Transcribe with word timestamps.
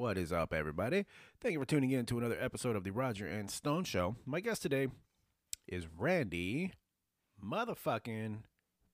What 0.00 0.16
is 0.16 0.32
up, 0.32 0.54
everybody? 0.54 1.04
Thank 1.42 1.52
you 1.52 1.58
for 1.58 1.66
tuning 1.66 1.90
in 1.90 2.06
to 2.06 2.16
another 2.16 2.38
episode 2.40 2.74
of 2.74 2.84
the 2.84 2.90
Roger 2.90 3.26
and 3.26 3.50
Stone 3.50 3.84
Show. 3.84 4.16
My 4.24 4.40
guest 4.40 4.62
today 4.62 4.88
is 5.68 5.88
Randy 5.94 6.72
motherfucking 7.44 8.38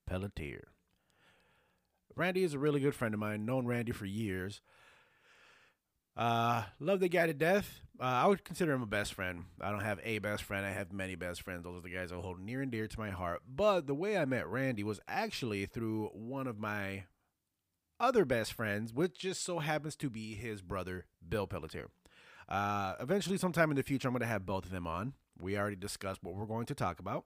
Pelletier. 0.05 0.67
Randy 2.17 2.43
is 2.43 2.55
a 2.55 2.59
really 2.59 2.81
good 2.81 2.97
friend 2.97 3.15
of 3.15 3.21
mine. 3.21 3.47
Known 3.47 3.67
Randy 3.67 3.93
for 3.93 4.05
years. 4.05 4.61
Uh, 6.17 6.65
love 6.81 6.99
the 6.99 7.09
guy 7.09 7.29
to 7.29 7.35
death. 7.35 7.83
Uh, 8.01 8.03
I 8.03 8.27
would 8.27 8.45
consider 8.45 8.73
him 8.73 8.83
a 8.83 8.87
best 8.87 9.15
friend. 9.15 9.45
I 9.61 9.71
don't 9.71 9.85
have 9.85 10.01
a 10.03 10.19
best 10.19 10.43
friend. 10.43 10.67
I 10.67 10.73
have 10.73 10.93
many 10.93 11.15
best 11.15 11.43
friends. 11.43 11.63
Those 11.63 11.79
are 11.79 11.83
the 11.83 11.95
guys 11.95 12.11
I 12.11 12.17
hold 12.17 12.41
near 12.41 12.63
and 12.63 12.73
dear 12.73 12.89
to 12.89 12.99
my 12.99 13.11
heart. 13.11 13.43
But 13.49 13.87
the 13.87 13.95
way 13.95 14.19
I 14.19 14.25
met 14.25 14.49
Randy 14.49 14.83
was 14.83 14.99
actually 15.07 15.67
through 15.67 16.11
one 16.15 16.49
of 16.49 16.59
my 16.59 17.05
other 17.99 18.25
best 18.25 18.53
friends, 18.53 18.93
which 18.93 19.19
just 19.19 19.45
so 19.45 19.59
happens 19.59 19.97
to 19.97 20.11
be 20.11 20.35
his 20.35 20.63
brother, 20.63 21.07
Bill 21.27 21.47
Pelletier. 21.47 21.89
Uh, 22.49 22.95
eventually, 23.01 23.39
sometime 23.39 23.71
in 23.71 23.77
the 23.77 23.83
future, 23.83 24.09
I'm 24.09 24.15
going 24.15 24.21
to 24.21 24.27
have 24.27 24.47
both 24.47 24.65
of 24.65 24.71
them 24.71 24.87
on. 24.87 25.15
We 25.39 25.59
already 25.59 25.77
discussed 25.77 26.23
what 26.23 26.35
we're 26.35 26.47
going 26.47 26.67
to 26.67 26.75
talk 26.75 27.01
about. 27.01 27.25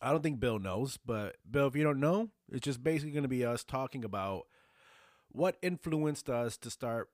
I 0.00 0.10
don't 0.10 0.22
think 0.22 0.40
Bill 0.40 0.58
knows, 0.58 0.98
but 1.04 1.36
Bill, 1.48 1.68
if 1.68 1.76
you 1.76 1.84
don't 1.84 2.00
know, 2.00 2.30
it's 2.50 2.64
just 2.64 2.82
basically 2.82 3.12
going 3.12 3.22
to 3.22 3.28
be 3.28 3.44
us 3.44 3.62
talking 3.62 4.04
about 4.04 4.46
what 5.28 5.56
influenced 5.62 6.28
us 6.28 6.56
to 6.58 6.70
start 6.70 7.08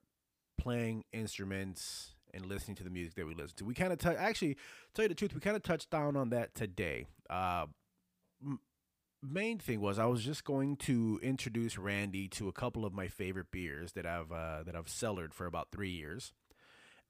playing 0.57 1.05
instruments 1.13 2.15
and 2.33 2.47
listening 2.47 2.77
to 2.77 2.85
the 2.85 2.91
music 2.91 3.15
that 3.15 3.27
we 3.27 3.35
listen 3.35 3.57
to. 3.57 3.65
We 3.65 3.75
kind 3.75 3.93
of 3.93 3.99
t- 3.99 4.09
actually 4.09 4.57
tell 4.95 5.05
you 5.05 5.09
the 5.09 5.15
truth, 5.15 5.35
we 5.35 5.41
kind 5.41 5.57
of 5.57 5.63
touched 5.63 5.91
down 5.91 6.17
on 6.17 6.31
that 6.31 6.55
today. 6.55 7.07
Uh, 7.29 7.67
main 9.23 9.59
thing 9.59 9.81
was 9.81 9.99
I 9.99 10.07
was 10.07 10.25
just 10.25 10.45
going 10.45 10.77
to 10.79 11.19
introduce 11.23 11.79
Randy 11.79 12.29
to 12.29 12.49
a 12.49 12.53
couple 12.53 12.85
of 12.85 12.93
my 12.93 13.09
favorite 13.09 13.51
beers 13.51 13.93
that 13.93 14.07
I've 14.07 14.33
uh, 14.33 14.63
that 14.65 14.77
I've 14.77 14.89
cellared 14.89 15.35
for 15.35 15.47
about 15.47 15.69
three 15.73 15.91
years, 15.91 16.33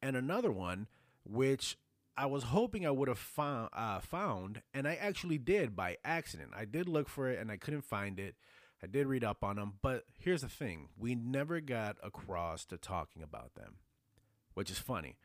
and 0.03 0.17
another 0.17 0.51
one 0.51 0.87
which 1.25 1.77
I 2.17 2.27
was 2.27 2.45
hoping 2.45 2.87
I 2.87 2.91
would 2.91 3.09
have 3.09 3.19
found, 3.19 3.69
uh, 3.73 4.01
found, 4.01 4.63
and 4.73 4.89
I 4.89 4.95
actually 4.95 5.39
did 5.39 5.77
by 5.77 5.99
accident. 6.05 6.51
I 6.57 6.65
did 6.65 6.89
look 6.89 7.09
for 7.09 7.29
it 7.29 7.39
and 7.39 7.51
I 7.51 7.57
couldn't 7.57 7.85
find 7.85 8.19
it. 8.19 8.35
I 8.83 8.87
did 8.87 9.07
read 9.07 9.25
up 9.25 9.45
on 9.45 9.57
them, 9.57 9.75
but 9.83 10.05
here's 10.19 10.43
the 10.43 10.49
thing: 10.49 10.89
we 10.97 11.15
never 11.15 11.61
got 11.61 11.97
across 12.03 12.65
to 12.67 12.77
talking 12.77 13.23
about 13.23 13.55
them, 13.55 13.77
which 14.55 14.71
is 14.71 14.79
funny. 14.79 15.17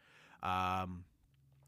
Um, 0.41 1.05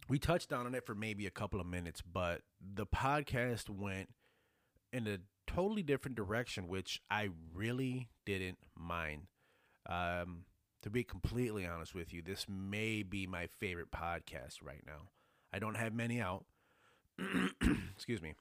we 0.09 0.19
touched 0.19 0.51
on 0.51 0.73
it 0.75 0.85
for 0.85 0.93
maybe 0.93 1.25
a 1.25 1.31
couple 1.31 1.59
of 1.59 1.67
minutes, 1.67 2.01
but 2.01 2.41
the 2.61 2.85
podcast 2.85 3.69
went 3.69 4.09
in 4.95 5.07
a 5.07 5.17
totally 5.45 5.83
different 5.83 6.15
direction, 6.15 6.69
which 6.69 7.01
I 7.11 7.29
really 7.53 8.07
didn't 8.25 8.57
mind. 8.79 9.23
Um, 9.87 10.45
to 10.81 10.89
be 10.89 11.03
completely 11.03 11.65
honest 11.65 11.93
with 11.93 12.13
you, 12.13 12.21
this 12.21 12.45
may 12.47 13.03
be 13.03 13.27
my 13.27 13.47
favorite 13.59 13.91
podcast 13.91 14.63
right 14.63 14.81
now. 14.85 15.09
I 15.51 15.59
don't 15.59 15.75
have 15.75 15.93
many 15.93 16.21
out. 16.21 16.45
Excuse 17.95 18.21
me. 18.21 18.35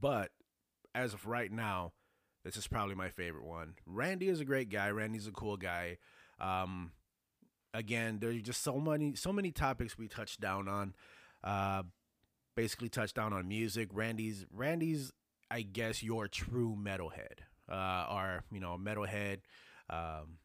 But 0.00 0.30
as 0.94 1.12
of 1.12 1.26
right 1.26 1.52
now, 1.52 1.92
this 2.42 2.56
is 2.56 2.66
probably 2.66 2.94
my 2.94 3.10
favorite 3.10 3.44
one. 3.44 3.74
Randy 3.84 4.28
is 4.28 4.40
a 4.40 4.44
great 4.44 4.70
guy. 4.70 4.88
Randy's 4.88 5.26
a 5.26 5.32
cool 5.32 5.58
guy. 5.58 5.98
Um, 6.40 6.92
again, 7.74 8.18
there's 8.20 8.40
just 8.40 8.62
so 8.62 8.78
many 8.78 9.14
so 9.14 9.32
many 9.32 9.50
topics 9.50 9.98
we 9.98 10.08
touched 10.08 10.40
down 10.40 10.68
on. 10.68 10.94
Uh, 11.44 11.82
basically 12.54 12.88
touched 12.88 13.16
down 13.16 13.32
on 13.32 13.46
music. 13.46 13.90
Randy's 13.92 14.46
Randy's 14.50 15.12
I 15.50 15.62
guess 15.62 16.02
your 16.02 16.28
true 16.28 16.76
metalhead. 16.78 17.40
Uh, 17.70 18.06
or 18.10 18.44
you 18.52 18.60
know 18.60 18.78
metalhead. 18.80 19.38
Um, 19.90 20.38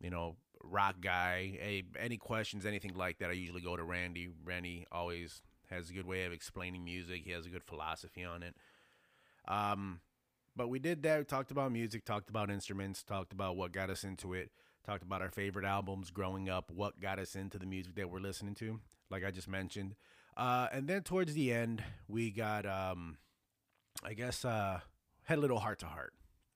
you 0.00 0.10
know 0.10 0.36
rock 0.62 0.96
guy. 1.00 1.58
A, 1.60 1.82
any 1.98 2.16
questions, 2.16 2.66
anything 2.66 2.94
like 2.94 3.18
that, 3.18 3.30
I 3.30 3.34
usually 3.34 3.60
go 3.60 3.76
to 3.76 3.84
Randy. 3.84 4.28
Randy 4.44 4.86
always 4.92 5.42
has 5.70 5.90
a 5.90 5.92
good 5.92 6.06
way 6.06 6.24
of 6.24 6.32
explaining 6.32 6.84
music. 6.84 7.22
He 7.24 7.30
has 7.32 7.46
a 7.46 7.48
good 7.48 7.64
philosophy 7.64 8.24
on 8.24 8.42
it. 8.42 8.54
Um, 9.48 10.00
but 10.54 10.68
we 10.68 10.78
did 10.78 11.02
that. 11.02 11.18
We 11.18 11.24
talked 11.24 11.50
about 11.50 11.72
music, 11.72 12.04
talked 12.04 12.28
about 12.28 12.50
instruments, 12.50 13.02
talked 13.02 13.32
about 13.32 13.56
what 13.56 13.72
got 13.72 13.90
us 13.90 14.04
into 14.04 14.34
it, 14.34 14.50
talked 14.84 15.02
about 15.02 15.22
our 15.22 15.30
favorite 15.30 15.64
albums 15.64 16.10
growing 16.10 16.48
up, 16.48 16.70
what 16.70 17.00
got 17.00 17.18
us 17.18 17.34
into 17.34 17.58
the 17.58 17.66
music 17.66 17.94
that 17.96 18.10
we're 18.10 18.20
listening 18.20 18.54
to, 18.56 18.80
like 19.10 19.24
I 19.24 19.30
just 19.30 19.48
mentioned. 19.48 19.94
Uh, 20.36 20.68
and 20.72 20.88
then 20.88 21.02
towards 21.02 21.34
the 21.34 21.52
end, 21.52 21.82
we 22.06 22.30
got, 22.30 22.66
um, 22.66 23.16
I 24.04 24.14
guess, 24.14 24.44
uh, 24.44 24.80
had 25.24 25.38
a 25.38 25.40
little 25.40 25.58
heart 25.60 25.78
to 25.80 25.86
heart. 25.86 26.12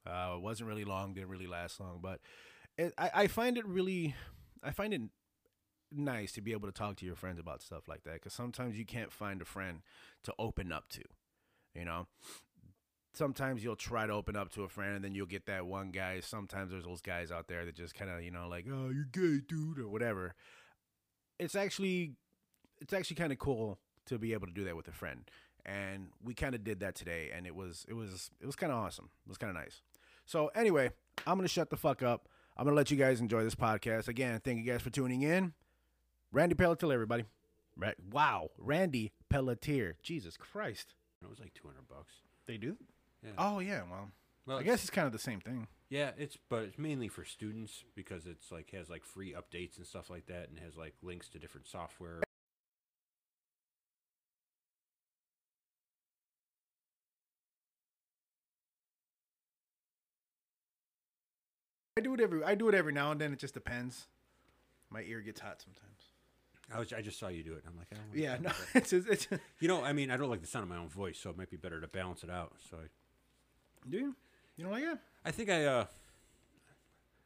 Uh, 0.06 0.34
it 0.36 0.42
wasn't 0.42 0.68
really 0.68 0.84
long, 0.84 1.14
didn't 1.14 1.28
really 1.28 1.46
last 1.46 1.80
long, 1.80 1.98
but 2.00 2.20
it, 2.78 2.92
I, 2.96 3.10
I 3.14 3.26
find 3.26 3.58
it 3.58 3.66
really, 3.66 4.14
I 4.62 4.70
find 4.70 4.94
it 4.94 5.02
nice 5.92 6.32
to 6.32 6.40
be 6.40 6.52
able 6.52 6.68
to 6.68 6.72
talk 6.72 6.96
to 6.96 7.06
your 7.06 7.16
friends 7.16 7.38
about 7.38 7.62
stuff 7.62 7.88
like 7.88 8.04
that 8.04 8.14
because 8.14 8.32
sometimes 8.32 8.78
you 8.78 8.84
can't 8.84 9.12
find 9.12 9.40
a 9.40 9.44
friend 9.44 9.82
to 10.24 10.32
open 10.38 10.72
up 10.72 10.88
to, 10.90 11.02
you 11.74 11.84
know. 11.84 12.06
Sometimes 13.14 13.64
you'll 13.64 13.76
try 13.76 14.06
to 14.06 14.12
open 14.12 14.36
up 14.36 14.52
to 14.52 14.62
a 14.64 14.68
friend 14.68 14.96
and 14.96 15.04
then 15.04 15.14
you'll 15.14 15.24
get 15.26 15.46
that 15.46 15.64
one 15.64 15.90
guy. 15.90 16.20
Sometimes 16.20 16.70
there's 16.70 16.84
those 16.84 17.00
guys 17.00 17.30
out 17.30 17.48
there 17.48 17.64
that 17.64 17.74
just 17.74 17.94
kind 17.94 18.10
of, 18.10 18.22
you 18.22 18.30
know, 18.30 18.46
like, 18.46 18.66
oh, 18.70 18.90
you're 18.90 19.06
gay, 19.10 19.40
dude, 19.48 19.78
or 19.78 19.88
whatever. 19.88 20.34
It's 21.38 21.54
actually, 21.54 22.12
it's 22.78 22.92
actually 22.92 23.16
kind 23.16 23.32
of 23.32 23.38
cool 23.38 23.78
to 24.06 24.18
be 24.18 24.34
able 24.34 24.46
to 24.46 24.52
do 24.52 24.64
that 24.64 24.76
with 24.76 24.86
a 24.88 24.92
friend, 24.92 25.30
and 25.66 26.08
we 26.24 26.32
kind 26.32 26.54
of 26.54 26.64
did 26.64 26.80
that 26.80 26.94
today, 26.94 27.30
and 27.34 27.46
it 27.46 27.54
was, 27.54 27.84
it 27.88 27.92
was, 27.94 28.30
it 28.40 28.46
was 28.46 28.56
kind 28.56 28.72
of 28.72 28.78
awesome. 28.78 29.10
It 29.26 29.28
was 29.28 29.36
kind 29.36 29.54
of 29.54 29.62
nice. 29.62 29.82
So 30.24 30.50
anyway, 30.54 30.90
I'm 31.26 31.36
gonna 31.36 31.48
shut 31.48 31.68
the 31.68 31.76
fuck 31.76 32.02
up. 32.02 32.28
I'm 32.56 32.64
going 32.64 32.72
to 32.72 32.76
let 32.76 32.90
you 32.90 32.96
guys 32.96 33.20
enjoy 33.20 33.44
this 33.44 33.54
podcast. 33.54 34.08
Again, 34.08 34.40
thank 34.42 34.58
you 34.58 34.64
guys 34.64 34.80
for 34.80 34.88
tuning 34.88 35.20
in. 35.20 35.52
Randy 36.32 36.54
Pelletier, 36.54 36.90
everybody. 36.90 37.24
Right. 37.76 37.94
Wow. 38.10 38.48
Randy 38.56 39.12
Pelletier. 39.28 39.96
Jesus 40.02 40.38
Christ. 40.38 40.94
It 41.22 41.28
was 41.28 41.38
like 41.38 41.52
200 41.52 41.86
bucks. 41.86 42.14
They 42.46 42.56
do? 42.56 42.78
Yeah. 43.22 43.32
Oh, 43.36 43.58
yeah. 43.58 43.82
Well, 43.90 44.08
Well, 44.46 44.56
I 44.58 44.62
guess 44.62 44.80
it's 44.80 44.88
kind 44.90 45.06
of 45.06 45.12
the 45.12 45.18
same 45.18 45.40
thing. 45.40 45.66
Yeah, 45.90 46.12
it's 46.18 46.36
but 46.48 46.62
it's 46.64 46.78
mainly 46.78 47.08
for 47.08 47.24
students 47.24 47.84
because 47.94 48.26
it's 48.26 48.50
like 48.50 48.70
has 48.70 48.88
like 48.88 49.04
free 49.04 49.34
updates 49.34 49.76
and 49.76 49.86
stuff 49.86 50.10
like 50.10 50.26
that, 50.26 50.48
and 50.48 50.58
has 50.58 50.76
like 50.76 50.94
links 51.02 51.28
to 51.28 51.38
different 51.38 51.68
software. 51.68 52.22
I 61.96 62.02
do 62.02 62.12
it 62.14 62.20
every 62.20 62.44
I 62.44 62.54
do 62.54 62.68
it 62.68 62.74
every 62.74 62.92
now 62.92 63.10
and 63.10 63.20
then. 63.20 63.32
It 63.32 63.38
just 63.38 63.54
depends. 63.54 64.06
My 64.90 65.02
ear 65.02 65.20
gets 65.20 65.40
hot 65.40 65.62
sometimes. 65.62 66.12
I 66.74 66.78
was 66.78 66.92
I 66.92 67.00
just 67.00 67.18
saw 67.18 67.28
you 67.28 67.42
do 67.42 67.54
it. 67.54 67.64
I'm 67.66 67.76
like, 67.76 67.86
I 67.92 67.96
don't 67.96 68.22
Yeah, 68.22 68.36
no, 68.40 68.50
it's 68.74 68.92
it's. 68.92 69.28
You 69.60 69.68
know, 69.68 69.82
I 69.82 69.92
mean, 69.92 70.10
I 70.10 70.16
don't 70.16 70.28
like 70.28 70.42
the 70.42 70.46
sound 70.46 70.64
of 70.64 70.68
my 70.68 70.76
own 70.76 70.88
voice, 70.88 71.18
so 71.18 71.30
it 71.30 71.38
might 71.38 71.50
be 71.50 71.56
better 71.56 71.80
to 71.80 71.88
balance 71.88 72.22
it 72.22 72.30
out. 72.30 72.52
So 72.70 72.76
I, 72.76 73.88
Do 73.88 73.96
you? 73.96 74.14
You 74.56 74.64
don't 74.64 74.72
like 74.72 74.84
it? 74.84 74.98
I 75.24 75.30
think 75.30 75.48
I 75.48 75.64
uh 75.64 75.84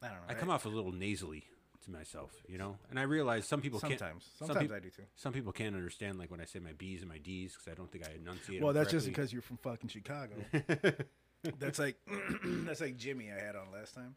I 0.03 0.07
don't 0.07 0.17
know. 0.17 0.23
I 0.29 0.35
come 0.35 0.51
off 0.51 0.67
a 0.67 0.69
little 0.69 0.93
nasally 0.93 1.45
to 1.85 1.91
myself, 1.91 2.31
you 2.47 2.59
know, 2.59 2.77
and 2.91 2.99
I 2.99 3.03
realize 3.03 3.47
some 3.47 3.61
people 3.61 3.81
sometimes. 3.81 4.01
can't. 4.01 4.49
Sometimes 4.49 4.69
peop- 4.69 4.77
I 4.77 4.81
do 4.81 4.91
too. 4.91 5.03
Some 5.17 5.33
people 5.33 5.53
can't 5.53 5.75
understand 5.75 6.19
like 6.19 6.31
when 6.31 6.41
I 6.41 6.45
say 6.45 6.61
my 6.61 6.73
B's 6.75 7.01
and 7.01 7.09
my 7.09 7.19
D's 7.19 7.55
because 7.55 7.73
I 7.73 7.75
don't 7.75 7.91
think 7.91 8.07
I 8.07 8.13
enunciate. 8.15 8.63
Well, 8.63 8.73
that's 8.73 8.93
just 8.93 9.07
because 9.07 9.33
you're 9.33 9.43
from 9.43 9.57
fucking 9.57 9.89
Chicago. 9.89 10.35
that's 11.59 11.79
like 11.81 11.97
that's 12.45 12.81
like 12.81 12.97
Jimmy 12.97 13.31
I 13.33 13.45
had 13.45 13.57
on 13.57 13.73
last 13.73 13.95
time. 13.95 14.15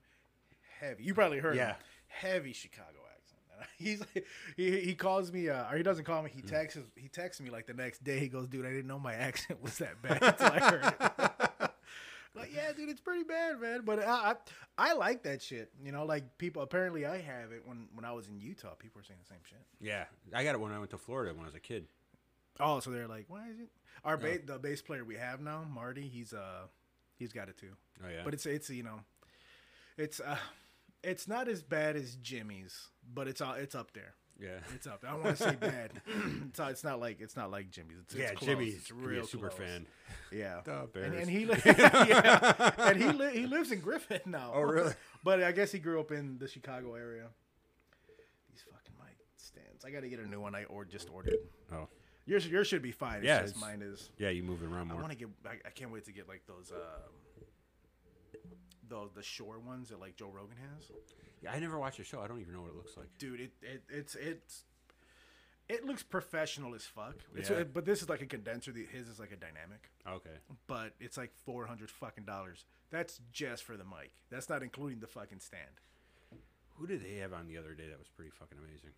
Heavy. 0.84 1.04
You 1.04 1.14
probably 1.14 1.40
heard 1.40 1.56
Yeah. 1.56 1.68
him. 1.74 1.76
Heavy 2.08 2.54
Chicago 2.54 3.00
accent. 3.16 3.42
And 3.58 3.68
He's 3.78 4.00
like, 4.02 4.26
he 4.56 4.80
he 4.82 4.96
calls 4.96 5.32
me 5.32 5.50
uh, 5.50 5.72
or 5.72 5.78
he 5.78 5.84
doesn't 5.84 6.06
call 6.06 6.22
me. 6.24 6.30
He 6.34 6.42
texts 6.42 6.80
he 6.96 7.08
texts 7.08 7.42
me 7.42 7.50
like 7.50 7.66
the 7.68 7.74
next 7.74 8.04
day. 8.04 8.20
He 8.20 8.28
goes, 8.28 8.48
"Dude, 8.48 8.66
I 8.66 8.70
didn't 8.70 8.88
know 8.88 9.00
my 9.00 9.14
accent 9.30 9.62
was 9.64 9.78
that 9.80 10.02
bad 10.02 10.22
until 10.22 10.48
I 10.48 10.60
heard 10.60 10.86
it." 10.86 11.72
like, 12.36 12.54
yeah, 12.54 12.72
dude, 12.76 12.90
it's 12.90 13.02
pretty 13.02 13.24
bad, 13.24 13.60
man. 13.62 13.82
But 13.86 14.00
I, 14.00 14.34
I 14.78 14.90
I 14.90 14.94
like 14.94 15.24
that 15.24 15.42
shit. 15.42 15.72
You 15.84 15.92
know, 15.92 16.06
like 16.06 16.38
people. 16.38 16.62
Apparently, 16.62 17.06
I 17.06 17.20
have 17.20 17.52
it 17.52 17.64
when 17.66 17.88
when 17.94 18.06
I 18.06 18.12
was 18.12 18.28
in 18.28 18.40
Utah. 18.40 18.74
People 18.76 19.00
were 19.00 19.04
saying 19.06 19.20
the 19.24 19.28
same 19.34 19.42
shit. 19.50 19.62
Yeah, 19.82 20.06
I 20.34 20.44
got 20.44 20.56
it 20.56 20.60
when 20.60 20.72
I 20.72 20.80
went 20.80 20.92
to 20.92 20.98
Florida 20.98 21.34
when 21.34 21.44
I 21.44 21.48
was 21.48 21.56
a 21.56 21.60
kid. 21.60 21.86
Oh, 22.60 22.80
so 22.80 22.92
they're 22.92 23.08
like, 23.08 23.26
why 23.30 23.48
is 23.50 23.60
it? 23.60 23.70
Our 24.04 24.18
ba- 24.18 24.40
the 24.46 24.60
bass 24.60 24.82
player 24.82 25.04
we 25.04 25.16
have 25.16 25.40
now, 25.42 25.64
Marty, 25.74 26.08
he's 26.08 26.34
uh 26.34 26.68
he's 27.16 27.32
got 27.34 27.50
it 27.50 27.58
too. 27.58 27.72
Oh 28.04 28.10
yeah, 28.10 28.22
But 28.24 28.34
it's 28.34 28.46
it's 28.46 28.70
you 28.70 28.84
know, 28.84 29.00
it's 29.98 30.20
uh 30.20 30.38
it's 31.04 31.28
not 31.28 31.48
as 31.48 31.62
bad 31.62 31.96
as 31.96 32.16
Jimmy's, 32.16 32.88
but 33.14 33.28
it's 33.28 33.42
all 33.42 33.54
it's 33.54 33.76
up 33.76 33.94
there. 33.94 34.14
yeah. 34.40 34.58
It's 34.76 34.88
up. 34.88 35.02
There. 35.02 35.10
I 35.10 35.14
don't 35.14 35.24
want 35.24 35.38
to 35.38 35.44
say 35.44 35.56
bad. 35.56 35.92
it's 36.50 36.58
not, 36.60 36.72
it's 36.72 36.84
not 36.84 37.00
like 37.00 37.20
it's 37.22 37.36
not 37.36 37.52
like 37.52 37.70
Jimmy's. 37.72 37.98
It's, 38.04 38.16
Yeah, 38.16 38.26
it's 38.30 38.40
close. 38.40 38.48
Jimmy's 38.50 38.76
it's 38.76 38.92
real 38.92 39.26
super 39.28 39.50
close. 39.50 39.60
fan. 39.68 39.86
Yeah, 40.32 40.62
The 40.64 40.80
and, 40.80 40.94
Bears. 40.94 41.22
and 41.22 41.30
he 41.30 41.46
li- 41.46 41.62
yeah, 41.66 42.72
and 42.80 42.98
he 43.02 43.10
li- 43.12 43.34
he 43.34 43.46
lives 43.48 43.72
in 43.72 43.80
Griffin 43.80 44.22
now. 44.26 44.52
Oh, 44.54 44.62
really? 44.62 44.94
But 45.24 45.44
I 45.44 45.52
guess 45.52 45.72
he 45.72 45.80
grew 45.80 46.00
up 46.00 46.12
in 46.12 46.38
the 46.40 46.48
Chicago 46.48 46.96
area. 46.96 47.28
These 48.52 48.64
fucking 48.72 48.94
mic 49.00 49.18
stands. 49.38 49.86
I 49.86 49.92
got 49.92 50.02
to 50.02 50.10
get 50.10 50.20
a 50.20 50.28
new 50.28 50.40
one. 50.42 50.56
I 50.56 50.64
or 50.66 50.86
just 50.86 51.10
ordered. 51.14 51.36
Oh, 51.72 51.88
Yours 52.26 52.48
yours 52.48 52.68
should 52.68 52.82
be 52.82 52.92
fine. 52.94 53.18
It's 53.24 53.26
Yeah, 53.54 53.60
mine 53.60 53.82
is. 53.82 54.10
yeah, 54.18 54.30
you 54.30 54.44
moving 54.44 54.72
around 54.72 54.88
more. 54.88 54.98
I 54.98 55.02
want 55.02 55.12
to 55.12 55.18
get. 55.18 55.28
I, 55.46 55.52
I 55.66 55.70
can't 55.72 55.92
wait 55.92 56.06
to 56.06 56.12
get 56.14 56.28
like 56.28 56.42
those. 56.48 56.72
Um, 56.72 56.80
the 58.90 59.10
the 59.16 59.24
Shure 59.24 59.60
ones 59.60 59.90
that 59.90 60.00
like 60.00 60.16
Joe 60.16 60.30
Rogan 60.34 60.58
has. 60.76 60.92
Yeah, 61.42 61.52
I 61.52 61.60
never 61.60 61.78
watched 61.80 61.98
the 61.98 62.04
show. 62.04 62.22
I 62.22 62.28
don't 62.28 62.40
even 62.42 62.54
know 62.54 62.62
what 62.62 62.70
it 62.72 62.76
looks 62.76 62.96
like. 62.98 63.08
Dude, 63.18 63.40
it, 63.40 63.52
it 63.62 63.84
it's 63.90 64.16
it's 64.16 64.64
it 65.70 65.86
looks 65.86 66.04
professional 66.04 66.76
as 66.76 66.86
fuck. 66.86 67.16
It's, 67.36 67.50
Yeah. 67.50 67.64
but 67.64 67.86
this 67.86 68.02
is 68.02 68.10
like 68.10 68.22
a 68.22 68.26
condenser. 68.26 68.72
The- 68.72 68.86
His 68.86 69.08
is 69.08 69.20
like 69.20 69.32
a 69.32 69.38
dynamic, 69.38 69.90
Okay. 70.08 70.38
but 70.68 70.94
it's 71.00 71.18
like 71.18 71.32
four 71.46 71.66
hundred 71.66 71.90
fucking 71.90 72.26
dollars. 72.26 72.66
That's 72.92 73.20
just 73.32 73.64
for 73.64 73.76
the 73.78 73.84
mic. 73.86 74.12
That's 74.30 74.50
not 74.50 74.62
including 74.62 75.00
the 75.00 75.08
fucking 75.08 75.40
stand. 75.40 75.80
Who 76.76 76.86
did 76.88 77.02
they 77.04 77.16
have 77.18 77.34
on 77.34 77.48
the 77.48 77.58
other 77.58 77.74
day 77.76 77.88
that 77.90 77.98
was 78.00 78.08
pretty 78.10 78.32
fucking 78.32 78.58
amazing? 78.58 78.92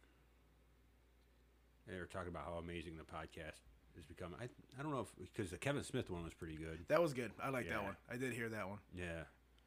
They 1.88 1.98
were 2.00 2.06
talking 2.06 2.30
about 2.30 2.46
how 2.46 2.54
amazing 2.54 2.98
the 2.98 3.04
podcast 3.04 3.62
has 3.96 4.06
become. 4.08 4.36
I 4.40 4.46
I 4.80 4.82
don't 4.84 4.92
know 4.92 5.02
if 5.02 5.16
because 5.34 5.52
the 5.52 5.58
Kevin 5.58 5.84
Smith 5.84 6.10
one 6.10 6.24
was 6.24 6.34
pretty 6.34 6.56
good. 6.56 6.80
That 6.88 7.02
was 7.02 7.14
good. 7.14 7.32
I 7.42 7.50
like 7.50 7.70
that 7.70 7.84
one. 7.84 7.96
I 8.12 8.18
did 8.18 8.34
hear 8.34 8.50
that 8.50 8.68
one. 8.68 8.80
Yeah. 8.98 9.24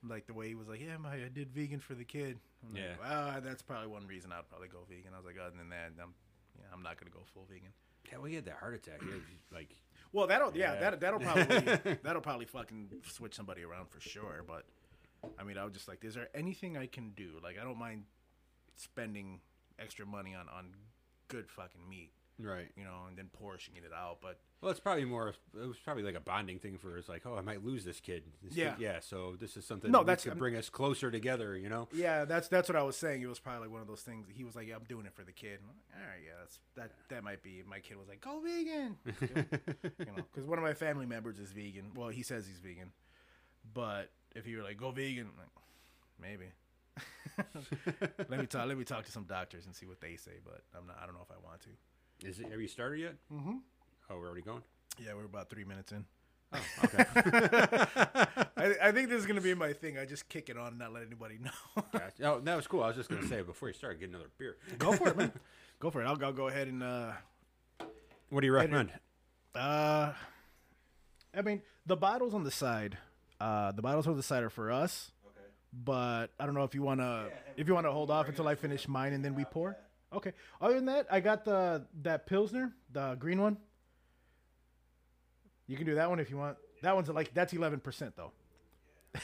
Like 0.07 0.27
the 0.27 0.35
way 0.35 0.49
he 0.49 0.55
was 0.55 0.69
like, 0.69 0.81
"Yeah, 0.81 0.97
my, 0.97 1.15
I 1.15 1.29
did 1.33 1.51
vegan 1.51 1.81
for 1.81 1.95
the 1.95 2.05
kid." 2.05 2.39
I'm 2.63 2.73
like, 2.75 2.83
Yeah. 2.83 2.95
well, 3.01 3.41
that's 3.43 3.63
probably 3.63 3.89
one 3.89 4.07
reason 4.07 4.31
I'd 4.33 4.49
probably 4.49 4.69
go 4.69 4.79
vegan. 4.89 5.13
I 5.13 5.17
was 5.17 5.27
like, 5.27 5.37
other 5.41 5.57
than 5.57 5.69
that, 5.71 5.91
I'm, 6.01 6.15
yeah, 6.59 6.67
I'm 6.73 6.83
not 6.83 6.99
gonna 7.01 7.11
go 7.11 7.21
full 7.35 7.47
vegan. 7.51 7.71
Yeah, 8.11 8.19
well, 8.19 8.27
he 8.27 8.37
had 8.37 8.45
that 8.47 8.57
heart 8.57 8.75
attack. 8.75 9.03
He 9.03 9.11
had, 9.11 9.21
like, 9.53 9.71
Well, 10.13 10.27
that'll 10.29 10.57
yeah, 10.57 10.75
Yeah. 10.75 10.81
that 10.91 11.01
that'll 11.01 11.21
probably 11.21 11.97
that'll 12.03 12.23
probably 12.23 12.47
fucking 12.47 12.89
switch 13.09 13.35
somebody 13.35 13.63
around 13.65 13.89
for 13.91 14.01
sure. 14.01 14.45
But 14.47 14.65
I 15.39 15.43
mean, 15.43 15.59
I 15.59 15.65
was 15.65 15.73
just 15.75 15.89
like, 15.89 16.05
is 16.05 16.15
there 16.15 16.29
anything 16.35 16.77
I 16.77 16.87
can 16.87 17.11
do? 17.11 17.33
Like, 17.43 17.59
I 17.61 17.65
don't 17.65 17.79
mind 17.79 18.05
spending 18.77 19.41
extra 19.79 20.07
money 20.07 20.35
on 20.35 20.49
on 20.49 20.75
good 21.29 21.51
fucking 21.51 21.89
meat, 21.89 22.11
right. 22.39 22.69
you 22.77 22.85
know, 22.85 23.05
and 23.09 23.17
then 23.17 23.27
Porsche 23.27 23.39
portioning 23.41 23.83
it 23.85 23.93
out. 23.93 24.19
But 24.23 24.39
Well, 24.61 24.71
it's 24.71 24.81
probably 24.81 25.05
more. 25.05 25.29
It 25.29 25.67
was 25.67 25.77
probably 25.85 26.03
like 26.03 26.15
a 26.15 26.21
bonding 26.21 26.59
thing 26.59 26.79
for. 26.79 26.97
It's 26.97 27.09
like, 27.09 27.23
oh, 27.27 27.37
I 27.37 27.41
might 27.43 27.65
lose 27.65 27.85
this 27.85 28.01
kid. 28.01 28.25
This 28.43 28.57
Yeah. 28.57 28.75
kid- 28.75 28.83
yeah. 28.83 29.01
So 29.01 29.37
this 29.39 29.57
is 29.57 29.65
something. 29.65 29.91
No, 29.91 29.99
that 30.01 30.07
that's- 30.07 30.25
could 30.25 30.39
bring 30.39 30.57
us 30.57 30.69
closer 30.71 31.11
together. 31.11 31.57
You 31.57 31.69
know. 31.69 31.89
yeah, 31.93 32.25
that's 32.25 32.49
that's 32.49 32.69
what 32.69 32.77
I 32.77 32.83
was 32.83 32.97
saying. 32.97 33.23
It 33.23 33.27
was 33.27 33.39
probably 33.41 33.63
like 33.63 33.71
one 33.73 33.81
of 33.81 33.87
those 33.89 34.03
things. 34.03 34.27
He 34.33 34.45
was 34.45 34.55
like, 34.57 34.67
yeah, 34.69 34.77
I'm 34.77 34.85
doing 34.85 35.07
it 35.07 35.15
for 35.15 35.25
the 35.25 35.33
kid. 35.33 35.59
I'm 35.63 35.69
like, 35.69 36.03
All 36.03 36.09
right, 36.09 36.21
yeah, 36.25 36.33
that's 36.41 36.59
that 36.77 36.91
that 37.09 37.25
might 37.25 37.43
be. 37.43 37.63
My 37.69 37.81
kid 37.81 37.97
was 37.97 38.09
like, 38.09 38.21
go 38.21 38.41
vegan, 38.41 38.97
you 39.99 40.05
know, 40.07 40.23
because 40.33 40.47
one 40.49 40.59
of 40.59 40.65
my 40.65 40.75
family 40.75 41.07
members 41.07 41.39
is 41.39 41.51
vegan. 41.53 41.93
Well, 41.95 42.09
he 42.09 42.23
says 42.23 42.47
he's 42.47 42.59
vegan, 42.59 42.93
but 43.75 44.11
if 44.37 44.47
you 44.47 44.59
were 44.59 44.63
like, 44.63 44.77
go 44.77 44.91
vegan, 44.91 45.27
I'm 45.33 45.39
like, 45.39 45.49
maybe. 46.21 46.47
let 48.29 48.41
me 48.41 48.47
talk. 48.47 48.67
Let 48.67 48.77
me 48.77 48.85
talk 48.85 49.05
to 49.05 49.13
some 49.13 49.25
doctors 49.25 49.67
and 49.67 49.75
see 49.75 49.87
what 49.87 50.01
they 50.01 50.17
say. 50.17 50.33
But 50.45 50.63
I'm 50.77 50.87
not. 50.87 50.99
I 51.01 51.07
don't 51.07 51.15
know 51.15 51.23
if 51.23 51.31
I 51.31 51.39
want 51.47 51.61
to. 51.63 51.69
Is 52.25 52.39
it? 52.41 52.51
Have 52.51 52.61
you 52.61 52.69
started 52.69 53.01
yet? 53.01 53.15
Mm-hmm. 53.33 53.57
Oh, 54.11 54.19
we're 54.19 54.27
already 54.27 54.43
going. 54.43 54.63
Yeah, 54.99 55.15
we're 55.15 55.25
about 55.25 55.49
three 55.51 55.65
minutes 55.65 55.93
in. 55.93 56.05
Oh, 56.53 56.59
okay. 56.85 57.05
I, 58.57 58.75
I 58.85 58.93
think 58.93 59.09
this 59.11 59.21
is 59.21 59.27
gonna 59.27 59.41
be 59.41 59.55
my 59.55 59.73
thing. 59.73 59.99
I 59.99 60.07
just 60.07 60.29
kick 60.29 60.49
it 60.49 60.57
on 60.57 60.69
and 60.69 60.79
not 60.79 60.93
let 60.93 61.03
anybody 61.05 61.39
know. 61.43 61.83
Gotcha. 61.93 62.25
Oh, 62.25 62.41
that 62.41 62.57
was 62.57 62.67
cool. 62.67 62.83
I 62.83 62.89
was 62.89 62.97
just 62.97 63.09
gonna 63.11 63.27
say 63.27 63.43
before 63.43 63.69
you 63.69 63.75
start, 63.75 64.01
get 64.01 64.09
another 64.09 64.31
beer. 64.39 64.57
go 64.79 64.93
for 64.93 65.09
it, 65.09 65.17
man. 65.17 65.33
Go 65.81 65.91
for 65.91 66.03
it. 66.03 66.07
I'll, 66.07 66.19
I'll 66.25 66.33
go 66.33 66.49
ahead 66.49 66.67
and. 66.67 66.83
uh 66.83 67.13
What 68.31 68.41
do 68.41 68.47
you 68.49 68.53
recommend? 68.53 68.91
Uh, 69.55 70.13
I 71.33 71.43
mean, 71.43 71.63
the 71.87 71.97
bottles 71.97 72.35
on 72.35 72.43
the 72.43 72.51
side, 72.51 72.99
uh, 73.41 73.71
the 73.71 73.81
bottles 73.83 74.09
on 74.09 74.17
the 74.17 74.23
side 74.25 74.43
are 74.43 74.51
for 74.51 74.73
us. 74.73 75.13
Okay. 75.25 75.47
But 75.73 76.33
I 76.41 76.47
don't 76.47 76.57
know 76.57 76.65
if 76.65 76.75
you 76.75 76.83
wanna 76.83 77.29
if 77.57 77.69
you 77.69 77.75
wanna 77.75 77.93
hold 77.93 78.11
off 78.11 78.29
until 78.29 78.49
I 78.49 78.57
finish 78.57 78.89
mine 78.89 79.13
and 79.13 79.25
then 79.25 79.37
we 79.37 79.45
pour. 79.45 79.77
Okay. 80.13 80.33
Other 80.61 80.75
than 80.75 80.87
that, 80.87 81.07
I 81.11 81.21
got 81.21 81.45
the 81.45 81.87
that 82.03 82.27
pilsner, 82.27 82.73
the 82.93 83.15
green 83.19 83.41
one. 83.41 83.59
You 85.67 85.77
can 85.77 85.85
do 85.85 85.97
that 85.97 86.09
one 86.09 86.19
if 86.19 86.31
you 86.31 86.39
want. 86.39 86.57
That 86.83 86.95
one's 86.95 87.09
like 87.09 87.35
that's 87.35 87.53
eleven 87.53 87.81
percent 87.81 88.15
though. 88.17 88.33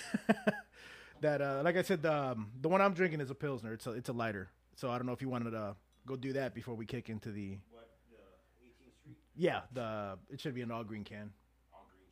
that 1.20 1.40
uh, 1.40 1.62
like 1.64 1.76
I 1.76 1.82
said, 1.82 2.02
the 2.02 2.12
um, 2.12 2.50
the 2.60 2.68
one 2.68 2.82
I'm 2.82 2.92
drinking 2.92 3.20
is 3.20 3.30
a 3.30 3.34
pilsner. 3.34 3.72
It's 3.72 3.86
a 3.86 3.92
it's 3.92 4.08
a 4.10 4.12
lighter. 4.12 4.50
So 4.76 4.90
I 4.90 4.98
don't 4.98 5.06
know 5.06 5.12
if 5.12 5.22
you 5.22 5.28
wanted 5.28 5.52
to 5.52 5.76
go 6.06 6.16
do 6.16 6.34
that 6.34 6.54
before 6.54 6.74
we 6.74 6.84
kick 6.84 7.08
into 7.08 7.30
the. 7.30 7.58
What? 7.70 7.88
The 8.10 8.66
18th 8.66 8.96
Street. 9.00 9.16
Yeah, 9.36 9.60
the 9.72 10.18
it 10.30 10.40
should 10.40 10.54
be 10.54 10.62
an 10.62 10.70
all 10.70 10.84
green 10.84 11.04
can. 11.04 11.30
All 11.72 11.86
green. 11.90 12.10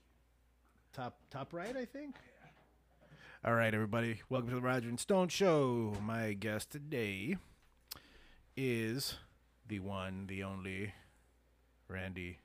Top 0.94 1.18
top 1.30 1.52
right, 1.52 1.76
I 1.76 1.84
think. 1.84 2.16
All 3.44 3.54
right, 3.54 3.74
everybody. 3.74 4.20
Welcome 4.30 4.50
to 4.50 4.54
the 4.54 4.62
Roger 4.62 4.88
and 4.88 5.00
Stone 5.00 5.28
Show. 5.28 5.94
My 6.00 6.32
guest 6.32 6.70
today 6.70 7.36
is 8.56 9.16
the 9.66 9.78
one, 9.78 10.26
the 10.26 10.42
only 10.42 10.92
Randy 11.88 12.38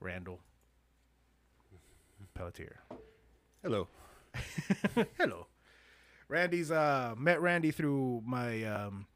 Randall 0.00 0.40
Pelletier. 2.34 2.80
Hello. 3.62 3.88
Hello. 5.18 5.46
Randy's 6.28 6.70
uh 6.70 7.14
met 7.18 7.40
Randy 7.40 7.70
through 7.70 8.22
my 8.24 8.62
um 8.64 9.06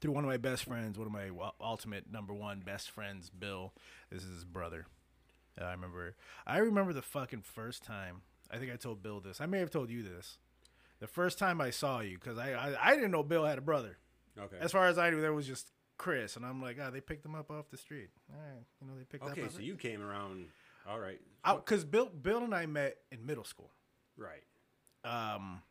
through 0.00 0.12
one 0.12 0.24
of 0.24 0.28
my 0.28 0.36
best 0.36 0.64
friends, 0.64 0.98
one 0.98 1.06
of 1.06 1.12
my 1.12 1.30
ultimate 1.60 2.10
number 2.12 2.34
one 2.34 2.60
best 2.60 2.90
friends, 2.90 3.30
Bill. 3.30 3.72
This 4.10 4.22
is 4.22 4.30
his 4.30 4.44
brother. 4.44 4.86
Uh, 5.60 5.64
I 5.64 5.72
remember 5.72 6.14
I 6.46 6.58
remember 6.58 6.92
the 6.92 7.02
fucking 7.02 7.42
first 7.42 7.82
time. 7.82 8.22
I 8.50 8.58
think 8.58 8.70
I 8.72 8.76
told 8.76 9.02
Bill 9.02 9.20
this. 9.20 9.40
I 9.40 9.46
may 9.46 9.58
have 9.58 9.70
told 9.70 9.90
you 9.90 10.02
this. 10.02 10.38
The 11.00 11.06
first 11.06 11.38
time 11.38 11.60
I 11.60 11.70
saw 11.70 12.00
you 12.00 12.18
cuz 12.18 12.38
I, 12.38 12.52
I 12.52 12.90
I 12.90 12.94
didn't 12.94 13.10
know 13.10 13.22
Bill 13.22 13.44
had 13.44 13.58
a 13.58 13.62
brother. 13.62 13.98
Okay. 14.38 14.56
As 14.60 14.72
far 14.72 14.86
as 14.86 14.98
I 14.98 15.10
knew 15.10 15.20
there 15.20 15.32
was 15.32 15.46
just 15.46 15.70
Chris 15.98 16.36
and 16.36 16.44
I'm 16.44 16.60
like, 16.60 16.76
"Ah, 16.80 16.90
they 16.90 17.00
picked 17.00 17.24
him 17.24 17.34
up 17.34 17.50
off 17.50 17.70
the 17.70 17.76
street." 17.78 18.10
All 18.32 18.38
right, 18.40 18.64
you 18.80 18.86
know, 18.86 18.94
they 18.96 19.04
picked 19.04 19.24
okay. 19.24 19.32
up 19.42 19.48
Okay, 19.48 19.54
So 19.54 19.60
you 19.60 19.76
came 19.76 20.02
around. 20.02 20.48
All 20.86 20.98
right. 21.00 21.20
cuz 21.64 21.84
Bill 21.84 22.06
Bill 22.08 22.44
and 22.44 22.54
I 22.54 22.66
met 22.66 22.98
in 23.10 23.24
middle 23.24 23.44
school. 23.44 23.70
Right. 24.16 24.44
Um 25.04 25.62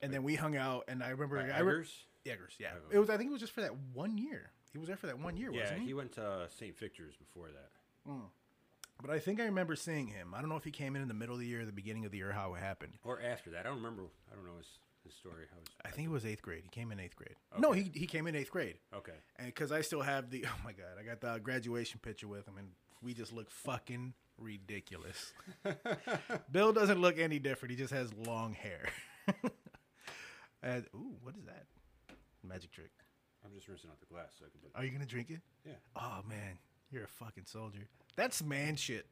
and 0.00 0.12
then 0.12 0.22
we 0.22 0.34
hung 0.34 0.56
out 0.56 0.84
and 0.88 1.02
I 1.02 1.10
remember 1.10 1.36
By 1.36 1.50
I 1.50 1.60
re- 1.60 1.72
Eggers? 1.72 2.06
Eggers, 2.26 2.54
yeah. 2.58 2.70
Oh. 2.76 2.88
It 2.90 2.98
was. 2.98 3.10
I 3.10 3.16
think 3.16 3.28
it 3.28 3.32
was 3.32 3.40
just 3.40 3.52
for 3.52 3.60
that 3.62 3.74
one 3.92 4.16
year. 4.16 4.50
He 4.72 4.78
was 4.78 4.88
there 4.88 4.96
for 4.96 5.06
that 5.06 5.18
one 5.18 5.36
year, 5.36 5.50
Yeah, 5.52 5.60
wasn't 5.60 5.80
he? 5.80 5.86
he 5.86 5.94
went 5.94 6.12
to 6.12 6.48
St. 6.48 6.76
Victor's 6.76 7.14
before 7.16 7.48
that. 7.48 7.70
But 9.00 9.10
I 9.10 9.18
think 9.18 9.40
I 9.40 9.44
remember 9.44 9.76
seeing 9.76 10.06
him. 10.08 10.34
I 10.34 10.40
don't 10.40 10.48
know 10.48 10.56
if 10.56 10.64
he 10.64 10.70
came 10.70 10.96
in 10.96 11.02
in 11.02 11.08
the 11.08 11.14
middle 11.14 11.34
of 11.34 11.40
the 11.40 11.46
year, 11.46 11.60
or 11.60 11.64
the 11.64 11.72
beginning 11.72 12.04
of 12.04 12.10
the 12.12 12.18
year, 12.18 12.32
how 12.32 12.54
it 12.54 12.60
happened. 12.60 12.94
Or 13.04 13.20
after 13.20 13.50
that. 13.50 13.60
I 13.60 13.68
don't 13.68 13.76
remember. 13.76 14.04
I 14.32 14.34
don't 14.34 14.46
know 14.46 14.56
his, 14.56 14.66
his 15.04 15.14
story. 15.14 15.44
How 15.50 15.58
was, 15.58 15.68
I 15.84 15.90
think 15.90 16.08
it 16.08 16.10
was 16.10 16.26
eighth 16.26 16.42
grade. 16.42 16.62
He 16.64 16.68
came 16.68 16.90
in 16.90 16.98
eighth 16.98 17.16
grade. 17.16 17.36
No, 17.58 17.72
he 17.72 17.90
he 17.94 18.06
came 18.06 18.26
in 18.26 18.34
eighth 18.34 18.50
grade, 18.50 18.76
okay. 18.94 19.12
and 19.38 19.46
because 19.46 19.72
I 19.72 19.82
still 19.82 20.02
have 20.02 20.30
the 20.30 20.44
oh 20.48 20.60
my 20.64 20.72
god, 20.72 20.98
I 20.98 21.02
got 21.02 21.20
the 21.20 21.38
graduation 21.40 22.00
picture 22.02 22.28
with 22.28 22.46
him, 22.48 22.58
and 22.58 22.68
we 23.02 23.14
just 23.14 23.32
look 23.32 23.50
fucking 23.50 24.14
ridiculous. 24.38 25.32
Bill 26.52 26.72
doesn't 26.72 27.00
look 27.00 27.18
any 27.18 27.38
different. 27.38 27.72
He 27.72 27.76
just 27.76 27.92
has 27.92 28.12
long 28.14 28.54
hair. 28.54 28.88
and, 30.62 30.84
ooh, 30.94 31.16
what 31.22 31.36
is 31.36 31.44
that? 31.44 31.66
Magic 32.42 32.72
trick. 32.72 32.90
I'm 33.44 33.52
just 33.54 33.68
rinsing 33.68 33.90
out 33.90 34.00
the 34.00 34.06
glass 34.06 34.34
so 34.38 34.46
I 34.46 34.48
can 34.48 34.60
Are 34.74 34.84
you 34.84 34.90
gonna 34.90 35.06
drink 35.06 35.30
it? 35.30 35.40
Yeah. 35.66 35.74
Oh 35.96 36.20
man, 36.28 36.58
you're 36.90 37.04
a 37.04 37.08
fucking 37.08 37.44
soldier. 37.46 37.86
That's 38.16 38.42
man 38.42 38.76
shit. 38.76 39.06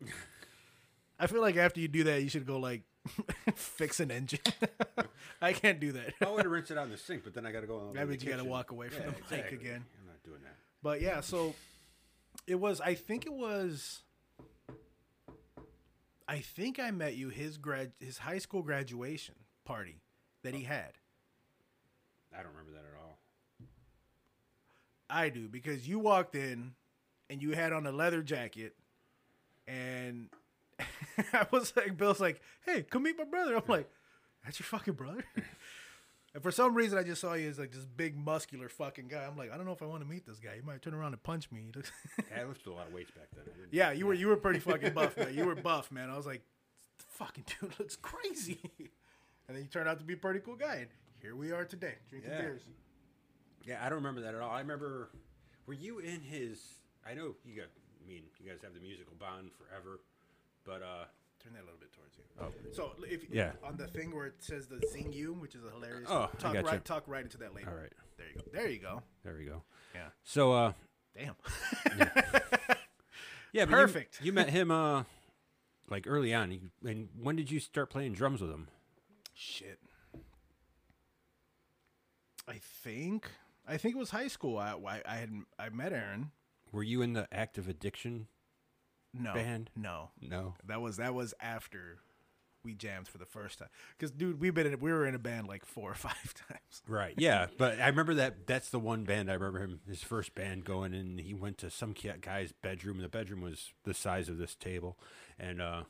I 1.22 1.28
feel 1.28 1.40
like 1.40 1.56
after 1.56 1.78
you 1.78 1.86
do 1.86 2.02
that, 2.04 2.20
you 2.20 2.28
should 2.28 2.46
go 2.46 2.58
like 2.58 2.82
fix 3.54 4.00
an 4.00 4.10
engine. 4.10 4.40
I 5.40 5.52
can't 5.52 5.78
do 5.78 5.92
that. 5.92 6.14
I 6.20 6.28
would 6.28 6.42
have 6.42 6.46
rinsed 6.50 6.72
it 6.72 6.78
out 6.78 6.86
in 6.86 6.90
the 6.90 6.98
sink, 6.98 7.22
but 7.22 7.32
then 7.32 7.46
I 7.46 7.52
got 7.52 7.60
to 7.60 7.68
go. 7.68 7.92
That 7.94 8.08
means 8.08 8.24
you 8.24 8.30
gotta 8.30 8.44
walk 8.44 8.72
away 8.72 8.88
from 8.88 9.04
Yeah, 9.04 9.10
the 9.12 9.18
exactly. 9.18 9.56
again. 9.56 9.84
I'm 10.00 10.08
not 10.08 10.20
doing 10.24 10.40
that. 10.42 10.56
But 10.82 11.00
yeah, 11.00 11.20
so 11.20 11.54
it 12.48 12.56
was. 12.56 12.80
I 12.80 12.94
think 12.94 13.24
it 13.24 13.32
was. 13.32 14.02
I 16.26 16.40
think 16.40 16.80
I 16.80 16.90
met 16.90 17.14
you 17.14 17.28
his 17.28 17.56
grad 17.56 17.92
his 18.00 18.18
high 18.18 18.38
school 18.38 18.62
graduation 18.62 19.36
party 19.64 20.00
that 20.42 20.54
he 20.54 20.64
oh. 20.64 20.70
had. 20.70 20.92
I 22.36 22.42
don't 22.42 22.50
remember 22.50 22.72
that 22.72 22.78
at 22.78 23.00
all. 23.00 23.18
I 25.08 25.28
do 25.28 25.46
because 25.46 25.86
you 25.86 26.00
walked 26.00 26.34
in 26.34 26.72
and 27.30 27.40
you 27.40 27.52
had 27.52 27.72
on 27.72 27.86
a 27.86 27.92
leather 27.92 28.22
jacket, 28.22 28.74
and 29.68 30.28
I 31.32 31.46
was 31.50 31.72
like, 31.76 31.96
Bill's 31.96 32.20
like, 32.20 32.40
"Hey, 32.64 32.82
come 32.82 33.02
meet 33.04 33.18
my 33.18 33.24
brother." 33.24 33.56
I'm 33.56 33.62
like, 33.68 33.90
"That's 34.44 34.58
your 34.60 34.64
fucking 34.66 34.94
brother." 34.94 35.24
and 36.34 36.42
for 36.42 36.50
some 36.50 36.74
reason, 36.74 36.98
I 36.98 37.02
just 37.02 37.20
saw 37.20 37.34
you 37.34 37.48
as 37.48 37.58
like 37.58 37.72
this 37.72 37.84
big, 37.84 38.16
muscular 38.16 38.68
fucking 38.68 39.08
guy. 39.08 39.24
I'm 39.24 39.36
like, 39.36 39.52
I 39.52 39.56
don't 39.56 39.66
know 39.66 39.72
if 39.72 39.82
I 39.82 39.86
want 39.86 40.02
to 40.02 40.08
meet 40.08 40.26
this 40.26 40.38
guy. 40.38 40.54
He 40.56 40.62
might 40.62 40.80
turn 40.82 40.94
around 40.94 41.12
and 41.12 41.22
punch 41.22 41.50
me. 41.50 41.62
He 41.66 41.72
looks- 41.74 41.92
Yeah, 42.30 42.42
I 42.42 42.44
lifted 42.44 42.70
a 42.70 42.74
lot 42.74 42.88
of 42.88 42.94
weights 42.94 43.10
back 43.10 43.28
then. 43.34 43.44
Yeah, 43.70 43.92
you 43.92 44.06
were 44.06 44.14
you 44.14 44.28
were 44.28 44.36
pretty 44.36 44.60
fucking 44.60 44.92
buff, 44.94 45.16
man. 45.16 45.34
You 45.34 45.44
were 45.46 45.54
buff, 45.54 45.90
man. 45.92 46.08
I 46.10 46.16
was 46.16 46.26
like, 46.26 46.42
"The 46.98 47.04
fucking 47.08 47.44
dude 47.60 47.78
looks 47.78 47.96
crazy. 47.96 48.58
And 49.48 49.56
then 49.56 49.64
you 49.64 49.68
turned 49.68 49.88
out 49.88 49.98
to 49.98 50.04
be 50.04 50.14
a 50.14 50.16
pretty 50.16 50.40
cool 50.40 50.56
guy. 50.56 50.76
And 50.76 50.86
here 51.20 51.34
we 51.36 51.52
are 51.52 51.64
today, 51.64 51.94
drinking 52.08 52.30
Yeah. 52.32 52.40
beers. 52.40 52.62
Yeah, 53.64 53.78
I 53.84 53.88
don't 53.88 53.96
remember 53.98 54.20
that 54.22 54.34
at 54.34 54.40
all. 54.40 54.50
I 54.50 54.60
remember. 54.60 55.10
Were 55.66 55.74
you 55.74 55.98
in 56.00 56.20
his? 56.22 56.58
I 57.06 57.14
know 57.14 57.34
you 57.44 57.54
got. 57.56 57.66
I 58.02 58.08
mean, 58.08 58.22
you 58.40 58.50
guys 58.50 58.58
have 58.62 58.74
the 58.74 58.80
musical 58.80 59.14
bond 59.20 59.50
forever, 59.56 60.00
but 60.64 60.82
uh, 60.82 61.04
Turn 61.42 61.54
that 61.54 61.62
a 61.62 61.64
little 61.64 61.80
bit 61.80 61.92
towards 61.92 62.16
you. 62.16 62.22
Oh, 62.40 62.52
so 62.72 62.92
if 63.04 63.24
Yeah. 63.28 63.50
on 63.64 63.76
the 63.76 63.88
thing 63.88 64.14
where 64.14 64.26
it 64.26 64.34
says 64.38 64.68
the 64.68 64.80
zing 64.92 65.12
you, 65.12 65.32
which 65.34 65.56
is 65.56 65.64
a 65.64 65.70
hilarious. 65.70 66.08
Oh, 66.08 66.30
I 66.32 66.36
talk 66.38 66.52
gotcha. 66.54 66.62
right, 66.66 66.84
talk 66.84 67.02
right 67.08 67.24
into 67.24 67.36
that 67.38 67.52
later. 67.52 67.68
all 67.70 67.76
right, 67.76 67.92
There 68.16 68.28
you 68.28 68.34
go. 68.36 68.42
There 68.52 68.70
you 68.70 68.78
go. 68.78 69.02
there 69.24 69.34
we 69.36 69.44
go. 69.46 69.62
Yeah. 69.92 70.08
So, 70.22 70.52
uh, 70.52 70.72
Damn. 71.18 71.34
yeah, 71.98 72.06
you- 73.52 73.66
Perfect. 73.66 74.20
You, 74.22 74.32
met 74.32 74.50
him 74.50 74.70
uh, 74.70 75.02
like 75.90 76.06
early 76.06 76.32
on. 76.32 76.52
You, 76.52 76.60
and 76.88 77.08
when 77.20 77.34
did 77.34 77.50
you 77.50 77.58
start 77.58 77.90
playing 77.90 78.12
drums 78.12 78.40
with 78.40 78.50
him? 78.50 78.68
Shit. 79.34 79.80
I 82.48 82.54
think 82.84 83.28
I 83.66 83.76
think 83.76 83.94
it 83.94 83.98
was 83.98 84.10
high 84.10 84.28
school. 84.28 84.58
I 84.58 84.74
I, 84.86 85.02
I 85.06 85.16
had 85.16 85.30
I 85.58 85.68
met 85.70 85.92
Aaron. 85.92 86.30
Were 86.72 86.82
you 86.82 87.02
in 87.02 87.12
the 87.12 87.26
active 87.32 87.68
addiction? 87.68 88.26
No 89.14 89.34
Band? 89.34 89.70
No, 89.76 90.10
No. 90.20 90.54
that 90.66 90.80
was 90.80 90.96
that 90.96 91.14
was 91.14 91.34
after 91.40 91.98
we 92.64 92.74
jammed 92.74 93.08
for 93.08 93.18
the 93.18 93.26
first 93.26 93.58
time. 93.58 93.68
Because 93.98 94.12
dude, 94.12 94.40
we've 94.40 94.54
been 94.54 94.68
in, 94.68 94.78
we 94.80 94.92
were 94.92 95.04
in 95.04 95.14
a 95.14 95.18
band 95.18 95.48
like 95.48 95.64
four 95.66 95.90
or 95.90 95.94
five 95.96 96.32
times. 96.48 96.82
Right. 96.86 97.14
Yeah, 97.18 97.48
but 97.58 97.80
I 97.80 97.88
remember 97.88 98.14
that. 98.14 98.46
That's 98.46 98.70
the 98.70 98.78
one 98.78 99.02
band 99.04 99.30
I 99.30 99.34
remember 99.34 99.58
him. 99.60 99.80
His 99.88 100.02
first 100.02 100.34
band 100.34 100.64
going, 100.64 100.94
and 100.94 101.18
he 101.20 101.34
went 101.34 101.58
to 101.58 101.70
some 101.70 101.92
guy's 102.20 102.52
bedroom. 102.52 102.96
and 102.96 103.04
The 103.04 103.08
bedroom 103.08 103.40
was 103.42 103.72
the 103.84 103.92
size 103.94 104.28
of 104.28 104.38
this 104.38 104.54
table, 104.54 104.96
and 105.38 105.60
uh, 105.60 105.82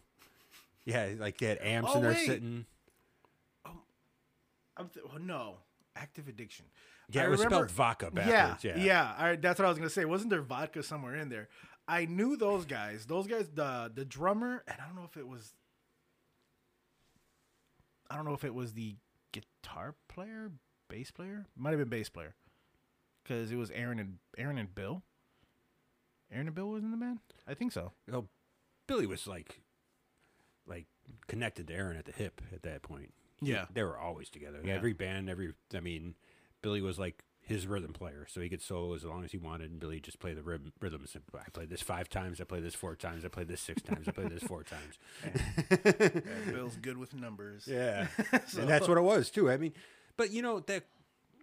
yeah, 0.84 1.10
like 1.18 1.38
they 1.38 1.46
had 1.46 1.58
amps 1.60 1.90
Oh, 1.92 1.96
in 1.98 2.02
there 2.02 2.12
wait. 2.12 2.26
sitting. 2.26 2.66
I'm 4.76 4.88
th- 4.88 5.04
oh, 5.12 5.18
no, 5.18 5.56
active 5.94 6.28
addiction. 6.28 6.64
Yeah, 7.10 7.22
I 7.22 7.26
it 7.26 7.28
was 7.28 7.40
remember- 7.44 7.68
spelled 7.68 7.98
vodka 8.00 8.10
Yeah, 8.16 8.56
yeah, 8.62 8.76
Yeah. 8.78 9.14
I, 9.18 9.36
that's 9.36 9.58
what 9.58 9.66
I 9.66 9.68
was 9.68 9.76
gonna 9.78 9.90
say. 9.90 10.04
Wasn't 10.06 10.30
there 10.30 10.40
vodka 10.40 10.82
somewhere 10.82 11.16
in 11.16 11.28
there? 11.28 11.48
I 11.88 12.04
knew 12.06 12.36
those 12.36 12.64
guys. 12.64 13.06
Those 13.06 13.26
guys, 13.26 13.48
the 13.54 13.90
the 13.94 14.04
drummer, 14.04 14.62
and 14.66 14.76
I 14.80 14.86
don't 14.86 14.96
know 14.96 15.04
if 15.10 15.16
it 15.16 15.26
was. 15.26 15.52
I 18.10 18.16
don't 18.16 18.24
know 18.24 18.34
if 18.34 18.44
it 18.44 18.54
was 18.54 18.72
the 18.74 18.96
guitar 19.32 19.94
player, 20.08 20.50
bass 20.88 21.10
player. 21.10 21.46
Might 21.56 21.70
have 21.70 21.78
been 21.78 21.88
bass 21.88 22.08
player, 22.08 22.34
because 23.22 23.50
it 23.50 23.56
was 23.56 23.70
Aaron 23.70 23.98
and 23.98 24.18
Aaron 24.36 24.58
and 24.58 24.74
Bill. 24.74 25.02
Aaron 26.30 26.46
and 26.46 26.54
Bill 26.54 26.68
was 26.68 26.82
in 26.82 26.90
the 26.90 26.96
band. 26.96 27.18
I 27.46 27.54
think 27.54 27.72
so. 27.72 27.92
Well, 28.08 28.28
Billy 28.86 29.06
was 29.06 29.26
like, 29.26 29.60
like 30.66 30.86
connected 31.26 31.68
to 31.68 31.74
Aaron 31.74 31.96
at 31.96 32.04
the 32.06 32.12
hip 32.12 32.40
at 32.54 32.62
that 32.62 32.82
point. 32.82 33.12
He- 33.40 33.50
Yeah. 33.50 33.66
they 33.72 33.82
were 33.82 33.98
always 33.98 34.30
together. 34.30 34.60
Yeah. 34.64 34.74
Every 34.74 34.92
band, 34.92 35.28
every. 35.28 35.52
I 35.74 35.80
mean, 35.80 36.14
Billy 36.62 36.80
was 36.80 36.98
like 36.98 37.22
his 37.44 37.66
rhythm 37.66 37.92
player, 37.92 38.26
so 38.30 38.40
he 38.40 38.48
could 38.48 38.62
solo 38.62 38.94
as 38.94 39.04
long 39.04 39.24
as 39.24 39.32
he 39.32 39.36
wanted, 39.38 39.70
and 39.70 39.80
Billy 39.80 39.98
just 40.00 40.18
play 40.20 40.32
the 40.32 40.42
rhythm, 40.42 40.72
rhythms. 40.80 41.16
I 41.34 41.50
played 41.50 41.70
this 41.70 41.82
five 41.82 42.08
times. 42.08 42.40
I 42.40 42.44
played 42.44 42.62
this 42.64 42.74
four 42.74 42.94
times. 42.96 43.24
I 43.24 43.28
played 43.28 43.48
this 43.48 43.60
six 43.60 43.82
times. 43.82 44.06
I 44.08 44.12
played 44.12 44.30
this 44.30 44.42
four 44.44 44.62
times. 44.64 44.98
Yeah, 45.70 46.52
Bill's 46.52 46.76
good 46.76 46.96
with 46.98 47.14
numbers. 47.14 47.66
Yeah, 47.66 48.06
So- 48.48 48.60
and 48.60 48.68
that's 48.70 48.88
what 48.88 48.98
it 48.98 49.02
was 49.02 49.30
too. 49.30 49.50
I 49.50 49.56
mean, 49.56 49.72
but 50.16 50.30
you 50.30 50.42
know 50.42 50.60
that 50.60 50.84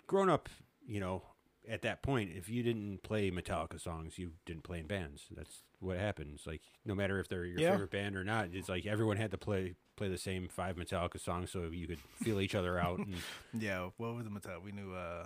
grown 0.08 0.30
up, 0.30 0.48
you 0.88 1.00
know, 1.00 1.24
at 1.68 1.82
that 1.84 2.02
point, 2.02 2.32
if 2.36 2.50
you 2.50 2.64
didn't 2.64 3.04
play 3.04 3.30
Metallica 3.32 3.80
songs, 3.80 4.18
you 4.18 4.32
didn't 4.46 4.64
play 4.64 4.80
in 4.80 4.88
bands. 4.88 5.24
That's 5.36 5.64
what 5.80 5.98
happens. 5.98 6.44
Like 6.48 6.62
no 6.86 6.96
matter 6.96 7.20
if 7.20 7.28
they're 7.28 7.46
your 7.46 7.60
Yeah. 7.60 7.72
favorite 7.72 7.92
band 7.92 8.16
or 8.16 8.24
not, 8.24 8.50
it's 8.54 8.70
like 8.70 8.86
everyone 8.86 9.18
had 9.18 9.32
to 9.32 9.38
play 9.38 9.76
play 9.96 10.08
the 10.08 10.18
same 10.18 10.48
five 10.48 10.78
Metallica 10.78 11.20
songs 11.20 11.52
so 11.52 11.64
you 11.72 11.86
could 11.88 12.00
feel 12.24 12.40
each 12.40 12.56
other 12.56 12.80
out. 12.80 13.00
And 13.00 13.16
Yeah, 13.54 13.90
what 13.98 14.16
were 14.16 14.24
the 14.24 14.30
Metallica? 14.30 14.64
We 14.64 14.72
knew 14.72 14.94
uh, 14.94 15.26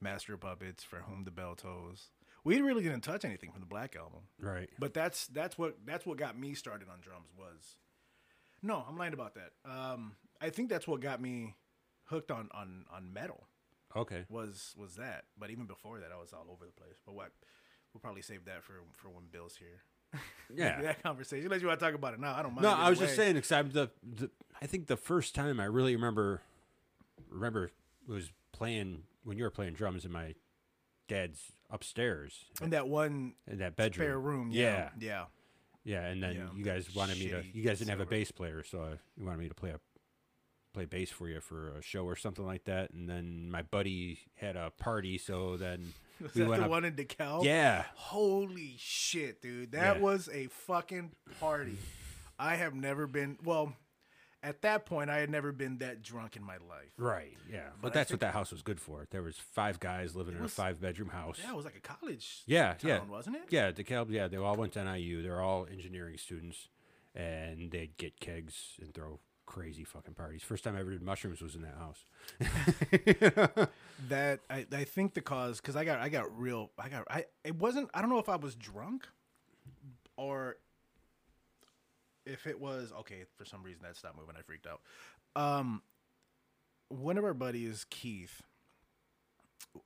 Master 0.00 0.34
of 0.34 0.40
Puppets, 0.40 0.84
For 0.84 0.98
Whom 0.98 1.24
the 1.24 1.30
Bell 1.30 1.54
Tolls. 1.54 2.10
We 2.44 2.60
really 2.60 2.82
didn't 2.82 3.02
touch 3.02 3.24
anything 3.24 3.50
from 3.50 3.60
the 3.60 3.66
Black 3.66 3.96
Album, 3.96 4.20
right, 4.40 4.70
but 4.78 4.94
that's 4.94 5.26
that's 5.26 5.58
what 5.58 5.76
that's 5.84 6.06
what 6.06 6.16
got 6.16 6.38
me 6.38 6.54
started 6.54 6.88
on 6.88 7.00
drums. 7.00 7.28
Was 7.36 7.76
no, 8.62 8.84
I'm 8.88 8.96
lying 8.96 9.12
about 9.12 9.34
that. 9.34 9.50
Um, 9.70 10.12
I 10.40 10.50
think 10.50 10.68
that's 10.70 10.86
what 10.86 11.00
got 11.00 11.20
me 11.20 11.54
hooked 12.04 12.30
on 12.30 12.48
on 12.54 12.84
on 12.90 13.12
metal. 13.12 13.48
okay, 13.96 14.24
Was 14.30 14.74
was 14.78 14.94
that? 14.96 15.24
But 15.38 15.50
even 15.50 15.66
before 15.66 15.98
that, 16.00 16.10
I 16.12 16.18
was 16.18 16.32
all 16.32 16.46
over 16.50 16.64
the 16.64 16.72
place. 16.72 16.98
But 17.04 17.14
what? 17.14 17.32
We'll 17.92 18.00
probably 18.00 18.22
save 18.22 18.44
that 18.44 18.62
for 18.62 18.74
for 18.94 19.08
when 19.08 19.24
Bill's 19.30 19.56
here. 19.56 19.82
yeah. 20.54 20.80
that 20.80 21.02
conversation. 21.02 21.46
Unless 21.46 21.60
you 21.60 21.68
want 21.68 21.80
to 21.80 21.84
talk 21.84 21.94
about 21.94 22.14
it 22.14 22.20
now, 22.20 22.34
I 22.34 22.42
don't 22.42 22.54
mind. 22.54 22.62
No, 22.62 22.72
I 22.72 22.88
was 22.88 22.98
just 22.98 23.16
saying 23.16 23.36
I'm 23.50 23.70
the, 23.70 23.90
the. 24.02 24.30
I 24.60 24.66
think 24.66 24.86
the 24.86 24.96
first 24.96 25.34
time 25.34 25.60
I 25.60 25.64
really 25.64 25.94
remember, 25.94 26.42
remember 27.28 27.70
was 28.12 28.30
playing 28.52 29.02
when 29.24 29.36
you 29.38 29.44
were 29.44 29.50
playing 29.50 29.74
drums 29.74 30.04
in 30.04 30.12
my 30.12 30.34
dad's 31.08 31.52
upstairs 31.70 32.44
in 32.62 32.70
that 32.70 32.88
one 32.88 33.34
in 33.46 33.58
that 33.58 33.76
bedroom. 33.76 34.06
spare 34.06 34.18
room. 34.18 34.48
Yeah, 34.52 34.90
Yeah, 34.98 35.08
yeah. 35.08 35.24
yeah, 35.84 36.06
and 36.06 36.22
then 36.22 36.34
Yeah. 36.36 36.48
you 36.54 36.64
guys 36.64 36.94
wanted 36.94 37.18
me 37.18 37.28
to. 37.28 37.42
You 37.52 37.62
guys 37.62 37.78
didn't 37.78 37.90
have 37.90 38.00
a 38.00 38.06
bass 38.06 38.30
player, 38.30 38.62
so 38.62 38.82
I, 38.82 38.90
you 39.16 39.24
wanted 39.26 39.38
me 39.38 39.48
to 39.48 39.54
play 39.54 39.70
a 39.70 39.80
play 40.74 40.84
bass 40.84 41.10
for 41.10 41.28
you 41.28 41.40
for 41.40 41.70
a 41.78 41.82
show 41.82 42.04
or 42.04 42.14
something 42.14 42.44
like 42.46 42.64
that. 42.64 42.90
And 42.92 43.08
then 43.08 43.50
my 43.50 43.62
buddy 43.62 44.20
had 44.36 44.54
a 44.56 44.70
party, 44.70 45.16
so 45.18 45.56
then 45.56 45.92
Was 46.20 46.34
we 46.34 46.42
that 46.42 46.48
went 46.48 46.60
the 46.60 46.64
up. 46.66 46.70
one 46.70 46.84
in 46.84 46.94
DeKalb? 46.94 47.44
Yeah, 47.44 47.84
Holy 47.94 48.74
shit, 48.78 49.40
dude. 49.40 49.72
That 49.72 49.96
Yeah. 49.96 50.02
was 50.02 50.28
a 50.32 50.46
fucking 50.48 51.12
party. 51.40 51.78
I 52.38 52.56
have 52.56 52.74
never 52.74 53.06
been, 53.06 53.38
well, 53.44 53.72
at 54.42 54.62
that 54.62 54.86
point, 54.86 55.10
I 55.10 55.18
had 55.18 55.30
never 55.30 55.50
been 55.52 55.78
that 55.78 56.02
drunk 56.02 56.36
in 56.36 56.42
my 56.44 56.56
life. 56.68 56.92
right, 56.96 57.36
yeah. 57.50 57.70
But, 57.74 57.80
But 57.82 57.90
I 57.92 57.94
that's 57.94 58.10
think- 58.10 58.20
what 58.22 58.26
that 58.26 58.34
house 58.34 58.52
was 58.52 58.62
good 58.62 58.80
for. 58.80 59.06
There 59.10 59.22
was 59.22 59.36
five 59.36 59.80
guys 59.80 60.14
living 60.14 60.36
in 60.36 60.42
was- 60.42 60.52
a 60.52 60.54
five 60.54 60.80
bedroom 60.80 61.08
house. 61.10 61.40
Yeah, 61.42 61.50
it 61.50 61.56
was 61.56 61.64
like 61.64 61.76
a 61.76 61.80
college 61.80 62.42
Yeah, 62.46 62.74
town, 62.74 62.88
yeah. 62.88 63.00
wasn't 63.04 63.36
it? 63.36 63.42
Yeah, 63.50 63.72
DeKalb. 63.72 64.10
Yeah, 64.10 64.28
they 64.28 64.36
all 64.36 64.56
went 64.56 64.72
to 64.74 64.84
NIU. 64.84 65.22
They're 65.22 65.40
all 65.42 65.66
engineering 65.70 66.16
students, 66.18 66.68
and 67.14 67.70
they'd 67.70 67.96
get 67.96 68.20
kegs 68.20 68.76
and 68.80 68.94
throw 68.94 69.18
crazy 69.46 69.82
fucking 69.82 70.12
parties. 70.14 70.42
First 70.42 70.62
time 70.64 70.76
I 70.76 70.80
ever 70.80 70.90
did 70.90 71.02
mushrooms 71.02 71.40
was 71.40 71.54
in 71.54 71.62
that 71.62 71.74
house. 71.78 72.04
That, 74.10 74.38
I, 74.48 74.64
I 74.72 74.84
think 74.84 75.14
the 75.14 75.20
cause, 75.20 75.60
because 75.60 75.74
I 75.74 75.84
got, 75.84 75.98
I 75.98 76.08
got 76.08 76.38
real, 76.38 76.70
I 76.78 76.88
got, 76.88 77.04
I, 77.10 77.24
it 77.42 77.56
wasn't, 77.56 77.90
I 77.92 78.00
don't 78.00 78.10
know 78.10 78.20
if 78.20 78.28
I 78.28 78.36
was 78.36 78.54
drunk 78.54 79.08
or 80.16 80.56
if 82.28 82.46
it 82.46 82.60
was, 82.60 82.92
okay, 83.00 83.24
for 83.36 83.44
some 83.44 83.62
reason 83.62 83.82
that 83.82 83.96
stopped 83.96 84.16
moving. 84.18 84.34
I 84.38 84.42
freaked 84.42 84.66
out. 84.66 84.80
Um, 85.34 85.82
one 86.88 87.18
of 87.18 87.24
our 87.24 87.34
buddies, 87.34 87.86
Keith, 87.90 88.42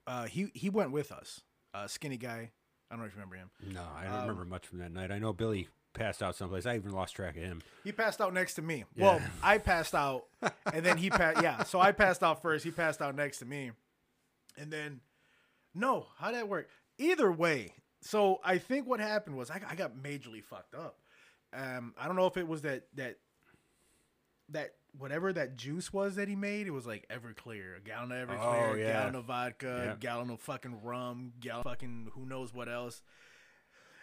uh, 0.06 0.24
he, 0.24 0.50
he 0.54 0.70
went 0.70 0.92
with 0.92 1.12
us. 1.12 1.40
Uh, 1.74 1.86
skinny 1.86 2.16
guy. 2.16 2.50
I 2.90 2.94
don't 2.94 3.00
know 3.00 3.06
if 3.06 3.12
you 3.14 3.20
remember 3.20 3.36
him. 3.36 3.50
No, 3.72 3.82
I 3.96 4.04
don't 4.04 4.12
Um, 4.12 4.20
remember 4.22 4.44
much 4.44 4.66
from 4.66 4.78
that 4.78 4.92
night. 4.92 5.10
I 5.10 5.18
know 5.18 5.32
Billy 5.32 5.68
passed 5.94 6.22
out 6.22 6.36
someplace. 6.36 6.66
I 6.66 6.74
even 6.76 6.92
lost 6.92 7.16
track 7.16 7.36
of 7.36 7.42
him. 7.42 7.62
He 7.84 7.92
passed 7.92 8.20
out 8.20 8.34
next 8.34 8.54
to 8.54 8.62
me. 8.62 8.84
Yeah. 8.94 9.04
Well, 9.04 9.22
I 9.42 9.58
passed 9.58 9.94
out, 9.94 10.24
and 10.72 10.84
then 10.84 10.98
he 10.98 11.08
passed. 11.10 11.42
Yeah, 11.42 11.62
so 11.64 11.80
I 11.80 11.92
passed 11.92 12.22
out 12.22 12.42
first. 12.42 12.64
He 12.64 12.70
passed 12.70 13.00
out 13.00 13.14
next 13.14 13.38
to 13.38 13.46
me, 13.46 13.72
and 14.58 14.70
then 14.70 15.00
no, 15.74 16.06
how 16.18 16.26
would 16.28 16.34
that 16.36 16.48
work? 16.48 16.68
Either 16.98 17.32
way, 17.32 17.72
so 18.02 18.40
I 18.44 18.58
think 18.58 18.86
what 18.86 19.00
happened 19.00 19.36
was 19.36 19.50
I, 19.50 19.60
I 19.68 19.74
got 19.74 19.96
majorly 19.96 20.44
fucked 20.44 20.74
up. 20.74 20.98
Um, 21.52 21.94
I 21.98 22.06
don't 22.06 22.16
know 22.16 22.26
if 22.26 22.36
it 22.36 22.46
was 22.48 22.62
that 22.62 22.86
that 22.94 23.16
that 24.50 24.74
whatever 24.98 25.32
that 25.32 25.56
juice 25.56 25.92
was 25.92 26.16
that 26.16 26.28
he 26.28 26.36
made. 26.36 26.66
It 26.66 26.70
was 26.72 26.86
like 26.86 27.06
Everclear, 27.08 27.78
a 27.78 27.80
gallon 27.80 28.12
of 28.12 28.28
Everclear, 28.28 28.70
Oh, 28.72 28.74
yeah. 28.74 28.92
gallon 28.92 29.14
of 29.14 29.24
vodka, 29.24 29.82
Yeah. 29.86 29.96
gallon 29.98 30.30
of 30.30 30.40
fucking 30.40 30.82
rum, 30.82 31.32
gallon 31.40 31.64
fucking 31.64 32.10
who 32.14 32.26
knows 32.26 32.52
what 32.52 32.68
else, 32.68 33.02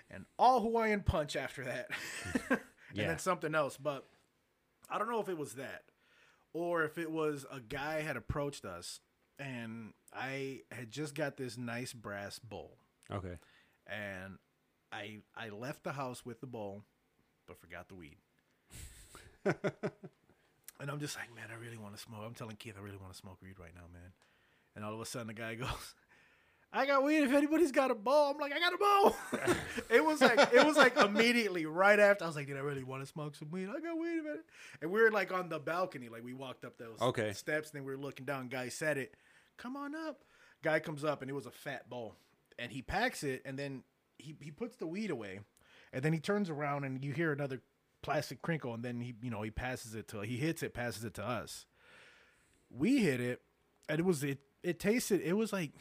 and 0.09 0.25
all 0.39 0.61
Hawaiian 0.61 1.01
punch 1.01 1.35
after 1.35 1.63
that, 1.65 1.89
and 2.49 2.59
Yeah. 2.93 3.07
then 3.07 3.19
something 3.19 3.53
else. 3.53 3.77
But 3.77 4.07
I 4.89 4.97
don't 4.97 5.09
know 5.09 5.19
if 5.21 5.29
it 5.29 5.37
was 5.37 5.53
that, 5.55 5.83
or 6.53 6.83
if 6.83 6.97
it 6.97 7.11
was 7.11 7.45
a 7.51 7.59
guy 7.59 8.01
had 8.01 8.17
approached 8.17 8.65
us, 8.65 8.99
and 9.37 9.93
I 10.11 10.61
had 10.71 10.89
just 10.91 11.13
got 11.13 11.37
this 11.37 11.55
nice 11.57 11.93
brass 11.93 12.39
bowl, 12.39 12.79
Okay. 13.11 13.37
and 13.85 14.39
I 14.91 15.21
I 15.35 15.49
left 15.49 15.83
the 15.83 15.91
house 15.93 16.25
with 16.25 16.41
the 16.41 16.47
bowl, 16.47 16.83
but 17.49 17.59
forgot 17.59 17.89
the 17.89 17.95
weed. 17.95 18.15
and 19.45 20.89
I'm 20.89 20.99
just 20.99 21.17
like, 21.17 21.33
man, 21.35 21.47
I 21.51 21.59
really 21.61 21.77
want 21.77 21.95
to 21.95 22.01
smoke. 22.01 22.21
I'm 22.25 22.33
telling 22.33 22.55
Keith, 22.55 22.75
I 22.77 22.81
really 22.83 22.97
want 22.97 23.11
to 23.11 23.17
smoke 23.17 23.37
weed 23.41 23.55
right 23.59 23.73
now, 23.75 23.81
man. 23.91 24.11
And 24.75 24.85
all 24.85 24.93
of 24.93 25.01
a 25.01 25.05
sudden, 25.05 25.27
the 25.27 25.33
guy 25.33 25.55
goes, 25.55 25.95
"I 26.71 26.85
got 26.85 27.03
weed. 27.03 27.23
If 27.23 27.33
anybody's 27.33 27.71
got 27.71 27.89
a 27.91 27.95
bowl, 27.95 28.31
I'm 28.33 28.37
like, 28.37 28.53
I 28.53 28.59
got 28.59 28.73
a 28.73 28.77
bowl." 28.77 29.55
it 29.89 30.05
was 30.05 30.21
like, 30.21 30.53
it 30.53 30.65
was 30.65 30.77
like 30.77 30.95
immediately 30.97 31.65
right 31.65 31.99
after. 31.99 32.23
I 32.23 32.27
was 32.27 32.35
like, 32.35 32.47
"Did 32.47 32.57
I 32.57 32.61
really 32.61 32.83
want 32.83 33.01
to 33.01 33.07
smoke 33.07 33.35
some 33.35 33.49
weed? 33.49 33.67
I 33.69 33.79
got 33.79 33.97
weed, 33.97 34.21
man." 34.23 34.39
And 34.81 34.91
we 34.91 35.01
were 35.01 35.11
like 35.11 35.33
on 35.33 35.49
the 35.49 35.59
balcony, 35.59 36.07
like 36.09 36.23
we 36.23 36.33
walked 36.33 36.63
up 36.65 36.77
those 36.77 37.01
Okay. 37.01 37.33
steps, 37.33 37.71
and 37.71 37.79
then 37.79 37.85
we 37.85 37.91
were 37.91 37.97
looking 38.01 38.25
down. 38.25 38.47
Guy 38.47 38.69
said 38.69 38.97
it, 38.97 39.15
"Come 39.57 39.75
on 39.75 39.95
up." 39.95 40.23
Guy 40.61 40.79
comes 40.79 41.03
up, 41.03 41.21
and 41.21 41.31
it 41.31 41.33
was 41.33 41.45
a 41.45 41.51
fat 41.51 41.89
bowl, 41.89 42.15
and 42.59 42.71
he 42.71 42.81
packs 42.81 43.23
it, 43.23 43.41
and 43.45 43.57
then 43.57 43.83
he 44.17 44.35
he 44.41 44.51
puts 44.51 44.75
the 44.75 44.85
weed 44.87 45.09
away, 45.09 45.39
and 45.93 46.03
then 46.03 46.13
he 46.13 46.19
turns 46.19 46.49
around, 46.49 46.83
and 46.83 47.03
you 47.03 47.11
hear 47.13 47.31
another 47.31 47.61
plastic 48.01 48.41
crinkle, 48.41 48.73
and 48.73 48.83
then 48.83 49.01
he 49.01 49.13
you 49.21 49.29
know 49.29 49.41
he 49.41 49.51
passes 49.51 49.95
it 49.95 50.07
to 50.09 50.21
he 50.21 50.37
hits 50.37 50.63
it, 50.63 50.73
passes 50.73 51.03
it 51.03 51.13
to 51.15 51.25
us. 51.25 51.65
We 52.69 52.99
hit 52.99 53.19
it, 53.19 53.41
and 53.87 53.99
it 53.99 54.05
was 54.05 54.23
it 54.23 54.39
it 54.63 54.79
tasted 54.79 55.21
it 55.21 55.33
was 55.33 55.51
like 55.53 55.71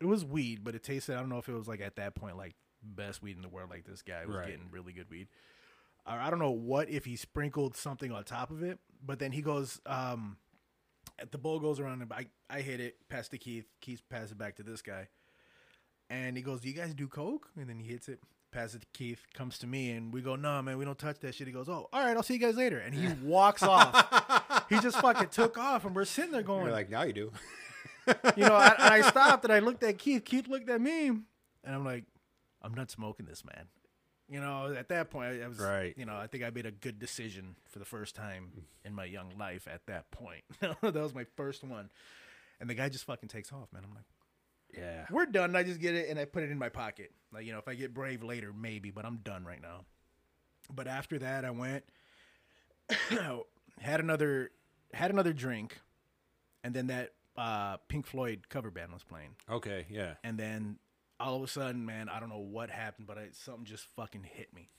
it 0.00 0.06
was 0.06 0.24
weed, 0.24 0.62
but 0.64 0.74
it 0.74 0.82
tasted 0.82 1.16
I 1.16 1.20
don't 1.20 1.28
know 1.28 1.38
if 1.38 1.48
it 1.48 1.54
was 1.54 1.68
like 1.68 1.80
at 1.80 1.96
that 1.96 2.14
point 2.14 2.36
like 2.36 2.54
best 2.82 3.22
weed 3.22 3.36
in 3.36 3.42
the 3.42 3.48
world 3.48 3.70
like 3.70 3.84
this 3.84 4.02
guy 4.02 4.26
was 4.26 4.36
Right. 4.36 4.46
getting 4.48 4.68
really 4.70 4.92
good 4.92 5.08
weed. 5.10 5.28
Or 6.06 6.12
I 6.12 6.28
don't 6.28 6.38
know 6.38 6.50
what 6.50 6.90
if 6.90 7.06
he 7.06 7.16
sprinkled 7.16 7.76
something 7.76 8.12
on 8.12 8.24
top 8.24 8.50
of 8.50 8.62
it, 8.62 8.78
but 9.04 9.18
then 9.18 9.32
he 9.32 9.40
goes 9.40 9.80
um 9.86 10.36
the 11.30 11.38
bowl 11.38 11.60
goes 11.60 11.80
around 11.80 12.02
and 12.02 12.12
I, 12.12 12.26
I 12.50 12.60
hit 12.60 12.80
it, 12.80 12.96
pass 13.08 13.28
to 13.28 13.38
Keith, 13.38 13.66
Keith 13.80 14.02
passes 14.10 14.32
it 14.32 14.38
back 14.38 14.56
to 14.56 14.62
this 14.62 14.82
guy. 14.82 15.08
And 16.10 16.36
he 16.36 16.42
goes, 16.42 16.60
Do 16.60 16.68
you 16.68 16.74
guys 16.74 16.92
do 16.92 17.08
coke? 17.08 17.48
And 17.56 17.68
then 17.68 17.78
he 17.78 17.86
hits 17.86 18.08
it, 18.08 18.20
passes 18.54 18.76
it 18.76 18.80
to 18.82 18.86
Keith, 18.94 19.20
comes 19.34 19.58
to 19.58 19.66
me, 19.66 19.90
and 19.90 20.14
we 20.14 20.22
go, 20.22 20.36
No, 20.36 20.62
man, 20.62 20.78
we 20.78 20.84
don't 20.84 20.98
touch 20.98 21.18
that 21.20 21.34
shit. 21.34 21.46
He 21.46 21.52
goes, 21.52 21.68
Oh, 21.68 21.88
all 21.92 22.04
right, 22.04 22.16
I'll 22.16 22.22
see 22.22 22.34
you 22.34 22.40
guys 22.40 22.56
later. 22.56 22.78
And 22.78 22.94
he 22.94 23.08
walks 23.22 23.62
off. 23.62 24.66
he 24.70 24.78
just 24.80 24.98
fucking 24.98 25.28
took 25.28 25.58
off, 25.58 25.84
and 25.84 25.94
we're 25.94 26.04
sitting 26.04 26.32
there 26.32 26.42
going, 26.42 26.64
You're 26.64 26.72
like, 26.72 26.88
now 26.88 27.02
you 27.02 27.12
do. 27.12 27.32
you 28.36 28.44
know, 28.44 28.54
I, 28.54 28.74
and 28.78 28.94
I 28.94 29.00
stopped 29.08 29.44
and 29.44 29.52
I 29.52 29.58
looked 29.58 29.82
at 29.82 29.98
Keith. 29.98 30.24
Keith 30.24 30.48
looked 30.48 30.70
at 30.70 30.80
me, 30.80 31.08
and 31.08 31.24
I'm 31.64 31.84
like, 31.84 32.04
I'm 32.62 32.74
not 32.74 32.90
smoking 32.90 33.26
this, 33.26 33.44
man. 33.44 33.66
You 34.28 34.40
know, 34.40 34.74
at 34.74 34.88
that 34.88 35.10
point, 35.10 35.42
I 35.42 35.48
was, 35.48 35.58
Right. 35.58 35.92
You 35.98 36.06
know, 36.06 36.16
I 36.16 36.26
think 36.26 36.44
I 36.44 36.50
made 36.50 36.64
a 36.64 36.70
good 36.70 36.98
decision 36.98 37.56
for 37.68 37.78
the 37.78 37.84
first 37.84 38.14
time 38.14 38.52
mm. 38.56 38.62
in 38.86 38.94
my 38.94 39.04
young 39.04 39.32
life. 39.38 39.68
At 39.70 39.84
that 39.86 40.10
point, 40.10 40.44
that 40.60 40.94
was 40.94 41.14
my 41.14 41.26
first 41.36 41.62
one, 41.62 41.90
and 42.60 42.70
the 42.70 42.74
guy 42.74 42.88
just 42.88 43.04
fucking 43.04 43.28
takes 43.28 43.52
off, 43.52 43.68
man. 43.72 43.82
I'm 43.84 43.94
like, 43.94 44.04
Yeah. 44.76 45.06
we're 45.10 45.26
done. 45.26 45.54
I 45.56 45.62
just 45.62 45.80
get 45.80 45.94
it 45.94 46.08
and 46.08 46.18
I 46.18 46.24
put 46.24 46.42
it 46.42 46.50
in 46.50 46.58
my 46.58 46.68
pocket. 46.68 47.12
Like, 47.32 47.44
you 47.46 47.52
know, 47.52 47.58
if 47.58 47.68
I 47.68 47.74
get 47.74 47.92
brave 47.94 48.22
later, 48.22 48.52
maybe, 48.52 48.90
but 48.90 49.04
I'm 49.04 49.16
done 49.18 49.44
right 49.44 49.60
now. 49.62 49.84
But 50.74 50.86
after 50.86 51.18
that, 51.18 51.44
I 51.44 51.50
went, 51.50 51.84
had 53.80 54.00
another, 54.00 54.50
had 54.92 55.10
another 55.10 55.32
drink, 55.32 55.80
and 56.62 56.74
then 56.74 56.86
that 56.88 57.12
uh, 57.36 57.76
Pink 57.88 58.06
Floyd 58.06 58.48
cover 58.48 58.70
band 58.70 58.92
was 58.92 59.02
playing, 59.02 59.30
Okay. 59.50 59.86
Yeah. 59.90 60.14
and 60.22 60.38
then 60.38 60.78
all 61.20 61.36
of 61.36 61.42
a 61.42 61.48
sudden, 61.48 61.84
man, 61.84 62.08
I 62.08 62.20
don't 62.20 62.28
know 62.28 62.38
what 62.38 62.70
happened, 62.70 63.06
but 63.06 63.18
I, 63.18 63.28
something 63.32 63.64
just 63.64 63.86
fucking 63.96 64.24
hit 64.24 64.54
me, 64.54 64.70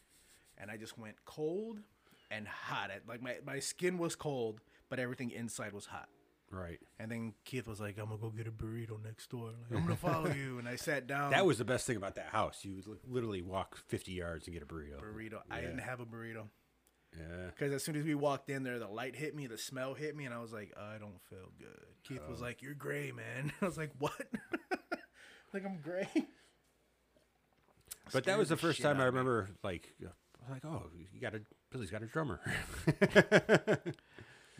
and 0.58 0.70
I 0.72 0.78
just 0.78 0.98
went 0.98 1.16
cold 1.26 1.80
and 2.32 2.48
hot. 2.48 2.92
I- 2.92 3.00
Like 3.10 3.22
my 3.22 3.36
my 3.46 3.60
skin 3.60 3.98
was 3.98 4.16
cold, 4.16 4.60
but 4.90 5.00
everything 5.00 5.32
inside 5.32 5.74
was 5.74 5.86
hot. 5.88 6.10
Right. 6.52 6.80
And 7.00 7.12
then 7.12 7.34
Keith 7.44 7.68
was 7.68 7.80
like, 7.82 7.98
"I'm 7.98 8.06
gonna 8.06 8.18
go 8.18 8.30
get 8.30 8.48
a 8.48 8.52
burrito 8.52 9.04
next 9.04 9.30
door. 9.30 9.48
Like, 9.70 9.78
I'm 9.80 9.84
gonna 9.84 9.96
follow 9.98 10.32
you." 10.32 10.58
And 10.60 10.68
I 10.70 10.76
sat 10.78 11.08
down. 11.08 11.32
That 11.32 11.46
was 11.46 11.58
the 11.58 11.66
best 11.66 11.86
thing 11.88 11.98
about 11.98 12.16
that 12.16 12.28
house. 12.28 12.64
You 12.64 12.82
li- 12.86 12.98
literally 13.08 13.42
walk 13.42 13.76
50 13.88 14.12
yards 14.14 14.48
and 14.48 14.54
get 14.54 14.64
a 14.64 14.66
burrito. 14.66 15.02
burrito. 15.02 15.42
I 15.50 15.56
Yeah. 15.58 15.62
didn't 15.62 15.80
have 15.80 16.00
a 16.00 16.06
burrito 16.06 16.48
Yeah. 17.18 17.48
because 17.48 17.74
as 17.74 17.84
soon 17.84 17.96
as 17.98 18.04
we 18.06 18.14
walked 18.16 18.50
in 18.50 18.64
there, 18.64 18.80
the 18.80 18.88
light 18.88 19.16
hit 19.16 19.36
me, 19.36 19.48
the 19.48 19.58
smell 19.58 19.96
hit 19.96 20.16
me, 20.16 20.26
and 20.26 20.34
I 20.34 20.40
was 20.40 20.54
like, 20.54 20.72
"I 20.78 20.98
don't 20.98 21.20
feel 21.30 21.52
good." 21.58 21.86
Keith 22.04 22.26
was 22.30 22.42
like, 22.42 22.62
"You're 22.62 22.76
gray, 22.76 23.12
man." 23.12 23.52
I 23.62 23.66
was 23.66 23.78
like, 23.78 23.92
"What?" 23.98 24.14
like 25.54 25.66
I'm 25.66 25.82
gray. 25.82 26.08
But 28.14 28.26
that 28.26 28.38
was 28.38 28.50
the 28.50 28.58
first 28.58 28.82
time 28.82 28.98
I 29.00 29.02
out 29.04 29.08
of 29.08 29.14
me. 29.16 29.20
remember, 29.20 29.50
like, 29.64 29.94
uh, 30.06 30.10
like, 30.50 30.64
oh, 30.64 30.84
you 31.12 31.20
got 31.20 31.34
a 31.34 31.42
Billy's 31.72 31.90
got 31.90 32.04
a 32.04 32.06
drummer. 32.06 32.40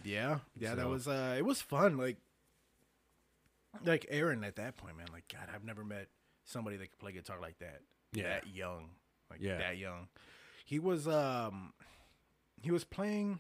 Yeah, 0.06 0.40
yeah, 0.58 0.76
that 0.76 0.88
was 0.88 1.08
uh, 1.08 1.36
it 1.38 1.44
was 1.44 1.62
fun. 1.62 1.98
Like, 1.98 2.18
like 3.84 4.06
Aaron 4.10 4.44
at 4.44 4.56
that 4.56 4.78
point, 4.78 4.98
man. 4.98 5.08
Like, 5.12 5.26
God, 5.32 5.50
I've 5.54 5.64
never 5.66 5.84
met 5.84 6.08
somebody 6.46 6.78
that 6.78 6.90
could 6.92 7.00
play 7.00 7.12
guitar 7.12 7.38
like 7.42 7.58
that. 7.60 7.82
Yeah. 8.14 8.24
that 8.30 8.48
young, 8.48 8.92
like 9.30 9.42
Yeah. 9.42 9.58
that 9.58 9.78
young. 9.78 10.08
He 10.66 10.80
was 10.80 11.08
um, 11.08 11.74
he 12.62 12.72
was 12.72 12.84
playing 12.84 13.40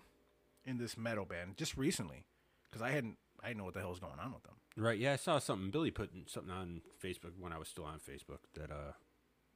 in 0.65 0.77
this 0.77 0.97
metal 0.97 1.25
band 1.25 1.55
just 1.57 1.77
recently 1.77 2.25
because 2.69 2.81
I 2.81 2.89
hadn't 2.91 3.17
I 3.43 3.47
didn't 3.49 3.59
know 3.59 3.63
what 3.65 3.73
the 3.75 3.79
hell 3.79 3.91
was 3.91 3.99
going 3.99 4.19
on 4.19 4.33
with 4.33 4.43
them. 4.43 4.55
right? 4.75 4.97
Yeah, 4.97 5.13
I 5.13 5.17
saw 5.17 5.37
something. 5.39 5.69
Billy 5.71 5.91
put 5.91 6.09
something 6.27 6.51
on 6.51 6.81
Facebook 7.01 7.33
when 7.39 7.53
I 7.53 7.57
was 7.59 7.67
still 7.67 7.85
on 7.85 7.99
Facebook 7.99 8.39
that, 8.55 8.71
uh, 8.71 8.93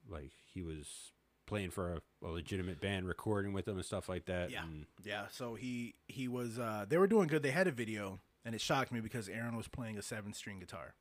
like 0.08 0.32
he 0.54 0.62
was 0.62 1.12
playing 1.50 1.72
for 1.72 1.94
a, 1.94 2.02
a 2.26 2.30
legitimate 2.30 2.80
band, 2.80 3.08
recording 3.08 3.52
with 3.54 3.66
them 3.66 3.76
and 3.76 3.86
stuff 3.86 4.08
like 4.08 4.26
that. 4.26 4.52
Yeah. 4.52 4.64
And, 4.64 4.86
Yeah, 5.04 5.26
so 5.32 5.56
he 5.56 5.96
he 6.08 6.28
was 6.28 6.58
uh 6.60 6.86
they 6.88 6.98
were 6.98 7.08
doing 7.08 7.28
good. 7.28 7.44
They 7.44 7.52
had 7.52 7.68
a 7.68 7.72
video 7.72 8.20
and 8.46 8.56
it 8.56 8.62
shocked 8.62 8.92
me 8.92 9.02
because 9.02 9.28
Aaron 9.28 9.58
was 9.58 9.68
playing 9.68 9.98
a 9.98 10.02
seven 10.02 10.32
string 10.34 10.60
guitar 10.60 10.94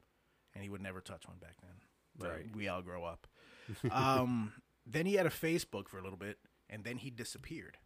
and 0.54 0.64
he 0.64 0.70
would 0.70 0.80
never 0.80 1.00
touch 1.00 1.28
one 1.28 1.36
back 1.38 1.56
then. 1.62 1.74
But 2.18 2.30
Right. 2.30 2.56
We 2.56 2.66
all 2.68 2.82
grow 2.82 3.04
up. 3.04 3.26
um 3.90 4.52
then 4.86 5.04
he 5.06 5.14
had 5.14 5.26
a 5.26 5.30
Facebook 5.30 5.88
for 5.88 5.98
a 5.98 6.02
little 6.02 6.18
bit 6.18 6.38
and 6.70 6.82
then 6.82 6.96
he 6.96 7.10
disappeared. 7.10 7.76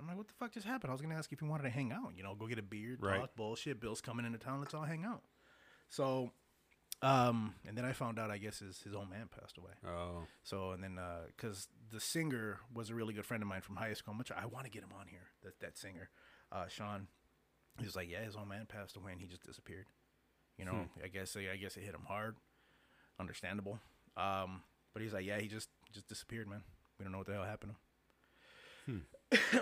I'm 0.00 0.06
like, 0.08 0.16
what 0.16 0.28
the 0.28 0.34
fuck 0.34 0.52
just 0.52 0.66
happened? 0.66 0.90
I 0.90 0.94
was 0.94 1.00
gonna 1.02 1.14
ask 1.14 1.32
if 1.32 1.40
he 1.40 1.46
wanted 1.46 1.62
to 1.64 1.70
hang 1.70 1.92
out, 1.92 2.12
you 2.16 2.22
know, 2.22 2.34
go 2.34 2.46
get 2.46 2.58
a 2.58 2.62
beer, 2.62 2.96
talk 2.96 3.08
Right. 3.08 3.36
bullshit. 3.36 3.80
Bill's 3.80 4.00
coming 4.00 4.26
into 4.26 4.38
town, 4.38 4.60
let's 4.60 4.74
all 4.74 4.82
hang 4.84 5.04
out. 5.04 5.22
So 5.88 6.32
um 7.02 7.54
and 7.66 7.76
then 7.78 7.84
I 7.84 7.92
found 7.92 8.18
out 8.18 8.30
I 8.30 8.38
guess 8.38 8.58
his 8.58 8.82
his 8.82 8.94
old 8.94 9.08
man 9.10 9.28
passed 9.40 9.56
away. 9.58 9.72
oh, 9.86 10.24
So 10.42 10.72
and 10.72 10.82
then 10.84 10.98
because 11.36 11.68
the 11.90 12.00
singer 12.00 12.58
was 12.74 12.90
a 12.90 12.94
really 12.94 13.14
good 13.14 13.24
friend 13.24 13.42
of 13.42 13.48
mine 13.48 13.62
from 13.62 13.76
high 13.76 13.92
school, 13.94 14.14
much 14.14 14.30
I 14.30 14.46
want 14.46 14.64
to 14.66 14.70
get 14.70 14.82
him 14.82 14.90
on 14.98 15.06
here. 15.08 15.28
That 15.42 15.58
that 15.60 15.78
singer, 15.78 16.10
uh, 16.52 16.68
Sean, 16.68 17.06
he 17.78 17.84
was 17.84 17.96
like, 17.96 18.10
yeah, 18.10 18.22
his 18.24 18.36
old 18.36 18.48
man 18.48 18.66
passed 18.66 18.96
away 18.96 19.12
and 19.12 19.20
he 19.20 19.26
just 19.26 19.44
disappeared. 19.44 19.86
You 20.58 20.66
know, 20.66 20.88
I 21.02 21.08
guess 21.08 21.36
I 21.36 21.56
guess 21.56 21.76
it 21.76 21.84
hit 21.84 21.94
him 21.94 22.04
hard. 22.06 22.36
Understandable. 23.18 23.78
Um, 24.16 24.62
but 24.92 25.02
he's 25.02 25.12
like, 25.14 25.24
yeah, 25.24 25.38
he 25.38 25.48
just 25.48 25.68
just 25.92 26.06
disappeared, 26.08 26.48
man. 26.48 26.62
We 26.98 27.04
don't 27.04 27.12
know 27.12 27.18
what 27.18 27.26
the 27.26 27.32
hell 27.32 27.44
happened 27.44 27.72
to 28.86 28.92
him. 28.92 29.06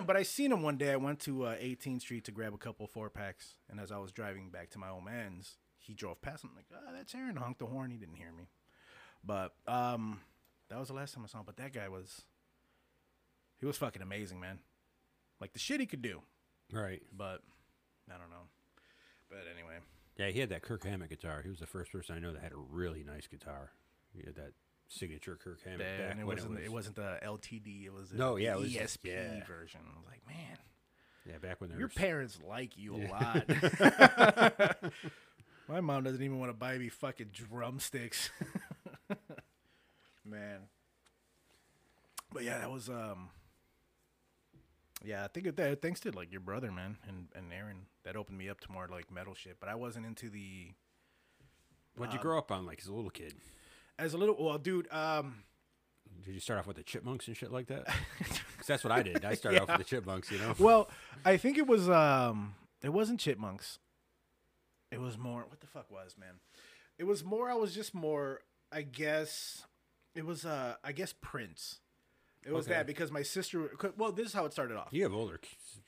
but 0.07 0.17
I 0.17 0.23
seen 0.25 0.51
him 0.53 0.62
one 0.62 0.77
day. 0.77 0.93
I 0.93 0.97
went 0.97 1.21
to 1.21 1.45
uh, 1.45 1.57
18th 1.57 2.01
Street 2.01 2.25
to 2.25 2.33
grab 2.33 2.55
a 2.55 2.59
couple 2.59 2.87
four 2.87 3.11
packs, 3.11 3.55
and 3.71 3.79
as 3.79 3.93
I 3.93 3.99
was 3.99 4.11
driving 4.11 4.51
back 4.51 4.71
to 4.71 4.79
my 4.79 4.89
old 4.89 5.05
man's, 5.05 5.57
he 5.88 5.94
drove 5.94 6.20
past. 6.20 6.44
I'm 6.44 6.51
like, 6.55 6.66
oh, 6.72 6.92
that's 6.94 7.14
Aaron. 7.14 7.37
Honked 7.37 7.59
the 7.59 7.66
horn. 7.66 7.90
He 7.90 7.96
didn't 7.96 8.16
hear 8.16 8.31
me. 8.31 8.48
But 9.24 9.55
um, 9.66 10.20
that 10.68 10.79
was 10.79 10.88
the 10.88 10.94
last 10.94 11.14
time 11.14 11.24
I 11.24 11.29
saw 11.29 11.38
him. 11.38 11.44
But 11.46 11.57
that 11.57 11.72
guy 11.72 11.88
was, 11.88 12.22
he 13.59 13.66
was 13.66 13.79
fucking 13.79 14.03
amazing, 14.03 14.38
man. 14.38 14.59
Like 15.40 15.55
the 15.55 15.59
shit 15.59 15.81
he 15.81 15.87
could 15.87 16.03
do. 16.03 16.20
right. 16.70 17.03
But 17.16 17.40
I 18.09 18.18
don't 18.18 18.31
know. 18.31 18.46
But 19.31 19.44
anyway, 19.55 19.79
Yeah, 20.18 20.29
he 20.29 20.40
had 20.40 20.51
that 20.51 20.62
Kirk 20.62 20.85
Hammett 20.85 21.09
guitar. 21.09 21.40
He 21.42 21.48
was 21.48 21.59
the 21.59 21.66
first 21.66 21.90
person 21.90 22.14
I 22.16 22.18
know 22.18 22.33
that 22.33 22.42
had 22.42 22.53
a 22.53 22.59
really 22.70 23.03
nice 23.03 23.27
guitar. 23.27 23.70
He 24.12 24.22
had 24.24 24.37
that 24.37 24.53
signature 24.88 25.38
Kirk 25.42 25.61
Hammett 25.64 25.81
back 25.81 26.11
and 26.12 26.20
it 26.20 26.27
wasn't 26.27 26.59
it 26.59 26.64
it, 26.64 26.72
was, 26.72 26.88
was, 26.88 26.96
not 26.96 27.20
the 27.20 27.27
LTD. 27.27 27.87
It 27.87 27.92
was 27.92 28.11
the 28.11 28.18
No, 28.18 28.37
yeah, 28.37 28.53
it 28.53 28.61
was- 28.61 28.72
ESP 28.72 29.05
yeah. 29.05 29.44
version. 29.46 29.81
I 29.87 29.98
was 29.98 30.07
like, 30.07 30.27
man, 30.27 30.59
yeah, 31.27 31.38
back 31.38 31.61
when 31.61 31.70
your 31.79 31.88
parents 31.88 32.38
like 32.46 32.77
you 32.77 32.96
a 32.96 33.05
lot. 33.09 34.77
My 35.69 35.81
mom 35.81 36.05
doesn't 36.05 36.23
even 36.23 36.39
want 36.39 36.51
to 36.51 36.57
buy 36.57 36.79
me 36.79 36.89
fucking 36.89 37.31
drumsticks. 37.33 38.31
Man. 40.25 40.61
But 42.33 42.45
yeah, 42.45 42.59
that 42.59 42.71
was 42.71 42.89
um 42.89 43.31
yeah, 45.05 45.25
I 45.25 45.29
think 45.29 45.55
that 45.55 45.83
thanks 45.83 46.01
to 46.01 46.11
like 46.11 46.31
your 46.33 46.41
brother, 46.41 46.71
man, 46.73 46.99
and 47.07 47.29
and 47.35 47.53
Aaron, 47.53 47.87
that 48.05 48.17
opened 48.17 48.37
me 48.37 48.49
up 48.49 48.61
to 48.61 48.73
more 48.73 48.89
like 48.91 49.11
metal 49.11 49.35
shit. 49.35 49.59
But 49.61 49.69
I 49.69 49.75
wasn't 49.77 50.07
into 50.07 50.29
the 50.29 50.73
What'd 51.97 52.15
you 52.15 52.21
grow 52.21 52.39
up 52.39 52.53
on, 52.53 52.67
like 52.67 52.81
as 52.81 52.87
a 52.89 52.93
little 52.93 53.11
kid? 53.11 53.35
as 53.99 54.15
a 54.15 54.19
little 54.19 54.37
well, 54.39 54.59
dude. 54.59 54.91
Um, 54.93 55.43
Did 56.25 56.35
you 56.35 56.41
start 56.41 56.59
off 56.59 56.67
with 56.67 56.77
the 56.77 56.83
Chipmunks 56.83 57.27
and 57.29 57.37
shit 57.37 57.53
like 57.53 57.67
that? 57.69 57.87
Because 58.59 58.67
that's 58.67 58.83
what 58.83 58.93
I 58.93 59.05
did. 59.05 59.25
I 59.25 59.35
started 59.35 59.61
off 59.63 59.69
with 59.69 59.79
the 59.79 59.85
Chipmunks, 59.85 60.33
you 60.33 60.39
know. 60.39 60.53
well, 60.59 60.91
I 61.25 61.37
think 61.37 61.59
it 61.59 61.67
was 61.69 61.89
um, 61.89 62.57
it 62.83 62.89
wasn't 62.89 63.21
Chipmunks. 63.21 63.79
It 64.90 65.01
was 65.01 65.18
more. 65.18 65.44
What 65.48 65.61
the 65.61 65.66
fuck 65.66 65.90
was 65.90 66.16
man? 66.18 66.35
It 66.98 67.05
was 67.05 67.24
more. 67.24 67.51
I 67.51 67.55
was 67.55 67.74
just 67.74 67.94
more. 67.94 68.40
I 68.72 68.83
guess 68.83 69.64
it 70.14 70.24
was. 70.24 70.44
Uh, 70.44 70.74
I 70.83 70.92
guess 70.92 71.12
Prince. 71.20 71.81
It 72.44 72.53
was 72.53 72.66
Okay. 72.66 72.74
that 72.74 72.87
because 72.87 73.11
my 73.12 73.22
sister. 73.22 73.70
Well, 73.96 74.12
this 74.12 74.29
is 74.29 74.33
how 74.33 74.44
it 74.46 74.53
started 74.53 74.77
off. 74.77 74.88
You 74.92 75.03
have 75.03 75.12
older. 75.12 75.40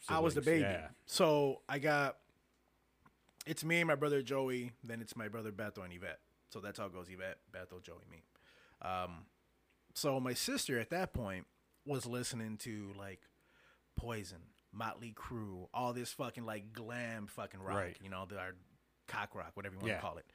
I 0.09 0.19
was 0.19 0.35
the 0.35 0.43
baby. 0.43 0.63
Yeah. 0.63 0.89
So 1.07 1.63
I 1.69 1.79
got 1.79 2.17
it's 3.47 3.65
me, 3.65 3.79
and 3.81 3.89
my 3.89 3.95
brother 3.95 4.23
Joey, 4.23 4.73
then 4.85 5.01
it's 5.01 5.17
my 5.17 5.29
brother 5.29 5.51
Beto 5.53 5.83
and 5.85 5.93
Yvette. 5.93 6.21
So 6.51 6.61
that's 6.61 6.79
how 6.79 6.87
it 6.87 6.93
goes 6.93 7.07
Yvette, 7.09 7.39
Beto, 7.53 7.81
Joey, 7.83 8.05
me. 8.11 8.23
Um, 8.83 9.25
so 9.95 10.19
my 10.21 10.35
sister 10.35 10.79
at 10.79 10.91
that 10.91 11.13
point 11.15 11.47
was 11.87 12.05
listening 12.07 12.57
to 12.59 12.93
like 12.99 13.21
Poison, 13.97 14.39
Motley 14.73 15.15
Crue, 15.17 15.69
all 15.73 15.93
this 15.93 16.13
fucking 16.13 16.45
like 16.45 16.73
glam 16.73 17.27
fucking 17.29 17.61
rock, 17.61 17.77
Right. 17.77 17.97
you 18.03 18.11
know, 18.11 18.27
the 18.29 18.39
our 18.39 18.55
cock 19.11 19.35
rock, 19.35 19.51
whatever 19.55 19.75
you 19.75 19.81
want 19.81 19.89
Yeah. 19.91 19.97
to 19.97 20.03
call 20.03 20.19
it. 20.19 20.27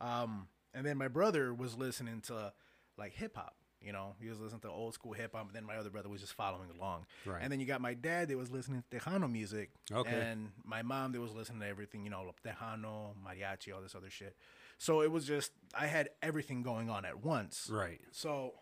Um, 0.00 0.48
and 0.74 0.84
then 0.84 0.96
my 0.98 1.08
brother 1.08 1.54
was 1.54 1.76
listening 1.76 2.20
to 2.22 2.52
like 2.98 3.12
hip 3.12 3.36
hop. 3.36 3.54
You 3.80 3.92
know, 3.92 4.14
he 4.18 4.28
was 4.30 4.40
listening 4.40 4.62
to 4.62 4.70
old 4.70 4.94
school 4.94 5.12
hip 5.12 5.32
hop, 5.34 5.46
and 5.46 5.54
then 5.54 5.64
my 5.64 5.76
other 5.76 5.90
brother 5.90 6.08
was 6.08 6.22
just 6.22 6.32
following 6.32 6.70
along. 6.70 7.04
Right. 7.26 7.42
And 7.42 7.52
then 7.52 7.60
you 7.60 7.66
got 7.66 7.82
my 7.82 7.92
dad 7.92 8.28
that 8.28 8.36
was 8.38 8.50
listening 8.50 8.82
to 8.90 8.98
Tejano 8.98 9.30
music. 9.30 9.70
Okay. 9.92 10.10
And 10.10 10.52
my 10.64 10.80
mom 10.82 11.12
that 11.12 11.20
was 11.20 11.32
listening 11.32 11.60
to 11.60 11.66
everything, 11.66 12.02
you 12.02 12.08
know, 12.10 12.32
Tejano, 12.44 13.14
mariachi, 13.22 13.74
all 13.74 13.82
this 13.82 13.94
other 13.94 14.08
shit. 14.08 14.36
So 14.78 15.02
it 15.02 15.10
was 15.12 15.26
just 15.26 15.52
I 15.78 15.86
had 15.86 16.08
everything 16.22 16.62
going 16.62 16.88
on 16.88 17.04
at 17.04 17.22
once. 17.22 17.68
Right. 17.70 18.00
So, 18.10 18.54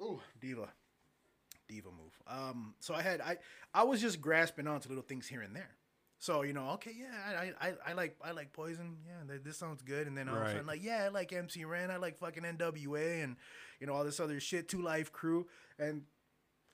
ooh, 0.00 0.20
diva, 0.40 0.68
diva 1.68 1.88
move. 1.90 2.18
Um, 2.26 2.74
so 2.80 2.94
I 2.94 3.02
had 3.02 3.20
I 3.20 3.38
I 3.72 3.84
was 3.84 4.00
just 4.00 4.20
grasping 4.20 4.66
onto 4.66 4.88
little 4.88 5.04
things 5.04 5.26
here 5.28 5.40
and 5.42 5.54
there. 5.54 5.70
So 6.22 6.42
you 6.42 6.52
know, 6.52 6.70
okay, 6.74 6.92
yeah, 6.96 7.50
I 7.60 7.68
I, 7.68 7.74
I 7.84 7.92
like 7.94 8.16
I 8.24 8.30
like 8.30 8.52
Poison. 8.52 8.96
Yeah, 9.04 9.38
this 9.42 9.56
sounds 9.56 9.82
good. 9.82 10.06
And 10.06 10.16
then 10.16 10.28
all 10.28 10.36
of 10.36 10.42
a 10.42 10.50
sudden, 10.52 10.68
like, 10.68 10.80
yeah, 10.80 11.02
I 11.06 11.08
like 11.08 11.32
MC 11.32 11.64
Ren. 11.64 11.90
I 11.90 11.96
like 11.96 12.16
fucking 12.16 12.44
NWA 12.44 13.24
and 13.24 13.34
you 13.80 13.88
know 13.88 13.94
all 13.94 14.04
this 14.04 14.20
other 14.20 14.38
shit. 14.38 14.68
Two 14.68 14.82
Live 14.82 15.12
Crew 15.12 15.48
and 15.80 16.02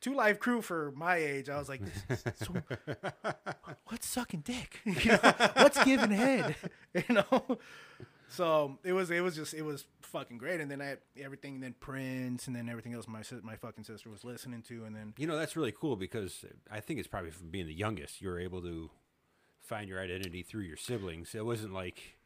Two 0.03 0.15
Live 0.15 0.39
Crew 0.39 0.61
for 0.61 0.93
my 0.95 1.17
age. 1.17 1.49
I 1.49 1.57
was 1.59 1.71
like, 1.71 1.81
this 1.83 2.27
is 2.27 2.47
so, 2.47 2.57
what's 3.87 4.07
sucking 4.07 4.41
dick? 4.41 4.81
You 4.85 5.13
know, 5.13 5.33
what's 5.55 5.83
giving 5.83 6.11
head? 6.11 6.55
You 7.09 7.15
know. 7.15 7.59
So 8.29 8.79
it 8.85 8.93
was 8.93 9.11
it 9.11 9.21
was 9.21 9.35
just 9.35 9.55
it 9.55 9.63
was 9.63 9.87
fucking 10.03 10.37
great, 10.37 10.61
and 10.61 10.71
then 10.71 10.83
I 10.83 10.99
everything, 11.19 11.61
then 11.61 11.75
Prince, 11.81 12.49
and 12.49 12.55
then 12.55 12.69
everything 12.69 12.93
else 12.93 13.09
my 13.09 13.23
my 13.43 13.57
fucking 13.57 13.85
sister 13.85 14.11
was 14.11 14.25
listening 14.25 14.61
to, 14.69 14.85
and 14.85 14.95
then 14.95 15.15
You 15.17 15.27
know, 15.27 15.39
that's 15.39 15.57
really 15.57 15.73
cool 15.73 15.97
because 15.97 16.45
I 16.71 16.81
think 16.81 16.99
it's 16.99 17.09
probably 17.09 17.31
from 17.31 17.49
being 17.49 17.67
the 17.67 17.73
youngest, 17.73 18.21
you 18.21 18.29
were 18.29 18.39
able 18.39 18.61
to 18.61 18.91
find 19.69 19.89
your 19.89 20.01
identity 20.01 20.43
through 20.43 20.63
your 20.63 20.77
siblings. 20.77 21.35
It 21.35 21.45
wasn't 21.45 21.73
like 21.73 22.19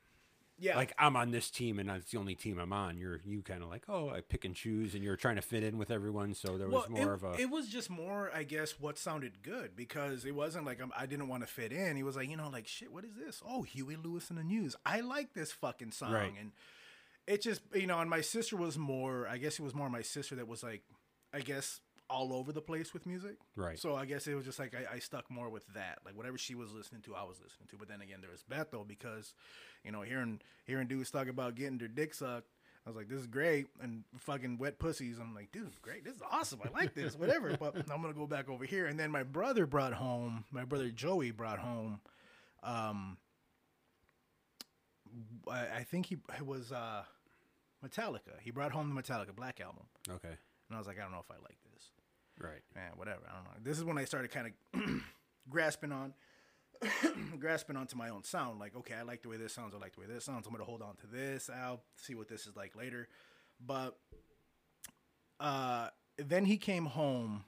yeah, 0.59 0.77
like 0.77 0.93
I'm 0.97 1.17
on 1.17 1.33
this 1.33 1.51
team 1.51 1.81
and 1.81 1.89
that's 1.89 2.11
the 2.13 2.19
only 2.19 2.37
team 2.37 2.59
I'm 2.59 2.73
on. 2.73 2.97
You're 2.97 3.21
you 3.25 3.43
kind 3.43 3.63
of 3.63 3.69
like, 3.69 3.83
oh, 3.89 4.11
I 4.11 4.21
pick 4.21 4.45
and 4.45 4.55
choose, 4.55 4.95
and 4.95 5.03
you're 5.03 5.17
trying 5.17 5.37
to 5.37 5.43
fit 5.43 5.65
in 5.65 5.77
with 5.77 5.91
everyone. 5.91 6.35
So 6.35 6.57
there 6.57 6.69
was 6.69 6.89
more 6.89 7.13
it, 7.13 7.15
of 7.15 7.25
a 7.25 7.41
It 7.41 7.51
was 7.51 7.69
just 7.69 7.91
more, 7.91 8.31
I 8.33 8.45
guess, 8.45 8.79
what 8.79 8.97
sounded 8.97 9.43
good 9.43 9.75
because 9.75 10.25
it 10.25 10.35
wasn't 10.35 10.65
like 10.65 10.81
I'm, 10.81 10.93
I 10.97 11.07
didn't 11.07 11.29
want 11.29 11.43
to 11.43 11.49
fit 11.49 11.73
in. 11.73 11.97
He 11.97 12.05
was 12.05 12.15
like, 12.15 12.29
you 12.31 12.37
know, 12.37 12.49
like 12.49 12.69
shit. 12.69 12.93
What 12.93 13.05
is 13.05 13.15
this? 13.17 13.43
Oh, 13.47 13.63
Huey 13.63 13.97
Lewis 13.97 14.31
and 14.31 14.39
the 14.39 14.45
News. 14.45 14.77
I 14.87 15.01
like 15.01 15.35
this 15.35 15.51
fucking 15.51 15.91
song, 15.93 16.13
Right. 16.13 16.33
and 16.39 16.53
it 17.27 17.43
just, 17.43 17.63
you 17.75 17.87
know, 17.87 17.99
and 17.99 18.09
my 18.09 18.21
sister 18.21 18.57
was 18.57 18.79
more. 18.79 19.27
I 19.27 19.39
guess 19.39 19.59
it 19.59 19.63
was 19.63 19.75
more 19.75 19.89
my 19.91 20.03
sister 20.03 20.37
that 20.37 20.47
was 20.47 20.63
like, 20.63 20.83
I 21.33 21.41
guess, 21.41 21.81
all 22.13 22.33
over 22.33 22.53
the 22.53 22.61
place 22.61 22.93
with 22.93 23.07
music. 23.07 23.37
Right. 23.57 23.79
So 23.79 23.95
I 23.95 24.05
guess 24.05 24.27
it 24.27 24.35
was 24.35 24.45
just 24.45 24.59
like 24.59 24.75
I, 24.75 24.97
I 24.97 24.99
stuck 24.99 25.31
more 25.31 25.49
with 25.49 25.67
that. 25.75 25.99
Like 26.05 26.17
whatever 26.17 26.39
she 26.39 26.55
was 26.55 26.73
listening 26.73 27.03
to, 27.03 27.15
I 27.15 27.23
was 27.23 27.39
listening 27.43 27.69
to. 27.71 27.77
But 27.77 27.89
then 27.89 28.01
again, 28.01 28.19
there 28.21 28.31
was 28.31 28.43
Bethel 28.43 28.85
because, 28.85 29.35
you 29.85 29.91
know, 29.93 30.03
hearing 30.03 30.41
hearing 30.65 30.87
dudes 30.89 31.11
talk 31.11 31.29
about 31.29 31.55
getting 31.55 31.79
their 31.79 31.89
dick 31.89 32.15
sucked. 32.15 32.49
I 32.85 32.91
was 32.91 32.97
like, 32.97 33.09
this 33.09 33.21
is 33.21 33.29
great. 33.29 33.67
And 33.81 34.03
fucking 34.19 34.59
wet 34.59 34.79
pussies. 34.81 35.19
I'm 35.21 35.35
like, 35.35 35.53
dude, 35.53 35.81
great. 35.83 36.05
This 36.05 36.17
is 36.17 36.23
awesome. 36.31 36.61
I 36.65 36.77
like 36.77 36.95
this. 36.95 37.17
Whatever. 37.17 37.57
but 37.61 37.77
I'm 37.77 38.03
going 38.03 38.13
to 38.13 38.19
go 38.19 38.27
back 38.27 38.51
over 38.51 38.65
here. 38.65 38.87
And 38.87 38.99
then 38.99 39.13
my 39.13 39.23
brother 39.23 39.67
brought 39.67 39.93
home, 39.93 40.45
my 40.51 40.65
brother 40.65 40.91
Joey 40.91 41.31
brought 41.31 41.61
home, 41.61 42.01
um, 42.65 43.19
I, 45.49 45.79
I 45.79 45.83
think 45.85 46.07
he 46.07 46.17
it 46.37 46.47
was 46.47 46.73
uh, 46.73 47.03
Metallica. 47.85 48.41
He 48.41 48.51
brought 48.51 48.73
home 48.73 48.93
the 48.95 49.01
Metallica 49.01 49.35
Black 49.35 49.61
Album. 49.61 49.85
okay, 50.09 50.29
And 50.69 50.75
I 50.75 50.79
was 50.79 50.87
like, 50.87 50.99
I 50.99 51.03
don't 51.03 51.13
know 51.13 51.19
if 51.23 51.31
I 51.31 51.35
like 51.43 51.57
right. 52.43 52.63
eh, 52.77 52.81
whatever. 52.97 53.21
I 53.31 53.35
don't 53.35 53.45
know. 53.45 53.51
This 53.63 53.79
is 53.79 53.85
when 53.85 53.99
I 53.99 54.05
started 54.05 54.31
kind 54.31 54.53
of 54.75 54.81
grasping 55.51 55.93
on, 55.93 56.15
grasping 57.39 57.77
onto 57.77 57.97
my 57.97 58.09
own 58.11 58.25
sound. 58.25 58.59
Like, 58.61 58.77
okay, 58.77 58.95
I 58.95 59.03
like 59.03 59.23
the 59.23 59.29
way 59.29 59.37
this 59.37 59.53
sounds. 59.53 59.75
I 59.75 59.79
like 59.79 59.95
the 59.95 60.01
way 60.01 60.07
this 60.07 60.25
sounds. 60.25 60.47
I'm 60.47 60.53
gonna 60.53 60.65
hold 60.65 60.83
on 60.83 60.97
to 60.97 61.07
this. 61.07 61.49
I'll 61.49 61.83
see 61.97 62.15
what 62.15 62.29
this 62.29 62.47
is 62.47 62.57
like 62.57 62.75
later. 62.77 63.09
But 63.65 63.97
uh, 65.41 65.89
then 66.19 66.45
he 66.45 66.57
came 66.57 66.87
home 66.87 67.45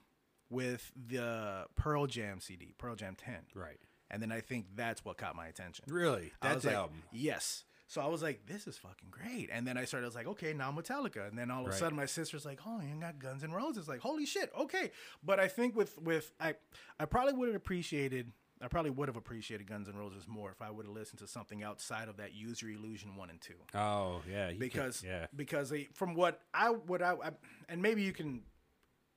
with 0.49 0.91
the 0.95 1.65
Pearl 1.75 2.07
Jam 2.07 2.39
CD, 2.39 2.73
Pearl 2.77 2.95
Jam 2.95 3.15
10, 3.15 3.35
Right. 3.55 3.79
and 4.11 4.21
then 4.21 4.31
I 4.31 4.41
think 4.41 4.67
that's 4.75 5.03
what 5.03 5.17
caught 5.17 5.35
my 5.35 5.47
attention. 5.47 5.85
Really? 5.87 6.31
That's 6.41 6.61
the 6.63 6.69
like, 6.69 6.77
album. 6.77 7.03
Yes. 7.11 7.63
So 7.87 8.01
I 8.01 8.07
was 8.07 8.23
like, 8.23 8.45
this 8.47 8.65
is 8.65 8.77
fucking 8.77 9.09
great. 9.11 9.49
And 9.51 9.67
then 9.67 9.77
I 9.77 9.85
started, 9.85 10.05
I 10.05 10.07
was 10.07 10.15
like, 10.15 10.27
okay, 10.27 10.53
now 10.53 10.71
Metallica. 10.71 11.27
And 11.27 11.37
then 11.37 11.51
all 11.51 11.65
of 11.65 11.71
a 11.71 11.73
sudden 11.73 11.95
my 11.95 12.07
sister's 12.07 12.45
like, 12.45 12.59
oh, 12.65 12.81
you 12.81 12.99
got 12.99 13.19
Guns 13.19 13.43
N' 13.43 13.51
Roses. 13.51 13.87
Like, 13.87 13.99
holy 13.99 14.25
shit, 14.25 14.51
okay. 14.59 14.91
But 15.23 15.39
I 15.39 15.47
think 15.47 15.75
with, 15.75 15.97
with 15.99 16.33
I, 16.39 16.55
I 16.99 17.05
probably 17.05 17.33
would 17.33 17.47
have 17.49 17.55
appreciated, 17.55 18.31
I 18.59 18.69
probably 18.69 18.89
would 18.89 19.07
have 19.07 19.17
appreciated 19.17 19.67
Guns 19.67 19.87
N' 19.87 19.95
Roses 19.95 20.27
more 20.27 20.49
if 20.49 20.61
I 20.63 20.71
would 20.71 20.87
have 20.87 20.95
listened 20.95 21.19
to 21.19 21.27
something 21.27 21.61
outside 21.61 22.07
of 22.07 22.17
that 22.17 22.33
Use 22.33 22.59
Your 22.61 22.71
Illusion 22.71 23.15
1 23.15 23.29
and 23.29 23.39
2 23.39 23.53
Oh 23.75 24.21
yeah. 24.29 24.49
could- 24.49 24.59
because 24.59 25.03
yeah. 25.05 25.27
because 25.35 25.69
they, 25.69 25.87
from 25.93 26.15
what 26.15 26.41
I 26.53 26.69
what 26.69 27.03
I, 27.03 27.11
I 27.11 27.31
and 27.69 27.81
maybe 27.83 28.01
you 28.01 28.13
can 28.13 28.41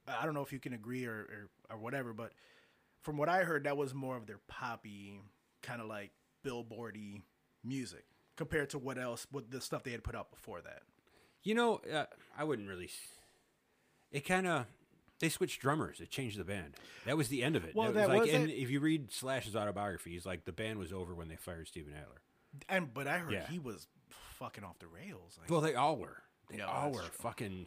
I 0.06 0.24
don't 0.26 0.34
know 0.34 0.42
if 0.42 0.52
you 0.52 0.58
can 0.58 0.74
agree 0.74 1.06
or, 1.06 1.12
or 1.12 1.50
or 1.70 1.78
whatever, 1.78 2.12
but 2.12 2.32
from 3.02 3.16
what 3.16 3.28
I 3.30 3.44
heard, 3.44 3.64
that 3.64 3.76
was 3.76 3.94
more 3.94 4.16
of 4.16 4.26
their 4.26 4.40
poppy 4.48 5.20
kind 5.62 5.80
of 5.80 5.86
like 5.86 6.10
billboardy 6.44 7.22
music 7.64 8.04
compared 8.38 8.70
to 8.70 8.78
what 8.78 8.96
else 8.96 9.26
what 9.30 9.50
the 9.50 9.60
stuff 9.60 9.82
they 9.82 9.90
had 9.92 10.02
put 10.02 10.14
out 10.14 10.30
before 10.30 10.62
that. 10.62 10.80
You 11.42 11.54
know, 11.54 11.80
uh, 11.92 12.06
I 12.38 12.44
wouldn't 12.44 12.68
really. 12.68 12.88
It 14.10 14.20
kind 14.20 14.46
of 14.46 14.64
they 15.20 15.28
switched 15.28 15.60
drummers. 15.60 16.00
It 16.00 16.10
changed 16.10 16.38
the 16.38 16.44
band. 16.44 16.74
That 17.04 17.16
was 17.18 17.28
the 17.28 17.42
end 17.42 17.56
of 17.56 17.64
it. 17.64 17.74
Well, 17.74 17.90
It 17.90 17.94
that 17.94 18.08
like, 18.08 18.22
was 18.22 18.30
and 18.30 18.48
if 18.50 18.70
you 18.70 18.80
read 18.80 19.12
Slash's 19.12 19.54
autobiography, 19.56 20.12
he's 20.12 20.24
like 20.24 20.44
the 20.46 20.52
band 20.52 20.78
was 20.78 20.92
over 20.92 21.14
when 21.14 21.28
they 21.28 21.36
fired 21.36 21.68
Steven 21.68 21.92
Adler. 21.92 22.22
And 22.68 22.94
but 22.94 23.06
I 23.06 23.18
heard 23.18 23.32
Yeah. 23.32 23.46
he 23.48 23.58
was 23.58 23.86
fucking 24.38 24.64
off 24.64 24.78
the 24.78 24.86
rails. 24.86 25.36
Like, 25.40 25.50
Well, 25.50 25.60
they 25.60 25.74
all 25.74 25.96
were. 25.96 26.22
They 26.48 26.58
Yeah, 26.58 26.66
all 26.66 26.92
were. 26.92 27.00
true. 27.00 27.08
Fucking 27.12 27.66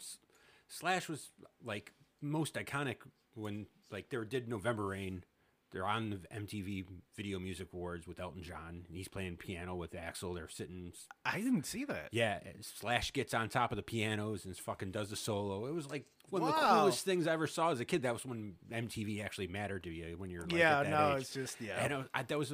Slash 0.70 1.08
was 1.10 1.30
like 1.64 1.92
most 2.22 2.56
iconic 2.56 2.98
when 3.36 3.68
like 3.92 4.10
they 4.10 4.18
did 4.24 4.48
November 4.48 4.88
Rain. 4.88 5.24
They're 5.72 5.88
on 5.88 6.10
the 6.10 6.38
MTV 6.38 6.86
Video 7.16 7.40
Music 7.40 7.68
Awards 7.74 8.06
with 8.08 8.20
Elton 8.20 8.44
John, 8.44 8.84
and 8.88 8.98
he's 8.98 9.08
playing 9.08 9.38
piano 9.38 9.76
with 9.76 9.94
Axl. 9.94 10.36
They're 10.36 10.50
sitting. 10.50 10.92
I 11.26 11.38
didn't 11.40 11.66
see 11.66 11.86
that. 11.86 12.10
Yeah, 12.12 12.40
Slash 12.62 13.14
gets 13.14 13.34
on 13.34 13.48
top 13.50 13.72
of 13.72 13.78
the 13.78 13.82
pianos 13.84 14.44
and 14.46 14.56
fucking 14.58 14.92
does 14.92 15.10
the 15.10 15.16
solo. 15.16 15.68
It 15.68 15.74
was 15.74 15.90
like 15.90 16.06
one 16.30 16.42
of 16.42 16.50
the 16.50 16.54
coolest 16.54 17.06
things 17.06 17.26
I 17.26 17.34
ever 17.34 17.48
saw 17.48 17.72
as 17.72 17.80
a 17.80 17.86
kid. 17.86 18.02
That 18.04 18.14
was 18.14 18.26
when 18.26 18.56
MTV 18.72 19.24
actually 19.24 19.48
mattered 19.48 19.84
to 19.84 19.90
you 19.90 20.16
when 20.18 20.30
you're 20.30 20.42
like 20.44 20.54
Yeah, 20.54 20.80
at 20.80 20.84
that 20.84 20.90
no, 20.90 21.16
age. 21.16 21.22
it's 21.22 21.34
just 21.34 21.62
yeah. 21.62 21.84
And 21.84 21.94
I, 21.94 22.04
I, 22.14 22.24
that 22.24 22.38
was, 22.38 22.52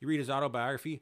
you 0.00 0.08
read 0.08 0.18
his 0.18 0.28
autobiography. 0.30 1.00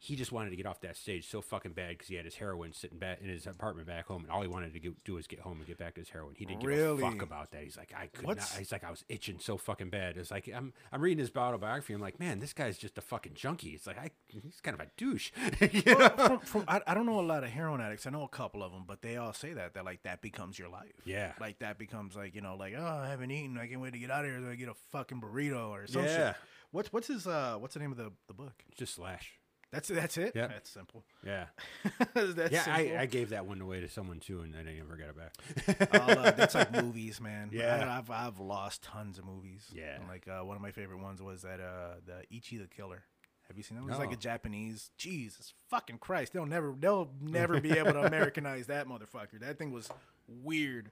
He 0.00 0.14
just 0.14 0.30
wanted 0.30 0.50
to 0.50 0.56
get 0.56 0.64
off 0.64 0.80
that 0.82 0.96
stage 0.96 1.28
so 1.28 1.40
fucking 1.40 1.72
bad 1.72 1.88
because 1.90 2.06
he 2.06 2.14
had 2.14 2.24
his 2.24 2.36
heroin 2.36 2.72
sitting 2.72 2.98
back 2.98 3.18
in 3.20 3.28
his 3.28 3.48
apartment 3.48 3.88
back 3.88 4.06
home, 4.06 4.22
and 4.22 4.30
all 4.30 4.40
he 4.42 4.46
wanted 4.46 4.72
to 4.74 4.78
get, 4.78 5.02
do 5.02 5.14
was 5.14 5.26
get 5.26 5.40
home 5.40 5.58
and 5.58 5.66
get 5.66 5.76
back 5.76 5.94
to 5.94 6.00
his 6.00 6.08
heroin. 6.10 6.34
He 6.36 6.44
didn't 6.44 6.60
give 6.60 6.68
Really? 6.68 7.02
a 7.02 7.10
fuck 7.10 7.20
about 7.20 7.50
that. 7.50 7.64
He's 7.64 7.76
like, 7.76 7.92
I 7.96 8.06
could 8.06 8.24
What's- 8.24 8.52
not. 8.52 8.58
He's 8.60 8.70
like, 8.70 8.84
I 8.84 8.90
was 8.90 9.04
itching 9.08 9.40
so 9.40 9.56
fucking 9.56 9.90
bad. 9.90 10.16
It's 10.16 10.30
like 10.30 10.48
I'm, 10.54 10.72
I'm 10.92 11.00
reading 11.00 11.18
his 11.18 11.32
autobiography. 11.36 11.94
I'm 11.94 12.00
like, 12.00 12.20
man, 12.20 12.38
this 12.38 12.52
guy's 12.52 12.78
just 12.78 12.96
a 12.96 13.00
fucking 13.00 13.34
junkie. 13.34 13.70
It's 13.70 13.88
like 13.88 13.98
I, 13.98 14.10
he's 14.28 14.60
kind 14.62 14.74
of 14.80 14.86
a 14.86 14.90
douche. 14.96 15.32
Well, 15.98 16.10
from, 16.10 16.38
from, 16.40 16.64
I, 16.68 16.80
I 16.86 16.94
don't 16.94 17.06
know 17.06 17.18
a 17.18 17.22
lot 17.22 17.42
of 17.42 17.50
heroin 17.50 17.80
addicts. 17.80 18.06
I 18.06 18.10
know 18.10 18.22
a 18.22 18.28
couple 18.28 18.62
of 18.62 18.70
them, 18.72 18.84
but 18.86 19.02
they 19.02 19.16
all 19.16 19.32
say 19.32 19.52
that 19.54 19.74
that 19.74 19.84
like 19.84 20.04
that 20.04 20.22
becomes 20.22 20.58
your 20.58 20.68
life. 20.68 20.92
Yeah. 21.04 21.32
like 21.40 21.58
that 21.58 21.76
becomes 21.78 22.14
like 22.14 22.34
you 22.36 22.40
know 22.40 22.54
like 22.56 22.74
oh 22.78 22.84
I 22.84 23.08
haven't 23.08 23.30
eaten. 23.32 23.58
I 23.58 23.66
can't 23.66 23.80
wait 23.80 23.94
to 23.94 23.98
get 23.98 24.10
out 24.12 24.24
of 24.24 24.30
here. 24.30 24.40
So 24.40 24.48
I 24.50 24.54
get 24.54 24.68
a 24.68 24.74
fucking 24.92 25.20
burrito 25.20 25.70
or 25.70 25.86
some 25.88 26.04
Yeah. 26.04 26.16
shit. 26.28 26.36
What's 26.70 26.92
what's 26.92 27.08
his 27.08 27.26
uh 27.26 27.56
what's 27.58 27.74
the 27.74 27.80
name 27.80 27.90
of 27.90 27.98
the 27.98 28.12
the 28.28 28.34
book? 28.34 28.62
just 28.76 28.94
Slash. 28.94 29.32
That's 29.70 29.88
that's 29.88 30.16
it. 30.16 30.32
Yeah. 30.34 30.46
that's 30.46 30.70
simple. 30.70 31.04
Yeah. 31.24 31.46
that's 32.14 32.52
yeah. 32.52 32.64
I, 32.66 32.96
I 33.00 33.06
gave 33.06 33.30
that 33.30 33.44
one 33.44 33.60
away 33.60 33.80
to 33.80 33.88
someone 33.88 34.18
too, 34.18 34.40
and 34.40 34.54
I 34.56 34.62
never 34.62 34.96
got 34.96 35.08
it 35.10 35.16
back. 35.16 35.92
Uh, 35.92 36.30
that's 36.30 36.54
like 36.54 36.72
movies, 36.82 37.20
man. 37.20 37.50
Yeah. 37.52 37.76
I, 37.76 37.94
have 37.96 38.10
I've 38.10 38.40
lost 38.40 38.82
tons 38.82 39.18
of 39.18 39.26
movies. 39.26 39.66
Yeah. 39.74 39.96
And, 39.96 40.08
like 40.08 40.26
uh, 40.26 40.44
one 40.44 40.56
of 40.56 40.62
my 40.62 40.70
favorite 40.70 41.00
ones 41.00 41.20
was 41.20 41.42
that 41.42 41.60
uh 41.60 41.96
the 42.06 42.22
Ichi 42.34 42.56
the 42.56 42.66
Killer. 42.66 43.04
Have 43.48 43.56
you 43.56 43.62
seen 43.62 43.78
that? 43.78 43.84
It 43.84 43.90
was 43.90 43.98
like 43.98 44.12
a 44.12 44.16
Japanese. 44.16 44.90
Jesus 44.98 45.54
fucking 45.68 45.98
Christ! 45.98 46.32
They'll 46.32 46.46
never 46.46 46.74
they'll 46.78 47.10
never 47.20 47.60
be 47.60 47.72
able 47.72 47.92
to 47.92 48.02
Americanize 48.04 48.66
that 48.66 48.86
motherfucker. 48.86 49.40
That 49.40 49.58
thing 49.58 49.72
was 49.72 49.90
weird. 50.26 50.90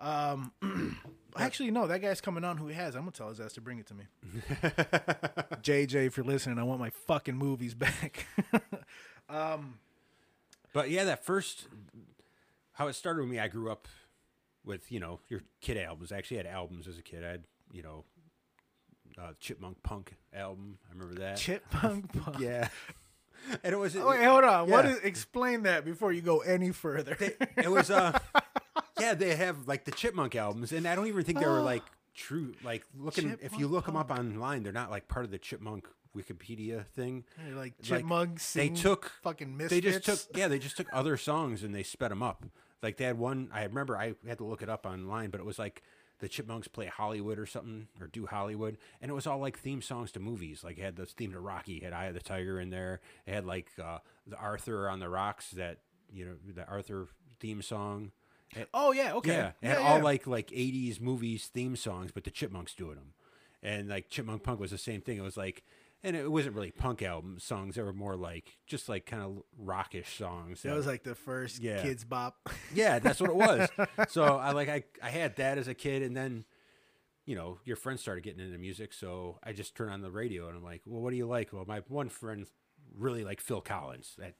Um, 0.00 0.52
actually, 1.36 1.70
no, 1.70 1.86
that 1.86 2.00
guy's 2.02 2.20
coming 2.20 2.44
on. 2.44 2.56
Who 2.56 2.66
he 2.68 2.74
has? 2.74 2.94
I'm 2.94 3.02
gonna 3.02 3.12
tell 3.12 3.28
his 3.28 3.40
ass 3.40 3.52
to 3.54 3.60
bring 3.60 3.78
it 3.78 3.86
to 3.88 3.94
me. 3.94 4.04
JJ, 5.62 6.06
if 6.06 6.16
you're 6.16 6.26
listening, 6.26 6.58
I 6.58 6.62
want 6.64 6.80
my 6.80 6.90
fucking 6.90 7.36
movies 7.36 7.74
back. 7.74 8.26
Um, 9.28 9.78
but 10.74 10.90
yeah, 10.90 11.04
that 11.04 11.24
first 11.24 11.66
how 12.72 12.88
it 12.88 12.92
started 12.94 13.22
with 13.22 13.30
me, 13.30 13.38
I 13.38 13.48
grew 13.48 13.70
up 13.70 13.88
with, 14.62 14.92
you 14.92 15.00
know, 15.00 15.20
your 15.28 15.40
kid 15.62 15.78
albums. 15.78 16.12
I 16.12 16.18
actually 16.18 16.36
had 16.38 16.46
albums 16.46 16.86
as 16.86 16.98
a 16.98 17.02
kid. 17.02 17.24
I 17.24 17.28
had, 17.30 17.44
you 17.72 17.82
know, 17.82 18.04
uh, 19.18 19.30
Chipmunk 19.40 19.82
Punk 19.82 20.16
album. 20.34 20.76
I 20.90 20.92
remember 20.92 21.18
that. 21.20 21.38
Chipmunk 21.38 22.12
Punk. 22.22 22.40
yeah. 22.40 22.68
And 23.64 23.72
it 23.72 23.78
was 23.78 23.96
Oh, 23.96 24.10
wait, 24.10 24.22
hold 24.22 24.44
on. 24.44 24.68
What 24.68 24.84
Yeah. 24.84 24.92
is? 24.96 24.98
Explain 24.98 25.62
that 25.62 25.84
before 25.86 26.12
you 26.12 26.20
go 26.20 26.40
any 26.40 26.70
further. 26.70 27.16
it 27.56 27.70
was 27.70 27.90
uh 27.90 28.18
yeah, 29.02 29.14
they 29.14 29.34
have 29.36 29.68
like 29.68 29.84
the 29.84 29.92
Chipmunk 29.92 30.34
albums 30.34 30.72
and 30.72 30.86
I 30.86 30.94
don't 30.94 31.06
even 31.06 31.24
think 31.24 31.40
they 31.40 31.46
were 31.46 31.60
like 31.60 31.82
true 32.14 32.54
like 32.62 32.84
looking 32.98 33.30
if 33.30 33.52
you 33.52 33.66
Chipmunk 33.66 33.72
look 33.72 33.86
them 33.86 33.96
up 33.96 34.10
online, 34.10 34.62
they're 34.62 34.72
not 34.72 34.90
like 34.90 35.08
part 35.08 35.24
of 35.24 35.30
the 35.30 35.38
Chipmunk 35.38 35.86
Wikipedia 36.16 36.86
thing. 36.88 37.24
You're 37.46 37.56
like 37.56 37.80
chipmunks. 37.82 38.52
they 38.52 38.66
sing 38.66 38.74
took 38.74 39.12
fucking 39.22 39.56
they 39.58 39.80
just 39.80 40.04
took 40.04 40.36
yeah 40.36 40.48
they 40.48 40.58
just 40.58 40.76
took 40.76 40.88
other 40.92 41.16
songs 41.16 41.62
and 41.62 41.74
they 41.74 41.82
sped 41.82 42.10
them 42.10 42.22
up 42.22 42.44
like 42.82 42.96
they 42.96 43.04
had 43.04 43.18
one 43.18 43.48
i 43.52 43.62
remember 43.62 43.96
i 43.96 44.14
had 44.26 44.38
to 44.38 44.44
look 44.44 44.60
it 44.62 44.68
up 44.68 44.84
online 44.84 45.30
but 45.30 45.40
it 45.40 45.46
was 45.46 45.58
like 45.58 45.82
the 46.18 46.28
chipmunks 46.28 46.68
play 46.68 46.86
hollywood 46.86 47.38
or 47.38 47.46
something 47.46 47.88
or 48.00 48.08
do 48.08 48.26
hollywood 48.26 48.76
and 49.00 49.10
it 49.10 49.14
was 49.14 49.26
all 49.26 49.38
like 49.38 49.58
theme 49.58 49.80
songs 49.80 50.12
to 50.12 50.20
movies 50.20 50.62
like 50.62 50.78
it 50.78 50.82
had 50.82 50.96
the 50.96 51.06
theme 51.06 51.32
to 51.32 51.40
rocky 51.40 51.80
had 51.80 51.92
eye 51.92 52.06
of 52.06 52.14
the 52.14 52.20
tiger 52.20 52.60
in 52.60 52.70
there 52.70 53.00
it 53.26 53.32
had 53.32 53.46
like 53.46 53.70
uh, 53.82 53.98
the 54.26 54.36
arthur 54.36 54.88
on 54.88 55.00
the 55.00 55.08
rocks 55.08 55.50
that 55.52 55.78
you 56.12 56.24
know 56.24 56.34
the 56.54 56.66
arthur 56.66 57.08
theme 57.40 57.62
song 57.62 58.12
It- 58.54 58.68
Oh 58.74 58.92
yeah, 58.92 59.14
okay. 59.14 59.32
yeah, 59.32 59.52
it 59.62 59.66
had 59.68 59.78
all 59.78 60.00
like 60.00 60.26
like 60.26 60.48
'80s 60.48 61.00
movies 61.00 61.46
theme 61.46 61.76
songs, 61.76 62.10
but 62.12 62.24
the 62.24 62.30
Chipmunks 62.30 62.74
doing 62.74 62.96
them, 62.96 63.14
and 63.62 63.88
like 63.88 64.08
Chipmunk 64.10 64.42
Punk 64.42 64.60
was 64.60 64.70
the 64.70 64.78
same 64.78 65.00
thing. 65.00 65.18
It 65.18 65.22
was 65.22 65.36
like, 65.36 65.62
and 66.04 66.14
it 66.16 66.30
wasn't 66.30 66.54
really 66.54 66.70
punk 66.70 67.02
album 67.02 67.38
songs. 67.38 67.76
They 67.76 67.82
were 67.82 67.92
more 67.92 68.16
like 68.16 68.58
just 68.66 68.88
like 68.88 69.06
kind 69.06 69.22
of 69.22 69.42
rockish 69.58 70.18
songs. 70.18 70.62
that 70.62 70.68
that- 70.70 70.76
was 70.76 70.86
like 70.86 71.02
the 71.04 71.14
first 71.14 71.60
Yeah. 71.60 71.82
Kidz 71.82 72.06
Bop. 72.08 72.48
yeah, 72.74 72.98
that's 72.98 73.20
what 73.20 73.30
it 73.30 73.36
was. 73.36 73.68
so 74.08 74.24
I 74.24 74.52
like 74.52 74.68
I 74.68 74.84
I 75.02 75.10
had 75.10 75.36
that 75.36 75.58
as 75.58 75.68
a 75.68 75.74
kid, 75.74 76.02
and 76.02 76.16
then 76.16 76.44
you 77.24 77.36
know, 77.36 77.58
your 77.64 77.76
friends 77.76 78.00
started 78.00 78.22
getting 78.24 78.44
into 78.44 78.58
music, 78.58 78.92
so 78.92 79.38
I 79.44 79.52
just 79.52 79.76
turn 79.76 79.90
on 79.90 80.02
the 80.02 80.10
radio 80.10 80.48
and 80.48 80.56
I'm 80.56 80.64
like, 80.64 80.82
well, 80.84 81.00
what 81.00 81.10
do 81.10 81.16
you 81.16 81.26
like? 81.26 81.52
Well, 81.52 81.64
my 81.66 81.80
one 81.86 82.08
friend 82.08 82.44
really 82.98 83.22
liked 83.24 83.40
Phil 83.40 83.60
Collins 83.60 84.16
That, 84.18 84.34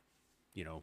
you 0.53 0.65
know, 0.65 0.83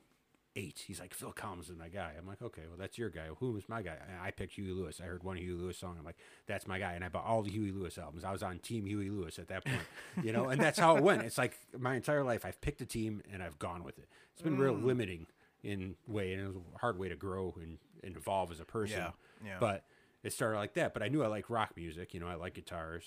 eight. 0.56 0.84
He's 0.86 1.00
like, 1.00 1.14
Phil 1.14 1.32
Collins 1.32 1.70
is 1.70 1.78
my 1.78 1.90
guy. 1.90 2.14
I'm 2.18 2.28
like, 2.28 2.42
okay, 2.42 2.64
well, 2.68 2.78
that's 2.78 2.98
your 2.98 3.10
guy. 3.10 3.28
Who 3.40 3.52
was 3.52 3.70
my 3.70 3.82
guy? 3.82 3.96
And 4.10 4.20
I 4.22 4.32
picked 4.32 4.54
Huey 4.54 4.72
Lewis. 4.72 5.00
I 5.02 5.06
heard 5.06 5.24
one 5.24 5.38
Huey 5.38 5.54
Lewis 5.54 5.78
song. 5.78 5.96
I'm 5.98 6.06
like, 6.06 6.18
that's 6.48 6.68
my 6.68 6.80
guy. 6.80 6.94
And 6.94 7.04
I 7.04 7.10
bought 7.10 7.26
all 7.26 7.42
the 7.42 7.52
Huey 7.52 7.72
Lewis 7.72 7.98
albums. 7.98 8.24
I 8.24 8.32
was 8.32 8.44
on 8.44 8.60
Team 8.60 8.86
Huey 8.86 9.10
Lewis 9.10 9.40
at 9.40 9.48
that 9.48 9.64
point, 9.66 9.82
you 10.24 10.32
know, 10.32 10.50
and 10.50 10.60
that's 10.60 10.80
how 10.80 10.98
it 10.98 11.04
went. 11.04 11.22
It's 11.22 11.38
like 11.38 11.58
my 11.78 11.96
entire 11.96 12.24
life, 12.24 12.46
I've 12.46 12.60
picked 12.62 12.82
a 12.82 12.86
team 12.86 13.22
and 13.32 13.44
I've 13.44 13.60
gone 13.60 13.84
with 13.84 14.00
it. 14.00 14.08
It's 14.34 14.42
been 14.42 14.58
real 14.58 14.74
limiting 14.74 15.28
in 15.62 15.96
way, 16.08 16.34
and 16.34 16.42
it 16.42 16.48
was 16.48 16.56
a 16.56 16.80
hard 16.80 16.98
way 16.98 17.10
to 17.10 17.16
grow 17.16 17.54
and, 17.62 17.78
and 18.04 18.16
evolve 18.16 18.52
as 18.52 18.60
a 18.60 18.66
person. 18.66 19.00
Yeah, 19.00 19.12
yeah. 19.46 19.58
But 19.60 19.84
it 20.24 20.32
started 20.34 20.58
like 20.58 20.74
that. 20.76 20.94
But 20.94 21.04
I 21.04 21.10
knew 21.10 21.24
I 21.24 21.28
like 21.28 21.50
rock 21.50 21.74
music. 21.76 22.14
You 22.14 22.22
know, 22.22 22.28
I 22.28 22.36
like 22.36 22.54
guitars, 22.54 23.04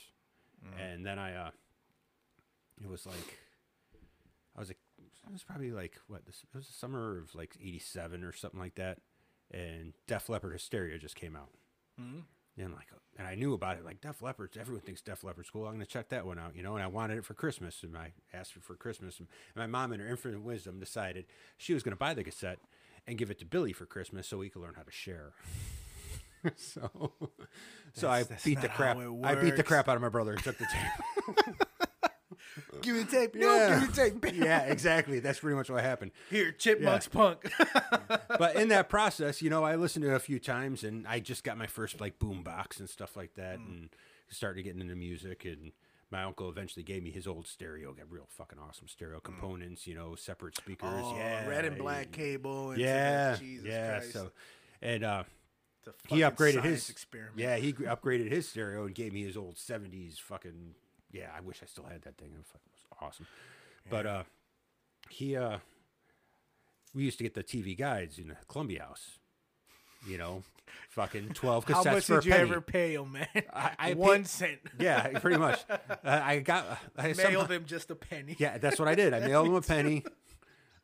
and 0.79 1.05
then 1.05 1.19
I, 1.19 1.35
uh, 1.35 1.51
it 2.83 2.89
was 2.89 3.07
like, 3.07 3.39
I 4.55 4.61
was 4.61 4.69
like, 4.69 4.79
it 5.27 5.33
was 5.33 5.43
probably 5.45 5.71
like 5.71 5.99
what 6.09 6.27
this 6.27 6.43
it 6.53 6.57
was 6.57 6.67
the 6.67 6.73
summer 6.73 7.19
of 7.19 7.35
like 7.35 7.57
'87 7.61 8.25
or 8.25 8.33
something 8.33 8.61
like 8.61 8.75
that, 8.77 8.99
and 9.51 9.95
Def 10.07 10.29
Leppard 10.29 10.53
Hysteria 10.53 10.99
just 10.99 11.17
came 11.17 11.37
out. 11.37 11.51
Mm-hmm. 12.01 12.21
And 12.59 12.75
like, 12.75 12.89
and 13.19 13.27
I 13.27 13.35
knew 13.35 13.55
about 13.55 13.79
it. 13.79 13.85
Like 13.85 14.03
Def 14.03 14.21
Leppard, 14.21 14.51
everyone 14.61 14.83
thinks 14.83 15.01
Def 15.01 15.25
Leppard's 15.25 15.49
cool. 15.49 15.67
I'm 15.67 15.73
gonna 15.73 15.87
check 15.87 16.11
that 16.11 16.27
one 16.27 16.39
out, 16.39 16.55
you 16.55 16.63
know. 16.63 16.75
And 16.75 16.83
I 16.83 16.87
wanted 16.87 17.17
it 17.19 17.25
for 17.25 17.33
Christmas, 17.35 17.83
and 17.83 17.97
I 17.97 18.13
asked 18.35 18.57
it 18.57 18.63
for 18.63 18.75
Christmas. 18.75 19.19
And 19.21 19.29
my 19.57 19.67
mom, 19.67 19.93
in 19.93 20.01
her 20.01 20.09
infinite 20.09 20.43
wisdom, 20.43 20.79
decided 20.79 21.25
she 21.57 21.73
was 21.73 21.83
gonna 21.83 21.97
buy 21.97 22.13
the 22.13 22.25
cassette 22.25 22.59
and 23.07 23.17
give 23.17 23.31
it 23.31 23.39
to 23.39 23.47
Billy 23.47 23.73
for 23.73 23.87
Christmas 23.87 24.27
so 24.27 24.41
he 24.43 24.51
could 24.51 24.61
learn 24.61 24.75
how 24.77 24.83
to 24.83 24.91
share. 24.91 25.33
so, 26.57 26.91
so 27.95 28.09
I 28.11 28.19
That's- 28.23 28.29
that's 28.29 28.45
beat 28.45 28.61
the 28.61 28.69
crap. 28.69 28.99
I 28.99 29.35
beat 29.37 29.57
the 29.57 29.63
crap 29.63 29.89
out 29.89 29.97
of 29.97 30.03
my 30.03 30.09
brother 30.11 30.33
and 30.33 30.43
took 30.43 30.59
the 30.59 30.67
tape. 31.47 31.69
Give 32.83 32.97
me 32.97 33.03
the 33.03 33.11
tape. 33.11 33.35
Yeah. 33.37 33.47
No, 33.47 33.69
give 33.69 33.81
me 33.81 33.87
the 33.87 33.93
tape. 34.29 34.35
yeah, 34.45 34.61
exactly. 34.63 35.21
That's 35.21 35.41
pretty 35.41 35.57
much 35.57 35.71
what 35.71 35.83
happened. 35.83 36.11
Here, 36.31 36.53
Chipmunks 36.53 37.09
Punk. 37.09 37.51
but 38.39 38.57
in 38.57 38.69
that 38.69 38.89
process, 38.89 39.41
you 39.43 39.51
know, 39.51 39.65
I 39.65 39.77
listened 39.77 40.05
to 40.05 40.11
it 40.11 40.15
a 40.15 40.21
few 40.21 40.39
times, 40.39 40.85
and 40.85 41.07
I 41.07 41.21
just 41.21 41.45
got 41.45 41.57
my 41.57 41.67
first 41.67 42.01
like 42.01 42.19
boom 42.19 42.43
box 42.43 42.79
and 42.81 42.89
stuff 42.91 43.17
like 43.17 43.35
that, 43.35 43.59
Mm. 43.59 43.67
and 43.69 43.89
started 44.29 44.63
getting 44.63 44.81
into 44.81 44.97
music. 44.97 45.45
And 45.45 45.73
my 46.11 46.25
uncle 46.25 46.49
eventually 46.49 46.83
gave 46.83 47.03
me 47.03 47.11
his 47.11 47.27
old 47.27 47.47
stereo, 47.47 47.93
got 47.93 48.11
real 48.11 48.27
fucking 48.29 48.59
awesome 48.59 48.89
stereo 48.89 49.21
components, 49.21 49.87
you 49.87 49.95
know, 49.95 50.15
separate 50.15 50.57
speakers, 50.57 50.89
Mm. 50.91 51.13
Oh, 51.13 51.17
yeah, 51.17 51.47
red 51.47 51.65
and 51.65 51.79
black 51.79 52.13
cable. 52.13 52.73
And 52.73 52.81
yeah, 52.81 53.37
Jesus 53.39 53.67
yeah. 53.67 53.99
Christ. 53.99 54.13
So, 54.13 54.31
and 54.83 55.05
uh, 55.05 55.25
he 56.09 56.21
upgraded 56.21 56.65
his 56.65 56.91
experiment. 56.91 57.39
Yeah, 57.39 57.57
he 57.57 57.73
upgraded 57.73 58.31
his 58.31 58.49
stereo 58.49 58.85
and 58.85 58.95
gave 58.95 59.13
me 59.13 59.23
his 59.23 59.37
old 59.37 59.57
'70s 59.57 60.19
fucking. 60.19 60.75
Yeah, 61.13 61.29
I 61.37 61.41
wish 61.41 61.61
I 61.63 61.67
still 61.67 61.85
had 61.85 62.03
that 62.03 62.17
thing. 62.17 62.31
It 62.35 62.39
was 62.39 62.47
awesome. 63.01 63.27
But 63.91 64.07
uh, 64.07 64.23
he 65.11 65.37
uh, 65.37 65.59
we 66.95 67.03
used 67.05 67.19
to 67.19 67.25
get 67.25 67.35
the 67.35 67.43
TV 67.45 67.77
guides 67.77 68.19
in 68.19 68.29
the 68.29 68.37
Columbia 68.49 68.83
House. 68.85 69.19
You 70.09 70.19
know, 70.19 70.43
fucking 70.91 71.31
twelve 71.35 71.65
cassettes 71.67 71.85
How 71.85 71.93
much 71.93 72.07
did 72.07 72.25
you 72.25 72.33
penny. 72.33 72.51
ever 72.51 72.61
pay 72.61 72.95
him, 72.95 73.13
man? 73.13 73.29
I- 73.55 73.73
I 73.79 73.95
One 73.95 74.19
paid- 74.23 74.27
cent. 74.29 74.59
Yeah, 74.81 75.19
pretty 75.21 75.37
much. 75.39 75.61
Uh, 75.69 75.77
I 76.05 76.41
got 76.41 76.79
I 76.97 77.13
somehow- 77.13 77.31
Mailed 77.39 77.51
him 77.53 77.65
just 77.67 77.91
a 77.91 77.95
penny. 77.95 78.35
Yeah, 78.39 78.59
that's 78.59 78.79
what 78.79 78.89
I 78.89 78.95
did. 78.95 79.15
I 79.15 79.21
mailed 79.21 79.47
him 79.49 79.55
a 79.55 79.61
penny. 79.63 80.05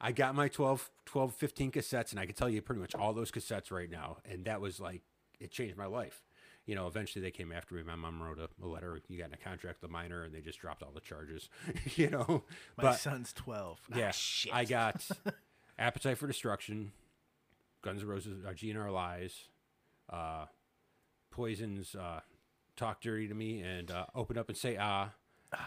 I 0.01 0.13
got 0.13 0.37
my 0.37 0.47
12, 0.47 0.89
12, 1.07 1.35
15 1.35 1.73
cassettes, 1.73 2.13
and 2.13 2.21
I 2.21 2.27
can 2.27 2.37
tell 2.37 2.49
you 2.49 2.63
pretty 2.63 2.81
much 2.81 2.95
all 2.95 3.13
those 3.13 3.33
cassettes 3.33 3.73
right 3.73 3.91
now. 3.91 4.19
And 4.25 4.45
that 4.45 4.61
was 4.61 4.79
like, 4.79 5.03
it 5.41 5.51
changed 5.51 5.77
my 5.77 5.87
life. 5.87 6.23
You 6.69 6.75
know, 6.75 6.87
eventually 6.87 7.23
they 7.23 7.31
came 7.31 7.51
after 7.51 7.75
me. 7.75 7.83
My 7.83 7.97
mom 7.97 8.23
wrote 8.23 8.39
a, 8.39 8.49
a 8.63 8.69
letter. 8.69 9.01
You 9.09 9.19
got 9.19 9.29
in 9.29 9.33
a 9.35 9.39
contract 9.39 9.81
with 9.81 9.89
a 9.91 9.93
minor, 9.93 10.23
and 10.25 10.35
they 10.35 10.41
just 10.43 10.59
dropped 10.61 10.83
all 10.83 10.93
the 10.95 11.01
charges. 11.01 11.49
you 11.97 12.11
know, 12.11 12.45
My 12.77 12.83
but 12.85 12.93
son's 13.01 13.33
twelve. 13.33 13.81
yeah, 13.97 14.09
Ah, 14.09 14.11
shit. 14.13 14.55
I 14.55 14.65
got 14.67 15.09
Appetite 15.79 16.19
for 16.19 16.27
Destruction, 16.27 16.93
Guns 17.83 18.03
N' 18.03 18.09
Roses, 18.09 18.45
uh, 18.47 18.51
GNR 18.51 18.93
Lies, 18.93 19.35
uh, 20.13 20.45
Poison's 21.31 21.95
uh, 21.95 22.21
Talk 22.77 23.01
Dirty 23.01 23.29
to 23.29 23.35
Me, 23.35 23.63
and 23.63 23.91
uh, 23.91 24.05
Open 24.15 24.37
Up 24.37 24.49
and 24.51 24.57
Say 24.59 24.77
Ah. 24.79 25.13
Oh 25.55 25.59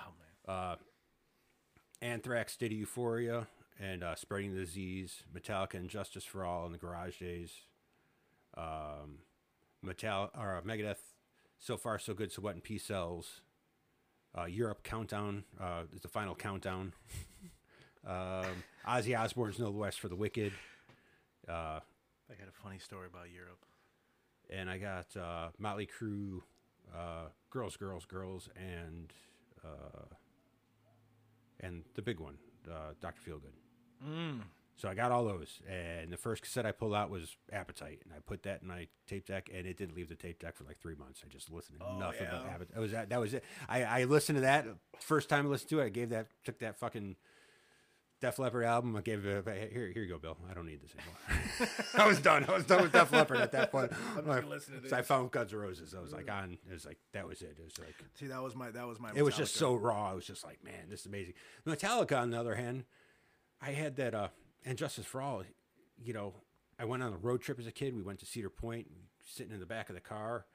man. 0.48 0.78
Anthrax, 2.02 2.54
State 2.54 2.72
of 2.72 2.78
Euphoria, 2.78 3.48
and 3.80 4.04
uh, 4.04 4.16
Spreading 4.16 4.54
the 4.54 4.60
Disease, 4.60 5.24
Metallica 5.36 5.76
and 5.76 5.90
Justice 5.90 6.26
for 6.26 6.44
All 6.46 6.66
in 6.66 6.72
the 6.72 6.78
Garage 6.78 7.20
Days, 7.20 7.52
um, 8.58 9.20
Metal 9.84 10.30
or 10.38 10.58
uh, 10.58 10.62
Megadeth, 10.62 10.98
So 11.60 11.78
Far 11.78 12.00
So 12.00 12.13
Good, 12.13 12.32
So 12.32 12.41
What 12.41 12.54
and 12.56 12.63
Peace 12.63 12.84
Sells, 12.84 13.41
uh, 14.38 14.46
Europe 14.46 14.84
Countdown 14.84 15.44
uh, 15.60 15.84
is 15.94 16.02
the 16.02 16.08
final 16.08 16.36
countdown. 16.36 16.94
um, 18.08 18.63
Ozzy 18.88 19.17
Osbourne's 19.17 19.60
No 19.60 19.72
Rest 19.72 20.00
for 20.00 20.08
the 20.08 20.15
Wicked, 20.15 20.54
uh, 21.50 21.80
I 22.30 22.34
got 22.39 22.48
a 22.48 22.63
funny 22.63 22.80
story 22.80 23.08
about 23.12 23.30
Europe. 23.30 23.65
and 24.50 24.70
I 24.70 24.78
got 24.78 25.15
uh, 25.17 25.50
Motley 25.58 25.88
Crue, 25.88 26.41
uh, 26.96 27.26
Girls, 27.50 27.76
Girls, 27.76 28.06
Girls, 28.06 28.50
and 28.56 29.12
uh, 29.63 30.06
and 31.60 31.84
the 31.96 32.02
big 32.02 32.20
one, 32.20 32.38
uh, 32.70 32.94
Doctor 33.02 33.22
Feelgood. 33.22 33.54
Mm. 34.08 34.41
So 34.78 34.90
I 34.90 34.96
got 34.96 35.12
all 35.12 35.26
those, 35.26 35.62
and 35.70 36.12
the 36.12 36.18
first 36.18 36.42
cassette 36.42 36.66
I 36.66 36.72
pulled 36.72 36.96
out 36.96 37.12
was 37.12 37.36
Appetite, 37.52 38.00
and 38.04 38.14
I 38.14 38.18
put 38.26 38.44
that 38.44 38.64
in 38.64 38.68
my 38.68 38.88
tape 39.08 39.28
deck, 39.28 39.50
and 39.54 39.68
it 39.68 39.78
didn't 39.78 39.96
leave 39.96 40.10
the 40.10 40.16
tape 40.16 40.40
deck 40.40 40.56
for 40.56 40.64
like 40.64 40.80
three 40.80 40.96
months. 40.96 41.22
I 41.24 41.30
just 41.30 41.52
listened 41.52 41.80
to 41.82 41.86
Oh, 41.86 42.00
nothing 42.00 42.28
but 42.32 42.42
yeah. 42.46 42.50
Appetite. 42.52 42.74
That 42.74 42.80
was 42.82 42.92
that. 42.92 43.10
That 43.10 43.20
was 43.20 43.34
it. 43.36 43.44
I, 43.70 43.84
I 43.84 44.04
listened 44.06 44.38
to 44.38 44.42
that 44.42 44.66
first 45.00 45.30
time 45.30 45.46
I 45.46 45.50
listened 45.50 45.70
to 45.72 45.82
it. 45.82 45.86
I 45.86 45.90
gave 45.90 46.10
that 46.10 46.28
took 46.44 46.58
that 46.60 46.80
fucking 46.80 47.16
Def 48.22 48.40
Leppard 48.40 48.64
album. 48.64 48.96
I 48.96 49.02
gave 49.02 49.24
it 49.26 49.46
here. 49.72 49.92
Here 49.94 50.04
you 50.04 50.10
go, 50.10 50.18
Bill. 50.18 50.38
I 50.50 50.54
don't 50.56 50.66
need 50.66 50.80
this 50.82 50.92
anymore. 50.96 51.72
I 51.96 52.08
was 52.08 52.20
done. 52.20 52.46
I 52.48 52.54
was 52.54 52.66
done 52.66 52.82
with 52.84 52.92
Def 52.92 53.12
Leppard 53.12 53.38
at 53.38 53.52
that 53.52 53.72
point. 53.72 53.92
I'm 54.18 54.26
just 54.26 54.26
gonna 54.28 54.48
listen 54.48 54.82
to 54.82 54.90
So 54.90 54.98
I 54.98 55.02
found 55.04 55.30
Guns 55.32 55.54
N' 55.54 55.60
Roses. 55.60 55.94
I 55.96 56.02
was 56.02 56.12
like 56.14 56.32
on. 56.32 56.58
It 56.68 56.74
was 56.74 56.86
like 56.86 56.98
that 57.14 57.28
was 57.28 57.42
it. 57.44 57.56
It 57.60 57.64
was 57.64 57.78
like 57.78 57.94
See, 58.16 58.28
that 58.28 58.42
was 58.42 58.56
my 58.56 58.72
that 58.72 58.88
was 58.88 59.00
my. 59.00 59.12
it 59.14 59.22
was 59.22 59.36
just 59.38 59.56
so 59.56 59.76
raw. 59.76 60.10
I 60.10 60.14
was 60.14 60.26
just 60.26 60.44
like, 60.44 60.64
man, 60.64 60.90
this 60.90 61.02
is 61.02 61.06
amazing. 61.06 61.34
Metallica, 61.68 62.20
on 62.20 62.32
the 62.32 62.40
other 62.40 62.56
hand, 62.56 62.86
I 63.62 63.72
had 63.74 63.96
that, 63.98 64.16
uh, 64.16 64.30
and 64.65 64.78
Justice 64.78 65.06
for 65.06 65.21
All, 65.21 65.43
you 66.04 66.13
know, 66.13 66.34
I 66.80 66.86
went 66.86 67.04
on 67.04 67.13
a 67.13 67.17
road 67.17 67.41
trip 67.41 67.60
as 67.60 67.67
a 67.67 67.71
kid. 67.71 67.95
We 67.95 68.02
went 68.02 68.19
to 68.19 68.26
Cedar 68.26 68.50
Point, 68.50 68.88
sitting 69.24 69.54
in 69.54 69.60
the 69.60 69.65
back 69.65 69.89
of 69.89 69.95
the 69.95 70.02
car. 70.02 70.45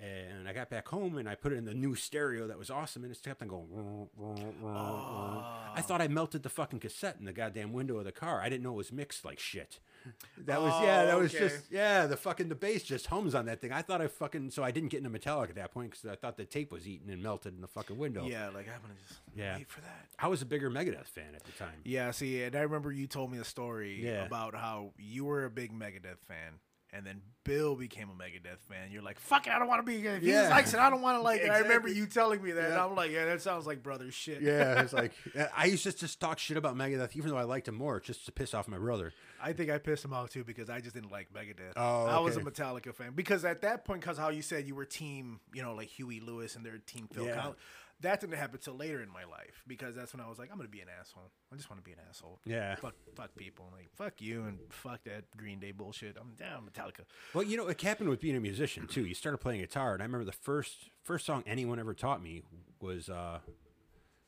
And 0.00 0.48
I 0.48 0.54
got 0.54 0.70
back 0.70 0.88
home 0.88 1.18
and 1.18 1.28
I 1.28 1.34
put 1.34 1.52
it 1.52 1.56
in 1.56 1.66
the 1.66 1.74
new 1.74 1.94
stereo 1.94 2.46
that 2.46 2.58
was 2.58 2.70
awesome, 2.70 3.04
and 3.04 3.12
it 3.12 3.22
kept 3.22 3.42
on 3.42 3.48
going. 3.48 3.68
"Wah, 3.68 4.06
wah, 4.16 4.34
wah, 4.60 4.62
wah." 4.62 5.72
I 5.74 5.82
thought 5.82 6.00
I 6.00 6.08
melted 6.08 6.42
the 6.42 6.48
fucking 6.48 6.80
cassette 6.80 7.16
in 7.18 7.26
the 7.26 7.32
goddamn 7.32 7.74
window 7.74 7.98
of 7.98 8.06
the 8.06 8.12
car. 8.12 8.40
I 8.40 8.48
didn't 8.48 8.62
know 8.62 8.72
it 8.72 8.76
was 8.76 8.90
mixed 8.90 9.22
like 9.22 9.38
shit. 9.38 9.80
That 10.46 10.60
was 10.60 10.72
yeah. 10.82 11.02
Oh, 11.02 11.06
That 11.06 11.18
was 11.18 11.34
okay. 11.34 11.44
just 11.48 11.70
yeah. 11.70 12.06
The 12.06 12.16
fucking 12.16 12.48
the 12.48 12.54
bass 12.54 12.82
just 12.82 13.06
hums 13.06 13.34
on 13.34 13.46
that 13.46 13.60
thing. 13.60 13.70
I 13.72 13.82
thought 13.82 14.00
I 14.00 14.08
fucking 14.08 14.50
so 14.50 14.62
I 14.64 14.70
didn't 14.72 14.88
get 14.90 15.04
into 15.04 15.16
Metallica 15.16 15.50
at 15.50 15.54
that 15.56 15.72
point 15.72 15.90
because 15.92 16.04
I 16.04 16.16
thought 16.16 16.36
the 16.36 16.44
tape 16.44 16.72
was 16.72 16.88
eaten 16.88 17.10
and 17.10 17.22
melted 17.22 17.54
in 17.54 17.60
the 17.60 17.68
fucking 17.68 17.96
window. 17.96 18.24
Yeah, 18.26 18.46
like 18.48 18.66
I'm 18.68 18.80
gonna 18.82 18.94
just 19.08 19.20
Yeah. 19.36 19.56
wait 19.56 19.68
for 19.68 19.80
that. 19.82 20.06
I 20.18 20.26
was 20.28 20.42
a 20.42 20.46
bigger 20.46 20.70
Megadeth 20.70 21.06
fan 21.06 21.34
at 21.36 21.44
the 21.44 21.52
time. 21.52 21.74
Yeah, 21.84 22.10
see, 22.10 22.42
and 22.42 22.56
I 22.56 22.60
remember 22.62 22.90
you 22.90 23.06
told 23.06 23.30
me 23.30 23.38
a 23.38 23.44
story 23.44 24.02
Yeah. 24.04 24.24
about 24.26 24.54
how 24.54 24.92
you 24.98 25.24
were 25.24 25.44
a 25.44 25.50
big 25.50 25.72
Megadeth 25.72 26.18
fan, 26.26 26.54
and 26.92 27.06
then 27.06 27.22
Bill 27.44 27.74
became 27.74 28.08
a 28.10 28.14
Megadeth 28.14 28.60
fan. 28.68 28.90
You're 28.92 29.02
like, 29.02 29.18
"Fuck 29.18 29.46
it, 29.48 29.52
I 29.52 29.58
don't 29.58 29.66
want 29.68 29.84
to 29.84 29.90
be." 29.90 30.06
If 30.06 30.22
he 30.22 30.30
Yeah. 30.30 30.48
likes 30.48 30.74
it, 30.74 30.78
I 30.80 30.90
don't 30.90 31.02
want 31.02 31.18
to 31.18 31.22
like 31.22 31.40
it. 31.40 31.50
I 31.50 31.58
remember 31.58 31.88
you 31.88 32.06
telling 32.06 32.40
me 32.42 32.52
that, 32.52 32.64
and 32.66 32.74
Yeah. 32.74 32.84
I'm 32.84 32.94
like, 32.94 33.10
"Yeah, 33.10 33.24
that 33.24 33.40
sounds 33.42 33.66
like 33.66 33.82
brother 33.82 34.10
shit." 34.12 34.42
Yeah, 34.42 34.80
it's 34.82 34.92
like 34.92 35.12
I 35.56 35.64
used 35.66 35.82
to 35.84 35.92
just 35.96 36.20
talk 36.20 36.38
shit 36.38 36.56
about 36.56 36.76
Megadeth, 36.76 37.16
even 37.16 37.30
though 37.30 37.36
I 37.38 37.44
liked 37.44 37.66
him 37.68 37.74
more, 37.76 37.98
just 38.00 38.26
to 38.26 38.32
piss 38.32 38.54
off 38.54 38.68
my 38.68 38.78
brother. 38.78 39.12
I 39.42 39.52
think 39.52 39.70
I 39.70 39.78
pissed 39.78 40.04
him 40.04 40.12
off 40.12 40.30
too 40.30 40.44
because 40.44 40.70
I 40.70 40.80
just 40.80 40.94
didn't 40.94 41.10
like 41.10 41.32
Megadeth. 41.32 41.72
Oh, 41.76 42.06
I 42.06 42.18
was 42.20 42.36
a. 42.36 42.40
Metallica 42.40 42.94
fan 42.94 43.12
because 43.14 43.44
at 43.44 43.62
that 43.62 43.84
point, 43.84 44.00
because 44.00 44.16
how 44.18 44.28
you 44.28 44.42
said 44.42 44.66
you 44.66 44.74
were 44.74 44.84
team, 44.84 45.40
you 45.52 45.62
know, 45.62 45.74
like 45.74 45.88
Huey 45.88 46.20
Lewis 46.20 46.54
and 46.56 46.64
their 46.64 46.78
team 46.78 47.08
Phil 47.12 47.26
Yeah. 47.26 47.36
Collins. 47.36 47.58
That 48.00 48.20
didn't 48.20 48.34
happen 48.36 48.58
till 48.60 48.74
later 48.74 49.00
in 49.00 49.08
my 49.08 49.22
life 49.22 49.62
because 49.68 49.94
that's 49.94 50.12
when 50.12 50.20
I 50.20 50.28
was 50.28 50.36
like, 50.36 50.50
I'm 50.50 50.56
gonna 50.56 50.68
be 50.68 50.80
an 50.80 50.88
asshole. 51.00 51.30
I 51.52 51.56
just 51.56 51.70
want 51.70 51.78
to 51.80 51.84
be 51.84 51.92
an 51.92 51.98
asshole. 52.08 52.40
Yeah. 52.44 52.74
Fuck, 52.74 52.94
fuck 53.14 53.32
people. 53.36 53.68
Like, 53.72 53.90
fuck 53.94 54.20
you 54.20 54.42
and 54.42 54.58
fuck 54.70 55.04
that 55.04 55.24
Green 55.36 55.60
Day 55.60 55.70
bullshit. 55.70 56.16
I'm 56.20 56.34
down 56.34 56.68
Metallica. 56.68 57.04
Well, 57.32 57.44
you 57.44 57.56
know, 57.56 57.68
it 57.68 57.80
happened 57.80 58.08
with 58.10 58.20
being 58.20 58.34
a 58.34 58.40
musician 58.40 58.88
too. 58.88 59.04
You 59.06 59.14
started 59.14 59.38
playing 59.38 59.60
guitar, 59.60 59.92
and 59.92 60.02
I 60.02 60.06
remember 60.06 60.24
the 60.24 60.32
first 60.32 60.90
first 61.04 61.24
song 61.26 61.44
anyone 61.46 61.78
ever 61.78 61.94
taught 61.94 62.20
me 62.20 62.42
was 62.80 63.08
uh, 63.08 63.38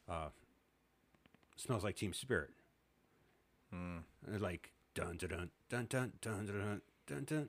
uh, 0.08 0.28
"Smells 1.56 1.82
Like 1.82 1.96
Teen 1.96 2.12
Spirit." 2.12 2.50
And 3.72 4.04
like 4.40 4.70
dun 4.94 5.16
dun 5.16 5.28
dun 5.70 5.86
dun 5.88 6.12
dun 6.20 6.46
dun 6.46 6.80
dun 7.06 7.24
dun. 7.24 7.48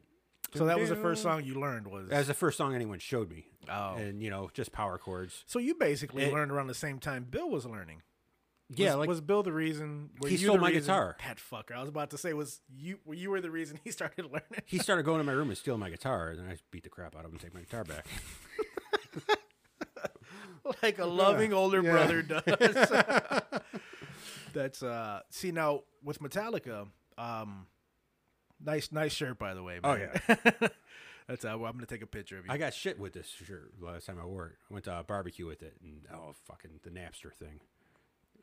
So 0.54 0.66
that 0.66 0.80
was 0.80 0.90
the 0.90 0.96
first 0.96 1.22
song 1.24 1.44
you 1.44 1.60
learned 1.60 1.88
was 1.88 2.08
That 2.10 2.20
was 2.20 2.28
the 2.28 2.34
first 2.34 2.58
song 2.58 2.76
anyone 2.76 3.00
showed 3.00 3.30
me. 3.30 3.48
Oh. 3.70 3.96
And 3.96 4.22
you 4.22 4.30
know, 4.30 4.50
just 4.54 4.72
power 4.72 4.98
chords. 4.98 5.44
So 5.48 5.60
you 5.60 5.76
basically 5.76 6.24
It- 6.24 6.34
learned 6.34 6.52
around 6.52 6.68
the 6.68 6.74
same 6.74 7.00
time 7.00 7.26
Bill 7.30 7.50
was 7.50 7.66
learning. 7.66 8.02
Yeah, 8.70 8.92
was, 8.92 9.00
like 9.02 9.10
was 9.10 9.22
Bill 9.22 9.44
the 9.44 9.52
reason? 9.54 10.10
Were 10.20 10.28
He 10.30 10.36
you 10.38 10.48
stole 10.48 10.58
my 10.58 10.70
reason- 10.70 10.82
guitar. 10.84 11.18
That 11.26 11.38
fucker. 11.38 11.76
I 11.76 11.82
was 11.82 11.90
about 11.90 12.10
to 12.12 12.18
say 12.18 12.34
was 12.34 12.62
you. 12.76 13.00
were 13.06 13.14
You 13.14 13.30
were 13.32 13.42
the 13.42 13.52
reason 13.52 13.80
he 13.84 13.92
started 14.00 14.26
learning. 14.26 14.62
he 14.66 14.80
started 14.80 15.04
going 15.04 15.20
to 15.20 15.24
my 15.24 15.34
room 15.34 15.50
and 15.50 15.58
stealing 15.58 15.80
my 15.82 15.90
guitar, 15.90 16.30
and 16.30 16.50
I 16.50 16.58
beat 16.72 16.84
the 16.84 16.90
crap 16.90 17.16
out 17.16 17.26
of 17.26 17.26
him 17.26 17.34
and 17.34 17.42
take 17.42 17.54
my 17.54 17.60
guitar 17.62 17.84
back. 17.84 18.06
like 20.82 20.98
a 21.00 21.06
loving 21.06 21.54
older 21.54 21.82
brother 21.84 22.22
does. 22.24 22.44
That's 24.54 24.82
uh 24.82 25.22
see 25.30 25.52
now 25.52 25.82
with 26.04 26.20
Metallica, 26.20 26.88
um 27.18 27.68
nice 28.64 28.92
nice 28.92 29.14
shirt 29.14 29.38
by 29.40 29.54
the 29.54 29.64
way, 29.64 29.80
Oh, 29.84 29.96
man. 29.98 30.12
That's 31.28 31.44
uh, 31.44 31.56
well, 31.58 31.66
I'm 31.66 31.74
gonna 31.74 31.88
take 31.88 32.04
a 32.04 32.08
picture 32.08 32.38
of 32.38 32.46
you. 32.46 32.52
I 32.52 32.58
got 32.58 32.74
shit 32.74 33.00
with 33.00 33.14
this 33.14 33.28
shirt 33.28 33.72
last 33.82 34.06
time 34.06 34.18
I 34.22 34.26
wore 34.26 34.46
it. 34.48 34.56
I 34.70 34.74
went 34.74 34.86
to 34.86 35.00
a 35.00 35.04
barbecue 35.04 35.48
with 35.48 35.64
it, 35.64 35.74
and 35.84 36.02
oh, 36.14 36.34
fucking 36.46 36.72
the 36.84 36.92
Napster 36.92 37.34
thing. 37.34 37.62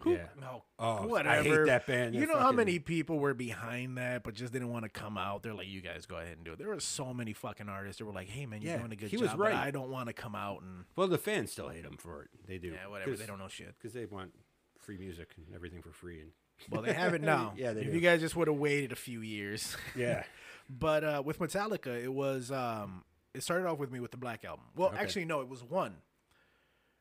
Who- 0.01 0.15
Yeah. 0.15 0.27
No. 0.41 0.65
Oh, 0.81 1.07
whatever. 1.07 1.29
I 1.39 1.43
hate 1.45 1.67
that 1.67 1.87
band. 1.87 2.17
You 2.17 2.27
know 2.27 2.39
how 2.41 2.51
many 2.51 2.81
people 2.81 3.21
were 3.21 3.35
behind 3.35 3.99
that, 3.99 4.25
but 4.25 4.35
just 4.35 4.53
didn't 4.53 4.71
want 4.71 4.83
to 4.85 4.89
come 4.89 5.17
out. 5.17 5.45
They're 5.45 5.55
like, 5.55 5.69
"You 5.69 5.81
guys 5.81 6.07
go 6.07 6.17
ahead 6.17 6.39
and 6.39 6.45
do 6.45 6.55
it." 6.55 6.59
There 6.59 6.67
were 6.67 6.81
so 6.81 7.15
many 7.15 7.33
fucking 7.35 7.69
artists 7.69 8.01
that 8.01 8.05
were 8.07 8.13
like, 8.13 8.29
"Hey, 8.29 8.47
man, 8.47 8.63
you're 8.63 8.73
Yeah, 8.73 8.79
doing 8.79 8.91
a 8.91 8.97
good 8.97 9.11
he 9.11 9.17
job, 9.17 9.23
was 9.23 9.31
but 9.31 9.39
right. 9.39 9.55
I 9.55 9.71
don't 9.71 9.91
want 9.91 10.09
to 10.09 10.13
come 10.13 10.35
out 10.35 10.63
and 10.63 10.85
Well, 10.97 11.07
the 11.07 11.19
fans 11.19 11.53
still 11.53 11.69
hate 11.69 11.85
them 11.85 11.99
for 11.99 12.23
it. 12.25 12.31
They 12.49 12.59
do. 12.59 12.71
yeah, 12.71 12.89
whatever. 12.89 13.15
They 13.15 13.27
don't 13.27 13.39
know 13.39 13.47
shit." 13.47 13.77
because 13.79 13.93
they 13.93 14.07
want 14.07 14.33
free 14.81 14.99
music 14.99 15.35
and 15.37 15.55
everything 15.55 15.83
for 15.83 15.93
free. 15.93 16.21
And 16.21 16.31
Well, 16.71 16.83
they 16.83 16.93
have 16.93 17.15
it 17.15 17.23
now. 17.35 17.55
Yeah, 17.57 17.73
they 17.73 17.81
if 17.83 17.87
do. 17.89 17.93
you 17.95 18.01
guys 18.01 18.21
just 18.21 18.37
would 18.37 18.49
have 18.49 18.57
waited 18.57 18.93
a 18.93 18.97
few 18.97 19.21
years. 19.21 19.77
yeah, 19.97 20.23
But 20.71 21.05
uh, 21.05 21.23
with 21.25 21.39
Metallica, 21.39 22.03
it 22.03 22.13
was 22.13 22.51
um, 22.51 23.05
it 23.35 23.43
started 23.43 23.67
off 23.67 23.79
with 23.79 23.91
me 23.91 24.01
with 24.01 24.11
the 24.11 24.17
Black 24.17 24.45
album. 24.45 24.65
Well, 24.77 24.89
Okay. 24.91 24.99
actually, 24.99 25.25
no, 25.25 25.41
it 25.41 25.49
was 25.49 25.63
one. 25.63 25.97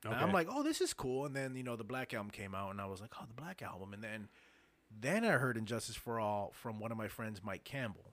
Okay. 0.05 0.15
I'm 0.15 0.31
like, 0.31 0.47
oh, 0.49 0.63
this 0.63 0.81
is 0.81 0.93
cool. 0.93 1.25
And 1.27 1.35
then 1.35 1.55
you 1.55 1.61
know 1.63 1.75
the 1.75 1.83
Black 1.83 2.13
album 2.13 2.31
came 2.31 2.55
out, 2.55 2.71
and 2.71 2.81
I 2.81 2.85
was 2.87 3.01
like, 3.01 3.11
oh, 3.21 3.25
the 3.27 3.39
Black 3.39 3.61
album. 3.61 3.93
And 3.93 4.03
then 4.03 4.29
then 4.99 5.23
I 5.23 5.33
heard 5.33 5.57
And 5.57 5.67
Justice 5.67 5.95
for 5.95 6.19
All 6.19 6.51
from 6.55 6.79
one 6.79 6.91
of 6.91 6.97
my 6.97 7.07
friends, 7.07 7.39
Mike 7.43 7.63
Campbell. 7.63 8.11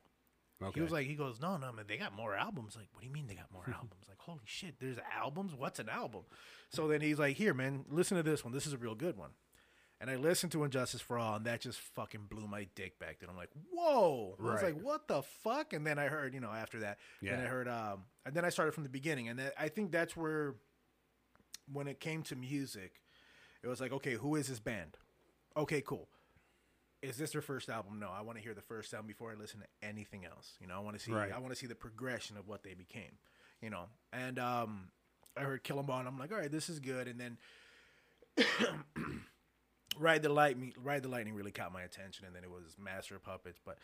okay. 0.63 0.73
He 0.75 0.81
was 0.83 0.93
like, 0.93 1.07
he 1.07 1.15
goes, 1.15 1.41
no, 1.41 1.57
no, 1.57 1.73
man, 1.73 1.87
they 1.89 1.97
got 1.97 2.15
more 2.15 2.37
albums. 2.37 2.77
Like, 2.77 2.87
what 2.93 3.01
do 3.01 3.07
you 3.07 3.13
mean 3.13 3.27
they 3.27 3.35
got 3.35 3.51
more 3.53 3.65
albums? 3.75 4.05
Like, 4.07 4.19
holy 4.19 4.43
shit, 4.45 4.75
there's 4.79 4.99
albums. 5.19 5.55
What's 5.57 5.79
an 5.81 5.89
album? 5.89 6.23
So 6.69 6.87
then 6.89 7.01
he's 7.01 7.19
like, 7.19 7.37
here, 7.37 7.55
man, 7.55 7.85
listen 7.91 8.17
to 8.19 8.23
this 8.23 8.45
one. 8.45 8.53
This 8.53 8.67
is 8.67 8.75
a 8.75 8.79
real 8.79 8.95
good 8.95 9.17
one. 9.17 9.31
And 10.01 10.09
I 10.09 10.15
listened 10.17 10.53
to 10.53 10.63
And 10.63 10.73
Justice 10.73 11.01
for 11.01 11.19
All, 11.19 11.35
and 11.37 11.45
that 11.47 11.61
just 11.61 11.81
fucking 11.81 12.27
blew 12.31 12.47
my 12.47 12.69
dick 12.77 12.99
back. 13.01 13.19
Then 13.19 13.29
I'm 13.29 13.37
like, 13.37 13.51
whoa! 13.73 14.37
I 14.41 14.43
was 14.53 14.63
like, 14.63 14.81
what 14.81 15.09
the 15.09 15.23
fuck? 15.23 15.73
And 15.73 15.85
then 15.87 15.99
I 15.99 16.07
heard, 16.07 16.35
you 16.35 16.41
know, 16.41 16.53
after 16.53 16.79
that, 16.81 16.99
then 17.21 17.41
I 17.41 17.49
heard, 17.49 17.67
um, 17.69 18.05
and 18.25 18.33
then 18.35 18.45
I 18.45 18.51
started 18.51 18.73
from 18.73 18.85
the 18.85 18.89
beginning, 18.89 19.29
and 19.29 19.39
that, 19.41 19.55
I 19.59 19.69
think 19.69 19.91
that's 19.91 20.17
where, 20.17 20.55
when 21.73 21.89
it 21.89 21.99
came 21.99 22.23
to 22.25 22.37
music, 22.37 23.01
it 23.63 23.67
was 23.67 23.81
like, 23.81 23.93
okay, 23.93 24.15
who 24.15 24.37
is 24.37 24.47
this 24.47 24.61
band? 24.61 24.97
Okay, 25.57 25.81
cool. 25.85 26.09
Is 27.03 27.17
this 27.17 27.33
their 27.33 27.43
first 27.43 27.69
album? 27.69 27.99
No, 27.99 28.11
I 28.11 28.23
want 28.23 28.39
to 28.39 28.43
hear 28.45 28.55
the 28.55 28.63
first 28.63 28.95
album 28.95 29.07
before 29.09 29.33
I 29.33 29.35
listen 29.35 29.61
to 29.61 29.67
anything 29.89 30.25
else. 30.25 30.55
You 30.61 30.69
know, 30.69 30.75
I 30.77 30.79
want 30.81 30.97
to 30.97 31.03
see, 31.03 31.13
Right. 31.13 31.33
I 31.33 31.39
want 31.39 31.53
to 31.53 31.57
see 31.59 31.67
the 31.67 31.75
progression 31.75 32.37
of 32.37 32.47
what 32.49 32.63
they 32.63 32.75
became. 32.75 33.19
You 33.61 33.71
know, 33.71 33.87
and 34.13 34.39
um, 34.39 34.89
I 35.37 35.41
heard 35.41 35.65
Kill 35.65 35.81
'Em 35.81 35.91
All, 35.91 35.99
and 35.99 36.07
I'm 36.07 36.19
like, 36.19 36.31
all 36.33 36.39
right, 36.39 36.51
this 36.51 36.69
is 36.69 36.79
good. 36.79 37.09
And 37.09 37.19
then 37.21 37.39
Ride 39.97 40.23
the 40.23 40.29
Lightning, 40.29 40.75
Ride 40.83 41.03
the 41.03 41.09
Lightning 41.09 41.35
really 41.35 41.51
caught 41.51 41.73
my 41.73 41.83
attention, 41.83 42.27
and 42.27 42.35
then 42.35 42.45
it 42.45 42.51
was 42.51 42.77
Master 42.79 43.17
of 43.17 43.23
Puppets. 43.25 43.59
But 43.65 43.79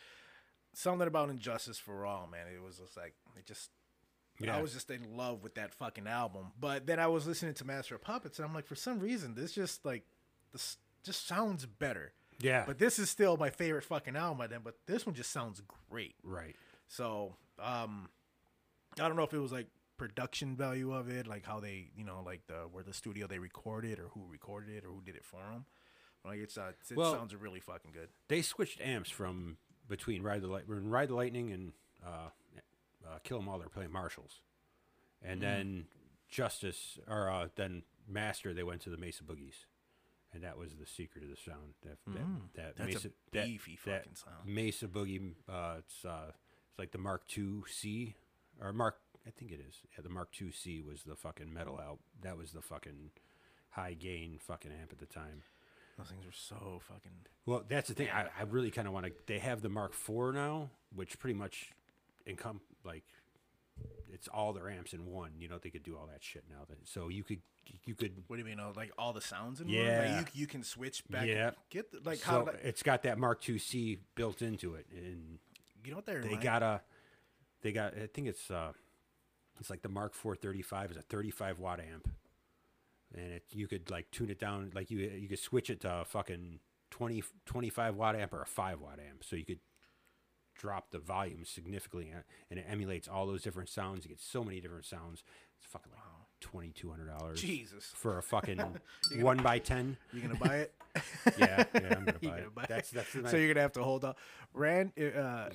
something 0.73 1.07
about 1.07 1.29
And 1.29 1.39
Justice 1.39 1.79
for 1.79 2.05
All, 2.05 2.27
man, 2.27 2.47
it 2.53 2.61
was 2.61 2.77
just 2.77 2.95
like 2.97 3.13
it 3.37 3.45
just. 3.45 3.69
Yeah. 4.37 4.57
I 4.57 4.61
was 4.61 4.73
just 4.73 4.91
in 4.91 5.15
love 5.15 5.43
with 5.43 5.55
that 5.55 5.73
fucking 5.73 6.07
album. 6.07 6.47
But 6.59 6.85
then 6.85 6.99
I 6.99 7.07
was 7.07 7.25
listening 7.25 7.53
to 7.53 7.65
Master 7.65 7.95
of 7.95 8.01
Puppets, 8.01 8.37
and 8.37 8.45
I'm 8.45 8.53
like, 8.53 8.65
for 8.67 8.75
some 8.75 8.99
reason, 8.99 9.33
this 9.33 9.53
just 9.53 9.85
like 9.85 10.03
this 10.51 10.77
just 11.03 11.25
sounds 11.25 11.65
better. 11.65 12.11
yeah, 12.39 12.65
But 12.67 12.77
this 12.77 12.99
is 12.99 13.09
still 13.09 13.37
my 13.37 13.49
favorite 13.49 13.85
fucking 13.85 14.17
album 14.17 14.37
by 14.37 14.47
them. 14.47 14.61
But 14.63 14.75
this 14.87 15.05
one 15.05 15.15
just 15.15 15.31
sounds 15.31 15.61
great. 15.89 16.15
right. 16.23 16.55
So, 16.87 17.35
um, 17.59 18.09
I 18.99 19.07
don't 19.07 19.15
know 19.15 19.23
if 19.23 19.33
it 19.33 19.39
was 19.39 19.51
like 19.53 19.67
production 19.97 20.55
value 20.57 20.93
of 20.93 21.09
it, 21.09 21.27
like 21.27 21.45
how 21.45 21.59
they, 21.61 21.89
you 21.95 22.03
know, 22.03 22.21
like 22.25 22.45
the 22.47 22.67
where 22.71 22.83
the 22.83 22.93
studio 22.93 23.27
they 23.27 23.39
recorded 23.39 23.99
or 23.99 24.09
who 24.09 24.25
recorded 24.29 24.75
it 24.75 24.83
or 24.83 24.89
who 24.89 25.01
did 25.01 25.15
it 25.15 25.23
for 25.23 25.39
them. 25.51 25.65
Like 26.25 26.39
it's 26.39 26.57
uh, 26.57 26.71
it 26.89 26.97
Well- 26.97 27.13
sounds 27.13 27.35
really 27.35 27.59
fucking 27.59 27.91
good. 27.91 28.09
They 28.27 28.41
switched 28.41 28.81
amps 28.81 29.09
from 29.09 29.57
between 29.87 30.23
Ride 30.23 30.41
the 30.41 30.47
Light, 30.47 30.67
when 30.67 30.89
Ride 30.89 31.09
the 31.09 31.15
Lightning 31.15 31.51
and 31.51 31.73
uh, 32.05 32.29
uh, 33.07 33.19
Kill 33.23 33.37
'Em 33.39 33.47
All. 33.47 33.59
They're 33.59 33.69
playing 33.69 33.91
Marshalls, 33.91 34.41
and 35.21 35.41
then 35.41 35.85
Justice 36.29 36.97
or 37.07 37.29
uh, 37.29 37.47
then 37.55 37.83
Master. 38.07 38.53
They 38.53 38.63
went 38.63 38.81
to 38.81 38.89
the 38.89 38.97
Mesa 38.97 39.23
Boogies, 39.23 39.65
and 40.33 40.43
that 40.43 40.57
was 40.57 40.75
the 40.75 40.85
secret 40.87 41.23
of 41.23 41.29
the 41.29 41.35
sound. 41.35 41.75
That 41.83 41.97
that, 42.07 42.17
that 42.55 42.77
That's 42.77 42.93
Mesa 42.93 43.09
beefy 43.31 43.77
that 43.85 43.99
fucking 44.01 44.15
sound. 44.15 44.45
Mesa 44.45 44.87
Boogie. 44.87 45.33
Uh, 45.47 45.75
it's 45.79 46.03
uh, 46.03 46.31
it's 46.69 46.79
like 46.79 46.91
the 46.91 46.97
Mark 46.97 47.23
II 47.37 47.61
C 47.67 48.15
or 48.59 48.73
Mark. 48.73 48.97
I 49.27 49.31
think 49.31 49.51
it 49.51 49.59
is. 49.67 49.77
Yeah, 49.97 50.03
the 50.03 50.09
Mark 50.09 50.29
II 50.39 50.51
C 50.51 50.81
was 50.81 51.03
the 51.03 51.15
fucking 51.15 51.51
metal 51.51 51.79
out. 51.79 51.99
That 52.21 52.37
was 52.37 52.51
the 52.51 52.61
fucking 52.61 53.09
high 53.71 53.93
gain 53.93 54.37
fucking 54.39 54.71
amp 54.71 54.91
at 54.91 54.99
the 54.99 55.05
time. 55.07 55.41
Those 55.97 56.07
things 56.07 56.25
are 56.25 56.31
so 56.31 56.81
fucking. 56.87 57.11
Well, 57.45 57.63
that's 57.67 57.87
the 57.87 57.93
thing. 57.93 58.09
I, 58.13 58.25
I 58.39 58.43
really 58.49 58.71
kind 58.71 58.87
of 58.87 58.93
want 58.93 59.05
to. 59.05 59.13
They 59.27 59.39
have 59.39 59.61
the 59.61 59.69
Mark 59.69 59.93
IV 59.93 60.33
now, 60.33 60.69
which 60.93 61.17
pretty 61.19 61.37
much 61.37 61.71
income 62.25 62.59
like 62.83 63.03
it's 64.11 64.27
all 64.27 64.53
their 64.53 64.69
amps 64.69 64.93
in 64.93 65.05
one. 65.05 65.31
You 65.39 65.47
know, 65.47 65.57
they 65.57 65.69
could 65.69 65.83
do 65.83 65.95
all 65.97 66.07
that 66.07 66.23
shit 66.23 66.43
now. 66.49 66.65
That 66.67 66.77
so 66.83 67.09
you 67.09 67.23
could 67.23 67.39
you 67.85 67.95
could 67.95 68.23
What 68.27 68.37
do 68.37 68.41
you 68.41 68.45
mean? 68.45 68.59
uh, 68.59 68.71
Like 68.75 68.91
all 68.97 69.13
the 69.13 69.21
sounds 69.21 69.61
in 69.61 69.67
one? 69.67 69.75
Yeah. 69.75 70.15
Like 70.17 70.35
you 70.35 70.41
you 70.41 70.47
can 70.47 70.63
switch 70.63 71.03
back. 71.09 71.27
Yeah. 71.27 71.51
Get 71.69 71.91
the, 71.91 71.99
like 72.07 72.19
so 72.19 72.31
how 72.31 72.45
like, 72.45 72.59
it's 72.63 72.83
got 72.83 73.03
that 73.03 73.17
Mark 73.17 73.47
II 73.47 73.57
C 73.57 73.99
built 74.15 74.41
into 74.41 74.75
it, 74.75 74.85
and 74.91 75.39
you 75.83 75.91
know 75.91 75.97
what 75.97 76.05
they're 76.05 76.21
they 76.21 76.35
got 76.35 76.63
a 76.63 76.81
they 77.61 77.71
got 77.71 77.93
I 77.95 78.07
think 78.07 78.27
it's 78.27 78.49
uh 78.51 78.71
it's 79.59 79.69
like 79.69 79.81
the 79.81 79.89
Mark 79.89 80.13
IV 80.13 80.39
35 80.39 80.91
is 80.91 80.97
a 80.97 81.01
35 81.01 81.59
watt 81.59 81.79
amp, 81.79 82.09
and 83.15 83.31
it 83.33 83.43
you 83.51 83.67
could 83.67 83.89
like 83.89 84.09
tune 84.11 84.29
it 84.29 84.39
down 84.39 84.71
like 84.75 84.91
you 84.91 84.99
you 84.99 85.27
could 85.27 85.39
switch 85.39 85.69
it 85.69 85.81
to 85.81 86.01
a 86.01 86.05
fucking 86.05 86.59
20 86.91 87.23
25 87.45 87.95
watt 87.95 88.15
amp 88.15 88.33
or 88.33 88.41
a 88.41 88.45
5 88.45 88.79
watt 88.81 88.99
amp, 89.09 89.23
so 89.23 89.35
you 89.35 89.45
could 89.45 89.59
drop 90.57 90.91
the 90.91 90.99
volume 90.99 91.43
significantly, 91.43 92.11
and 92.49 92.59
it 92.59 92.65
emulates 92.69 93.07
all 93.07 93.25
those 93.27 93.41
different 93.41 93.69
sounds. 93.69 94.05
You 94.05 94.09
get 94.09 94.21
so 94.21 94.43
many 94.43 94.61
different 94.61 94.85
sounds. 94.85 95.23
It's 95.59 95.67
fucking 95.71 95.91
like 95.91 96.01
twenty 96.41 96.69
two 96.69 96.89
hundred 96.89 97.07
dollars 97.07 97.41
Jesus. 97.41 97.91
for 97.95 98.17
a 98.17 98.23
fucking 98.23 98.61
one 99.21 99.37
by 99.37 99.59
ten. 99.59 99.97
You 100.13 100.21
gonna 100.21 100.35
buy 100.35 100.57
it? 100.57 100.73
Yeah, 101.37 101.65
yeah, 101.73 101.81
I'm 101.97 102.05
gonna 102.05 102.13
buy 102.21 102.29
gonna 102.29 102.37
it. 102.37 102.55
buy 102.55 102.65
That's 102.69 102.89
that's 102.91 103.09
so 103.11 103.35
you're 103.35 103.49
gonna 103.49 103.61
have 103.61 103.73
to 103.73 103.83
hold 103.83 104.05
up 104.05 104.17
Rand, 104.53 104.93
uh, 104.97 105.49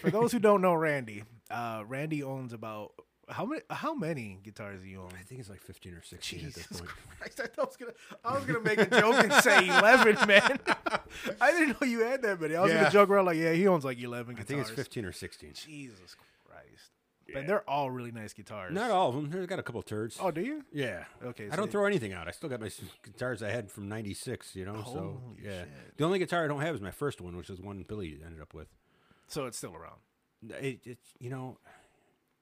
for 0.00 0.10
those 0.10 0.30
who 0.30 0.38
don't 0.38 0.60
know 0.62 0.74
Randy, 0.74 1.24
uh, 1.50 1.82
Randy 1.88 2.22
owns 2.22 2.52
about 2.52 2.92
how 3.28 3.44
many 3.44 3.62
how 3.70 3.94
many 3.94 4.38
guitars 4.42 4.82
do 4.82 4.88
you 4.88 5.00
own? 5.00 5.10
I 5.18 5.22
think 5.24 5.40
it's 5.40 5.50
like 5.50 5.60
fifteen 5.60 5.94
or 5.94 6.02
sixteen 6.02 6.40
at 6.40 6.44
Jesus 6.46 6.66
this 6.66 6.80
point. 6.80 6.90
Christ! 7.18 7.40
I, 7.40 7.46
thought 7.46 7.58
I 7.58 7.66
was 7.66 7.76
gonna 7.76 7.92
I 8.24 8.34
was 8.34 8.44
gonna 8.44 8.60
make 8.60 8.78
a 8.78 8.86
joke 8.86 9.24
and 9.24 9.32
say 9.42 9.66
eleven, 9.66 10.16
man. 10.28 10.58
I 11.40 11.50
didn't 11.50 11.80
know 11.80 11.86
you 11.86 12.00
had 12.00 12.22
that 12.22 12.40
many. 12.40 12.54
I 12.54 12.62
was 12.62 12.70
Yeah. 12.70 12.78
gonna 12.78 12.90
joke 12.90 13.10
around 13.10 13.26
like, 13.26 13.36
yeah, 13.36 13.52
he 13.52 13.66
owns 13.66 13.84
like 13.84 14.00
eleven 14.00 14.36
I 14.38 14.42
think 14.42 14.60
it's 14.60 14.70
fifteen 14.70 15.04
or 15.04 15.12
sixteen. 15.12 15.52
Jesus 15.54 16.14
Christ! 16.46 16.90
And 17.34 17.48
they're 17.48 17.68
all 17.68 17.90
really 17.90 18.12
nice 18.12 18.32
guitars. 18.32 18.72
Not 18.72 18.92
all 18.92 19.08
of 19.08 19.14
them. 19.16 19.28
They 19.30 19.44
got 19.46 19.58
a 19.58 19.62
couple 19.62 19.82
turds. 19.82 20.18
Oh, 20.20 20.30
do 20.30 20.40
you? 20.40 20.64
yeah. 20.72 21.04
Okay, 21.24 21.48
I 21.50 21.56
don't 21.56 21.66
they- 21.66 21.72
throw 21.72 21.86
anything 21.86 22.12
out. 22.12 22.28
I 22.28 22.30
still 22.30 22.48
got 22.48 22.60
my 22.60 22.70
guitars 23.02 23.42
I 23.42 23.50
had 23.50 23.70
from 23.70 23.88
'96. 23.88 24.54
You 24.54 24.66
know. 24.66 24.84
so 24.84 25.20
yeah. 25.42 25.50
shit. 25.60 25.68
The 25.96 26.04
only 26.04 26.20
guitar 26.20 26.44
I 26.44 26.48
don't 26.48 26.60
have 26.60 26.74
is 26.76 26.80
my 26.80 26.92
first 26.92 27.20
one, 27.20 27.36
which 27.36 27.50
is 27.50 27.60
one 27.60 27.84
Billy 27.88 28.18
ended 28.24 28.40
up 28.40 28.54
with. 28.54 28.68
So 29.26 29.46
it's 29.46 29.58
still 29.58 29.74
around. 29.74 29.96
It, 30.60 30.80
it 30.84 30.98
you 31.18 31.30
know, 31.30 31.58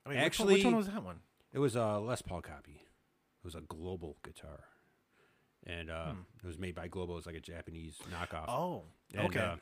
I 0.06 0.10
mean, 0.10 0.16
which 0.18 0.20
one- 0.20 0.26
Actually- 0.26 0.54
which 0.54 0.64
one 0.64 0.76
was 0.76 0.86
that 0.88 1.02
one? 1.02 1.20
it 1.52 1.58
was 1.58 1.76
a 1.76 1.98
Les 1.98 2.20
Paul 2.22 2.42
copy. 2.42 2.72
It 2.82 3.44
was 3.44 3.54
a 3.54 3.60
global 3.60 4.16
guitar, 4.24 4.64
and 5.66 5.90
uh, 5.90 6.14
it 6.42 6.46
was 6.46 6.58
made 6.58 6.74
by 6.74 6.88
Global. 6.88 7.14
It 7.14 7.16
was 7.16 7.26
like 7.26 7.34
a 7.36 7.40
Japanese 7.40 7.98
knockoff. 8.10 8.46
Hmm. 8.46 8.50
Oh, 8.50 8.82
And, 9.14 9.26
okay. 9.28 9.40
uh, 9.40 9.56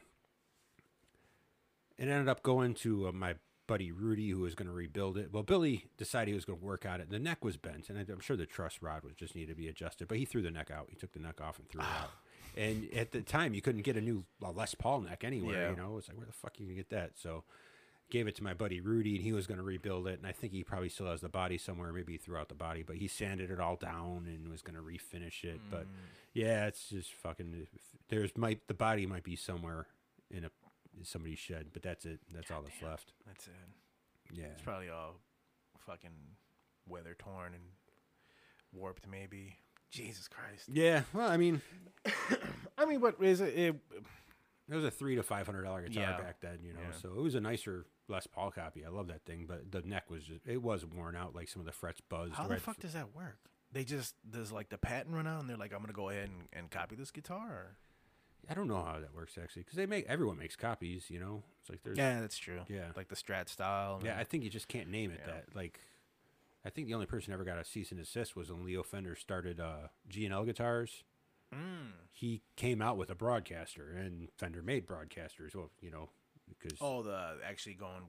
it 1.99 2.09
ended 2.09 2.29
up 2.29 2.43
going 2.43 2.75
to 2.75 3.09
uh, 3.09 3.13
my 3.13 3.35
buddy 3.67 3.93
Rudy, 3.93 4.31
who 4.31 4.41
was 4.41 4.55
going 4.55 4.67
to 4.69 4.73
rebuild 4.73 5.17
it. 5.19 5.33
Well, 5.33 5.43
Billy 5.43 5.87
decided 5.97 6.29
he 6.29 6.35
was 6.35 6.45
going 6.45 6.59
to 6.59 6.65
work 6.65 6.85
on 6.87 7.01
it. 7.01 7.11
The 7.11 7.19
neck 7.19 7.45
was 7.45 7.57
bent, 7.57 7.89
and 7.89 7.99
I'm 7.99 8.21
sure 8.21 8.37
the 8.37 8.47
truss 8.47 8.79
rod 8.83 9.05
was 9.05 9.15
just 9.15 9.35
needed 9.35 9.51
to 9.51 9.55
be 9.57 9.69
adjusted. 9.69 10.09
But 10.09 10.19
he 10.19 10.25
threw 10.25 10.43
the 10.43 10.51
neck 10.51 10.71
out. 10.71 10.87
He 10.91 10.97
took 10.97 11.13
the 11.13 11.21
neck 11.21 11.41
off 11.41 11.59
and 11.59 11.69
threw 11.69 11.81
it 11.81 11.87
out. 11.87 12.11
And 12.57 12.89
at 12.95 13.13
the 13.13 13.23
time, 13.23 13.55
you 13.55 13.63
couldn't 13.63 13.83
get 13.83 13.97
a 13.97 14.01
new 14.01 14.25
uh, 14.45 14.51
Les 14.53 14.75
Paul 14.75 15.01
neck 15.03 15.25
anywhere. 15.25 15.63
Yeah. 15.65 15.71
You 15.71 15.77
know, 15.77 15.99
it's 15.99 16.09
like 16.09 16.17
where 16.19 16.27
the 16.27 16.33
fuck 16.33 16.59
you 16.59 16.67
gonna 16.67 16.77
get 16.77 16.91
that? 16.91 17.13
So. 17.19 17.45
Gave 18.13 18.27
it 18.27 18.37
to 18.37 18.45
my 18.45 18.53
buddy 18.53 18.79
Rudy, 18.83 19.17
and 19.17 19.25
he 19.25 19.33
was 19.33 19.47
going 19.47 19.57
to 19.57 19.65
rebuild 19.65 20.07
it. 20.07 20.19
And 20.19 20.27
I 20.27 20.33
think 20.33 20.53
he 20.53 20.63
probably 20.63 20.91
still 20.91 21.07
has 21.07 21.23
the 21.23 21.31
body 21.31 21.57
somewhere. 21.57 21.95
Maybe 21.95 22.13
he 22.13 22.19
threw 22.19 22.37
out 22.37 22.51
the 22.51 22.55
body, 22.55 22.83
but 22.83 22.97
he 22.97 23.09
sanded 23.09 23.51
it 23.51 23.59
all 23.59 23.77
down 23.77 24.27
and 24.27 24.51
was 24.51 24.61
going 24.61 24.77
to 24.77 24.83
refinish 24.83 25.45
it. 25.45 25.61
But 25.71 25.85
mm. 25.85 25.97
yeah, 26.35 26.67
it's 26.67 26.91
just 26.91 27.15
fucking. 27.15 27.67
There's 28.11 28.37
might 28.37 28.69
the 28.69 28.75
body 28.75 29.07
might 29.07 29.25
be 29.25 29.35
somewhere 29.35 29.87
in 30.31 30.45
a 30.45 30.51
in 30.99 31.07
somebody's 31.07 31.39
shed, 31.39 31.69
but 31.73 31.83
that's 31.83 32.05
it. 32.05 32.21
That's 32.35 32.51
all 32.51 32.61
that's 32.61 32.83
left. 32.83 33.15
That's 33.27 33.47
it. 33.47 33.53
Yeah. 34.31 34.45
It's 34.53 34.63
probably 34.63 34.91
all 34.91 35.15
fucking 35.87 36.11
weather 36.87 37.17
torn 37.19 37.55
and 37.55 37.65
warped, 38.75 39.07
maybe. 39.09 39.57
Jesus 39.91 40.29
Christ. 40.29 40.69
Yeah. 40.71 41.03
Well, 41.15 41.31
I 41.31 41.39
mean, 41.39 41.63
I 42.79 42.85
mean, 42.85 43.01
what 43.01 43.17
is 43.23 43.41
it? 43.41 43.59
it 43.59 43.77
it 44.73 44.77
was 44.77 44.85
a 44.85 44.91
three 44.91 45.15
to 45.17 45.23
five 45.23 45.47
hundred 45.47 45.63
dollar 45.63 45.83
guitar 45.87 46.03
Yeah. 46.03 46.21
back 46.21 46.41
then, 46.41 46.59
you 46.65 46.73
know. 46.73 46.81
Yeah. 46.81 46.97
So 47.01 47.11
it 47.11 47.21
was 47.21 47.35
a 47.35 47.41
nicer 47.41 47.85
Les 48.09 48.27
Paul 48.27 48.51
copy. 48.51 48.85
I 48.85 48.89
love 48.89 49.09
that 49.09 49.25
thing, 49.25 49.45
but 49.47 49.71
the 49.71 49.83
neck 49.83 50.11
was 50.11 50.25
just 50.25 50.41
it 50.47 50.63
was 50.63 50.85
worn 50.87 51.15
out, 51.17 51.35
like 51.35 51.49
some 51.49 51.61
of 51.61 51.67
the 51.67 51.73
frets 51.73 52.01
buzzed. 52.01 52.35
how 52.35 52.47
the 52.47 52.57
fuck 52.57 52.79
does 52.81 52.95
that 52.95 53.15
work? 53.15 53.39
they 53.75 53.85
just 53.85 54.15
does 54.31 54.53
like 54.53 54.69
the 54.69 54.77
patent 54.77 55.15
run 55.15 55.27
out, 55.27 55.41
and 55.41 55.49
they're 55.49 55.57
like, 55.57 55.73
I'm 55.73 55.81
gonna 55.81 55.93
go 55.95 56.11
ahead 56.11 56.29
and, 56.29 56.47
and 56.53 56.71
copy 56.71 56.95
this 56.95 57.11
guitar. 57.11 57.49
Or? 57.49 57.77
I 58.51 58.55
don't 58.55 58.69
know 58.69 58.83
how 58.83 58.99
that 59.01 59.15
works 59.15 59.39
actually, 59.43 59.63
because 59.63 59.77
they 59.77 59.87
make 59.87 60.05
everyone 60.07 60.37
makes 60.39 60.57
copies. 60.57 61.09
You 61.09 61.21
know, 61.21 61.43
it's 61.61 61.71
like 61.71 61.83
there's 61.83 61.97
Yeah, 61.97 62.21
that's 62.21 62.37
true. 62.37 62.61
Yeah. 62.69 62.89
like 62.97 63.09
the 63.09 63.15
Strat 63.17 63.49
style. 63.49 63.97
and 63.97 64.05
Yeah, 64.05 64.19
I 64.19 64.25
think 64.25 64.45
you 64.45 64.51
just 64.51 64.69
can't 64.69 64.89
name 64.91 65.11
it 65.11 65.21
Yeah. 65.27 65.33
that. 65.35 65.57
Like, 65.57 65.81
I 66.67 66.71
think 66.71 66.87
the 66.87 66.95
only 66.95 67.07
person 67.07 67.33
ever 67.33 67.45
got 67.45 67.59
a 67.59 67.65
cease 67.65 67.91
and 67.93 67.99
desist 68.01 68.37
was 68.37 68.51
when 68.53 68.65
Leo 68.65 68.83
Fender 68.83 69.15
started 69.17 69.59
uh, 69.59 69.89
G 70.09 70.25
and 70.27 70.35
L 70.35 70.45
guitars. 70.45 71.03
Mm. 71.55 71.93
He 72.13 72.43
came 72.57 72.81
out 72.83 72.97
with 72.97 73.11
a 73.11 73.15
broadcaster, 73.15 73.91
and 73.91 74.29
Fender 74.39 74.63
made 74.63 74.87
broadcasters. 74.87 75.55
Well, 75.55 75.71
you 75.81 75.91
know, 75.91 76.09
because 76.49 76.79
Oh, 76.81 77.03
the 77.03 77.37
actually 77.45 77.75
going 77.75 78.03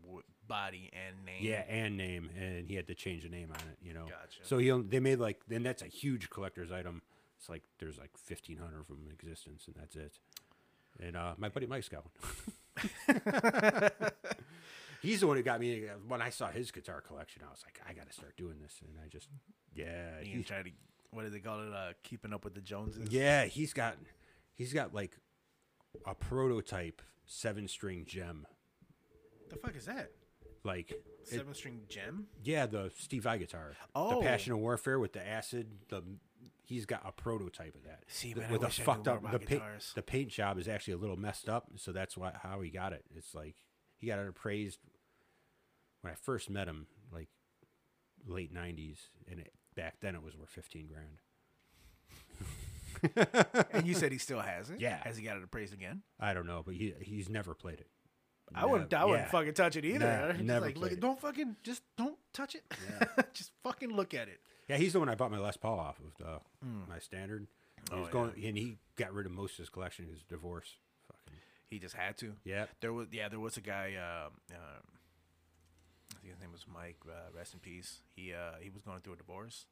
body 0.48 0.91
and 0.94 1.26
name. 1.26 1.38
yeah, 1.41 1.64
and 1.68 1.98
name, 1.98 2.30
and 2.39 2.68
he 2.68 2.76
had 2.76 2.88
to 2.88 2.96
change 2.96 3.24
the 3.24 3.30
name 3.30 3.50
on 3.52 3.60
it. 3.72 3.78
You 3.82 3.94
know, 3.94 4.06
Gotcha. 4.06 4.39
so 4.44 4.58
he 4.58 4.70
they 4.88 5.00
made 5.00 5.20
like, 5.20 5.41
then 5.48 5.64
that's 5.64 5.82
a 5.82 5.88
huge 5.88 6.30
collector's 6.30 6.72
item. 6.72 7.02
It's 7.39 7.50
like 7.50 7.64
there's 7.80 7.98
like 7.98 8.12
fifteen 8.18 8.58
hundred 8.58 8.80
of 8.82 8.88
them 8.88 9.00
in 9.06 9.12
existence, 9.12 9.66
and 9.68 9.76
that's 9.76 9.96
it. 9.96 10.20
And 11.02 11.16
uh, 11.18 11.34
my 11.38 11.50
buddy 11.50 11.66
Mike's 11.66 11.89
got 11.89 12.06
one. 12.06 12.14
He's 15.02 15.20
the 15.20 15.28
one 15.28 15.36
who 15.36 15.44
got 15.44 15.60
me 15.60 15.84
when 16.08 16.22
I 16.22 16.30
saw 16.30 16.48
his 16.48 16.72
guitar 16.72 17.02
collection. 17.02 17.41
I 17.46 17.50
was 17.52 17.62
like, 17.66 17.82
I 17.89 17.94
got 17.94 18.08
to 18.08 18.14
start 18.14 18.38
doing 18.38 18.56
this, 18.62 18.80
and 18.82 18.96
I 19.04 19.10
just, 19.10 19.28
yeah, 19.76 20.22
You 20.22 20.38
he- 20.38 20.44
tried 20.44 20.64
to 20.66 20.72
what 21.14 21.24
do 21.24 21.30
they 21.30 21.39
call 21.39 21.61
it? 21.61 21.74
Uh, 21.74 21.93
keeping 22.03 22.34
up 22.34 22.43
with 22.43 22.53
the 22.55 22.61
Joneses. 22.61 23.09
yeah, 23.11 23.45
he's 23.45 23.74
got, 23.74 23.97
he's 24.53 24.74
got 24.74 24.93
like 24.93 25.18
a 26.05 26.16
prototype 26.16 27.01
seven 27.26 27.68
string 27.68 28.05
JEM, 28.07 28.45
The 29.49 29.55
fuck 29.57 29.76
is 29.76 29.86
that? 29.86 30.11
like 30.64 30.91
it- 30.91 31.03
Seven 31.26 31.53
string 31.53 31.82
JEM. 31.88 32.28
yeah, 32.43 32.66
the 32.66 32.91
Steve 32.97 33.24
Vai 33.24 33.38
guitar, 33.38 33.74
Oh. 33.95 34.20
the 34.20 34.26
Passion 34.28 34.51
of 34.53 34.59
Warfare 34.59 34.99
with 34.99 35.14
the 35.14 35.26
acid. 35.26 35.72
The 35.89 36.03
he's 36.66 36.86
got 36.86 37.01
a 37.05 37.11
prototype 37.11 37.76
of 37.76 37.84
that. 37.84 38.03
See, 38.07 38.34
The- 38.34 38.41
man, 38.41 38.49
I 38.49 38.53
with 38.53 38.64
a 38.64 38.66
wish 38.66 38.80
fucked 38.80 39.05
more 39.05 39.16
up 39.16 39.32
the 39.32 39.39
paint. 39.39 39.61
The 39.95 40.01
paint 40.01 40.30
job 40.30 40.57
is 40.57 40.68
actually 40.68 40.95
a 40.95 40.97
little 40.97 41.16
messed 41.18 41.47
up, 41.47 41.68
so 41.78 41.91
that's 41.93 42.18
why 42.18 42.34
how 42.41 42.59
he 42.61 42.70
got 42.70 42.91
it. 42.93 43.05
It's 43.16 43.34
like 43.36 43.55
he 43.97 44.07
got 44.07 44.20
it 44.20 44.28
appraised 44.28 44.80
when 46.01 46.11
I 46.11 46.16
first 46.16 46.49
met 46.49 46.68
him, 46.68 46.88
like 47.11 47.30
late 48.26 48.53
'90s, 48.53 48.97
and 49.30 49.39
it, 49.39 49.53
back 49.76 49.95
then 50.01 50.15
it 50.15 50.24
was 50.24 50.36
worth 50.38 50.49
fifteen 50.49 50.88
grand. 50.88 51.19
and 53.74 53.86
you 53.86 53.93
said 53.93 54.11
he 54.11 54.17
still 54.17 54.39
has 54.39 54.69
it. 54.69 54.80
Yeah. 54.80 54.97
Has 55.03 55.17
he 55.17 55.24
got 55.26 55.38
it 55.38 55.43
appraised 55.43 55.74
again? 55.74 56.01
I 56.19 56.34
don't 56.34 56.47
know, 56.47 56.61
but 56.65 56.76
he 56.76 56.93
he's 57.01 57.30
never 57.30 57.53
played 57.53 57.80
it. 57.80 57.88
I 58.55 58.65
wouldn't. 58.65 58.93
I 58.93 59.03
wouldn't 59.05 59.26
Yeah. 59.26 59.32
fucking 59.32 59.53
touch 59.55 59.76
it 59.76 59.86
either. 59.86 60.34
Nah, 60.38 60.41
never 60.43 60.65
like, 60.67 60.78
look, 60.78 60.91
it. 60.91 60.99
don't 60.99 61.19
fucking 61.19 61.55
just 61.63 61.82
don't 61.97 62.17
touch 62.34 62.55
it. 62.55 62.63
just 63.34 63.51
fucking 63.63 63.89
look 63.89 64.13
at 64.13 64.28
it. 64.28 64.39
Yeah, 64.69 64.78
he's 64.78 64.93
the 64.93 64.99
one 64.99 65.09
I 65.09 65.15
bought 65.15 65.32
my 65.32 65.39
Les 65.39 65.57
Paul 65.57 65.80
off 65.80 65.99
of, 65.99 66.15
the, 66.17 66.67
my 66.88 66.99
standard. 66.99 67.47
He 67.91 67.95
Oh, 67.97 67.99
was 68.01 68.09
going, 68.09 68.32
and 68.45 68.57
he 68.57 68.78
got 68.95 69.13
rid 69.13 69.26
of 69.26 69.34
most 69.34 69.53
of 69.53 69.57
his 69.57 69.69
collection. 69.69 70.05
His 70.07 70.24
divorce. 70.24 70.78
Fucking 71.07 71.39
He 71.69 71.80
just 71.80 71.95
had 71.95 72.17
to. 72.19 72.34
yeah. 72.45 72.65
There 72.80 72.93
was 72.93 73.07
yeah, 73.11 73.28
there 73.28 73.39
was 73.41 73.57
a 73.57 73.61
guy. 73.61 73.95
Uh, 73.97 74.30
uh, 74.53 74.55
I 74.55 75.03
think 76.24 76.34
his 76.34 76.41
name 76.41 76.51
was 76.51 76.65
Mike. 76.74 76.97
Uh, 77.07 77.36
rest 77.36 77.53
in 77.53 77.59
peace. 77.59 77.99
He 78.15 78.34
uh, 78.34 78.53
he 78.61 78.69
was 78.69 78.82
going 78.82 79.01
through 79.01 79.13
a 79.13 79.17
divorce, 79.17 79.65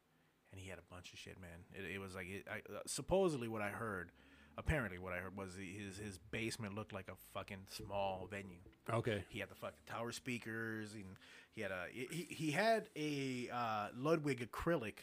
and 0.52 0.60
he 0.60 0.68
had 0.68 0.78
a 0.78 0.94
bunch 0.94 1.12
of 1.12 1.18
shit, 1.18 1.40
man. 1.40 1.64
It, 1.74 1.94
it 1.94 1.98
was 1.98 2.14
like 2.14 2.26
it, 2.28 2.46
I, 2.50 2.58
uh, 2.72 2.80
supposedly 2.86 3.48
what 3.48 3.62
I 3.62 3.68
heard. 3.70 4.10
Apparently, 4.58 4.98
what 4.98 5.14
I 5.14 5.16
heard 5.16 5.34
was 5.36 5.54
his 5.56 5.96
his 5.96 6.18
basement 6.30 6.74
looked 6.74 6.92
like 6.92 7.08
a 7.08 7.16
fucking 7.32 7.66
small 7.70 8.28
venue. 8.30 8.58
Okay. 8.92 9.24
He 9.30 9.38
had 9.38 9.48
the 9.48 9.54
fucking 9.54 9.78
tower 9.86 10.12
speakers, 10.12 10.92
and 10.92 11.16
he 11.54 11.62
had 11.62 11.70
a 11.70 11.84
he, 11.90 12.26
he 12.28 12.50
had 12.50 12.88
a 12.94 13.48
uh, 13.50 13.88
Ludwig 13.96 14.46
acrylic 14.50 14.98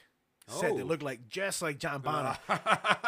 set 0.48 0.72
Oh. 0.72 0.78
that 0.78 0.86
looked 0.86 1.02
like 1.02 1.30
just 1.30 1.64
like 1.64 1.80
John 1.80 2.02
Bonham 2.02 2.36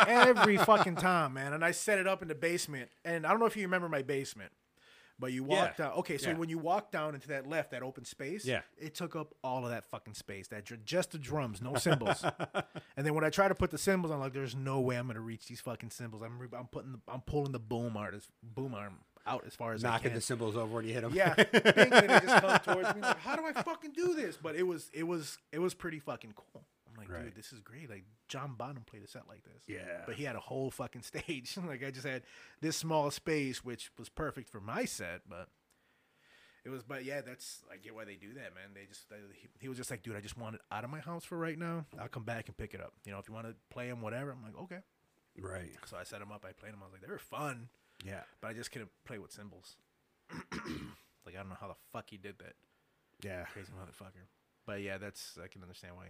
every 0.07 0.57
fucking 0.57 0.95
time, 0.95 1.33
man. 1.33 1.53
And 1.53 1.63
I 1.63 1.71
set 1.71 1.99
it 1.99 2.07
up 2.07 2.23
in 2.23 2.27
the 2.27 2.35
basement, 2.35 2.89
and 3.05 3.25
I 3.25 3.29
don't 3.29 3.39
know 3.39 3.45
if 3.45 3.55
you 3.55 3.63
remember 3.63 3.87
my 3.89 4.01
basement, 4.01 4.51
but 5.21 5.31
you 5.31 5.43
walked 5.45 5.79
Yeah. 5.79 5.85
down. 5.87 5.97
Okay, 5.99 6.17
so 6.17 6.31
Yeah. 6.31 6.37
when 6.37 6.49
you 6.49 6.57
walk 6.57 6.91
down 6.91 7.15
into 7.15 7.29
that 7.29 7.47
left, 7.47 7.71
that 7.71 7.81
open 7.83 8.03
space, 8.03 8.43
Yeah. 8.43 8.61
it 8.77 8.93
took 8.95 9.15
up 9.15 9.33
all 9.43 9.63
of 9.63 9.71
that 9.71 9.85
fucking 9.85 10.15
space. 10.15 10.47
That 10.49 10.65
dr- 10.65 10.83
just 10.83 11.11
the 11.11 11.17
drums, 11.19 11.61
no 11.61 11.75
cymbals. 11.75 12.23
and 12.97 13.05
then 13.05 13.13
when 13.13 13.23
I 13.23 13.29
try 13.29 13.47
to 13.47 13.55
put 13.55 13.71
the 13.71 13.77
cymbals 13.77 14.11
on, 14.11 14.19
like, 14.19 14.33
there's 14.33 14.55
no 14.55 14.81
way 14.81 14.97
I'm 14.97 15.07
gonna 15.07 15.21
reach 15.21 15.47
these 15.47 15.61
fucking 15.61 15.91
cymbals. 15.91 16.21
I'm 16.23 16.37
re- 16.39 16.49
I'm 16.57 16.67
putting 16.67 16.91
the, 16.91 16.99
I'm 17.07 17.21
pulling 17.21 17.53
the 17.53 17.59
boom 17.59 17.95
art 17.95 18.13
as 18.15 18.27
boom 18.43 18.73
arm 18.73 18.97
out 19.25 19.43
as 19.45 19.53
far 19.55 19.73
as 19.73 19.85
I 19.85 19.89
Knocking 19.89 20.13
the 20.15 20.21
cymbals 20.21 20.57
over 20.57 20.75
when 20.77 20.85
you 20.87 20.93
hit 20.95 21.01
them. 21.01 21.13
Yeah, 21.13 21.35
they 21.35 21.51
just 21.51 22.41
come 22.41 22.59
towards 22.75 22.95
me. 22.95 23.01
Like, 23.01 23.19
how 23.19 23.35
do 23.35 23.45
I 23.45 23.53
fucking 23.53 23.91
do 23.91 24.15
this? 24.15 24.35
But 24.35 24.55
it 24.55 24.63
was, 24.63 24.89
it 24.93 25.03
was, 25.03 25.37
it 25.51 25.59
was 25.59 25.75
pretty 25.75 25.99
fucking 25.99 26.33
cool. 26.35 26.63
Right. 27.11 27.25
dude, 27.25 27.35
this 27.35 27.51
is 27.53 27.59
great. 27.61 27.89
Like 27.89 28.05
John 28.27 28.55
Bonham 28.57 28.83
played 28.85 29.03
a 29.03 29.07
set 29.07 29.27
like 29.27 29.43
this. 29.43 29.63
Yeah. 29.67 30.01
but 30.05 30.15
he 30.15 30.23
had 30.23 30.35
a 30.35 30.39
whole 30.39 30.71
fucking 30.71 31.01
stage. 31.03 31.55
like 31.67 31.83
I 31.83 31.91
just 31.91 32.05
had 32.07 32.23
this 32.61 32.77
small 32.77 33.11
space, 33.11 33.63
which 33.63 33.91
was 33.97 34.09
perfect 34.09 34.49
for 34.49 34.59
my 34.61 34.85
set. 34.85 35.21
But 35.29 35.49
it 36.63 36.69
was, 36.69 36.83
but 36.83 37.03
yeah, 37.05 37.21
that's 37.21 37.63
I 37.71 37.77
get 37.77 37.95
why 37.95 38.05
they 38.05 38.15
do 38.15 38.33
that, 38.35 38.53
man. 38.55 38.73
They 38.75 38.85
just, 38.87 39.09
they, 39.09 39.15
he, 39.33 39.47
he 39.59 39.67
was 39.67 39.77
just 39.77 39.89
like, 39.89 40.03
dude, 40.03 40.15
I 40.15 40.21
just 40.21 40.37
want 40.37 40.55
it 40.55 40.61
out 40.71 40.83
of 40.83 40.89
my 40.89 40.99
house 40.99 41.25
for 41.25 41.37
right 41.37 41.57
now. 41.57 41.85
I'll 41.99 42.07
come 42.07 42.23
back 42.23 42.47
and 42.47 42.55
pick 42.57 42.73
it 42.73 42.81
up. 42.81 42.93
You 43.05 43.11
know, 43.11 43.19
if 43.19 43.27
you 43.27 43.33
want 43.33 43.47
to 43.47 43.55
play 43.71 43.87
them, 43.89 44.01
whatever. 44.01 44.31
I'm 44.31 44.43
like, 44.43 44.61
okay. 44.63 44.79
Right. 45.39 45.71
So 45.85 45.97
I 45.97 46.03
set 46.03 46.19
them 46.19 46.31
up. 46.31 46.45
I 46.47 46.51
played 46.51 46.73
them. 46.73 46.79
I 46.81 46.85
was 46.85 46.93
like, 46.93 47.01
they 47.01 47.07
were 47.11 47.17
fun, 47.17 47.69
Yeah. 48.05 48.21
but 48.41 48.49
I 48.49 48.53
just 48.53 48.71
couldn't 48.71 48.91
play 49.05 49.17
with 49.17 49.31
cymbals. 49.31 49.75
like 51.25 51.35
I 51.35 51.39
don't 51.39 51.49
know 51.49 51.57
how 51.59 51.67
the 51.67 51.75
fuck 51.91 52.09
he 52.09 52.17
did 52.17 52.37
that 52.39 52.53
Yeah. 53.23 53.43
crazy 53.53 53.71
motherfucker. 53.71 54.27
But 54.65 54.81
yeah, 54.81 54.97
that's 54.97 55.37
I 55.43 55.47
can 55.47 55.61
understand 55.61 55.95
why. 55.95 56.05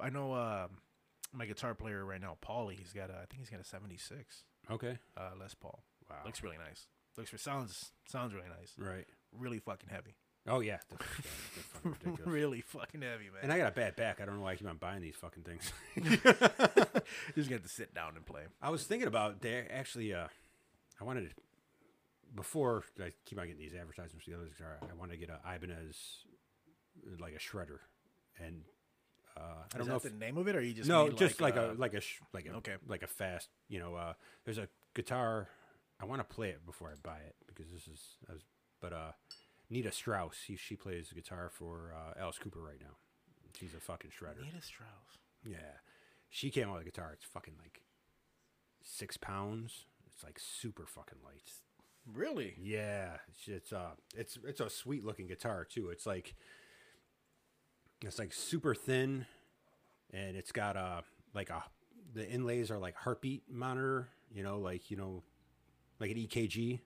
I 0.00 0.10
know 0.10 0.32
uh, 0.32 0.68
my 1.32 1.46
guitar 1.46 1.74
player 1.74 2.04
right 2.04 2.20
now, 2.20 2.36
Paulie. 2.44 2.78
He's 2.78 2.92
got 2.92 3.10
a, 3.10 3.14
I 3.14 3.26
think 3.28 3.40
he's 3.40 3.50
got 3.50 3.60
a 3.60 3.64
'76 3.64 4.44
Okay. 4.70 4.98
uh, 5.16 5.30
Les 5.40 5.54
Paul. 5.54 5.82
Wow. 6.08 6.16
Looks 6.24 6.42
really 6.42 6.58
nice. 6.58 6.86
Looks 7.16 7.30
for 7.30 7.38
sounds 7.38 7.92
sounds 8.08 8.32
really 8.34 8.48
nice. 8.48 8.74
Right. 8.78 9.06
Really 9.36 9.58
fucking 9.58 9.88
heavy. 9.90 10.14
Oh 10.46 10.60
yeah. 10.60 10.78
Fucking 11.82 12.18
really 12.24 12.60
fucking 12.62 13.02
heavy, 13.02 13.24
man. 13.24 13.42
And 13.42 13.52
I 13.52 13.58
got 13.58 13.68
a 13.68 13.74
bad 13.74 13.96
back. 13.96 14.20
I 14.20 14.24
don't 14.24 14.36
know 14.36 14.42
why 14.42 14.52
I 14.52 14.56
keep 14.56 14.68
on 14.68 14.76
buying 14.76 15.02
these 15.02 15.16
fucking 15.16 15.42
things. 15.42 15.72
just 17.34 17.48
get 17.48 17.62
to 17.62 17.68
sit 17.68 17.94
down 17.94 18.16
and 18.16 18.24
play. 18.24 18.42
I 18.62 18.70
was 18.70 18.84
thinking 18.84 19.08
about 19.08 19.40
they 19.42 19.66
actually. 19.70 20.14
Uh, 20.14 20.28
I 21.00 21.04
wanted 21.04 21.30
to, 21.30 21.34
before 22.34 22.84
I 23.00 23.12
keep 23.24 23.38
on 23.38 23.46
getting 23.46 23.60
these 23.60 23.74
advertisements 23.78 24.24
for 24.24 24.30
the 24.30 24.36
other 24.36 24.46
guitar. 24.46 24.78
I 24.82 24.94
wanted 24.98 25.12
to 25.12 25.18
get 25.18 25.28
a 25.30 25.38
Ibanez, 25.54 25.96
like 27.20 27.34
a 27.34 27.38
shredder, 27.38 27.78
and 28.44 28.62
uh, 29.38 29.62
I 29.62 29.66
Is 29.66 29.78
don't 29.78 29.88
know 29.88 29.96
if 29.96 30.02
the 30.02 30.10
name 30.10 30.36
of 30.36 30.48
it, 30.48 30.56
or 30.56 30.60
you 30.60 30.74
just 30.74 30.88
no, 30.88 31.08
just 31.10 31.40
like, 31.40 31.56
uh, 31.56 31.72
a 31.72 31.74
like 31.74 31.94
a 31.94 32.00
sh- 32.00 32.20
like 32.32 32.46
a 32.46 32.54
okay. 32.56 32.74
like 32.86 33.02
a 33.02 33.06
fast. 33.06 33.48
You 33.68 33.78
know, 33.78 33.94
uh, 33.94 34.14
there's 34.44 34.58
a 34.58 34.68
guitar. 34.94 35.48
I 36.00 36.04
want 36.04 36.20
to 36.20 36.34
play 36.34 36.50
it 36.50 36.64
before 36.64 36.88
I 36.90 36.94
buy 37.02 37.18
it 37.18 37.36
because 37.46 37.70
this 37.72 37.86
is. 37.86 38.16
Was, 38.28 38.42
but 38.80 38.92
uh, 38.92 39.12
Nita 39.70 39.92
Strauss, 39.92 40.36
he, 40.46 40.56
she 40.56 40.76
plays 40.76 41.12
guitar 41.12 41.50
for 41.52 41.94
uh, 41.94 42.20
Alice 42.20 42.38
Cooper 42.38 42.60
right 42.60 42.80
now. 42.80 42.96
She's 43.58 43.74
a 43.74 43.80
fucking 43.80 44.10
shredder. 44.10 44.44
Nita 44.44 44.62
Strauss. 44.62 45.18
Yeah, 45.44 45.80
she 46.28 46.50
came 46.50 46.68
out 46.68 46.74
with 46.74 46.82
a 46.82 46.90
guitar. 46.90 47.10
It's 47.12 47.24
fucking 47.24 47.54
like 47.60 47.82
six 48.82 49.16
pounds. 49.16 49.86
It's 50.12 50.24
like 50.24 50.38
super 50.38 50.86
fucking 50.86 51.18
light. 51.24 51.42
Really? 52.12 52.54
Yeah, 52.60 53.18
it's 53.28 53.48
it's 53.48 53.72
uh 53.72 53.90
it's 54.16 54.38
it's 54.46 54.60
a 54.60 54.70
sweet 54.70 55.04
looking 55.04 55.26
guitar 55.26 55.64
too. 55.64 55.90
It's 55.90 56.06
like 56.06 56.34
it's 58.02 58.18
like 58.18 58.32
super 58.32 58.74
thin, 58.74 59.26
and 60.12 60.36
it's 60.36 60.52
got 60.52 60.76
a 60.76 61.02
like 61.34 61.50
a 61.50 61.62
the 62.14 62.28
inlays 62.28 62.70
are 62.70 62.78
like 62.78 62.94
heartbeat 62.96 63.44
monitor. 63.50 64.08
You 64.32 64.42
know, 64.42 64.58
like 64.58 64.90
you 64.90 64.96
know, 64.96 65.22
like 66.00 66.10
an 66.10 66.16
EKG. 66.16 66.80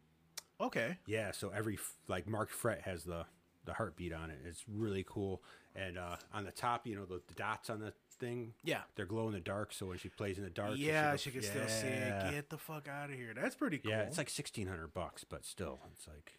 Okay. 0.60 0.98
Yeah, 1.06 1.32
so 1.32 1.50
every 1.54 1.78
like 2.08 2.28
marked 2.28 2.52
fret 2.52 2.82
has 2.82 3.04
the 3.04 3.24
the 3.64 3.72
heartbeat 3.74 4.12
on 4.12 4.30
it. 4.30 4.38
It's 4.44 4.64
really 4.68 5.04
cool. 5.08 5.42
And 5.74 5.96
uh, 5.96 6.16
on 6.34 6.44
the 6.44 6.52
top, 6.52 6.86
you 6.86 6.94
know, 6.96 7.04
the, 7.06 7.22
the 7.28 7.34
dots 7.34 7.70
on 7.70 7.78
the 7.80 7.92
thing, 8.18 8.52
Yeah. 8.62 8.80
they're 8.94 9.06
glow 9.06 9.28
in 9.28 9.32
the 9.32 9.40
dark. 9.40 9.72
So 9.72 9.86
when 9.86 9.96
she 9.98 10.08
plays 10.10 10.36
in 10.36 10.44
the 10.44 10.50
dark, 10.50 10.74
Yeah, 10.76 11.12
go- 11.12 11.16
she 11.16 11.30
can 11.30 11.42
still 11.42 11.66
see 11.68 11.86
it. 11.86 12.30
Get 12.32 12.50
the 12.50 12.58
fuck 12.58 12.88
out 12.88 13.08
of 13.10 13.16
here. 13.16 13.32
That's 13.34 13.54
pretty 13.54 13.78
cool. 13.78 13.90
Yeah, 13.92 14.02
it's 14.02 14.18
like 14.18 14.28
sixteen 14.30 14.66
hundred 14.66 14.92
bucks, 14.94 15.24
but 15.24 15.44
still, 15.44 15.80
it's 15.92 16.06
like 16.06 16.32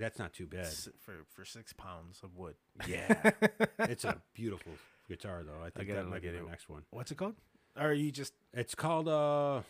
that's 0.00 0.18
not 0.18 0.32
too 0.32 0.46
bad. 0.46 0.66
S- 0.66 0.88
for 1.00 1.14
for 1.32 1.44
six 1.44 1.72
pounds 1.72 2.18
of 2.24 2.36
wood. 2.36 2.56
Yeah, 2.88 3.30
it's 3.80 4.04
a 4.04 4.20
beautiful 4.34 4.72
guitar 5.08 5.42
though. 5.44 5.64
I 5.64 5.70
think 5.70 5.88
that 5.94 6.06
might 6.08 6.22
be 6.22 6.30
the 6.30 6.40
next 6.42 6.68
one. 6.68 6.82
What's 6.90 7.12
it 7.12 7.16
called? 7.18 7.34
Or 7.76 7.88
are 7.88 7.92
you 7.92 8.10
just 8.10 8.32
It's 8.52 8.74
called 8.74 9.06
uh, 9.08 9.60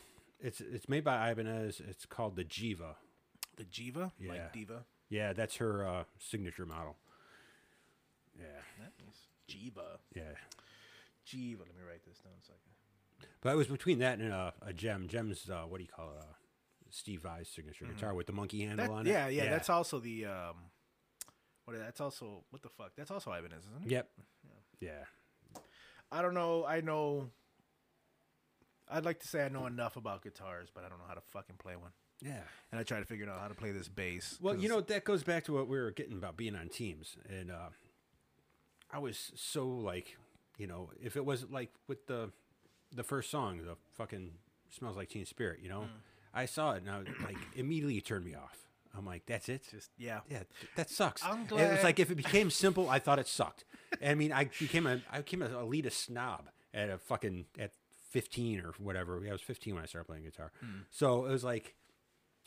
it's 0.40 0.60
it's 0.62 0.88
made 0.88 1.04
by 1.04 1.30
Ibanez. 1.30 1.82
It's 1.86 2.06
called 2.06 2.36
the 2.36 2.44
Jiva. 2.44 2.94
the 3.56 3.64
Jiva? 3.64 4.12
Yeah. 4.18 4.30
Like 4.32 4.52
Diva? 4.54 4.84
Yeah, 5.10 5.32
that's 5.34 5.56
her 5.56 5.86
uh, 5.86 6.04
signature 6.18 6.64
model. 6.64 6.96
Yeah, 8.38 8.46
Nice. 8.78 9.26
Jiva. 9.48 9.98
yeah. 10.14 10.22
Jiva. 11.26 11.58
Let 11.60 11.76
me 11.76 11.82
write 11.86 12.04
this 12.06 12.18
down 12.20 12.32
a 12.40 12.44
second. 12.44 13.28
But 13.42 13.50
it 13.52 13.56
was 13.56 13.66
between 13.66 13.98
that 13.98 14.18
and 14.18 14.32
uh, 14.32 14.52
a 14.62 14.72
JEM. 14.72 15.08
JEM's 15.08 15.48
uh, 15.50 15.62
what 15.68 15.78
do 15.78 15.82
you 15.84 15.90
call 15.94 16.10
it? 16.18 16.24
Steve 16.90 17.22
Vai's 17.22 17.48
signature 17.48 17.86
guitar 17.86 18.14
with 18.14 18.26
the 18.26 18.32
monkey 18.32 18.60
handle 18.64 18.86
That- 18.86 18.92
on 18.92 19.06
it. 19.06 19.10
yeah, 19.10 19.28
yeah, 19.28 19.50
That's 19.50 19.70
also 19.70 19.98
the 19.98 20.26
um. 20.26 20.56
What? 21.64 21.76
That's 21.78 22.00
also 22.00 22.44
what 22.50 22.62
the 22.62 22.68
fuck? 22.68 22.92
That's 22.96 23.10
also 23.10 23.30
Ibanez, 23.32 23.64
isn't 23.64 23.86
it? 23.86 23.90
Yep. 23.92 24.10
Yeah. 24.80 25.04
I 26.10 26.22
don't 26.22 26.34
know. 26.34 26.64
I 26.66 26.80
know. 26.80 27.30
I'd 28.88 29.04
like 29.04 29.20
to 29.20 29.28
say 29.28 29.44
I 29.44 29.48
know 29.48 29.66
enough 29.66 29.96
about 29.96 30.22
guitars, 30.22 30.68
but 30.74 30.84
I 30.84 30.88
don't 30.88 30.98
know 30.98 31.04
how 31.06 31.14
to 31.14 31.20
fucking 31.30 31.56
play 31.58 31.76
one. 31.76 31.92
Yeah. 32.20 32.40
And 32.72 32.80
I 32.80 32.82
try 32.82 32.98
to 32.98 33.04
figure 33.04 33.28
out 33.30 33.40
how 33.40 33.48
to 33.48 33.54
play 33.54 33.70
this 33.72 33.88
bass. 33.88 34.36
Well, 34.40 34.56
you 34.56 34.68
know 34.68 34.80
that 34.80 35.04
goes 35.04 35.22
back 35.22 35.44
to 35.44 35.52
what 35.54 35.68
we 35.68 35.78
were 35.78 35.90
getting 35.92 36.16
about 36.16 36.36
being 36.36 36.56
on 36.56 36.68
teams, 36.68 37.16
and 37.28 37.50
uh, 37.50 37.68
I 38.92 38.98
was 38.98 39.32
so 39.36 39.66
like, 39.68 40.16
you 40.58 40.66
know, 40.66 40.90
if 41.00 41.16
it 41.16 41.24
was 41.24 41.46
like 41.50 41.70
with 41.86 42.06
the 42.06 42.30
the 42.92 43.04
first 43.04 43.30
song, 43.30 43.58
the 43.64 43.76
fucking 43.92 44.32
smells 44.70 44.96
like 44.96 45.08
Teen 45.08 45.24
Spirit, 45.24 45.60
you 45.62 45.68
know, 45.68 45.84
I 46.34 46.46
saw 46.46 46.72
it 46.72 46.82
and 46.82 46.90
I 46.90 46.98
was 46.98 47.08
like 47.24 47.36
immediately 47.54 47.96
it 47.98 48.04
turned 48.06 48.24
me 48.24 48.34
off. 48.34 48.56
I'm 48.96 49.06
like, 49.06 49.24
that's 49.26 49.48
it. 49.48 49.62
just 49.70 49.90
yeah. 49.98 50.20
Yeah, 50.28 50.42
that 50.76 50.90
sucks. 50.90 51.24
I'm 51.24 51.46
glad. 51.46 51.70
It 51.70 51.74
was 51.74 51.84
like 51.84 51.98
if 52.00 52.10
it 52.10 52.16
became 52.16 52.50
simple, 52.64 52.88
I 52.88 52.98
thought 52.98 53.18
it 53.18 53.28
sucked. 53.28 53.64
I 54.04 54.14
mean, 54.14 54.32
I 54.32 54.44
became 54.58 54.86
a 54.86 55.00
I 55.10 55.18
became 55.18 55.42
a 55.42 55.48
elitist 55.48 56.06
snob 56.06 56.48
at 56.74 56.90
a 56.90 56.98
fucking 56.98 57.46
at 57.58 57.72
15 58.10 58.60
or 58.60 58.72
whatever. 58.78 59.22
I 59.26 59.32
was 59.32 59.40
15 59.40 59.74
when 59.74 59.82
I 59.82 59.86
started 59.86 60.06
playing 60.06 60.24
guitar. 60.24 60.50
So 60.90 61.26
it 61.26 61.30
was 61.30 61.44
like 61.44 61.76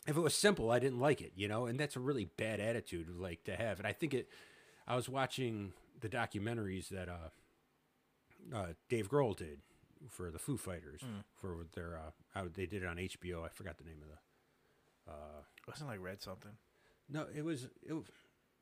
if 0.06 0.16
it 0.16 0.20
was 0.20 0.34
simple, 0.34 0.70
I 0.70 0.78
didn't 0.78 1.00
like 1.00 1.22
it, 1.22 1.32
you 1.34 1.48
know, 1.48 1.66
and 1.66 1.80
that's 1.80 1.96
a 1.96 2.00
really 2.00 2.26
bad 2.26 2.60
attitude 2.60 3.08
like 3.08 3.44
to 3.44 3.56
have. 3.56 3.78
And 3.78 3.86
I 3.86 3.92
think 3.92 4.14
it. 4.14 4.28
I 4.86 4.96
was 4.96 5.08
watching 5.08 5.72
the 6.00 6.10
documentaries 6.10 6.88
that 6.90 7.08
uh, 7.08 8.54
uh, 8.54 8.66
Dave 8.90 9.08
Grohl 9.08 9.34
did 9.34 9.60
for 10.10 10.30
the 10.30 10.38
Foo 10.38 10.56
Fighters 10.56 11.02
for 11.40 11.66
their 11.74 11.96
uh, 11.98 12.10
how 12.34 12.46
they 12.52 12.66
did 12.66 12.82
it 12.82 12.86
on 12.86 12.96
HBO. 12.96 13.44
I 13.44 13.48
forgot 13.48 13.78
the 13.78 13.84
name 13.84 14.00
of 14.02 14.08
the 14.08 15.12
Uh, 15.12 15.42
Wasn't 15.68 15.88
like 15.88 16.00
read 16.00 16.22
something. 16.22 16.52
no, 17.08 17.26
it 17.34 17.44
was. 17.44 17.68
It, 17.86 17.92
was- 17.92 18.04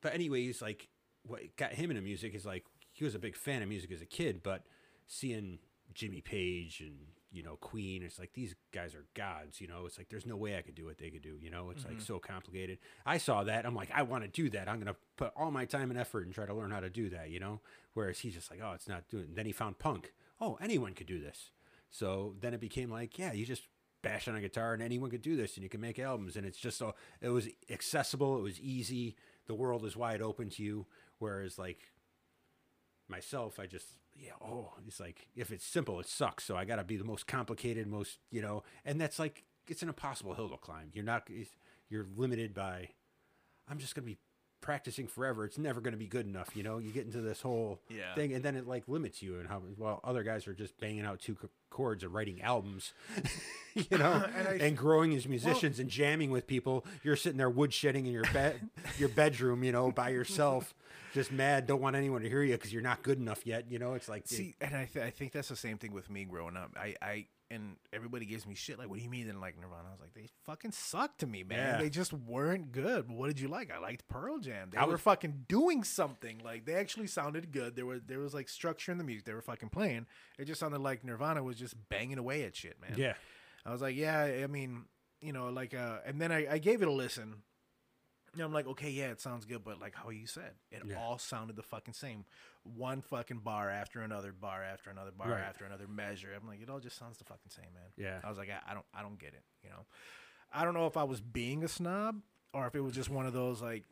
but 0.00 0.14
anyways, 0.14 0.60
like 0.62 0.88
what 1.26 1.40
got 1.56 1.72
him 1.74 1.90
into 1.90 2.02
music 2.02 2.34
is 2.34 2.44
like 2.44 2.64
he 2.92 3.04
was 3.04 3.14
a 3.14 3.18
big 3.20 3.36
fan 3.36 3.62
of 3.62 3.68
music 3.68 3.92
as 3.92 4.02
a 4.02 4.06
kid, 4.06 4.42
but 4.42 4.64
seeing 5.06 5.58
Jimmy 5.94 6.20
Page 6.20 6.80
and 6.80 6.96
you 7.30 7.42
know 7.42 7.56
Queen, 7.56 8.02
it's 8.02 8.18
like 8.18 8.32
these 8.34 8.54
guys 8.72 8.94
are 8.96 9.04
gods. 9.14 9.60
You 9.60 9.68
know, 9.68 9.86
it's 9.86 9.96
like 9.98 10.08
there's 10.08 10.26
no 10.26 10.36
way 10.36 10.56
I 10.58 10.62
could 10.62 10.74
do 10.74 10.84
what 10.86 10.98
they 10.98 11.10
could 11.10 11.22
do. 11.22 11.36
You 11.40 11.50
know, 11.50 11.70
it's 11.70 11.84
like 11.84 12.00
so 12.00 12.18
complicated. 12.18 12.78
I 13.06 13.18
saw 13.18 13.44
that. 13.44 13.64
I'm 13.64 13.74
like, 13.76 13.90
I 13.94 14.02
want 14.02 14.24
to 14.24 14.28
do 14.28 14.50
that. 14.50 14.68
I'm 14.68 14.78
gonna 14.80 14.96
put 15.16 15.32
all 15.36 15.50
my 15.52 15.64
time 15.64 15.90
and 15.90 15.98
effort 15.98 16.24
and 16.26 16.34
try 16.34 16.46
to 16.46 16.54
learn 16.54 16.72
how 16.72 16.80
to 16.80 16.90
do 16.90 17.08
that. 17.10 17.30
You 17.30 17.38
know, 17.40 17.60
whereas 17.94 18.18
he's 18.18 18.34
just 18.34 18.50
like, 18.50 18.60
oh, 18.62 18.72
it's 18.72 18.88
not 18.88 19.08
doing. 19.08 19.28
then 19.34 19.46
he 19.46 19.52
found 19.52 19.78
punk. 19.78 20.12
Oh, 20.42 20.58
anyone 20.60 20.94
could 20.94 21.06
do 21.06 21.20
this. 21.20 21.52
So 21.88 22.34
then 22.40 22.52
it 22.52 22.60
became 22.60 22.90
like, 22.90 23.16
yeah, 23.16 23.32
you 23.32 23.46
just 23.46 23.68
bash 24.02 24.26
on 24.26 24.34
a 24.34 24.40
guitar 24.40 24.74
and 24.74 24.82
anyone 24.82 25.08
could 25.08 25.22
do 25.22 25.36
this 25.36 25.54
and 25.54 25.62
you 25.62 25.68
can 25.70 25.80
make 25.80 26.00
albums 26.00 26.34
and 26.34 26.44
it's 26.44 26.58
just 26.58 26.76
so 26.76 26.96
it 27.20 27.28
was 27.28 27.48
accessible, 27.70 28.36
it 28.36 28.42
was 28.42 28.60
easy, 28.60 29.14
the 29.46 29.54
world 29.54 29.84
is 29.86 29.96
wide 29.96 30.20
open 30.20 30.50
to 30.50 30.64
you. 30.64 30.86
Whereas 31.20 31.60
like 31.60 31.78
myself, 33.08 33.60
I 33.60 33.66
just 33.66 33.86
yeah, 34.16 34.32
oh, 34.44 34.72
it's 34.84 34.98
like 34.98 35.28
if 35.36 35.52
it's 35.52 35.64
simple, 35.64 36.00
it 36.00 36.08
sucks. 36.08 36.42
So 36.42 36.56
I 36.56 36.64
got 36.64 36.76
to 36.76 36.84
be 36.84 36.96
the 36.96 37.04
most 37.04 37.28
complicated, 37.28 37.86
most 37.86 38.18
you 38.32 38.42
know, 38.42 38.64
and 38.84 39.00
that's 39.00 39.20
like 39.20 39.44
it's 39.68 39.82
an 39.82 39.88
impossible 39.88 40.34
hill 40.34 40.48
to 40.48 40.56
climb. 40.56 40.90
You're 40.92 41.04
not 41.04 41.28
you're 41.88 42.06
limited 42.16 42.52
by. 42.52 42.88
I'm 43.68 43.78
just 43.78 43.94
gonna 43.94 44.06
be 44.06 44.18
practicing 44.62 45.06
forever. 45.06 45.44
It's 45.44 45.58
never 45.58 45.82
gonna 45.82 45.98
be 45.98 46.06
good 46.06 46.26
enough. 46.26 46.56
You 46.56 46.62
know, 46.62 46.78
you 46.78 46.90
get 46.90 47.04
into 47.04 47.20
this 47.20 47.42
whole 47.42 47.80
Yeah. 47.90 48.14
thing, 48.14 48.32
and 48.32 48.42
then 48.42 48.56
it 48.56 48.66
like 48.66 48.88
limits 48.88 49.20
you 49.20 49.38
and 49.38 49.48
how 49.48 49.60
well 49.76 50.00
other 50.02 50.22
guys 50.22 50.46
are 50.48 50.54
just 50.54 50.78
banging 50.80 51.04
out 51.04 51.20
two 51.20 51.36
c- 51.42 51.48
chords 51.68 52.02
and 52.02 52.14
writing 52.14 52.40
albums, 52.40 52.92
you 53.74 53.98
know, 53.98 54.12
And 54.36 54.48
I- 54.48 54.58
and 54.60 54.76
growing 54.76 55.14
as 55.14 55.28
musicians 55.28 55.78
and 55.78 55.90
jamming 55.90 56.30
with 56.30 56.46
people. 56.46 56.86
You're 57.02 57.16
sitting 57.16 57.36
there 57.38 57.50
woodshedding 57.50 58.06
in 58.06 58.12
your 58.12 58.24
bed, 58.32 58.70
your 58.98 59.08
bedroom, 59.10 59.62
you 59.64 59.72
know, 59.72 59.90
by 59.92 60.10
yourself, 60.10 60.74
just 61.12 61.30
mad, 61.32 61.66
don't 61.66 61.80
want 61.82 61.96
anyone 61.96 62.22
to 62.22 62.28
hear 62.28 62.42
you 62.42 62.52
because 62.54 62.72
you're 62.72 62.80
not 62.82 63.02
good 63.02 63.18
enough 63.18 63.46
yet. 63.46 63.70
You 63.70 63.78
know, 63.78 63.94
it's 63.94 64.08
like 64.08 64.26
See, 64.26 64.54
and 64.60 64.74
I, 64.74 64.84
th- 64.86 65.04
I 65.04 65.10
think 65.10 65.32
that's 65.32 65.48
the 65.48 65.56
same 65.56 65.76
thing 65.78 65.92
with 65.92 66.08
me 66.08 66.24
growing 66.24 66.56
up. 66.56 66.70
I, 66.76 66.94
I, 67.02 67.26
and 67.52 67.76
everybody 67.92 68.24
gives 68.26 68.46
me 68.46 68.54
shit 68.54 68.78
like, 68.78 68.88
"What 68.88 68.98
do 68.98 69.04
you 69.04 69.10
mean?" 69.10 69.26
Then 69.26 69.40
like 69.40 69.56
Nirvana, 69.60 69.88
I 69.88 69.90
was 69.92 70.00
like, 70.00 70.14
"They 70.14 70.28
fucking 70.46 70.72
sucked 70.72 71.20
to 71.20 71.26
me, 71.26 71.42
man. 71.42 71.58
Yeah. 71.58 71.78
They 71.82 71.90
just 71.90 72.12
weren't 72.12 72.72
good." 72.72 73.10
What 73.10 73.26
did 73.28 73.38
you 73.40 73.48
like? 73.48 73.70
I 73.70 73.78
liked 73.78 74.08
Pearl 74.08 74.38
Jam. 74.38 74.70
They 74.72 74.78
I 74.78 74.84
were 74.86 74.92
was- 74.92 75.00
fucking 75.02 75.44
doing 75.48 75.84
something. 75.84 76.40
Like 76.44 76.64
they 76.64 76.74
actually 76.74 77.06
sounded 77.06 77.52
good. 77.52 77.76
There 77.76 77.86
was 77.86 78.00
there 78.06 78.18
was 78.20 78.32
like 78.34 78.48
structure 78.48 78.90
in 78.92 78.98
the 78.98 79.04
music. 79.04 79.26
They 79.26 79.34
were 79.34 79.42
fucking 79.42 79.68
playing. 79.68 80.06
It 80.38 80.46
just 80.46 80.60
sounded 80.60 80.80
like 80.80 81.04
Nirvana 81.04 81.42
was 81.42 81.56
just 81.56 81.74
banging 81.88 82.18
away 82.18 82.44
at 82.44 82.56
shit, 82.56 82.80
man. 82.80 82.94
yeah, 82.96 83.14
I 83.66 83.72
was 83.72 83.82
like, 83.82 83.94
yeah, 83.96 84.20
I 84.42 84.46
mean, 84.46 84.86
you 85.20 85.32
know, 85.32 85.50
like, 85.50 85.74
uh, 85.74 85.98
and 86.06 86.20
then 86.20 86.32
I, 86.32 86.54
I 86.54 86.58
gave 86.58 86.82
it 86.82 86.88
a 86.88 86.92
listen. 86.92 87.42
And 88.34 88.40
I'm 88.42 88.52
like, 88.52 88.66
okay, 88.66 88.88
yeah, 88.90 89.10
it 89.10 89.20
sounds 89.20 89.44
good, 89.44 89.62
but 89.62 89.78
like 89.80 89.94
how 89.94 90.08
you 90.10 90.26
said, 90.26 90.52
it 90.70 90.82
Yeah. 90.86 90.96
all 90.98 91.18
sounded 91.18 91.54
the 91.56 91.62
fucking 91.62 91.92
same. 91.94 92.24
One 92.64 93.02
fucking 93.02 93.38
bar 93.40 93.68
after 93.68 94.00
another 94.00 94.32
bar 94.32 94.62
after 94.62 94.88
another 94.90 95.10
bar 95.10 95.30
Right. 95.32 95.40
after 95.42 95.64
another 95.66 95.86
measure. 95.86 96.28
I'm 96.34 96.46
like, 96.48 96.62
it 96.62 96.70
all 96.70 96.80
just 96.80 96.96
sounds 96.98 97.18
the 97.18 97.24
fucking 97.24 97.50
same, 97.50 97.72
man. 97.74 97.90
Yeah. 97.96 98.20
I 98.24 98.28
was 98.30 98.38
like, 98.38 98.48
I, 98.48 98.70
I 98.70 98.74
don't, 98.74 98.86
I 98.94 99.02
don't 99.02 99.18
get 99.18 99.34
it. 99.34 99.42
You 99.62 99.68
know, 99.70 99.84
I 100.52 100.64
don't 100.64 100.72
know 100.74 100.86
if 100.86 100.96
I 100.96 101.04
was 101.04 101.20
being 101.20 101.62
a 101.64 101.68
snob 101.68 102.22
or 102.54 102.66
if 102.66 102.74
it 102.74 102.80
was 102.80 102.94
just 102.94 103.10
one 103.10 103.26
of 103.26 103.32
those 103.34 103.60
like. 103.60 103.84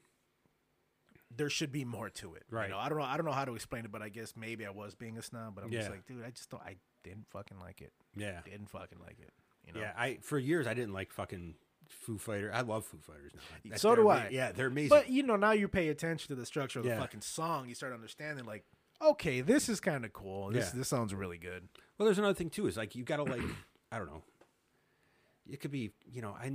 There 1.37 1.49
should 1.49 1.71
be 1.71 1.85
more 1.85 2.11
to 2.11 2.35
it, 2.35 2.43
Right. 2.51 2.65
You 2.65 2.71
know, 2.75 2.79
I 2.81 2.89
don't 2.89 2.99
know. 2.99 3.05
I 3.05 3.17
don't 3.17 3.25
know 3.25 3.31
how 3.33 3.45
to 3.45 3.55
explain 3.55 3.85
it, 3.85 3.93
but 3.93 4.03
I 4.03 4.09
guess 4.09 4.35
maybe 4.37 4.67
I 4.67 4.71
was 4.71 4.97
being 4.97 5.17
a 5.17 5.23
snob. 5.23 5.55
But 5.55 5.63
I'm 5.63 5.71
just 5.71 5.89
like, 5.89 6.05
dude, 6.07 6.25
I 6.25 6.31
just 6.31 6.51
don't. 6.51 6.61
I 6.63 6.75
didn't 7.05 7.29
fucking 7.29 7.61
like 7.61 7.81
it. 7.81 7.93
yeah, 8.17 8.41
Didn't 8.45 8.69
fucking 8.69 8.99
like 8.99 9.19
it. 9.21 9.31
You 9.65 9.75
know? 9.75 9.81
yeah. 9.81 9.93
I 9.97 10.19
for 10.23 10.39
years 10.41 10.67
I 10.67 10.75
didn't 10.75 10.93
like 10.93 11.13
fucking 11.13 11.55
Foo 11.93 12.19
Fighter. 12.19 12.51
I 12.53 12.61
love 12.63 12.85
Foo 12.87 12.99
Fighters 13.01 13.33
now. 13.35 13.41
That's- 13.65 13.83
So 13.83 13.95
do 13.95 14.09
I. 14.09 14.29
Yeah, 14.31 14.53
they're 14.53 14.69
amazing. 14.69 14.89
But 14.91 15.11
you 15.11 15.23
know, 15.23 15.37
now 15.37 15.53
you 15.53 15.69
pay 15.69 15.89
attention 15.89 16.29
to 16.29 16.35
the 16.35 16.47
structure 16.47 16.79
of 16.79 16.85
the 16.85 16.91
Yeah. 16.93 17.01
fucking 17.01 17.21
song, 17.21 17.69
you 17.69 17.75
start 17.75 17.93
understanding 17.93 18.45
like, 18.45 18.65
okay, 19.03 19.41
this 19.41 19.69
is 19.69 19.81
kind 19.81 20.05
of 20.05 20.13
cool. 20.13 20.51
This 20.51 20.67
Yeah. 20.73 20.79
this 20.79 20.89
sounds 20.89 21.15
really 21.15 21.39
good. 21.39 21.69
Well, 21.99 22.05
there's 22.07 22.19
another 22.19 22.35
thing 22.35 22.51
too. 22.51 22.67
Is 22.67 22.77
like 22.77 22.95
you 22.95 23.05
gotta 23.05 23.25
like, 23.25 23.43
I 23.93 23.99
don't 23.99 24.07
know. 24.09 24.23
It 25.49 25.61
could 25.61 25.71
be, 25.71 25.91
you 26.11 26.23
know, 26.23 26.33
I 26.39 26.53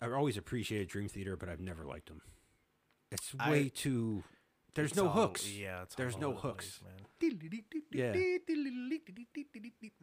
I've 0.00 0.12
always 0.12 0.36
appreciated 0.36 0.88
Dream 0.88 1.08
Theater, 1.08 1.36
but 1.36 1.48
I've 1.48 1.60
never 1.60 1.84
liked 1.84 2.08
them. 2.08 2.20
It's 3.10 3.34
I- 3.38 3.50
way 3.50 3.68
too. 3.68 4.22
There's 4.76 4.90
It's 4.92 4.96
no 4.96 5.06
all- 5.08 5.12
hooks. 5.12 5.50
Yeah, 5.50 5.82
it's 5.82 5.96
There's 5.96 6.14
all 6.14 6.20
no 6.20 6.32
hooks. 6.34 6.78
place, 6.78 6.82
man. 6.84 7.06
Yeah. 7.92 8.12
Like, 8.12 8.46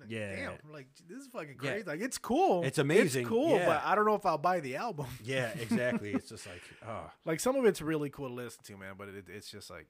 Yeah. 0.09 0.35
Damn, 0.35 0.71
like 0.71 0.87
this 1.07 1.19
is 1.19 1.27
fucking 1.27 1.57
Yeah. 1.61 1.71
crazy. 1.71 1.83
Like 1.87 2.01
it's 2.01 2.17
cool. 2.17 2.63
It's 2.63 2.77
amazing, 2.79 3.21
It's 3.21 3.29
cool, 3.29 3.57
yeah. 3.57 3.65
but 3.67 3.83
I 3.85 3.95
don't 3.95 4.05
know 4.05 4.15
if 4.15 4.25
I'll 4.25 4.37
buy 4.37 4.59
the 4.59 4.75
album. 4.75 5.07
Yeah, 5.23 5.49
exactly. 5.59 6.11
it's 6.11 6.29
just 6.29 6.47
like, 6.47 6.61
oh, 6.87 7.09
like 7.25 7.39
some 7.39 7.55
of 7.55 7.65
it's 7.65 7.81
really 7.81 8.09
cool 8.09 8.29
to 8.29 8.33
listen 8.33 8.63
to, 8.65 8.77
man. 8.77 8.95
But 8.97 9.09
it, 9.09 9.25
it's 9.29 9.49
just 9.49 9.69
like, 9.69 9.87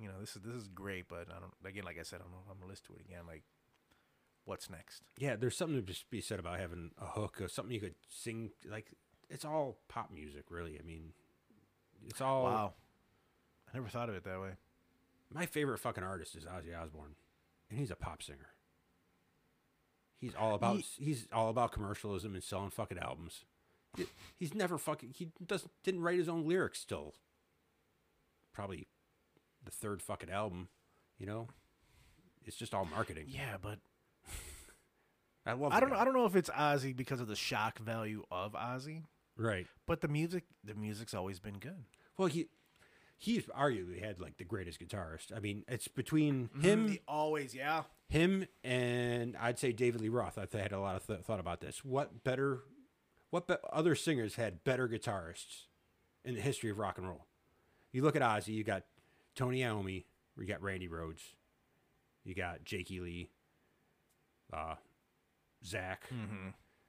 you 0.00 0.08
know, 0.08 0.20
this 0.20 0.36
is 0.36 0.42
this 0.42 0.54
is 0.54 0.68
great, 0.68 1.08
but 1.08 1.28
I 1.34 1.40
don't. 1.40 1.52
Again, 1.64 1.84
like 1.84 1.98
I 1.98 2.02
said, 2.02 2.20
I 2.20 2.24
don't 2.24 2.32
know 2.32 2.40
if 2.44 2.50
I'm 2.52 2.58
gonna 2.58 2.70
listen 2.70 2.86
to 2.88 2.94
it 2.94 3.00
again. 3.00 3.26
Like, 3.26 3.42
what's 4.44 4.70
next? 4.70 5.02
yeah. 5.18 5.36
There's 5.36 5.56
something 5.56 5.80
to 5.80 5.86
just 5.86 6.08
be 6.10 6.20
said 6.20 6.38
about 6.38 6.60
having 6.60 6.90
a 7.00 7.06
hook 7.06 7.40
or 7.40 7.48
something 7.48 7.74
you 7.74 7.80
could 7.80 7.94
sing. 8.08 8.50
Like 8.68 8.92
it's 9.30 9.44
all 9.44 9.78
pop 9.88 10.10
music, 10.12 10.44
really. 10.50 10.78
I 10.78 10.82
mean, 10.82 11.12
it's 12.06 12.20
all. 12.20 12.44
Wow, 12.44 12.74
I 13.74 13.78
never 13.78 13.88
thought 13.88 14.08
of 14.08 14.14
it 14.14 14.22
that 14.24 14.40
way. 14.40 14.50
My 15.32 15.46
favorite 15.46 15.78
fucking 15.78 16.04
artist 16.04 16.36
is 16.36 16.44
Ozzy 16.44 16.80
Osbourne, 16.80 17.16
and 17.68 17.78
he's 17.78 17.90
a 17.90 17.96
pop 17.96 18.22
singer. 18.22 18.50
He's 20.20 20.34
all 20.36 20.54
about 20.54 20.80
he's 20.96 21.26
all 21.32 21.50
about 21.50 21.72
commercialism 21.72 22.34
and 22.34 22.42
selling 22.42 22.70
fucking 22.70 22.98
albums. 22.98 23.44
He's 24.36 24.54
never 24.54 24.78
fucking 24.78 25.14
he 25.16 25.28
doesn't 25.44 25.72
didn't 25.82 26.02
write 26.02 26.18
his 26.18 26.28
own 26.28 26.46
lyrics 26.46 26.78
still. 26.80 27.14
Probably 28.52 28.86
the 29.64 29.72
third 29.72 30.00
fucking 30.00 30.30
album, 30.30 30.68
you 31.18 31.26
know. 31.26 31.48
It's 32.44 32.56
just 32.56 32.74
all 32.74 32.84
marketing. 32.84 33.24
Yeah, 33.28 33.56
but 33.60 33.80
I 35.46 35.52
love. 35.52 35.72
I 35.72 35.80
don't 35.80 35.90
guy. 35.90 36.00
I 36.00 36.04
don't 36.04 36.14
know 36.14 36.26
if 36.26 36.36
it's 36.36 36.50
Ozzy 36.50 36.94
because 36.96 37.20
of 37.20 37.26
the 37.26 37.36
shock 37.36 37.78
value 37.80 38.22
of 38.30 38.52
Ozzy, 38.52 39.02
Right. 39.36 39.66
but 39.86 40.00
the 40.00 40.08
music, 40.08 40.44
the 40.62 40.74
music's 40.74 41.12
always 41.14 41.40
been 41.40 41.58
good. 41.58 41.84
Well, 42.16 42.28
he 42.28 42.46
he's 43.18 43.44
arguably 43.46 44.02
had 44.04 44.20
like 44.20 44.36
the 44.38 44.44
greatest 44.44 44.80
guitarist. 44.80 45.34
I 45.34 45.40
mean, 45.40 45.64
it's 45.68 45.88
between 45.88 46.50
him 46.60 46.88
He 46.88 47.00
always, 47.08 47.54
yeah. 47.54 47.82
him 48.08 48.46
and 48.62 49.36
I'd 49.36 49.58
say 49.58 49.72
David 49.72 50.00
Lee 50.00 50.08
Roth. 50.08 50.38
I've 50.38 50.52
had 50.52 50.72
a 50.72 50.80
lot 50.80 50.96
of 50.96 51.06
th- 51.06 51.20
thought 51.20 51.40
about 51.40 51.60
this. 51.60 51.84
What 51.84 52.24
better, 52.24 52.60
what 53.30 53.46
be- 53.46 53.54
other 53.72 53.94
singers 53.94 54.36
had 54.36 54.64
better 54.64 54.88
guitarists 54.88 55.62
in 56.24 56.34
the 56.34 56.40
history 56.40 56.70
of 56.70 56.78
rock 56.78 56.98
and 56.98 57.08
roll? 57.08 57.26
You 57.92 58.02
look 58.02 58.16
at 58.16 58.22
Ozzy. 58.22 58.48
You 58.54 58.64
got 58.64 58.84
Tony 59.34 59.60
Iommi. 59.60 60.04
You 60.38 60.46
got 60.46 60.62
Randy 60.62 60.88
Rhoads. 60.88 61.20
You 62.24 62.34
got 62.34 62.64
Jakey 62.64 63.00
Lee. 63.00 63.30
Uh, 64.52 64.74
Zakk. 65.64 65.98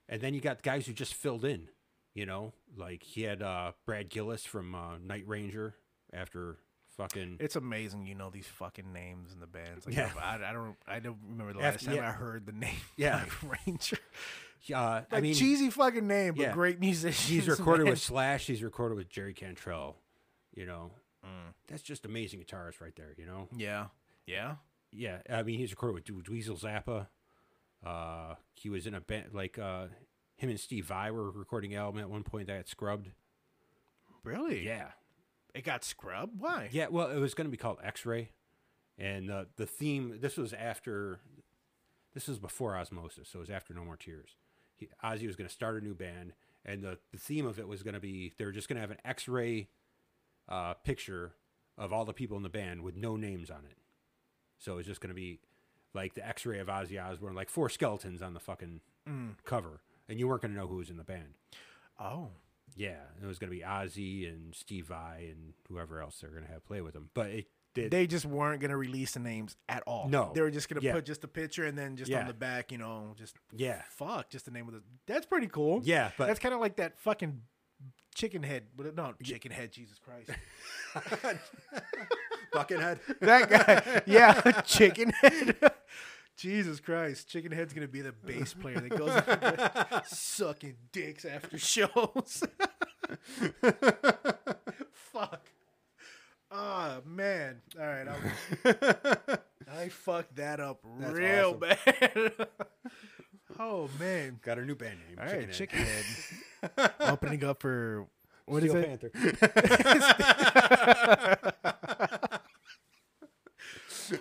And 0.10 0.22
then 0.22 0.34
you 0.34 0.42
got 0.42 0.62
guys 0.64 0.86
who 0.86 0.94
just 0.94 1.14
filled 1.14 1.46
in. 1.46 1.68
You 2.14 2.26
know, 2.26 2.54
like 2.78 3.04
he 3.04 3.24
had 3.24 3.42
uh, 3.42 3.74
Brad 3.86 4.10
Gillis 4.10 4.46
from 4.46 4.74
uh, 4.74 4.98
Night 5.06 5.24
Ranger 5.28 5.76
after 6.16 6.58
fucking. 6.98 7.38
It's 7.40 7.56
amazing, 7.56 8.06
you 8.08 8.16
know 8.16 8.30
these 8.30 8.48
fucking 8.48 8.92
names 8.94 9.34
in 9.34 9.40
the 9.40 9.48
bands. 9.48 9.86
Like, 9.86 9.96
Yeah. 9.96 10.10
I, 10.22 10.36
I 10.36 10.54
don't, 10.54 10.76
I 10.88 11.00
don't 11.00 11.18
remember 11.30 11.54
the 11.54 11.60
last 11.60 11.86
time 11.86 11.96
yeah. 11.96 12.08
I 12.10 12.12
heard 12.12 12.46
the 12.46 12.52
name. 12.54 12.76
Yeah. 12.98 13.24
like 13.44 13.60
Ranger. 13.68 13.98
Uh, 14.74 15.02
I 15.12 15.22
mean, 15.22 15.36
cheesy 15.36 15.70
fucking 15.70 16.08
name, 16.08 16.34
but 16.36 16.42
yeah. 16.42 16.52
great 16.54 16.80
musician. 16.80 17.36
he's 17.36 17.48
recorded 17.48 17.88
with 17.88 18.00
Slash. 18.00 18.48
He's 18.48 18.64
recorded 18.64 18.96
with 18.96 19.10
Jerry 19.10 19.34
Cantrell. 19.34 19.98
You 20.56 20.66
know, 20.66 20.92
Mm. 21.26 21.54
that's 21.68 21.82
just 21.82 22.06
amazing 22.06 22.40
guitarist 22.40 22.80
right 22.82 22.96
there. 22.96 23.14
You 23.18 23.26
know, 23.26 23.48
Yeah, 23.56 23.88
yeah. 24.28 24.56
Yeah, 24.92 25.18
I 25.30 25.42
mean 25.44 25.58
he's 25.60 25.72
recorded 25.72 25.96
with 25.96 26.06
Dwe- 26.06 26.24
Dweezil 26.24 26.60
Zappa. 26.62 27.08
Uh, 27.86 28.36
he 28.54 28.70
was 28.70 28.88
in 28.88 28.94
a 28.96 29.02
band 29.02 29.26
like 29.34 29.60
uh, 29.60 29.88
him 30.38 30.50
and 30.50 30.60
Steve 30.60 30.86
Vai 30.86 31.12
were 31.12 31.30
recording 31.32 31.74
an 31.74 31.80
album 31.80 32.00
at 32.00 32.10
one 32.10 32.24
point 32.24 32.48
that 32.48 32.58
got 32.58 32.68
scrubbed. 32.70 33.10
Really? 34.24 34.66
Yeah, 34.66 34.90
It 35.56 35.64
got 35.64 35.84
scrubbed. 35.84 36.40
Why? 36.40 36.70
yeah. 36.72 36.88
Well, 36.90 37.10
it 37.10 37.20
was 37.20 37.34
going 37.34 37.46
to 37.48 37.52
be 37.52 37.58
called 37.58 37.78
X 37.84 38.06
Ray, 38.06 38.30
and 38.98 39.32
uh, 39.32 39.46
the 39.56 39.66
theme. 39.66 40.18
This 40.22 40.38
was 40.38 40.54
after. 40.54 41.20
This 42.14 42.28
was 42.28 42.40
before 42.40 42.74
Ozzmosis, 42.74 43.32
so 43.32 43.40
it 43.40 43.42
was 43.42 43.50
after 43.50 43.74
No 43.74 43.84
More 43.84 43.98
Tears. 43.98 44.38
He, 44.78 44.88
Ozzy 45.04 45.28
was 45.28 45.36
going 45.36 45.48
to 45.48 45.54
start 45.54 45.82
a 45.82 45.84
new 45.84 45.96
band, 45.96 46.34
and 46.66 46.84
the 46.84 47.00
the 47.12 47.18
theme 47.18 47.46
of 47.46 47.58
it 47.60 47.68
was 47.68 47.84
going 47.84 47.94
to 47.94 48.00
be 48.00 48.34
they 48.38 48.46
were 48.46 48.52
just 48.52 48.68
going 48.68 48.76
to 48.76 48.82
have 48.82 48.92
an 48.92 49.00
X 49.06 49.28
Ray 49.28 49.70
uh, 50.50 50.74
picture 50.76 51.34
of 51.78 51.92
all 51.92 52.06
the 52.06 52.14
people 52.14 52.38
in 52.38 52.44
the 52.44 52.50
band 52.50 52.82
with 52.84 52.96
no 52.96 53.16
names 53.16 53.50
on 53.50 53.66
it. 53.66 53.78
So 54.60 54.74
it 54.74 54.78
was 54.78 54.86
just 54.86 55.02
going 55.02 55.10
to 55.10 55.16
be 55.16 55.40
like 55.94 56.14
the 56.14 56.28
X-ray 56.28 56.60
of 56.60 56.68
Ozzy 56.68 57.02
Osbourne, 57.04 57.36
like 57.36 57.50
four 57.50 57.70
skeletons 57.70 58.22
on 58.22 58.34
the 58.34 58.40
fucking 58.40 58.82
cover, 59.46 59.82
and 60.10 60.20
you 60.20 60.28
weren't 60.28 60.42
going 60.42 60.54
to 60.54 60.58
know 60.58 60.68
who 60.68 60.78
was 60.78 60.90
in 60.90 60.98
the 60.98 61.04
band. 61.04 61.36
Oh. 62.00 62.30
Yeah, 62.76 62.98
it 63.22 63.26
was 63.26 63.40
going 63.40 63.50
to 63.52 63.56
be 63.58 63.64
Ozzy 63.64 64.28
and 64.28 64.54
Steve 64.54 64.88
Vai 64.88 65.28
and 65.32 65.54
whoever 65.70 66.02
else 66.02 66.20
they're 66.20 66.30
going 66.32 66.44
to 66.46 66.52
have 66.52 66.66
play 66.66 66.82
with 66.82 66.94
them. 66.94 67.10
But 67.14 67.28
it 67.32 67.46
did. 67.74 67.92
They 67.92 68.08
just 68.08 68.26
weren't 68.26 68.62
gonna 68.62 68.78
release 68.78 69.12
the 69.16 69.20
names 69.20 69.58
at 69.68 69.84
all. 69.86 70.08
No. 70.08 70.32
They 70.34 70.40
were 70.40 70.50
just 70.50 70.70
gonna 70.70 70.80
Yeah. 70.82 70.94
put 70.94 71.04
just 71.06 71.26
a 71.26 71.28
picture 71.28 71.66
and 71.66 71.78
then 71.78 71.98
just 71.98 72.10
Yeah. 72.10 72.22
on 72.22 72.28
the 72.28 72.34
back, 72.34 72.72
you 72.72 72.78
know, 72.78 73.14
just 73.18 73.36
yeah, 73.52 73.82
fuck, 73.90 74.30
just 74.30 74.46
the 74.46 74.52
name 74.52 74.68
of 74.70 74.76
the. 74.76 74.82
That's 75.08 75.26
pretty 75.26 75.48
cool. 75.48 75.82
yeah, 75.84 76.12
but 76.18 76.28
that's 76.28 76.40
kind 76.40 76.54
of 76.56 76.62
like 76.62 76.78
that 76.78 76.98
fucking 77.02 77.42
chicken 78.16 78.44
head. 78.44 78.68
No, 78.96 79.14
chicken 79.22 79.52
head. 79.52 79.74
Jesus 79.74 80.00
Christ. 80.00 80.30
Buckethead. 82.54 83.00
that 83.20 83.50
guy. 83.50 84.02
Yeah, 84.06 84.40
chicken 84.66 85.10
head. 85.10 85.58
Jesus 86.38 86.80
Christ, 86.82 87.30
Chicken 87.30 87.52
Head's 87.52 87.74
gonna 87.74 87.88
be 87.88 88.02
the 88.02 88.12
bass 88.12 88.54
player 88.54 88.80
that 88.82 88.98
goes 88.98 90.08
sucking 90.18 90.76
dicks 90.92 91.24
after 91.26 91.58
shows. 91.58 92.44
Fuck. 94.92 95.48
Ah 96.52 96.98
man. 97.06 97.62
All 97.80 97.86
right, 97.86 98.08
I 99.72 99.90
fucked 99.90 100.36
that 100.36 100.60
up 100.60 100.80
That's 101.00 101.14
real 101.14 101.58
awesome. 101.58 101.60
bad. 101.60 102.48
oh 103.60 103.90
man. 104.00 104.40
Got 104.44 104.60
a 104.60 104.66
new 104.66 104.76
band 104.76 105.00
name. 105.08 105.18
All 105.20 105.26
right, 105.26 105.50
Chickenhead. 105.50 105.54
Chicken 105.54 105.86
Head. 106.78 106.92
Opening 107.00 107.44
up 107.46 107.62
for 107.62 108.08
what 108.46 108.64
is 108.64 108.72
Steel 108.72 108.84
it? 108.84 109.02
Panther. 109.02 109.12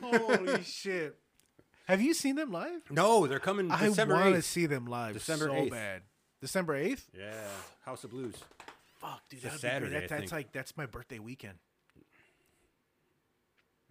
Holy 0.03 0.63
shit! 0.63 1.17
Have 1.85 2.01
you 2.01 2.15
seen 2.15 2.37
them 2.37 2.51
live? 2.51 2.83
no, 2.91 3.27
they're 3.27 3.39
coming 3.39 3.71
I 3.71 3.87
December 3.89 4.15
want 4.15 4.35
to 4.35 4.41
8th. 4.41 4.45
see 4.45 4.67
them 4.67 4.87
live 4.87 5.13
December 5.15 5.47
so 5.47 5.53
8th. 5.53 5.71
bad. 5.71 6.03
December 6.41 6.75
eighth. 6.77 7.09
Yeah, 7.19 7.33
House 7.87 8.05
of 8.05 8.11
Blues. 8.11 8.35
Fuck, 9.01 9.23
dude, 9.31 9.39
It's 9.39 9.45
a 9.45 9.47
that'd 9.49 9.61
Saturday, 9.61 9.87
be 9.87 9.91
great. 9.93 9.97
I 9.97 10.01
That, 10.01 10.09
that's 10.09 10.21
think. 10.21 10.33
like 10.33 10.53
that's 10.53 10.77
my 10.77 10.85
birthday 10.87 11.19
weekend. 11.19 11.55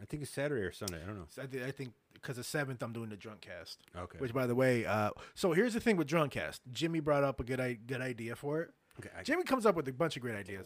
I 0.02 0.06
think 0.06 0.24
it's 0.24 0.32
Saturday 0.32 0.62
or 0.64 0.72
Sunday. 0.72 1.02
I 1.02 1.06
don't 1.06 1.18
know. 1.18 1.26
So 1.30 1.44
I, 1.44 1.46
thi- 1.48 1.64
I 1.64 1.72
think 1.72 1.94
because 2.14 2.38
the 2.38 2.44
seventh, 2.44 2.82
I'm 2.84 2.94
doing 2.94 3.10
the 3.10 3.16
drunk 3.16 3.42
cast. 3.42 3.80
Okay. 3.98 4.18
Which, 4.20 4.34
by 4.34 4.46
the 4.48 4.56
way, 4.56 4.86
uh, 4.86 5.12
so 5.34 5.54
here's 5.54 5.74
the 5.74 5.80
thing 5.80 5.98
with 5.98 6.08
drunk 6.08 6.34
cast. 6.34 6.62
Jimmy 6.72 7.00
brought 7.00 7.24
up 7.24 7.40
a 7.40 7.44
good 7.44 7.60
I- 7.60 7.74
good 7.86 8.02
idea 8.02 8.36
for 8.36 8.62
it. 8.62 8.72
okay. 9.00 9.10
I 9.18 9.24
Jimmy 9.24 9.44
comes 9.44 9.66
up 9.66 9.76
with 9.76 9.88
a 9.88 9.94
bunch 9.94 10.16
of 10.16 10.22
great 10.22 10.36
ideas. 10.36 10.66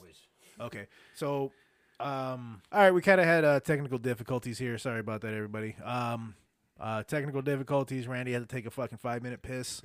Okay, 0.60 0.88
so 1.14 1.52
um, 2.00 2.62
all 2.72 2.80
right, 2.80 2.92
we 2.94 3.02
kind 3.02 3.22
of 3.22 3.28
had 3.28 3.46
uh, 3.46 3.60
technical 3.60 3.98
difficulties 4.00 4.58
here. 4.58 4.78
Sorry 4.78 5.00
about 5.00 5.22
that, 5.22 5.34
everybody. 5.34 5.76
Um, 5.84 6.34
uh, 6.80 7.04
technical 7.04 7.42
difficulties. 7.42 8.08
Randy 8.08 8.34
had 8.34 8.48
to 8.48 8.56
take 8.56 8.66
a 8.66 8.72
fucking 8.72 8.98
five 8.98 9.24
minute 9.24 9.42
piss, 9.42 9.82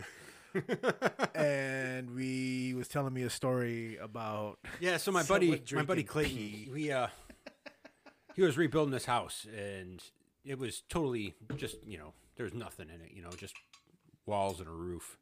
and 1.35 2.15
we 2.15 2.75
was 2.75 2.89
telling 2.89 3.13
me 3.15 3.23
a 3.23 3.31
story 3.31 3.97
about 3.97 4.59
Yeah, 4.81 4.97
so 4.97 5.11
my 5.13 5.23
buddy, 5.29 5.63
my 5.73 5.83
buddy 5.83 6.03
Clayton, 6.05 6.37
pee. 6.37 6.69
we 6.73 6.93
uh, 6.93 7.09
he 8.35 8.43
was 8.43 8.57
rebuilding 8.57 8.93
this 8.93 9.07
house, 9.07 9.47
and 9.57 10.03
it 10.45 10.59
was 10.59 10.83
totally 10.89 11.35
just 11.57 11.77
you 11.87 11.99
know, 11.99 12.13
there's 12.37 12.55
nothing 12.55 12.89
in 12.89 13.01
it, 13.01 13.13
you 13.15 13.23
know, 13.23 13.31
just 13.37 13.55
walls 14.27 14.61
and 14.61 14.69
a 14.69 14.73
roof. 14.73 15.19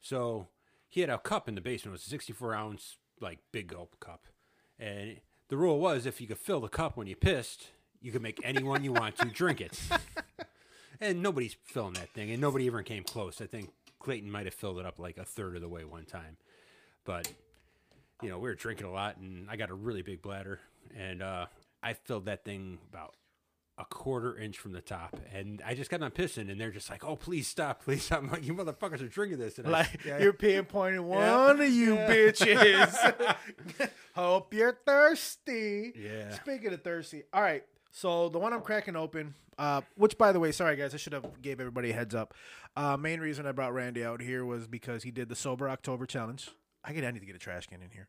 So 0.00 0.48
he 0.88 1.00
had 1.00 1.10
a 1.10 1.18
cup 1.18 1.48
in 1.48 1.54
the 1.54 1.60
basement. 1.60 1.92
It 1.92 1.98
was 1.98 2.06
a 2.06 2.10
64 2.10 2.54
ounce 2.54 2.96
like 3.20 3.38
big 3.52 3.68
gulp 3.68 3.98
cup, 4.00 4.26
and 4.78 5.20
the 5.48 5.56
rule 5.56 5.78
was 5.78 6.06
if 6.06 6.20
you 6.20 6.26
could 6.26 6.38
fill 6.38 6.60
the 6.60 6.68
cup 6.68 6.96
when 6.96 7.06
you 7.06 7.16
pissed, 7.16 7.68
you 8.00 8.12
could 8.12 8.22
make 8.22 8.40
anyone 8.42 8.82
you 8.84 8.92
want 8.92 9.16
to 9.18 9.26
drink 9.26 9.60
it. 9.60 9.78
And 11.04 11.22
nobody's 11.22 11.56
filling 11.64 11.94
that 11.94 12.10
thing, 12.10 12.30
and 12.30 12.40
nobody 12.40 12.64
even 12.64 12.82
came 12.84 13.04
close. 13.04 13.40
I 13.40 13.46
think 13.46 13.70
Clayton 14.00 14.30
might 14.30 14.46
have 14.46 14.54
filled 14.54 14.78
it 14.78 14.86
up 14.86 14.98
like 14.98 15.18
a 15.18 15.24
third 15.24 15.54
of 15.56 15.62
the 15.62 15.68
way 15.68 15.84
one 15.84 16.04
time, 16.04 16.36
but 17.04 17.28
you 18.22 18.28
know, 18.30 18.38
we 18.38 18.48
were 18.48 18.54
drinking 18.54 18.86
a 18.86 18.92
lot 18.92 19.16
and 19.18 19.50
I 19.50 19.56
got 19.56 19.70
a 19.70 19.74
really 19.74 20.00
big 20.02 20.22
bladder 20.22 20.60
and 20.96 21.22
uh, 21.22 21.46
I 21.82 21.92
filled 21.94 22.26
that 22.26 22.44
thing 22.44 22.78
about 22.90 23.14
a 23.76 23.84
quarter 23.84 24.38
inch 24.38 24.56
from 24.56 24.72
the 24.72 24.80
top 24.80 25.16
and 25.34 25.60
I 25.66 25.74
just 25.74 25.90
got 25.90 26.00
on 26.00 26.10
pissing 26.12 26.50
and 26.50 26.60
they're 26.60 26.70
just 26.70 26.88
like, 26.88 27.04
oh, 27.04 27.16
please 27.16 27.48
stop, 27.48 27.82
please 27.84 28.04
stop. 28.04 28.20
I'm 28.22 28.30
like, 28.30 28.46
you 28.46 28.54
motherfuckers 28.54 29.02
are 29.02 29.08
drinking 29.08 29.40
this. 29.40 29.58
And 29.58 29.66
I- 29.66 29.70
like 29.70 30.04
yeah, 30.04 30.18
you're 30.20 30.32
pinpointing 30.32 31.00
one 31.04 31.20
Yeah. 31.20 31.50
of 31.64 31.70
you 31.72 31.94
Yeah. 31.94 32.08
bitches. 32.08 33.36
Hope 34.14 34.54
you're 34.54 34.78
thirsty. 34.86 35.92
Yeah. 35.96 36.34
Speaking 36.36 36.72
of 36.72 36.82
thirsty, 36.82 37.24
all 37.32 37.42
right. 37.42 37.64
So 37.96 38.28
the 38.28 38.40
one 38.40 38.52
I'm 38.52 38.60
cracking 38.60 38.96
open, 38.96 39.34
uh, 39.56 39.82
which 39.94 40.18
by 40.18 40.32
the 40.32 40.40
way, 40.40 40.50
sorry 40.50 40.74
guys, 40.74 40.94
I 40.94 40.96
should 40.96 41.12
have 41.12 41.40
gave 41.40 41.60
everybody 41.60 41.90
a 41.90 41.94
heads 41.94 42.12
up. 42.12 42.34
Uh, 42.76 42.96
main 42.96 43.20
reason 43.20 43.46
I 43.46 43.52
brought 43.52 43.72
Randy 43.72 44.04
out 44.04 44.20
here 44.20 44.44
was 44.44 44.66
because 44.66 45.04
he 45.04 45.12
did 45.12 45.28
the 45.28 45.36
sober 45.36 45.68
October 45.68 46.04
challenge. 46.04 46.50
I 46.84 46.92
get 46.92 47.04
I 47.04 47.12
need 47.12 47.20
to 47.20 47.26
get 47.26 47.36
a 47.36 47.38
trash 47.38 47.68
can 47.68 47.80
in 47.82 47.90
here. 47.90 48.08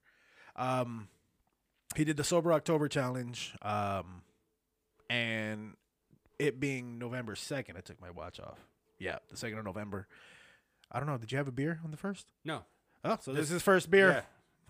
Um, 0.55 1.07
he 1.95 2.03
did 2.03 2.17
the 2.17 2.23
sober 2.23 2.51
October 2.51 2.87
challenge. 2.87 3.53
Um, 3.61 4.23
and 5.07 5.73
it 6.39 6.59
being 6.59 6.97
November 6.97 7.35
second, 7.35 7.77
I 7.77 7.81
took 7.81 8.01
my 8.01 8.09
watch 8.09 8.39
off. 8.39 8.57
Yeah, 8.97 9.19
the 9.29 9.37
second 9.37 9.59
of 9.59 9.65
November. 9.65 10.07
I 10.91 10.97
don't 10.97 11.07
know. 11.07 11.19
Did 11.19 11.31
you 11.31 11.37
have 11.37 11.47
a 11.47 11.51
beer 11.51 11.79
on 11.83 11.91
the 11.91 11.97
first? 11.97 12.25
no. 12.43 12.63
Oh, 13.03 13.19
so 13.21 13.33
this 13.33 13.43
is 13.43 13.49
his 13.49 13.61
first 13.61 13.91
beer. 13.91 14.25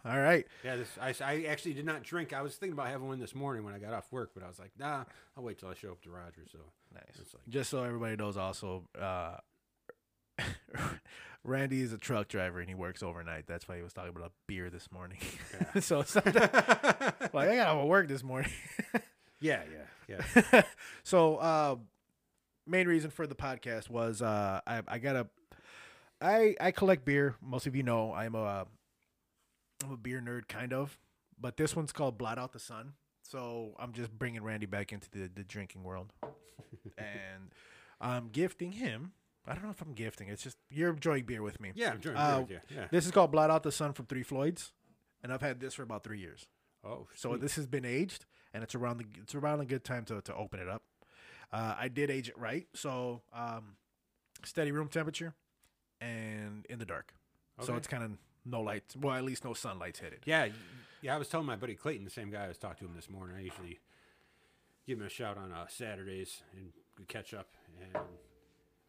All 0.06 0.20
right. 0.20 0.46
Yeah, 0.64 0.76
this, 0.76 0.90
I, 1.02 1.16
I 1.24 1.46
actually 1.50 1.74
did 1.74 1.86
not 1.86 2.04
drink. 2.04 2.32
I 2.32 2.42
was 2.44 2.56
thinking 2.56 2.74
about 2.74 2.88
having 2.90 3.08
one 3.08 3.20
this 3.20 3.34
morning 3.34 3.64
when 3.66 3.74
I 3.74 3.80
got 3.80 3.94
off 3.94 4.06
work, 4.12 4.32
but 4.36 4.44
I 4.44 4.48
was 4.48 4.60
like, 4.60 4.72
nah, 4.78 5.04
I'll 5.36 5.44
wait 5.44 5.58
till 5.60 5.70
I 5.70 5.74
show 5.74 5.90
up 5.92 6.02
to 6.04 6.10
Rogers. 6.12 6.50
So 6.52 6.60
Nice. 6.94 7.04
like, 7.34 7.42
Just 7.50 7.70
so 7.72 7.84
everybody 7.84 8.16
knows, 8.16 8.38
also, 8.38 8.84
uh, 9.00 9.38
Randy 11.44 11.82
is 11.82 11.94
a 11.94 11.98
truck 11.98 12.28
driver 12.28 12.60
and 12.60 12.68
he 12.70 12.76
works 12.76 13.04
overnight. 13.04 13.46
That's 13.48 13.68
why 13.68 13.78
he 13.78 13.84
was 13.84 13.94
talking 13.94 14.10
about 14.16 14.28
a 14.28 14.32
beer 14.48 14.70
this 14.70 14.92
morning. 14.92 15.18
so 15.80 16.02
sometimes, 16.04 16.36
like 17.34 17.50
I 17.50 17.56
got 17.56 17.74
to 17.80 17.86
work 17.86 18.08
this 18.08 18.24
morning. 18.24 18.52
yeah, 19.40 19.62
yeah, 20.10 20.24
yeah. 20.52 20.62
so 21.04 21.38
uh, 21.38 21.76
main 22.68 22.88
reason 22.88 23.12
for 23.12 23.28
the 23.28 23.36
podcast 23.36 23.90
was 23.90 24.22
uh, 24.22 24.62
I 24.66 24.82
I 24.88 24.98
got 24.98 25.16
a 25.16 25.28
I 26.22 26.56
I 26.60 26.72
collect 26.72 27.06
beer. 27.06 27.36
Most 27.42 27.68
of 27.68 27.76
you 27.76 27.84
know 27.84 28.12
I'm 28.14 28.34
a 28.36 28.66
I'm 29.86 29.92
a 29.94 29.98
beer 29.98 30.22
nerd 30.22 30.48
kind 30.48 30.74
of, 30.74 30.98
but 31.40 31.58
this 31.58 31.76
one's 31.76 31.92
called 31.92 32.18
Blot 32.18 32.38
Out 32.38 32.54
the 32.54 32.60
Sun. 32.60 32.94
So 33.22 33.76
I'm 33.80 33.92
just 33.94 34.12
bringing 34.18 34.44
Randy 34.44 34.66
back 34.66 34.92
into 34.94 35.10
the, 35.12 35.30
the 35.34 35.44
drinking 35.44 35.84
world, 35.84 36.14
and 36.98 37.52
I'm 38.00 38.30
gifting 38.30 38.74
him. 38.74 39.14
I 39.48 39.54
don't 39.54 39.64
know 39.64 39.70
if 39.72 39.82
I'm 39.82 39.94
gifting. 39.94 40.28
It's 40.28 40.44
just 40.44 40.58
you're 40.70 40.92
enjoying 40.92 41.26
beer 41.26 41.42
with 41.42 41.60
me. 41.60 41.72
Yeah, 41.76 41.92
I'm 41.92 42.00
drinking 42.00 42.22
Uh, 42.22 42.32
beer 42.42 42.42
with 42.42 42.50
you. 42.52 42.78
Yeah. 42.78 42.88
This 42.92 43.06
is 43.06 43.12
called 43.12 43.32
Blot 43.32 43.50
Out 43.52 43.64
the 43.64 43.72
Sun 43.72 43.94
from 43.94 44.06
Three 44.06 44.24
Floyds, 44.24 44.72
and 45.24 45.32
I've 45.34 45.42
had 45.42 45.60
this 45.60 45.74
for 45.76 45.84
about 45.84 46.04
three 46.04 46.20
years. 46.20 46.46
Oh, 46.84 47.08
So 47.16 47.30
sweet. 47.32 47.42
this 47.42 47.56
has 47.56 47.66
been 47.66 47.86
aged, 47.86 48.26
and 48.54 48.64
it's 48.64 48.76
around 48.76 48.98
the 48.98 49.06
it's 49.22 49.34
around 49.36 49.60
a 49.60 49.66
good 49.66 49.84
time 49.84 50.06
to, 50.06 50.22
to 50.22 50.36
open 50.36 50.60
it 50.60 50.70
up. 50.70 50.84
Uh, 51.52 51.76
I 51.80 51.88
did 51.88 52.10
age 52.12 52.30
it 52.30 52.38
right, 52.38 52.68
so 52.76 53.22
um, 53.34 53.76
steady 54.44 54.72
room 54.72 54.88
temperature 54.88 55.34
and 56.02 56.66
in 56.70 56.78
the 56.80 56.86
dark. 56.86 57.14
So 57.62 57.76
it's 57.76 57.88
kind 57.88 58.04
of 58.04 58.12
no 58.46 58.62
lights. 58.62 58.96
Well, 58.96 59.16
at 59.16 59.24
least 59.24 59.44
no 59.44 59.54
sunlight's 59.54 60.00
hit 60.00 60.14
it. 60.14 60.22
Yeah, 60.26 60.48
yeah. 61.02 61.16
I 61.16 61.18
was 61.18 61.28
telling 61.28 61.46
my 61.48 61.56
buddy 61.56 61.76
Clayton, 61.76 62.06
the 62.06 62.12
same 62.12 62.30
guy 62.30 62.46
I 62.46 62.48
was 62.48 62.58
talking 62.58 62.86
to 62.88 62.92
him 62.92 62.96
this 62.96 63.10
morning. 63.10 63.36
I 63.38 63.42
usually 63.42 63.80
give 64.86 65.00
him 65.00 65.06
a 65.06 65.10
shout 65.10 65.38
on 65.38 65.52
uh, 65.52 65.66
Saturdays 65.68 66.42
and 66.56 66.70
we 67.00 67.06
catch 67.06 67.34
up. 67.34 67.48
And 67.82 67.96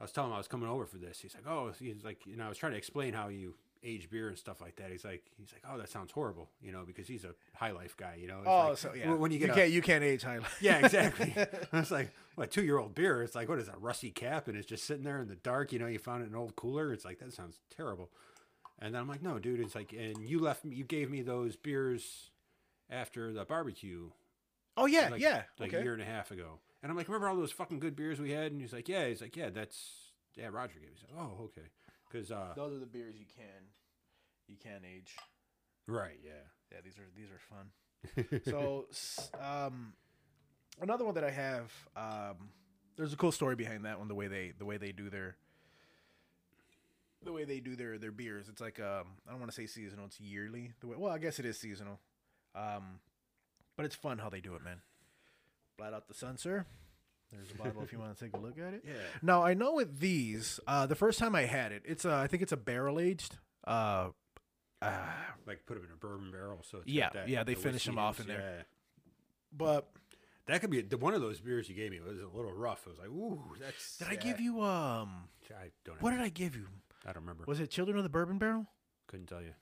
I 0.00 0.04
was 0.04 0.12
telling 0.12 0.30
him 0.30 0.34
I 0.34 0.38
was 0.38 0.48
coming 0.48 0.68
over 0.68 0.84
for 0.86 0.98
this. 0.98 1.20
He's 1.20 1.34
like, 1.34 1.46
"Oh," 1.46 1.72
he's 1.78 2.04
like, 2.04 2.26
you 2.26 2.36
know, 2.36 2.44
I 2.46 2.48
was 2.48 2.58
trying 2.58 2.72
to 2.72 2.78
explain 2.78 3.12
how 3.14 3.28
you 3.28 3.54
age 3.82 4.10
beer 4.10 4.28
and 4.28 4.36
stuff 4.38 4.60
like 4.60 4.76
that. 4.76 4.90
He's 4.90 5.04
like, 5.04 5.24
he's 5.38 5.52
like, 5.52 5.62
"Oh, 5.68 5.78
that 5.78 5.88
sounds 5.88 6.12
horrible," 6.12 6.50
you 6.60 6.70
know, 6.72 6.84
because 6.86 7.06
he's 7.08 7.24
a 7.24 7.34
high 7.54 7.70
life 7.72 7.96
guy, 7.96 8.16
you 8.20 8.26
know. 8.28 8.38
It's 8.40 8.48
Oh, 8.48 8.68
like, 8.68 8.78
so 8.78 8.92
yeah. 8.94 9.14
when 9.14 9.30
you 9.32 9.38
get 9.38 9.50
a- 9.50 9.54
can't 9.54 9.70
you 9.70 9.80
can't 9.82 10.04
age 10.04 10.22
High 10.22 10.38
Life. 10.38 10.58
yeah, 10.60 10.84
exactly. 10.84 11.34
I 11.72 11.80
was 11.80 11.90
like, 11.90 12.10
what, 12.36 12.50
two 12.50 12.62
year 12.64 12.78
old 12.78 12.94
beer? 12.94 13.22
It's 13.22 13.34
like, 13.34 13.48
what 13.48 13.58
is 13.58 13.66
that, 13.66 13.80
rusty 13.80 14.10
cap? 14.10 14.48
And 14.48 14.56
it's 14.56 14.66
just 14.66 14.84
sitting 14.84 15.04
there 15.04 15.20
in 15.20 15.28
the 15.28 15.36
dark. 15.36 15.72
You 15.72 15.78
know, 15.78 15.86
you 15.86 15.98
found 15.98 16.22
it 16.22 16.26
in 16.26 16.32
an 16.32 16.38
old 16.38 16.56
cooler. 16.56 16.92
It's 16.92 17.04
like, 17.04 17.18
that 17.20 17.32
sounds 17.32 17.58
terrible. 17.74 18.10
And 18.78 18.94
then 18.94 19.00
I'm 19.00 19.08
like, 19.08 19.22
no, 19.22 19.38
dude. 19.38 19.60
It's 19.60 19.74
like, 19.74 19.92
and 19.92 20.28
you 20.28 20.38
left 20.38 20.64
me, 20.64 20.76
you 20.76 20.84
gave 20.84 21.10
me 21.10 21.22
those 21.22 21.56
beers 21.56 22.30
after 22.90 23.32
the 23.32 23.44
barbecue, 23.44 24.10
oh 24.76 24.86
yeah, 24.86 25.08
like, 25.08 25.20
yeah. 25.20 25.42
like 25.58 25.70
okay. 25.70 25.78
a 25.78 25.82
year 25.82 25.94
and 25.94 26.02
a 26.02 26.06
half 26.06 26.30
ago. 26.30 26.60
And 26.82 26.90
I'm 26.90 26.96
like, 26.96 27.08
remember 27.08 27.28
all 27.28 27.36
those 27.36 27.52
fucking 27.52 27.80
good 27.80 27.96
beers 27.96 28.20
we 28.20 28.30
had? 28.30 28.52
And 28.52 28.60
he's 28.60 28.72
like, 28.72 28.88
yeah. 28.88 29.08
He's 29.08 29.20
like, 29.20 29.36
yeah, 29.36 29.50
that's 29.50 30.12
yeah. 30.36 30.48
Roger 30.50 30.74
gave 30.74 30.82
me. 30.82 30.94
He's 30.94 31.10
like, 31.10 31.26
oh, 31.26 31.44
okay. 31.44 31.68
Because 32.08 32.30
uh, 32.30 32.52
Those 32.54 32.74
are 32.74 32.78
the 32.78 32.86
beers 32.86 33.16
you 33.18 33.26
can, 33.26 33.64
you 34.46 34.56
can 34.62 34.82
age. 34.84 35.16
right, 35.86 36.18
yeah. 36.24 36.32
Yeah, 36.72 36.78
these 36.84 36.98
are 36.98 37.08
these 37.16 37.28
are 37.30 37.38
fun. 37.38 38.40
so, 38.52 38.86
um, 39.40 39.92
another 40.80 41.04
one 41.04 41.14
that 41.14 41.24
I 41.24 41.30
have, 41.30 41.72
um, 41.96 42.50
there's 42.96 43.12
a 43.12 43.16
cool 43.16 43.32
story 43.32 43.54
behind 43.54 43.84
that 43.84 43.98
one. 43.98 44.08
The 44.08 44.14
way 44.14 44.26
they 44.26 44.52
the 44.58 44.64
way 44.64 44.76
they 44.76 44.92
do 44.92 45.10
their 45.10 45.36
the 47.26 47.32
way 47.32 47.44
they 47.44 47.60
do 47.60 47.76
their 47.76 47.98
their 47.98 48.12
beers. 48.12 48.48
It's 48.48 48.60
like 48.60 48.80
um, 48.80 49.04
I 49.26 49.30
don't 49.32 49.40
want 49.40 49.50
to 49.52 49.56
say 49.56 49.66
seasonal. 49.66 50.06
It's 50.06 50.18
yearly. 50.20 50.72
The 50.80 50.86
way, 50.86 50.96
well, 50.98 51.12
I 51.12 51.18
guess 51.18 51.38
it 51.38 51.44
is 51.44 51.58
seasonal. 51.58 52.00
Um, 52.54 53.00
but 53.76 53.84
it's 53.84 53.94
fun 53.94 54.18
how 54.18 54.30
they 54.30 54.40
do 54.40 54.54
it, 54.54 54.64
man. 54.64 54.80
Blot 55.76 55.92
out 55.92 56.08
the 56.08 56.14
sun, 56.14 56.38
sir. 56.38 56.64
There's 57.32 57.50
a 57.50 57.54
bottle 57.62 57.82
if 57.82 57.92
you 57.92 57.98
want 57.98 58.16
to 58.16 58.24
take 58.24 58.34
a 58.34 58.38
look 58.38 58.58
at 58.58 58.72
it. 58.72 58.82
Yeah. 58.86 58.92
Now 59.20 59.42
I 59.42 59.52
know 59.54 59.74
with 59.74 59.98
these, 60.00 60.58
uh, 60.66 60.86
the 60.86 60.94
first 60.94 61.18
time 61.18 61.34
I 61.34 61.42
had 61.42 61.72
it, 61.72 61.82
it's 61.84 62.04
uh, 62.04 62.14
I 62.16 62.28
think 62.28 62.42
it's 62.42 62.52
a 62.52 62.56
barrel 62.56 62.98
aged. 63.00 63.36
Uh, 63.66 64.10
uh, 64.80 64.90
Like 65.46 65.66
put 65.66 65.74
them 65.74 65.84
in 65.84 65.90
a 65.92 65.96
bourbon 65.96 66.30
barrel. 66.30 66.60
So 66.62 66.78
it's 66.78 66.86
Yeah, 66.86 67.10
that- 67.12 67.28
yeah, 67.28 67.42
they 67.44 67.54
the 67.54 67.60
finish 67.60 67.84
them 67.84 67.98
off 67.98 68.20
in 68.20 68.28
there. 68.28 68.38
yeah. 68.58 68.62
but 69.52 69.90
That 70.46 70.60
could 70.60 70.70
be 70.70 70.82
the, 70.82 70.96
one 70.96 71.14
of 71.14 71.20
those 71.20 71.40
beers 71.40 71.68
you 71.68 71.74
gave 71.74 71.90
me 71.90 71.96
It 71.96 72.04
was 72.06 72.20
a 72.20 72.28
little 72.36 72.52
rough. 72.52 72.84
I 72.86 72.90
was 72.90 72.98
like, 73.00 73.08
ooh, 73.08 73.42
that's. 73.60 73.98
did 73.98 74.06
I 74.08 74.14
give 74.14 74.40
you 74.40 74.62
um? 74.62 75.24
I 75.50 75.70
don't. 75.84 76.00
What 76.00 76.12
did 76.12 76.20
I 76.20 76.28
give 76.28 76.54
you? 76.54 76.66
I 77.06 77.12
don't 77.12 77.22
remember. 77.22 77.44
Was 77.46 77.60
it 77.60 77.70
Children 77.70 77.96
of 77.98 78.02
the 78.02 78.10
Bourbon 78.10 78.38
Barrel? 78.38 78.66
Couldn't 79.06 79.26
tell 79.26 79.40
you. 79.40 79.52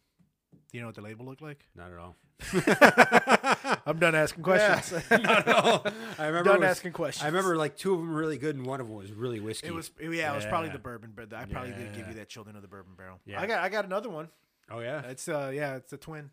Do 0.53 0.79
you 0.79 0.81
know 0.81 0.89
what 0.89 0.95
the 0.95 1.03
label 1.03 1.27
looked 1.27 1.43
like? 1.43 1.67
Not 1.77 1.93
at 1.93 1.99
all. 1.99 2.17
I'm 3.87 3.99
done 3.99 4.15
asking 4.15 4.43
questions. 4.43 5.05
Not 5.11 5.47
at 5.47 5.49
all. 5.49 5.87
I 6.19 6.27
remember. 6.27 6.51
done 6.51 6.61
was- 6.61 6.71
asking 6.71 6.93
questions. 6.93 7.23
I 7.23 7.27
remember 7.29 7.57
like 7.57 7.77
two 7.77 7.93
of 7.93 8.01
them 8.01 8.11
were 8.11 8.19
really 8.19 8.39
good, 8.39 8.57
and 8.57 8.67
one 8.67 8.81
of 8.81 8.89
them 8.89 8.97
was 8.97 9.13
really 9.13 9.41
whiskey. 9.41 9.69
It 9.69 9.75
was 9.75 9.91
yeah, 10.01 10.33
it 10.33 10.37
was 10.37 10.47
probably 10.47 10.71
the 10.71 10.79
bourbon, 10.79 11.13
but 11.15 11.33
I 11.33 11.45
probably 11.45 11.73
did 11.73 11.95
give 11.95 12.09
you 12.09 12.15
that 12.15 12.29
Children 12.29 12.57
of 12.57 12.63
the 12.63 12.69
Bourbon 12.69 12.95
Barrel. 12.97 13.21
Yeah. 13.27 13.41
I 13.41 13.47
got 13.47 13.63
I 13.63 13.69
got 13.69 13.85
another 13.85 14.11
one. 14.11 14.29
Oh 14.71 14.81
yeah. 14.81 15.03
It's 15.03 15.29
uh 15.29 15.53
yeah, 15.55 15.77
it's 15.77 15.93
a 15.93 15.97
twin. 15.97 16.31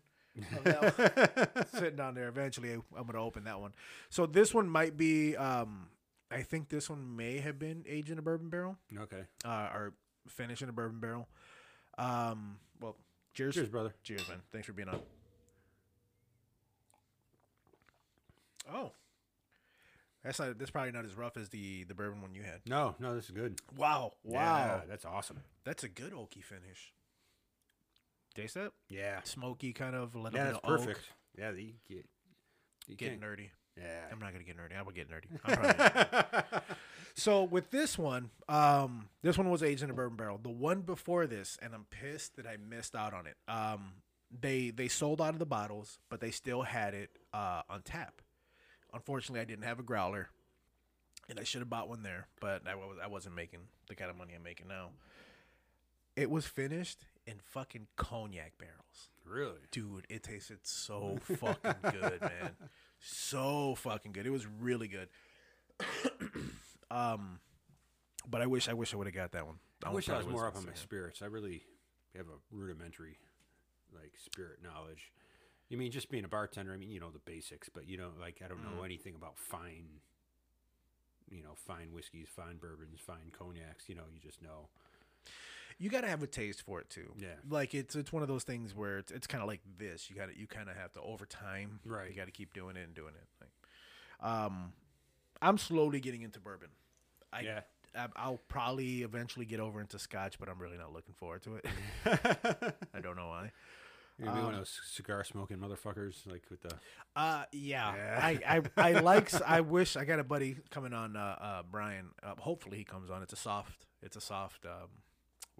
of 0.56 0.64
that 0.64 1.46
one. 1.54 1.66
sitting 1.74 1.96
down 1.96 2.14
there. 2.14 2.28
Eventually, 2.28 2.72
I'm 2.72 3.06
gonna 3.06 3.22
open 3.22 3.44
that 3.44 3.60
one. 3.60 3.72
So 4.08 4.26
this 4.26 4.54
one 4.54 4.68
might 4.68 4.96
be. 4.96 5.36
Um, 5.36 5.88
I 6.30 6.42
think 6.42 6.70
this 6.70 6.88
one 6.88 7.14
may 7.14 7.38
have 7.40 7.58
been 7.58 7.84
aged 7.86 8.10
in 8.10 8.18
a 8.18 8.22
bourbon 8.22 8.48
barrel, 8.48 8.78
okay. 8.98 9.24
uh, 9.44 9.68
or 9.74 9.92
finished 10.28 10.62
in 10.62 10.68
a 10.68 10.72
bourbon 10.72 11.00
barrel. 11.00 11.28
Um, 11.98 12.58
well, 12.80 12.96
cheers, 13.34 13.54
Cheers, 13.54 13.68
brother. 13.68 13.94
cheers, 14.02 14.26
man. 14.28 14.38
Thanks 14.52 14.66
for 14.66 14.72
being 14.72 14.88
on. 14.88 15.00
Oh, 18.72 18.92
that's 20.22 20.38
not. 20.38 20.58
That's 20.58 20.70
probably 20.70 20.92
not 20.92 21.04
as 21.04 21.14
rough 21.14 21.36
as 21.36 21.48
the 21.48 21.84
the 21.84 21.94
bourbon 21.94 22.22
one 22.22 22.34
you 22.34 22.42
had. 22.42 22.60
No, 22.66 22.94
no, 23.00 23.14
this 23.14 23.24
is 23.26 23.30
good. 23.32 23.60
Wow, 23.76 24.12
wow, 24.22 24.80
Yeah, 24.80 24.80
that's 24.88 25.04
awesome. 25.04 25.40
that's 25.64 25.82
a 25.84 25.88
good 25.88 26.12
oaky 26.12 26.42
finish. 26.44 26.92
Taste 28.34 28.54
that 28.54 28.72
Yeah. 28.88 29.20
smoky 29.24 29.72
kind 29.72 29.94
of 29.94 30.14
a 30.14 30.18
little 30.18 30.38
Yeah, 30.38 30.52
bit 30.52 30.52
that's 30.62 30.66
perfect. 30.66 30.98
oak. 31.00 31.04
Yeah, 31.38 31.50
you 31.50 31.74
get. 31.88 32.06
You 32.86 32.96
Get 32.96 33.20
nerdy. 33.20 33.50
Yeah. 33.76 34.04
I'm 34.10 34.18
not 34.18 34.32
gonna 34.32 34.44
get 34.44 34.56
nerdy. 34.56 34.78
I 34.78 34.82
will 34.82 34.92
get 34.92 35.10
nerdy. 35.10 35.26
I'm 35.44 35.54
probably 35.54 35.74
not. 35.78 36.64
so 37.14 37.44
with 37.44 37.70
this 37.70 37.98
one, 37.98 38.30
um, 38.48 39.08
this 39.22 39.38
one 39.38 39.50
was 39.50 39.62
aged 39.62 39.82
in 39.82 39.90
a 39.90 39.94
bourbon 39.94 40.16
barrel. 40.16 40.38
The 40.42 40.50
one 40.50 40.82
before 40.82 41.26
this, 41.26 41.58
and 41.62 41.74
I'm 41.74 41.86
pissed 41.90 42.36
that 42.36 42.46
I 42.46 42.56
missed 42.56 42.94
out 42.94 43.14
on 43.14 43.26
it. 43.26 43.36
Um, 43.48 43.92
they 44.40 44.70
they 44.70 44.88
sold 44.88 45.20
out 45.20 45.30
of 45.30 45.38
the 45.38 45.46
bottles, 45.46 45.98
but 46.08 46.20
they 46.20 46.30
still 46.30 46.62
had 46.62 46.94
it 46.94 47.10
uh, 47.32 47.62
on 47.68 47.82
tap. 47.82 48.20
Unfortunately, 48.92 49.40
I 49.40 49.44
didn't 49.44 49.64
have 49.64 49.78
a 49.78 49.82
growler, 49.82 50.28
and 51.28 51.40
I 51.40 51.44
should 51.44 51.60
have 51.60 51.70
bought 51.70 51.88
one 51.88 52.02
there, 52.02 52.26
but 52.40 52.66
I 52.68 52.74
was 52.74 52.98
I 53.02 53.06
wasn't 53.06 53.34
making 53.34 53.60
the 53.88 53.94
kind 53.94 54.10
of 54.10 54.16
money 54.16 54.34
I'm 54.36 54.42
making 54.42 54.68
now. 54.68 54.90
It 56.14 56.30
was 56.30 56.44
finished 56.46 57.06
in 57.26 57.36
fucking 57.42 57.86
cognac 57.96 58.58
barrels 58.58 59.08
really. 59.24 59.60
dude, 59.70 60.06
it 60.08 60.22
tasted 60.22 60.58
so 60.62 61.18
fucking 61.22 61.74
good, 61.82 62.20
man. 62.20 62.56
So 63.02 63.74
fucking 63.76 64.12
good. 64.12 64.26
It 64.26 64.30
was 64.30 64.46
really 64.46 64.88
good. 64.88 65.08
um, 66.90 67.40
but 68.28 68.40
I 68.40 68.46
wish 68.46 68.68
I 68.68 68.72
wish 68.74 68.94
I 68.94 68.96
would 68.96 69.06
have 69.08 69.14
got 69.14 69.32
that 69.32 69.46
one. 69.46 69.56
I 69.84 69.88
would 69.88 69.96
wish 69.96 70.08
I 70.08 70.16
was 70.16 70.26
more 70.26 70.46
up 70.46 70.56
on 70.56 70.64
my 70.64 70.74
spirits. 70.74 71.22
I 71.22 71.26
really 71.26 71.64
have 72.16 72.26
a 72.26 72.38
rudimentary, 72.54 73.18
like 73.92 74.12
spirit 74.24 74.58
knowledge. 74.62 75.12
You 75.68 75.78
mean 75.78 75.90
just 75.90 76.10
being 76.10 76.24
a 76.24 76.28
bartender? 76.28 76.72
I 76.72 76.76
mean, 76.76 76.90
you 76.90 77.00
know 77.00 77.10
the 77.10 77.18
basics, 77.18 77.68
but 77.68 77.88
you 77.88 77.96
know, 77.96 78.10
like 78.20 78.40
I 78.44 78.48
don't 78.48 78.62
know 78.62 78.80
Mhm. 78.82 78.84
anything 78.84 79.14
about 79.16 79.36
fine, 79.38 80.00
you 81.28 81.42
know, 81.42 81.54
fine 81.56 81.92
whiskeys, 81.92 82.28
fine 82.28 82.58
bourbons, 82.58 83.00
fine 83.00 83.30
cognacs. 83.32 83.88
You 83.88 83.96
know, 83.96 84.04
you 84.12 84.20
just 84.20 84.40
know. 84.42 84.68
You 85.78 85.90
got 85.90 86.02
to 86.02 86.08
have 86.08 86.22
a 86.22 86.26
taste 86.26 86.62
for 86.62 86.80
it 86.80 86.88
too. 86.90 87.12
Yeah. 87.18 87.28
Like 87.48 87.74
it's 87.74 87.94
it's 87.96 88.12
one 88.12 88.22
of 88.22 88.28
those 88.28 88.44
things 88.44 88.74
where 88.74 88.98
it's 88.98 89.12
it's 89.12 89.26
kind 89.26 89.42
of 89.42 89.48
like 89.48 89.60
this. 89.78 90.08
You 90.10 90.16
got 90.16 90.28
to 90.28 90.38
you 90.38 90.46
kind 90.46 90.68
of 90.68 90.76
have 90.76 90.92
to 90.92 91.00
over 91.00 91.26
time. 91.26 91.80
Right. 91.84 92.10
You 92.10 92.16
got 92.16 92.26
to 92.26 92.32
keep 92.32 92.52
doing 92.54 92.76
it 92.76 92.84
and 92.84 92.94
doing 92.94 93.14
it. 93.14 93.26
Like, 93.40 94.30
um, 94.30 94.72
I'm 95.40 95.58
slowly 95.58 96.00
getting 96.00 96.22
into 96.22 96.40
bourbon. 96.40 96.68
I, 97.32 97.40
yeah. 97.40 97.60
I 97.96 98.06
I'll 98.16 98.40
probably 98.48 99.02
eventually 99.02 99.44
get 99.46 99.60
over 99.60 99.80
into 99.80 99.98
scotch, 99.98 100.38
but 100.38 100.48
I'm 100.48 100.58
really 100.58 100.78
not 100.78 100.92
looking 100.92 101.14
forward 101.14 101.42
to 101.42 101.56
it. 101.56 101.66
I 102.94 103.00
don't 103.00 103.16
know 103.16 103.28
why. 103.28 103.50
You 104.18 104.26
know, 104.26 104.32
one 104.32 104.40
Um, 104.40 104.46
of 104.50 104.56
those 104.56 104.80
cigar 104.86 105.24
smoking 105.24 105.56
motherfuckers, 105.58 106.26
like 106.30 106.42
with 106.50 106.62
the. 106.62 106.74
Uh, 107.16 107.44
yeah. 107.52 107.94
Yeah. 107.96 108.20
I, 108.22 108.40
I, 108.46 108.62
I 108.76 108.92
like. 109.00 109.32
I 109.42 109.62
wish 109.62 109.96
I 109.96 110.04
got 110.04 110.20
a 110.20 110.24
buddy 110.24 110.56
coming 110.70 110.92
on. 110.92 111.16
Uh, 111.16 111.36
uh 111.40 111.62
Brian. 111.70 112.10
Uh, 112.22 112.34
hopefully 112.38 112.76
he 112.76 112.84
comes 112.84 113.10
on. 113.10 113.22
It's 113.22 113.32
a 113.32 113.36
soft. 113.36 113.86
It's 114.02 114.16
a 114.16 114.20
soft. 114.20 114.64
Um, 114.66 114.88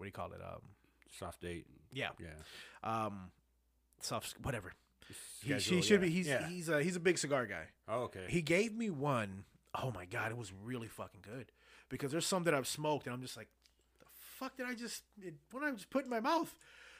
what 0.03 0.05
do 0.05 0.07
you 0.09 0.11
call 0.11 0.33
it? 0.33 0.41
Um, 0.45 0.61
Soft 1.17 1.39
date. 1.41 1.65
yeah. 1.93 2.09
Yeah. 2.19 2.27
Um, 3.05 3.31
soft. 4.01 4.35
Whatever. 4.41 4.73
He, 5.07 5.13
Schedule, 5.53 5.75
he 5.77 5.81
should 5.81 6.01
yeah. 6.01 6.07
be. 6.07 6.09
He's 6.13 6.27
Yeah. 6.27 6.47
he's 6.49 6.69
a 6.69 6.83
he's 6.83 6.95
a 6.97 6.99
big 6.99 7.17
cigar 7.17 7.45
guy. 7.45 7.65
Oh, 7.87 8.01
okay. 8.03 8.25
He 8.27 8.41
gave 8.41 8.73
me 8.75 8.89
one. 8.89 9.45
Oh 9.75 9.91
my 9.95 10.05
god, 10.05 10.31
it 10.31 10.37
was 10.37 10.51
really 10.63 10.87
fucking 10.89 11.21
good. 11.21 11.51
Because 11.87 12.11
there's 12.11 12.25
some 12.25 12.43
that 12.43 12.53
I've 12.53 12.67
smoked 12.67 13.05
and 13.05 13.13
I'm 13.13 13.21
just 13.21 13.37
like, 13.37 13.47
the 13.99 14.05
fuck 14.11 14.57
did 14.57 14.65
I 14.65 14.73
just? 14.73 15.03
It, 15.21 15.35
what 15.51 15.61
did 15.61 15.69
I 15.69 15.71
just 15.73 15.89
put 15.89 16.03
in 16.03 16.09
my 16.09 16.19
mouth? 16.19 16.53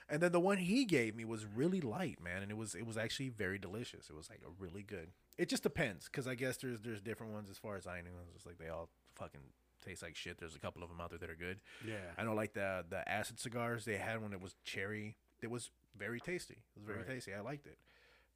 And 0.07 0.21
then 0.21 0.31
the 0.31 0.39
one 0.39 0.57
he 0.57 0.85
gave 0.85 1.15
me 1.15 1.25
was 1.25 1.45
really 1.45 1.81
light, 1.81 2.19
man, 2.23 2.41
and 2.43 2.51
it 2.51 2.57
was 2.57 2.75
it 2.75 2.85
was 2.85 2.97
actually 2.97 3.29
very 3.29 3.57
delicious. 3.57 4.09
It 4.09 4.15
was 4.15 4.29
like 4.29 4.41
a 4.45 4.51
really 4.61 4.83
good. 4.83 5.09
It 5.37 5.49
just 5.49 5.63
depends, 5.63 6.05
because 6.05 6.27
I 6.27 6.35
guess 6.35 6.57
there's 6.57 6.79
there's 6.81 7.01
different 7.01 7.33
ones 7.33 7.49
as 7.49 7.57
far 7.57 7.75
as 7.77 7.87
I 7.87 8.01
know. 8.01 8.11
It's 8.25 8.33
just 8.33 8.45
like 8.45 8.57
they 8.59 8.69
all 8.69 8.89
fucking 9.15 9.41
taste 9.83 10.01
like 10.03 10.15
shit. 10.15 10.37
There's 10.39 10.55
a 10.55 10.59
couple 10.59 10.81
of 10.83 10.89
them 10.89 10.99
out 11.01 11.09
there 11.11 11.19
that 11.19 11.29
are 11.29 11.35
good. 11.35 11.59
yeah. 11.87 11.95
I 12.17 12.23
know 12.23 12.33
like 12.33 12.53
the 12.53 12.83
the 12.89 13.07
acid 13.07 13.39
cigars 13.39 13.85
they 13.85 13.97
had 13.97 14.21
one 14.21 14.31
that 14.31 14.41
was 14.41 14.55
cherry. 14.63 15.15
It 15.41 15.49
was 15.51 15.71
very 15.97 16.19
tasty. 16.19 16.55
It 16.55 16.79
was 16.79 16.85
very 16.85 16.99
Right. 16.99 17.07
tasty. 17.07 17.33
I 17.33 17.41
liked 17.41 17.67
it. 17.67 17.77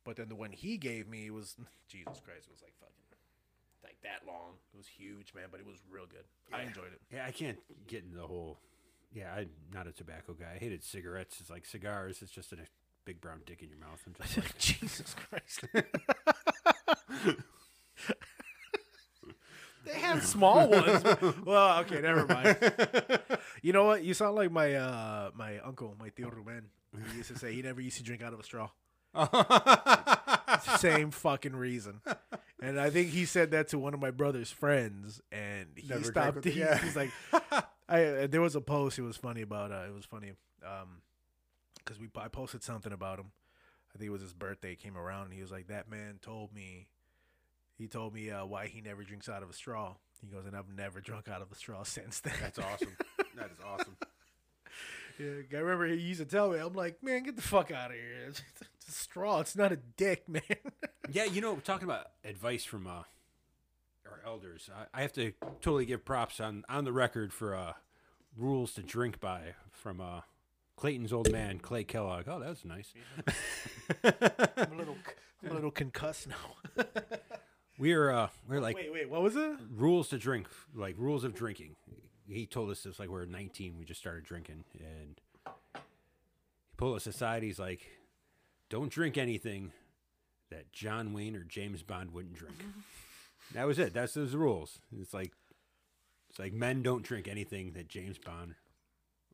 But 0.04 0.16
then 0.18 0.30
the 0.30 0.36
one 0.36 0.52
he 0.52 0.78
gave 0.78 1.08
me 1.08 1.30
was 1.32 1.56
Jesus 1.88 2.20
Christ. 2.24 2.48
It 2.48 2.52
was 2.52 2.62
like 2.62 2.74
fucking 2.80 2.94
like 3.84 3.98
that 4.04 4.28
long. 4.28 4.54
It 4.74 4.78
was 4.78 4.88
huge, 4.88 5.34
man. 5.34 5.46
But 5.52 5.60
it 5.62 5.66
was 5.66 5.78
real 5.90 6.06
good. 6.06 6.26
I 6.54 6.64
enjoyed 6.64 6.92
it. 6.94 7.02
Yeah, 7.12 7.26
I 7.26 7.32
can't 7.32 7.58
get 7.88 8.04
into 8.04 8.18
the 8.18 8.28
whole. 8.28 8.58
Yeah, 9.14 9.34
I'm 9.34 9.50
not 9.74 9.88
a 9.88 9.92
tobacco 9.92 10.34
guy. 10.34 10.54
I 10.56 10.58
hated 10.58 10.84
cigarettes. 10.84 11.40
It's 11.40 11.50
like 11.50 11.66
cigars. 11.66 12.22
It's 12.22 12.32
just 12.32 12.52
a 12.52 12.58
big 13.06 13.22
brown 13.22 13.40
dick 13.46 13.64
in 13.64 13.70
your 13.70 13.80
mouth. 13.80 14.02
I'm 14.06 14.14
just 14.22 14.38
like, 14.38 14.58
Jesus 14.58 15.16
Christ. 15.16 15.64
small 20.22 20.70
ones. 20.70 21.04
Well, 21.46 21.80
okay, 21.80 22.02
never 22.02 22.26
mind. 22.26 22.58
You 23.62 23.74
know 23.74 23.86
what? 23.86 24.04
You 24.04 24.14
sound 24.14 24.36
like 24.36 24.52
my 24.52 24.76
uh 24.76 25.32
my 25.36 25.60
uncle, 25.60 25.96
my 26.00 26.10
tío 26.10 26.34
Ruben. 26.34 26.66
He 27.12 27.18
used 27.18 27.30
to 27.34 27.38
say 27.38 27.54
he 27.54 27.62
never 27.62 27.82
used 27.82 27.98
to 27.98 28.04
drink 28.04 28.22
out 28.22 28.34
of 28.34 28.40
a 28.40 28.44
straw. 28.44 28.70
Same 30.78 31.12
fucking 31.12 31.56
reason. 31.56 32.02
And 32.62 32.80
I 32.80 32.90
think 32.90 33.10
he 33.10 33.26
said 33.26 33.52
that 33.52 33.70
to 33.70 33.80
one 33.80 33.94
of 33.94 34.00
my 34.00 34.12
brother's 34.12 34.52
friends, 34.52 35.22
and 35.32 35.68
he 35.76 35.88
Never 35.88 36.04
stopped. 36.04 36.44
He, 36.46 36.60
yeah. 36.60 36.78
He's 36.78 36.96
like, 36.96 37.12
I 37.90 38.04
uh, 38.04 38.28
there 38.28 38.42
was 38.42 38.56
a 38.56 38.62
post. 38.62 38.98
It 38.98 39.04
was 39.04 39.18
funny 39.18 39.42
about. 39.42 39.72
Uh, 39.72 39.86
it 39.88 39.94
was 39.94 40.06
funny, 40.06 40.32
um, 40.64 41.02
because 41.78 42.00
we 42.00 42.10
I 42.16 42.28
posted 42.28 42.64
something 42.64 42.92
about 42.92 43.20
him. 43.20 43.32
I 43.94 43.98
think 43.98 44.08
it 44.08 44.12
was 44.12 44.22
his 44.22 44.34
birthday 44.34 44.76
came 44.76 44.98
around, 44.98 45.26
and 45.26 45.34
he 45.34 45.42
was 45.42 45.52
like, 45.52 45.68
"That 45.68 45.90
man 45.90 46.20
told 46.22 46.54
me, 46.54 46.88
he 47.78 47.88
told 47.88 48.14
me 48.14 48.30
uh, 48.32 48.46
why 48.46 48.68
he 48.68 48.82
never 48.82 49.04
drinks 49.04 49.30
out 49.30 49.44
of 49.44 49.50
a 49.50 49.54
straw." 49.54 49.96
He 50.22 50.28
goes, 50.28 50.46
and 50.46 50.56
I've 50.56 50.70
never 50.76 51.00
drunk 51.00 51.28
out 51.28 51.42
of 51.42 51.52
a 51.52 51.56
straw 51.56 51.84
since 51.84 52.20
then. 52.20 52.34
That's 52.42 52.60
awesome. 52.60 52.96
That 53.36 53.52
is 53.52 53.60
awesome. 53.66 53.98
Yeah, 55.20 55.58
I 55.58 55.62
remember 55.62 55.88
he 55.88 55.96
used 55.96 56.20
to 56.20 56.28
tell 56.28 56.52
me, 56.52 56.60
I'm 56.60 56.74
like, 56.74 57.02
man, 57.02 57.24
get 57.24 57.36
the 57.36 57.42
fuck 57.42 57.72
out 57.72 57.90
of 57.90 57.96
here. 57.96 58.26
It's, 58.28 58.40
it's 58.76 58.90
a 58.90 58.92
straw. 58.92 59.40
It's 59.40 59.56
not 59.56 59.72
a 59.72 59.76
dick, 59.76 60.30
man. 60.30 60.44
Yeah, 61.10 61.24
you 61.24 61.42
know, 61.42 61.56
talking 61.56 61.86
about 61.86 62.12
advice 62.24 62.64
from 62.64 62.86
uh, 62.86 63.02
our 64.06 64.22
elders, 64.24 64.70
I, 64.72 65.00
I 65.00 65.02
have 65.02 65.14
to 65.14 65.32
totally 65.60 65.86
give 65.88 66.06
props 66.06 66.40
on 66.40 66.64
on 66.70 66.84
the 66.84 66.94
record 66.94 67.34
for 67.34 67.56
uh, 67.56 67.74
rules 68.38 68.74
to 68.74 68.84
drink 68.84 69.20
by 69.20 69.56
from 69.72 70.02
uh, 70.02 70.22
Clayton's 70.76 71.12
old 71.12 71.32
man 71.32 71.58
Clay 71.58 71.84
Kellogg. 71.84 72.26
Oh, 72.28 72.40
that 72.40 72.50
was 72.50 72.64
nice. 72.64 72.94
I'm 74.04 74.74
a 74.74 74.76
little, 74.76 74.98
I'm 75.44 75.50
a 75.50 75.54
little 75.56 75.72
concussed 75.72 76.28
now. 76.28 76.84
We're 77.78 78.10
uh 78.10 78.30
we're 78.50 78.60
like 78.60 78.76
wait, 78.76 78.92
wait, 78.92 79.10
what 79.10 79.22
was 79.22 79.36
it? 79.36 79.52
rules 79.76 80.10
to 80.10 80.18
drink, 80.18 80.48
like 80.74 80.96
rules 80.98 81.24
of 81.24 81.36
drinking. 81.36 81.76
He 82.28 82.46
told 82.46 82.70
us 82.70 82.84
this 82.84 83.00
like 83.00 83.10
we 83.10 83.20
are 83.20 83.26
19, 83.26 83.76
we 83.78 83.86
just 83.86 84.00
started 84.00 84.24
drinking, 84.24 84.64
and 84.80 85.20
he 85.46 86.76
pulled 86.76 86.96
us 86.96 87.08
aside. 87.08 87.44
He's 87.44 87.60
like, 87.60 87.88
"Don't 88.70 88.92
drink 88.92 89.18
anything 89.18 89.72
that 90.50 90.72
John 90.72 91.14
Wayne 91.14 91.36
or 91.36 91.44
James 91.44 91.84
Bond 91.84 92.12
wouldn't 92.12 92.36
drink." 92.36 92.56
that 93.54 93.66
was 93.68 93.80
it. 93.80 93.94
That's 93.94 94.14
those 94.14 94.34
rules. 94.36 94.80
It's 95.00 95.14
like 95.14 95.32
it's 96.30 96.40
like 96.40 96.54
men 96.54 96.82
don't 96.82 97.04
drink 97.04 97.28
anything 97.28 97.74
that 97.74 97.88
James 97.88 98.18
Bond 98.18 98.56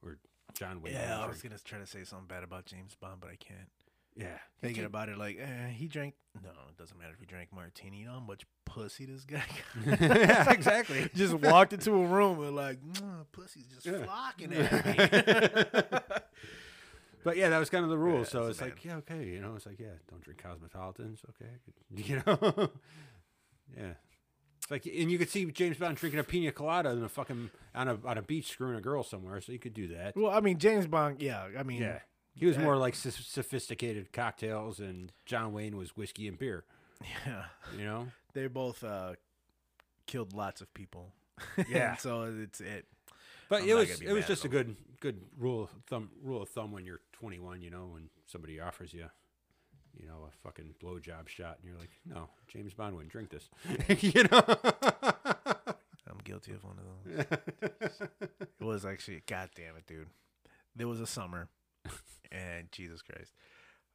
or 0.04 0.18
John 0.54 0.82
Wayne. 0.82 0.94
Yeah, 0.94 1.20
I 1.24 1.28
was 1.28 1.40
drink. 1.40 1.54
gonna 1.54 1.62
try 1.64 1.80
to 1.80 1.88
say 1.88 2.04
something 2.04 2.28
bad 2.28 2.44
about 2.44 2.66
James 2.66 2.96
Bond, 3.00 3.22
but 3.22 3.30
I 3.30 3.36
can't. 3.36 3.70
Yeah. 4.16 4.38
Thinking 4.62 4.86
about 4.86 5.10
it, 5.10 5.18
like 5.18 5.38
eh, 5.40 5.68
he 5.70 5.88
drank. 5.88 6.14
No, 6.42 6.50
it 6.70 6.78
doesn't 6.78 6.98
matter 6.98 7.12
if 7.14 7.20
he 7.20 7.26
drank 7.26 7.50
martini. 7.54 7.98
You 7.98 8.06
know 8.08 8.14
how 8.14 8.20
much 8.22 8.44
pussy 8.66 9.06
this 9.06 9.24
guy. 9.26 9.44
got? 9.86 10.00
yeah, 10.02 10.50
exactly. 10.52 11.10
just 11.14 11.34
walked 11.34 11.74
into 11.74 11.92
a 11.94 12.06
room 12.08 12.42
and 12.44 12.56
like, 12.56 12.80
"Mm, 12.82 13.26
pussy's 13.32 13.66
just 13.68 13.86
Yeah. 13.86 14.04
flocking 14.04 14.54
at 14.54 14.86
me. 14.86 16.00
But 17.24 17.38
yeah, 17.38 17.50
that 17.50 17.60
was 17.60 17.70
kind 17.70 17.84
of 17.86 17.90
the 17.90 17.98
rule. 17.98 18.20
Yeah, 18.20 18.24
so 18.26 18.48
it's 18.48 18.60
like, 18.60 18.84
yeah, 18.84 18.98
okay, 18.98 19.24
you 19.26 19.40
know, 19.40 19.54
it's 19.56 19.66
like, 19.66 19.80
yeah, 19.80 19.94
don't 20.10 20.22
drink 20.22 20.44
cosmopolitans, 20.44 21.22
okay, 21.30 21.52
you 21.96 22.22
know, 22.26 22.70
yeah. 23.78 23.94
It's 24.62 24.70
like, 24.72 24.86
and 24.86 25.10
you 25.10 25.18
could 25.18 25.30
see 25.30 25.46
James 25.46 25.78
Bond 25.78 25.96
drinking 25.98 26.20
a 26.20 26.24
pina 26.24 26.52
colada 26.52 26.90
in 26.92 27.02
a 27.04 27.08
fucking 27.10 27.50
on 27.76 27.88
a 27.88 27.98
on 28.06 28.18
a 28.18 28.22
beach, 28.22 28.50
screwing 28.52 28.76
a 28.76 28.82
girl 28.82 29.04
somewhere, 29.04 29.40
so 29.42 29.52
you 29.54 29.60
could 29.60 29.74
do 29.74 29.88
that. 29.90 30.16
well, 30.18 30.32
I 30.32 30.40
mean, 30.42 30.58
James 30.58 30.86
Bond. 30.88 31.22
Yeah, 31.22 31.48
I 31.58 31.64
mean, 31.64 31.82
Yeah, 31.82 32.00
he 32.36 32.46
was 32.46 32.58
more 32.58 32.78
like 32.78 32.96
sophisticated 32.96 34.12
cocktails, 34.14 34.80
and 34.80 35.12
John 35.26 35.54
Wayne 35.54 35.78
was 35.78 35.96
whiskey 35.96 36.28
and 36.28 36.38
beer. 36.38 36.66
yeah. 37.26 37.46
You 37.78 37.86
know, 37.86 38.08
They 38.34 38.48
both 38.48 38.84
uh, 38.84 39.14
killed 40.08 40.34
lots 40.34 40.62
of 40.62 40.74
people. 40.74 41.12
Yeah. 41.70 41.96
so 41.98 42.24
it's 42.42 42.62
it. 42.62 42.86
but 43.50 43.64
I'm 43.64 43.70
it 43.70 43.74
was 43.74 44.02
it 44.02 44.12
was 44.14 44.26
just 44.28 44.46
a 44.46 44.48
good 44.48 44.76
good 45.00 45.22
rule 45.38 45.64
of 45.64 45.70
thumb 45.88 46.10
rule 46.24 46.42
of 46.44 46.50
thumb 46.50 46.72
when 46.72 46.86
you're 46.86 47.02
21. 47.14 47.62
You 47.62 47.70
know, 47.72 47.90
when 47.92 48.10
somebody 48.26 48.60
offers 48.60 48.94
you. 48.94 49.06
You 50.00 50.08
know, 50.08 50.28
a 50.28 50.32
fucking 50.48 50.74
blowjob 50.84 51.28
shot, 51.28 51.60
and 51.62 51.70
you're 51.70 51.78
like, 51.78 51.92
"No, 52.04 52.28
James 52.48 52.74
Bond 52.74 52.96
wouldn't 52.96 53.12
drink 53.12 53.30
this." 53.30 53.48
you 54.02 54.24
know, 54.24 54.44
I'm 56.08 56.18
guilty 56.24 56.54
of 56.54 56.64
one 56.64 56.78
of 56.80 57.28
those. 57.30 58.08
it 58.60 58.64
was 58.64 58.86
actually, 58.86 59.22
god 59.28 59.52
damn 59.56 59.76
it, 59.76 59.86
dude. 59.86 60.08
There 60.76 60.88
was 60.88 61.00
a 61.00 61.06
summer, 61.06 61.48
and 62.34 62.70
Jesus 62.72 63.02
Christ. 63.02 63.32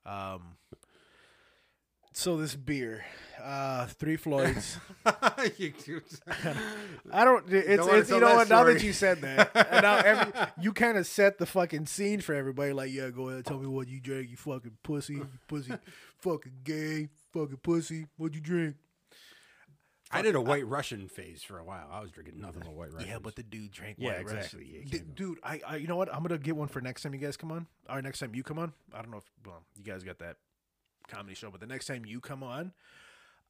Um. 0.07 0.57
So 2.15 2.37
this 2.37 2.57
beer, 2.57 3.05
uh, 3.41 3.87
Three 3.87 4.17
Floyds. 4.17 4.79
You- 5.57 5.73
you- 5.87 6.03
I 7.13 7.25
don't. 7.25 7.45
It's 7.53 7.81
wanna 7.87 7.99
it's 7.99 8.11
you 8.11 8.19
know 8.19 8.35
what? 8.35 8.49
Now 8.49 8.65
that 8.65 8.83
you 8.83 8.93
said 8.93 9.21
that, 9.21 9.51
and 9.55 9.83
now 9.83 9.99
every, 9.99 10.33
you 10.61 10.73
kind 10.73 10.99
of 10.99 11.07
set 11.07 11.39
the 11.39 11.47
fucking 11.47 11.87
scene 11.87 12.21
for 12.21 12.35
everybody. 12.35 12.73
Like, 12.73 12.91
yeah, 12.93 13.11
go 13.11 13.29
ahead, 13.29 13.45
tell 13.47 13.59
me 13.59 13.67
what 13.69 13.87
you 13.89 14.01
drank. 14.01 14.31
You 14.31 14.37
fucking 14.37 14.79
pussy, 14.83 15.15
you 15.15 15.29
pussy, 15.47 15.73
fucking 16.19 16.53
gay, 16.65 17.09
fucking 17.33 17.59
pussy. 17.63 18.07
What 18.17 18.35
you 18.35 18.41
drink? 18.41 18.75
I 20.11 20.23
did 20.23 20.35
a 20.35 20.41
White 20.41 20.67
Russian 20.67 21.09
phase 21.09 21.43
for 21.43 21.59
a 21.59 21.65
while. 21.65 21.89
I 21.91 22.01
was 22.01 22.11
drinking 22.11 22.41
nothing 22.41 22.63
but 22.65 22.73
White 22.73 22.93
Russian. 22.93 23.09
Yeah, 23.09 23.19
but 23.19 23.37
the 23.37 23.43
dude 23.43 23.71
drank. 23.71 23.97
Yeah, 23.99 24.17
White 24.17 24.33
Russian. 24.33 24.65
Yeah, 24.65 24.81
D- 24.89 25.03
dude, 25.15 25.39
I, 25.43 25.61
I, 25.67 25.77
you 25.77 25.87
know 25.87 25.97
what? 25.97 26.13
I'm 26.13 26.23
gonna 26.23 26.39
get 26.39 26.57
one 26.57 26.69
for 26.69 26.81
next 26.81 27.03
time 27.03 27.13
you 27.13 27.21
guys 27.21 27.37
come 27.37 27.53
on, 27.53 27.67
or 27.89 28.01
next 28.01 28.19
time 28.21 28.35
you 28.35 28.43
come 28.43 28.59
on. 28.59 28.73
I 28.95 29.03
don't 29.03 29.11
know 29.11 29.19
if 29.19 29.31
well, 29.47 29.63
you 29.77 29.85
guys 29.85 30.03
got 30.03 30.19
that 30.21 30.37
comedy 31.09 31.35
show, 31.35 31.51
but 31.51 31.61
the 31.61 31.67
next 31.67 31.87
time 31.87 32.05
you 32.07 32.21
come 32.21 32.43
on, 32.43 32.73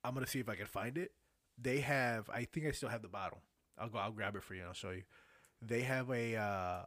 I'm 0.02 0.14
gonna 0.14 0.26
see 0.26 0.40
if 0.40 0.48
I 0.48 0.56
can 0.56 0.66
find 0.66 0.98
it. 0.98 1.12
They 1.60 1.80
have, 1.80 2.30
I 2.30 2.44
think 2.44 2.66
I 2.66 2.70
still 2.70 2.88
have 2.88 3.02
the 3.02 3.08
bottle. 3.08 3.38
I'll 3.78 3.88
go, 3.88 3.98
I'll 3.98 4.12
grab 4.12 4.36
it 4.36 4.42
for 4.42 4.54
you 4.54 4.60
and 4.60 4.68
I'll 4.68 4.74
show 4.74 4.90
you. 4.90 5.02
They 5.60 5.82
have 5.82 6.10
a 6.10 6.36
uh, 6.36 6.82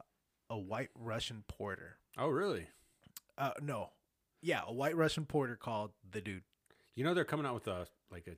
a 0.49 0.57
White 0.57 0.89
Russian 0.95 1.43
porter. 1.47 1.97
oh, 2.17 2.27
really? 2.29 2.67
Uh, 3.37 3.51
no, 3.61 3.89
yeah, 4.41 4.61
a 4.67 4.73
White 4.73 4.95
Russian 4.95 5.25
porter 5.25 5.55
called 5.55 5.91
the 6.09 6.21
Dude. 6.21 6.43
You 6.95 7.03
know 7.03 7.13
they're 7.13 7.23
coming 7.25 7.45
out 7.45 7.53
with 7.53 7.67
a 7.67 7.87
like 8.11 8.27
a 8.27 8.35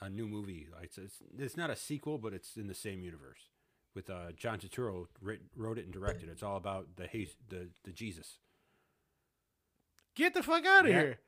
a 0.00 0.08
new 0.10 0.26
movie. 0.28 0.68
It's 0.82 0.98
it's, 0.98 1.16
it's 1.38 1.56
not 1.56 1.70
a 1.70 1.76
sequel, 1.76 2.18
but 2.18 2.32
it's 2.34 2.56
in 2.56 2.66
the 2.66 2.74
same 2.74 3.02
universe. 3.02 3.48
With 3.94 4.10
uh, 4.10 4.32
John 4.36 4.58
Turturro 4.58 5.06
writ, 5.22 5.40
wrote 5.56 5.78
it 5.78 5.84
and 5.84 5.92
directed. 5.92 6.28
It's 6.28 6.42
all 6.42 6.56
about 6.58 6.96
the 6.96 7.06
Jesus, 7.06 7.36
the 7.48 7.68
the 7.84 7.92
Jesus. 7.92 8.38
Get 10.14 10.34
the 10.34 10.42
fuck 10.42 10.64
out 10.66 10.84
of 10.86 10.90
Yeah. 10.92 11.00
here! 11.00 11.18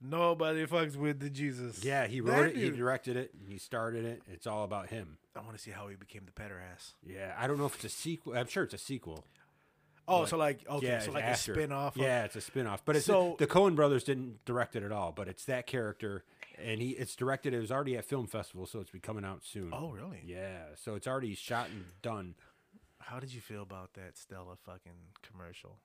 Nobody 0.00 0.66
fucks 0.66 0.96
with 0.96 1.20
the 1.20 1.30
Jesus. 1.30 1.82
Yeah, 1.82 2.06
he 2.06 2.20
That 2.20 2.30
wrote 2.30 2.46
it, 2.48 2.56
he 2.56 2.70
directed 2.70 3.16
it, 3.16 3.30
he 3.48 3.56
started 3.58 4.04
it. 4.04 4.22
It's 4.30 4.46
all 4.46 4.64
about 4.64 4.90
him. 4.90 5.16
I 5.34 5.40
want 5.40 5.56
to 5.56 5.62
see 5.62 5.70
how 5.70 5.88
he 5.88 5.96
became 5.96 6.22
the 6.26 6.32
petter 6.32 6.60
ass. 6.72 6.92
Yeah, 7.02 7.34
I 7.38 7.46
don't 7.46 7.58
know 7.58 7.66
if 7.66 7.76
it's 7.76 7.84
a 7.84 7.88
sequel. 7.88 8.36
I'm 8.36 8.46
sure 8.48 8.64
it's 8.64 8.74
a 8.74 8.78
sequel. 8.78 9.24
Oh, 10.06 10.20
Like- 10.20 10.28
so 10.28 10.36
like 10.36 10.68
okay, 10.68 10.86
yeah, 10.86 10.98
so 11.00 11.12
like 11.12 11.24
after. 11.24 11.52
a 11.52 11.54
spin 11.54 11.72
off. 11.72 11.96
Yeah, 11.96 12.24
it's 12.24 12.36
a 12.36 12.40
spin-off. 12.40 12.84
But 12.84 12.96
it's 12.96 13.06
So- 13.06 13.36
the 13.38 13.46
Coen 13.46 13.74
brothers 13.74 14.04
didn't 14.04 14.44
direct 14.44 14.76
it 14.76 14.82
at 14.82 14.92
all, 14.92 15.12
but 15.12 15.28
it's 15.28 15.44
that 15.46 15.66
character 15.66 16.24
and 16.58 16.80
he 16.80 16.90
it's 16.90 17.16
directed 17.16 17.52
it 17.54 17.58
was 17.60 17.72
already 17.72 17.96
at 17.96 18.04
film 18.04 18.26
festival, 18.26 18.66
so 18.66 18.80
it's 18.80 18.90
be 18.90 19.00
coming 19.00 19.24
out 19.24 19.44
soon. 19.44 19.70
Oh, 19.72 19.90
really? 19.90 20.20
Yeah, 20.24 20.74
so 20.76 20.94
it's 20.94 21.06
already 21.06 21.34
shot 21.34 21.68
and 21.70 21.86
done. 22.02 22.34
How 23.00 23.18
did 23.18 23.32
you 23.34 23.40
feel 23.40 23.62
about 23.62 23.94
that 23.94 24.16
Stella 24.16 24.56
fucking 24.64 24.92
commercial? 25.22 25.80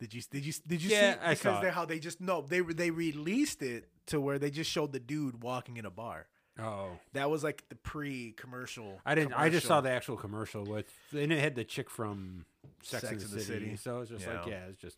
Did 0.00 0.12
you 0.12 0.22
did 0.30 0.44
you 0.44 0.52
did 0.66 0.82
you 0.82 0.90
Yeah, 0.90 1.14
see 1.14 1.20
I 1.20 1.34
saw 1.34 1.42
because 1.50 1.62
they 1.62 1.68
it. 1.68 1.74
how 1.74 1.84
they 1.84 1.98
just 2.00 2.20
no 2.20 2.42
they 2.42 2.60
they 2.60 2.90
released 2.90 3.62
it 3.62 3.88
to 4.06 4.20
where 4.20 4.38
they 4.38 4.50
just 4.50 4.70
showed 4.70 4.92
the 4.92 5.00
dude 5.00 5.42
walking 5.42 5.76
in 5.76 5.86
a 5.86 5.90
bar. 5.90 6.26
Oh. 6.60 6.90
That 7.14 7.30
was 7.30 7.42
like 7.42 7.64
the 7.68 7.74
pre-commercial. 7.74 9.00
I 9.04 9.14
didn't 9.14 9.32
I 9.34 9.48
just 9.48 9.66
saw 9.66 9.80
the 9.80 9.90
actual 9.90 10.16
commercial 10.16 10.64
with 10.64 10.86
and 11.12 11.32
it 11.32 11.40
had 11.40 11.54
the 11.56 11.64
chick 11.64 11.90
from 11.90 12.44
Sex, 12.82 13.04
and 13.04 13.20
the, 13.20 13.40
City, 13.40 13.76
So 13.76 13.96
it 13.96 14.00
was 14.00 14.08
just 14.10 14.26
like, 14.26 14.46
Yeah. 14.46 14.52
yeah, 14.52 14.66
it's 14.70 14.80
just 14.80 14.96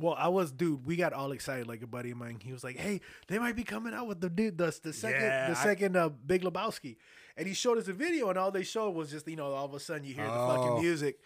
Well, 0.00 0.14
I 0.18 0.28
was, 0.28 0.52
dude. 0.52 0.86
We 0.86 0.96
got 0.96 1.12
all 1.12 1.32
excited. 1.32 1.66
Like 1.66 1.82
a 1.82 1.86
buddy 1.86 2.10
of 2.10 2.18
mine, 2.18 2.38
he 2.42 2.52
was 2.52 2.62
like, 2.62 2.76
"Hey, 2.76 3.00
they 3.28 3.38
might 3.38 3.56
be 3.56 3.64
coming 3.64 3.94
out 3.94 4.06
with 4.06 4.20
the 4.20 4.28
dude, 4.30 4.58
the, 4.58 4.76
the 4.82 4.92
second, 4.92 5.22
Yeah, 5.22 5.50
the 5.52 5.58
I- 5.58 5.62
second 5.62 5.96
uh, 5.96 6.10
Big 6.10 6.42
Lebowski." 6.42 6.96
And 7.36 7.46
he 7.46 7.54
showed 7.54 7.76
us 7.78 7.88
a 7.88 7.92
video, 7.94 8.28
and 8.30 8.38
all 8.38 8.50
they 8.50 8.62
showed 8.62 8.90
was 8.90 9.10
just, 9.10 9.26
you 9.28 9.36
know, 9.36 9.52
all 9.52 9.64
of 9.66 9.74
a 9.74 9.80
sudden 9.80 10.04
you 10.04 10.14
hear 10.14 10.24
the 10.26 10.32
Oh. 10.32 10.48
fucking 10.54 10.82
music, 10.82 11.18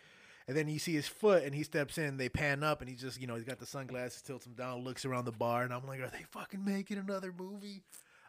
and 0.49 0.57
then 0.57 0.66
you 0.68 0.78
see 0.78 0.93
his 0.95 1.07
foot, 1.09 1.43
and 1.45 1.55
he 1.55 1.62
steps 1.64 1.99
in. 1.99 2.16
They 2.16 2.28
pan 2.28 2.62
up, 2.62 2.81
and 2.81 2.89
he 2.89 2.95
just, 2.97 3.20
you 3.20 3.26
know, 3.26 3.35
he's 3.37 3.45
got 3.45 3.59
the 3.59 3.66
sunglasses, 3.66 4.22
tilts 4.22 4.45
them 4.45 4.55
down, 4.55 4.83
looks 4.85 5.05
around 5.05 5.24
the 5.24 5.33
bar, 5.33 5.62
and 5.64 5.72
I'm 5.74 5.87
like, 5.87 6.01
"Are 6.01 6.09
they 6.11 6.24
fucking 6.31 6.64
making 6.64 6.99
another 6.99 7.33
movie?" 7.37 7.83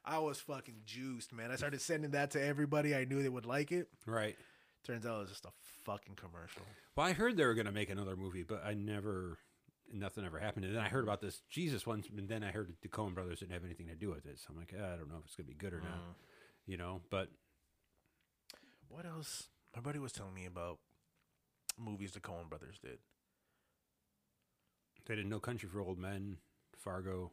I 0.03 0.17
was 0.19 0.39
fucking 0.39 0.81
juiced, 0.85 1.31
man. 1.33 1.51
I 1.51 1.55
started 1.55 1.81
sending 1.81 2.11
that 2.11 2.31
to 2.31 2.43
everybody 2.43 2.95
I 2.95 3.05
knew 3.05 3.21
they 3.21 3.29
would 3.29 3.45
like 3.45 3.71
it. 3.71 3.87
right. 4.05 4.35
Turns 4.83 5.05
out 5.05 5.17
it 5.17 5.21
was 5.21 5.29
just 5.29 5.45
a 5.45 5.51
fucking 5.85 6.15
commercial. 6.15 6.63
Well, 6.95 7.05
I 7.05 7.13
heard 7.13 7.37
they 7.37 7.45
were 7.45 7.53
gonna 7.53 7.71
make 7.71 7.91
another 7.91 8.15
movie, 8.15 8.41
but 8.41 8.65
I 8.65 8.73
never 8.73 9.37
nothing 9.93 10.25
ever 10.25 10.39
happened. 10.39 10.65
And 10.65 10.75
then 10.75 10.81
I 10.83 10.89
heard 10.89 11.03
about 11.03 11.21
this 11.21 11.41
Jesus 11.49 11.85
one, 11.85 12.03
and 12.17 12.27
then 12.27 12.43
I 12.43 12.49
heard 12.49 12.67
that 12.69 12.81
the 12.81 12.87
Coen 12.87 13.13
brothers 13.13 13.39
didn't 13.41 13.51
have 13.51 13.63
anything 13.63 13.87
to 13.87 13.95
do 13.95 14.09
with 14.09 14.25
it. 14.25 14.39
So 14.39 14.47
I'm 14.49 14.57
like, 14.57 14.73
"Ah, 14.75 14.93
I 14.93 14.95
don't 14.95 15.07
know 15.07 15.17
if 15.19 15.25
it's 15.25 15.35
gonna 15.35 15.45
be 15.47 15.53
good 15.53 15.73
or 15.73 15.81
not. 15.81 15.99
Mm. 15.99 16.13
You 16.65 16.77
know, 16.77 17.01
but 17.11 17.29
What 18.87 19.05
else? 19.05 19.49
My 19.75 19.81
buddy 19.81 19.99
was 19.99 20.11
telling 20.11 20.33
me 20.33 20.45
about 20.45 20.79
movies 21.77 22.11
the 22.13 22.19
Coen 22.19 22.49
brothers 22.49 22.79
did. 22.79 22.99
they 25.05 25.15
did 25.15 25.27
No 25.27 25.39
Country 25.39 25.69
for 25.69 25.79
Old 25.81 25.97
Men, 25.97 26.37
Fargo, 26.75 27.31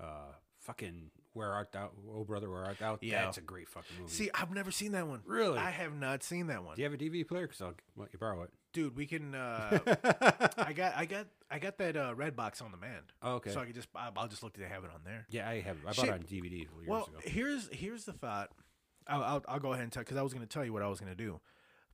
uh, 0.00 0.32
fucking 0.68 1.10
Where 1.32 1.50
Art 1.52 1.72
Thou, 1.72 1.90
Oh 2.14 2.22
Brother, 2.24 2.48
Where 2.50 2.64
Art 2.64 2.78
Thou? 2.78 2.98
Yeah. 3.00 3.24
That's 3.24 3.38
a 3.38 3.40
great 3.40 3.68
fucking 3.68 3.96
movie. 3.98 4.12
See, 4.12 4.30
I've 4.34 4.52
never 4.54 4.70
seen 4.70 4.92
that 4.92 5.08
one. 5.08 5.22
Really? 5.26 5.58
I 5.58 5.70
have 5.70 5.94
not 5.94 6.22
seen 6.22 6.46
that 6.48 6.62
one. 6.62 6.76
do 6.76 6.82
you 6.82 6.88
have 6.88 6.94
a 6.94 7.02
DVD 7.02 7.26
player? 7.26 7.46
Because 7.46 7.60
I'll 7.62 7.74
let 7.96 8.12
you 8.12 8.18
borrow 8.18 8.42
it. 8.42 8.50
Dude, 8.74 8.94
we 8.96 9.06
can. 9.06 9.34
Uh, 9.34 9.78
I 10.58 10.72
got, 10.74 10.92
I 10.94 11.06
got, 11.06 11.26
I 11.50 11.58
got 11.58 11.78
that 11.78 11.96
uh, 11.96 12.14
red 12.14 12.36
box 12.36 12.60
on 12.60 12.70
demand. 12.70 13.04
Oh, 13.22 13.36
okay. 13.36 13.50
So 13.50 13.60
I 13.60 13.64
can 13.64 13.72
just, 13.72 13.88
I- 13.94 14.10
I'll 14.14 14.28
just 14.28 14.42
look 14.42 14.52
to 14.54 14.68
have 14.68 14.84
it 14.84 14.90
on 14.94 15.00
there. 15.04 15.26
yeah, 15.30 15.48
I 15.48 15.60
have. 15.60 15.78
I 15.82 15.86
bought 15.86 15.94
Shit. 15.96 16.04
it 16.08 16.12
on 16.12 16.20
DVD 16.20 16.52
years 16.52 16.68
Well, 16.86 17.04
ago. 17.04 17.18
here's 17.24 17.68
here's 17.72 18.04
the 18.04 18.12
thought. 18.12 18.50
I'll 19.06 19.22
I'll, 19.24 19.44
I'll 19.48 19.58
go 19.60 19.72
ahead 19.72 19.84
and 19.84 19.90
tell 19.92 20.02
because 20.02 20.18
I 20.18 20.22
was 20.22 20.34
going 20.34 20.46
to 20.46 20.52
tell 20.52 20.64
you 20.66 20.72
what 20.74 20.82
I 20.82 20.86
was 20.88 21.00
going 21.00 21.10
to 21.10 21.16
do 21.16 21.40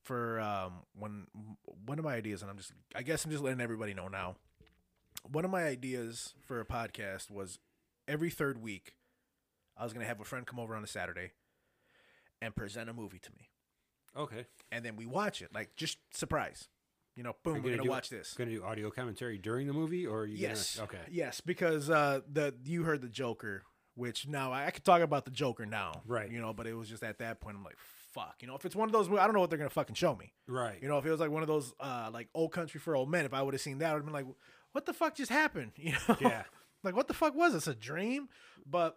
for 0.03 0.41
um 0.41 0.73
one 0.99 1.29
one 1.87 2.01
of 2.01 2.05
my 2.05 2.15
ideas, 2.15 2.43
and 2.43 2.51
I'm 2.51 2.57
just 2.57 2.73
I 2.95 3.03
guess 3.03 3.25
I'm 3.25 3.31
just 3.31 3.43
letting 3.45 3.61
everybody 3.61 3.95
know 3.95 4.09
now. 4.09 4.35
One 5.31 5.45
of 5.45 5.53
my 5.53 5.63
ideas 5.65 6.35
for 6.45 6.61
a 6.61 6.67
podcast 6.67 7.31
was 7.31 7.61
every 8.09 8.31
third 8.31 8.61
week, 8.63 8.95
I 9.77 9.85
was 9.85 9.93
going 9.93 10.03
to 10.03 10.09
have 10.09 10.21
a 10.21 10.25
friend 10.25 10.47
come 10.47 10.59
over 10.61 10.75
on 10.77 10.85
a 10.85 10.87
Saturday 10.87 11.33
and 12.43 12.55
present 12.55 12.91
a 12.91 12.93
movie 12.93 13.19
to 13.19 13.31
me, 13.39 13.49
Okay. 14.17 14.47
and 14.71 14.85
then 14.85 14.97
we 14.97 15.07
watch 15.07 15.41
it 15.43 15.51
like 15.55 15.77
just 15.77 15.99
surprise. 16.13 16.69
You 17.17 17.23
know, 17.23 17.37
boom, 17.45 17.55
we're 17.55 17.61
gonna 17.61 17.71
gonna 17.77 17.83
do- 17.85 17.91
watch 17.91 18.09
this. 18.11 18.35
Going 18.35 18.51
to 18.51 18.57
do 18.57 18.65
audio 18.65 18.91
commentary 18.91 19.39
during 19.39 19.67
the 19.69 19.73
movie, 19.73 20.05
or 20.07 20.27
Yes. 20.27 20.77
Gonna, 20.77 20.89
okay. 20.89 21.01
Yes, 21.11 21.41
because 21.41 21.89
uh, 21.89 22.21
the 22.31 22.55
you 22.65 22.83
heard 22.83 23.03
the 23.03 23.09
Joker, 23.09 23.63
which 23.95 24.27
now 24.27 24.53
I, 24.53 24.67
I 24.67 24.71
could 24.73 24.85
talk 24.85 25.01
about 25.01 25.25
the 25.25 25.31
Joker 25.31 25.65
now, 25.65 26.03
Right. 26.07 26.31
You 26.31 26.41
know, 26.41 26.53
but 26.53 26.67
it 26.67 26.75
was 26.75 26.89
just 26.89 27.05
at 27.05 27.19
that 27.21 27.41
point 27.41 27.57
I'm 27.57 27.63
like, 27.65 27.77
fuck. 28.13 28.35
You 28.41 28.49
know, 28.49 28.57
if 28.57 28.65
it's 28.65 28.75
one 28.75 28.89
of 28.89 28.93
those, 28.93 29.09
I 29.09 29.25
don't 29.27 29.33
know 29.33 29.41
what 29.41 29.49
they're 29.49 29.59
gonna 29.61 29.71
fucking 29.71 29.95
show 29.95 30.15
me. 30.17 30.33
Right. 30.49 30.83
You 30.83 30.89
know, 30.89 30.99
if 30.99 31.07
it 31.07 31.11
was 31.13 31.21
like 31.21 31.31
one 31.31 31.43
of 31.43 31.49
those 31.49 31.73
uh, 31.79 32.11
like 32.13 32.29
Old 32.35 32.51
Country 32.51 32.81
for 32.81 32.97
Old 32.97 33.09
Men, 33.09 33.25
if 33.25 33.33
I 33.33 33.43
would 33.43 33.55
have 33.55 33.61
seen 33.61 33.79
that, 33.79 33.91
I 33.91 33.95
would 33.95 33.99
have 34.01 34.07
been 34.07 34.13
like, 34.13 34.27
what 34.73 34.85
the 34.85 34.93
fuck 34.93 35.15
just 35.15 35.31
happened? 35.31 35.71
You 35.79 35.93
know, 36.09 36.17
Yeah. 36.21 36.43
Like 36.85 36.95
what 36.97 37.09
the 37.09 37.15
fuck 37.15 37.35
was 37.35 37.53
this 37.55 37.67
a 37.67 37.75
dream? 37.75 38.29
But 38.67 38.97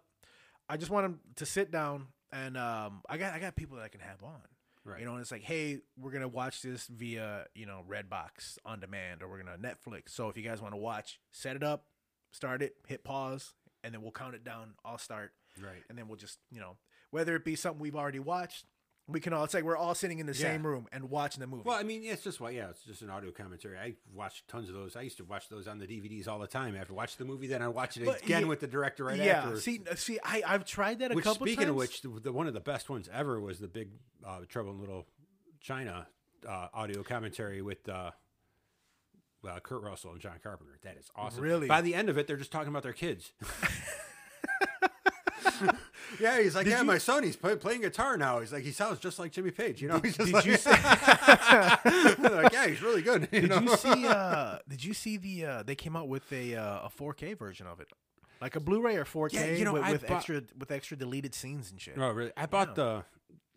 I 0.69 0.77
just 0.77 0.91
want 0.91 1.05
them 1.05 1.19
to 1.37 1.45
sit 1.45 1.71
down 1.71 2.07
and 2.31 2.57
um, 2.57 3.01
I 3.09 3.17
got 3.17 3.33
I 3.33 3.39
got 3.39 3.55
people 3.55 3.77
that 3.77 3.83
I 3.83 3.87
can 3.87 4.01
have 4.01 4.21
on. 4.23 4.41
Right. 4.83 4.99
You 5.01 5.05
know, 5.05 5.13
and 5.13 5.21
it's 5.21 5.31
like, 5.31 5.43
hey, 5.43 5.79
we're 5.99 6.11
gonna 6.11 6.27
watch 6.29 6.61
this 6.61 6.87
via 6.87 7.45
you 7.55 7.65
know 7.65 7.83
Redbox 7.89 8.57
on 8.65 8.79
demand, 8.79 9.21
or 9.21 9.27
we're 9.27 9.41
gonna 9.43 9.57
Netflix. 9.57 10.09
So 10.09 10.29
if 10.29 10.37
you 10.37 10.43
guys 10.43 10.61
want 10.61 10.73
to 10.73 10.77
watch, 10.79 11.19
set 11.33 11.55
it 11.57 11.63
up, 11.63 11.85
start 12.31 12.61
it, 12.61 12.75
hit 12.87 13.03
pause, 13.03 13.53
and 13.83 13.93
then 13.93 14.01
we'll 14.01 14.11
count 14.11 14.33
it 14.35 14.45
down. 14.45 14.75
I'll 14.85 14.97
start, 14.97 15.31
Right. 15.61 15.83
and 15.89 15.97
then 15.97 16.07
we'll 16.07 16.15
just 16.17 16.39
you 16.51 16.61
know 16.61 16.77
whether 17.11 17.35
it 17.35 17.43
be 17.43 17.55
something 17.55 17.81
we've 17.81 17.97
already 17.97 18.19
watched, 18.19 18.65
we 19.09 19.19
can 19.19 19.31
all. 19.33 19.43
It's 19.45 19.53
like 19.53 19.63
we're 19.63 19.77
all 19.77 19.95
sitting 19.95 20.19
in 20.19 20.25
the 20.25 20.33
Yeah. 20.33 20.39
same 20.51 20.65
room 20.67 20.87
and 20.91 21.09
watching 21.09 21.39
the 21.41 21.47
movie. 21.47 21.63
Well, 21.65 21.77
I 21.77 21.83
mean, 21.83 22.03
it's 22.03 22.23
just 22.23 22.39
why, 22.41 22.49
yeah, 22.51 22.69
it's 22.69 22.83
just 22.83 23.01
an 23.01 23.09
audio 23.09 23.31
commentary. 23.31 23.77
I 23.77 23.93
watched 24.13 24.47
tons 24.47 24.67
of 24.67 24.75
those. 24.75 24.95
I 24.95 25.01
used 25.01 25.17
to 25.17 25.23
watch 25.25 25.47
those 25.49 25.67
on 25.67 25.79
the 25.79 25.87
DVDs 25.87 26.27
all 26.27 26.39
the 26.39 26.47
time. 26.47 26.75
After 26.75 26.93
watch 26.93 27.15
the 27.17 27.25
movie, 27.25 27.47
then 27.47 27.61
I 27.61 27.69
watch 27.69 27.95
it 27.97 28.05
But 28.05 28.21
again 28.23 28.41
yeah- 28.43 28.47
with 28.47 28.59
the 28.59 28.67
director 28.67 29.05
right 29.05 29.17
yeah, 29.17 29.43
after. 29.43 29.59
see, 29.61 29.81
see, 29.95 30.19
I 30.23 30.43
I've 30.45 30.65
tried 30.65 30.99
that 30.99 31.11
a 31.11 31.15
which, 31.15 31.23
couple 31.23 31.45
speaking 31.47 31.65
times. 31.65 31.69
of 31.71 31.75
which, 31.77 32.01
the, 32.01 32.09
the 32.09 32.31
one 32.33 32.47
of 32.47 32.53
the 32.53 32.59
best 32.59 32.89
ones 32.89 33.09
ever 33.13 33.39
was 33.39 33.59
the 33.59 33.67
big 33.69 33.89
uh, 34.25 34.39
Trouble 34.49 34.71
in 34.71 34.79
Little 34.79 35.07
China 35.61 36.07
uh, 36.47 36.67
audio 36.73 37.01
commentary 37.03 37.61
with 37.61 37.87
uh, 37.87 38.11
uh, 39.47 39.59
Kurt 39.61 39.81
Russell 39.83 40.11
and 40.11 40.19
John 40.19 40.35
Carpenter. 40.43 40.77
That 40.83 40.97
is 40.97 41.09
awesome. 41.15 41.41
Really? 41.43 41.67
By 41.67 41.81
the 41.81 41.95
end 41.95 42.09
of 42.09 42.17
it, 42.17 42.27
they're 42.27 42.35
just 42.37 42.51
talking 42.51 42.69
about 42.69 42.83
their 42.83 42.93
kids. 42.93 43.31
yeah, 46.19 46.41
he's 46.41 46.55
like, 46.55 46.65
Did 46.65 46.71
yeah, 46.71 46.79
you- 46.79 46.85
my 46.85 46.97
son, 46.97 47.23
he's 47.23 47.35
play, 47.35 47.55
playing 47.55 47.81
guitar 47.81 48.17
now. 48.17 48.39
He's 48.39 48.51
like, 48.53 48.63
he 48.63 48.71
sounds 48.71 48.99
just 48.99 49.19
like 49.19 49.31
Jimmy 49.31 49.51
Page. 49.51 49.81
You 49.81 49.87
know, 49.89 49.99
he's 49.99 50.15
just 50.17 50.25
did 50.27 50.33
like, 50.33 50.45
you 50.45 50.57
see- 50.57 50.69
like, 50.71 52.53
yeah, 52.53 52.67
he's 52.67 52.81
really 52.81 53.01
good. 53.01 53.27
You 53.31 53.41
Did 53.41 53.49
know? 53.49 53.59
you 53.61 53.75
see? 53.77 54.05
Uh, 54.07 54.57
did 54.67 54.83
you 54.83 54.93
see 54.93 55.17
the? 55.17 55.45
Uh, 55.45 55.63
they 55.63 55.75
came 55.75 55.95
out 55.95 56.07
with 56.07 56.31
a 56.31 56.55
uh, 56.55 56.87
a 56.87 56.89
4K 56.97 57.37
version 57.37 57.67
of 57.67 57.79
it, 57.79 57.87
like 58.41 58.55
a 58.55 58.59
Blu-ray 58.59 58.95
or 58.95 59.05
4K 59.05 59.33
Yeah, 59.33 59.45
you 59.51 59.65
know, 59.65 59.73
with, 59.73 59.87
with 59.89 60.01
bought- 60.07 60.17
extra 60.17 60.41
with 60.57 60.71
extra 60.71 60.97
deleted 60.97 61.33
scenes 61.35 61.71
and 61.71 61.79
shit. 61.79 61.95
Oh, 61.97 62.09
really? 62.11 62.31
I 62.37 62.45
bought 62.45 62.69
Yeah. 62.69 62.73
the 62.75 63.03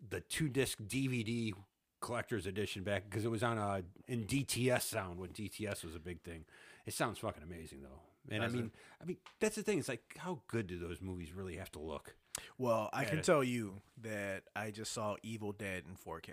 the 0.09 0.19
two 0.21 0.49
disc 0.49 0.79
DVD 0.81 1.53
collector's 2.01 2.47
edition 2.47 2.83
back 2.83 3.03
because 3.09 3.23
it 3.25 3.29
was 3.31 3.43
on 3.43 3.57
a 3.57 3.83
in 4.07 4.25
DTS 4.25 4.81
sound 4.81 5.19
when 5.19 5.29
DTS 5.29 5.83
was 5.83 5.95
a 5.95 5.99
big 5.99 6.21
thing. 6.21 6.45
It 6.85 6.93
sounds 6.93 7.19
fucking 7.19 7.43
amazing 7.43 7.83
though. 7.83 7.99
And 8.29 8.41
Does 8.43 8.53
I 8.53 8.55
mean, 8.55 8.71
I 9.01 9.05
mean 9.05 9.17
that's 9.39 9.55
the 9.55 9.63
thing. 9.63 9.79
It's 9.79 9.87
like 9.89 10.03
how 10.17 10.41
good 10.47 10.67
do 10.67 10.77
those 10.77 11.01
movies 11.01 11.33
really 11.33 11.55
have 11.57 11.71
to 11.71 11.79
look? 11.79 12.15
Well, 12.57 12.89
I 12.93 13.03
can 13.05 13.17
Yeah. 13.17 13.23
tell 13.23 13.43
you 13.43 13.81
that 14.01 14.43
I 14.55 14.71
just 14.71 14.93
saw 14.93 15.15
Evil 15.23 15.51
Dead 15.51 15.83
in 15.87 15.95
4K. 15.95 16.31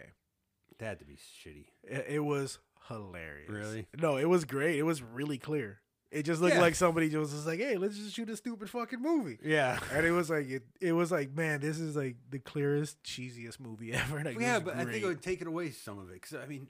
That 0.78 0.84
had 0.86 0.98
to 1.00 1.04
be 1.04 1.16
shitty. 1.16 1.66
It, 1.82 2.06
it 2.08 2.18
was 2.20 2.58
hilarious. 2.88 3.48
Really? 3.48 3.86
No, 4.00 4.16
it 4.16 4.26
was 4.28 4.44
great. 4.44 4.78
It 4.78 4.84
was 4.84 5.02
really 5.02 5.38
clear. 5.38 5.80
It 6.10 6.22
just 6.22 6.40
looked 6.40 6.54
Yeah. 6.54 6.60
like 6.62 6.74
somebody 6.74 7.10
just 7.10 7.32
was 7.34 7.46
like, 7.46 7.58
"Hey, 7.58 7.76
let's 7.76 7.96
just 7.98 8.14
shoot 8.14 8.30
a 8.30 8.36
stupid 8.36 8.70
fucking 8.70 9.02
movie." 9.02 9.38
Yeah. 9.42 9.78
And 9.92 10.06
it 10.06 10.12
was 10.12 10.30
like 10.30 10.48
it, 10.48 10.62
it 10.80 10.92
was 10.92 11.10
like, 11.12 11.34
man, 11.36 11.60
this 11.60 11.78
is 11.78 11.96
like 11.96 12.16
the 12.30 12.38
clearest, 12.38 13.02
cheesiest 13.02 13.60
movie 13.60 13.92
ever. 13.94 14.22
Like, 14.24 14.38
yeah, 14.40 14.56
is 14.58 14.62
but 14.62 14.76
I 14.76 14.84
think 14.86 15.02
it 15.02 15.06
would 15.06 15.20
take 15.22 15.40
it 15.42 15.46
away 15.46 15.70
some 15.70 15.98
of 15.98 16.08
it 16.10 16.14
because 16.14 16.34
I 16.34 16.46
mean. 16.46 16.68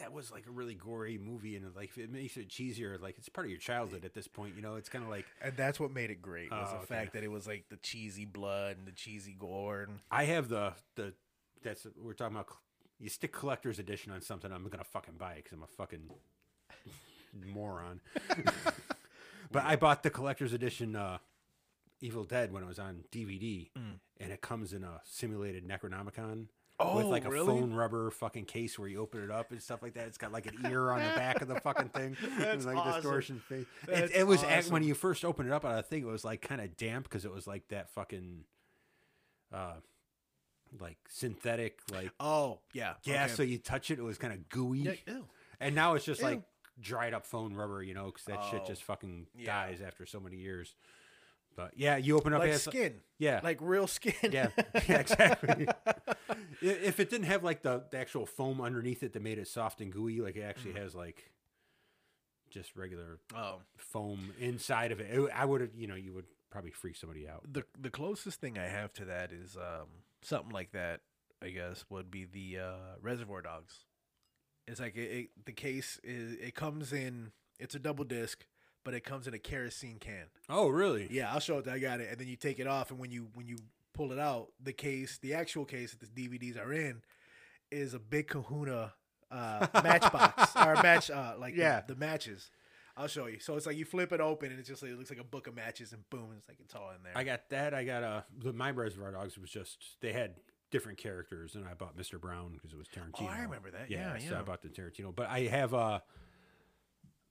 That 0.00 0.12
was 0.12 0.32
like 0.32 0.46
a 0.48 0.50
really 0.50 0.74
gory 0.74 1.18
movie, 1.18 1.54
and 1.56 1.76
like 1.76 1.96
it 1.96 2.10
makes 2.10 2.36
it 2.36 2.48
cheesier. 2.48 3.00
Like 3.00 3.18
it's 3.18 3.28
part 3.28 3.46
of 3.46 3.50
your 3.50 3.60
childhood 3.60 4.04
at 4.04 4.14
this 4.14 4.26
point, 4.26 4.56
you 4.56 4.62
know. 4.62 4.74
It's 4.76 4.88
kind 4.88 5.04
of 5.04 5.10
like 5.10 5.26
and 5.40 5.56
that's 5.56 5.78
what 5.78 5.92
made 5.92 6.10
it 6.10 6.20
great 6.20 6.50
was 6.50 6.68
Oh, 6.68 6.72
the 6.72 6.78
okay. 6.78 6.86
fact 6.86 7.12
that 7.12 7.22
it 7.22 7.30
was 7.30 7.46
like 7.46 7.66
the 7.68 7.76
cheesy 7.76 8.24
blood 8.24 8.76
and 8.78 8.86
the 8.86 8.92
cheesy 8.92 9.36
gore. 9.38 9.82
And 9.88 9.98
I 10.10 10.24
have 10.24 10.48
the 10.48 10.72
the 10.96 11.14
that's 11.62 11.86
we're 12.02 12.14
talking 12.14 12.36
about. 12.36 12.48
You 12.98 13.08
stick 13.08 13.32
collector's 13.32 13.78
edition 13.78 14.12
on 14.12 14.20
something, 14.20 14.52
I'm 14.52 14.68
gonna 14.68 14.84
fucking 14.84 15.14
buy 15.18 15.32
it 15.34 15.44
because 15.44 15.52
I'm 15.56 15.62
a 15.62 15.66
fucking 15.66 16.10
moron. 17.54 18.00
but 19.52 19.64
I 19.64 19.76
bought 19.76 20.02
the 20.02 20.10
collector's 20.10 20.52
edition 20.52 20.96
uh, 20.96 21.18
Evil 22.00 22.24
Dead 22.24 22.52
when 22.52 22.62
it 22.62 22.66
was 22.66 22.78
on 22.78 23.04
DVD, 23.12 23.68
and 23.74 24.32
it 24.32 24.40
comes 24.40 24.72
in 24.72 24.84
a 24.84 25.00
simulated 25.04 25.66
Necronomicon. 25.66 26.46
With 26.94 27.04
Oh, 27.04 27.08
like 27.08 27.24
a 27.24 27.30
really? 27.30 27.46
phone 27.46 27.72
rubber 27.74 28.10
fucking 28.10 28.44
case 28.46 28.78
where 28.78 28.88
you 28.88 28.98
open 29.00 29.22
it 29.22 29.30
up 29.30 29.50
and 29.50 29.62
stuff 29.62 29.82
like 29.82 29.94
that. 29.94 30.06
It's 30.06 30.18
got 30.18 30.32
like 30.32 30.46
an 30.46 30.66
ear 30.70 30.90
on 30.90 30.98
the 31.00 31.14
back 31.16 31.40
of 31.42 31.48
the 31.48 31.60
fucking 31.60 31.88
thing. 31.90 32.16
That's 32.38 32.64
like 32.64 32.76
awesome. 32.76 32.94
distortion 33.02 33.42
face. 33.48 33.66
It, 33.88 34.10
it 34.14 34.26
was 34.26 34.42
awesome. 34.44 34.72
when 34.72 34.82
you 34.82 34.94
first 34.94 35.24
opened 35.24 35.48
it 35.48 35.52
up. 35.52 35.64
I 35.64 35.82
think 35.82 36.04
it 36.04 36.08
was 36.08 36.24
like 36.24 36.40
kind 36.42 36.60
of 36.60 36.76
damp 36.76 37.04
because 37.04 37.24
it 37.24 37.32
was 37.32 37.46
like 37.46 37.68
that 37.68 37.90
fucking, 37.90 38.44
uh, 39.52 39.74
like 40.80 40.98
synthetic 41.08 41.80
like 41.92 42.12
oh 42.20 42.60
yeah, 42.72 42.94
gas. 43.02 43.26
okay. 43.30 43.34
So 43.34 43.42
you 43.42 43.58
touch 43.58 43.90
it, 43.90 43.98
it 43.98 44.02
was 44.02 44.18
kind 44.18 44.32
of 44.32 44.48
gooey. 44.48 44.78
Yeah, 44.80 44.92
ew. 45.06 45.24
And 45.58 45.74
now 45.74 45.94
it's 45.94 46.04
just 46.04 46.20
Ew. 46.20 46.26
like 46.28 46.42
dried 46.80 47.12
up 47.12 47.26
phone 47.26 47.54
rubber, 47.54 47.82
you 47.82 47.92
know, 47.92 48.06
because 48.06 48.24
that 48.26 48.42
shit 48.50 48.62
Oh, 48.64 48.66
just 48.68 48.84
fucking 48.84 49.26
yeah. 49.36 49.46
dies 49.66 49.80
after 49.84 50.06
so 50.06 50.20
many 50.20 50.36
years. 50.36 50.74
But 51.56 51.72
yeah, 51.76 51.96
you 51.96 52.16
open 52.16 52.32
up 52.32 52.40
like 52.40 52.52
has- 52.52 52.62
skin, 52.62 53.00
Yeah, 53.18 53.40
like 53.42 53.58
real 53.60 53.86
skin. 53.86 54.14
yeah, 54.32 54.48
yeah, 54.88 54.98
exactly. 54.98 55.66
If 56.62 57.00
it 57.00 57.08
didn't 57.10 57.26
have 57.26 57.42
like 57.42 57.62
the, 57.62 57.84
the 57.90 57.96
actual 57.98 58.26
foam 58.26 58.60
underneath 58.60 59.02
it 59.02 59.14
that 59.14 59.22
made 59.22 59.38
it 59.38 59.48
soft 59.48 59.80
and 59.80 59.90
gooey, 59.92 60.20
like 60.20 60.36
it 60.36 60.42
actually 60.42 60.74
has 60.74 60.94
like 60.94 61.30
just 62.50 62.76
regular 62.76 63.18
oh, 63.34 63.60
foam 63.76 64.32
inside 64.38 64.92
of 64.92 65.00
it, 65.00 65.08
it 65.10 65.30
I 65.34 65.44
would 65.44 65.60
have, 65.60 65.70
you 65.74 65.86
know, 65.86 65.94
you 65.94 66.12
would 66.12 66.26
probably 66.50 66.70
freak 66.70 66.96
somebody 66.96 67.28
out. 67.28 67.44
the 67.50 67.64
the 67.80 67.90
closest 67.90 68.40
thing 68.40 68.58
I 68.58 68.66
have 68.66 68.92
to 68.94 69.04
that 69.06 69.32
is 69.32 69.56
um 69.56 69.86
something 70.22 70.52
like 70.52 70.72
that. 70.72 71.00
I 71.42 71.48
guess 71.48 71.84
would 71.88 72.10
be 72.10 72.26
the 72.26 72.58
uh, 72.58 72.96
Reservoir 73.00 73.40
Dogs. 73.40 73.86
It's 74.68 74.78
like 74.80 74.94
it, 74.96 75.00
it, 75.10 75.28
the 75.46 75.52
case 75.52 75.98
is 76.04 76.34
it 76.34 76.54
comes 76.54 76.92
in. 76.92 77.32
It's 77.58 77.74
a 77.74 77.78
double 77.78 78.04
disc, 78.04 78.44
but 78.84 78.94
it 78.94 79.04
comes 79.04 79.26
in 79.26 79.34
a 79.34 79.38
kerosene 79.38 79.98
can. 79.98 80.26
Oh, 80.48 80.68
really? 80.68 81.08
Yeah, 81.10 81.32
I'll 81.32 81.40
show 81.40 81.58
it. 81.58 81.68
I 81.68 81.78
got 81.78 82.00
it, 82.00 82.08
and 82.10 82.18
then 82.18 82.28
you 82.28 82.36
take 82.36 82.58
it 82.58 82.66
off, 82.66 82.90
and 82.90 82.98
when 82.98 83.10
you 83.10 83.28
when 83.34 83.46
you 83.46 83.56
pull 83.92 84.12
it 84.12 84.18
out, 84.18 84.48
the 84.62 84.72
case, 84.72 85.18
the 85.20 85.34
actual 85.34 85.64
case 85.64 85.94
that 85.94 86.14
the 86.14 86.28
DVDs 86.28 86.58
are 86.58 86.72
in, 86.72 87.02
is 87.70 87.92
a 87.94 87.98
big 87.98 88.28
Kahuna 88.28 88.92
uh, 89.30 89.66
matchbox 89.84 90.56
or 90.56 90.74
match, 90.82 91.10
uh, 91.10 91.34
like 91.38 91.54
the- 91.54 91.60
Yeah. 91.60 91.82
the, 91.86 91.94
matches. 91.96 92.50
I'll 92.96 93.06
show 93.08 93.26
you. 93.26 93.38
So 93.38 93.56
it's 93.56 93.66
like 93.66 93.76
you 93.76 93.84
flip 93.84 94.12
it 94.12 94.20
open, 94.20 94.50
and 94.50 94.58
it's 94.58 94.68
just 94.68 94.82
like, 94.82 94.90
it 94.90 94.98
looks 94.98 95.10
like 95.10 95.20
a 95.20 95.24
book 95.24 95.46
of 95.46 95.54
matches, 95.54 95.92
and 95.92 96.08
boom, 96.10 96.30
it's 96.36 96.48
like 96.48 96.58
it's 96.60 96.74
all 96.74 96.90
in 96.96 97.02
there. 97.02 97.12
I 97.16 97.24
got 97.24 97.48
that. 97.50 97.72
I 97.74 97.84
got 97.84 98.02
uh, 98.02 98.22
the 98.38 98.52
my 98.52 98.70
Reservoir 98.70 99.12
Dogs 99.12 99.38
was 99.38 99.50
just 99.50 99.78
they 100.00 100.12
had 100.12 100.34
different 100.70 100.98
characters, 100.98 101.54
and 101.54 101.66
I 101.66 101.74
bought 101.74 101.96
Mr. 101.96 102.20
Brown 102.20 102.52
because 102.54 102.72
it 102.72 102.78
was 102.78 102.88
Tarantino. 102.88 103.22
oh, 103.22 103.26
I 103.28 103.40
remember 103.40 103.70
that. 103.70 103.90
Yeah, 103.90 104.16
yeah. 104.20 104.28
so 104.28 104.38
I 104.38 104.42
bought 104.42 104.62
the 104.62 104.68
Tarantino, 104.68 105.14
but 105.14 105.28
I 105.28 105.40
have 105.42 105.72
uh, 105.74 106.00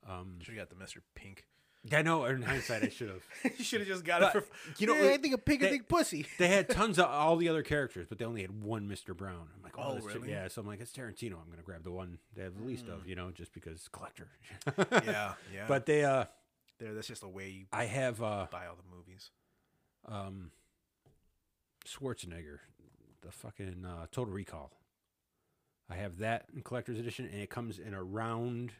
um, 0.07 0.35
Should 0.41 0.55
have 0.55 0.69
got 0.69 0.77
the 0.77 0.83
Mr. 0.83 1.01
Pink. 1.15 1.45
I 1.93 2.01
know 2.01 2.25
in 2.25 2.41
hindsight 2.41 2.83
I 2.83 2.89
should 2.89 3.07
have. 3.09 3.23
you 3.57 3.63
should 3.63 3.79
have 3.79 3.87
just 3.87 4.03
got 4.03 4.19
But, 4.19 4.35
it 4.35 4.43
for. 4.43 4.81
you 4.81 4.87
know, 4.87 4.95
yeah, 4.95 5.11
I 5.11 5.17
think 5.17 5.33
a 5.33 5.37
pig, 5.37 5.63
a 5.63 5.69
big 5.69 5.87
pussy. 5.87 6.25
They 6.37 6.49
had 6.49 6.67
tons 6.69 6.99
of 6.99 7.05
all 7.05 7.37
the 7.37 7.47
other 7.47 7.63
characters, 7.63 8.05
but 8.09 8.17
they 8.17 8.25
only 8.25 8.41
had 8.41 8.61
one 8.61 8.89
Mr. 8.89 9.15
Brown. 9.15 9.47
I'm 9.55 9.63
like, 9.63 9.77
oh, 9.77 9.97
Oh, 10.01 10.05
really? 10.05 10.29
yeah. 10.29 10.49
So 10.49 10.59
I'm 10.59 10.67
like, 10.67 10.81
it's 10.81 10.91
Tarantino. 10.91 11.35
I'm 11.41 11.49
gonna 11.49 11.63
grab 11.63 11.83
the 11.85 11.91
one 11.91 12.17
they 12.35 12.43
have 12.43 12.57
the 12.57 12.63
least 12.65 12.87
of, 12.89 13.07
you 13.07 13.15
know, 13.15 13.31
just 13.31 13.53
because 13.53 13.87
collector. 13.93 14.27
yeah, 14.91 15.33
yeah. 15.53 15.65
But 15.69 15.85
they, 15.85 16.03
uh, 16.03 16.25
there, 16.79 16.93
that's 16.93 17.07
just 17.07 17.21
the 17.21 17.29
way 17.29 17.47
you 17.49 17.65
I 17.71 17.85
have 17.85 18.21
uh, 18.21 18.47
buy 18.51 18.65
all 18.67 18.75
the 18.75 18.95
movies. 18.95 19.31
um, 20.05 20.51
Schwarzenegger, 21.87 22.59
the 23.21 23.31
fucking 23.31 23.85
uh, 23.85 24.07
Total 24.11 24.33
Recall. 24.33 24.71
I 25.89 25.95
have 25.95 26.19
that 26.19 26.47
in 26.53 26.61
collector's 26.61 26.99
edition, 26.99 27.27
and 27.31 27.41
it 27.41 27.49
comes 27.49 27.79
in 27.79 27.93
a 27.93 28.03
round 28.03 28.73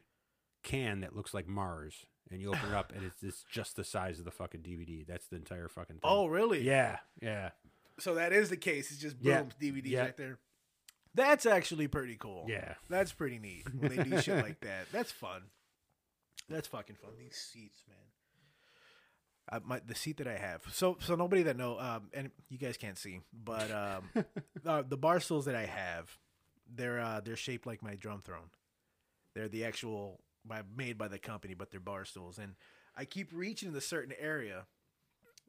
can 0.64 1.02
that 1.02 1.16
looks 1.16 1.34
like 1.34 1.48
Mars. 1.48 2.06
And 2.32 2.40
you 2.40 2.50
open 2.50 2.70
it 2.70 2.76
up, 2.76 2.94
and 2.96 3.04
it's, 3.04 3.24
it's 3.24 3.44
just 3.52 3.76
the 3.76 3.84
size 3.84 4.20
of 4.20 4.26
the 4.26 4.30
fucking 4.32 4.62
DVD. 4.62 5.04
That's 5.08 5.26
the 5.28 5.36
entire 5.38 5.68
fucking 5.68 5.96
thing. 5.96 6.02
Oh, 6.04 6.28
really? 6.28 6.62
yeah, 6.62 7.00
yeah, 7.22 7.50
So 8.00 8.14
that 8.16 8.34
is 8.34 8.50
the 8.52 8.58
case. 8.58 8.92
It's 8.92 9.00
just 9.02 9.20
boom, 9.20 9.32
Yeah. 9.32 9.44
DVDs 9.60 9.88
Yeah. 9.88 10.02
right 10.02 10.18
there. 10.18 10.38
That's 11.16 11.48
actually 11.48 11.88
pretty 11.88 12.18
cool. 12.18 12.46
yeah. 12.48 12.76
That's 12.88 13.12
pretty 13.12 13.40
neat 13.40 13.64
when 13.74 13.96
they 13.96 14.04
do 14.04 14.22
shit 14.22 14.44
like 14.44 14.60
that. 14.62 14.86
That's 14.92 15.12
fun. 15.12 15.42
That's 16.48 16.68
fucking 16.68 16.98
fun. 16.98 17.12
These 17.18 17.36
seats, 17.36 17.82
man. 17.88 17.98
Uh, 19.52 19.60
my 19.66 19.82
the 19.88 19.96
seat 19.96 20.18
that 20.18 20.28
I 20.28 20.38
have. 20.38 20.62
So 20.72 20.98
so 21.00 21.16
nobody 21.16 21.42
that 21.44 21.58
know 21.58 21.80
um 21.80 22.10
and 22.14 22.30
you 22.50 22.60
guys 22.60 22.78
can't 22.78 22.98
see, 22.98 23.22
but 23.34 23.72
um 23.72 24.26
uh, 24.66 24.84
the 24.88 24.98
bar 24.98 25.20
stools 25.20 25.46
that 25.46 25.56
I 25.56 25.66
have, 25.66 26.16
they're 26.72 27.00
uh 27.00 27.22
they're 27.22 27.36
shaped 27.36 27.66
like 27.66 27.82
my 27.82 27.96
drum 27.96 28.22
throne. 28.24 28.52
They're 29.34 29.48
the 29.50 29.66
actual 29.66 30.20
by 30.46 30.62
made 30.76 30.98
by 30.98 31.08
the 31.08 31.20
company, 31.20 31.54
but 31.54 31.72
they're 31.72 31.80
bar 31.80 32.06
stools 32.06 32.38
and 32.38 32.54
I 32.98 33.06
keep 33.06 33.30
reaching 33.34 33.70
in 33.70 33.76
a 33.76 33.82
certain 33.82 34.14
area. 34.20 34.66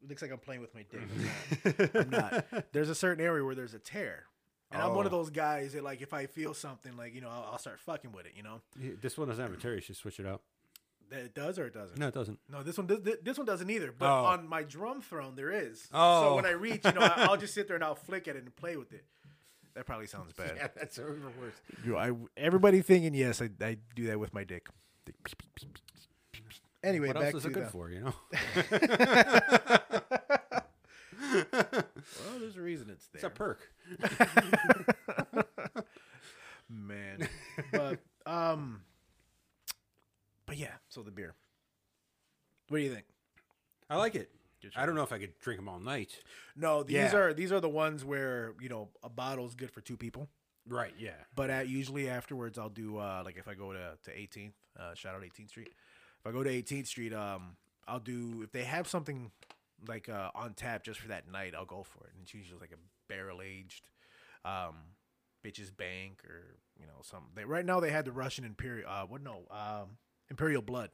It 0.02 0.08
looks 0.08 0.22
like 0.22 0.30
I'm 0.30 0.38
playing 0.38 0.60
with 0.60 0.74
my 0.74 0.84
dick. 0.90 1.94
I'm 1.94 2.10
not. 2.10 2.44
There's 2.72 2.88
a 2.88 2.94
certain 2.94 3.24
area 3.24 3.44
where 3.44 3.54
there's 3.54 3.74
a 3.74 3.78
tear. 3.78 4.24
And 4.72 4.80
I'm 4.80 4.94
one 4.94 5.04
of 5.04 5.12
Oh. 5.12 5.16
those 5.18 5.30
guys 5.30 5.72
that 5.72 5.82
like 5.82 6.00
if 6.00 6.14
I 6.14 6.26
feel 6.26 6.54
something 6.54 6.96
like, 6.96 7.14
you 7.14 7.20
know, 7.20 7.28
I'll, 7.28 7.50
I'll 7.52 7.58
start 7.58 7.80
fucking 7.80 8.12
with 8.12 8.26
it, 8.26 8.32
you 8.36 8.42
know? 8.42 8.60
Yeah, 8.80 8.92
This 9.00 9.18
one 9.18 9.28
doesn't 9.28 9.42
have 9.44 9.52
a 9.52 9.56
tear. 9.56 9.74
You 9.74 9.80
should 9.80 9.96
switch 9.96 10.20
it 10.20 10.26
out. 10.26 10.42
That 11.10 11.20
it 11.22 11.34
does 11.34 11.58
or 11.58 11.66
it 11.66 11.74
doesn't. 11.74 11.98
No, 11.98 12.06
it 12.06 12.14
doesn't. 12.14 12.38
No, 12.48 12.62
this 12.62 12.78
one 12.78 12.86
this, 12.86 13.16
this 13.22 13.36
one 13.36 13.46
doesn't 13.46 13.68
either. 13.68 13.92
But 13.92 14.06
Oh. 14.08 14.24
on 14.26 14.48
my 14.48 14.62
drum 14.62 15.02
throne 15.02 15.34
there 15.34 15.50
is. 15.50 15.88
Oh. 15.92 16.22
So 16.22 16.28
Oh. 16.28 16.36
when 16.36 16.46
I 16.46 16.50
reach, 16.52 16.82
you 16.84 16.92
know, 16.92 17.00
I'll 17.00 17.36
just 17.36 17.52
sit 17.52 17.66
there 17.66 17.74
and 17.74 17.84
I'll 17.84 17.96
flick 17.96 18.28
at 18.28 18.36
it 18.36 18.44
and 18.44 18.54
play 18.54 18.76
with 18.76 18.92
it. 18.92 19.04
That 19.74 19.86
probably 19.86 20.06
sounds 20.06 20.32
bad. 20.32 20.54
Yeah, 20.56 20.68
that's 20.76 20.98
even 20.98 21.22
worse. 21.40 21.54
You 21.84 21.92
know, 21.92 21.98
I, 21.98 22.12
everybody 22.36 22.82
thinking 22.82 23.14
yes, 23.14 23.40
I, 23.40 23.50
I 23.64 23.76
do 23.94 24.06
that 24.08 24.18
with 24.18 24.34
my 24.34 24.44
dick. 24.44 24.66
Anyway, 26.82 27.08
What 27.08 27.16
back 27.16 27.34
else 27.34 27.34
is 27.36 27.42
to 27.44 27.48
it 27.50 27.52
good 27.54 27.66
the- 27.66 27.70
for? 27.70 27.90
You 27.90 28.00
know. 28.00 28.14
Well, 31.32 32.38
there's 32.40 32.56
a 32.56 32.60
reason 32.62 32.90
it's 32.90 33.06
there. 33.08 33.16
It's 33.16 33.24
a 33.24 33.30
perk. 33.30 33.60
man. 36.68 37.28
but 37.72 37.98
um, 38.26 38.80
but 40.46 40.56
yeah. 40.56 40.72
So 40.88 41.02
the 41.02 41.10
beer. 41.10 41.34
What 42.68 42.78
do 42.78 42.84
you 42.84 42.92
think? 42.92 43.04
I 43.88 43.96
like 43.96 44.14
it. 44.14 44.30
Good 44.62 44.72
I 44.76 44.86
don't 44.86 44.94
know 44.94 45.02
if 45.02 45.12
I 45.12 45.18
could 45.18 45.38
drink 45.38 45.58
them 45.58 45.68
all 45.68 45.78
night. 45.78 46.20
No, 46.56 46.82
these 46.82 46.94
Yeah. 46.96 47.16
are 47.16 47.32
these 47.34 47.50
are 47.52 47.60
the 47.60 47.68
ones 47.68 48.04
where 48.04 48.54
you 48.60 48.68
know 48.68 48.90
a 49.02 49.08
bottle's 49.08 49.54
good 49.54 49.70
for 49.70 49.80
two 49.80 49.96
people. 49.96 50.28
Right. 50.66 50.94
Yeah. 50.98 51.16
But 51.34 51.50
at, 51.50 51.68
usually 51.68 52.08
afterwards, 52.08 52.58
I'll 52.58 52.68
do 52.68 52.98
uh, 52.98 53.22
like 53.24 53.36
if 53.36 53.48
I 53.48 53.54
go 53.54 53.72
to 53.72 53.98
to 54.04 54.10
18th, 54.10 54.52
uh, 54.78 54.94
shout 54.94 55.14
out 55.14 55.22
18th 55.22 55.48
Street. 55.48 55.72
If 56.20 56.26
I 56.26 56.32
go 56.32 56.42
to 56.44 56.50
18th 56.50 56.86
Street, 56.86 57.12
um, 57.14 57.56
I'll 57.88 57.98
do 58.00 58.42
if 58.42 58.52
they 58.52 58.64
have 58.64 58.86
something 58.86 59.30
like 59.88 60.08
uh, 60.08 60.30
on 60.34 60.52
tap 60.54 60.84
just 60.84 61.00
for 61.00 61.08
that 61.08 61.30
night, 61.30 61.54
I'll 61.56 61.64
go 61.64 61.82
for 61.82 62.04
it. 62.06 62.12
And 62.14 62.22
it's 62.22 62.34
usually 62.34 62.60
like 62.60 62.72
a 62.72 62.78
barrel 63.08 63.40
aged, 63.42 63.88
um, 64.44 64.74
bitches 65.44 65.74
bank 65.74 66.22
or 66.28 66.56
you 66.78 66.86
know 66.86 67.00
something. 67.02 67.30
They, 67.34 67.44
right 67.44 67.64
now 67.64 67.80
they 67.80 67.90
had 67.90 68.04
the 68.04 68.12
Russian 68.12 68.44
Imperial. 68.44 68.88
Uh, 68.88 69.06
what 69.06 69.22
no, 69.22 69.46
um, 69.50 69.96
Imperial 70.28 70.62
Blood. 70.62 70.90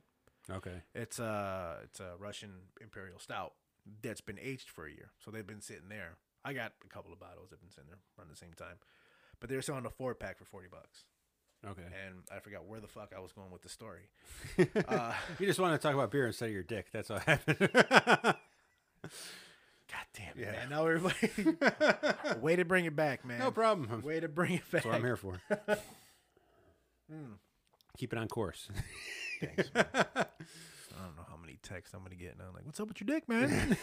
Okay. 0.51 0.83
It's 0.95 1.19
a 1.19 1.79
it's 1.85 1.99
a 2.01 2.13
Russian 2.19 2.51
Imperial 2.81 3.19
Stout 3.19 3.53
that's 4.03 4.21
been 4.21 4.39
aged 4.41 4.69
for 4.71 4.87
a 4.87 4.91
year, 4.91 5.11
so 5.25 5.31
they've 5.31 5.47
been 5.47 5.61
sitting 5.61 5.89
there. 5.89 6.17
I 6.45 6.53
got 6.53 6.73
a 6.85 6.89
couple 6.89 7.13
of 7.13 7.19
bottles 7.19 7.51
that 7.51 7.57
have 7.57 7.61
been 7.63 7.71
sitting 7.71 7.89
there 7.91 7.99
around 8.19 8.31
the 8.31 8.37
same 8.37 8.53
time, 8.57 8.77
but 9.41 9.49
they're 9.51 9.63
selling 9.63 9.87
a 9.87 9.91
four 9.91 10.15
pack 10.15 10.39
for 10.39 10.45
forty 10.45 10.69
bucks, 10.71 11.05
Okay. 11.67 11.83
and 12.07 12.23
I 12.35 12.39
forgot 12.41 12.65
where 12.67 12.79
the 12.81 12.87
fuck 12.87 13.13
I 13.17 13.21
was 13.21 13.33
going 13.33 13.51
with 13.51 13.63
the 13.63 13.69
story. 13.69 14.09
Uh, 14.89 15.15
You 15.41 15.47
just 15.47 15.59
want 15.59 15.81
to 15.81 15.85
talk 15.85 15.95
about 15.95 16.11
beer 16.13 16.27
instead 16.29 16.47
of 16.47 16.53
your 16.55 16.63
dick. 16.63 16.87
That's 16.93 17.09
what 17.11 17.23
happened. 17.25 17.59
God 19.89 20.05
damn 20.15 20.29
it, 20.37 20.39
Yeah. 20.39 20.53
man! 20.53 20.69
Now 20.71 20.87
everybody, 20.87 22.39
way 22.41 22.57
to 22.57 22.65
bring 22.65 22.85
it 22.87 22.95
back, 22.97 23.25
man. 23.25 23.39
no 23.41 23.51
problem. 23.51 24.03
Way 24.03 24.21
to 24.21 24.29
bring 24.29 24.55
it 24.55 24.63
back. 24.71 24.83
That's 24.83 24.87
what 24.87 24.95
I'm 24.95 25.03
here 25.05 25.17
for. 25.17 25.41
Keep 27.99 28.13
it 28.13 28.19
on 28.19 28.29
course. 28.29 28.69
Thanks, 29.41 29.71
man. 29.75 29.87
I 29.95 31.05
don't 31.05 31.17
know 31.17 31.27
how 31.29 31.37
many 31.37 31.59
texts 31.63 31.95
I'm 31.95 32.03
gonna 32.03 32.15
get, 32.15 32.33
and 32.33 32.43
I'm 32.43 32.55
like, 32.55 32.65
"What's 32.65 32.81
up 32.81 32.89
with 32.89 33.01
your 33.01 33.07
dick, 33.07 33.29
man?" 33.29 33.77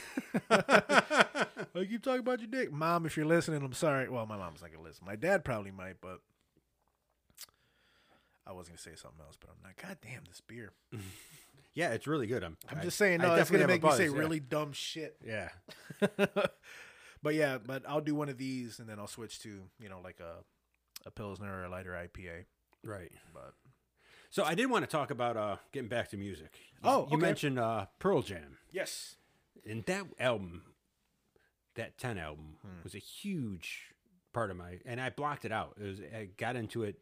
I 0.50 1.86
keep 1.88 2.04
talking 2.04 2.22
about 2.22 2.40
your 2.40 2.50
dick, 2.50 2.72
mom. 2.72 3.06
If 3.06 3.18
you're 3.18 3.26
listening, 3.26 3.64
I'm 3.64 3.74
sorry. 3.74 4.10
Well, 4.10 4.26
my 4.26 4.38
mom's 4.38 4.62
not 4.62 4.72
gonna 4.72 4.84
listen. 4.84 5.06
My 5.06 5.16
dad 5.16 5.44
probably 5.46 5.72
might, 5.72 5.98
but 6.02 6.20
I 8.46 8.52
was 8.52 8.68
gonna 8.68 8.78
say 8.78 8.96
something 8.96 9.22
else, 9.26 9.38
but 9.40 9.50
I'm 9.50 9.58
not. 9.64 9.76
God 9.78 9.98
damn, 10.02 10.24
this 10.28 10.42
beer. 10.42 10.74
yeah, 11.74 11.92
it's 11.92 12.08
really 12.08 12.28
good. 12.28 12.44
I'm. 12.44 12.58
I'm 12.70 12.80
I- 12.80 12.84
just 12.84 12.98
saying, 12.98 13.22
I 13.22 13.26
no, 13.26 13.34
it's 13.36 13.50
definitely 13.50 13.60
gonna 13.64 13.74
have 13.74 13.84
make 13.84 13.92
me 13.92 13.98
say 13.98 14.12
yeah. 14.14 14.20
really 14.20 14.40
dumb 14.40 14.72
shit. 14.74 15.18
Yeah. 15.26 15.50
but 17.22 17.36
yeah, 17.36 17.58
but 17.64 17.84
I'll 17.88 18.02
do 18.02 18.16
one 18.16 18.30
of 18.30 18.38
these, 18.38 18.80
and 18.80 18.90
then 18.90 19.00
I'll 19.00 19.08
switch 19.08 19.40
to 19.44 19.62
you 19.80 19.90
know 19.90 20.00
like 20.04 20.20
a 20.20 20.44
a 21.06 21.12
pilsner 21.12 21.62
or 21.62 21.66
a 21.66 21.70
lighter 21.70 21.92
IPA. 21.92 22.46
Right. 22.84 23.12
But 23.34 23.54
So 24.34 24.44
I 24.44 24.56
did 24.56 24.66
want 24.68 24.84
to 24.84 24.90
talk 24.90 25.12
about 25.12 25.38
uh, 25.38 25.58
getting 25.72 25.90
back 25.90 26.10
to 26.10 26.18
music. 26.18 26.58
You- 26.82 26.90
Oh, 26.90 27.02
you 27.12 27.18
okay. 27.18 27.26
mentioned 27.28 27.60
uh, 27.60 27.86
Pearl 28.00 28.24
Jam, 28.24 28.58
yes, 28.72 29.16
and 29.64 29.86
that 29.86 30.06
album, 30.20 30.64
that 31.76 32.00
ten 32.00 32.18
album, 32.18 32.56
Hmm. 32.64 32.82
was 32.84 32.96
a 32.96 32.98
huge 32.98 33.94
part 34.34 34.50
of 34.50 34.58
my. 34.58 34.80
And 34.86 35.00
I 35.00 35.12
blocked 35.12 35.46
it 35.46 35.52
out. 35.52 35.78
It 35.80 35.84
was 35.84 36.00
I 36.02 36.30
got 36.36 36.56
into 36.56 36.82
it 36.82 36.98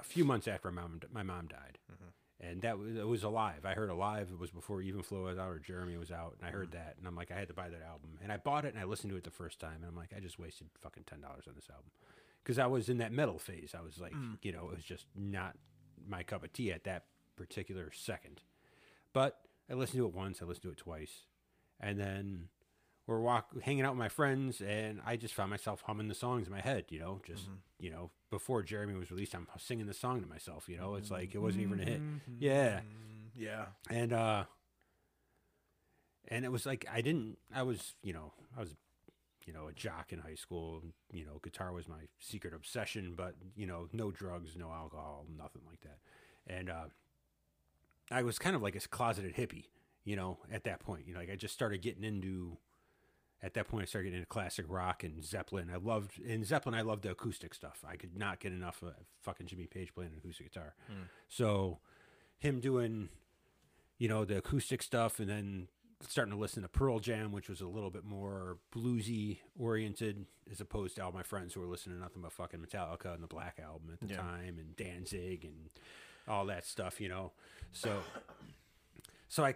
a 0.00 0.02
few 0.02 0.24
months 0.24 0.48
after 0.48 0.72
my 0.72 0.82
mom 0.82 1.00
my 1.12 1.22
mom 1.22 1.46
died, 1.46 1.78
Mm-hmm. 1.92 2.46
and 2.48 2.62
that 2.62 2.80
was 2.80 2.96
it 2.96 3.06
was 3.06 3.22
alive. 3.22 3.64
I 3.64 3.74
heard 3.74 3.88
alive. 3.90 4.30
It 4.32 4.38
was 4.40 4.50
before 4.50 4.82
Even 4.82 5.04
Flow 5.04 5.22
was 5.26 5.38
out 5.38 5.50
or 5.52 5.60
Jeremy 5.60 5.96
was 5.96 6.10
out, 6.10 6.34
and 6.36 6.42
I 6.42 6.48
Mm-hmm. 6.50 6.56
heard 6.58 6.72
that, 6.72 6.96
and 6.98 7.06
I'm 7.06 7.14
like, 7.14 7.30
I 7.30 7.38
had 7.38 7.46
to 7.46 7.54
buy 7.54 7.68
that 7.68 7.82
album, 7.88 8.18
and 8.20 8.32
I 8.32 8.38
bought 8.38 8.64
it, 8.64 8.74
and 8.74 8.80
I 8.82 8.84
listened 8.86 9.12
to 9.12 9.16
it 9.16 9.22
the 9.22 9.30
first 9.30 9.60
time, 9.60 9.76
and 9.82 9.86
I'm 9.86 9.96
like, 9.96 10.12
I 10.14 10.18
just 10.18 10.40
wasted 10.40 10.66
fucking 10.82 11.04
ten 11.06 11.20
dollars 11.20 11.44
on 11.46 11.54
this 11.54 11.68
album 11.70 11.92
because 12.42 12.58
I 12.58 12.66
was 12.66 12.88
in 12.88 12.98
that 12.98 13.12
metal 13.12 13.38
phase. 13.38 13.72
I 13.78 13.82
was 13.82 14.00
like, 14.00 14.14
Mm. 14.14 14.38
you 14.42 14.50
know, 14.50 14.68
it 14.70 14.74
was 14.74 14.84
just 14.84 15.06
not 15.14 15.54
my 16.08 16.22
cup 16.22 16.44
of 16.44 16.52
tea 16.52 16.72
at 16.72 16.84
that 16.84 17.04
particular 17.36 17.90
second. 17.92 18.42
But 19.12 19.38
I 19.70 19.74
listened 19.74 19.98
to 20.00 20.06
it 20.06 20.14
once, 20.14 20.40
I 20.42 20.44
listened 20.44 20.64
to 20.64 20.70
it 20.70 20.76
twice, 20.78 21.26
and 21.80 21.98
then 21.98 22.48
we're 23.06 23.20
walk 23.20 23.60
hanging 23.62 23.84
out 23.84 23.92
with 23.92 23.98
my 23.98 24.08
friends, 24.08 24.60
and 24.60 25.00
I 25.04 25.16
just 25.16 25.34
found 25.34 25.50
myself 25.50 25.82
humming 25.86 26.08
the 26.08 26.14
songs 26.14 26.46
in 26.46 26.52
my 26.52 26.60
head. 26.60 26.86
You 26.88 27.00
know, 27.00 27.20
just 27.26 27.48
you 27.78 27.90
know, 27.90 28.10
before 28.30 28.62
Jeremy 28.62 28.94
was 28.94 29.10
released, 29.10 29.34
I'm 29.34 29.46
singing 29.58 29.86
the 29.86 29.94
song 29.94 30.20
to 30.22 30.26
myself. 30.28 30.68
You 30.68 30.78
know, 30.78 30.94
it's 30.94 31.10
like 31.10 31.34
it 31.34 31.38
wasn't 31.38 31.64
even 31.64 31.80
a 31.80 31.84
hit. 31.84 32.00
Yeah, 32.38 32.80
Mm, 32.80 33.30
yeah, 33.34 33.64
and 33.90 34.12
uh, 34.12 34.44
and 36.28 36.44
it 36.44 36.52
was 36.52 36.64
like 36.66 36.86
I 36.90 37.00
didn't. 37.00 37.38
I 37.54 37.62
was, 37.62 37.94
you 38.02 38.12
know, 38.12 38.32
I 38.56 38.60
was 38.60 38.74
you 39.46 39.52
know, 39.52 39.68
a 39.68 39.72
jock 39.72 40.12
in 40.12 40.18
high 40.20 40.34
school. 40.34 40.82
You 41.12 41.24
know, 41.24 41.40
guitar 41.42 41.72
was 41.72 41.88
my 41.88 42.08
secret 42.18 42.54
obsession, 42.54 43.14
but 43.16 43.34
you 43.56 43.66
know, 43.66 43.88
no 43.92 44.10
drugs, 44.10 44.56
no 44.56 44.70
alcohol, 44.70 45.26
nothing 45.36 45.62
like 45.68 45.80
that. 45.82 45.98
And 46.46 46.70
uh, 46.70 46.86
I 48.10 48.22
was 48.22 48.38
kind 48.38 48.54
of 48.56 48.62
like 48.62 48.76
a 48.76 48.80
closeted 48.80 49.34
hippie, 49.34 49.66
you 50.04 50.16
know, 50.16 50.38
at 50.52 50.64
that 50.64 50.80
point. 50.80 51.06
You 51.06 51.14
know, 51.14 51.20
like 51.20 51.30
I 51.30 51.36
just 51.36 51.54
started 51.54 51.82
getting 51.82 52.04
into. 52.04 52.58
At 53.42 53.52
that 53.54 53.68
point, 53.68 53.82
I 53.82 53.84
started 53.84 54.04
getting 54.06 54.20
into 54.20 54.28
classic 54.28 54.64
rock 54.70 55.04
and 55.04 55.22
Zeppelin. 55.22 55.68
I 55.70 55.76
loved 55.76 56.18
in 56.18 56.44
Zeppelin. 56.44 56.74
I 56.74 56.80
loved 56.80 57.02
the 57.02 57.10
acoustic 57.10 57.52
stuff. 57.52 57.84
I 57.86 57.96
could 57.96 58.16
not 58.16 58.40
get 58.40 58.52
enough 58.52 58.82
of 58.82 58.94
fucking 59.20 59.48
Jimmy 59.48 59.66
Page 59.66 59.92
playing 59.94 60.12
an 60.12 60.18
acoustic 60.18 60.50
guitar. 60.50 60.74
So, 61.28 61.80
him 62.38 62.60
doing, 62.60 63.10
you 63.98 64.08
know, 64.08 64.24
the 64.24 64.38
acoustic 64.38 64.82
stuff, 64.82 65.20
and 65.20 65.28
then 65.28 65.68
starting 66.08 66.32
to 66.34 66.38
listen 66.40 66.62
to 66.62 66.68
Pearl 66.68 66.98
Jam, 66.98 67.32
which 67.32 67.48
was 67.48 67.60
a 67.60 67.66
little 67.66 67.90
bit 67.90 68.04
more 68.04 68.58
bluesy 68.74 69.38
oriented, 69.58 70.26
as 70.50 70.60
opposed 70.60 70.96
to 70.96 71.04
all 71.04 71.12
my 71.12 71.22
friends 71.22 71.54
who 71.54 71.60
were 71.60 71.66
listening 71.66 71.96
to 71.96 72.02
nothing 72.02 72.22
but 72.22 72.32
fucking 72.32 72.60
Metallica 72.60 73.14
and 73.14 73.22
the 73.22 73.26
Black 73.28 73.58
Album 73.62 73.90
at 73.92 74.00
the 74.00 74.14
Yeah. 74.14 74.20
time, 74.20 74.58
and 74.58 74.76
Danzig 74.76 75.44
and 75.44 75.70
all 76.28 76.46
that 76.46 76.64
stuff, 76.66 77.00
you 77.00 77.08
know. 77.08 77.32
So, 77.72 78.02
so 79.28 79.44
I 79.44 79.54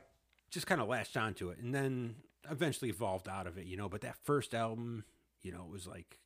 just 0.51 0.67
kind 0.67 0.81
of 0.81 0.89
latched 0.89 1.17
onto 1.17 1.51
it, 1.51 1.59
and 1.59 1.75
then 1.75 2.17
eventually 2.51 2.91
evolved 2.91 3.29
out 3.29 3.47
of 3.47 3.59
it, 3.59 3.67
you 3.67 3.77
know. 3.77 3.89
But 3.89 4.01
that 4.03 4.17
first 4.25 4.55
album, 4.55 5.05
you 5.43 5.53
know, 5.53 5.65
was 5.71 5.87
like 5.87 6.19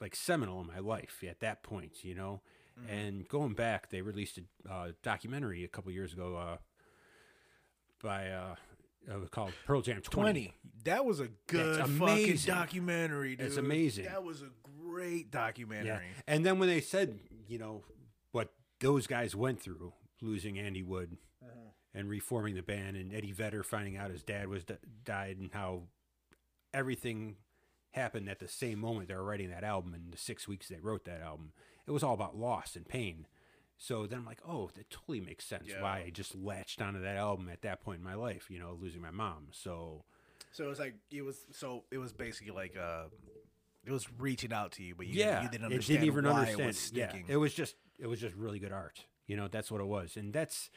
like 0.00 0.16
seminal 0.16 0.60
in 0.62 0.66
my 0.66 0.78
life 0.78 1.22
at 1.28 1.40
that 1.40 1.62
point, 1.62 2.04
you 2.04 2.14
know. 2.14 2.40
And 2.88 3.28
going 3.28 3.52
back, 3.52 3.90
they 3.90 4.00
released 4.00 4.38
a 4.38 4.72
uh, 4.72 4.92
documentary 5.02 5.64
a 5.64 5.68
couple 5.68 5.92
years 5.92 6.14
ago 6.14 6.36
uh, 6.36 6.56
by 8.02 8.30
uh, 8.30 8.54
uh, 9.10 9.14
called 9.30 9.52
Pearl 9.66 9.82
Jam 9.82 10.00
20. 10.02 10.10
twenty. 10.10 10.54
That 10.84 11.04
was 11.04 11.20
a 11.20 11.28
good 11.46 11.78
fucking 11.78 11.96
amazing. 12.00 12.52
documentary, 12.54 13.36
dude. 13.36 13.46
It's 13.46 13.56
amazing. 13.56 14.04
That 14.06 14.24
was 14.24 14.42
a 14.42 14.50
great 14.82 15.26
Yeah. 15.32 15.40
documentary. 15.40 16.06
And 16.26 16.44
then 16.44 16.58
when 16.58 16.68
they 16.68 16.80
said, 16.80 17.18
you 17.46 17.58
know, 17.58 17.84
what 18.32 18.52
those 18.80 19.06
guys 19.06 19.34
went 19.36 19.60
through, 19.60 19.92
losing 20.22 20.58
Andy 20.58 20.82
Wood 20.82 21.16
and 21.94 22.08
reforming 22.08 22.54
the 22.54 22.62
band, 22.62 22.96
and 22.96 23.12
Eddie 23.12 23.32
Vedder 23.32 23.62
finding 23.62 23.96
out 23.96 24.10
his 24.10 24.22
dad 24.22 24.48
was 24.48 24.64
d- 24.64 24.74
died, 25.04 25.38
and 25.38 25.52
how 25.52 25.82
everything 26.72 27.36
happened 27.92 28.28
at 28.28 28.38
the 28.38 28.46
same 28.48 28.78
moment 28.78 29.08
they 29.08 29.14
were 29.16 29.24
writing 29.24 29.50
that 29.50 29.64
album, 29.64 29.92
and 29.94 30.12
the 30.12 30.16
six 30.18 30.46
weeks 30.46 30.68
they 30.68 30.78
wrote 30.78 31.04
that 31.04 31.20
album, 31.20 31.52
it 31.86 31.90
was 31.90 32.02
all 32.04 32.14
about 32.14 32.36
loss 32.36 32.76
and 32.76 32.88
pain. 32.88 33.26
So 33.82 34.04
then 34.06 34.18
I'm 34.18 34.26
like, 34.26 34.42
oh, 34.46 34.68
that 34.74 34.90
totally 34.90 35.20
makes 35.20 35.46
sense 35.46 35.68
Yeah. 35.68 35.80
why 35.80 36.00
I 36.00 36.10
just 36.10 36.34
latched 36.36 36.82
onto 36.82 37.00
that 37.00 37.16
album 37.16 37.48
at 37.48 37.62
that 37.62 37.80
point 37.80 37.98
in 37.98 38.04
my 38.04 38.12
life, 38.14 38.50
you 38.50 38.58
know, 38.58 38.76
losing 38.78 39.00
my 39.00 39.10
mom. 39.10 39.46
So 39.52 40.04
So 40.52 40.66
it 40.66 40.68
was 40.68 40.78
like 40.78 40.96
it 41.10 41.22
was. 41.22 41.38
So 41.52 41.84
it 41.90 41.96
was 41.96 42.12
basically 42.12 42.52
like 42.52 42.76
uh, 42.76 43.04
it 43.86 43.90
was 43.90 44.06
reaching 44.18 44.52
out 44.52 44.72
to 44.72 44.82
you, 44.82 44.94
but 44.94 45.06
you, 45.06 45.14
yeah, 45.14 45.42
you 45.42 45.48
didn't 45.48 45.64
it 45.64 45.72
understand 45.72 46.00
didn't 46.00 46.12
even 46.12 46.24
why 46.26 46.40
understand. 46.40 46.60
it 46.60 46.66
was 46.66 46.78
sticking. 46.78 47.24
Yeah, 47.26 47.32
it 47.34 47.36
was 47.38 47.54
just 47.54 47.76
it 47.98 48.06
was 48.06 48.20
just 48.20 48.34
really 48.36 48.58
good 48.58 48.70
art. 48.72 49.06
You 49.26 49.36
know, 49.38 49.48
that's 49.48 49.70
what 49.70 49.80
it 49.80 49.86
was, 49.86 50.14
and 50.14 50.30
that's 50.34 50.68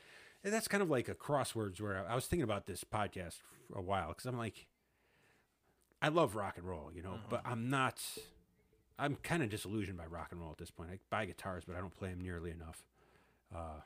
that's 0.41 0.69
kind 0.69 0.81
of 0.81 0.89
like 0.89 1.09
a 1.09 1.15
crosswords 1.15 1.81
where 1.81 2.05
I, 2.07 2.13
I 2.13 2.15
was 2.15 2.25
thinking 2.27 2.45
about 2.45 2.67
this 2.67 2.85
podcast 2.85 3.35
for 3.67 3.77
a 3.79 3.81
while 3.81 4.09
because 4.09 4.25
I'm 4.25 4.37
like, 4.37 4.67
I 6.01 6.07
love 6.07 6.35
rock 6.35 6.57
and 6.57 6.65
roll, 6.65 6.89
you 6.93 7.01
know, 7.01 7.19
but 7.29 7.41
I'm 7.43 7.69
not. 7.69 8.01
I'm 8.97 9.15
kind 9.15 9.43
of 9.43 9.49
disillusioned 9.49 9.97
by 9.97 10.05
rock 10.05 10.29
and 10.31 10.39
roll 10.39 10.51
at 10.51 10.57
this 10.57 10.71
point. 10.71 10.89
I 10.89 10.99
buy 11.09 11.25
guitars, 11.25 11.63
but 11.67 11.75
I 11.75 11.79
don't 11.79 11.93
play 11.93 12.09
them 12.11 12.21
nearly 12.21 12.51
enough. 12.51 12.85
Uh, 13.53 13.81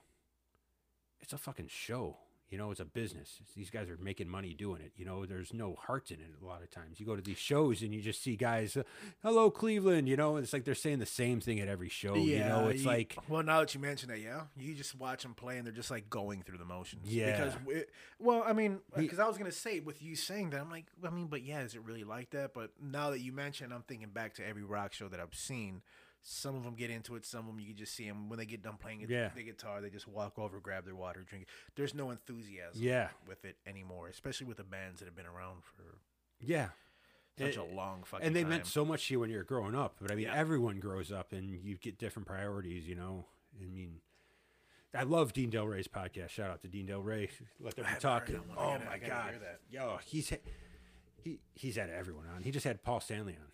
it's 1.19 1.33
a 1.33 1.37
fucking 1.37 1.67
show. 1.69 2.17
You 2.49 2.57
know, 2.57 2.71
it's 2.71 2.79
a 2.79 2.85
business. 2.85 3.39
These 3.57 3.69
guys 3.69 3.89
are 3.89 3.97
making 4.01 4.29
money 4.29 4.53
doing 4.53 4.79
it. 4.81 4.93
You 4.95 5.03
know, 5.03 5.25
there's 5.25 5.53
no 5.53 5.75
heart 5.75 6.11
in 6.11 6.21
it 6.21 6.31
a 6.41 6.45
lot 6.45 6.63
of 6.63 6.71
times. 6.71 6.97
You 6.97 7.05
go 7.05 7.13
to 7.17 7.21
these 7.21 7.37
shows 7.37 7.81
and 7.81 7.93
you 7.93 7.99
just 8.01 8.23
see 8.23 8.37
guys, 8.37 8.77
uh, 8.77 8.83
hello, 9.21 9.51
Cleveland. 9.51 10.07
You 10.07 10.15
know, 10.15 10.37
it's 10.37 10.53
like 10.53 10.63
they're 10.63 10.73
saying 10.73 10.99
the 10.99 11.05
same 11.05 11.41
thing 11.41 11.59
at 11.59 11.67
every 11.67 11.89
show. 11.89 12.15
you 12.15 12.39
know, 12.39 12.69
it's 12.69 12.83
you- 12.83 12.87
like, 12.87 13.17
well, 13.27 13.43
now 13.43 13.59
that 13.59 13.75
you 13.75 13.81
mention 13.81 14.07
that, 14.07 14.21
yeah, 14.21 14.43
you 14.57 14.73
just 14.75 14.95
watch 14.95 15.23
them 15.23 15.33
play, 15.33 15.57
and 15.57 15.65
they're 15.67 15.73
just 15.73 15.91
like 15.91 16.09
going 16.09 16.41
through 16.41 16.59
the 16.59 16.63
motions. 16.65 17.01
Yeah. 17.13 17.31
Because, 17.35 17.53
it, 17.67 17.89
well, 18.17 18.43
I 18.47 18.53
mean, 18.53 18.79
because 18.95 19.19
I 19.19 19.27
was 19.27 19.37
gonna 19.37 19.51
say 19.51 19.81
with 19.81 20.01
you 20.01 20.15
saying 20.15 20.51
that, 20.51 20.61
I'm 20.61 20.71
like, 20.71 20.85
I 21.05 21.09
mean, 21.09 21.27
but 21.27 21.43
yeah, 21.43 21.59
is 21.63 21.75
it 21.75 21.83
really 21.83 22.05
like 22.05 22.29
that? 22.29 22.53
But 22.53 22.71
now 22.81 23.09
that 23.09 23.19
you 23.19 23.33
mention, 23.33 23.73
I'm 23.73 23.83
thinking 23.83 24.07
back 24.11 24.35
to 24.35 24.47
every 24.47 24.63
rock 24.63 24.93
show 24.93 25.09
that 25.09 25.19
I've 25.19 25.35
seen. 25.35 25.81
Some 26.29 26.55
of 26.55 26.63
them 26.65 26.75
get 26.75 26.89
into 26.89 27.15
it. 27.15 27.25
Some 27.25 27.41
of 27.41 27.45
them 27.47 27.59
you 27.61 27.67
can 27.67 27.77
just 27.77 27.95
see 27.95 28.05
them 28.05 28.27
when 28.27 28.37
they 28.37 28.45
get 28.45 28.61
done 28.61 28.75
playing 28.77 29.05
Yeah. 29.07 29.29
the 29.33 29.43
guitar. 29.43 29.79
They 29.79 29.89
just 29.89 30.07
walk 30.09 30.37
over, 30.37 30.59
grab 30.59 30.83
their 30.83 30.93
water, 30.95 31.23
drink. 31.25 31.43
it. 31.43 31.49
There's 31.75 31.93
no 31.93 32.11
enthusiasm 32.11 32.81
yeah, 32.83 33.09
with 33.25 33.45
it 33.45 33.55
anymore, 33.65 34.09
especially 34.09 34.45
with 34.47 34.57
the 34.57 34.65
bands 34.65 34.99
that 34.99 35.05
have 35.05 35.15
been 35.15 35.25
around 35.25 35.63
for 35.63 35.83
yeah. 36.41 36.69
such 37.37 37.51
It- 37.51 37.57
a 37.57 37.63
long 37.63 38.03
fucking. 38.03 38.25
and 38.27 38.35
they 38.35 38.41
time. 38.41 38.49
meant 38.49 38.65
so 38.67 38.83
much 38.83 39.07
to 39.07 39.13
you 39.13 39.19
when 39.21 39.29
you're 39.29 39.45
growing 39.45 39.73
up. 39.73 39.95
But 40.01 40.11
I 40.11 40.15
mean, 40.15 40.25
Yeah. 40.25 40.35
everyone 40.35 40.79
grows 40.81 41.13
up 41.13 41.31
and 41.31 41.49
you 41.49 41.77
get 41.77 41.97
different 41.97 42.27
priorities. 42.27 42.89
You 42.89 42.95
know, 42.95 43.25
I 43.61 43.63
mean, 43.65 44.01
I 44.93 45.03
love 45.03 45.31
Dean 45.31 45.49
Delray's 45.49 45.87
podcast. 45.87 46.29
Shout 46.31 46.49
out 46.51 46.61
to 46.63 46.67
Dean 46.67 46.87
Delray. 46.87 47.29
Let 47.61 47.77
them 47.77 47.85
talk. 48.01 48.27
heard 48.27 48.35
him. 48.35 48.43
I 48.51 48.61
Oh 48.61 48.79
my 48.85 48.97
god, 48.97 49.35
yo, 49.69 49.99
he's 50.03 50.33
he 51.23 51.39
he's 51.53 51.77
had 51.77 51.89
everyone 51.89 52.25
on. 52.27 52.43
He 52.43 52.51
just 52.51 52.65
had 52.65 52.83
Paul 52.83 52.99
Stanley 52.99 53.37
on. 53.39 53.47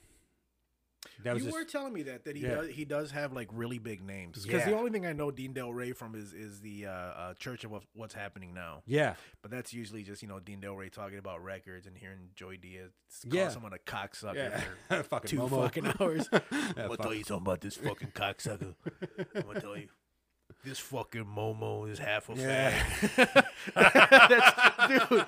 That 1.24 1.36
was 1.36 1.44
You 1.44 1.50
just, 1.50 1.58
were 1.60 1.66
telling 1.66 1.94
me 1.94 2.04
that 2.04 2.26
that 2.26 2.36
he 2.36 2.44
Yeah. 2.44 2.56
does, 2.56 2.70
he 2.70 2.86
does 2.86 3.12
have 3.12 3.34
like 3.34 3.50
really 3.54 3.78
big 3.80 4.02
names 4.04 4.44
because 4.46 4.66
the 4.66 4.76
only 4.76 4.92
thing 4.92 5.06
I 5.06 5.14
know 5.14 5.32
Dean 5.32 5.54
Delray 5.54 5.96
from 5.96 6.16
is 6.16 6.34
is 6.34 6.60
the 6.62 6.88
uh, 6.88 6.92
uh, 6.92 7.34
Church 7.36 7.64
of 7.64 7.72
What's 7.94 8.14
Happening 8.14 8.54
Now, 8.54 8.82
yeah, 8.86 9.16
but 9.42 9.52
that's 9.52 9.74
usually 9.74 10.04
just 10.04 10.22
you 10.22 10.28
know 10.28 10.40
Dean 10.40 10.60
Delray 10.62 10.92
talking 10.92 11.18
about 11.20 11.44
records 11.44 11.86
and 11.88 11.98
hearing 11.98 12.30
Joey 12.36 12.58
Diaz 12.58 12.92
call 13.30 13.40
Yeah. 13.40 13.50
someone 13.50 13.74
a 13.74 13.78
cocksucker 13.78 14.36
yeah, 14.36 14.62
for 14.90 15.04
fucking 15.10 15.30
two 15.30 15.38
Momo. 15.40 15.64
fucking 15.64 15.94
hours. 16.00 16.28
Yeah, 16.34 16.40
I'm 16.52 16.74
gonna 16.76 16.90
fuck. 16.90 17.02
tell 17.02 17.14
you 17.14 17.24
something 17.24 17.46
about 17.46 17.62
this 17.62 17.78
fucking 17.78 18.10
cocksucker. 18.16 18.74
I'm 19.36 19.42
gonna 19.44 19.62
tell 19.62 19.78
you. 19.78 19.88
This 20.64 20.80
fucking 20.80 21.26
Momo 21.26 21.90
is 21.92 22.00
half 22.00 22.30
a 22.30 22.36
Yeah. 22.36 22.72
fag. 22.72 23.46
That's, 24.88 25.10
dude, 25.10 25.26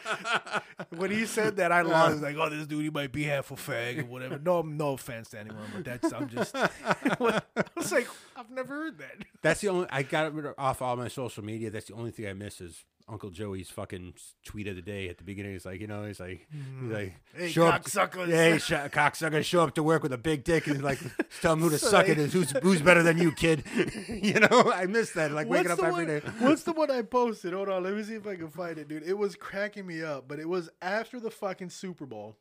when 0.98 1.12
he 1.12 1.26
said 1.26 1.58
that, 1.58 1.72
I 1.74 1.82
lost. 1.82 2.22
Like, 2.22 2.38
oh, 2.38 2.50
this 2.50 2.66
dude, 2.68 2.84
he 2.84 2.90
might 2.90 3.12
be 3.12 3.24
half 3.24 3.52
a 3.52 3.56
fag 3.56 4.02
or 4.02 4.06
whatever. 4.06 4.40
No, 4.40 4.62
no 4.62 4.94
offense 4.94 5.30
to 5.32 5.40
anyone, 5.42 5.66
but 5.74 5.84
that's 5.84 6.14
I'm 6.14 6.30
just. 6.30 6.56
I 6.56 7.42
was 7.76 7.92
like, 7.92 8.08
I've 8.38 8.50
never 8.50 8.74
heard 8.74 8.98
that. 9.00 9.26
That's 9.42 9.60
the 9.62 9.68
only 9.70 9.88
I 9.90 10.04
got 10.04 10.34
it 10.34 10.46
off 10.58 10.82
all 10.82 10.96
my 10.96 11.10
social 11.10 11.44
media. 11.44 11.70
That's 11.70 11.88
the 11.88 11.96
only 11.96 12.12
thing 12.12 12.28
I 12.28 12.34
miss 12.34 12.62
is 12.62 12.86
Uncle 13.08 13.30
Joey's 13.30 13.70
fucking 13.70 14.16
tweet 14.44 14.68
of 14.68 14.76
the 14.76 14.82
day 14.82 15.10
at 15.10 15.20
the 15.20 15.24
beginning. 15.24 15.52
He's 15.54 15.66
like, 15.66 15.80
you 15.80 15.86
know, 15.86 16.06
he's 16.06 16.20
like, 16.20 16.48
he's 16.82 16.92
like, 16.92 17.14
Mm. 17.36 17.40
Hey, 17.40 17.52
show 17.52 17.68
up, 17.68 17.84
cocksuckers. 17.84 18.28
hey, 18.30 18.58
sh- 18.58 18.72
cocksucker, 18.72 19.46
show 19.46 19.62
up 19.62 19.76
to 19.76 19.84
work 19.84 20.02
with 20.02 20.12
a 20.12 20.18
big 20.18 20.44
dick, 20.44 20.66
and 20.66 20.78
he's 20.78 20.84
like, 20.84 20.98
tell 21.42 21.54
him 21.54 21.60
who 21.60 21.70
to 21.70 21.78
So 21.78 21.90
suck 21.90 22.08
they- 22.08 22.14
it 22.14 22.18
is. 22.18 22.34
Who's 22.34 22.50
who's 22.64 22.82
better 22.82 23.04
than 23.04 23.20
you, 23.20 23.32
kid? 23.32 23.64
you 24.10 24.40
know, 24.40 24.72
I 24.74 24.88
miss 24.88 25.12
that. 25.12 25.32
Like 25.32 25.48
waking 25.48 25.72
up 25.72 25.78
every 25.80 25.92
one, 25.92 26.08
day. 26.08 26.20
What's 26.40 26.64
the 26.64 26.74
one 26.74 26.90
I 26.90 27.04
posted? 27.04 27.54
Hold 27.54 27.70
on, 27.70 27.84
let 27.84 27.94
me 27.94 28.02
see 28.02 28.16
if 28.16 28.26
I 28.26 28.36
can 28.38 28.50
find 28.50 28.78
it, 28.80 28.88
dude. 28.88 29.04
It 29.04 29.18
was 29.18 29.36
cracking 29.36 29.86
me 29.86 30.02
up, 30.04 30.28
but 30.28 30.40
it 30.40 30.50
was 30.50 30.70
after 30.82 31.20
the 31.20 31.30
fucking 31.30 31.70
Super 31.70 32.08
Bowl. 32.08 32.38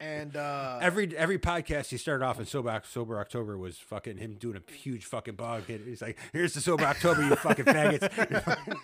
And 0.00 0.36
uh 0.36 0.78
Every 0.80 1.16
every 1.16 1.38
podcast 1.38 1.88
he 1.88 1.96
started 1.96 2.24
off 2.24 2.38
in 2.38 2.46
sober 2.46 2.82
sober 2.86 3.18
October 3.18 3.58
was 3.58 3.78
fucking 3.78 4.18
him 4.18 4.34
doing 4.34 4.56
a 4.56 4.72
huge 4.72 5.04
fucking 5.04 5.34
bog 5.34 5.64
hit. 5.66 5.82
He's 5.84 6.02
like, 6.02 6.18
"Here's 6.32 6.54
the 6.54 6.60
sober 6.60 6.84
October, 6.84 7.22
you 7.24 7.34
fucking 7.36 7.64
faggots." 7.64 8.76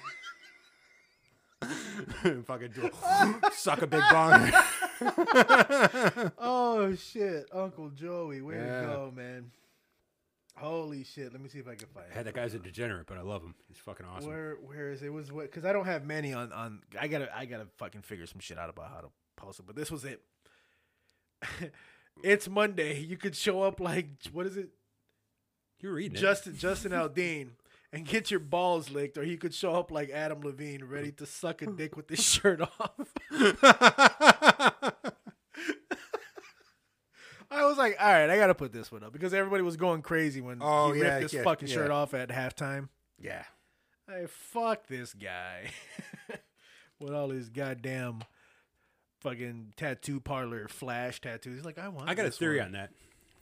fucking 2.47 2.70
do 2.74 2.91
a, 2.93 3.51
suck 3.53 3.82
a 3.82 3.86
big 3.86 4.03
bong. 4.11 4.51
oh 6.39 6.95
shit, 6.97 7.49
Uncle 7.53 7.91
Joey, 7.91 8.41
where 8.41 8.65
Yeah. 8.65 8.81
to 8.82 8.86
go, 8.86 9.12
man? 9.15 9.51
Holy 10.57 11.03
shit! 11.03 11.32
Let 11.32 11.41
me 11.41 11.49
see 11.49 11.59
if 11.59 11.66
I 11.66 11.74
can 11.74 11.89
find 11.89 12.07
Hey, 12.12 12.23
that 12.23 12.32
guy's 12.32 12.55
a 12.55 12.61
degenerate, 12.61 13.07
but 13.09 13.19
I 13.19 13.23
love 13.23 13.43
him. 13.43 13.55
He's 13.66 13.78
fucking 13.78 14.07
awesome. 14.07 14.28
Where 14.31 14.55
where 14.65 14.91
is 14.91 15.03
it? 15.03 15.07
it 15.07 15.12
was 15.12 15.32
what? 15.32 15.47
Because 15.47 15.65
I 15.65 15.73
don't 15.73 15.86
have 15.86 16.05
many 16.07 16.32
on 16.32 16.53
on. 16.53 16.81
I 16.99 17.09
gotta 17.09 17.28
I 17.36 17.45
gotta 17.45 17.66
fucking 17.78 18.03
figure 18.03 18.27
some 18.27 18.39
shit 18.39 18.57
out 18.59 18.70
about 18.70 18.91
how 18.91 19.01
to 19.01 19.09
post 19.36 19.59
it. 19.59 19.66
But 19.66 19.74
this 19.74 19.91
was 19.91 20.05
it. 20.05 20.23
it's 22.23 22.49
Monday. 22.49 23.01
You 23.01 23.16
could 23.16 23.35
show 23.37 23.62
up 23.62 23.81
like 23.81 24.09
what 24.33 24.47
is 24.47 24.57
it? 24.57 24.69
You're 25.81 25.93
reading 25.95 26.16
it. 26.16 26.21
Justin 26.21 26.57
Justin 26.57 26.93
Aldean 26.93 27.51
and 27.93 28.05
get 28.07 28.31
your 28.31 28.41
balls 28.41 28.91
licked, 28.91 29.16
or 29.19 29.23
he 29.23 29.37
could 29.37 29.55
show 29.55 29.75
up 29.75 29.91
like 29.91 30.11
Adam 30.11 30.41
Levine, 30.41 30.85
ready 30.85 31.12
to 31.12 31.27
suck 31.27 31.62
a 31.62 31.66
dick 31.66 31.97
with 31.97 32.09
his 32.11 32.23
shirt 32.25 32.61
off. 32.61 33.12
I 37.51 37.65
was 37.66 37.77
like, 37.79 37.97
all 38.01 38.11
right, 38.12 38.29
I 38.31 38.37
gotta 38.37 38.55
put 38.55 38.73
this 38.73 38.91
one 38.91 39.05
up 39.05 39.12
because 39.12 39.33
everybody 39.33 39.62
was 39.62 39.77
going 39.77 40.03
crazy 40.03 40.41
when 40.41 40.59
Oh, 40.61 40.93
he 40.93 41.01
yeah, 41.01 41.07
ripped 41.11 41.23
his 41.23 41.33
yeah, 41.35 41.43
fucking 41.45 41.69
yeah. 41.69 41.75
shirt 41.75 41.91
off 41.91 42.15
at 42.15 42.31
halftime. 42.31 42.89
yeah. 43.19 43.45
Hey, 44.09 44.27
fuck 44.29 44.87
this 44.87 45.15
guy 45.15 45.71
with 47.01 47.15
all 47.15 47.31
his 47.31 47.49
goddamn 47.49 48.23
fucking 49.24 49.72
tattoo 49.76 50.20
parlor 50.20 50.68
flash 50.68 51.20
tattoos. 51.20 51.56
He's 51.56 51.64
like, 51.64 51.78
I 51.78 51.88
want. 51.88 52.09
I 52.09 52.14
got 52.14 52.26
a 52.26 52.28
this 52.28 52.38
theory 52.38 52.59
one." 52.59 52.66
on 52.66 52.72
that. 52.72 52.90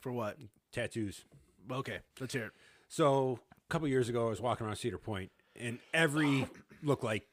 for 0.01 0.11
what? 0.11 0.39
Tattoos. 0.73 1.25
Okay, 1.71 1.99
let's 2.19 2.33
hear 2.33 2.47
it. 2.47 2.53
So 2.89 3.39
a 3.53 3.73
couple 3.73 3.87
years 3.89 4.09
ago, 4.09 4.27
I 4.27 4.31
was 4.31 4.41
walking 4.41 4.67
around 4.67 4.77
Cedar 4.77 4.99
Point, 4.99 5.31
and 5.55 5.79
every 5.93 6.47
looked 6.83 7.05
like 7.05 7.27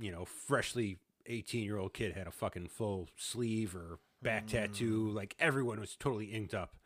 you 0.00 0.10
know 0.10 0.24
freshly 0.24 0.98
eighteen 1.26 1.64
year 1.64 1.76
old 1.76 1.92
kid 1.92 2.14
had 2.14 2.26
a 2.26 2.32
fucking 2.32 2.68
full 2.68 3.08
sleeve 3.16 3.76
or 3.76 3.98
back 4.22 4.44
hmm. 4.44 4.48
tattoo. 4.48 5.10
Like 5.10 5.36
everyone 5.38 5.78
was 5.78 5.96
totally 5.96 6.26
inked 6.26 6.54
up. 6.54 6.76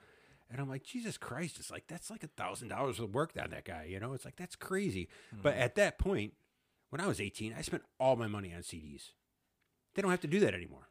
And 0.53 0.61
I'm 0.61 0.69
like, 0.69 0.83
Jesus 0.83 1.17
Christ! 1.17 1.61
It's 1.61 1.71
like 1.71 1.85
that's 1.87 2.11
like 2.11 2.25
a 2.25 2.29
thousand 2.29 2.69
dollars 2.69 2.99
of 2.99 3.15
work 3.15 3.33
on 3.41 3.51
that 3.51 3.65
guy. 3.65 3.87
You 3.89 4.01
know, 4.01 4.15
it's 4.15 4.25
like 4.25 4.35
that's 4.35 4.57
crazy. 4.57 5.09
Hmm. 5.31 5.43
But 5.43 5.55
at 5.55 5.77
that 5.77 5.99
point, 5.99 6.33
when 6.89 7.01
I 7.01 7.07
was 7.07 7.21
18, 7.21 7.55
I 7.57 7.63
spent 7.63 7.85
all 8.01 8.17
my 8.17 8.27
money 8.27 8.53
on 8.53 8.63
CDs. 8.63 9.13
They 9.95 10.03
don't 10.03 10.11
have 10.11 10.21
to 10.21 10.27
do 10.27 10.41
that 10.41 10.55
anymore. 10.55 10.90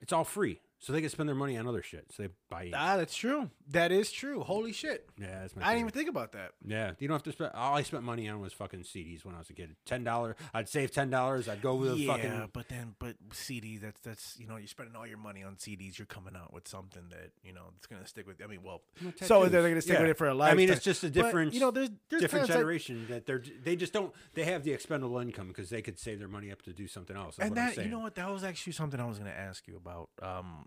It's 0.00 0.12
all 0.12 0.24
free, 0.24 0.60
so 0.78 0.92
they 0.92 1.00
can 1.00 1.10
spend 1.10 1.28
their 1.28 1.36
money 1.36 1.56
on 1.56 1.66
other 1.66 1.82
shit. 1.82 2.06
So 2.10 2.22
they 2.24 2.28
buy. 2.48 2.64
inks. 2.66 2.76
Ah, 2.78 2.96
that's 2.96 3.14
true. 3.14 3.50
That 3.72 3.92
is 3.92 4.10
true. 4.10 4.40
Holy 4.40 4.72
shit! 4.72 5.08
yeah, 5.16 5.42
that's 5.42 5.54
my. 5.54 5.62
I 5.62 5.66
didn't 5.74 5.80
even 5.80 5.90
think 5.92 6.08
about 6.08 6.32
that. 6.32 6.52
Yeah, 6.66 6.92
you 6.98 7.06
don't 7.06 7.14
have 7.14 7.22
to 7.22 7.32
spend. 7.32 7.52
All 7.54 7.76
I 7.76 7.82
spent 7.82 8.02
money 8.02 8.28
on 8.28 8.40
was 8.40 8.52
fucking 8.52 8.80
CDs 8.80 9.24
when 9.24 9.34
I 9.34 9.38
was 9.38 9.48
a 9.48 9.52
kid. 9.52 9.76
Ten 9.86 10.02
dollars. 10.02 10.34
I'd 10.52 10.68
save 10.68 10.90
ten 10.90 11.08
dollars. 11.08 11.48
I'd 11.48 11.62
go 11.62 11.76
with 11.76 11.92
a 11.92 11.96
yeah, 11.96 12.12
fucking. 12.12 12.50
but 12.52 12.68
then, 12.68 12.96
but 12.98 13.14
CDs. 13.32 13.80
That's 13.82 14.00
that's 14.00 14.36
you 14.40 14.48
know, 14.48 14.56
you're 14.56 14.66
spending 14.66 14.96
all 14.96 15.06
your 15.06 15.18
money 15.18 15.44
on 15.44 15.54
CDs. 15.54 15.98
You're 15.98 16.06
coming 16.06 16.34
out 16.34 16.52
with 16.52 16.66
something 16.66 17.04
that 17.10 17.30
you 17.44 17.52
know 17.52 17.62
it's 17.76 17.86
gonna 17.86 18.06
stick 18.06 18.26
with. 18.26 18.42
I 18.42 18.48
mean, 18.48 18.64
well, 18.64 18.82
so 19.22 19.46
they're 19.46 19.62
gonna 19.62 19.80
stick 19.80 19.94
Yeah. 19.94 20.00
with 20.02 20.10
it 20.10 20.18
for 20.18 20.26
a 20.28 20.34
lifetime. 20.34 20.56
I 20.56 20.56
mean, 20.56 20.70
it's 20.70 20.82
just 20.84 21.04
a 21.04 21.06
But, 21.06 21.12
different. 21.14 21.54
you 21.54 21.60
know, 21.60 21.70
there's 21.70 21.90
there's 22.08 22.22
different 22.22 22.48
generation 22.48 23.06
that 23.08 23.26
they're 23.26 23.42
they 23.62 23.76
just 23.76 23.92
don't 23.92 24.12
they 24.34 24.44
have 24.44 24.64
the 24.64 24.72
expendable 24.72 25.18
income 25.18 25.46
because 25.46 25.70
they 25.70 25.80
could 25.82 25.98
save 25.98 26.18
their 26.18 26.28
money 26.28 26.50
up 26.50 26.62
to 26.62 26.72
do 26.72 26.88
something 26.88 27.16
else. 27.16 27.36
That's 27.36 27.46
and 27.48 27.56
that 27.56 27.76
you 27.76 27.88
know 27.88 28.00
what 28.00 28.16
that 28.16 28.28
was 28.30 28.42
actually 28.42 28.72
something 28.72 28.98
I 28.98 29.06
was 29.06 29.18
gonna 29.18 29.30
ask 29.30 29.68
you 29.68 29.76
about. 29.76 30.08
Um, 30.20 30.66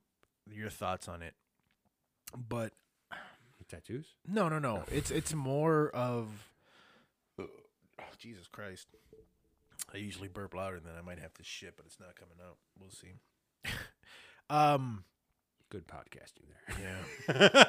your 0.49 0.69
thoughts 0.69 1.07
on 1.09 1.21
it, 1.21 1.33
but 2.37 2.71
tattoos. 3.73 4.15
no, 4.27 4.49
no, 4.49 4.59
no. 4.59 4.83
It's 4.91 5.11
it's 5.11 5.33
more 5.33 5.89
of. 5.89 6.49
Oh, 7.39 7.45
Jesus 8.17 8.47
Christ! 8.47 8.87
I 9.93 9.97
usually 9.97 10.27
burp 10.27 10.53
louder 10.53 10.79
than 10.79 10.93
I 10.97 11.01
might 11.01 11.19
have 11.19 11.33
to 11.35 11.43
shit, 11.43 11.75
but 11.77 11.85
it's 11.85 11.99
not 11.99 12.15
coming 12.15 12.37
out. 12.45 12.57
We'll 12.79 12.91
see. 12.91 13.13
um. 14.49 15.05
Good 15.69 15.87
podcasting 15.87 16.45
there. 16.77 17.03
Yeah. 17.27 17.63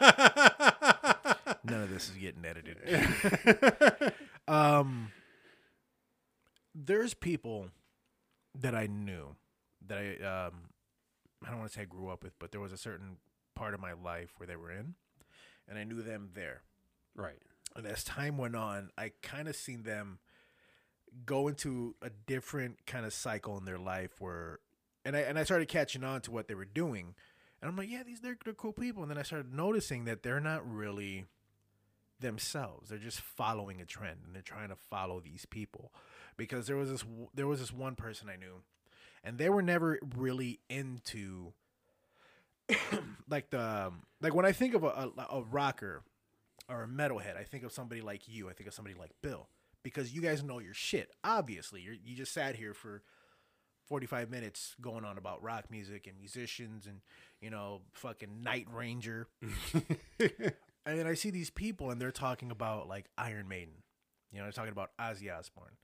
None 1.65 1.83
of 1.85 1.91
this 1.91 2.11
is 2.11 2.17
getting 2.17 2.45
edited. 2.45 2.77
um, 4.49 5.11
there's 6.75 7.15
people 7.15 7.69
that 8.61 8.75
I 8.75 8.89
knew 8.89 9.37
that 9.87 9.97
I 9.97 10.47
um, 10.47 10.55
I 11.47 11.51
don't 11.51 11.61
want 11.61 11.71
to 11.71 11.79
say 11.79 11.83
I 11.83 11.87
grew 11.87 12.11
up 12.11 12.23
with, 12.23 12.39
but 12.39 12.53
there 12.53 12.61
was 12.61 12.73
a 12.73 12.77
certain 12.77 13.17
part 13.55 13.73
of 13.73 13.81
my 13.81 13.95
life 13.95 14.33
where 14.37 14.47
they 14.47 14.57
were 14.57 14.71
in, 14.71 14.97
and 15.69 15.79
I 15.79 15.85
knew 15.85 16.03
them 16.03 16.31
there. 16.35 16.63
right. 17.15 17.39
And 17.77 17.87
as 17.87 18.05
time 18.05 18.39
went 18.39 18.55
on, 18.55 18.91
I 18.97 19.11
kind 19.21 19.49
of 19.49 19.57
seen 19.57 19.83
them 19.83 20.21
go 21.27 21.49
into 21.49 21.97
a 22.03 22.11
different 22.27 22.87
kind 22.87 23.05
of 23.05 23.13
cycle 23.13 23.59
in 23.59 23.65
their 23.65 23.79
life 23.79 24.21
where, 24.21 24.61
and 25.05 25.17
I 25.17 25.21
and 25.21 25.39
I 25.39 25.45
started 25.45 25.69
catching 25.69 26.05
on 26.05 26.21
to 26.23 26.31
what 26.31 26.47
they 26.47 26.55
were 26.55 26.65
doing, 26.65 27.15
and 27.61 27.69
I'm 27.69 27.77
like, 27.77 27.91
yeah, 27.91 28.03
these 28.05 28.21
they're, 28.21 28.39
they're 28.45 28.55
cool 28.55 28.73
people. 28.73 29.03
And 29.03 29.11
then 29.11 29.19
I 29.19 29.23
started 29.23 29.53
noticing 29.53 30.05
that 30.05 30.23
they're 30.23 30.41
not 30.41 30.69
really 30.71 31.25
themselves. 32.21 32.91
They're 32.91 32.99
just 32.99 33.21
following 33.21 33.81
a 33.81 33.85
trend, 33.85 34.19
and 34.25 34.35
they're 34.35 34.43
trying 34.43 34.69
to 34.69 34.77
follow 34.77 35.21
these 35.21 35.47
people. 35.47 35.93
Because 36.37 36.67
there 36.67 36.77
was 36.77 36.91
this 36.91 37.05
there 37.35 37.47
was 37.47 37.61
this 37.61 37.73
one 37.73 37.97
person 37.97 38.29
I 38.29 38.37
knew, 38.37 38.63
and 39.23 39.39
they 39.39 39.49
were 39.49 39.63
never 39.63 39.99
really 40.17 40.61
into 40.69 41.53
like 43.29 43.51
the 43.51 43.61
um, 43.61 44.03
like 44.21 44.35
when 44.35 44.47
I 44.47 44.53
think 44.53 44.75
of 44.75 44.85
a, 44.85 45.11
a, 45.19 45.27
a 45.31 45.43
rocker 45.43 46.03
or 46.69 46.83
a 46.83 46.89
metalhead, 46.89 47.37
I 47.37 47.45
think 47.45 47.65
of 47.65 47.73
somebody 47.73 48.01
like 48.01 48.29
you. 48.29 48.49
I 48.49 48.53
think 48.53 48.69
of 48.69 48.75
somebody 48.75 48.97
like 48.99 49.11
Bill 49.23 49.49
because 49.83 50.15
you 50.15 50.21
guys 50.21 50.43
know 50.43 50.59
your 50.59 50.75
shit. 50.75 51.11
Obviously, 51.23 51.83
you 51.83 51.97
you 52.05 52.17
just 52.17 52.33
sat 52.33 52.57
here 52.57 52.75
for 52.75 53.03
45 53.87 54.31
minutes 54.31 54.75
going 54.81 55.05
on 55.05 55.19
about 55.19 55.43
rock 55.43 55.71
music 55.71 56.07
and 56.07 56.19
musicians 56.19 56.87
and 56.87 57.01
you 57.41 57.51
know 57.51 57.83
fucking 57.93 58.43
Night 58.43 58.67
Ranger. 58.73 59.29
and 60.19 60.99
then 60.99 61.07
I 61.07 61.15
see 61.15 61.31
these 61.31 61.51
people 61.51 61.91
and 61.91 62.01
they're 62.01 62.11
talking 62.11 62.51
about 62.51 62.89
like 62.89 63.07
Iron 63.17 63.47
Maiden. 63.47 63.75
You 64.33 64.39
know, 64.39 64.47
they're 64.47 64.53
talking 64.53 64.73
about 64.73 64.91
Ozzy 65.01 65.33
Osbourne. 65.33 65.77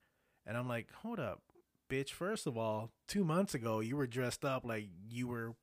And 0.47 0.57
I'm 0.57 0.67
like, 0.67 0.91
"Hold 1.03 1.21
up, 1.21 1.43
bitch. 1.89 2.11
First 2.11 2.47
of 2.47 2.57
all, 2.57 2.91
2 3.09 3.23
months 3.23 3.55
ago 3.55 3.81
you 3.81 3.97
were 3.97 4.07
dressed 4.07 4.45
up 4.45 4.65
like 4.65 4.87
you 5.09 5.29
were 5.29 5.55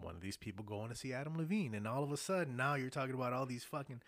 one 0.00 0.14
of 0.14 0.20
these 0.20 0.36
people 0.36 0.64
going 0.64 0.88
to 0.90 0.94
see 0.94 1.12
Adam 1.12 1.36
Levine 1.36 1.74
and 1.74 1.86
all 1.86 2.02
of 2.04 2.12
a 2.12 2.16
sudden 2.16 2.56
now 2.56 2.74
you're 2.74 2.90
talking 2.90 3.14
about 3.14 3.32
all 3.32 3.46
these 3.46 3.64
fucking 3.64 4.00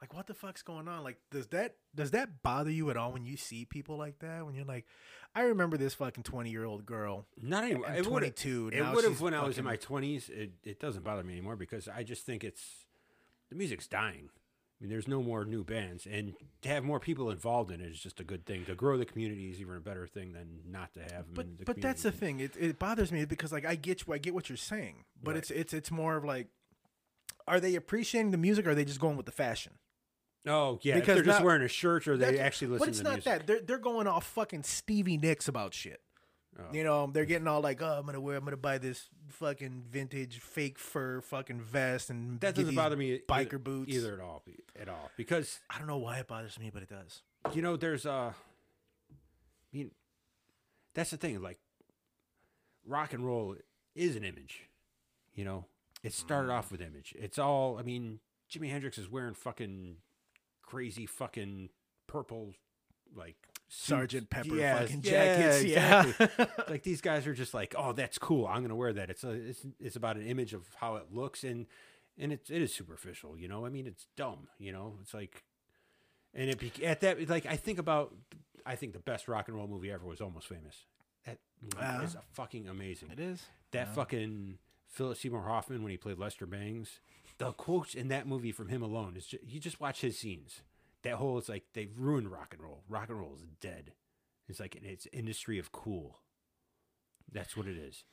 like 0.00 0.14
what 0.14 0.26
the 0.26 0.34
fuck's 0.34 0.62
going 0.62 0.88
on? 0.88 1.02
Like 1.02 1.16
does 1.30 1.46
that 1.48 1.76
does 1.94 2.10
that 2.12 2.42
bother 2.42 2.70
you 2.70 2.90
at 2.90 2.96
all 2.96 3.12
when 3.12 3.24
you 3.24 3.36
see 3.36 3.64
people 3.64 3.96
like 3.96 4.18
that? 4.18 4.44
When 4.44 4.54
you're 4.54 4.64
like, 4.66 4.86
I 5.34 5.42
remember 5.42 5.76
this 5.76 5.94
fucking 5.94 6.22
twenty 6.24 6.50
year 6.50 6.64
old 6.64 6.84
girl. 6.84 7.26
Not 7.40 7.64
anymore. 7.64 7.86
It 7.90 8.06
would've- 8.06 8.34
22. 8.34 8.70
It 8.72 8.94
would 8.94 9.04
have 9.04 9.20
when 9.20 9.34
I 9.34 9.44
was 9.44 9.56
in 9.58 9.64
my 9.64 9.76
twenties. 9.76 10.28
It 10.28 10.52
it 10.64 10.80
doesn't 10.80 11.02
bother 11.02 11.22
me 11.24 11.32
anymore 11.32 11.56
because 11.56 11.88
I 11.88 12.02
just 12.02 12.26
think 12.26 12.44
it's 12.44 12.84
the 13.48 13.54
music's 13.56 13.86
dying. 13.86 14.28
I 14.78 14.84
mean, 14.84 14.90
there's 14.90 15.08
no 15.08 15.22
more 15.22 15.44
new 15.46 15.64
bands, 15.64 16.06
and 16.06 16.34
to 16.60 16.68
have 16.68 16.84
more 16.84 17.00
people 17.00 17.30
involved 17.30 17.70
in 17.70 17.80
it 17.80 17.90
is 17.90 17.98
just 17.98 18.20
a 18.20 18.24
good 18.24 18.44
thing. 18.44 18.66
To 18.66 18.74
grow 18.74 18.98
the 18.98 19.06
community 19.06 19.48
is 19.50 19.58
even 19.60 19.74
a 19.76 19.80
better 19.80 20.06
thing 20.06 20.32
than 20.34 20.60
not 20.70 20.92
to 20.94 21.00
have 21.00 21.10
them. 21.26 21.32
But 21.34 21.46
in 21.46 21.56
the 21.56 21.64
but 21.64 21.80
that's 21.80 22.02
the 22.02 22.12
thing. 22.12 22.40
It 22.40 22.54
it 22.58 22.78
bothers 22.78 23.10
me 23.10 23.24
because 23.24 23.52
like 23.52 23.64
I 23.64 23.74
get 23.74 24.06
you, 24.06 24.12
I 24.12 24.18
get 24.18 24.34
what 24.34 24.50
you're 24.50 24.56
saying, 24.58 25.04
but 25.22 25.30
Right. 25.30 25.38
it's 25.38 25.50
it's 25.50 25.72
it's 25.72 25.90
more 25.90 26.16
of 26.16 26.24
like, 26.24 26.48
are 27.48 27.58
they 27.58 27.74
appreciating 27.74 28.32
the 28.32 28.36
music? 28.38 28.66
or 28.66 28.70
Are 28.70 28.74
they 28.74 28.84
just 28.84 29.00
going 29.00 29.16
with 29.16 29.24
the 29.26 29.32
fashion? 29.32 29.72
Oh 30.46 30.78
yeah, 30.82 30.96
Because 30.96 31.14
they're 31.16 31.24
just 31.24 31.42
wearing 31.42 31.62
a 31.62 31.68
shirt 31.68 32.06
or 32.06 32.16
they 32.18 32.38
actually 32.38 32.68
listen 32.68 32.80
But 32.86 32.88
it's 32.90 33.02
not 33.02 33.12
music. 33.14 33.24
that 33.24 33.46
they're 33.46 33.60
they're 33.62 33.78
going 33.78 34.06
off 34.06 34.26
fucking 34.26 34.62
Stevie 34.64 35.16
Nicks 35.16 35.48
about 35.48 35.72
shit. 35.72 36.00
Oh. 36.58 36.62
You 36.72 36.84
know, 36.84 37.06
they're 37.12 37.26
getting 37.26 37.46
all 37.48 37.60
like, 37.60 37.82
oh, 37.82 37.96
I'm 37.98 38.06
gonna 38.06 38.20
wear, 38.20 38.36
I'm 38.36 38.44
gonna 38.44 38.56
buy 38.56 38.78
this 38.78 39.08
fucking 39.28 39.84
vintage 39.90 40.38
fake 40.40 40.78
fur 40.78 41.20
fucking 41.20 41.60
vest 41.60 42.08
and 42.10 42.40
that 42.40 42.54
doesn't 42.54 42.74
bother 42.74 42.96
me 42.96 43.20
biker 43.28 43.40
either, 43.42 43.58
boots. 43.58 43.92
either 43.92 44.14
at 44.14 44.20
all 44.20 44.42
at 44.80 44.88
all 44.88 45.10
because 45.16 45.60
I 45.68 45.78
don't 45.78 45.86
know 45.86 45.98
why 45.98 46.18
it 46.18 46.28
bothers 46.28 46.58
me, 46.58 46.70
but 46.72 46.82
it 46.82 46.88
does. 46.88 47.22
you 47.54 47.60
know 47.62 47.76
there's 47.76 48.06
uh 48.06 48.32
I 48.32 49.76
mean 49.76 49.90
that's 50.94 51.10
the 51.10 51.16
thing 51.18 51.40
like 51.42 51.58
rock 52.86 53.12
and 53.12 53.24
roll 53.26 53.56
is 53.94 54.16
an 54.16 54.24
image 54.24 54.62
you 55.34 55.44
know 55.44 55.66
it 56.02 56.12
started 56.12 56.48
Mm. 56.50 56.54
off 56.58 56.70
with 56.70 56.80
image 56.80 57.14
it's 57.18 57.38
all 57.38 57.78
i 57.78 57.82
mean 57.82 58.20
jimi 58.50 58.70
hendrix 58.70 58.96
is 58.96 59.10
wearing 59.10 59.34
fucking 59.34 59.96
crazy 60.62 61.04
fucking 61.06 61.68
purple 62.06 62.54
like. 63.14 63.36
Sergeant 63.68 64.30
Pepper 64.30 64.50
fucking 64.56 65.02
yeah, 65.04 65.38
jackets. 65.38 65.64
Yeah, 65.64 66.04
exactly. 66.06 66.46
like 66.68 66.82
these 66.84 67.00
guys 67.00 67.26
are 67.26 67.34
just 67.34 67.52
like 67.52 67.74
oh 67.76 67.92
that's 67.92 68.16
cool 68.18 68.46
i'm 68.46 68.62
gonna 68.62 68.76
wear 68.76 68.92
that 68.92 69.10
it's 69.10 69.24
a 69.24 69.30
it's, 69.30 69.66
it's 69.80 69.96
about 69.96 70.16
an 70.16 70.26
image 70.26 70.52
of 70.54 70.62
how 70.76 70.96
it 70.96 71.06
looks 71.12 71.42
and 71.42 71.66
and 72.16 72.32
it's 72.32 72.48
it 72.48 72.62
is 72.62 72.72
superficial 72.72 73.36
you 73.36 73.48
know 73.48 73.66
i 73.66 73.68
mean 73.68 73.86
it's 73.86 74.06
dumb 74.16 74.46
you 74.58 74.70
know 74.72 74.94
it's 75.02 75.12
like 75.12 75.42
and 76.32 76.48
it 76.48 76.58
be, 76.58 76.72
at 76.84 77.00
that 77.00 77.28
like 77.28 77.44
i 77.46 77.56
think 77.56 77.78
about 77.80 78.14
i 78.64 78.76
think 78.76 78.92
the 78.92 78.98
best 79.00 79.26
rock 79.26 79.48
and 79.48 79.56
roll 79.56 79.66
movie 79.66 79.90
ever 79.90 80.06
was 80.06 80.20
almost 80.20 80.46
famous 80.48 80.84
that 81.24 81.38
Uh-huh. 81.76 82.02
is 82.04 82.16
fucking 82.34 82.68
amazing 82.68 83.10
it 83.10 83.18
is. 83.18 83.46
that 83.72 83.88
Yeah. 83.88 83.94
fucking 83.94 84.58
philip 84.88 85.18
seymour 85.18 85.42
hoffman 85.42 85.82
when 85.82 85.90
he 85.90 85.96
played 85.96 86.18
lester 86.18 86.46
bangs 86.46 87.00
the 87.38 87.50
quotes 87.52 87.94
in 87.96 88.06
that 88.08 88.26
movie 88.28 88.52
from 88.52 88.68
him 88.68 88.80
alone 88.82 89.14
is 89.16 89.26
just, 89.26 89.42
you 89.44 89.58
just 89.58 89.80
watch 89.80 90.00
his 90.02 90.16
scenes 90.18 90.62
that 91.06 91.16
whole 91.16 91.38
it's 91.38 91.48
like 91.48 91.64
they've 91.72 91.96
ruined 91.96 92.30
rock 92.30 92.52
and 92.52 92.62
roll. 92.62 92.82
Rock 92.88 93.08
and 93.08 93.18
roll 93.18 93.34
is 93.36 93.46
dead. 93.60 93.92
It's 94.48 94.60
like 94.60 94.76
it's 94.82 95.06
industry 95.12 95.58
of 95.58 95.72
cool. 95.72 96.18
That's 97.32 97.56
what 97.56 97.66
it 97.66 97.76
is. 97.76 98.04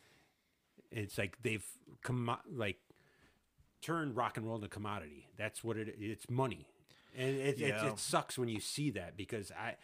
It's 0.92 1.18
like 1.18 1.38
they've 1.42 1.66
come 2.04 2.36
like 2.52 2.78
turned 3.82 4.16
rock 4.16 4.38
and 4.38 4.46
roll 4.46 4.56
into 4.56 4.68
commodity. 4.68 5.28
That's 5.38 5.64
what 5.64 5.78
it 5.78 5.96
it's 6.00 6.30
money. 6.30 6.68
And 7.16 7.36
it, 7.36 7.60
it, 7.60 7.76
it 7.84 8.00
sucks 8.00 8.38
when 8.38 8.50
you 8.50 8.60
see 8.60 8.90
that 8.92 9.16
because 9.16 9.52
i 9.52 9.76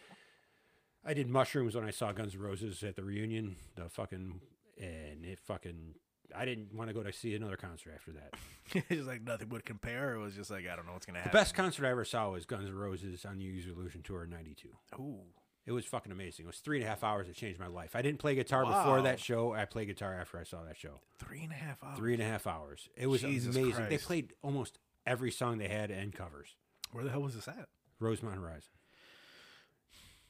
i 1.04 1.14
did 1.14 1.28
mushrooms 1.28 1.76
when 1.76 1.84
i 1.84 1.90
saw 1.90 2.10
guns 2.10 2.34
N' 2.34 2.40
roses 2.40 2.82
at 2.82 2.96
the 2.96 3.04
reunion 3.04 3.54
the 3.76 3.88
fucking 3.88 4.40
and 4.80 5.24
it 5.24 5.38
fucking 5.38 5.94
i 6.36 6.44
didn't 6.44 6.74
want 6.74 6.88
to 6.88 6.94
go 6.94 7.02
to 7.02 7.12
see 7.12 7.34
another 7.34 7.56
concert 7.56 7.92
after 7.94 8.12
that 8.12 8.34
it's 8.74 8.88
just 8.88 9.08
like 9.08 9.22
nothing 9.22 9.48
would 9.48 9.64
compare. 9.64 10.14
It 10.14 10.20
was 10.20 10.34
just 10.34 10.50
like 10.50 10.64
I 10.68 10.76
don't 10.76 10.86
know 10.86 10.92
what's 10.92 11.04
gonna 11.06 11.18
happen. 11.18 11.32
the 11.32 11.38
best 11.38 11.54
concert 11.54 11.86
i 11.86 11.90
ever 11.90 12.04
saw 12.04 12.30
was 12.30 12.46
guns 12.46 12.68
N' 12.68 12.74
roses 12.74 13.24
on 13.24 13.38
the 13.38 13.44
use 13.44 13.66
illusion 13.66 14.02
tour 14.02 14.24
in 14.24 14.30
92 14.30 14.68
Ooh, 15.00 15.20
it 15.66 15.72
was 15.72 15.84
fucking 15.84 16.10
amazing. 16.10 16.44
It 16.44 16.48
was 16.48 16.58
three 16.58 16.78
and 16.78 16.86
a 16.86 16.88
half 16.88 17.04
hours. 17.04 17.28
It 17.28 17.34
changed 17.34 17.60
my 17.60 17.66
life. 17.66 17.94
I 17.94 18.02
didn't 18.02 18.18
play 18.18 18.34
guitar 18.34 18.64
before 18.64 19.02
that 19.02 19.20
show. 19.20 19.52
I 19.52 19.66
played 19.66 19.88
guitar 19.88 20.14
after 20.20 20.38
I 20.38 20.44
saw 20.44 20.64
that 20.64 20.76
show. 20.76 21.00
three 21.18 21.42
and 21.42 21.52
a 21.52 21.56
half 21.56 21.82
hours. 21.84 21.98
Three 21.98 22.14
and 22.14 22.22
a 22.22 22.26
half 22.26 22.46
hours. 22.46 22.88
It 22.96 23.08
was 23.08 23.20
Jesus 23.20 23.54
amazing. 23.54 23.88
They 23.88 23.98
played 23.98 24.32
almost 24.42 24.78
every 25.06 25.30
song 25.30 25.58
they 25.58 25.68
had 25.68 25.90
and 25.90 26.12
covers. 26.12 26.56
Where 26.92 27.04
the 27.04 27.10
hell 27.10 27.22
was 27.22 27.34
this 27.34 27.46
at? 27.48 27.68
Rosemont 28.00 28.36
Horizon. 28.36 28.70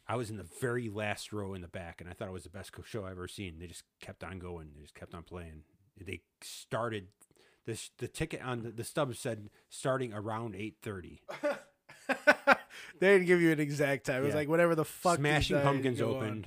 I 0.08 0.16
was 0.16 0.28
in 0.28 0.36
the 0.36 0.46
very 0.60 0.88
last 0.88 1.32
row 1.32 1.54
in 1.54 1.62
the 1.62 1.68
back, 1.68 2.00
and 2.00 2.10
I 2.10 2.12
thought 2.12 2.26
it 2.28 2.32
was 2.32 2.42
the 2.42 2.50
best 2.50 2.72
show 2.84 3.04
I've 3.04 3.12
ever 3.12 3.28
seen. 3.28 3.58
They 3.60 3.68
just 3.68 3.84
kept 4.00 4.24
on 4.24 4.40
going. 4.40 4.70
They 4.74 4.82
just 4.82 4.94
kept 4.94 5.14
on 5.14 5.22
playing. 5.22 5.62
They 5.98 6.20
started 6.42 7.08
this. 7.66 7.90
The 7.98 8.08
ticket 8.08 8.42
on 8.42 8.62
the, 8.62 8.70
the 8.70 8.84
stub 8.84 9.14
said 9.16 9.50
starting 9.68 10.12
around 10.12 10.54
eight 10.56 10.76
thirty. 10.82 11.22
they 12.08 13.12
didn't 13.12 13.26
give 13.26 13.40
you 13.40 13.52
an 13.52 13.60
exact 13.60 14.06
time. 14.06 14.22
It 14.22 14.26
was 14.26 14.30
Yeah. 14.30 14.36
like 14.36 14.48
whatever 14.48 14.74
the 14.74 14.84
fuck. 14.84 15.16
Smashing 15.18 15.60
Pumpkins 15.60 16.00
opened. 16.00 16.46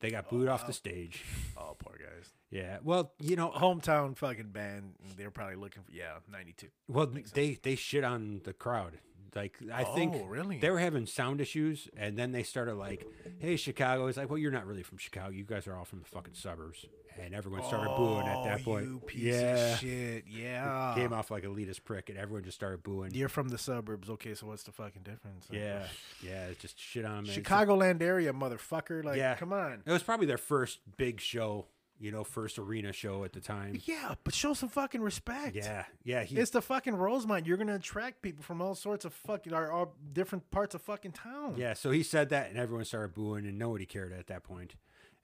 They 0.00 0.10
got 0.10 0.28
booed 0.28 0.48
off 0.48 0.66
the 0.66 0.72
stage. 0.72 1.24
Oh, 1.58 1.74
poor 1.78 1.96
guys. 1.98 2.32
Yeah. 2.50 2.78
Well, 2.84 3.12
you 3.18 3.34
know, 3.34 3.48
uh, 3.50 3.58
Hometown 3.58 4.14
fucking 4.16 4.50
band. 4.50 4.92
They're 5.16 5.30
probably 5.30 5.56
looking 5.56 5.82
for 5.82 5.90
yeah, 5.90 6.18
ninety 6.30 6.52
two. 6.52 6.68
Well, 6.86 7.10
they 7.34 7.58
they 7.60 7.76
shit 7.76 8.04
on 8.04 8.42
the 8.44 8.52
crowd. 8.52 8.98
Like 9.34 9.56
I 9.72 9.84
oh, 9.84 9.94
think 9.94 10.14
Oh, 10.14 10.26
really? 10.26 10.58
they 10.58 10.70
were 10.70 10.78
having 10.78 11.06
sound 11.06 11.40
issues, 11.40 11.88
and 11.96 12.16
then 12.16 12.32
they 12.32 12.42
started 12.42 12.74
like, 12.74 13.06
"Hey, 13.38 13.56
Chicago." 13.56 14.06
It's 14.06 14.16
like, 14.18 14.28
well, 14.30 14.38
you're 14.38 14.52
not 14.52 14.66
really 14.66 14.82
from 14.82 14.98
Chicago. 14.98 15.30
You 15.30 15.44
guys 15.44 15.66
are 15.66 15.74
all 15.76 15.84
from 15.84 16.00
the 16.00 16.04
fucking 16.06 16.34
suburbs, 16.34 16.84
and 17.18 17.34
everyone 17.34 17.62
started 17.64 17.94
booing 17.96 18.26
at 18.26 18.44
that 18.44 18.64
point. 18.64 18.88
Oh, 18.94 18.98
piece 19.06 19.22
yeah, 19.34 19.76
shit. 19.76 20.24
Yeah. 20.28 20.92
came 20.96 21.12
off 21.12 21.30
like 21.30 21.44
elitist 21.44 21.84
prick, 21.84 22.08
and 22.08 22.18
everyone 22.18 22.44
just 22.44 22.56
started 22.56 22.82
booing. 22.82 23.12
You're 23.14 23.28
from 23.28 23.48
the 23.48 23.58
suburbs. 23.58 24.08
Okay, 24.10 24.34
so 24.34 24.46
what's 24.46 24.62
the 24.64 24.72
fucking 24.72 25.02
difference? 25.02 25.46
Yeah, 25.50 25.86
yeah, 26.22 26.46
it's 26.46 26.60
just 26.62 26.78
shit 26.78 27.04
on 27.04 27.24
them. 27.24 27.34
Chicagoland 27.34 28.02
area, 28.02 28.32
motherfucker. 28.32 29.04
Like, 29.04 29.16
Yeah. 29.18 29.34
come 29.36 29.52
on. 29.52 29.82
It 29.86 29.90
was 29.92 30.02
probably 30.02 30.26
their 30.26 30.38
first 30.38 30.78
big 30.96 31.20
show, 31.20 31.66
you 31.98 32.12
know, 32.12 32.24
first 32.24 32.58
arena 32.58 32.92
show 32.92 33.24
at 33.24 33.32
the 33.32 33.40
time. 33.40 33.80
Yeah, 33.86 34.14
but 34.24 34.34
show 34.34 34.52
some 34.54 34.68
fucking 34.68 35.00
respect. 35.00 35.56
Yeah, 35.56 35.84
yeah. 36.04 36.22
He, 36.24 36.36
It's 36.36 36.50
the 36.50 36.60
fucking 36.62 36.94
Rosemont. 36.94 37.46
You're 37.46 37.56
gonna 37.56 37.76
attract 37.76 38.20
people 38.22 38.42
from 38.44 38.60
all 38.60 38.74
sorts 38.74 39.04
of 39.06 39.14
fucking 39.14 39.52
our, 39.54 39.70
our 39.72 39.88
different 40.12 40.50
parts 40.50 40.74
of 40.74 40.82
fucking 40.82 41.12
town. 41.12 41.54
yeah. 41.56 41.72
So 41.74 41.90
he 41.90 42.02
said 42.02 42.28
that, 42.30 42.50
and 42.50 42.58
everyone 42.58 42.84
started 42.84 43.14
booing, 43.14 43.46
and 43.46 43.58
nobody 43.58 43.86
cared 43.86 44.12
at 44.12 44.26
that 44.26 44.42
point. 44.44 44.74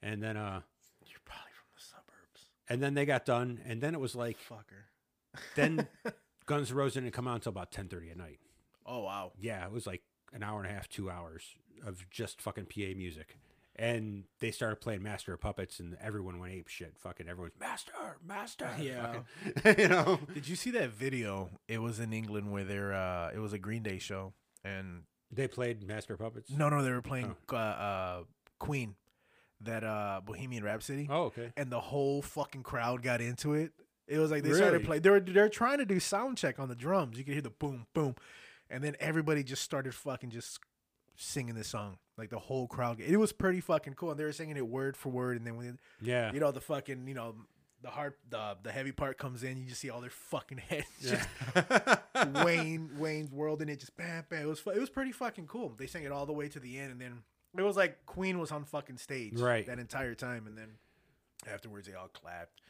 And 0.01 0.21
then, 0.21 0.35
uh, 0.35 0.61
You're 1.05 1.19
probably 1.23 1.51
from 1.53 1.67
the 1.75 1.81
suburbs. 1.81 2.47
And 2.69 2.81
then 2.81 2.93
they 2.93 3.05
got 3.05 3.25
done, 3.25 3.59
and 3.65 3.81
then 3.81 3.93
it 3.93 3.99
was 3.99 4.15
like, 4.15 4.37
Fucker. 4.49 4.85
then 5.55 5.87
Guns 6.45 6.71
N' 6.71 6.77
Roses 6.77 6.95
didn't 6.95 7.11
come 7.11 7.27
out 7.27 7.35
until 7.35 7.51
about 7.51 7.71
ten 7.71 7.87
thirty 7.87 8.09
at 8.09 8.17
night. 8.17 8.39
Oh 8.85 9.01
wow. 9.03 9.31
Yeah, 9.39 9.65
it 9.65 9.71
was 9.71 9.87
like 9.87 10.01
an 10.33 10.43
hour 10.43 10.61
and 10.61 10.69
a 10.69 10.73
half, 10.73 10.89
two 10.89 11.09
hours 11.09 11.43
of 11.85 12.09
just 12.09 12.41
fucking 12.41 12.65
PA 12.65 12.95
music. 12.97 13.37
And 13.75 14.25
they 14.39 14.51
started 14.51 14.75
playing 14.81 15.01
Master 15.01 15.33
of 15.33 15.41
Puppets, 15.41 15.79
and 15.79 15.97
everyone 15.99 16.37
went 16.37 16.53
ape 16.53 16.67
shit. 16.67 16.93
Fucking 16.99 17.27
everyone's 17.27 17.53
Master, 17.59 17.91
Master. 18.23 18.69
Yeah. 18.79 19.21
fucking- 19.55 19.75
you 19.83 19.87
know. 19.87 20.19
Did 20.33 20.47
you 20.47 20.55
see 20.55 20.69
that 20.71 20.91
video? 20.91 21.49
It 21.67 21.79
was 21.81 21.99
in 21.99 22.13
England 22.13 22.51
where 22.51 22.63
they're 22.63 22.93
uh 22.93 23.31
it 23.33 23.39
was 23.39 23.51
a 23.53 23.57
Green 23.59 23.81
Day 23.81 23.97
show 23.99 24.33
and 24.63 25.03
They 25.31 25.47
played 25.47 25.87
Master 25.87 26.13
of 26.13 26.19
Puppets. 26.19 26.51
no 26.51 26.69
no 26.69 26.83
they 26.83 26.91
were 26.91 27.01
playing 27.01 27.35
uh, 27.51 27.55
uh 27.55 28.23
Queen 28.59 28.95
that 29.65 29.83
uh 29.83 30.21
Bohemian 30.25 30.63
Rhapsody 30.63 31.07
Oh, 31.09 31.23
okay. 31.25 31.51
and 31.57 31.71
the 31.71 31.79
whole 31.79 32.21
fucking 32.21 32.63
crowd 32.63 33.01
got 33.03 33.21
into 33.21 33.53
it. 33.53 33.71
It 34.07 34.17
was 34.19 34.31
like 34.31 34.43
they 34.43 34.51
started 34.53 34.73
Really? 34.73 34.85
playing. 34.85 35.01
They 35.03 35.09
were 35.09 35.19
they're 35.19 35.49
trying 35.49 35.77
to 35.79 35.85
do 35.85 35.99
sound 35.99 36.37
check 36.37 36.59
on 36.59 36.67
the 36.69 36.75
drums. 36.75 37.17
You 37.17 37.23
could 37.23 37.33
hear 37.33 37.41
the 37.41 37.49
boom 37.49 37.87
boom, 37.93 38.15
and 38.69 38.83
then 38.83 38.95
everybody 38.99 39.43
just 39.43 39.61
started 39.63 39.93
fucking 39.95 40.29
just 40.31 40.59
singing 41.15 41.55
this 41.55 41.67
song. 41.69 41.97
Like 42.17 42.29
the 42.29 42.39
whole 42.39 42.67
crowd. 42.67 42.99
It 42.99 43.17
was 43.17 43.31
pretty 43.33 43.59
fucking 43.61 43.93
cool, 43.93 44.11
and 44.11 44.19
they 44.19 44.23
were 44.25 44.31
singing 44.33 44.57
it 44.57 44.67
word 44.67 44.95
for 44.97 45.09
word. 45.09 45.37
And 45.37 45.47
then 45.47 45.55
when 45.57 45.79
Yeah. 46.01 46.31
you 46.33 46.39
know 46.39 46.51
the 46.51 46.61
fucking 46.61 47.07
you 47.07 47.13
know 47.13 47.35
the 47.81 47.89
hard 47.89 48.13
the 48.29 48.57
the 48.61 48.71
heavy 48.71 48.91
part 48.91 49.17
comes 49.17 49.41
in, 49.43 49.57
you 49.57 49.65
just 49.69 49.81
see 49.81 49.89
all 49.89 49.99
their 50.01 50.09
fucking 50.09 50.57
heads 50.69 50.85
just 51.01 51.27
Wayne 52.43 52.91
Wayne's 52.97 53.31
World, 53.31 53.61
and 53.61 53.69
it 53.69 53.79
just 53.79 53.95
bam 53.97 54.25
bam. 54.29 54.43
It 54.43 54.47
was 54.47 54.61
it 54.67 54.79
was 54.79 54.89
pretty 54.89 55.11
fucking 55.11 55.47
cool. 55.47 55.73
They 55.77 55.87
sang 55.87 56.03
it 56.03 56.11
all 56.11 56.25
the 56.25 56.33
way 56.33 56.49
to 56.49 56.59
the 56.59 56.77
end, 56.77 56.91
and 56.91 57.01
then 57.01 57.23
it 57.57 57.61
was 57.61 57.75
like 57.77 58.05
Queen 58.05 58.39
was 58.39 58.51
on 58.51 58.63
fucking 58.65 58.97
stage 58.97 59.39
Right. 59.39 59.65
that 59.67 59.79
entire 59.79 60.15
time, 60.15 60.47
and 60.47 60.57
then 60.57 60.69
afterwards 61.51 61.87
they 61.87 61.93
all 61.93 62.07
clapped, 62.07 62.61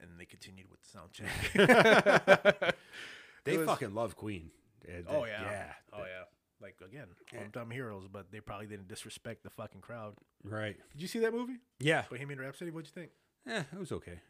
and 0.00 0.10
they 0.18 0.24
continued 0.24 0.66
with 0.70 0.80
the 0.82 0.88
sound 0.88 1.12
check. 1.12 2.74
they 3.44 3.56
was- 3.58 3.66
fucking 3.66 3.94
love 3.94 4.16
Queen. 4.16 4.50
Uh, 4.86 5.02
oh 5.08 5.24
yeah, 5.24 5.42
Yeah. 5.42 5.72
oh 5.92 5.98
yeah. 6.04 6.24
Like 6.60 6.76
again, 6.86 7.08
Yeah. 7.32 7.40
hometown 7.44 7.72
heroes, 7.72 8.06
but 8.10 8.30
they 8.30 8.40
probably 8.40 8.66
didn't 8.66 8.88
disrespect 8.88 9.42
the 9.42 9.50
fucking 9.50 9.80
crowd. 9.80 10.14
Right. 10.42 10.76
Did 10.92 11.00
you 11.02 11.08
see 11.08 11.18
that 11.20 11.32
movie, 11.32 11.56
Yeah. 11.80 12.04
Bohemian 12.10 12.38
Rhapsody? 12.40 12.70
What'd 12.70 12.88
you 12.94 13.00
think? 13.02 13.10
Yeah, 13.46 13.64
it 13.72 13.78
was 13.78 13.92
okay. 13.92 14.20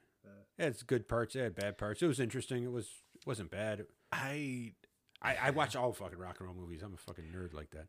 It 0.56 0.62
had 0.62 0.86
good 0.86 1.08
parts. 1.08 1.34
It 1.36 1.40
had 1.40 1.54
bad 1.56 1.76
parts. 1.78 2.00
It 2.02 2.06
was 2.06 2.20
interesting. 2.20 2.62
It 2.64 2.70
was 2.70 2.86
it 3.16 3.26
wasn't 3.26 3.50
bad. 3.50 3.86
I 4.12 4.72
I, 5.20 5.36
I 5.42 5.50
watch 5.50 5.74
all 5.76 5.92
fucking 5.92 6.18
rock 6.18 6.36
and 6.40 6.48
roll 6.48 6.56
movies. 6.56 6.82
I'm 6.82 6.94
a 6.94 6.96
fucking 6.96 7.24
nerd 7.34 7.52
like 7.54 7.70
that. 7.70 7.88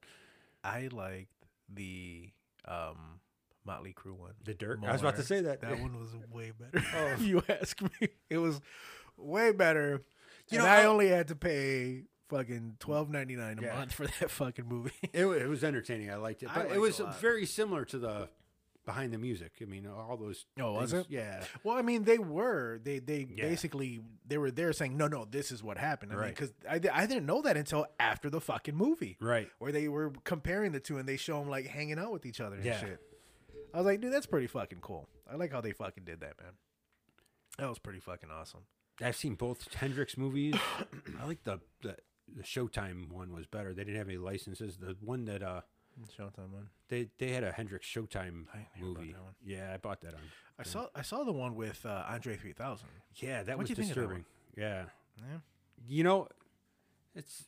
I 0.63 0.89
liked 0.91 1.29
the 1.73 2.29
um 2.67 3.19
Motley 3.65 3.93
Crue 3.93 4.15
one. 4.17 4.33
The 4.43 4.53
Dirt. 4.53 4.79
I 4.85 4.91
was 4.91 5.01
about 5.01 5.15
to 5.17 5.23
say 5.23 5.41
that. 5.41 5.61
That 5.61 5.79
one 5.79 5.99
was 5.99 6.09
way 6.31 6.51
better. 6.51 6.85
Oh. 6.95 7.07
if 7.13 7.21
you 7.23 7.43
ask 7.49 7.81
me, 7.81 8.09
it 8.29 8.37
was 8.37 8.61
way 9.17 9.51
better. 9.51 10.03
You 10.49 10.57
You 10.57 10.59
know, 10.59 10.65
I 10.69 10.81
I- 10.81 10.85
only 10.85 11.07
had 11.09 11.27
to 11.29 11.35
pay 11.35 12.03
fucking 12.29 12.77
twelve 12.79 13.09
ninety 13.09 13.35
nine 13.35 13.57
a 13.59 13.63
Yeah. 13.63 13.75
month 13.75 13.93
for 13.93 14.05
that 14.05 14.29
fucking 14.29 14.67
movie. 14.67 14.91
It, 15.13 15.25
it 15.25 15.47
was 15.47 15.63
entertaining. 15.63 16.11
I 16.11 16.15
liked 16.15 16.43
it, 16.43 16.49
but 16.53 16.57
liked 16.57 16.71
it 16.71 16.75
it 16.75 16.79
was 16.79 17.01
very 17.19 17.45
similar 17.45 17.85
to 17.85 17.97
the 17.97 18.29
behind 18.85 19.13
the 19.13 19.17
music. 19.17 19.53
I 19.61 19.65
mean, 19.65 19.87
all 19.87 20.17
those. 20.17 20.45
Oh, 20.59 20.73
was 20.73 20.93
it? 20.93 21.07
Yeah. 21.09 21.43
Well, 21.63 21.75
I 21.77 21.81
mean, 21.81 22.03
they 22.03 22.17
were 22.17 22.79
they 22.83 22.99
they 22.99 23.27
Yeah. 23.29 23.47
basically 23.49 24.01
they 24.27 24.37
were 24.37 24.51
there 24.51 24.71
saying 24.73 24.95
no, 24.97 25.07
no, 25.07 25.25
this 25.25 25.51
is 25.51 25.63
what 25.63 25.77
happened. 25.77 26.13
I 26.13 26.15
Right. 26.15 26.35
because 26.35 26.53
I, 26.69 26.79
I 26.93 27.05
didn't 27.07 27.25
know 27.25 27.41
that 27.41 27.57
until 27.57 27.85
after 27.99 28.29
the 28.29 28.39
fucking 28.41 28.75
movie, 28.75 29.17
Right. 29.19 29.49
where 29.59 29.71
they 29.71 29.87
were 29.87 30.11
comparing 30.23 30.71
the 30.71 30.79
two 30.79 30.97
and 30.97 31.07
they 31.07 31.17
show 31.17 31.39
them 31.39 31.49
like 31.49 31.65
hanging 31.67 31.99
out 31.99 32.11
with 32.11 32.25
each 32.25 32.39
other 32.41 32.55
and 32.55 32.65
Yeah. 32.65 32.79
shit. 32.79 32.99
I 33.73 33.77
was 33.77 33.85
like, 33.85 33.99
dude, 34.01 34.13
that's 34.13 34.25
pretty 34.25 34.47
fucking 34.47 34.79
cool. 34.81 35.09
I 35.29 35.35
like 35.35 35.51
how 35.51 35.59
they 35.61 35.71
fucking 35.73 36.05
did 36.05 36.21
that, 36.21 36.39
man. 36.41 36.53
That 37.57 37.67
was 37.69 37.79
pretty 37.79 37.99
fucking 37.99 38.29
awesome. 38.31 38.61
I've 39.01 39.15
seen 39.15 39.35
both 39.35 39.73
Hendrix 39.73 40.17
movies. 40.17 40.55
I 41.21 41.25
like 41.25 41.43
the, 41.43 41.59
the 41.81 41.97
the 42.33 42.43
Showtime 42.43 43.11
one 43.11 43.33
was 43.33 43.45
better. 43.45 43.73
They 43.73 43.83
didn't 43.83 43.97
have 43.97 44.07
any 44.07 44.17
licenses. 44.17 44.77
The 44.77 44.95
one 45.01 45.25
that 45.25 45.43
uh 45.43 45.61
Showtime 46.17 46.51
one. 46.51 46.69
they 46.89 47.07
they 47.17 47.29
had 47.31 47.43
a 47.43 47.51
Hendrix 47.51 47.87
Showtime 47.87 48.45
I 48.53 48.57
didn't 48.57 48.67
hear 48.75 48.85
about 48.87 48.97
movie. 49.01 49.15
Yeah, 49.45 49.71
I 49.73 49.77
bought 49.77 50.01
that 50.01 50.13
on. 50.13 50.19
I 50.59 50.63
saw 50.63 50.87
I 50.95 51.01
saw 51.01 51.23
the 51.23 51.31
one 51.31 51.55
with 51.55 51.85
uh, 51.85 52.03
Andre 52.07 52.35
three 52.37 52.53
thousand. 52.53 52.87
Yeah, 53.15 53.43
that 53.43 53.57
What'd 53.57 53.69
was 53.69 53.71
of 53.71 53.75
that 53.77 53.93
disturbing. 53.95 54.25
Yeah. 54.57 54.85
Yeah. 55.17 55.37
You 55.87 56.03
know, 56.03 56.27
it's 57.15 57.45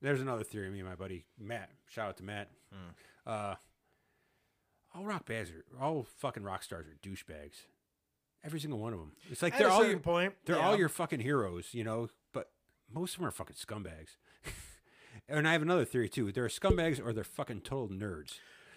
there's 0.00 0.20
another 0.20 0.44
theory. 0.44 0.70
Me 0.70 0.80
and 0.80 0.88
my 0.88 0.94
buddy 0.94 1.24
Matt. 1.38 1.70
Shout 1.88 2.08
out 2.08 2.16
to 2.18 2.24
Matt. 2.24 2.48
Hmm. 2.72 2.90
Uh, 3.30 3.54
all 4.94 5.04
rock 5.04 5.26
bands 5.26 5.50
are 5.50 5.64
all 5.80 6.06
fucking 6.18 6.42
rock 6.42 6.62
stars 6.62 6.86
are 6.86 7.08
douchebags. 7.08 7.66
Every 8.44 8.58
single 8.58 8.80
one 8.80 8.92
of 8.92 8.98
them. 8.98 9.12
It's 9.30 9.40
like 9.42 9.52
At 9.52 9.60
they're 9.60 9.70
all 9.70 9.86
your, 9.86 9.98
point, 10.00 10.34
they're 10.44 10.56
yeah. 10.56 10.66
all 10.66 10.76
your 10.76 10.88
fucking 10.88 11.20
heroes, 11.20 11.68
you 11.72 11.84
know. 11.84 12.08
But 12.32 12.50
most 12.92 13.14
of 13.14 13.20
them 13.20 13.28
are 13.28 13.30
fucking 13.30 13.54
scumbags. 13.54 14.16
And 15.28 15.46
I 15.48 15.52
have 15.52 15.62
another 15.62 15.84
theory 15.84 16.08
too. 16.08 16.32
They're 16.32 16.48
scumbags 16.48 17.04
or 17.04 17.12
they're 17.12 17.24
fucking 17.24 17.60
total 17.62 17.88
nerds. 17.88 18.34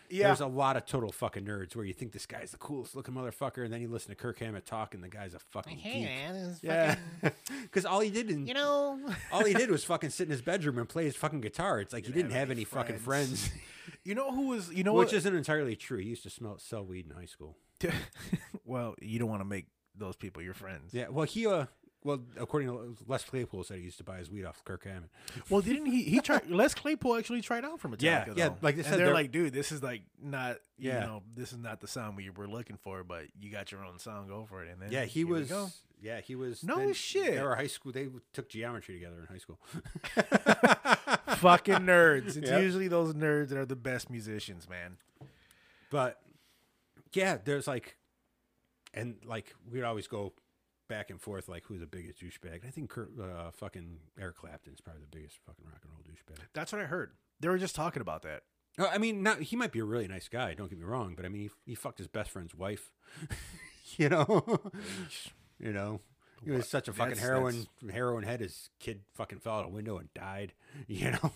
Yeah. 0.07 0.27
There's 0.27 0.39
a 0.41 0.45
lot 0.45 0.77
of 0.77 0.85
total 0.85 1.11
fucking 1.11 1.45
nerds 1.45 1.75
where 1.75 1.83
you 1.83 1.91
think 1.93 2.11
this 2.11 2.27
guy's 2.27 2.51
the 2.51 2.57
coolest 2.57 2.95
looking 2.95 3.15
motherfucker, 3.15 3.63
and 3.63 3.73
then 3.73 3.81
you 3.81 3.87
listen 3.87 4.09
to 4.09 4.15
Kirk 4.15 4.37
Hammett 4.37 4.63
talk, 4.63 4.93
and 4.93 5.03
the 5.03 5.07
guy's 5.07 5.33
a 5.33 5.39
fucking 5.39 5.77
Hey 5.79 5.93
geek. 6.01 6.03
man, 6.03 6.55
Yeah, 6.61 6.95
because 7.63 7.85
all 7.87 8.01
he 8.01 8.11
did, 8.11 8.29
in, 8.29 8.45
you 8.45 8.53
know, 8.53 8.99
all 9.31 9.43
he 9.43 9.55
did 9.55 9.71
was 9.71 9.83
fucking 9.83 10.11
sit 10.11 10.25
in 10.25 10.31
his 10.31 10.43
bedroom 10.43 10.77
and 10.77 10.87
play 10.87 11.05
his 11.05 11.15
fucking 11.15 11.41
guitar. 11.41 11.79
It's 11.79 11.91
like 11.91 12.05
he 12.05 12.11
didn't 12.13 12.31
have 12.33 12.51
any 12.51 12.65
fucking 12.65 12.99
friends, 12.99 13.49
You 14.03 14.13
know 14.13 14.31
who 14.31 14.49
was? 14.49 14.71
You 14.71 14.83
know 14.83 14.93
which 14.93 15.07
what? 15.07 15.15
isn't 15.15 15.35
entirely 15.35 15.75
true. 15.75 15.97
He 15.97 16.09
used 16.09 16.21
to 16.23 16.29
smell 16.29 16.59
sell 16.59 16.85
weed 16.85 17.05
in 17.09 17.15
high 17.15 17.25
school. 17.25 17.57
well, 18.63 18.93
you 19.01 19.17
don't 19.17 19.29
want 19.29 19.41
to 19.41 19.45
make 19.45 19.65
those 19.97 20.15
people 20.15 20.43
your 20.43 20.53
friends. 20.53 20.93
Yeah, 20.93 21.07
well, 21.09 21.25
he 21.25 21.47
uh, 21.47 21.65
well, 22.05 22.21
according 22.37 22.69
to 22.69 22.95
Les 23.07 23.23
Claypool, 23.25 23.63
said 23.65 23.79
he 23.79 23.83
used 23.83 23.97
to 23.97 24.03
buy 24.05 24.17
his 24.19 24.29
weed 24.29 24.45
off 24.45 24.63
Kirk 24.63 24.85
Hammett. 24.85 25.09
Well, 25.49 25.59
didn't 25.61 25.87
he? 25.87 26.03
He 26.03 26.19
tried. 26.21 26.49
Les 26.49 26.73
Claypool 26.73 27.17
actually 27.17 27.41
tried 27.41 27.65
out 27.65 27.79
for 27.81 27.89
Metallica. 27.89 28.01
Yeah, 28.03 28.33
yeah, 28.37 28.49
though. 28.49 28.57
like 28.61 28.75
they 28.75 28.81
And 28.81 28.89
said, 28.89 28.99
they're, 28.99 29.05
they're- 29.07 29.13
like, 29.13 29.31
dude, 29.31 29.51
this 29.53 29.71
is 29.73 29.81
like 29.83 30.03
not. 30.21 30.57
You 30.77 30.91
Yeah. 30.91 30.99
know, 31.05 31.23
this 31.35 31.51
is 31.51 31.57
not 31.57 31.81
the 31.81 31.87
sound 31.87 32.15
we 32.15 32.29
were 32.29 32.47
looking 32.47 32.77
for, 32.77 33.03
but 33.03 33.23
you 33.39 33.51
got 33.51 33.71
your 33.71 33.83
own 33.83 33.97
song. 33.99 34.27
Go 34.27 34.45
for 34.47 34.63
it. 34.63 34.71
And 34.71 34.81
then 34.81 34.91
Yeah, 34.91 35.05
he 35.05 35.23
was. 35.25 35.51
Yeah, 36.01 36.21
he 36.21 36.35
was. 36.35 36.63
No 36.63 36.77
then- 36.77 36.93
shit. 36.93 37.33
They 37.35 37.41
were 37.41 37.55
high 37.55 37.67
school. 37.67 37.91
They 37.91 38.07
took 38.33 38.49
geometry 38.49 38.93
together 38.95 39.17
in 39.21 39.25
high 39.25 39.39
school. 39.39 39.59
fucking 41.37 41.75
nerds. 41.75 42.37
It's 42.37 42.49
Yep. 42.49 42.61
usually 42.61 42.87
those 42.87 43.13
nerds 43.13 43.49
that 43.49 43.57
are 43.57 43.65
the 43.65 43.75
best 43.75 44.09
musicians, 44.09 44.69
man. 44.69 44.97
But 45.89 46.19
yeah, 47.13 47.37
there's 47.43 47.67
like, 47.67 47.97
and 48.93 49.15
like 49.25 49.53
we'd 49.71 49.83
always 49.83 50.07
go 50.07 50.33
back 50.87 51.09
and 51.09 51.19
forth 51.21 51.47
like 51.47 51.63
who's 51.65 51.79
the 51.79 51.87
biggest 51.87 52.19
douchebag. 52.19 52.65
I 52.65 52.69
think 52.69 52.89
Kurt, 52.89 53.11
uh, 53.19 53.51
fucking 53.51 53.97
Eric 54.19 54.37
Clapton's 54.37 54.81
probably 54.81 55.01
the 55.01 55.15
biggest 55.17 55.37
fucking 55.45 55.65
rock 55.65 55.81
and 55.83 55.91
roll 55.91 56.01
douchebag. 56.03 56.43
That's 56.53 56.71
what 56.71 56.81
I 56.81 56.85
heard. 56.85 57.11
They 57.39 57.49
were 57.49 57.57
just 57.57 57.75
talking 57.75 58.01
about 58.01 58.21
that. 58.23 58.43
No, 58.77 58.87
I 58.87 58.97
mean, 58.97 59.23
not 59.23 59.39
he 59.41 59.55
might 59.55 59.71
be 59.71 59.79
a 59.79 59.85
really 59.85 60.07
nice 60.07 60.27
guy. 60.27 60.53
Don't 60.53 60.69
get 60.69 60.77
me 60.79 60.85
wrong, 60.85 61.13
but 61.15 61.25
I 61.25 61.29
mean, 61.29 61.41
he, 61.43 61.49
he 61.65 61.75
fucked 61.75 61.97
his 61.97 62.07
best 62.07 62.29
friend's 62.29 62.53
wife. 62.53 62.91
you 63.97 64.09
know, 64.09 64.59
you 65.59 65.71
know, 65.71 66.01
he 66.43 66.51
was 66.51 66.67
such 66.67 66.87
a 66.87 66.93
fucking 66.93 67.15
That's- 67.15 67.25
heroin 67.25 67.67
heroin 67.91 68.23
head. 68.23 68.41
His 68.41 68.69
kid 68.79 69.01
fucking 69.13 69.39
fell 69.39 69.55
out 69.59 69.65
a 69.65 69.69
window 69.69 69.97
and 69.97 70.13
died. 70.13 70.53
You 70.87 71.11
know, 71.11 71.31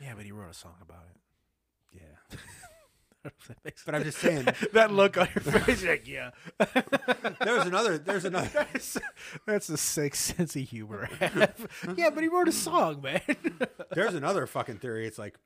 Yeah, 0.00 0.14
but 0.16 0.24
he 0.24 0.32
wrote 0.32 0.50
a 0.50 0.54
song 0.54 0.74
about 0.82 1.04
it. 1.14 2.00
yeah. 2.02 2.38
But 3.86 3.94
I'm 3.94 4.04
just 4.04 4.18
saying, 4.18 4.46
that 4.72 4.92
look 4.92 5.18
on 5.18 5.28
your 5.34 5.42
face, 5.42 5.84
like 5.84 6.08
yeah, 6.08 6.30
there's 7.40 7.66
another. 7.66 7.98
There's 7.98 8.24
another. 8.24 8.48
that's, 8.54 8.98
that's 9.46 9.66
the 9.66 9.76
sick 9.76 10.14
sense 10.14 10.56
of 10.56 10.62
humor. 10.62 11.08
Yeah, 11.96 12.10
but 12.10 12.22
he 12.22 12.28
wrote 12.28 12.48
a 12.48 12.52
song, 12.52 13.02
man. 13.02 13.20
There's 13.92 14.14
another 14.14 14.46
fucking 14.46 14.78
theory. 14.78 15.06
It's 15.06 15.18
like 15.18 15.36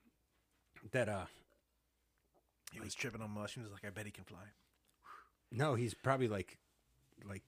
that. 0.92 1.09
Uh, 1.09 1.24
he 2.72 2.80
was 2.80 2.94
tripping 2.94 3.22
on 3.22 3.30
mushrooms. 3.30 3.70
Like 3.72 3.84
I 3.84 3.90
bet 3.90 4.06
he 4.06 4.12
can 4.12 4.24
fly. 4.24 4.38
No, 5.51 5.74
he's 5.74 5.94
probably 5.94 6.28
like, 6.28 6.59
like 7.24 7.42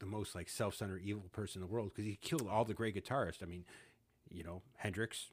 the 0.00 0.06
most 0.06 0.34
like 0.34 0.48
self-centered 0.48 1.02
evil 1.04 1.24
person 1.32 1.62
in 1.62 1.68
the 1.68 1.72
world 1.72 1.90
because 1.90 2.04
he 2.04 2.16
killed 2.16 2.48
all 2.50 2.64
the 2.64 2.74
great 2.74 2.96
guitarists. 2.96 3.42
I 3.42 3.46
mean, 3.46 3.64
you 4.28 4.42
know, 4.42 4.62
Hendrix 4.76 5.26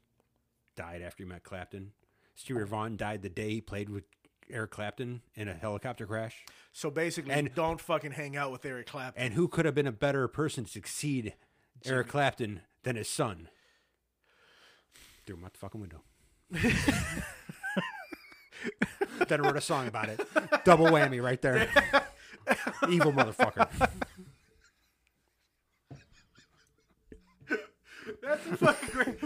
died 0.76 1.02
after 1.02 1.24
he 1.24 1.28
met 1.28 1.42
Clapton. 1.42 1.92
Stevie 2.38 2.64
Vaughan 2.64 2.96
died 2.96 3.22
the 3.22 3.28
day 3.28 3.50
he 3.50 3.60
played 3.60 3.90
with 3.90 4.04
Eric 4.48 4.70
Clapton 4.70 5.22
in 5.34 5.48
a 5.48 5.54
helicopter 5.54 6.06
crash. 6.06 6.44
So 6.72 6.88
basically, 6.88 7.32
And- 7.32 7.52
don't 7.52 7.80
fucking 7.80 8.12
hang 8.12 8.36
out 8.36 8.52
with 8.52 8.64
Eric 8.64 8.86
Clapton. 8.86 9.20
And 9.20 9.34
who 9.34 9.48
could 9.48 9.64
have 9.64 9.74
been 9.74 9.88
a 9.88 9.92
better 9.92 10.28
person 10.28 10.64
to 10.64 10.70
succeed 10.70 11.34
Eric 11.84 12.06
Clapton 12.06 12.60
than 12.84 12.94
his 12.94 13.08
son? 13.08 13.48
Threw 15.26 15.34
him 15.36 15.44
out 15.44 15.52
the 15.52 15.58
fucking 15.58 15.80
window. 15.80 16.02
then 19.28 19.42
wrote 19.42 19.56
a 19.56 19.60
song 19.60 19.88
about 19.88 20.08
it. 20.08 20.20
Double 20.64 20.86
whammy 20.86 21.20
right 21.20 21.42
there. 21.42 21.68
Evil 22.88 23.12
motherfucker. 23.12 23.68
That's 28.22 28.44
some 28.44 28.56
fucking 28.56 28.88
great. 28.90 29.18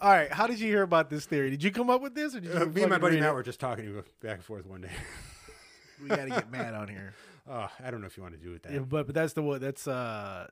All 0.00 0.10
right, 0.10 0.32
how 0.32 0.46
did 0.46 0.58
you 0.60 0.68
hear 0.68 0.82
about 0.82 1.10
this 1.10 1.26
theory? 1.26 1.50
Did 1.50 1.62
you 1.62 1.70
come 1.70 1.90
up 1.90 2.00
with 2.00 2.14
this, 2.14 2.34
or 2.34 2.40
did 2.40 2.52
you? 2.52 2.58
Uh, 2.60 2.64
me 2.66 2.82
and 2.82 2.90
my 2.90 2.98
buddy 2.98 3.16
read 3.16 3.20
Matt 3.22 3.30
it? 3.32 3.34
were 3.34 3.42
just 3.42 3.60
talking 3.60 3.92
back 4.22 4.36
and 4.36 4.44
forth 4.44 4.64
one 4.66 4.80
day. 4.80 4.90
We 6.02 6.08
got 6.08 6.24
to 6.24 6.28
get 6.30 6.50
Matt 6.50 6.74
on 6.74 6.88
here. 6.88 7.14
Uh, 7.48 7.66
I 7.84 7.90
don't 7.90 8.00
know 8.00 8.06
if 8.06 8.16
you 8.16 8.22
want 8.22 8.34
to 8.34 8.40
do 8.40 8.52
it 8.52 8.62
that. 8.62 8.72
Yeah, 8.72 8.78
but 8.80 9.06
but 9.06 9.14
that's 9.14 9.32
the 9.32 9.42
one. 9.42 9.60
That's 9.60 9.88
uh. 9.88 10.46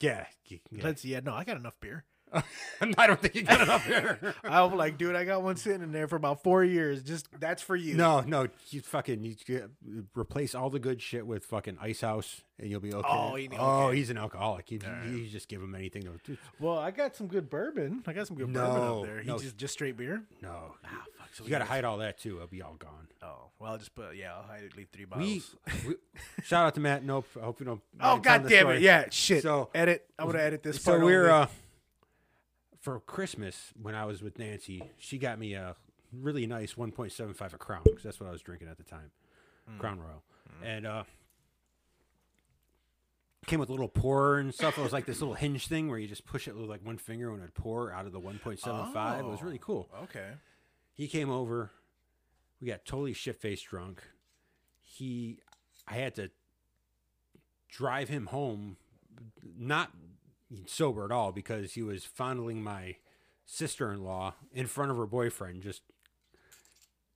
Yeah, 0.00 0.26
y- 0.50 0.60
yeah. 0.70 0.84
Let's 0.84 1.02
yeah. 1.02 1.20
No, 1.24 1.32
I 1.32 1.44
got 1.44 1.56
enough 1.56 1.78
beer. 1.80 2.04
I 2.98 3.06
don't 3.06 3.20
think 3.20 3.34
you 3.34 3.42
got 3.42 3.60
it 3.60 3.68
up 3.68 3.82
here. 3.82 4.34
I'm 4.44 4.76
like, 4.76 4.98
dude, 4.98 5.14
I 5.16 5.24
got 5.24 5.42
one 5.42 5.56
sitting 5.56 5.82
in 5.82 5.92
there 5.92 6.08
for 6.08 6.16
about 6.16 6.42
four 6.42 6.64
years. 6.64 7.02
Just 7.02 7.28
that's 7.38 7.62
for 7.62 7.76
you. 7.76 7.94
no, 7.94 8.20
no, 8.20 8.48
you 8.70 8.80
fucking 8.80 9.22
you 9.22 9.34
get- 9.46 9.70
replace 10.14 10.54
all 10.54 10.70
the 10.70 10.78
good 10.78 11.00
shit 11.02 11.26
with 11.26 11.44
fucking 11.44 11.78
Ice 11.80 12.00
House, 12.00 12.42
and 12.58 12.70
you'll 12.70 12.80
be 12.80 12.92
okay. 12.92 13.08
Oh, 13.10 13.34
he- 13.34 13.48
oh, 13.58 13.86
okay. 13.86 13.96
he's 13.96 14.10
an 14.10 14.18
alcoholic. 14.18 14.70
You, 14.70 14.80
you 15.06 15.26
just 15.28 15.48
give 15.48 15.62
him 15.62 15.74
anything. 15.74 16.02
To, 16.24 16.36
Well, 16.58 16.78
I 16.78 16.90
got 16.90 17.14
some 17.16 17.26
good 17.26 17.50
bourbon. 17.50 18.02
I 18.06 18.12
got 18.12 18.26
some 18.26 18.36
good 18.36 18.52
bourbon 18.52 18.82
up 18.82 19.04
there. 19.04 19.20
He 19.20 19.28
no. 19.28 19.38
just 19.38 19.56
just 19.56 19.74
straight 19.74 19.96
beer. 19.96 20.22
no, 20.40 20.74
Ah, 20.84 20.88
fuck. 21.18 21.28
So 21.34 21.44
you 21.44 21.50
got 21.50 21.58
to 21.60 21.64
hide 21.64 21.84
all 21.84 21.98
that 21.98 22.18
too. 22.18 22.36
It'll 22.36 22.46
be 22.48 22.62
all 22.62 22.74
gone. 22.78 23.08
Oh 23.22 23.50
well, 23.58 23.72
I'll 23.72 23.78
just 23.78 23.94
put 23.94 24.16
yeah. 24.16 24.34
I'll 24.34 24.42
hide 24.42 24.64
it. 24.64 24.76
Leave 24.76 24.88
three 24.92 25.04
bottles. 25.04 25.54
we 25.86 25.94
shout 26.42 26.66
out 26.66 26.74
to 26.74 26.80
Matt. 26.80 27.04
Nope. 27.04 27.26
I 27.40 27.44
hope 27.44 27.60
you 27.60 27.66
don't. 27.66 27.80
oh 28.00 28.18
god 28.18 28.48
damn 28.48 28.68
it! 28.70 28.82
Yeah, 28.82 29.04
shit. 29.10 29.42
So- 29.42 29.70
edit. 29.74 30.04
I'm 30.18 30.26
gonna 30.26 30.38
edit 30.40 30.62
this. 30.62 30.82
So 30.82 30.98
we're 30.98 31.30
uh, 31.30 31.46
for 32.82 33.00
Christmas 33.00 33.72
when 33.80 33.94
I 33.94 34.04
was 34.04 34.22
with 34.22 34.38
Nancy, 34.38 34.82
she 34.98 35.16
got 35.16 35.38
me 35.38 35.54
a 35.54 35.74
really 36.12 36.46
nice 36.46 36.74
1.75 36.74 37.54
a 37.54 37.56
Crown 37.58 37.80
because 37.84 38.02
that's 38.02 38.20
what 38.20 38.28
I 38.28 38.32
was 38.32 38.42
drinking 38.42 38.68
at 38.68 38.76
the 38.76 38.82
time, 38.84 39.10
Mm. 39.70 39.78
Crown 39.78 39.98
Royal, 40.00 40.22
and 40.62 40.84
uh, 40.86 41.04
came 43.46 43.60
with 43.60 43.68
a 43.68 43.72
little 43.72 43.88
pourer 43.88 44.38
and 44.38 44.52
stuff. 44.54 44.76
It 44.78 44.82
was 44.82 44.92
like 44.92 45.06
this 45.06 45.20
little 45.20 45.34
hinge 45.34 45.66
thing 45.68 45.88
where 45.88 45.98
you 45.98 46.06
just 46.08 46.24
push 46.26 46.46
it 46.48 46.56
with 46.56 46.68
like 46.68 46.84
one 46.84 46.98
finger 46.98 47.30
and 47.30 47.38
it'd 47.40 47.54
pour 47.54 47.92
out 47.92 48.06
of 48.06 48.12
the 48.12 48.20
1.75. 48.20 49.18
It 49.20 49.24
was 49.24 49.38
Oh. 49.40 49.44
really 49.44 49.58
cool. 49.58 49.88
okay. 50.04 50.32
He 50.94 51.08
came 51.08 51.30
over. 51.30 51.70
We 52.60 52.68
got 52.68 52.84
totally 52.84 53.12
shit 53.14 53.40
faced 53.40 53.66
drunk. 53.66 54.02
He, 54.80 55.38
I 55.88 55.94
had 55.94 56.14
to 56.16 56.30
drive 57.68 58.08
him 58.08 58.26
home, 58.26 58.76
not 59.58 59.90
sober 60.66 61.04
at 61.04 61.12
all, 61.12 61.32
because 61.32 61.74
he 61.74 61.82
was 61.82 62.04
fondling 62.04 62.62
my 62.62 62.96
sister 63.46 63.92
in 63.92 64.02
law 64.04 64.34
in 64.52 64.66
front 64.66 64.90
of 64.90 64.96
her 64.96 65.06
boyfriend, 65.06 65.62
just 65.62 65.82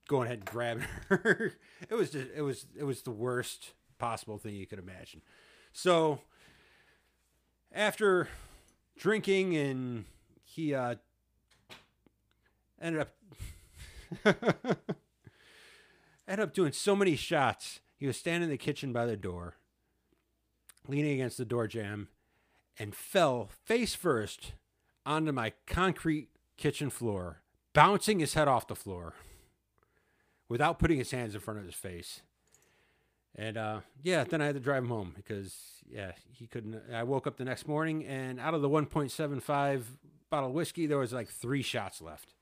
going 0.09 0.27
ahead 0.27 0.39
and 0.39 0.47
grabbing 0.47 0.85
her. 1.09 1.53
it 1.89 1.95
was 1.95 2.11
just, 2.11 2.29
it 2.35 2.43
was, 2.43 2.67
it 2.77 2.85
was 2.85 3.03
the 3.03 3.11
worst 3.11 3.73
possible 3.99 4.39
thing 4.39 4.55
you 4.55 4.67
could 4.67 4.79
imagine. 4.79 5.23
So, 5.73 6.21
after 7.73 8.29
drinking 8.99 9.57
and 9.57 10.05
he 10.45 10.75
uh, 10.75 10.97
ended 12.81 13.03
up 13.03 13.15
ended 16.29 16.41
up 16.41 16.55
doing 16.55 16.73
so 16.73 16.97
many 16.97 17.17
shots. 17.17 17.81
He 17.99 18.07
was 18.07 18.17
standing 18.17 18.45
in 18.45 18.51
the 18.51 18.59
kitchen 18.59 18.93
by 18.93 19.07
the 19.07 19.17
door, 19.17 19.57
leaning 20.87 21.15
against 21.15 21.39
the 21.39 21.45
door 21.45 21.67
jamb, 21.67 22.09
and 22.79 22.95
fell 22.95 23.49
face 23.65 23.95
first 23.95 24.53
onto 25.05 25.33
my 25.33 25.53
concrete 25.67 26.29
kitchen 26.57 26.91
floor, 26.91 27.43
bouncing 27.73 28.19
his 28.19 28.35
head 28.35 28.49
off 28.49 28.67
the 28.67 28.75
floor 28.75 29.15
without 30.49 30.79
putting 30.79 30.99
his 30.99 31.11
hands 31.11 31.35
in 31.35 31.41
front 31.41 31.61
of 31.61 31.67
his 31.67 31.75
face. 31.75 32.23
And 33.35 33.57
uh, 33.57 33.81
yeah, 34.03 34.25
then 34.25 34.41
I 34.41 34.47
had 34.47 34.55
to 34.55 34.61
drive 34.61 34.85
him 34.85 34.89
home 34.89 35.13
because 35.15 35.55
yeah, 35.89 36.13
he 36.33 36.47
couldn't. 36.47 36.81
I 36.93 37.03
woke 37.03 37.27
up 37.27 37.37
the 37.37 37.45
next 37.45 37.69
morning, 37.69 38.05
and 38.07 38.41
out 38.41 38.55
of 38.55 38.63
the 38.63 38.69
1.75 38.69 39.83
bottle 40.31 40.49
of 40.49 40.55
whiskey, 40.55 40.87
there 40.87 40.99
was 40.99 41.13
like 41.13 41.29
three 41.29 41.63
shots 41.63 42.01
left. 42.01 42.35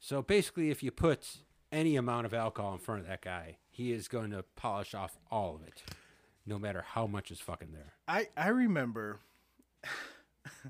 So 0.00 0.22
basically, 0.22 0.70
if 0.70 0.82
you 0.82 0.90
put 0.90 1.38
any 1.70 1.96
amount 1.96 2.24
of 2.24 2.32
alcohol 2.32 2.72
in 2.72 2.78
front 2.78 3.02
of 3.02 3.06
that 3.08 3.20
guy, 3.20 3.58
he 3.68 3.92
is 3.92 4.08
going 4.08 4.30
to 4.30 4.42
polish 4.56 4.94
off 4.94 5.18
all 5.30 5.54
of 5.54 5.62
it, 5.62 5.82
no 6.46 6.58
matter 6.58 6.82
how 6.82 7.06
much 7.06 7.30
is 7.30 7.40
fucking 7.40 7.72
there. 7.72 7.92
I 8.06 8.28
I 8.36 8.48
remember. 8.48 9.20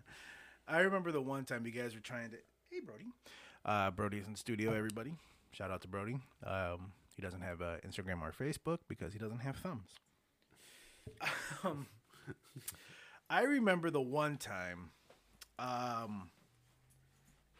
I 0.68 0.80
remember 0.80 1.12
the 1.12 1.20
one 1.20 1.44
time 1.44 1.64
you 1.66 1.72
guys 1.72 1.94
were 1.94 2.00
trying 2.00 2.30
to. 2.30 2.36
Hey, 2.70 2.80
Brody. 2.80 3.06
Uh, 3.64 3.90
Brody's 3.90 4.26
in 4.26 4.36
studio. 4.36 4.72
Everybody, 4.72 5.14
shout 5.52 5.70
out 5.70 5.82
to 5.82 5.88
Brody. 5.88 6.18
Um, 6.46 6.92
he 7.16 7.22
doesn't 7.22 7.40
have 7.40 7.60
uh, 7.60 7.76
Instagram 7.86 8.22
or 8.22 8.32
Facebook 8.32 8.78
because 8.88 9.12
he 9.12 9.18
doesn't 9.18 9.40
have 9.40 9.56
thumbs. 9.56 9.90
Um, 11.64 11.86
I 13.30 13.42
remember 13.42 13.90
the 13.90 14.00
one 14.00 14.36
time. 14.36 14.90
Um, 15.58 16.30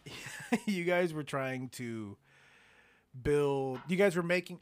you 0.66 0.85
guys 0.85 1.12
were 1.12 1.23
trying 1.23 1.70
to 1.70 2.16
build. 3.23 3.81
You 3.89 3.97
guys 3.97 4.15
were 4.15 4.23
making. 4.23 4.61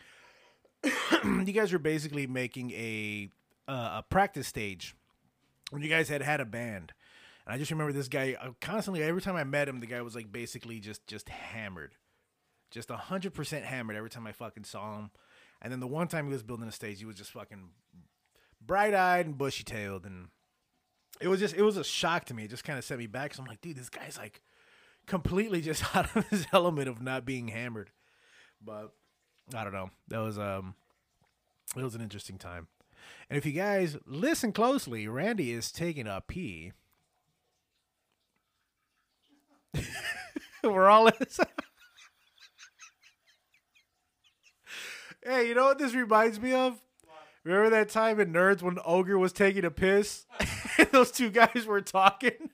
you 1.24 1.52
guys 1.52 1.72
were 1.72 1.80
basically 1.80 2.26
making 2.26 2.70
a 2.70 3.28
uh, 3.68 3.98
a 3.98 4.04
practice 4.08 4.46
stage 4.46 4.94
when 5.70 5.82
you 5.82 5.88
guys 5.88 6.08
had 6.08 6.22
had 6.22 6.40
a 6.40 6.44
band. 6.44 6.92
And 7.46 7.54
I 7.54 7.58
just 7.58 7.70
remember 7.70 7.92
this 7.92 8.08
guy 8.08 8.36
uh, 8.40 8.50
constantly. 8.60 9.02
Every 9.02 9.22
time 9.22 9.36
I 9.36 9.44
met 9.44 9.68
him, 9.68 9.80
the 9.80 9.86
guy 9.86 10.02
was 10.02 10.14
like 10.14 10.32
basically 10.32 10.80
just 10.80 11.06
just 11.06 11.28
hammered, 11.28 11.94
just 12.70 12.90
hundred 12.90 13.34
percent 13.34 13.64
hammered. 13.64 13.96
Every 13.96 14.10
time 14.10 14.26
I 14.26 14.32
fucking 14.32 14.64
saw 14.64 14.96
him, 14.96 15.10
and 15.62 15.72
then 15.72 15.80
the 15.80 15.86
one 15.86 16.08
time 16.08 16.26
he 16.26 16.32
was 16.32 16.42
building 16.42 16.68
a 16.68 16.72
stage, 16.72 16.98
he 16.98 17.04
was 17.04 17.16
just 17.16 17.30
fucking 17.30 17.70
bright 18.64 18.94
eyed 18.94 19.26
and 19.26 19.38
bushy 19.38 19.62
tailed, 19.62 20.04
and 20.04 20.28
it 21.20 21.28
was 21.28 21.40
just 21.40 21.54
it 21.54 21.62
was 21.62 21.76
a 21.76 21.84
shock 21.84 22.24
to 22.26 22.34
me. 22.34 22.44
It 22.44 22.50
just 22.50 22.64
kind 22.64 22.78
of 22.78 22.84
set 22.84 22.98
me 22.98 23.06
back. 23.06 23.34
So 23.34 23.42
I'm 23.42 23.48
like, 23.48 23.60
dude, 23.60 23.76
this 23.76 23.88
guy's 23.88 24.18
like 24.18 24.42
completely 25.06 25.60
just 25.60 25.84
out 25.96 26.14
of 26.16 26.28
his 26.28 26.46
element 26.52 26.88
of 26.88 27.00
not 27.00 27.24
being 27.24 27.48
hammered. 27.48 27.90
But 28.64 28.92
I 29.54 29.62
don't 29.62 29.72
know. 29.72 29.90
That 30.08 30.18
was 30.18 30.38
um, 30.38 30.74
it 31.76 31.82
was 31.82 31.94
an 31.94 32.00
interesting 32.00 32.38
time. 32.38 32.66
And 33.28 33.36
if 33.36 33.44
you 33.44 33.52
guys 33.52 33.96
listen 34.06 34.52
closely, 34.52 35.08
Randy 35.08 35.52
is 35.52 35.72
taking 35.72 36.06
a 36.06 36.22
pee. 36.26 36.72
We're 40.62 40.88
all 40.88 41.10
Hey, 45.24 45.48
you 45.48 45.54
know 45.56 45.64
what 45.64 45.78
this 45.78 45.92
reminds 45.92 46.38
me 46.40 46.52
of? 46.52 46.80
Remember 47.42 47.70
that 47.70 47.88
time 47.88 48.20
in 48.20 48.32
Nerds 48.32 48.62
when 48.62 48.78
Ogre 48.84 49.18
was 49.18 49.32
taking 49.32 49.64
a 49.64 49.70
piss? 49.72 50.24
and 50.78 50.88
those 50.92 51.10
two 51.10 51.30
guys 51.30 51.64
were 51.66 51.80
talking? 51.80 52.50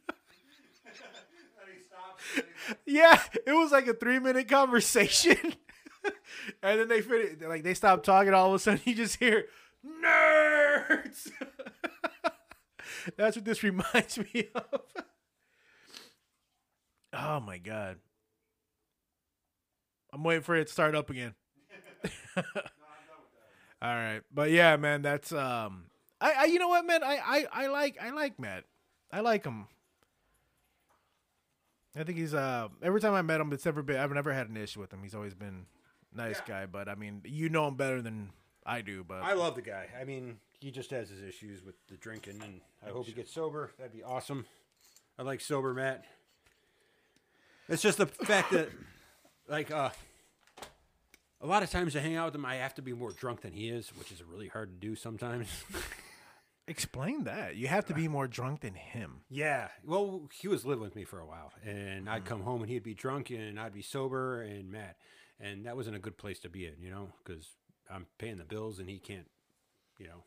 yeah, 2.87 3.21
it 3.47 3.53
was 3.53 3.73
like 3.73 3.87
a 3.89 3.95
three 3.95 4.19
minute 4.19 4.49
conversation. 4.49 5.37
and 6.63 6.81
then 6.81 6.89
they 6.89 7.03
finish, 7.03 7.37
like 7.43 7.63
they 7.63 7.75
stopped 7.75 8.05
talking. 8.05 8.33
All 8.33 8.49
of 8.49 8.55
a 8.55 8.59
sudden, 8.59 8.81
you 8.85 8.95
just 8.95 9.17
hear 9.17 9.47
nerds. 9.85 11.31
That's 13.17 13.37
what 13.37 13.45
this 13.45 13.63
reminds 13.63 14.19
me 14.19 14.49
of. 14.55 14.81
oh 17.13 17.41
my 17.41 17.59
god! 17.59 17.99
I'm 20.13 20.23
waiting 20.23 20.43
for 20.43 20.55
it 20.57 20.67
to 20.69 20.73
start 20.73 20.95
up 20.95 21.11
again. 21.11 21.35
All 22.37 22.45
right, 23.83 24.21
but 24.33 24.51
yeah, 24.53 24.77
man, 24.77 25.03
that's 25.03 25.33
um, 25.33 25.87
I, 26.21 26.33
I 26.39 26.45
you 26.45 26.61
know 26.61 26.69
what, 26.69 26.87
man, 26.87 27.03
I, 27.03 27.19
I, 27.53 27.65
I 27.65 27.67
like, 27.67 27.99
I 28.01 28.11
like 28.11 28.39
Matt, 28.39 28.63
I 29.11 29.21
like 29.21 29.45
him. 29.45 29.67
I 31.97 32.05
think 32.05 32.17
he's 32.17 32.33
uh 32.33 32.69
every 32.81 33.01
time 33.01 33.13
I 33.15 33.23
met 33.23 33.41
him, 33.41 33.53
it's 33.53 33.65
never 33.65 33.83
been 33.83 33.97
I've 33.97 34.13
never 34.13 34.33
had 34.33 34.49
an 34.49 34.57
issue 34.57 34.81
with 34.81 34.93
him. 34.93 35.01
He's 35.03 35.15
always 35.17 35.35
been 35.35 35.67
nice 36.15 36.41
Yeah. 36.47 36.61
guy, 36.61 36.67
but 36.67 36.89
I 36.89 36.95
mean, 36.95 37.23
you 37.25 37.49
know 37.49 37.67
him 37.67 37.75
better 37.75 38.01
than 38.01 38.31
I 38.65 38.81
do, 38.81 39.05
but 39.05 39.23
I 39.23 39.35
love 39.35 39.55
the 39.55 39.63
guy. 39.63 39.89
I 40.01 40.05
mean, 40.05 40.39
he 40.61 40.71
just 40.71 40.91
has 40.91 41.09
his 41.11 41.23
issues 41.23 41.65
with 41.65 41.75
the 41.89 41.97
drinking, 41.97 42.41
and 42.43 42.61
I 42.87 42.91
hope 42.91 43.07
he 43.07 43.13
gets 43.13 43.33
sober. 43.33 43.71
That'd 43.79 43.93
be 43.93 44.03
awesome. 44.03 44.47
I 45.19 45.23
like 45.23 45.41
sober 45.41 45.75
Matt. 45.75 46.05
It's 47.69 47.83
just 47.83 47.99
the 47.99 48.07
fact 48.07 48.53
that, 48.53 48.69
like, 49.49 49.71
uh, 49.71 49.91
a 51.41 51.47
lot 51.47 51.63
of 51.63 51.71
times 51.71 51.97
I 51.97 52.01
hang 52.01 52.17
out 52.17 52.27
with 52.27 52.35
him, 52.35 52.45
I 52.45 52.57
have 52.57 52.75
to 52.75 52.83
be 52.83 52.93
more 52.93 53.11
drunk 53.13 53.41
than 53.41 53.53
he 53.53 53.69
is, 53.69 53.89
which 53.97 54.13
is 54.13 54.23
really 54.23 54.49
hard 54.49 54.71
to 54.71 54.87
do 54.87 54.95
sometimes. 54.95 55.49
explain 56.69 57.25
that. 57.25 57.57
You 57.57 57.67
have 57.69 57.87
to 57.87 57.95
be 57.95 58.09
more 58.09 58.29
drunk 58.29 58.61
than 58.61 58.75
him. 58.75 59.23
yeah. 59.29 59.69
Well, 59.85 60.29
he 60.33 60.49
was 60.49 60.65
living 60.65 60.83
with 60.83 60.95
me 60.95 61.05
for 61.05 61.21
a 61.21 61.27
while, 61.27 61.53
and 61.65 62.09
I'd 62.09 62.25
come 62.25 62.43
home 62.43 62.63
and 62.63 62.71
he'd 62.71 62.85
be 62.85 62.95
drunk, 62.95 63.31
and 63.31 63.59
I'd 63.59 63.75
be 63.75 63.83
sober 63.83 64.43
and 64.43 64.71
mad, 64.71 64.95
and 65.41 65.67
that 65.67 65.77
wasn't 65.77 65.97
a 65.97 66.01
good 66.01 66.17
place 66.17 66.39
to 66.41 66.49
be 66.49 66.67
in, 66.67 66.75
you 66.81 66.91
know, 66.91 67.09
because 67.25 67.49
I'm 67.93 68.07
paying 68.19 68.39
the 68.39 68.45
bills 68.45 68.79
and 68.79 68.89
he 68.89 68.99
can't, 68.99 69.27
you 69.99 70.07
know. 70.07 70.25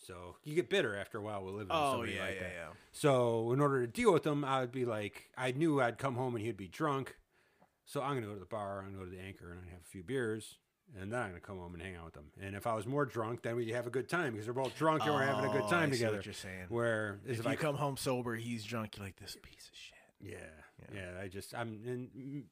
So 0.00 0.36
you 0.44 0.54
get 0.54 0.70
bitter 0.70 0.96
after 0.96 1.18
a 1.18 1.20
while 1.20 1.44
with 1.44 1.54
living 1.54 1.68
with 1.68 1.76
oh, 1.76 1.92
somebody 1.94 2.18
like 2.18 2.38
that. 2.38 2.52
So 2.92 3.52
in 3.52 3.60
order 3.60 3.84
to 3.84 3.92
deal 3.92 4.12
with 4.12 4.24
him, 4.26 4.44
I 4.44 4.60
would 4.60 4.70
be 4.72 4.84
like, 4.84 5.30
I 5.36 5.50
knew 5.52 5.80
I'd 5.80 5.98
come 5.98 6.14
home 6.14 6.36
and 6.36 6.44
he'd 6.44 6.56
be 6.56 6.68
drunk. 6.68 7.16
So 7.84 8.00
I'm 8.02 8.14
gonna 8.14 8.26
go 8.26 8.34
to 8.34 8.38
the 8.40 8.46
bar, 8.46 8.78
I'm 8.80 8.92
gonna 8.92 9.04
go 9.04 9.10
to 9.10 9.16
the 9.16 9.22
anchor, 9.22 9.50
and 9.50 9.60
I'd 9.64 9.70
have 9.72 9.80
a 9.80 9.88
few 9.90 10.02
beers, 10.04 10.58
and 11.00 11.10
then 11.12 11.18
I'm 11.20 11.28
gonna 11.30 11.40
come 11.40 11.56
home 11.58 11.72
and 11.74 11.82
hang 11.82 11.96
out 11.96 12.04
with 12.04 12.14
them. 12.14 12.26
And 12.40 12.54
if 12.54 12.66
I 12.66 12.74
was 12.74 12.86
more 12.86 13.06
drunk, 13.06 13.42
then 13.42 13.56
we'd 13.56 13.70
have 13.70 13.86
a 13.86 13.90
good 13.90 14.08
time 14.08 14.32
because 14.34 14.46
we're 14.46 14.52
both 14.52 14.76
drunk 14.76 15.02
and 15.04 15.12
we're 15.14 15.24
having 15.24 15.46
a 15.46 15.50
Oh, 15.50 15.52
good 15.60 15.68
time 15.70 15.88
I 15.88 15.92
see 15.92 15.98
together. 15.98 16.16
what 16.18 16.26
you're 16.26 16.32
saying. 16.34 16.66
Where 16.68 17.18
If 17.26 17.40
if 17.40 17.44
you 17.46 17.50
I 17.50 17.56
come 17.56 17.76
home 17.76 17.96
sober, 17.96 18.36
he's 18.36 18.62
drunk. 18.64 18.96
You're 18.98 19.06
like 19.06 19.16
this 19.16 19.36
piece 19.42 19.68
of 19.72 19.76
shit. 19.76 19.96
yeah, 20.38 20.94
yeah, 20.94 21.20
I 21.20 21.28
just 21.28 21.54
I'm 21.54 21.80
and 21.86 22.44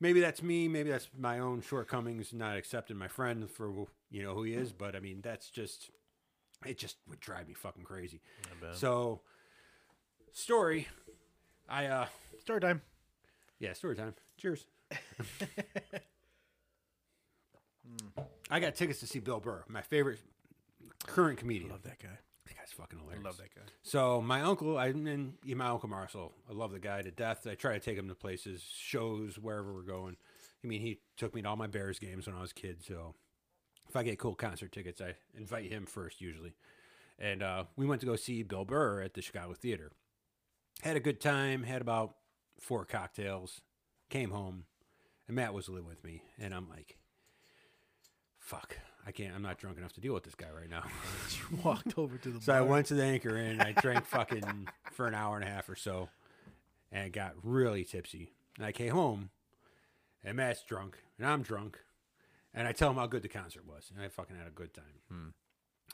maybe 0.00 0.20
that's 0.20 0.42
me, 0.42 0.66
maybe 0.68 0.90
that's 0.90 1.08
my 1.16 1.38
own 1.38 1.62
shortcomings, 1.62 2.32
not 2.34 2.56
accepting 2.56 2.96
my 2.98 3.08
friend 3.08 3.48
for 3.48 3.86
you 4.10 4.22
know 4.22 4.34
who 4.34 4.42
he 4.44 4.54
is. 4.54 4.72
But 4.72 4.94
I 4.96 5.00
mean, 5.00 5.20
that's 5.22 5.50
just 5.50 5.90
it. 6.66 6.78
Just 6.78 6.96
would 7.08 7.20
drive 7.20 7.48
me 7.48 7.54
fucking 7.54 7.84
crazy. 7.84 8.20
So, 8.72 9.20
story, 10.32 10.88
I 11.68 11.86
uh 11.86 12.06
Story 12.40 12.60
time. 12.60 12.82
Yeah, 13.58 13.74
story 13.74 13.94
time. 13.94 14.14
Cheers. 14.38 14.64
I 18.50 18.60
got 18.60 18.74
tickets 18.74 19.00
to 19.00 19.06
see 19.06 19.20
Bill 19.20 19.40
Burr, 19.40 19.64
my 19.68 19.82
favorite 19.82 20.18
current 21.06 21.38
comedian. 21.38 21.70
Love 21.70 21.82
that 21.82 21.98
guy. 22.00 22.18
That 22.46 22.56
guy's 22.56 22.72
fucking 22.72 22.98
I 22.98 23.02
hilarious. 23.02 23.24
love 23.24 23.36
that 23.36 23.54
guy. 23.54 23.62
So 23.82 24.20
my 24.20 24.40
uncle, 24.42 24.76
I 24.78 24.86
and 24.88 25.34
yeah, 25.44 25.54
my 25.54 25.66
uncle 25.68 25.88
Marcel, 25.88 26.32
I 26.48 26.52
love 26.54 26.72
the 26.72 26.80
guy 26.80 27.02
to 27.02 27.10
death. 27.10 27.46
I 27.48 27.54
try 27.54 27.74
to 27.74 27.80
take 27.80 27.96
him 27.96 28.08
to 28.08 28.14
places, 28.14 28.62
shows, 28.62 29.38
wherever 29.38 29.72
we're 29.72 29.82
going. 29.82 30.16
I 30.64 30.66
mean, 30.66 30.80
he 30.80 31.00
took 31.16 31.34
me 31.34 31.42
to 31.42 31.48
all 31.48 31.56
my 31.56 31.66
Bears 31.68 31.98
games 31.98 32.26
when 32.26 32.34
I 32.36 32.40
was 32.40 32.50
a 32.50 32.54
kid. 32.54 32.82
So 32.82 33.14
if 33.90 33.96
I 33.96 34.04
get 34.04 34.20
cool 34.20 34.36
concert 34.36 34.70
tickets, 34.70 35.00
I 35.00 35.14
invite 35.36 35.70
him 35.70 35.84
first 35.84 36.20
usually. 36.20 36.52
And 37.18 37.42
uh, 37.42 37.64
we 37.76 37.86
went 37.86 38.00
to 38.02 38.06
go 38.06 38.14
see 38.14 38.44
Bill 38.44 38.64
Burr 38.64 39.02
at 39.02 39.14
the 39.14 39.20
Chicago 39.20 39.52
Theater. 39.52 39.90
Had 40.82 40.96
a 40.96 41.00
good 41.00 41.20
time. 41.20 41.64
Had 41.64 41.82
about 41.82 42.14
four 42.60 42.84
cocktails. 42.84 43.60
Came 44.08 44.30
home, 44.30 44.64
and 45.26 45.34
Matt 45.34 45.52
was 45.52 45.68
living 45.68 45.88
with 45.88 46.02
me, 46.04 46.22
and 46.38 46.54
I'm 46.54 46.68
like, 46.68 46.98
"Fuck, 48.38 48.76
I 49.06 49.12
can't. 49.12 49.34
I'm 49.34 49.42
not 49.42 49.58
drunk 49.58 49.78
enough 49.78 49.92
to 49.94 50.00
deal 50.00 50.14
with 50.14 50.24
this 50.24 50.34
guy 50.34 50.48
right 50.56 50.70
now." 50.70 50.84
You 51.50 51.58
walked 51.64 51.96
over 51.98 52.16
to 52.16 52.28
the 52.28 52.40
So 52.40 52.52
I 52.52 52.60
went 52.60 52.86
to 52.86 52.94
the 52.94 53.04
anchor 53.04 53.36
and 53.36 53.62
I 53.62 53.72
drank 53.72 54.04
fucking 54.04 54.68
for 54.92 55.06
an 55.06 55.14
hour 55.14 55.36
and 55.36 55.44
a 55.44 55.48
half 55.48 55.68
or 55.68 55.76
so, 55.76 56.08
and 56.90 57.12
got 57.12 57.34
really 57.42 57.84
tipsy. 57.84 58.32
And 58.56 58.66
I 58.66 58.72
came 58.72 58.90
home, 58.90 59.30
and 60.24 60.36
Matt's 60.36 60.62
drunk, 60.64 60.98
and 61.18 61.26
I'm 61.26 61.42
drunk, 61.42 61.78
and 62.54 62.66
I 62.66 62.72
tell 62.72 62.90
him 62.90 62.96
how 62.96 63.06
good 63.06 63.22
the 63.22 63.28
concert 63.28 63.66
was, 63.66 63.90
and 63.94 64.04
I 64.04 64.08
fucking 64.08 64.36
had 64.36 64.46
a 64.46 64.50
good 64.50 64.74
time. 64.74 64.84
Hmm. 65.08 65.28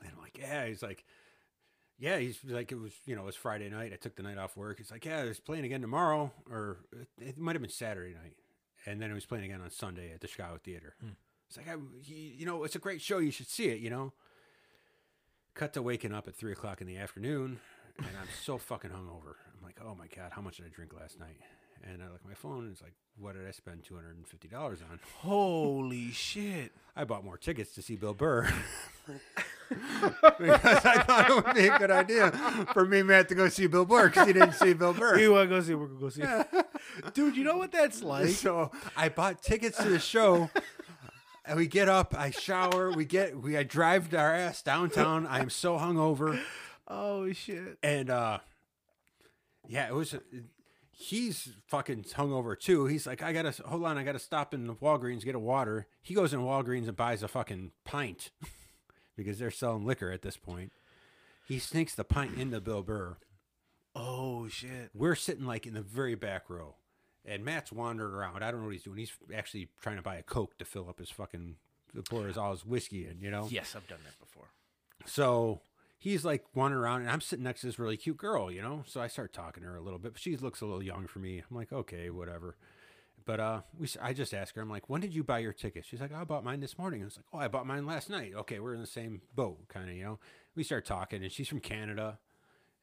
And 0.03 0.13
I'm 0.15 0.21
like, 0.21 0.39
yeah, 0.39 0.67
he's 0.67 0.83
like, 0.83 1.05
yeah, 1.99 2.19
he's 2.19 2.39
like, 2.45 2.73
it 2.73 2.79
was, 2.79 2.93
you 3.07 3.17
know, 3.17 3.23
it 3.23 3.27
was 3.27 3.37
Friday 3.37 3.71
night. 3.71 3.93
I 3.93 3.97
took 3.97 4.17
the 4.17 4.23
night 4.23 4.39
off 4.39 4.57
work. 4.57 4.79
He's 4.79 4.91
like, 4.91 5.05
yeah, 5.05 5.23
it's 5.23 5.41
playing 5.41 5.65
again 5.65 5.81
tomorrow, 5.81 6.33
or 6.51 6.79
it, 6.93 7.09
it 7.19 7.39
might 7.39 7.55
have 7.55 7.63
been 7.63 7.71
Saturday 7.71 8.15
night, 8.15 8.37
and 8.85 9.01
then 9.01 9.11
it 9.11 9.15
was 9.15 9.27
playing 9.27 9.45
again 9.45 9.61
on 9.63 9.71
Sunday 9.71 10.13
at 10.13 10.21
the 10.21 10.29
Chicago 10.29 10.59
Theater. 10.63 10.95
Hmm. 11.01 11.11
It's 11.49 11.57
like, 11.57 11.69
I, 11.69 11.77
he, 12.03 12.35
you 12.37 12.45
know, 12.45 12.65
it's 12.65 12.75
a 12.75 12.81
great 12.81 13.01
show. 13.01 13.19
You 13.19 13.31
should 13.31 13.49
see 13.49 13.69
it. 13.69 13.81
You 13.81 13.91
know. 13.91 14.13
Cut 15.55 15.73
to 15.73 15.81
waking 15.81 16.13
up 16.13 16.29
at 16.29 16.35
three 16.35 16.53
o'clock 16.53 16.83
in 16.83 16.87
the 16.87 16.99
afternoon, 16.99 17.61
and 17.97 18.09
I'm 18.21 18.29
so 18.45 18.59
fucking 18.59 18.91
hungover. 18.91 19.37
I'm 19.57 19.65
like, 19.65 19.81
oh 19.83 19.95
my 19.95 20.07
god, 20.15 20.33
how 20.33 20.43
much 20.43 20.59
did 20.59 20.67
I 20.67 20.69
drink 20.69 20.93
last 20.93 21.19
night? 21.19 21.41
And 21.83 22.03
I 22.03 22.09
look 22.09 22.21
at 22.23 22.29
my 22.29 22.35
phone, 22.35 22.65
and 22.65 22.73
it's 22.73 22.83
like, 22.83 22.93
what 23.19 23.35
did 23.35 23.47
I 23.47 23.51
spend 23.51 23.85
two 23.85 23.95
hundred 23.95 24.17
and 24.17 24.27
fifty 24.27 24.49
dollars 24.49 24.81
on? 24.91 24.99
Holy 25.19 26.11
shit. 26.11 26.73
I 26.95 27.05
bought 27.05 27.25
more 27.25 27.39
tickets 27.39 27.75
to 27.75 27.83
see 27.83 27.97
Bill 27.97 28.15
Burr. 28.15 28.49
because 29.69 30.85
I 30.85 31.03
thought 31.03 31.31
it 31.31 31.35
would 31.35 31.55
be 31.55 31.69
a 31.69 31.79
good 31.79 31.91
idea 31.91 32.31
for 32.73 32.85
me, 32.85 33.01
and 33.01 33.09
Matt, 33.09 33.29
to 33.29 33.35
go 33.35 33.49
see 33.49 33.67
Bill 33.67 33.85
Burr 33.85 34.09
because 34.09 34.27
he 34.27 34.33
didn't 34.33 34.55
see 34.55 34.73
Bill 34.73 34.93
Burr. 34.93 35.17
We 35.17 35.29
want 35.29 35.49
to 35.49 35.57
go 35.57 35.61
see. 35.61 35.75
We're 35.75 35.87
gonna 35.87 36.01
go 36.01 36.09
see. 36.09 36.23
Dude, 37.15 37.37
you 37.37 37.45
know 37.45 37.57
what 37.57 37.73
that's 37.73 38.03
like? 38.03 38.29
so 38.29 38.71
I 38.97 39.09
bought 39.09 39.43
tickets 39.43 39.79
to 39.79 39.89
the 39.89 39.99
show. 39.99 40.51
And 41.49 41.57
we 41.57 41.69
get 41.69 41.89
up, 41.89 42.13
I 42.19 42.31
shower, 42.31 42.91
we 42.91 43.05
get 43.05 43.41
we 43.41 43.57
I 43.57 43.63
drive 43.63 44.13
our 44.13 44.35
ass 44.35 44.63
downtown. 44.63 45.29
I 45.29 45.39
am 45.39 45.49
so 45.49 45.79
hungover. 45.79 46.41
Oh 46.89 47.31
shit. 47.33 47.79
And 47.85 48.11
uh 48.11 48.41
yeah, 49.69 49.87
it 49.87 49.95
was 49.95 50.17
he's 50.97 51.51
fucking 51.69 52.05
hungover 52.05 52.59
too. 52.59 52.87
He's 52.87 53.07
like, 53.07 53.23
I 53.23 53.33
gotta 53.33 53.53
hold 53.67 53.85
on, 53.85 53.99
I 53.99 54.03
gotta 54.03 54.19
stop 54.19 54.55
in 54.55 54.67
the 54.67 54.75
Walgreens, 54.75 55.25
get 55.25 55.35
a 55.35 55.39
water. 55.39 55.87
He 56.03 56.15
goes 56.15 56.33
in 56.33 56.41
Walgreens 56.41 56.89
and 56.89 56.97
buys 56.97 57.23
a 57.23 57.29
fucking 57.29 57.73
pint 57.85 58.31
because 59.17 59.39
they're 59.39 59.51
selling 59.51 59.85
liquor 59.85 60.11
at 60.11 60.23
this 60.23 60.37
point. 60.37 60.73
He 61.47 61.59
sneaks 61.59 61.95
the 61.95 62.05
pint 62.05 62.39
into 62.39 62.61
Bill 62.61 62.83
Burr. 62.83 63.19
Oh 63.95 64.49
shit. 64.49 64.91
We're 64.95 65.15
sitting 65.15 65.47
like 65.47 65.67
in 65.67 65.75
the 65.75 65.83
very 65.83 66.15
back 66.15 66.49
row. 66.49 66.77
And 67.25 67.45
Matt's 67.45 67.73
wandering 67.73 68.15
around. 68.15 68.45
I 68.45 68.51
don't 68.51 68.61
know 68.61 68.67
what 68.67 68.75
he's 68.75 68.85
doing. 68.85 68.99
He's 68.99 69.13
actually 69.35 69.69
trying 69.83 69.97
to 69.97 70.03
buy 70.03 70.17
a 70.17 70.23
Coke 70.23 70.57
to 70.59 70.65
fill 70.65 70.89
up 70.89 71.01
his 71.01 71.11
fucking 71.11 71.57
to 71.95 72.03
pour 72.03 72.27
his 72.27 72.37
all 72.37 72.53
his 72.53 72.65
whiskey 72.65 73.07
in, 73.07 73.21
you 73.21 73.31
know? 73.31 73.49
Yes, 73.51 73.75
I've 73.75 73.87
done 73.89 73.99
that 74.05 74.19
before. 74.21 74.49
So 75.07 75.61
he's 75.99 76.25
like 76.25 76.45
wandering 76.55 76.83
around, 76.83 77.01
and 77.03 77.11
I'm 77.11 77.21
sitting 77.21 77.45
next 77.45 77.61
to 77.61 77.67
this 77.67 77.79
really 77.79 77.97
cute 77.97 78.17
girl, 78.17 78.51
you 78.51 78.63
know. 78.63 78.83
So 78.87 79.01
I 79.01 79.07
start 79.07 79.33
talking 79.33 79.63
to 79.63 79.69
her 79.69 79.77
a 79.77 79.83
little 79.83 79.99
bit, 79.99 80.13
but 80.15 80.23
she 80.23 80.37
looks 80.37 80.61
a 80.61 80.67
little 80.67 80.83
young 80.83 81.07
for 81.07 81.19
me. 81.19 81.43
I'm 81.49 81.57
like, 81.57 81.73
okay, 81.73 82.11
whatever. 82.11 82.57
But 83.25 83.41
uh, 83.41 83.61
we 83.79 83.89
I 84.01 84.13
just 84.13 84.33
asked 84.33 84.55
her, 84.55 84.63
I'm 84.63 84.71
like, 84.71 84.89
when 84.89 85.01
did 85.01 85.15
you 85.15 85.25
buy 85.25 85.41
your 85.41 85.53
ticket? 85.53 85.85
She's 85.85 86.01
like, 86.01 86.13
I 86.15 86.23
bought 86.25 86.45
mine 86.45 86.61
this 86.61 86.79
morning. 86.79 87.03
I 87.03 87.07
was 87.07 87.17
like, 87.17 87.27
oh, 87.33 87.39
I 87.39 87.49
bought 87.49 87.67
mine 87.67 87.85
last 87.85 88.09
night. 88.09 88.33
Okay, 88.37 88.61
we're 88.61 88.75
in 88.75 88.81
the 88.81 88.87
same 88.87 89.21
boat, 89.35 89.67
kind 89.69 89.91
of, 89.91 89.97
you 89.97 90.05
know. 90.05 90.19
We 90.55 90.63
start 90.63 90.87
talking, 90.87 91.23
and 91.23 91.33
she's 91.33 91.49
from 91.49 91.61
Canada, 91.61 92.19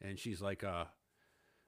and 0.01 0.19
she's 0.19 0.41
like 0.41 0.63
uh, 0.63 0.85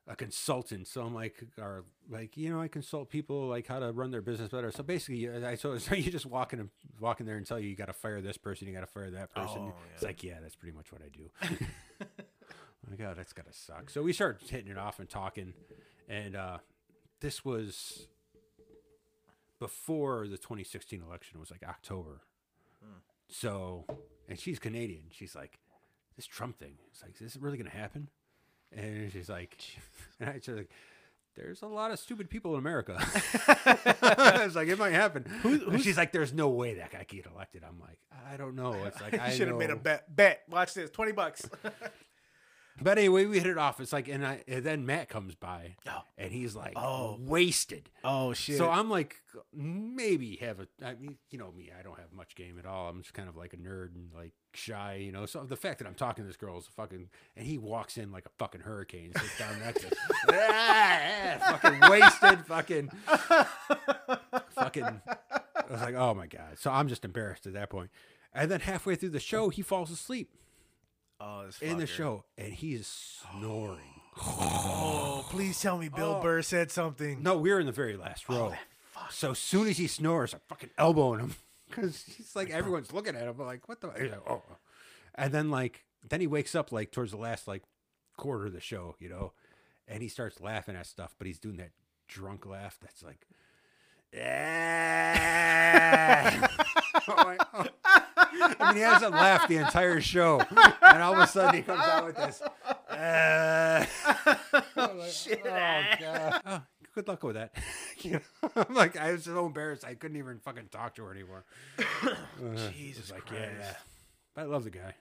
a 0.07 0.15
consultant. 0.15 0.88
So 0.88 1.02
I'm 1.02 1.14
like, 1.15 1.44
or 1.57 1.84
like, 2.10 2.38
you 2.38 2.49
know, 2.49 2.61
I 2.61 2.68
consult 2.68 3.10
people 3.10 3.48
like 3.48 3.68
how 3.68 3.80
to 3.80 3.91
run 3.91 4.11
their 4.11 4.22
business 4.22 4.49
better. 4.49 4.72
So 4.72 4.84
basically, 4.84 5.27
I 5.30 5.56
so, 5.56 5.77
so 5.80 5.95
you 5.95 6.11
just 6.11 6.26
walk 6.26 6.53
in, 6.53 6.69
walk 6.99 7.19
in 7.19 7.26
there 7.26 7.38
and 7.38 7.45
tell 7.45 7.60
you 7.60 7.69
you 7.69 7.76
got 7.76 7.88
to 7.88 7.94
fire 7.94 8.22
this 8.22 8.38
person, 8.38 8.68
you 8.68 8.73
got 8.73 8.82
to 8.82 8.88
fire 8.88 9.10
that 9.11 9.34
person. 9.34 9.57
Oh, 9.61 9.73
It's 9.94 10.03
like, 10.03 10.23
yeah, 10.23 10.36
that's 10.41 10.56
pretty 10.56 10.76
much 10.76 10.91
what 10.91 11.02
I 11.02 11.10
do. 11.10 11.30
oh 11.44 12.06
my 12.90 12.95
god, 12.95 13.18
that's 13.18 13.34
gotta 13.34 13.52
suck. 13.53 13.90
So 13.90 14.03
we 14.03 14.14
start 14.14 14.41
hitting 14.48 14.72
it 14.72 14.77
off 14.77 14.99
and 14.99 15.10
talking, 15.10 15.53
and 16.07 16.36
uh, 16.36 16.57
this 17.19 17.44
was 17.44 18.07
before 19.60 20.27
the 20.27 20.38
2016 20.38 21.02
election. 21.02 21.38
It 21.38 21.40
was 21.40 21.52
like 21.52 21.64
October. 21.68 22.22
So, 23.27 23.86
and 24.30 24.38
she's 24.40 24.60
Canadian. 24.60 25.06
She's 25.10 25.36
like, 25.36 25.57
this 26.15 26.27
Trump 26.27 26.60
thing. 26.60 26.76
It's 26.91 27.02
like, 27.02 27.14
is 27.14 27.19
this 27.19 27.38
really 27.38 27.57
gonna 27.57 27.72
happen? 27.72 28.10
And 28.76 29.12
she's 29.12 29.30
like, 29.30 29.58
and 30.20 30.30
I 30.30 30.34
just 30.34 30.50
like, 30.50 30.70
there's 31.36 31.62
a 31.62 31.68
lot 31.68 31.92
of 31.92 32.00
stupid 32.00 32.30
people 32.30 32.54
in 32.54 32.60
America. 32.60 32.98
it's 33.66 34.56
like 34.56 34.70
it 34.70 34.80
might 34.80 34.94
happen. 34.94 35.26
And 35.44 35.82
she's 35.82 35.98
like, 35.98 36.14
there's 36.14 36.34
no 36.34 36.50
way 36.50 36.76
that 36.76 36.92
guy 36.92 37.06
get 37.08 37.26
elected. 37.26 37.64
I'm 37.68 37.80
like, 37.80 38.00
I 38.32 38.38
don't 38.38 38.56
know. 38.56 38.74
It's 38.86 39.02
like 39.02 39.14
I 39.20 39.32
should 39.32 39.50
have 39.50 39.58
made 39.58 39.70
a 39.70 39.76
bet. 39.76 40.16
Bet. 40.16 40.44
Watch 40.50 40.74
this. 40.74 40.90
Twenty 40.90 41.12
bucks. 41.12 41.48
But 42.82 42.98
anyway, 42.98 43.26
we 43.26 43.38
hit 43.40 43.48
it 43.48 43.58
off. 43.58 43.80
It's 43.80 43.94
like, 43.94 44.10
and 44.10 44.26
I 44.26 44.44
and 44.48 44.64
then 44.64 44.86
Matt 44.86 45.08
comes 45.08 45.34
by, 45.36 45.76
Oh. 45.88 46.02
and 46.18 46.32
he's 46.34 46.56
like, 46.56 46.74
Oh. 46.76 47.18
wasted. 47.22 47.90
oh 48.04 48.34
shit. 48.34 48.58
So 48.58 48.70
I'm 48.70 48.90
like, 48.90 49.16
maybe 49.54 50.36
have 50.38 50.60
a. 50.60 50.68
I 50.86 50.96
mean, 50.96 51.18
you 51.30 51.40
know 51.40 51.52
me, 51.54 51.72
I 51.78 51.84
don't 51.84 51.98
have 52.00 52.12
much 52.12 52.36
game 52.36 52.60
at 52.60 52.66
all. 52.66 52.90
I'm 52.90 53.02
just 53.02 53.14
kind 53.14 53.30
of 53.30 53.38
like 53.38 53.54
a 53.54 53.58
nerd 53.58 53.96
and 53.96 54.10
like 54.14 54.34
shy, 54.54 54.96
you 54.96 55.12
know. 55.14 55.26
So 55.26 55.46
the 55.46 55.56
fact 55.56 55.80
that 55.80 55.88
I'm 55.88 55.94
talking 55.96 56.26
to 56.26 56.28
this 56.28 56.36
girl 56.36 56.58
is 56.58 56.68
fucking, 56.68 57.08
and 57.38 57.46
he 57.48 57.58
walks 57.58 57.98
in 57.98 58.12
like 58.12 58.26
a 58.26 58.30
fucking 58.40 58.62
hurricane, 58.62 59.14
sits 59.18 59.40
down 59.40 59.58
next 59.62 59.82
to, 59.82 59.88
us. 59.88 59.94
Ah, 60.34 61.58
fucking 61.62 61.80
wasted, 61.90 62.46
fucking, 62.46 62.90
fucking. 64.52 65.02
I 65.08 65.72
was 65.72 65.82
like, 65.82 65.96
oh 65.96 66.14
my 66.14 66.28
god. 66.28 66.58
So 66.60 66.72
I'm 66.72 66.88
just 66.88 67.06
embarrassed 67.06 67.46
at 67.48 67.54
that 67.54 67.70
point. 67.70 67.90
And 68.34 68.52
then 68.52 68.60
halfway 68.60 68.96
through 68.96 69.10
the 69.12 69.20
show, 69.20 69.50
he 69.50 69.62
falls 69.62 69.90
asleep 69.92 70.30
oh, 71.20 71.46
in 71.62 71.78
the 71.78 71.88
show, 71.88 72.24
and 72.38 72.54
he 72.54 72.74
is 72.74 72.88
snoring. 72.88 74.02
Oh, 74.18 75.26
please 75.30 75.60
tell 75.60 75.78
me 75.78 75.90
Bill 75.90 76.22
Burr 76.22 76.42
said 76.42 76.72
something. 76.72 77.22
No, 77.22 77.38
we 77.38 77.52
were 77.52 77.60
in 77.60 77.66
the 77.66 77.72
very 77.74 77.98
last 77.98 78.30
row. 78.30 78.54
fuck. 78.94 79.12
so 79.12 79.32
as 79.32 79.40
soon 79.40 79.68
as 79.68 79.78
he 79.78 79.88
snores, 79.88 80.34
I'm 80.34 80.40
fucking 80.48 80.70
elbowing 80.78 81.20
him 81.20 81.36
because 81.70 82.04
he's 82.06 82.34
like 82.36 82.50
everyone's 82.50 82.94
looking 82.94 83.16
at 83.16 83.24
him. 83.24 83.36
I'm 83.40 83.46
like, 83.46 83.68
what 83.68 83.82
the? 83.82 83.88
Like, 83.88 84.14
oh. 84.30 84.42
And 85.16 85.34
then 85.34 85.52
like 85.52 85.84
then 86.08 86.22
he 86.22 86.28
wakes 86.28 86.56
up 86.56 86.72
like 86.72 86.92
towards 86.92 87.12
the 87.12 87.18
last 87.18 87.48
like 87.48 87.64
quarter 88.18 88.46
of 88.46 88.54
the 88.54 88.62
show, 88.62 88.96
you 89.00 89.10
know, 89.10 89.34
and 89.88 90.02
he 90.02 90.08
starts 90.08 90.40
laughing 90.40 90.76
at 90.78 90.86
stuff, 90.86 91.14
but 91.18 91.28
he's 91.28 91.40
doing 91.40 91.58
that 91.58 91.72
drunk 92.08 92.46
laugh 92.46 92.78
that's 92.82 93.04
like. 93.04 93.28
"Ah." 97.58 97.70
I 98.60 98.68
mean, 98.68 98.78
he 98.78 98.82
hasn't 98.82 99.12
laughed 99.12 99.50
the 99.50 99.58
entire 99.58 100.02
show, 100.02 100.42
and 100.82 101.02
all 101.02 101.14
of 101.14 101.20
a 101.20 101.28
sudden 101.28 101.56
he 101.56 101.62
comes 101.62 101.82
out 101.82 102.06
with 102.06 102.16
this. 102.16 102.42
I'm 104.76 104.98
like, 104.98 105.10
Shit. 105.10 105.42
Oh 105.46 105.84
god. 106.00 106.42
Oh, 106.46 106.62
good 106.94 107.08
luck 107.08 107.24
with 107.24 107.36
that. 107.36 107.54
I'm 108.56 108.74
like, 108.74 108.98
I 108.98 109.12
was 109.12 109.24
so 109.24 109.46
embarrassed. 109.46 109.86
I 109.86 109.96
couldn't 109.96 110.18
even 110.18 110.40
fucking 110.40 110.70
talk 110.72 110.96
to 110.96 111.04
her 111.06 111.12
anymore. 111.12 111.46
Uh, 112.06 112.70
Jesus 112.72 113.12
like, 113.12 113.26
Christ. 113.26 113.44
yeah, 113.58 113.74
but 114.36 114.42
I 114.42 114.44
love 114.44 114.66
the 114.66 114.70
guy. 114.70 114.94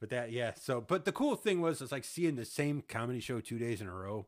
but 0.00 0.10
that, 0.10 0.32
yeah. 0.32 0.52
So, 0.60 0.80
but 0.80 1.04
the 1.04 1.12
cool 1.12 1.36
thing 1.36 1.60
was, 1.60 1.80
it's 1.80 1.92
like 1.92 2.02
seeing 2.04 2.34
the 2.34 2.44
same 2.44 2.82
comedy 2.86 3.20
show 3.20 3.40
two 3.40 3.58
days 3.58 3.80
in 3.80 3.86
a 3.86 3.94
row. 3.94 4.26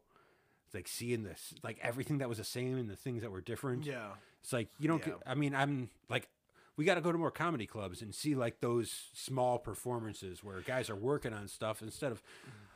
It's 0.67 0.75
like 0.75 0.87
seeing 0.87 1.25
this, 1.25 1.55
like 1.65 1.79
everything 1.83 2.19
that 2.19 2.29
was 2.29 2.39
the 2.39 2.45
same 2.45 2.79
and 2.79 2.89
the 2.89 2.97
things 2.97 3.23
that 3.23 3.33
were 3.33 3.41
different. 3.41 3.85
Yeah. 3.85 4.11
It's 4.43 4.53
like 4.53 4.69
you 4.79 4.89
don't. 4.89 5.01
Yeah. 5.01 5.15
Get, 5.15 5.23
I 5.27 5.35
mean, 5.35 5.55
I'm 5.55 5.91
like, 6.09 6.29
we 6.77 6.85
got 6.85 6.95
to 6.95 7.01
go 7.01 7.13
to 7.13 7.19
more 7.19 7.31
comedy 7.31 7.67
clubs 7.67 8.03
and 8.03 8.15
see 8.15 8.35
like 8.35 8.61
those 8.61 9.11
small 9.15 9.59
performances 9.59 10.43
where 10.43 10.61
guys 10.61 10.89
are 10.89 10.97
working 10.97 11.33
on 11.33 11.49
stuff 11.49 11.83
instead 11.83 12.13
of. 12.13 12.23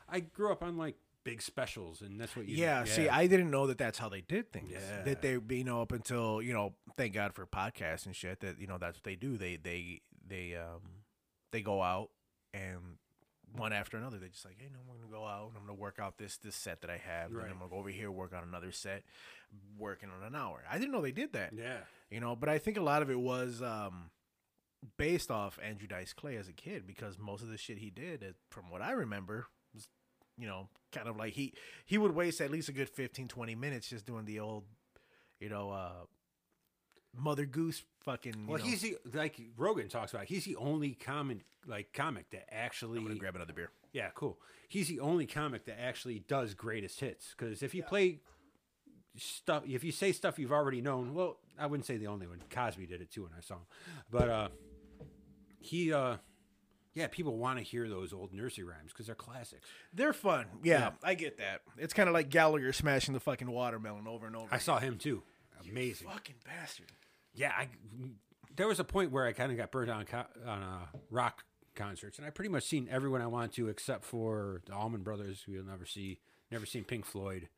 I 0.09 0.21
grew 0.21 0.53
up 0.53 0.63
on 0.63 0.77
like 0.77 0.97
big 1.25 1.43
specials, 1.43 2.01
and 2.01 2.21
that's 2.21 2.37
what 2.37 2.49
you. 2.49 2.57
Yeah, 2.57 2.85
see, 2.85 3.09
I 3.09 3.27
didn't 3.27 3.51
know 3.51 3.67
that 3.67 3.79
that's 3.79 3.99
how 3.99 4.09
they 4.09 4.21
did 4.21 4.53
things. 4.53 4.71
Yeah. 4.73 5.03
That 5.03 5.23
they, 5.23 5.39
you 5.57 5.65
know, 5.65 5.83
up 5.83 5.93
until 5.93 6.41
you 6.41 6.53
know, 6.55 6.75
thank 6.97 7.15
God 7.15 7.35
for 7.35 7.47
podcasts 7.47 8.07
and 8.07 8.15
shit. 8.15 8.41
That 8.41 8.61
you 8.61 8.67
know, 8.67 8.79
that's 8.79 8.99
what 8.99 9.05
they 9.05 9.17
do. 9.17 9.37
They 9.37 9.57
they 9.57 10.03
they 10.27 10.55
um 10.55 11.03
they 11.51 11.63
go 11.63 11.83
out 11.83 12.11
and 12.55 12.99
one 13.55 13.73
after 13.73 13.97
another. 13.97 14.19
They're 14.19 14.29
just 14.29 14.45
like, 14.45 14.57
hey, 14.59 14.69
no, 14.73 14.79
I'm 14.81 15.01
gonna 15.01 15.11
go 15.13 15.27
out 15.27 15.49
and 15.49 15.57
I'm 15.59 15.67
gonna 15.67 15.79
work 15.79 15.99
out 16.01 16.19
this 16.19 16.37
this 16.39 16.57
set 16.57 16.81
that 16.83 16.91
I 16.91 16.99
have. 16.99 17.29
And 17.31 17.37
Right. 17.39 17.51
I'm 17.51 17.59
gonna 17.59 17.71
go 17.71 17.77
over 17.77 17.89
here 17.89 18.11
work 18.11 18.33
on 18.35 18.43
another 18.43 18.73
set, 18.73 19.05
working 19.79 20.11
on 20.11 20.23
an 20.27 20.35
hour. 20.35 20.63
I 20.71 20.79
didn't 20.79 20.93
know 20.93 21.01
they 21.01 21.13
did 21.13 21.33
that. 21.35 21.53
yeah. 21.53 21.79
You 22.11 22.21
know, 22.21 22.37
but 22.37 22.49
I 22.49 22.59
think 22.59 22.77
a 22.77 22.83
lot 22.83 23.03
of 23.03 23.11
it 23.11 23.19
was 23.19 23.63
um 23.63 24.11
based 24.99 25.31
off 25.31 25.59
Andrew 25.63 25.89
Dice 25.89 26.13
Clay 26.13 26.37
as 26.37 26.49
a 26.49 26.53
kid 26.53 26.87
because 26.87 27.19
most 27.19 27.43
of 27.43 27.49
the 27.49 27.57
shit 27.59 27.79
he 27.79 27.91
did, 27.91 28.23
uh, 28.23 28.27
from 28.51 28.71
what 28.71 28.83
I 28.83 28.93
remember, 28.93 29.47
was 29.75 29.89
you 30.39 30.47
know 30.47 30.69
kind 30.93 31.09
of 31.09 31.17
like 31.17 31.33
he 31.35 31.55
he 31.85 31.99
would 31.99 32.15
waste 32.15 32.41
at 32.41 32.51
least 32.51 32.69
a 32.69 32.73
good 32.73 32.89
15, 32.91 33.27
20 33.29 33.55
minutes 33.55 33.89
just 33.89 34.07
doing 34.07 34.25
the 34.25 34.41
old, 34.41 34.65
you 35.41 35.49
know, 35.49 35.71
uh 35.71 36.05
Mother 37.19 37.47
Goose 37.47 37.83
fucking. 38.07 38.35
You 38.39 38.47
Well, 38.49 38.59
know, 38.59 38.65
he's 38.65 38.81
the 38.81 38.97
like 39.13 39.39
Rogan 39.59 39.89
talks 39.89 40.15
about. 40.15 40.25
He's 40.25 40.47
the 40.47 40.57
only 40.57 40.93
comic 40.95 41.41
like 41.67 41.93
comic 41.93 42.31
that 42.31 42.47
actually. 42.51 42.97
I'm 42.99 43.05
gonna 43.05 43.17
grab 43.19 43.37
another 43.37 43.53
beer. 43.53 43.69
Yeah, 43.93 44.09
cool. 44.15 44.39
He's 44.69 44.89
the 44.89 45.01
only 45.01 45.27
comic 45.27 45.67
that 45.67 45.79
actually 45.81 46.21
does 46.21 46.55
greatest 46.55 47.01
hits. 47.01 47.35
Because 47.37 47.63
if 47.63 47.75
you 47.75 47.83
play 47.83 48.21
stuff, 49.17 49.65
if 49.67 49.85
you 49.85 49.93
say 49.93 50.13
stuff 50.13 50.39
you've 50.39 50.53
already 50.53 50.81
known, 50.81 51.13
well, 51.15 51.39
I 51.59 51.67
wouldn't 51.67 51.87
say 51.87 51.97
the 51.99 52.07
only 52.07 52.27
one. 52.27 52.43
Cosby 52.51 52.87
did 52.87 53.01
it 53.03 53.11
too 53.11 53.25
when 53.25 53.33
I 53.37 53.41
saw 53.41 53.55
him, 53.57 53.67
but 54.11 54.29
uh, 54.29 54.49
he, 55.61 55.93
uh, 55.93 56.17
yeah, 56.95 57.07
people 57.09 57.37
want 57.39 57.59
to 57.59 57.65
hear 57.65 57.89
those 57.89 58.13
old 58.13 58.33
nursery 58.33 58.65
rhymes 58.65 58.93
because 58.93 59.07
they're 59.07 59.15
classics. 59.15 59.69
They're 59.93 60.13
fun. 60.13 60.47
Yeah, 60.63 60.79
Yeah. 60.81 60.91
I 61.03 61.15
get 61.15 61.39
that. 61.39 61.63
It's 61.79 61.95
kind 61.95 62.09
of 62.09 62.13
like 62.15 62.29
Gallagher 62.29 62.73
smashing 62.73 63.15
the 63.15 63.21
fucking 63.21 63.51
watermelon 63.51 64.07
over 64.07 64.27
and 64.27 64.37
over. 64.37 64.49
I 64.51 64.59
saw 64.59 64.79
him 64.79 64.99
too. 64.99 65.23
Amazing. 65.71 66.09
fucking 66.09 66.37
bastard. 66.45 66.93
Yeah, 67.37 67.53
I, 67.57 67.69
there 68.57 68.67
was 68.67 68.81
a 68.81 68.85
point 68.85 69.13
where 69.13 69.27
I 69.27 69.33
kind 69.33 69.53
of 69.53 69.59
got 69.59 69.71
burned 69.71 69.91
on, 69.91 70.05
co- 70.07 70.25
on 70.47 70.63
uh, 70.63 70.87
rock 71.11 71.45
concerts, 71.75 72.19
and 72.19 72.27
I 72.27 72.31
pretty 72.31 72.49
much 72.49 72.65
seen 72.65 72.89
everyone 72.91 73.21
I 73.21 73.27
wanted 73.27 73.53
to 73.53 73.69
except 73.69 74.05
for 74.05 74.63
the 74.67 74.73
Allman 74.75 75.03
Brothers, 75.03 75.43
who 75.45 75.53
you'll 75.53 75.67
never 75.67 75.85
see. 75.87 76.19
Never 76.51 76.65
seen 76.65 76.85
Pink 76.85 77.05
Floyd. 77.05 77.49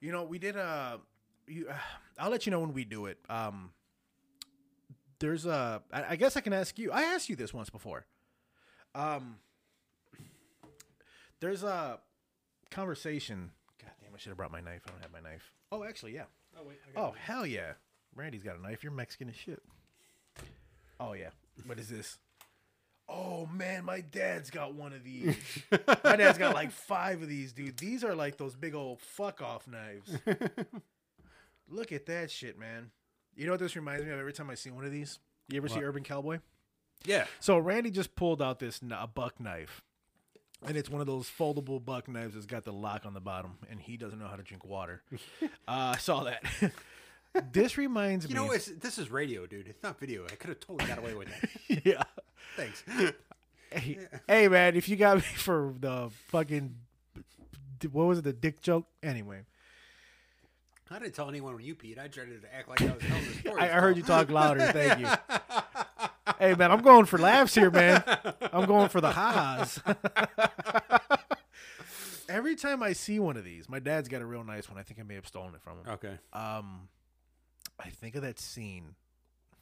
You 0.00 0.12
know, 0.12 0.24
we 0.24 0.38
did 0.38 0.56
a. 0.56 1.00
You, 1.46 1.68
uh, 1.70 1.74
I'll 2.18 2.30
let 2.30 2.46
you 2.46 2.50
know 2.50 2.60
when 2.60 2.72
we 2.74 2.84
do 2.84 3.06
it. 3.06 3.18
Um, 3.28 3.70
there's 5.20 5.46
a. 5.46 5.82
I, 5.92 6.04
I 6.10 6.16
guess 6.16 6.36
I 6.36 6.40
can 6.40 6.52
ask 6.52 6.78
you. 6.78 6.90
I 6.92 7.02
asked 7.02 7.28
you 7.28 7.36
this 7.36 7.54
once 7.54 7.70
before. 7.70 8.06
Um, 8.94 9.36
there's 11.40 11.62
a 11.62 11.98
conversation. 12.70 13.50
God 13.80 13.92
damn! 14.00 14.14
I 14.14 14.18
should 14.18 14.30
have 14.30 14.36
brought 14.36 14.52
my 14.52 14.60
knife. 14.60 14.82
I 14.86 14.90
don't 14.90 15.02
have 15.02 15.12
my 15.12 15.20
knife. 15.20 15.52
Oh, 15.70 15.84
actually, 15.84 16.14
yeah. 16.14 16.24
Oh 16.58 16.62
wait, 16.66 16.78
Oh 16.96 17.14
hell 17.18 17.46
yeah! 17.46 17.72
Randy's 18.16 18.42
got 18.42 18.58
a 18.58 18.62
knife. 18.62 18.82
You're 18.82 18.92
Mexican 18.92 19.28
as 19.28 19.36
shit. 19.36 19.62
Oh 21.00 21.12
yeah. 21.12 21.30
What 21.66 21.78
is 21.78 21.88
this? 21.88 22.18
Oh 23.08 23.46
man, 23.46 23.84
my 23.84 24.00
dad's 24.00 24.50
got 24.50 24.74
one 24.74 24.92
of 24.92 25.04
these. 25.04 25.36
my 26.04 26.16
dad's 26.16 26.38
got 26.38 26.54
like 26.54 26.70
five 26.70 27.22
of 27.22 27.28
these, 27.28 27.52
dude. 27.52 27.76
These 27.76 28.02
are 28.02 28.14
like 28.14 28.38
those 28.38 28.54
big 28.54 28.74
old 28.74 29.00
fuck 29.00 29.42
off 29.42 29.66
knives. 29.68 30.18
Look 31.68 31.92
at 31.92 32.06
that 32.06 32.30
shit, 32.30 32.58
man. 32.58 32.90
You 33.36 33.46
know 33.46 33.52
what 33.52 33.60
this 33.60 33.76
reminds 33.76 34.04
me 34.04 34.12
of 34.12 34.18
every 34.18 34.32
time 34.32 34.48
I 34.48 34.54
see 34.54 34.70
one 34.70 34.84
of 34.84 34.92
these? 34.92 35.18
You 35.48 35.58
ever 35.58 35.68
see 35.68 35.82
Urban 35.82 36.02
Cowboy? 36.02 36.38
Yeah. 37.04 37.26
So 37.40 37.58
Randy 37.58 37.90
just 37.90 38.14
pulled 38.14 38.40
out 38.40 38.58
this 38.58 38.80
a 38.90 39.06
buck 39.06 39.38
knife, 39.40 39.82
and 40.64 40.76
it's 40.76 40.88
one 40.88 41.00
of 41.00 41.06
those 41.06 41.28
foldable 41.28 41.84
buck 41.84 42.08
knives 42.08 42.34
that's 42.34 42.46
got 42.46 42.64
the 42.64 42.72
lock 42.72 43.04
on 43.04 43.12
the 43.12 43.20
bottom, 43.20 43.58
and 43.70 43.80
he 43.80 43.96
doesn't 43.96 44.18
know 44.18 44.28
how 44.28 44.36
to 44.36 44.42
drink 44.42 44.64
water. 44.64 45.02
uh, 45.42 45.46
I 45.66 45.96
saw 45.98 46.24
that. 46.24 46.44
This 47.52 47.76
reminds 47.76 48.28
You 48.28 48.28
me. 48.34 48.40
You 48.40 48.46
know, 48.46 48.52
it's, 48.52 48.66
this 48.66 48.98
is 48.98 49.10
radio, 49.10 49.46
dude. 49.46 49.68
It's 49.68 49.82
not 49.82 49.98
video. 49.98 50.24
I 50.24 50.34
could 50.34 50.50
have 50.50 50.60
totally 50.60 50.88
got 50.88 50.98
away 50.98 51.14
with 51.14 51.28
that. 51.28 51.84
yeah. 51.84 52.02
Thanks. 52.56 52.84
Hey, 53.72 53.98
hey, 54.28 54.46
man, 54.46 54.76
if 54.76 54.88
you 54.88 54.94
got 54.94 55.16
me 55.16 55.22
for 55.22 55.74
the 55.80 56.08
fucking 56.28 56.76
what 57.90 58.04
was 58.04 58.18
it, 58.18 58.22
the 58.22 58.32
dick 58.32 58.60
joke? 58.60 58.86
Anyway, 59.02 59.40
I 60.88 61.00
didn't 61.00 61.14
tell 61.14 61.28
anyone 61.28 61.56
when 61.56 61.64
you 61.64 61.74
peed. 61.74 61.98
I 61.98 62.06
tried 62.06 62.26
to 62.26 62.40
act 62.56 62.68
like 62.68 62.80
I 62.82 62.92
was 62.92 63.02
telling 63.02 63.24
the 63.24 63.34
story. 63.34 63.60
I, 63.60 63.64
I 63.76 63.80
heard 63.80 63.96
you 63.96 64.04
talk 64.04 64.30
louder. 64.30 64.60
Thank 64.60 65.00
you. 65.00 65.08
hey, 66.38 66.54
man, 66.54 66.70
I'm 66.70 66.82
going 66.82 67.06
for 67.06 67.18
laughs 67.18 67.56
here, 67.56 67.68
man. 67.68 68.04
I'm 68.52 68.66
going 68.66 68.90
for 68.90 69.00
the 69.00 69.10
ha-has. 69.10 69.80
Every 72.28 72.54
time 72.54 72.80
I 72.80 72.92
see 72.92 73.18
one 73.18 73.36
of 73.36 73.44
these, 73.44 73.68
my 73.68 73.80
dad's 73.80 74.08
got 74.08 74.22
a 74.22 74.26
real 74.26 74.44
nice 74.44 74.68
one. 74.68 74.78
I 74.78 74.82
think 74.82 75.00
I 75.00 75.02
may 75.02 75.14
have 75.14 75.26
stolen 75.26 75.54
it 75.54 75.60
from 75.62 75.78
him. 75.78 75.88
Okay. 75.94 76.18
Um, 76.32 76.88
I 77.78 77.90
think 77.90 78.14
of 78.14 78.22
that 78.22 78.38
scene 78.38 78.94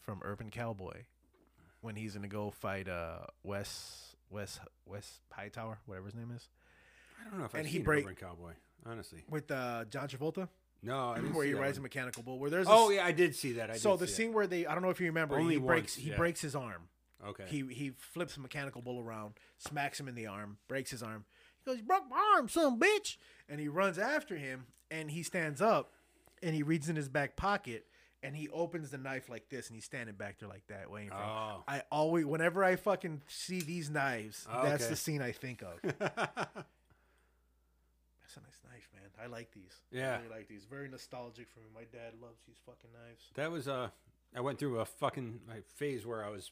from 0.02 0.20
Urban 0.22 0.50
Cowboy 0.50 1.02
when 1.80 1.96
he's 1.96 2.14
gonna 2.14 2.28
go 2.28 2.50
fight 2.50 2.88
uh 2.88 3.18
Wes 3.42 4.14
Wes 4.30 4.60
Wes 4.86 5.20
Hightower, 5.32 5.78
whatever 5.86 6.06
his 6.06 6.14
name 6.14 6.30
is, 6.34 6.48
I 7.20 7.28
don't 7.30 7.38
know 7.38 7.44
if 7.46 7.54
I've 7.54 7.60
And 7.60 7.68
he 7.68 7.76
seen 7.78 7.84
break- 7.84 8.04
Urban 8.04 8.16
Cowboy, 8.16 8.52
honestly. 8.86 9.24
with 9.28 9.50
uh 9.50 9.84
John 9.90 10.08
Travolta, 10.08 10.48
No, 10.82 11.10
I 11.10 11.16
didn't 11.20 11.34
where 11.34 11.46
he 11.46 11.52
that 11.52 11.60
rides 11.60 11.78
a 11.78 11.80
mechanical 11.80 12.22
bull. 12.22 12.38
Where 12.38 12.50
there's 12.50 12.66
Oh, 12.68 12.90
a, 12.90 12.94
yeah, 12.96 13.06
I 13.06 13.12
did 13.12 13.34
see 13.34 13.52
that. 13.54 13.70
I 13.70 13.76
so 13.76 13.96
the 13.96 14.06
scene 14.08 14.32
where 14.32 14.46
they 14.46 14.66
I 14.66 14.74
don't 14.74 14.82
know 14.82 14.90
if 14.90 15.00
you 15.00 15.06
remember 15.06 15.36
Only 15.38 15.54
he 15.54 15.60
breaks 15.60 15.96
once, 15.96 16.04
he 16.06 16.10
breaks 16.12 16.40
his 16.40 16.54
arm. 16.54 16.88
Okay. 17.26 17.44
He 17.48 17.62
he 17.72 17.92
flips 17.96 18.36
a 18.36 18.40
mechanical 18.40 18.82
bull 18.82 19.00
around, 19.00 19.34
smacks 19.58 19.98
him 19.98 20.08
in 20.08 20.14
the 20.14 20.26
arm, 20.26 20.58
breaks 20.68 20.90
his 20.90 21.02
arm. 21.02 21.24
He 21.64 21.70
goes, 21.70 21.78
"You 21.78 21.84
broke 21.84 22.08
my 22.10 22.32
arm, 22.36 22.48
son, 22.48 22.78
bitch!" 22.80 23.16
And 23.48 23.60
he 23.60 23.68
runs 23.68 23.96
after 23.98 24.36
him, 24.36 24.66
and 24.90 25.08
he 25.10 25.22
stands 25.22 25.60
up, 25.62 25.92
and 26.42 26.52
he 26.54 26.64
reaches 26.64 26.88
in 26.88 26.96
his 26.96 27.08
back 27.08 27.36
pocket, 27.36 27.86
and 28.22 28.36
he 28.36 28.48
opens 28.50 28.90
the 28.90 28.98
knife 28.98 29.28
like 29.28 29.48
this, 29.48 29.68
and 29.68 29.74
he's 29.76 29.84
standing 29.84 30.14
back 30.14 30.38
there 30.38 30.48
like 30.48 30.66
that, 30.68 30.90
waiting 30.90 31.10
for. 31.10 31.16
him. 31.16 31.22
Oh. 31.24 31.64
I 31.66 31.82
always, 31.90 32.24
whenever 32.24 32.62
I 32.64 32.76
fucking 32.76 33.22
see 33.28 33.60
these 33.60 33.90
knives, 33.90 34.46
Oh, 34.52 34.64
that's 34.64 34.84
okay. 34.84 34.90
the 34.90 34.96
scene 34.96 35.22
I 35.22 35.32
think 35.32 35.62
of. 35.62 35.80
That's 38.22 38.36
a 38.36 38.40
nice 38.40 38.60
knife, 38.72 38.88
man. 38.94 39.10
I 39.22 39.26
like 39.26 39.52
these. 39.52 39.74
Yeah. 39.90 40.14
I 40.14 40.16
really 40.18 40.28
like 40.30 40.48
these. 40.48 40.64
Very 40.70 40.88
nostalgic 40.88 41.48
for 41.50 41.60
me. 41.60 41.66
My 41.74 41.82
dad 41.92 42.14
loves 42.22 42.40
these 42.46 42.56
fucking 42.64 42.90
knives. 42.94 43.24
That 43.34 43.50
was 43.50 43.68
uh 43.68 43.88
I 44.34 44.40
went 44.40 44.58
through 44.58 44.80
a 44.80 44.86
fucking 44.86 45.40
like, 45.48 45.66
phase 45.66 46.06
where 46.06 46.24
I 46.24 46.30
was 46.30 46.50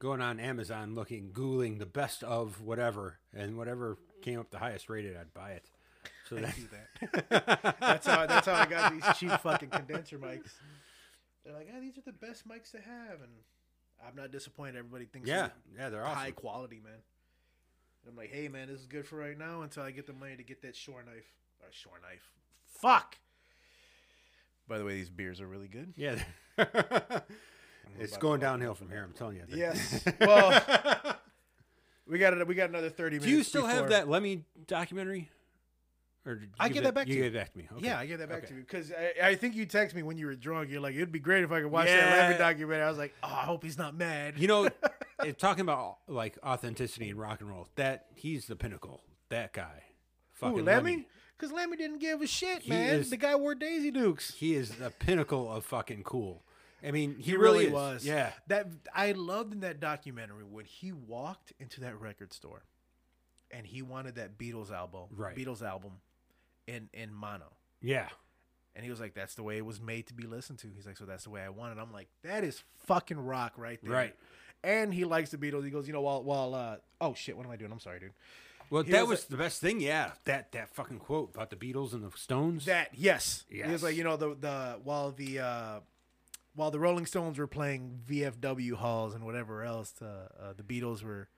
going 0.00 0.20
on 0.20 0.40
Amazon 0.40 0.94
looking, 0.96 1.30
googling 1.32 1.78
the 1.78 1.86
best 1.86 2.24
of 2.24 2.60
whatever, 2.62 3.18
and 3.32 3.56
whatever 3.56 3.96
came 4.22 4.40
up 4.40 4.50
the 4.50 4.58
highest 4.58 4.88
rated, 4.88 5.16
I'd 5.16 5.32
buy 5.32 5.52
it. 5.52 5.64
So 6.28 6.38
I 6.38 6.40
that, 6.40 6.56
do 6.56 6.68
that. 7.30 7.76
that's 7.80 8.06
how 8.06 8.26
that's 8.26 8.46
how 8.46 8.54
I 8.54 8.66
got 8.66 8.92
these 8.92 9.04
cheap 9.18 9.40
fucking 9.40 9.68
condenser 9.70 10.18
mics. 10.18 10.50
They're 11.44 11.54
like, 11.54 11.68
ah, 11.74 11.80
these 11.80 11.96
are 11.98 12.02
the 12.02 12.12
best 12.12 12.46
mics 12.46 12.70
to 12.72 12.78
have, 12.78 13.20
and 13.22 13.32
I'm 14.06 14.14
not 14.16 14.30
disappointed. 14.30 14.76
Everybody 14.76 15.06
thinks 15.06 15.28
yeah, 15.28 15.48
they're 15.72 15.84
yeah, 15.84 15.88
they're 15.88 16.04
high 16.04 16.22
awesome. 16.24 16.32
quality, 16.34 16.80
man. 16.82 16.92
And 18.02 18.10
I'm 18.10 18.16
like, 18.16 18.30
hey, 18.30 18.48
man, 18.48 18.68
this 18.68 18.80
is 18.80 18.86
good 18.86 19.06
for 19.06 19.16
right 19.16 19.38
now 19.38 19.62
until 19.62 19.82
I 19.82 19.90
get 19.90 20.06
the 20.06 20.12
money 20.12 20.36
to 20.36 20.42
get 20.42 20.62
that 20.62 20.74
Shure 20.74 21.02
knife. 21.04 21.26
Or 21.60 21.68
Shure 21.70 22.00
knife. 22.02 22.30
Fuck. 22.80 23.18
By 24.68 24.78
the 24.78 24.84
way, 24.84 24.94
these 24.94 25.10
beers 25.10 25.40
are 25.40 25.46
really 25.46 25.68
good. 25.68 25.92
Yeah, 25.96 26.16
it's 27.98 28.16
going 28.16 28.40
downhill 28.40 28.74
from 28.74 28.88
here. 28.88 29.02
I'm 29.02 29.12
telling 29.12 29.36
you. 29.36 29.44
Yes. 29.48 30.04
well, 30.20 30.62
we 32.06 32.18
got 32.18 32.34
it. 32.34 32.46
We 32.46 32.54
got 32.54 32.68
another 32.68 32.88
thirty 32.88 33.16
minutes. 33.16 33.26
Do 33.26 33.36
you 33.36 33.42
still 33.42 33.66
have 33.66 33.86
before- 33.86 33.88
that 33.90 34.08
Lemmy 34.08 34.44
documentary? 34.66 35.28
Or 36.26 36.34
did 36.34 36.42
you 36.42 36.48
I 36.60 36.68
give 36.68 36.74
give 36.74 36.84
that 36.84 36.94
back 36.94 37.08
You 37.08 37.14
to 37.14 37.24
you. 37.24 37.30
that 37.30 37.52
to 37.52 37.58
me. 37.58 37.68
Okay. 37.76 37.86
Yeah, 37.86 37.98
I 37.98 38.04
get 38.06 38.18
that 38.18 38.28
back 38.28 38.38
Okay. 38.38 38.48
to 38.48 38.54
you 38.56 38.60
because 38.60 38.92
I, 38.92 39.28
I 39.28 39.34
think 39.36 39.54
you 39.54 39.64
text 39.64 39.96
me 39.96 40.02
when 40.02 40.18
you 40.18 40.26
were 40.26 40.34
drunk. 40.34 40.68
You're 40.70 40.80
like, 40.82 40.94
it'd 40.94 41.10
be 41.10 41.18
great 41.18 41.44
if 41.44 41.50
I 41.50 41.62
could 41.62 41.70
watch 41.70 41.86
that 41.86 41.96
Yeah. 42.14 42.26
Lemmy 42.26 42.38
documentary. 42.38 42.84
I 42.84 42.88
was 42.90 42.98
like, 42.98 43.14
oh, 43.22 43.26
I 43.28 43.44
hope 43.44 43.64
he's 43.64 43.78
not 43.78 43.96
mad. 43.96 44.34
You 44.38 44.46
know, 44.48 44.68
talking 45.38 45.62
about 45.62 45.98
like 46.08 46.36
authenticity 46.44 47.08
in 47.08 47.16
rock 47.16 47.40
and 47.40 47.48
roll, 47.48 47.68
that 47.76 48.06
he's 48.14 48.46
the 48.46 48.56
pinnacle. 48.56 49.02
That 49.30 49.52
guy, 49.54 49.82
fucking 50.34 50.58
Who, 50.58 50.62
Lemmy? 50.64 51.06
Because 51.38 51.52
Lemmy 51.52 51.78
didn't 51.78 52.00
give 52.00 52.20
a 52.20 52.26
shit, 52.26 52.62
He 52.62 52.70
man. 52.70 52.96
is- 52.96 53.08
the 53.10 53.16
guy 53.16 53.34
wore 53.34 53.54
Daisy 53.54 53.90
Dukes. 53.90 54.34
He 54.34 54.54
is 54.54 54.72
the 54.72 54.90
pinnacle 54.90 55.50
of 55.50 55.64
fucking 55.64 56.02
cool. 56.02 56.42
I 56.86 56.90
mean, 56.90 57.16
he, 57.16 57.30
He 57.30 57.36
really, 57.36 57.60
really 57.60 57.72
was. 57.72 58.04
Yeah. 58.04 58.32
That 58.48 58.66
I 58.94 59.12
loved 59.12 59.52
in 59.54 59.60
that 59.60 59.80
documentary 59.80 60.44
when 60.44 60.64
he 60.66 60.92
walked 60.92 61.52
into 61.58 61.80
that 61.82 61.98
record 62.00 62.32
store, 62.34 62.64
and 63.50 63.66
he 63.66 63.82
wanted 63.82 64.16
that 64.16 64.36
Beatles 64.38 64.70
album, 64.70 65.04
Right. 65.14 65.36
Beatles 65.36 65.62
album, 65.62 65.92
in 66.66 66.88
in 66.92 67.12
mono. 67.12 67.52
Yeah. 67.82 68.08
And 68.76 68.84
he 68.84 68.90
was 68.90 69.00
like, 69.00 69.14
"That's 69.14 69.34
the 69.34 69.42
way 69.42 69.56
it 69.56 69.64
was 69.66 69.80
made 69.80 70.06
to 70.06 70.14
be 70.14 70.26
listened 70.26 70.58
to." 70.60 70.68
He's 70.74 70.86
like, 70.86 70.96
"So 70.96 71.04
that's 71.04 71.24
the 71.24 71.30
way 71.30 71.42
I 71.42 71.48
want 71.48 71.76
it." 71.76 71.80
I'm 71.82 71.92
like, 71.92 72.08
"That 72.22 72.44
is 72.44 72.62
fucking 72.86 73.18
rock 73.18 73.52
right 73.56 73.78
there." 73.82 73.92
Right. 73.92 74.16
And 74.62 74.92
he 74.94 75.04
likes 75.04 75.30
the 75.30 75.38
Beatles. 75.38 75.64
He 75.64 75.70
goes, 75.70 75.86
"You 75.86 75.92
know, 75.92 76.02
while 76.02 76.22
while 76.22 76.54
uh, 76.54 76.76
oh 77.00 77.14
shit, 77.14 77.36
what 77.36 77.44
am 77.46 77.52
I 77.52 77.56
doing? 77.56 77.72
I'm 77.72 77.80
sorry, 77.80 77.98
dude." 78.00 78.12
Well, 78.70 78.84
He 78.84 78.92
that 78.92 79.02
was 79.08 79.20
was 79.20 79.24
the 79.24 79.36
best 79.36 79.60
thing. 79.60 79.80
Yeah. 79.80 80.12
That 80.24 80.52
that 80.52 80.72
fucking 80.72 81.00
quote 81.00 81.34
about 81.34 81.50
the 81.50 81.56
Beatles 81.56 81.92
and 81.92 82.04
the 82.04 82.16
Stones. 82.16 82.66
That 82.66 82.90
yes, 82.94 83.44
yes. 83.50 83.66
He 83.66 83.72
was 83.72 83.82
like, 83.82 83.96
you 83.96 84.04
know, 84.04 84.16
the 84.16 84.36
the 84.36 84.78
while 84.84 85.10
the 85.10 85.40
uh, 85.40 85.80
while 86.54 86.70
the 86.70 86.78
Rolling 86.78 87.06
Stones 87.06 87.38
were 87.38 87.48
playing 87.48 88.00
VFW 88.08 88.74
halls 88.74 89.14
and 89.14 89.24
whatever 89.24 89.64
else, 89.64 89.94
uh, 90.00 90.28
uh, 90.40 90.52
the 90.56 90.62
Beatles 90.62 91.02
were 91.02 91.28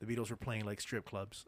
the 0.00 0.06
Beatles 0.06 0.30
were 0.30 0.36
playing 0.36 0.64
like 0.64 0.80
strip 0.80 1.04
clubs. 1.04 1.44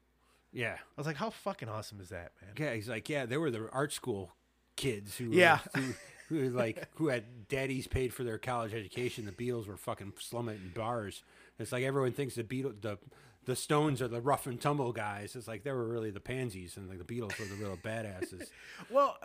Yeah. 0.54 0.76
I 0.78 1.00
was 1.00 1.06
like, 1.06 1.16
how 1.16 1.28
fucking 1.30 1.68
awesome 1.68 2.00
is 2.00 2.08
that, 2.08 2.32
man? 2.40 2.52
Yeah. 2.58 2.74
He's 2.74 2.88
like, 2.88 3.08
yeah, 3.10 3.26
they 3.26 3.36
were 3.36 3.50
the 3.50 3.68
art 3.70 3.92
school 3.92 4.32
kids 4.76 5.16
who, 5.16 5.28
were- 5.30 5.34
Yeah. 5.36 5.58
who, 5.74 5.82
who 6.30 6.48
like 6.50 6.88
who 6.94 7.08
had 7.08 7.48
daddies 7.48 7.86
paid 7.86 8.14
for 8.14 8.24
their 8.24 8.38
college 8.38 8.72
education. 8.72 9.26
The 9.26 9.32
Beatles 9.32 9.66
were 9.66 9.76
fucking 9.76 10.14
slumming 10.18 10.56
in 10.56 10.70
bars. 10.74 11.22
It's 11.58 11.70
like 11.72 11.84
everyone 11.84 12.12
thinks 12.12 12.34
the 12.36 12.44
Beatles, 12.44 12.80
the 12.80 12.98
the 13.44 13.54
Stones 13.54 14.00
are 14.00 14.08
the 14.08 14.22
rough 14.22 14.46
and 14.46 14.58
tumble 14.58 14.92
guys. 14.92 15.36
It's 15.36 15.46
like 15.46 15.64
they 15.64 15.70
were 15.72 15.86
really 15.86 16.10
the 16.10 16.18
pansies, 16.20 16.78
and 16.78 16.88
like 16.88 16.96
the 16.98 17.04
Beatles 17.04 17.38
were 17.38 17.44
the 17.44 17.56
real 17.62 17.76
badasses, 17.76 18.46
Well, 18.90 19.18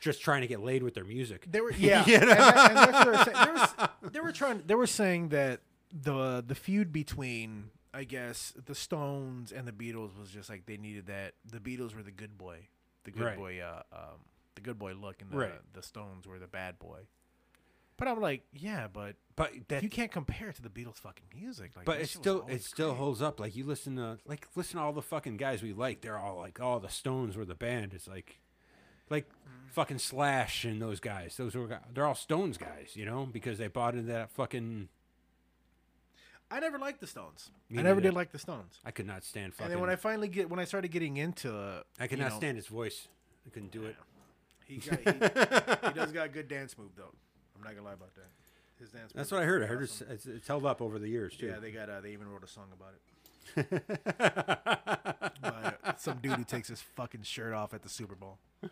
just 0.00 0.20
trying 0.20 0.42
to 0.42 0.46
get 0.46 0.60
laid 0.60 0.82
with 0.82 0.92
their 0.92 1.04
music. 1.04 1.46
they 1.50 1.62
were 1.62 1.72
yeah, 1.78 2.04
You 2.06 2.16
and, 2.16 2.30
and 2.30 3.06
they 3.06 3.10
were 3.10 3.24
saying. 3.24 3.36
They 3.44 3.50
were, 3.50 4.10
they 4.10 4.20
were 4.20 4.32
trying. 4.32 4.62
They 4.66 4.74
were 4.74 4.86
saying 4.86 5.30
that 5.30 5.60
the 5.92 6.44
the 6.46 6.54
feud 6.54 6.92
between 6.92 7.70
I 7.94 8.04
guess 8.04 8.52
the 8.66 8.74
Stones 8.74 9.52
and 9.52 9.66
the 9.68 9.72
Beatles 9.72 10.18
was 10.18 10.30
just 10.30 10.50
like 10.50 10.66
they 10.66 10.76
needed 10.76 11.06
that. 11.06 11.34
The 11.50 11.60
Beatles 11.60 11.94
were 11.94 12.02
the 12.02 12.10
good 12.10 12.36
boy, 12.36 12.68
the 13.04 13.10
good 13.12 13.22
Right. 13.22 13.36
boy, 13.36 13.60
uh, 13.60 13.82
um, 13.92 14.20
the 14.56 14.60
good 14.60 14.78
boy 14.78 14.92
look, 14.94 15.22
and 15.22 15.30
the 15.30 15.36
Right. 15.36 15.72
the 15.72 15.82
Stones 15.82 16.26
were 16.26 16.38
the 16.38 16.46
bad 16.48 16.78
boy. 16.78 17.06
But 17.96 18.08
I'm 18.08 18.20
like, 18.20 18.42
yeah, 18.52 18.88
but 18.92 19.14
But 19.36 19.52
that 19.68 19.82
you 19.84 19.88
can't 19.88 20.10
compare 20.10 20.48
it 20.48 20.56
to 20.56 20.62
the 20.62 20.68
Beatles' 20.68 20.96
fucking 20.98 21.26
music. 21.32 21.76
Like, 21.76 21.84
But 21.86 22.00
it 22.00 22.08
still 22.08 22.44
it 22.48 22.62
still 22.64 22.88
great. 22.90 22.98
holds 22.98 23.22
up. 23.22 23.38
Like 23.38 23.54
you 23.54 23.64
listen 23.64 23.94
to 23.96 24.18
like 24.26 24.48
listen 24.56 24.78
to 24.78 24.82
all 24.82 24.92
the 24.92 25.00
fucking 25.02 25.36
guys 25.36 25.62
we 25.62 25.72
like. 25.72 26.00
They're 26.00 26.18
all 26.18 26.36
like, 26.38 26.60
oh, 26.60 26.80
the 26.80 26.88
Stones 26.88 27.36
were 27.36 27.44
the 27.44 27.54
band. 27.54 27.94
It's 27.94 28.08
like, 28.08 28.40
like 29.10 29.28
Mm. 29.28 29.70
fucking 29.70 29.98
Slash 30.00 30.64
and 30.64 30.82
those 30.82 30.98
guys. 30.98 31.36
Those 31.36 31.54
were 31.54 31.80
they're 31.92 32.06
all 32.06 32.14
Stones 32.16 32.58
guys, 32.58 32.96
you 32.96 33.04
know, 33.04 33.26
because 33.26 33.58
they 33.58 33.68
bought 33.68 33.94
into 33.94 34.10
that 34.12 34.30
fucking. 34.30 34.88
I 36.50 36.60
never 36.60 36.78
liked 36.78 37.00
the 37.00 37.06
Stones. 37.06 37.50
Me 37.70 37.78
I 37.78 37.82
never 37.82 37.96
neither. 37.96 38.10
did 38.10 38.14
like 38.14 38.32
the 38.32 38.38
Stones. 38.38 38.78
I 38.84 38.90
could 38.90 39.06
not 39.06 39.24
stand 39.24 39.54
fucking. 39.54 39.64
And 39.64 39.72
then 39.72 39.80
when 39.80 39.90
I 39.90 39.96
finally 39.96 40.28
get 40.28 40.48
when 40.50 40.60
I 40.60 40.64
started 40.64 40.88
getting 40.88 41.16
into, 41.16 41.56
uh, 41.56 41.82
I 41.98 42.06
could 42.06 42.18
you 42.18 42.24
not 42.24 42.32
know, 42.32 42.38
stand 42.38 42.56
his 42.56 42.66
voice. 42.66 43.08
I 43.46 43.50
couldn't 43.50 43.72
do 43.72 43.84
it. 43.84 43.96
He 44.66 44.76
got 44.76 44.98
he, 45.00 45.88
he 45.88 45.94
does 45.94 46.12
got 46.12 46.26
a 46.26 46.30
good 46.30 46.48
dance 46.48 46.76
move 46.78 46.90
though. 46.96 47.12
I'm 47.56 47.62
not 47.62 47.74
gonna 47.74 47.86
lie 47.86 47.94
about 47.94 48.14
that. 48.14 48.28
His 48.78 48.90
dance. 48.90 49.12
That's 49.14 49.30
what 49.30 49.42
I 49.42 49.44
heard. 49.44 49.62
I 49.62 49.66
heard 49.66 49.82
awesome. 49.82 50.08
it's, 50.10 50.26
it's, 50.26 50.48
held 50.48 50.66
up 50.66 50.82
over 50.82 50.98
the 50.98 51.08
years 51.08 51.36
too. 51.36 51.46
Yeah, 51.46 51.58
they 51.60 51.70
got. 51.70 51.88
Uh, 51.88 52.00
they 52.00 52.12
even 52.12 52.28
wrote 52.28 52.44
a 52.44 52.48
song 52.48 52.66
about 52.72 52.94
it. 52.94 53.00
By, 55.42 55.74
uh, 55.84 55.92
some 55.96 56.18
dude 56.18 56.32
who 56.32 56.44
takes 56.44 56.68
his 56.68 56.80
fucking 56.80 57.22
shirt 57.22 57.52
off 57.52 57.74
at 57.74 57.82
the 57.82 57.88
Super 57.88 58.14
Bowl. 58.14 58.38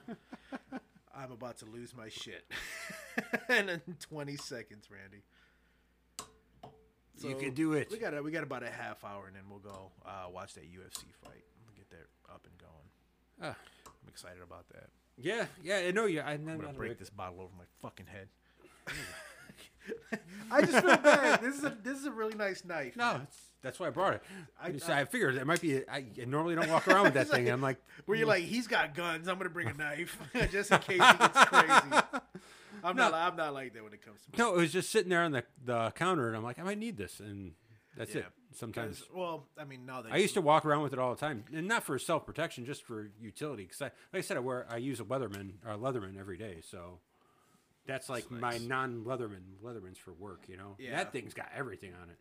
I'm 1.14 1.30
about 1.30 1.58
to 1.58 1.66
lose 1.66 1.94
my 1.94 2.08
shit. 2.08 2.50
and 3.48 3.70
in 3.70 3.82
20 4.00 4.36
seconds, 4.36 4.88
Randy. 4.90 5.22
You 7.28 7.36
can 7.36 7.54
do 7.54 7.72
it. 7.74 7.90
We 7.90 7.98
got 7.98 8.14
a, 8.14 8.22
we 8.22 8.30
got 8.30 8.42
about 8.42 8.62
a 8.62 8.70
half 8.70 9.04
hour, 9.04 9.26
and 9.26 9.36
then 9.36 9.42
we'll 9.48 9.58
go 9.58 9.90
uh, 10.04 10.28
watch 10.32 10.54
that 10.54 10.64
UFC 10.64 11.04
fight. 11.22 11.44
We'll 11.64 11.76
get 11.76 11.90
that 11.90 12.32
up 12.32 12.46
and 12.46 12.58
going. 12.58 13.52
Ah. 13.54 13.56
I'm 13.86 14.08
excited 14.08 14.42
about 14.42 14.68
that. 14.70 14.88
yeah, 15.18 15.46
yeah. 15.62 15.76
I 15.88 15.90
know 15.90 16.06
you. 16.06 16.20
I, 16.20 16.32
I'm 16.32 16.44
gonna 16.44 16.72
break 16.72 16.98
this 16.98 17.10
bottle 17.10 17.40
over 17.40 17.52
my 17.56 17.64
fucking 17.80 18.06
head. 18.06 18.28
I 20.50 20.60
just 20.60 20.84
feel 20.84 20.96
bad. 20.96 21.40
This 21.42 21.56
is 21.56 21.64
a 21.64 21.76
this 21.82 21.98
is 21.98 22.06
a 22.06 22.10
really 22.10 22.34
nice 22.34 22.64
knife. 22.64 22.96
No, 22.96 23.12
man. 23.12 23.22
it's, 23.22 23.38
that's 23.62 23.80
why 23.80 23.88
I 23.88 23.90
brought 23.90 24.14
it. 24.14 24.22
I- 24.60 24.68
I, 24.68 25.00
I, 25.00 25.04
figured 25.04 25.36
it 25.36 25.46
might 25.46 25.60
be. 25.60 25.88
I 25.88 26.04
normally 26.26 26.54
don't 26.54 26.68
walk 26.68 26.86
around 26.88 27.04
with 27.04 27.14
that 27.14 27.28
thing. 27.30 27.48
I'm 27.48 27.62
like, 27.62 27.78
Where 28.06 28.18
you're 28.18 28.26
like, 28.26 28.44
he's 28.44 28.66
got 28.66 28.94
guns. 28.94 29.28
I'm 29.28 29.38
gonna 29.38 29.50
bring 29.50 29.68
a 29.68 29.74
knife 29.74 30.18
just 30.50 30.70
in 30.70 30.78
case 30.78 31.00
he 31.00 31.18
gets 31.18 31.44
crazy. 31.44 32.02
I'm 32.82 32.96
not. 32.96 33.14
I'm 33.14 33.36
not 33.36 33.54
like 33.54 33.74
that 33.74 33.82
when 33.84 33.92
it 33.92 34.02
comes 34.04 34.20
to. 34.32 34.38
no, 34.38 34.54
it 34.54 34.59
was 34.59 34.72
just 34.72 34.90
sitting 34.90 35.10
there 35.10 35.22
on 35.22 35.32
the, 35.32 35.44
the 35.64 35.90
counter, 35.96 36.28
and 36.28 36.36
I'm 36.36 36.42
like, 36.42 36.59
I 36.59 36.62
might 36.62 36.78
need 36.78 36.96
this, 36.96 37.20
and 37.20 37.52
that's 37.96 38.14
it. 38.14 38.26
Sometimes. 38.54 39.02
well, 39.14 39.46
I 39.59 39.64
mean, 39.64 39.86
no. 39.86 40.02
I 40.10 40.18
used 40.18 40.34
to 40.34 40.40
walk 40.42 40.66
around 40.66 40.82
with 40.82 40.92
it 40.92 40.98
all 40.98 41.14
the 41.14 41.20
time, 41.20 41.44
and 41.54 41.66
not 41.66 41.84
for 41.84 41.98
self 41.98 42.26
protection, 42.26 42.64
just 42.66 42.84
for 42.84 43.10
utility. 43.20 43.62
Because 43.64 43.80
I, 43.82 43.84
like 44.12 44.18
I 44.18 44.20
said, 44.20 44.36
I 44.36 44.40
wear 44.40 44.66
I 44.70 44.76
use 44.76 45.00
a 45.00 45.04
Weatherman 45.04 45.52
or 45.66 45.72
a 45.72 45.78
Leatherman 45.78 46.18
every 46.18 46.36
day, 46.36 46.60
so 46.62 46.98
that's 47.86 48.09
like 48.10 48.30
my 48.30 48.52
nice. 48.52 48.60
non 48.62 49.04
Leatherman 49.04 49.40
Leathermans 49.64 49.96
for 49.96 50.12
work. 50.12 50.42
You 50.48 50.56
know, 50.59 50.76
Yeah. 50.78 50.96
that 50.96 51.12
thing's 51.12 51.32
got 51.34 51.48
everything 51.56 51.92
on 52.02 52.10
it. 52.10 52.18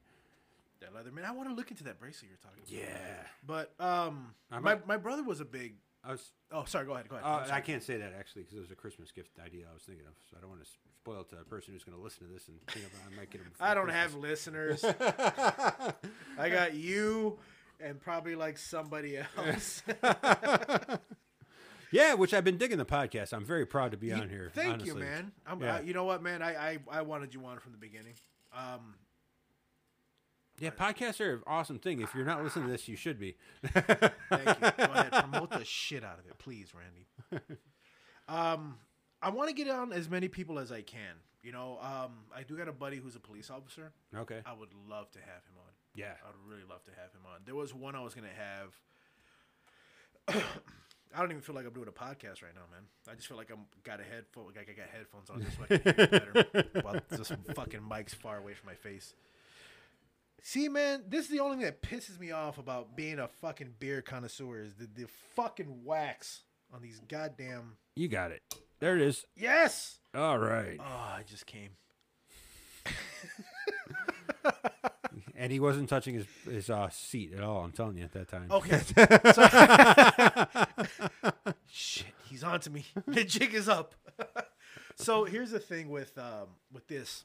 that 0.80 0.94
Leatherman. 0.94 1.26
I 1.26 1.32
want 1.32 1.50
to 1.50 1.56
look 1.56 1.70
into 1.70 1.84
that 1.86 2.00
bracelet 2.00 2.30
you're 2.32 2.38
talking 2.42 2.64
about. 2.64 2.72
Yeah, 2.72 3.28
But 3.46 3.74
um, 3.80 4.34
my 4.62 4.80
my 4.86 4.98
brother 4.98 5.24
was 5.24 5.40
a 5.42 5.46
big. 5.46 5.76
I 6.04 6.12
was. 6.12 6.32
Oh, 6.52 6.64
sorry. 6.66 6.86
Go 6.86 6.94
ahead. 6.94 7.08
Go 7.10 7.16
ahead. 7.18 7.50
Uh. 7.50 7.54
I 7.54 7.62
can't 7.62 7.84
say 7.84 7.98
that 7.98 8.14
actually 8.18 8.44
because 8.44 8.58
it 8.58 8.62
was 8.62 8.72
a 8.72 8.76
Christmas 8.76 9.12
gift 9.12 9.32
idea 9.44 9.66
I 9.70 9.74
was 9.74 9.84
thinking 9.84 10.06
of, 10.08 10.14
so 10.30 10.38
I 10.38 10.42
don't 10.42 10.50
want 10.50 10.64
to 10.64 10.70
spoil 11.02 11.22
it 11.22 11.30
to 11.30 11.38
a 11.42 11.44
person 11.46 11.74
who's 11.74 11.84
going 11.84 11.98
to 11.98 12.04
listen 12.04 12.28
to 12.28 12.34
this 12.34 12.48
and 12.48 12.58
think 12.68 12.86
about 12.88 13.02
I 13.12 13.16
might 13.16 13.30
get 13.30 13.44
them. 13.44 13.52
I 13.60 13.74
don't 13.74 13.90
have 13.90 14.16
listeners. 14.16 14.84
I 16.38 16.50
got 16.50 16.74
you 16.74 17.38
and 17.80 18.00
probably 18.00 18.36
like 18.36 18.58
somebody 18.58 19.18
else. 19.38 19.84
Yeah, 21.92 22.14
which 22.14 22.34
I've 22.34 22.46
been 22.46 22.58
digging 22.58 22.78
the 22.78 22.86
podcast. 22.86 23.34
I'm 23.34 23.44
very 23.44 23.66
proud 23.66 23.92
to 23.92 23.98
be 23.98 24.14
on 24.14 24.30
here. 24.30 24.50
Thank 24.56 24.86
you, 24.86 24.94
honestly. 24.94 25.02
man. 25.02 25.32
I'm, 25.46 25.62
Yeah. 25.62 25.76
I, 25.76 25.82
you 25.82 25.94
know 25.94 26.06
what, 26.06 26.24
man? 26.24 26.42
I, 26.42 26.56
I 26.56 26.78
I 26.90 27.02
wanted 27.02 27.34
you 27.34 27.44
on 27.46 27.60
from 27.60 27.74
the 27.74 27.78
beginning. 27.78 28.14
Um, 28.56 28.96
Yeah, 30.62 30.70
podcasts 30.70 31.20
are 31.20 31.34
an 31.34 31.42
awesome 31.48 31.80
thing. 31.80 32.02
If 32.02 32.14
you're 32.14 32.26
not 32.26 32.44
listening 32.44 32.66
to 32.66 32.72
this, 32.72 32.88
you 32.88 32.96
should 32.96 33.20
be. 33.20 33.36
thank 33.74 33.88
you. 33.90 34.72
Go 34.78 34.92
ahead, 34.94 35.12
promote 35.32 35.50
the 35.50 35.66
shit 35.66 36.04
out 36.04 36.20
of 36.20 36.26
it, 36.28 36.38
please, 36.38 36.72
Randy. 36.74 37.08
Um, 38.28 38.78
I 39.22 39.30
want 39.30 39.50
to 39.50 39.56
get 39.56 39.68
on 39.70 39.92
as 39.92 40.10
many 40.10 40.28
people 40.28 40.60
as 40.60 40.72
I 40.72 40.82
can. 40.82 41.16
You 41.44 41.52
know, 41.52 41.80
um, 41.82 42.12
I 42.36 42.44
do 42.44 42.56
got 42.56 42.68
a 42.68 42.72
buddy 42.72 42.98
who's 42.98 43.16
a 43.16 43.20
police 43.20 43.50
officer. 43.50 43.92
Okay. 44.16 44.42
I 44.46 44.54
would 44.54 44.70
love 44.88 45.10
to 45.12 45.20
have 45.20 45.44
him 45.46 45.56
on. 45.58 45.72
Yeah. 45.96 46.14
I 46.24 46.28
would 46.28 46.48
really 46.48 46.68
love 46.70 46.84
to 46.84 46.92
have 46.92 47.12
him 47.12 47.22
on. 47.26 47.42
There 47.46 47.56
was 47.56 47.74
one 47.74 47.96
I 47.96 48.02
was 48.02 48.14
gonna 48.14 48.28
have. 48.28 48.78
I 51.14 51.20
don't 51.20 51.32
even 51.32 51.42
feel 51.42 51.56
like 51.56 51.66
I'm 51.66 51.74
doing 51.74 51.90
a 51.90 51.92
podcast 51.92 52.42
right 52.44 52.54
now, 52.56 52.62
man. 52.72 52.84
I 53.10 53.16
just 53.16 53.28
feel 53.28 53.38
like 53.38 53.50
I'm 53.52 53.66
got 53.84 54.00
a 54.00 54.04
headphone, 54.04 54.46
like 54.56 54.70
I 54.70 54.74
got 54.74 54.88
headphones 54.96 55.30
on 55.30 55.42
just 55.42 55.58
so 55.58 55.64
I 55.64 55.78
can 55.78 55.96
hear 55.96 56.08
better. 56.08 56.66
While 56.82 57.02
this 57.10 57.32
fucking 57.56 57.82
mic's 57.88 58.14
far 58.14 58.38
away 58.38 58.54
from 58.54 58.68
my 58.68 58.76
face. 58.76 59.14
See, 60.44 60.70
man, 60.70 61.04
this 61.08 61.26
is 61.26 61.32
the 61.32 61.40
only 61.40 61.58
thing 61.58 61.66
that 61.66 61.82
pisses 61.84 62.20
me 62.20 62.32
off 62.32 62.58
about 62.58 62.96
being 62.96 63.20
a 63.20 63.28
fucking 63.28 63.76
beer 63.80 64.02
connoisseur 64.02 64.62
is 64.64 64.74
the, 64.76 64.88
the 64.94 65.06
fucking 65.36 65.84
wax 65.86 66.42
on 66.74 66.82
these 66.82 67.00
goddamn. 67.08 67.78
You 67.96 68.08
got 68.08 68.32
it. 68.32 68.42
There 68.80 68.96
it 68.96 69.02
is. 69.02 69.26
Yes. 69.36 70.00
All 70.16 70.40
right. 70.40 70.78
Oh, 70.80 70.84
I 70.84 71.24
just 71.28 71.46
came. 71.46 71.70
And 75.36 75.52
he 75.52 75.60
wasn't 75.60 75.90
touching 75.90 76.14
his 76.16 76.26
his 76.46 76.70
uh, 76.70 76.90
seat 76.92 77.34
at 77.34 77.42
all. 77.44 77.64
I'm 77.64 77.72
telling 77.72 77.98
you 77.98 78.04
at 78.04 78.12
that 78.12 78.28
time. 78.28 78.46
Okay. 78.52 78.80
So- 79.34 79.48
Shit, 81.68 82.06
he's 82.30 82.44
on 82.44 82.60
to 82.62 82.70
me. 82.70 82.86
The 83.08 83.24
jig 83.24 83.56
is 83.56 83.68
up. 83.68 83.96
so 84.96 85.24
here's 85.26 85.50
the 85.50 85.58
thing 85.60 85.90
with 85.90 86.16
um, 86.18 86.50
with 86.72 86.88
this. 86.88 87.24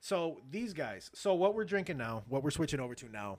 So 0.00 0.40
these 0.50 0.72
guys. 0.72 1.10
So 1.14 1.34
what 1.34 1.54
we're 1.54 1.64
drinking 1.64 1.98
now, 1.98 2.22
what 2.28 2.42
we're 2.42 2.50
switching 2.50 2.80
over 2.80 2.94
to 2.94 3.08
now, 3.10 3.38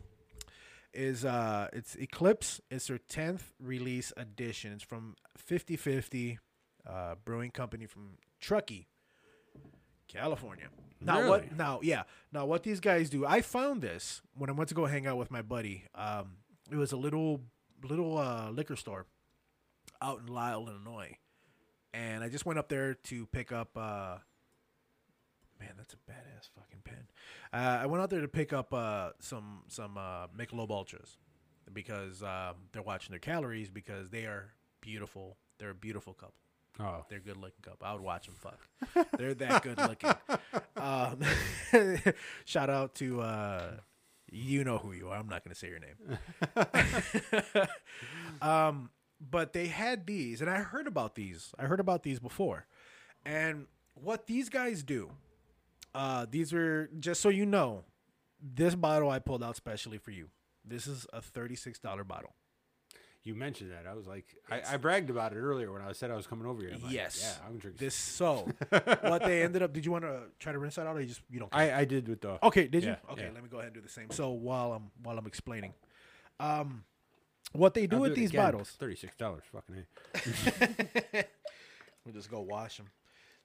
is 0.93 1.25
uh, 1.25 1.67
it's 1.73 1.95
Eclipse. 1.95 2.61
It's 2.69 2.87
their 2.87 2.97
tenth 2.99 3.53
release 3.59 4.13
edition. 4.17 4.73
It's 4.73 4.83
from 4.83 5.15
5050 5.37 6.39
uh, 6.87 7.15
Brewing 7.23 7.51
Company 7.51 7.85
from 7.85 8.17
Truckee, 8.39 8.87
California. 10.07 10.67
Now 10.99 11.17
Really? 11.17 11.29
what? 11.29 11.57
Now 11.57 11.79
yeah. 11.81 12.03
Now 12.31 12.45
what 12.45 12.63
these 12.63 12.79
guys 12.79 13.09
do? 13.09 13.25
I 13.25 13.41
found 13.41 13.81
this 13.81 14.21
when 14.35 14.49
I 14.49 14.53
went 14.53 14.69
to 14.69 14.75
go 14.75 14.85
hang 14.85 15.07
out 15.07 15.17
with 15.17 15.31
my 15.31 15.41
buddy. 15.41 15.85
Um, 15.95 16.37
it 16.71 16.75
was 16.75 16.91
a 16.91 16.97
little 16.97 17.41
little 17.83 18.17
uh, 18.17 18.51
liquor 18.51 18.75
store 18.75 19.07
out 20.01 20.19
in 20.19 20.27
Lisle, 20.27 20.67
Illinois, 20.67 21.17
and 21.93 22.23
I 22.23 22.29
just 22.29 22.45
went 22.45 22.59
up 22.59 22.69
there 22.69 22.93
to 23.05 23.25
pick 23.27 23.51
up. 23.51 23.69
Uh, 23.75 24.17
man, 25.61 25.73
that's 25.77 25.93
a 25.93 26.11
badass 26.11 26.49
fucking 26.55 26.81
pen. 26.83 27.07
Uh, 27.53 27.79
I 27.83 27.85
went 27.85 28.01
out 28.01 28.09
there 28.09 28.21
to 28.21 28.27
pick 28.27 28.51
up 28.51 28.73
uh, 28.73 29.11
some 29.19 29.63
some 29.67 29.97
uh, 29.97 30.27
Michelob 30.37 30.71
Ultras 30.71 31.17
because 31.71 32.23
um, 32.23 32.55
they're 32.71 32.81
watching 32.81 33.11
their 33.11 33.19
calories 33.19 33.69
because 33.69 34.09
they 34.09 34.25
are 34.25 34.53
beautiful. 34.81 35.37
They're 35.59 35.69
a 35.69 35.75
beautiful 35.75 36.13
couple. 36.13 36.35
Oh. 36.79 37.05
They're 37.09 37.19
good 37.19 37.37
looking 37.37 37.61
couple. 37.61 37.85
I 37.85 37.93
would 37.93 38.01
watch 38.01 38.25
them 38.25 38.35
fuck. 38.35 39.07
They're 39.17 39.33
that 39.35 39.61
good 39.61 39.77
looking. 39.77 40.13
Um, 40.75 41.19
shout 42.45 42.69
out 42.69 42.95
to 42.95 43.21
uh, 43.21 43.71
you 44.31 44.63
know 44.63 44.77
who 44.77 44.93
you 44.93 45.09
are. 45.09 45.17
I'm 45.17 45.27
not 45.27 45.43
going 45.43 45.53
to 45.53 45.59
say 45.59 45.67
your 45.67 45.79
name. 45.79 46.17
um, 48.41 48.89
but 49.29 49.53
they 49.53 49.67
had 49.67 50.07
these, 50.07 50.41
and 50.41 50.49
I 50.49 50.59
heard 50.59 50.87
about 50.87 51.15
these. 51.15 51.53
I 51.59 51.65
heard 51.65 51.79
about 51.79 52.03
these 52.03 52.19
before, 52.19 52.65
and 53.25 53.67
what 53.93 54.25
these 54.25 54.49
guys 54.49 54.81
do. 54.81 55.11
Uh, 55.93 56.25
these 56.29 56.53
are 56.53 56.89
just 56.99 57.21
so 57.21 57.29
you 57.29 57.45
know. 57.45 57.83
This 58.43 58.73
bottle 58.73 59.09
I 59.09 59.19
pulled 59.19 59.43
out 59.43 59.55
specially 59.55 59.99
for 59.99 60.11
you. 60.11 60.29
This 60.65 60.87
is 60.87 61.05
a 61.13 61.21
thirty-six 61.21 61.79
dollar 61.79 62.03
bottle. 62.03 62.33
You 63.23 63.35
mentioned 63.35 63.71
that. 63.71 63.85
I 63.87 63.93
was 63.93 64.07
like, 64.07 64.25
I, 64.49 64.61
I 64.67 64.77
bragged 64.77 65.11
about 65.11 65.31
it 65.31 65.35
earlier 65.35 65.71
when 65.71 65.83
I 65.83 65.91
said 65.91 66.09
I 66.09 66.15
was 66.15 66.25
coming 66.25 66.47
over 66.47 66.59
here. 66.61 66.71
I'm 66.73 66.81
like, 66.81 66.91
yes. 66.91 67.21
yeah, 67.21 67.47
I'm 67.47 67.59
drinking. 67.59 67.85
This 67.85 67.93
so 67.93 68.47
what 69.01 69.23
they 69.23 69.43
ended 69.43 69.61
up. 69.61 69.73
Did 69.73 69.85
you 69.85 69.91
want 69.91 70.05
to 70.05 70.21
try 70.39 70.51
to 70.51 70.57
rinse 70.57 70.75
that 70.75 70.87
out, 70.87 70.95
or 70.95 71.01
you 71.01 71.07
just 71.07 71.21
you 71.29 71.39
don't? 71.39 71.51
care? 71.51 71.75
I, 71.75 71.81
I 71.81 71.85
did 71.85 72.07
with 72.07 72.21
the. 72.21 72.43
Okay, 72.43 72.67
did 72.67 72.83
you? 72.83 72.95
Okay, 73.11 73.23
yeah. 73.23 73.29
let 73.31 73.43
me 73.43 73.49
go 73.49 73.57
ahead 73.57 73.67
and 73.67 73.75
do 73.75 73.81
the 73.81 73.89
same. 73.89 74.09
So 74.09 74.31
while 74.31 74.73
I'm 74.73 74.89
while 75.03 75.19
I'm 75.19 75.27
explaining, 75.27 75.73
um, 76.39 76.83
what 77.53 77.75
they 77.75 77.85
do 77.85 77.97
I'll 77.97 78.01
with 78.03 78.13
it 78.13 78.15
these 78.15 78.29
again. 78.29 78.43
bottles, 78.43 78.71
Thirty-six 78.79 79.15
dollars. 79.17 79.43
Fucking. 79.51 79.85
A. 81.13 81.23
we'll 82.05 82.15
just 82.15 82.31
go 82.31 82.39
wash 82.39 82.77
them. 82.77 82.87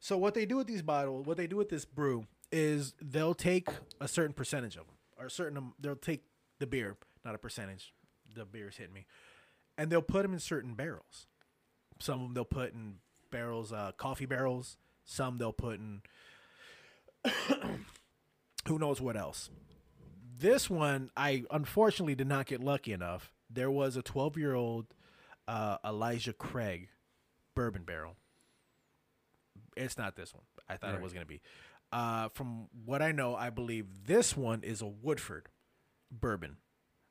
So 0.00 0.16
what 0.16 0.32
they 0.32 0.46
do 0.46 0.56
with 0.56 0.66
these 0.66 0.82
bottles, 0.82 1.26
what 1.26 1.36
they 1.36 1.46
do 1.46 1.56
with 1.56 1.68
this 1.68 1.84
brew 1.84 2.26
is 2.52 2.94
they'll 3.00 3.34
take 3.34 3.68
a 4.00 4.08
certain 4.08 4.32
percentage 4.32 4.76
of 4.76 4.86
them, 4.86 4.96
or 5.18 5.26
a 5.26 5.30
certain. 5.30 5.72
They'll 5.78 5.96
take 5.96 6.24
the 6.58 6.66
beer, 6.66 6.96
not 7.24 7.34
a 7.34 7.38
percentage. 7.38 7.92
The 8.34 8.44
beer's 8.44 8.76
hitting 8.76 8.94
me, 8.94 9.06
and 9.78 9.90
they'll 9.90 10.02
put 10.02 10.22
them 10.22 10.32
in 10.32 10.38
certain 10.38 10.74
barrels. 10.74 11.26
Some 11.98 12.20
of 12.20 12.26
them 12.26 12.34
they'll 12.34 12.44
put 12.44 12.72
in 12.72 12.96
barrels, 13.30 13.72
uh, 13.72 13.92
coffee 13.96 14.26
barrels. 14.26 14.76
Some 15.04 15.38
they'll 15.38 15.52
put 15.52 15.78
in. 15.78 16.02
who 18.68 18.78
knows 18.78 19.00
what 19.00 19.16
else? 19.16 19.50
This 20.38 20.68
one, 20.68 21.10
I 21.16 21.44
unfortunately 21.50 22.14
did 22.14 22.26
not 22.26 22.46
get 22.46 22.60
lucky 22.60 22.92
enough. 22.92 23.32
There 23.48 23.70
was 23.70 23.96
a 23.96 24.02
12 24.02 24.36
year 24.36 24.54
old 24.54 24.86
uh, 25.48 25.78
Elijah 25.84 26.32
Craig 26.32 26.88
bourbon 27.54 27.84
barrel. 27.84 28.16
It's 29.76 29.96
not 29.96 30.16
this 30.16 30.34
one. 30.34 30.44
I 30.68 30.76
thought 30.76 30.94
it 30.94 31.00
was 31.00 31.12
going 31.12 31.24
to 31.24 31.28
be. 31.28 31.40
Uh, 31.92 32.28
from 32.30 32.68
what 32.84 33.00
I 33.02 33.12
know, 33.12 33.34
I 33.34 33.50
believe 33.50 33.86
this 34.06 34.36
one 34.36 34.62
is 34.62 34.82
a 34.82 34.86
Woodford 34.86 35.48
bourbon. 36.10 36.56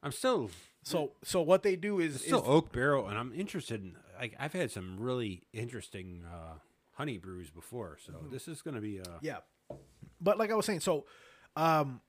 I'm 0.04 0.12
still 0.12 0.52
So, 0.84 1.14
so 1.24 1.42
what 1.42 1.64
they 1.64 1.76
do 1.76 2.00
is, 2.00 2.16
It's 2.16 2.26
still 2.26 2.42
is- 2.42 2.48
oak 2.48 2.72
barrel, 2.72 3.08
and 3.08 3.18
I'm 3.18 3.34
interested 3.34 3.82
in. 3.82 3.96
Like, 4.20 4.36
I've 4.40 4.54
had 4.54 4.72
some 4.72 4.98
really 5.00 5.44
interesting 5.52 6.24
uh, 6.26 6.60
honey 6.94 7.18
brews 7.18 7.50
before, 7.50 7.98
so 8.06 8.14
this 8.32 8.48
is 8.48 8.62
going 8.62 8.76
to 8.76 8.82
be. 8.82 9.00
Uh, 9.00 9.04
Mm-hmm. 9.04 9.26
yeah. 9.26 9.38
But 10.22 10.38
like 10.38 10.52
I 10.52 10.56
was 10.56 10.66
saying, 10.66 10.80
so, 10.82 11.06
um, 11.56 12.02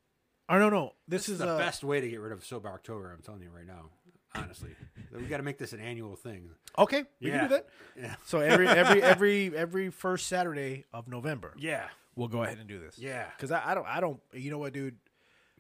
I 0.49 0.59
don't 0.59 0.73
know. 0.73 0.93
This, 1.09 1.23
this 1.27 1.29
is 1.31 1.41
is 1.41 1.47
the 1.47 1.53
uh, 1.55 1.59
best 1.59 1.83
way 1.83 2.01
to 2.01 2.09
get 2.09 2.21
rid 2.21 2.33
of 2.33 2.45
sober 2.45 2.69
October. 2.69 3.13
I'm 3.13 3.23
telling 3.23 3.43
you 3.43 3.51
right 3.51 3.67
now, 3.67 3.91
honestly, 4.35 4.71
we 5.17 5.23
got 5.23 5.39
to 5.39 5.43
make 5.43 5.59
this 5.59 5.73
an 5.73 5.81
annual 5.81 6.15
thing. 6.17 6.51
Okay, 6.79 7.05
we 7.21 7.31
can 7.31 7.45
do 7.45 7.49
that. 7.49 7.67
Yeah, 7.99 8.15
So 8.27 8.41
every 8.41 8.69
every 8.69 9.03
every 9.13 9.57
every 9.57 9.91
first 9.91 10.27
Saturday 10.29 10.85
of 10.93 11.09
November, 11.09 11.55
yeah, 11.59 11.87
we'll 12.17 12.29
go 12.29 12.43
ahead 12.43 12.59
and 12.59 12.67
do 12.69 12.81
this. 12.81 12.99
yeah. 12.99 13.27
Because 13.37 13.53
I, 13.53 13.71
I 13.71 13.75
don't 13.75 13.87
I 13.87 14.01
don't 14.01 14.21
you 14.33 14.51
know 14.51 14.59
what, 14.59 14.73
dude. 14.73 14.97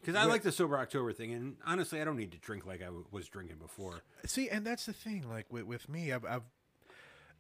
Because 0.00 0.14
I 0.14 0.24
like 0.24 0.42
the 0.42 0.52
sober 0.52 0.78
October 0.78 1.12
thing, 1.12 1.32
and 1.32 1.56
honestly, 1.66 2.00
I 2.00 2.04
don't 2.04 2.16
need 2.16 2.32
to 2.32 2.38
drink 2.38 2.64
like 2.66 2.80
I 2.80 2.86
w- 2.86 3.06
was 3.10 3.28
drinking 3.28 3.56
before. 3.56 4.02
See, 4.26 4.48
and 4.48 4.64
that's 4.64 4.86
the 4.86 4.92
thing. 4.92 5.28
Like 5.28 5.46
with, 5.50 5.64
with 5.64 5.88
me, 5.88 6.12
I've, 6.12 6.24
I've 6.24 6.42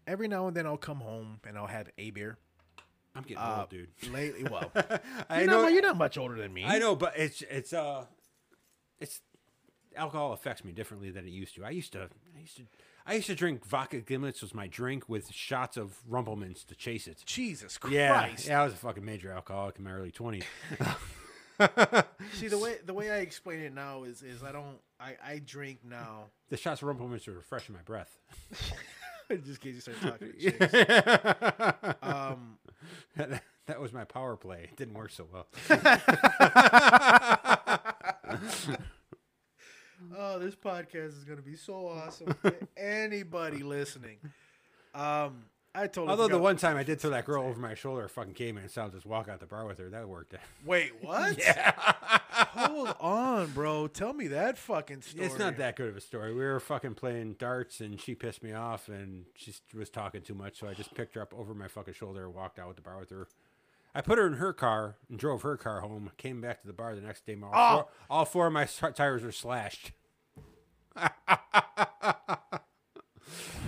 every 0.06 0.26
now 0.26 0.48
and 0.48 0.56
then 0.56 0.66
I'll 0.66 0.76
come 0.78 0.98
home 1.00 1.38
and 1.46 1.56
I'll 1.56 1.66
have 1.68 1.88
a 1.98 2.10
beer. 2.10 2.38
I'm 3.14 3.22
getting 3.22 3.36
Uh, 3.38 3.58
old, 3.60 3.70
dude. 3.70 3.88
Lately, 4.12 4.44
well, 4.50 4.72
I 5.30 5.42
you're, 5.42 5.50
know, 5.50 5.62
not, 5.62 5.72
you're 5.72 5.82
not 5.82 5.96
much 5.96 6.18
older 6.18 6.36
than 6.36 6.52
me. 6.52 6.64
I 6.64 6.78
know, 6.78 6.96
but 6.96 7.12
it's 7.16 7.42
it's 7.42 7.72
uh, 7.72 8.04
it's 9.00 9.20
alcohol 9.94 10.32
affects 10.32 10.64
me 10.64 10.72
differently 10.72 11.10
than 11.10 11.24
it 11.26 11.30
used 11.30 11.54
to. 11.56 11.64
I 11.64 11.70
used 11.70 11.92
to, 11.92 12.08
I 12.36 12.40
used 12.40 12.56
to, 12.56 12.62
I 13.06 13.14
used 13.14 13.28
to 13.28 13.34
drink 13.36 13.64
vodka 13.64 14.00
gimlets 14.00 14.42
was 14.42 14.52
my 14.52 14.66
drink 14.66 15.08
with 15.08 15.32
shots 15.32 15.76
of 15.76 15.96
Rumple 16.08 16.34
Minze 16.36 16.64
to 16.64 16.74
chase 16.74 17.06
it. 17.06 17.22
Jesus 17.24 17.78
Christ. 17.78 17.94
yeah, 18.48 18.60
I 18.60 18.64
was 18.64 18.72
a 18.72 18.76
fucking 18.76 19.04
major 19.04 19.30
alcoholic 19.30 19.78
in 19.78 19.84
my 19.84 19.92
early 19.92 20.10
twenties. 20.10 20.44
See 22.34 22.48
the 22.48 22.58
way 22.58 22.76
the 22.84 22.92
way 22.92 23.10
I 23.10 23.18
explain 23.18 23.60
it 23.60 23.72
now 23.72 24.02
is 24.04 24.22
is 24.22 24.42
I 24.42 24.52
don't 24.52 24.78
I 25.00 25.16
I 25.24 25.38
drink 25.44 25.78
now. 25.88 26.24
the 26.50 26.56
shots 26.56 26.82
of 26.82 26.88
Rumple 26.88 27.08
Minze 27.08 27.26
were 27.26 27.34
refreshing 27.34 27.74
my 27.74 27.82
breath. 27.82 28.18
just 29.30 29.64
in 29.64 29.72
case 29.72 29.74
you 29.74 29.80
start 29.80 30.00
talking 30.00 30.32
to. 30.38 31.96
Um, 32.02 32.58
that, 33.16 33.42
that 33.66 33.80
was 33.80 33.92
my 33.92 34.04
power 34.04 34.36
play. 34.36 34.68
It 34.70 34.76
didn't 34.76 34.94
work 34.94 35.10
so 35.10 35.26
well. 35.32 35.46
Oh, 40.16 40.38
this 40.38 40.54
podcast 40.54 41.16
is 41.16 41.24
gonna 41.24 41.42
be 41.42 41.56
so 41.56 41.88
awesome. 41.88 42.34
to 42.42 42.54
Anybody 42.76 43.62
listening? 43.62 44.18
Um, 44.94 45.44
I 45.74 45.86
told. 45.88 46.08
Although 46.08 46.28
the 46.28 46.38
one 46.38 46.56
time 46.56 46.76
I 46.76 46.82
did 46.82 47.00
throw 47.00 47.10
that 47.10 47.26
girl 47.26 47.44
over 47.44 47.60
my 47.60 47.74
shoulder, 47.74 48.08
fucking 48.08 48.32
came 48.34 48.56
in, 48.56 48.68
so 48.68 48.82
I'll 48.82 48.88
just 48.88 49.04
walk 49.04 49.28
out 49.28 49.40
the 49.40 49.46
bar 49.46 49.66
with 49.66 49.78
her. 49.78 49.90
That 49.90 50.08
worked. 50.08 50.34
out. 50.34 50.40
Wait, 50.64 50.92
what? 51.02 51.38
Yeah. 51.38 51.72
Hold 52.56 52.94
on, 53.00 53.50
bro. 53.52 53.86
Tell 53.86 54.12
me 54.12 54.28
that 54.28 54.56
fucking 54.58 55.02
story. 55.02 55.26
It's 55.26 55.38
not 55.38 55.56
that 55.58 55.76
good 55.76 55.88
of 55.88 55.96
a 55.96 56.00
story. 56.00 56.34
We 56.34 56.40
were 56.40 56.60
fucking 56.60 56.94
playing 56.94 57.36
darts, 57.38 57.80
and 57.80 58.00
she 58.00 58.14
pissed 58.14 58.42
me 58.42 58.52
off, 58.52 58.88
and 58.88 59.24
she 59.34 59.52
was 59.74 59.90
talking 59.90 60.22
too 60.22 60.34
much. 60.34 60.58
So 60.58 60.68
I 60.68 60.74
just 60.74 60.94
picked 60.94 61.14
her 61.14 61.22
up 61.22 61.34
over 61.36 61.54
my 61.54 61.68
fucking 61.68 61.94
shoulder 61.94 62.24
and 62.24 62.34
walked 62.34 62.58
out 62.58 62.68
with 62.68 62.76
the 62.76 62.82
bar 62.82 62.98
with 62.98 63.10
her. 63.10 63.28
I 63.96 64.02
put 64.02 64.18
her 64.18 64.26
in 64.26 64.34
her 64.34 64.52
car 64.52 64.96
and 65.08 65.18
drove 65.18 65.40
her 65.40 65.56
car 65.56 65.80
home. 65.80 66.10
Came 66.18 66.42
back 66.42 66.60
to 66.60 66.66
the 66.66 66.74
bar 66.74 66.94
the 66.94 67.00
next 67.00 67.24
day. 67.24 67.34
All, 67.42 67.50
ah! 67.54 67.76
four, 67.76 67.86
all 68.10 68.24
four 68.26 68.46
of 68.48 68.52
my 68.52 68.66
tires 68.66 69.22
were 69.22 69.32
slashed. 69.32 69.92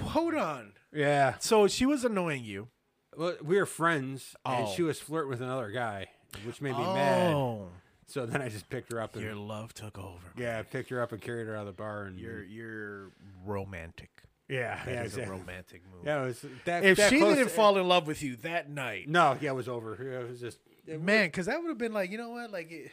Hold 0.03 0.35
on. 0.35 0.73
Yeah. 0.93 1.37
So 1.39 1.67
she 1.67 1.87
was 1.87 2.05
annoying 2.05 2.45
you. 2.45 2.69
Well, 3.17 3.37
we 3.43 3.57
were 3.57 3.65
friends, 3.65 4.37
and 4.45 4.67
Oh. 4.67 4.73
she 4.75 4.83
was 4.83 5.01
flirting 5.01 5.31
with 5.31 5.41
another 5.41 5.71
guy, 5.71 6.09
which 6.45 6.61
made 6.61 6.77
me 6.77 6.85
oh. 6.85 6.95
mad. 6.95 7.35
Oh, 7.35 7.69
So 8.07 8.27
then 8.27 8.43
I 8.43 8.51
just 8.51 8.69
picked 8.69 8.93
her 8.93 9.01
up 9.01 9.15
and 9.17 9.25
your 9.25 9.35
love 9.35 9.73
took 9.73 9.97
over. 9.99 10.33
yeah, 10.37 10.59
I 10.59 10.63
picked 10.63 10.91
her 10.91 11.01
up 11.01 11.13
and 11.13 11.23
carried 11.23 11.47
her 11.47 11.57
out 11.57 11.63
of 11.63 11.67
the 11.69 11.73
bar. 11.73 12.03
And 12.03 12.21
You're 12.21 12.45
you're 12.45 13.13
romantic. 13.47 14.11
Yeah, 14.49 14.83
That 14.85 14.91
yeah, 14.95 15.03
is 15.05 15.17
a 15.17 15.27
romantic 15.27 15.83
move. 15.93 16.05
Yeah, 16.05 16.23
it 16.23 16.27
was 16.27 16.45
that. 16.65 16.85
if 16.85 16.97
that 16.97 17.11
she 17.11 17.19
close 17.19 17.37
didn't 17.37 17.51
fall 17.53 17.77
in 17.79 17.87
love 17.87 18.07
with 18.07 18.23
you 18.23 18.37
that 18.37 18.71
night, 18.71 19.09
no, 19.09 19.37
yeah, 19.41 19.51
it 19.51 19.55
was 19.55 19.69
over. 19.69 19.95
It 19.95 20.29
was 20.29 20.41
just 20.41 20.59
man, 20.87 21.27
because 21.27 21.47
that 21.47 21.61
would 21.61 21.69
have 21.69 21.79
been 21.79 21.93
like, 21.93 22.11
you 22.11 22.19
know 22.19 22.31
what, 22.31 22.51
like, 22.51 22.71
it, 22.73 22.91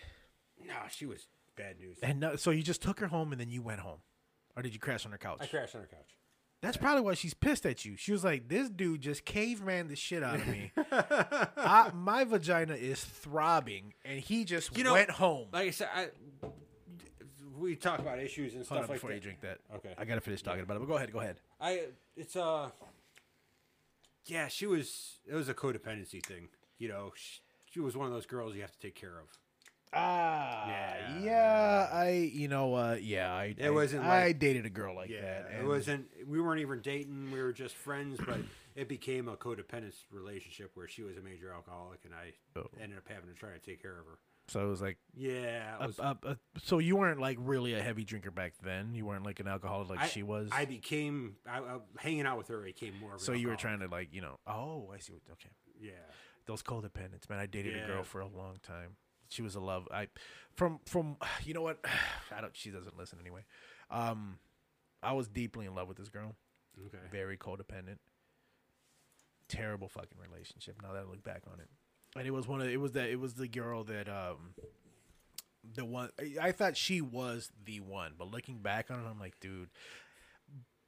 no, 0.65 0.73
she 0.91 1.06
was 1.06 1.27
bad 1.56 1.80
news. 1.80 1.98
and 2.03 2.19
no, 2.19 2.36
so 2.36 2.52
you 2.52 2.61
just 2.64 2.82
took 2.82 2.99
her 2.99 3.07
home 3.07 3.32
and 3.32 3.40
then 3.40 3.49
you 3.49 3.61
went 3.61 3.80
home, 3.80 3.99
or 4.56 4.61
did 4.64 4.73
you 4.73 4.80
crash 4.80 5.06
on 5.06 5.11
her 5.11 5.18
couch? 5.18 5.38
I 5.41 5.45
crashed 5.48 5.76
on 5.76 5.82
her 5.82 5.88
couch. 5.88 6.15
That's 6.61 6.77
probably 6.77 7.02
why 7.02 7.14
she's 7.14 7.36
pissed 7.36 7.65
at 7.68 7.86
you. 7.86 7.95
She 7.95 8.11
was 8.11 8.23
like, 8.23 8.48
"This 8.48 8.69
dude 8.69 9.02
just 9.02 9.23
caveman 9.23 9.88
the 9.88 9.95
shit 9.95 10.23
out 10.23 10.36
of 10.36 10.48
me. 10.48 10.72
I, 10.91 11.91
my 11.94 12.23
vagina 12.23 12.73
is 12.73 13.03
throbbing, 13.03 13.94
and 14.03 14.19
he 14.19 14.45
just 14.45 14.76
You 14.76 14.84
know, 14.84 14.94
went 14.94 15.11
home." 15.11 15.49
Like 15.53 15.68
I 15.68 15.72
said, 15.72 15.90
I, 15.94 16.07
we 17.57 17.76
talk 17.76 17.99
about 17.99 18.19
issues 18.19 18.53
and 18.53 18.65
Hold 18.65 18.65
stuff 18.65 18.77
on 18.77 18.82
like 18.90 18.95
before 18.98 19.10
that. 19.10 19.15
you 19.15 19.22
drink 19.22 19.41
that. 19.41 19.60
Okay. 19.76 19.94
I 19.98 20.06
gotta 20.06 20.22
finish 20.22 20.41
talking 20.41 20.61
about 20.61 20.77
it. 20.77 20.80
But 20.80 20.88
go 20.88 20.95
ahead, 20.98 21.11
go 21.11 21.19
ahead. 21.19 21.38
I 21.60 21.84
it's 22.15 22.36
uh 22.36 22.69
yeah, 24.26 24.48
she 24.48 24.65
was 24.65 25.19
it 25.27 25.36
was 25.36 25.49
a 25.49 25.53
codependency 25.53 26.23
thing. 26.26 26.49
You 26.77 26.90
know, 26.90 27.14
she, 27.15 27.40
she 27.72 27.80
was 27.80 27.95
one 27.95 28.07
of 28.07 28.14
those 28.14 28.26
girls 28.26 28.56
you 28.56 28.61
have 28.61 28.72
to 28.72 28.80
take 28.80 28.95
care 28.95 29.18
of. 29.19 29.27
Ah, 29.94 30.68
Yeah. 30.68 31.19
yeah, 31.22 31.90
I, 31.94 32.10
you 32.34 32.49
know, 32.49 32.73
uh, 32.76 32.98
yeah, 32.99 33.34
I, 33.34 33.56
It 33.57 33.68
I- 33.68 33.69
wasn't 33.69 34.03
I 34.03 34.26
like- 34.26 34.40
dated 34.40 34.65
a 34.65 34.69
girl 34.69 34.94
like 34.95 35.10
Yeah, 35.10 35.22
that. 35.44 35.52
it 35.61 35.65
wasn't. 35.65 36.07
We 36.27 36.41
weren't 36.41 36.60
even 36.60 36.82
dating. 36.82 37.32
We 37.32 37.41
were 37.41 37.53
just 37.53 37.76
friends, 37.76 38.19
but 38.26 38.40
it 38.76 38.90
became 38.90 39.30
a 39.30 39.38
codependent 39.38 39.94
relationship 40.11 40.72
where 40.73 40.88
she 40.90 41.03
was 41.03 41.15
a 41.15 41.22
major 41.22 41.53
alcoholic, 41.53 41.99
and 42.03 42.14
I 42.14 42.34
Oh. 42.60 42.68
ended 42.82 42.98
up 42.98 43.07
having 43.07 43.30
to 43.30 43.36
try 43.40 43.52
to 43.52 43.60
take 43.60 43.82
care 43.82 43.98
of 43.98 44.06
her. 44.06 44.18
So 44.48 44.64
it 44.64 44.70
was 44.70 44.82
like, 44.82 44.98
Yeah, 45.16 45.86
was, 45.86 46.00
uh, 46.00 46.14
uh, 46.24 46.36
so 46.62 46.78
you 46.78 46.96
weren't 46.96 47.20
like 47.20 47.38
really 47.40 47.74
a 47.74 47.82
heavy 47.82 48.04
drinker 48.04 48.30
back 48.32 48.54
then. 48.64 48.94
You 48.94 49.06
weren't 49.06 49.26
like 49.26 49.40
an 49.40 49.48
alcoholic 49.48 49.90
like 49.90 50.00
I- 50.00 50.08
she 50.08 50.24
was. 50.24 50.50
I 50.52 50.66
became 50.66 51.38
I, 51.50 51.60
I, 51.60 51.78
hanging 51.98 52.26
out 52.26 52.38
with 52.38 52.48
her. 52.50 52.62
I 52.62 52.66
became 52.66 53.00
more. 53.00 53.18
So 53.18 53.32
you 53.32 53.48
were 53.48 53.56
trying 53.56 53.80
to 53.80 53.88
like, 53.88 54.10
you 54.14 54.22
know, 54.22 54.40
oh, 54.46 54.92
I 54.94 55.00
see. 55.00 55.14
What, 55.14 55.24
okay, 55.32 55.50
Yeah, 55.80 55.92
those 56.46 56.62
codependents, 56.62 57.30
man. 57.30 57.40
I 57.40 57.48
dated 57.48 57.84
a 57.84 57.88
girl 57.88 58.04
for 58.04 58.22
a 58.22 58.28
long 58.28 58.58
time. 58.62 58.98
She 59.30 59.42
was 59.42 59.56
a 59.56 59.60
love. 59.60 59.88
I 59.92 60.08
from 60.56 60.80
from 60.86 61.18
you 61.44 61.54
know 61.54 61.64
what? 61.64 61.84
I 62.36 62.42
don't. 62.42 62.56
She 62.56 62.70
doesn't 62.70 62.98
listen 62.98 63.20
anyway. 63.20 63.46
Um, 63.90 64.38
I 65.02 65.14
was 65.14 65.28
deeply 65.28 65.66
in 65.66 65.76
love 65.76 65.88
with 65.88 65.98
this 65.98 66.10
girl. 66.10 66.36
okay. 66.88 66.98
Very 67.12 67.38
codependent. 67.38 67.98
Terrible 69.48 69.90
fucking 69.90 70.18
relationship. 70.20 70.82
Now 70.82 70.94
that 70.94 71.04
I 71.06 71.10
look 71.10 71.24
back 71.24 71.44
on 71.52 71.60
it, 71.60 71.70
and 72.16 72.28
it 72.28 72.32
was 72.32 72.48
one 72.48 72.62
of 72.62 72.68
it 72.68 72.80
was 72.80 72.94
that 72.94 73.10
it 73.10 73.20
was 73.20 73.34
the 73.36 73.48
girl 73.48 73.84
that 73.86 74.08
um 74.10 74.54
the 75.76 75.84
one 75.86 76.10
I- 76.42 76.52
thought 76.52 76.78
she 76.78 77.02
was 77.02 77.52
the 77.66 77.80
one, 77.80 78.14
but 78.18 78.30
looking 78.30 78.60
back 78.60 78.92
on 78.92 79.00
it, 79.00 79.08
I'm 79.10 79.20
like, 79.20 79.40
dude. 79.40 79.70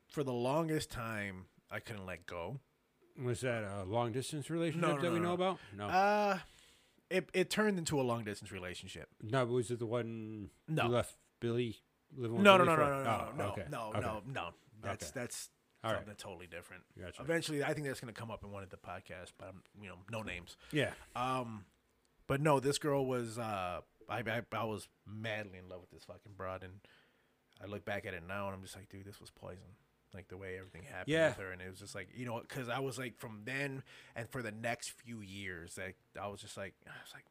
For 0.09 0.23
the 0.23 0.31
longest 0.33 0.89
time, 0.91 1.45
I 1.69 1.79
couldn't 1.79 2.05
let 2.05 2.25
go. 2.25 2.59
Was 3.21 3.41
that 3.41 3.63
a 3.63 3.83
long 3.83 4.11
distance 4.11 4.49
relationship 4.49 4.87
No, 4.87 4.95
no, 4.95 5.01
that 5.01 5.11
we 5.11 5.17
no, 5.19 5.23
know 5.23 5.27
no. 5.29 5.33
about? 5.33 5.59
No, 5.75 5.85
Uh 5.87 6.39
it 7.09 7.29
it 7.33 7.49
turned 7.49 7.77
into 7.77 7.99
a 7.99 8.03
long 8.03 8.23
distance 8.23 8.51
relationship. 8.51 9.09
no. 9.21 9.45
but 9.45 9.51
Was 9.53 9.71
it 9.71 9.79
the 9.79 9.85
one 9.85 10.49
No. 10.67 10.83
you 10.83 10.89
left 10.89 11.15
Billy 11.39 11.77
living 12.15 12.37
with? 12.37 12.43
No, 12.43 12.57
no, 12.57 12.65
Billy 12.65 12.77
no, 12.77 12.85
no, 12.85 12.85
for? 12.85 13.03
no, 13.03 13.03
no, 13.03 13.09
Oh, 13.09 13.35
no, 13.37 13.45
okay, 13.51 13.63
no, 13.69 13.81
okay. 13.89 13.99
no, 14.01 14.21
no. 14.27 14.49
That's 14.81 15.05
Okay. 15.11 15.19
that's 15.19 15.49
All 15.83 15.91
right. 15.91 15.99
something 15.99 16.15
totally 16.17 16.47
different. 16.47 16.83
Gotcha. 16.99 17.21
Eventually, 17.21 17.63
I 17.63 17.73
think 17.73 17.85
that's 17.87 17.99
going 17.99 18.13
to 18.13 18.19
come 18.19 18.31
up 18.31 18.43
in 18.43 18.51
one 18.51 18.63
of 18.63 18.69
the 18.69 18.77
podcasts, 18.77 19.31
but 19.37 19.47
I'm, 19.49 19.61
you 19.81 19.87
know, 19.89 19.95
no 20.11 20.21
names. 20.23 20.57
Yeah, 20.71 20.91
Um, 21.15 21.65
but 22.27 22.41
no, 22.41 22.59
this 22.59 22.77
girl 22.77 23.05
was. 23.05 23.37
Uh, 23.39 23.81
I, 24.09 24.19
I 24.19 24.41
I 24.53 24.63
was 24.63 24.87
madly 25.05 25.59
in 25.59 25.69
love 25.69 25.81
with 25.81 25.91
this 25.91 26.03
fucking 26.05 26.33
broad, 26.37 26.63
and 26.63 26.73
I 27.63 27.67
look 27.67 27.85
back 27.85 28.05
at 28.05 28.13
it 28.13 28.23
now, 28.27 28.47
and 28.47 28.55
I'm 28.55 28.61
just 28.63 28.75
like, 28.75 28.89
dude, 28.89 29.05
this 29.05 29.19
was 29.21 29.29
poison. 29.31 29.75
Like 30.13 30.29
the 30.29 30.37
way 30.37 30.57
everything 30.57 30.83
happened 30.83 31.09
Yeah. 31.09 31.27
with 31.29 31.37
her, 31.37 31.51
and 31.51 31.61
it 31.61 31.69
was 31.69 31.79
just 31.79 31.93
like, 31.93 32.09
you 32.15 32.25
know, 32.25 32.39
because 32.41 32.69
I 32.69 32.79
was 32.79 32.97
like, 32.97 33.17
from 33.17 33.41
then 33.45 33.83
and 34.15 34.29
for 34.29 34.41
the 34.41 34.51
next 34.51 34.91
few 34.91 35.19
years, 35.21 35.75
that 35.75 35.93
I 36.19 36.27
was 36.27 36.39
just 36.41 36.55
like, 36.57 36.73
I 36.87 36.91
was 37.03 37.13
like, 37.13 37.25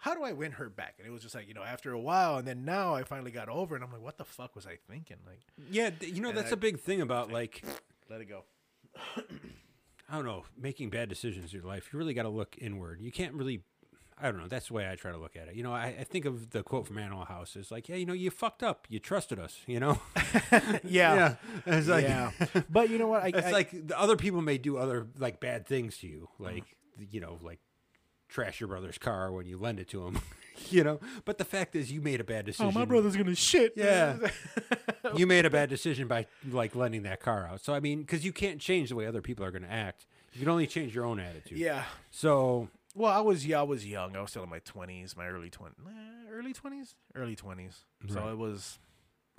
how 0.00 0.14
do 0.14 0.22
I 0.22 0.32
win 0.32 0.52
her 0.52 0.70
back? 0.70 0.94
And 0.98 1.06
it 1.06 1.10
was 1.10 1.22
just 1.22 1.34
like, 1.34 1.46
you 1.46 1.52
know, 1.52 1.62
after 1.62 1.92
a 1.92 2.00
while, 2.00 2.38
and 2.38 2.48
then 2.48 2.64
now 2.64 2.94
I 2.94 3.02
finally 3.02 3.30
got 3.30 3.50
over, 3.50 3.74
and 3.74 3.84
I'm 3.84 3.92
like, 3.92 4.00
what 4.00 4.16
the 4.16 4.24
fuck 4.24 4.56
was 4.56 4.66
I 4.66 4.78
thinking? 4.90 5.18
Like, 5.26 5.40
yeah. 5.70 5.90
You 6.00 6.22
know, 6.22 6.32
that's 6.32 6.50
I- 6.50 6.54
a 6.54 6.56
big 6.56 6.80
thing 6.80 7.02
about 7.02 7.30
like 7.30 7.62
let 8.08 8.20
it 8.20 8.24
go. 8.26 8.44
I 10.08 10.16
don't 10.16 10.24
know, 10.24 10.44
making 10.58 10.90
bad 10.90 11.08
decisions 11.08 11.52
in 11.52 11.60
your 11.60 11.68
life. 11.68 11.90
You 11.92 11.98
really 11.98 12.14
got 12.14 12.22
to 12.22 12.30
look 12.30 12.56
inward. 12.58 13.00
You 13.00 13.12
can't 13.12 13.34
really. 13.34 13.62
I 14.22 14.24
don't 14.24 14.38
know. 14.38 14.48
That's 14.48 14.68
the 14.68 14.74
way 14.74 14.90
I 14.90 14.96
try 14.96 15.12
to 15.12 15.18
look 15.18 15.34
at 15.34 15.48
it. 15.48 15.54
You 15.54 15.62
know, 15.62 15.72
I, 15.72 15.96
I 16.00 16.04
think 16.04 16.26
of 16.26 16.50
the 16.50 16.62
quote 16.62 16.86
from 16.86 16.98
Animal 16.98 17.24
House. 17.24 17.56
is 17.56 17.70
like, 17.70 17.88
yeah, 17.88 17.96
you 17.96 18.04
know, 18.04 18.12
you 18.12 18.30
fucked 18.30 18.62
up. 18.62 18.86
You 18.90 18.98
trusted 18.98 19.38
us. 19.38 19.58
You 19.66 19.80
know. 19.80 20.00
Yeah. 20.84 21.36
It's 21.66 21.88
like, 21.88 22.04
yeah, 22.04 22.32
but 22.70 22.90
you 22.90 22.98
know 22.98 23.06
what? 23.06 23.22
I, 23.22 23.28
it's 23.28 23.46
I- 23.46 23.50
like 23.50 23.86
the 23.86 23.98
other 23.98 24.16
people 24.16 24.40
may 24.40 24.56
do 24.56 24.78
other 24.78 25.06
like 25.18 25.40
bad 25.40 25.66
things 25.66 25.98
to 25.98 26.06
you, 26.06 26.28
mm-hmm. 26.34 26.44
like 26.44 26.76
you 27.10 27.20
know, 27.20 27.38
like 27.42 27.60
trash 28.30 28.60
your 28.60 28.68
brother's 28.68 28.98
car 28.98 29.32
when 29.32 29.46
you 29.46 29.58
lend 29.58 29.80
it 29.80 29.88
to 29.88 30.06
him. 30.06 30.20
you 30.70 30.84
know, 30.84 31.00
but 31.24 31.38
the 31.38 31.44
fact 31.44 31.74
is, 31.74 31.90
you 31.90 32.00
made 32.00 32.20
a 32.20 32.24
bad 32.24 32.46
decision. 32.46 32.66
oh, 32.66 32.78
my 32.78 32.84
brother's 32.84 33.16
gonna 33.16 33.34
shit. 33.34 33.72
Yeah. 33.76 34.16
you 35.16 35.26
made 35.26 35.44
a 35.46 35.50
bad 35.50 35.68
decision 35.68 36.06
by 36.08 36.26
like 36.48 36.74
lending 36.74 37.02
that 37.02 37.20
car 37.20 37.46
out. 37.46 37.60
So 37.60 37.74
I 37.74 37.80
mean, 37.80 38.00
because 38.00 38.24
you 38.24 38.32
can't 38.32 38.60
change 38.60 38.90
the 38.90 38.96
way 38.96 39.06
other 39.06 39.22
people 39.22 39.44
are 39.44 39.50
going 39.50 39.64
to 39.64 39.72
act. 39.72 40.06
You 40.32 40.40
can 40.40 40.48
only 40.48 40.66
change 40.66 40.94
your 40.94 41.04
own 41.06 41.18
attitude. 41.18 41.58
yeah. 41.58 41.84
So 42.10 42.68
Well, 42.94 43.10
I 43.10 43.20
was 43.20 43.44
yeah, 43.46 43.60
I 43.60 43.64
was 43.64 43.84
young. 43.86 44.16
I 44.16 44.20
was 44.20 44.30
still 44.30 44.44
in 44.44 44.50
my 44.50 44.60
twenties, 44.60 45.16
my 45.16 45.26
early 45.26 45.50
twenties, 45.50 45.78
early 46.30 46.52
twenties, 46.52 46.94
early 47.14 47.34
twenties. 47.36 47.84
So 48.08 48.28
it 48.28 48.38
was, 48.38 48.78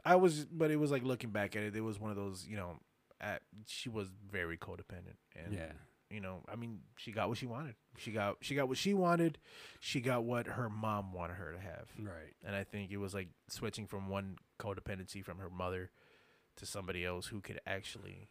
I 0.03 0.15
was, 0.15 0.45
but 0.45 0.69
it 0.71 0.77
was 0.77 0.91
like 0.91 1.03
looking 1.03 1.29
back 1.29 1.55
at 1.55 1.63
it, 1.63 1.75
it 1.75 1.81
was 1.81 1.99
one 1.99 2.09
of 2.11 2.17
those, 2.17 2.45
you 2.47 2.57
know, 2.57 2.79
at, 3.21 3.41
she 3.67 3.87
was 3.89 4.07
very 4.31 4.57
codependent, 4.57 5.17
and 5.35 5.53
yeah, 5.53 5.71
you 6.11 6.21
know, 6.21 6.43
I 6.51 6.55
mean, 6.55 6.79
she 6.97 7.11
got 7.11 7.29
what 7.29 7.37
she 7.37 7.45
wanted. 7.45 7.75
She 7.97 8.11
got 8.11 8.37
she 8.41 8.55
got 8.55 8.67
what 8.67 8.77
she 8.77 8.93
wanted. 8.93 9.37
She 9.79 10.01
got 10.01 10.23
what 10.23 10.47
her 10.47 10.69
mom 10.69 11.13
wanted 11.13 11.35
her 11.35 11.51
to 11.53 11.59
have, 11.59 11.87
right. 11.99 12.33
and 12.45 12.55
I 12.55 12.63
think 12.63 12.91
it 12.91 12.97
was 12.97 13.13
like 13.13 13.29
switching 13.47 13.87
from 13.87 14.09
one 14.09 14.37
codependency 14.59 15.23
from 15.23 15.39
her 15.39 15.49
mother 15.49 15.91
to 16.57 16.65
somebody 16.65 17.05
else 17.05 17.27
who 17.27 17.41
could 17.41 17.59
actually 17.65 18.29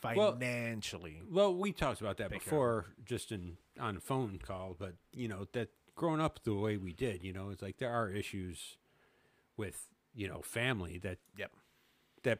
financially. 0.00 1.20
Well, 1.30 1.54
we 1.54 1.72
talked 1.72 2.00
about 2.00 2.16
that 2.18 2.30
before, 2.30 2.86
just 3.04 3.32
in 3.32 3.56
on 3.78 3.96
a 3.96 4.00
phone 4.00 4.38
call. 4.42 4.76
But 4.78 4.94
you 5.12 5.28
know 5.28 5.46
that 5.52 5.68
growing 5.94 6.20
up 6.20 6.42
the 6.44 6.54
way 6.54 6.76
we 6.76 6.92
did, 6.92 7.22
you 7.22 7.32
know, 7.32 7.50
it's 7.50 7.62
like 7.62 7.78
there 7.78 7.92
are 7.92 8.08
issues 8.08 8.76
with 9.56 9.88
you 10.14 10.28
know 10.28 10.40
family 10.42 10.98
that 10.98 11.18
Yep. 11.36 11.52
that 12.24 12.38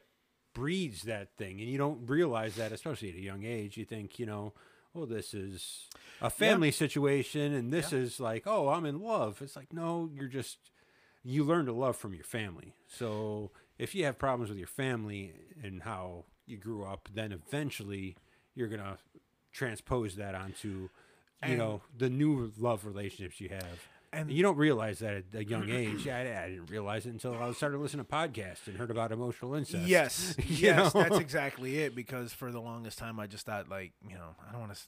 breeds 0.60 1.02
that 1.04 1.28
thing, 1.38 1.58
and 1.60 1.70
you 1.70 1.78
don't 1.78 2.06
realize 2.06 2.56
that, 2.56 2.70
especially 2.70 3.08
at 3.08 3.14
a 3.16 3.20
young 3.20 3.44
age. 3.44 3.78
You 3.78 3.86
think, 3.86 4.18
you 4.18 4.26
know, 4.26 4.52
oh, 4.94 5.06
this 5.06 5.32
is 5.32 5.88
a 6.20 6.28
family 6.28 6.70
situation, 6.70 7.54
and 7.54 7.72
this 7.72 7.92
is 7.94 8.20
like, 8.20 8.42
oh, 8.46 8.68
I'm 8.68 8.84
in 8.84 9.00
love. 9.00 9.40
It's 9.40 9.56
like, 9.56 9.72
no, 9.72 10.10
you're 10.12 10.28
just 10.28 10.58
you 11.24 11.44
learn 11.44 11.64
to 11.66 11.72
love 11.72 11.96
from 11.96 12.12
your 12.14 12.24
family. 12.24 12.74
So 12.86 13.50
if 13.78 13.94
you 13.94 14.04
have 14.04 14.18
problems 14.18 14.50
with 14.50 14.58
your 14.58 14.66
family 14.66 15.32
and 15.62 15.82
how 15.82 16.24
you 16.46 16.56
grew 16.58 16.84
up, 16.84 17.08
then 17.14 17.32
eventually 17.32 18.16
you're 18.54 18.68
gonna 18.68 18.98
transpose 19.52 20.16
that 20.16 20.34
onto 20.34 20.68
you 20.68 20.90
And- 21.42 21.58
know 21.58 21.80
the 21.96 22.10
new 22.10 22.52
love 22.58 22.84
relationships 22.84 23.40
you 23.40 23.48
have. 23.48 23.88
And- 24.12 24.30
you 24.30 24.42
don't 24.42 24.56
realize 24.56 24.98
that 24.98 25.14
at 25.14 25.24
a 25.34 25.44
young 25.44 25.70
age. 25.70 26.08
I, 26.08 26.22
I 26.44 26.48
didn't 26.48 26.70
realize 26.70 27.06
it 27.06 27.10
until 27.10 27.34
I 27.40 27.52
started 27.52 27.78
listening 27.78 28.04
to 28.04 28.10
podcasts 28.10 28.66
and 28.66 28.76
heard 28.76 28.90
about 28.90 29.12
emotional 29.12 29.54
incest. 29.54 29.86
Yes, 29.86 30.34
yes, 30.48 30.92
know? 30.94 31.02
that's 31.02 31.18
exactly 31.18 31.78
it. 31.78 31.94
Because 31.94 32.32
for 32.32 32.50
the 32.50 32.60
longest 32.60 32.98
time, 32.98 33.20
I 33.20 33.26
just 33.28 33.46
thought 33.46 33.68
like 33.68 33.92
you 34.08 34.16
know 34.16 34.34
I 34.48 34.52
don't 34.52 34.60
want 34.62 34.74
to. 34.74 34.80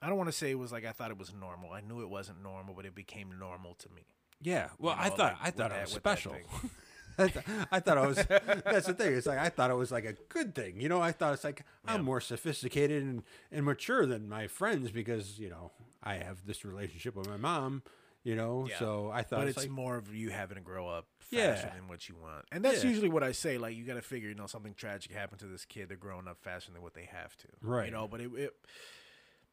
I 0.00 0.08
don't 0.08 0.16
want 0.16 0.28
to 0.28 0.32
say 0.36 0.50
it 0.52 0.58
was 0.58 0.70
like 0.70 0.84
I 0.84 0.92
thought 0.92 1.10
it 1.10 1.18
was 1.18 1.32
normal. 1.34 1.72
I 1.72 1.80
knew 1.80 2.00
it 2.02 2.08
wasn't 2.08 2.42
normal, 2.42 2.74
but 2.74 2.86
it 2.86 2.94
became 2.94 3.36
normal 3.38 3.74
to 3.80 3.88
me. 3.90 4.02
Yeah. 4.40 4.68
Well, 4.78 4.94
You 4.94 5.02
I 5.02 5.08
thought 5.08 5.18
like, 5.18 5.36
I 5.42 5.50
thought 5.50 5.72
I 5.72 5.80
was 5.80 5.90
that 5.92 5.96
special. 5.96 6.36
I, 7.20 7.26
th- 7.26 7.44
I 7.72 7.80
thought 7.80 7.98
I 7.98 8.06
was. 8.06 8.16
That's 8.16 8.86
the 8.86 8.94
thing. 8.94 9.14
It's 9.14 9.26
like 9.26 9.40
I 9.40 9.48
thought 9.48 9.72
it 9.72 9.74
was 9.76 9.90
like 9.90 10.04
a 10.04 10.12
good 10.28 10.54
thing. 10.54 10.80
You 10.80 10.88
know, 10.88 11.00
I 11.02 11.10
thought 11.10 11.34
it's 11.34 11.42
like 11.42 11.64
Yeah. 11.84 11.94
I'm 11.94 12.04
more 12.04 12.20
sophisticated 12.20 13.02
and, 13.02 13.24
and 13.50 13.64
mature 13.66 14.06
than 14.06 14.28
my 14.28 14.46
friends 14.46 14.92
because 14.92 15.36
you 15.40 15.48
know 15.50 15.72
I 16.02 16.14
have 16.16 16.44
this 16.46 16.64
relationship 16.64 17.14
with 17.16 17.28
my 17.28 17.36
mom. 17.36 17.82
You 18.24 18.34
know, 18.34 18.66
Yeah. 18.68 18.78
so 18.78 19.10
I 19.10 19.22
thought 19.22 19.38
But 19.40 19.48
it's, 19.48 19.56
it's 19.56 19.66
like 19.66 19.70
more 19.70 19.96
of 19.96 20.12
you 20.14 20.30
having 20.30 20.56
to 20.56 20.60
grow 20.60 20.88
up 20.88 21.06
Yeah. 21.30 21.54
faster 21.54 21.70
than 21.74 21.88
what 21.88 22.08
you 22.08 22.16
want, 22.16 22.44
and 22.52 22.62
that's 22.64 22.82
Yeah. 22.82 22.90
usually 22.90 23.08
what 23.08 23.22
I 23.22 23.32
say. 23.32 23.56
Like 23.58 23.76
you 23.76 23.84
got 23.84 23.94
to 23.94 24.02
figure, 24.02 24.28
you 24.28 24.34
know, 24.34 24.46
something 24.48 24.74
tragic 24.74 25.12
happened 25.12 25.38
to 25.40 25.46
this 25.46 25.64
kid. 25.64 25.88
They're 25.88 25.96
growing 25.96 26.26
up 26.28 26.42
faster 26.42 26.72
than 26.72 26.82
what 26.82 26.94
they 26.94 27.04
have 27.04 27.36
to, 27.38 27.48
Right. 27.62 27.86
You 27.86 27.92
know, 27.92 28.08
but 28.08 28.20
it, 28.20 28.30
it 28.34 28.56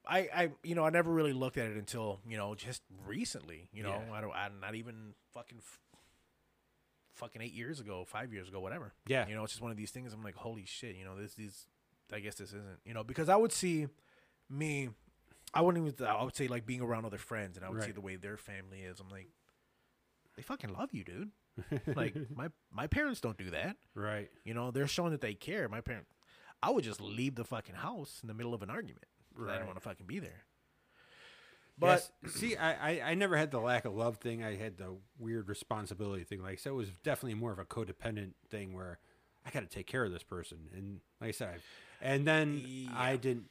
I, 0.08 0.20
I, 0.34 0.52
you 0.64 0.76
know, 0.76 0.84
I 0.84 0.90
never 0.90 1.12
really 1.12 1.32
looked 1.32 1.58
at 1.58 1.68
it 1.68 1.78
until 1.78 2.20
you 2.28 2.38
know 2.38 2.54
just 2.56 2.82
recently. 3.06 3.70
You 3.72 3.84
know, 3.84 4.04
Yeah. 4.08 4.14
I 4.14 4.22
don't, 4.22 4.34
I'm 4.34 4.60
not 4.60 4.76
even 4.76 5.14
fucking, 5.34 5.62
fucking 7.14 7.42
eight 7.42 7.54
years 7.54 7.80
ago, 7.80 8.04
five 8.06 8.34
years 8.34 8.50
ago, 8.50 8.60
whatever. 8.60 8.94
Yeah. 9.08 9.28
You 9.28 9.36
know, 9.36 9.44
it's 9.44 9.54
just 9.54 9.62
one 9.62 9.72
of 9.72 9.78
these 9.78 9.92
things. 9.92 10.12
I'm 10.12 10.24
like, 10.24 10.36
holy 10.36 10.66
shit. 10.66 10.96
You 10.96 11.06
know, 11.06 11.16
this, 11.16 11.34
these, 11.36 11.68
I 12.12 12.20
guess 12.20 12.36
this 12.36 12.50
isn't. 12.50 12.80
You 12.84 12.94
know, 12.94 13.04
because 13.04 13.30
I 13.30 13.36
would 13.36 13.52
see 13.54 13.88
me. 14.50 14.90
I 15.56 15.62
wouldn't 15.62 15.88
even. 15.88 16.06
I 16.06 16.24
would 16.24 16.36
say 16.36 16.48
like 16.48 16.66
being 16.66 16.82
around 16.82 17.06
other 17.06 17.18
friends, 17.18 17.58
and 17.58 17.66
I 17.66 17.70
would 17.70 17.82
see 17.84 17.92
the 17.92 18.02
way 18.02 18.16
their 18.18 18.38
family 18.38 18.82
is. 18.82 19.00
I'm 19.00 19.10
like, 19.10 19.30
they 20.36 20.42
fucking 20.44 20.74
love 20.74 20.90
you, 20.94 21.04
dude. 21.04 21.32
like 21.96 22.14
my 22.36 22.50
my 22.72 22.88
parents 22.88 23.22
don't 23.22 23.38
do 23.38 23.50
that. 23.52 23.78
right. 23.96 24.30
You 24.44 24.54
know, 24.54 24.72
they're 24.72 24.88
showing 24.88 25.12
that 25.12 25.22
they 25.22 25.34
care. 25.34 25.68
My 25.70 25.82
parents, 25.82 26.10
I 26.62 26.70
would 26.72 26.84
just 26.84 27.00
leave 27.02 27.36
the 27.36 27.46
fucking 27.46 27.76
house 27.76 28.20
in 28.22 28.28
the 28.28 28.34
middle 28.34 28.54
of 28.54 28.62
an 28.62 28.70
argument. 28.70 29.06
'cause 29.36 29.48
I 29.48 29.52
Right. 29.52 29.58
don't 29.58 29.66
want 29.68 29.78
to 29.78 29.84
fucking 29.84 30.06
be 30.06 30.20
there. 30.20 30.44
But 31.78 32.10
Yes. 32.24 32.34
see, 32.36 32.56
I, 32.58 32.92
I 32.92 33.12
I 33.12 33.14
never 33.16 33.38
had 33.38 33.52
the 33.52 33.60
lack 33.60 33.86
of 33.86 33.94
love 33.96 34.18
thing. 34.18 34.44
I 34.44 34.56
had 34.56 34.78
the 34.78 34.96
weird 35.20 35.48
responsibility 35.50 36.24
thing. 36.24 36.42
Like 36.42 36.60
so, 36.60 36.72
it 36.72 36.76
was 36.76 36.90
definitely 37.04 37.36
more 37.40 37.52
of 37.52 37.60
a 37.60 37.66
codependent 37.66 38.34
thing 38.50 38.74
where 38.74 39.00
I 39.46 39.50
got 39.52 39.62
to 39.62 39.68
take 39.68 39.88
care 39.88 40.04
of 40.06 40.12
this 40.12 40.24
person. 40.24 40.70
And 40.74 41.00
like 41.22 41.30
I 41.30 41.32
said, 41.32 41.50
I- 42.02 42.06
and 42.06 42.28
then 42.28 42.90
I 42.94 43.16
didn't, 43.16 43.50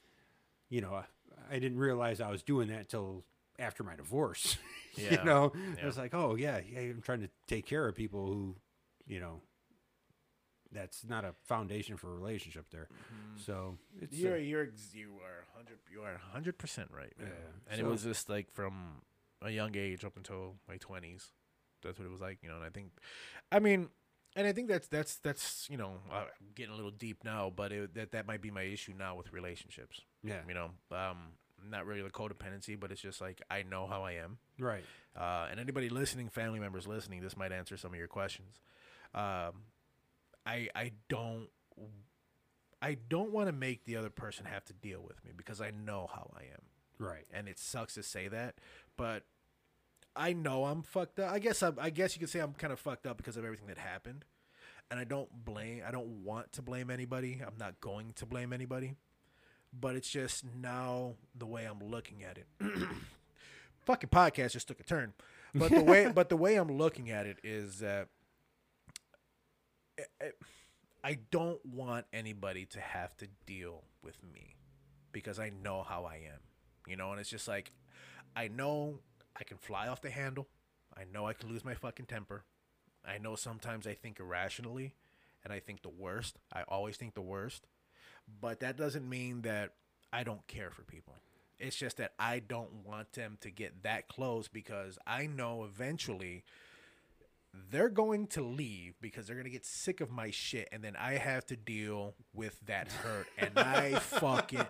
you 0.68 0.80
know, 0.82 1.02
I, 1.50 1.56
I 1.56 1.58
didn't 1.58 1.78
realize 1.78 2.20
I 2.20 2.30
was 2.30 2.42
doing 2.42 2.68
that 2.68 2.88
till 2.88 3.24
after 3.58 3.82
my 3.82 3.96
divorce. 3.96 4.56
Yeah. 4.96 5.10
you 5.18 5.24
know, 5.24 5.52
Yeah. 5.56 5.82
it 5.82 5.86
was 5.86 5.98
like, 5.98 6.14
oh 6.14 6.36
yeah, 6.36 6.60
yeah, 6.72 6.78
I'm 6.82 7.02
trying 7.02 7.22
to 7.22 7.28
take 7.48 7.66
care 7.66 7.88
of 7.88 7.96
people 7.96 8.26
who, 8.26 8.54
you 9.08 9.18
know, 9.18 9.40
that's 10.70 11.04
not 11.04 11.24
a 11.24 11.34
foundation 11.46 11.96
for 11.96 12.12
a 12.12 12.14
relationship 12.14 12.66
there. 12.70 12.86
So 13.44 13.76
it's 14.00 14.14
uh, 14.14 14.16
you're 14.20 14.36
you're 14.38 14.68
you 14.92 15.08
are 15.24 15.46
hundred 15.56 15.78
you 15.92 16.02
are 16.02 16.20
hundred 16.32 16.58
percent 16.58 16.90
right. 16.96 17.12
man. 17.18 17.28
Yeah. 17.28 17.72
And 17.72 17.80
it 17.80 17.86
was 17.86 18.04
just 18.04 18.28
like 18.28 18.52
from 18.52 19.02
a 19.42 19.50
young 19.50 19.76
age 19.76 20.04
up 20.04 20.16
until 20.16 20.54
my 20.68 20.76
twenties. 20.76 21.32
That's 21.82 21.98
what 21.98 22.06
it 22.06 22.12
was 22.12 22.20
like, 22.20 22.38
you 22.42 22.48
know. 22.48 22.54
And 22.56 22.64
I 22.64 22.70
think, 22.70 22.92
I 23.50 23.58
mean, 23.58 23.88
and 24.36 24.46
I 24.46 24.52
think 24.52 24.68
that's 24.68 24.88
that's 24.88 25.16
that's 25.16 25.68
you 25.70 25.76
know 25.76 25.98
uh, 26.12 26.24
getting 26.54 26.72
a 26.72 26.76
little 26.76 26.90
deep 26.90 27.24
now, 27.24 27.52
but 27.54 27.72
it, 27.72 27.94
that 27.94 28.12
that 28.12 28.26
might 28.26 28.40
be 28.42 28.50
my 28.50 28.62
issue 28.62 28.92
now 28.98 29.14
with 29.16 29.32
relationships. 29.32 30.00
yeah, 30.22 30.40
You 30.48 30.54
know, 30.54 30.70
um, 30.92 31.32
not 31.70 31.86
really 31.86 32.02
the 32.02 32.10
codependency, 32.10 32.78
but 32.78 32.90
it's 32.92 33.00
just 33.00 33.20
like 33.20 33.40
I 33.50 33.62
know 33.62 33.86
how 33.86 34.02
I 34.02 34.12
am. 34.12 34.38
right, 34.58 34.84
Uh, 35.16 35.48
and 35.50 35.58
anybody 35.60 35.88
listening, 35.88 36.28
family 36.28 36.58
members 36.60 36.86
listening, 36.86 37.20
this 37.22 37.36
might 37.36 37.52
answer 37.52 37.76
some 37.76 37.92
of 37.92 37.98
your 37.98 38.08
questions. 38.08 38.60
Um, 39.14 39.62
I 40.46 40.68
I 40.74 40.92
don't 41.08 41.48
I 42.82 42.96
don't 43.08 43.32
want 43.32 43.48
to 43.48 43.52
make 43.52 43.84
the 43.84 43.96
other 43.96 44.10
person 44.10 44.44
have 44.44 44.64
to 44.66 44.72
deal 44.74 45.02
with 45.06 45.24
me 45.24 45.30
because 45.34 45.60
I 45.60 45.70
know 45.70 46.08
how 46.12 46.30
I 46.36 46.42
am, 46.42 46.62
right. 46.98 47.24
and 47.32 47.48
it 47.48 47.58
sucks 47.58 47.94
to 47.94 48.02
say 48.02 48.28
that, 48.28 48.56
but 48.96 49.22
I 50.16 50.32
know 50.32 50.64
I'm 50.66 50.82
fucked 50.82 51.18
up. 51.18 51.32
I 51.32 51.38
guess 51.38 51.62
I, 51.62 51.72
I 51.78 51.90
guess 51.90 52.14
you 52.14 52.20
could 52.20 52.28
say 52.30 52.38
I'm 52.40 52.52
kind 52.52 52.72
of 52.72 52.78
fucked 52.80 53.06
up 53.06 53.16
because 53.16 53.36
of 53.36 53.44
everything 53.44 53.66
that 53.68 53.78
happened, 53.78 54.24
and 54.90 55.00
I 55.00 55.04
don't 55.04 55.28
blame. 55.44 55.82
I 55.86 55.90
don't 55.90 56.22
want 56.24 56.52
to 56.54 56.62
blame 56.62 56.90
anybody. 56.90 57.40
I'm 57.44 57.58
not 57.58 57.80
going 57.80 58.12
to 58.16 58.26
blame 58.26 58.52
anybody, 58.52 58.94
but 59.78 59.96
it's 59.96 60.08
just 60.08 60.44
now 60.60 61.14
the 61.36 61.46
way 61.46 61.64
I'm 61.64 61.80
looking 61.80 62.22
at 62.22 62.38
it. 62.38 62.46
Fucking 63.86 64.08
podcast 64.10 64.52
just 64.52 64.68
took 64.68 64.80
a 64.80 64.84
turn, 64.84 65.12
but 65.54 65.70
the 65.70 65.82
way 65.82 66.10
but 66.14 66.28
the 66.28 66.36
way 66.36 66.54
I'm 66.56 66.70
looking 66.72 67.10
at 67.10 67.26
it 67.26 67.38
is 67.42 67.78
that. 67.80 68.08
I- 69.98 70.24
I- 70.26 70.30
I 71.06 71.18
don't 71.30 71.62
want 71.66 72.06
anybody 72.14 72.64
to 72.64 72.80
have 72.80 73.14
to 73.18 73.28
deal 73.44 73.82
with 74.02 74.16
me 74.32 74.56
because 75.12 75.38
I 75.38 75.50
know 75.50 75.82
how 75.82 76.06
I 76.06 76.14
am, 76.32 76.40
you 76.86 76.96
know, 76.96 77.10
and 77.10 77.20
it's 77.20 77.28
just 77.28 77.46
like 77.46 77.72
I 78.34 78.48
know 78.48 79.00
I 79.38 79.44
can 79.44 79.58
fly 79.58 79.88
off 79.88 80.00
the 80.00 80.10
handle. 80.10 80.46
I 80.96 81.02
know 81.12 81.26
I 81.26 81.32
can 81.32 81.48
lose 81.48 81.64
my 81.64 81.74
fucking 81.74 82.06
temper. 82.06 82.44
I 83.04 83.18
know 83.18 83.36
sometimes 83.36 83.86
I 83.86 83.94
think 83.94 84.20
irrationally 84.20 84.94
and 85.42 85.52
I 85.52 85.60
think 85.60 85.82
the 85.82 85.88
worst. 85.88 86.38
I 86.52 86.62
always 86.62 86.96
think 86.96 87.14
the 87.14 87.20
worst. 87.20 87.66
But 88.40 88.60
that 88.60 88.76
doesn't 88.76 89.08
mean 89.08 89.42
that 89.42 89.72
I 90.12 90.22
don't 90.22 90.46
care 90.46 90.70
for 90.70 90.82
people. 90.82 91.14
It's 91.58 91.76
just 91.76 91.98
that 91.98 92.12
I 92.18 92.40
don't 92.40 92.84
want 92.86 93.12
them 93.12 93.38
to 93.42 93.50
get 93.50 93.82
that 93.82 94.08
close 94.08 94.48
because 94.48 94.98
I 95.06 95.26
know 95.26 95.64
eventually 95.64 96.44
they're 97.70 97.88
going 97.88 98.26
to 98.28 98.42
leave 98.42 98.94
because 99.00 99.26
they're 99.26 99.36
going 99.36 99.44
to 99.44 99.50
get 99.50 99.64
sick 99.64 100.00
of 100.00 100.10
my 100.10 100.30
shit 100.30 100.68
and 100.72 100.82
then 100.82 100.96
I 100.96 101.12
have 101.14 101.46
to 101.46 101.56
deal 101.56 102.14
with 102.32 102.58
that 102.66 102.88
hurt 102.88 103.26
and 103.38 103.58
I 103.58 103.94
fucking 104.00 104.66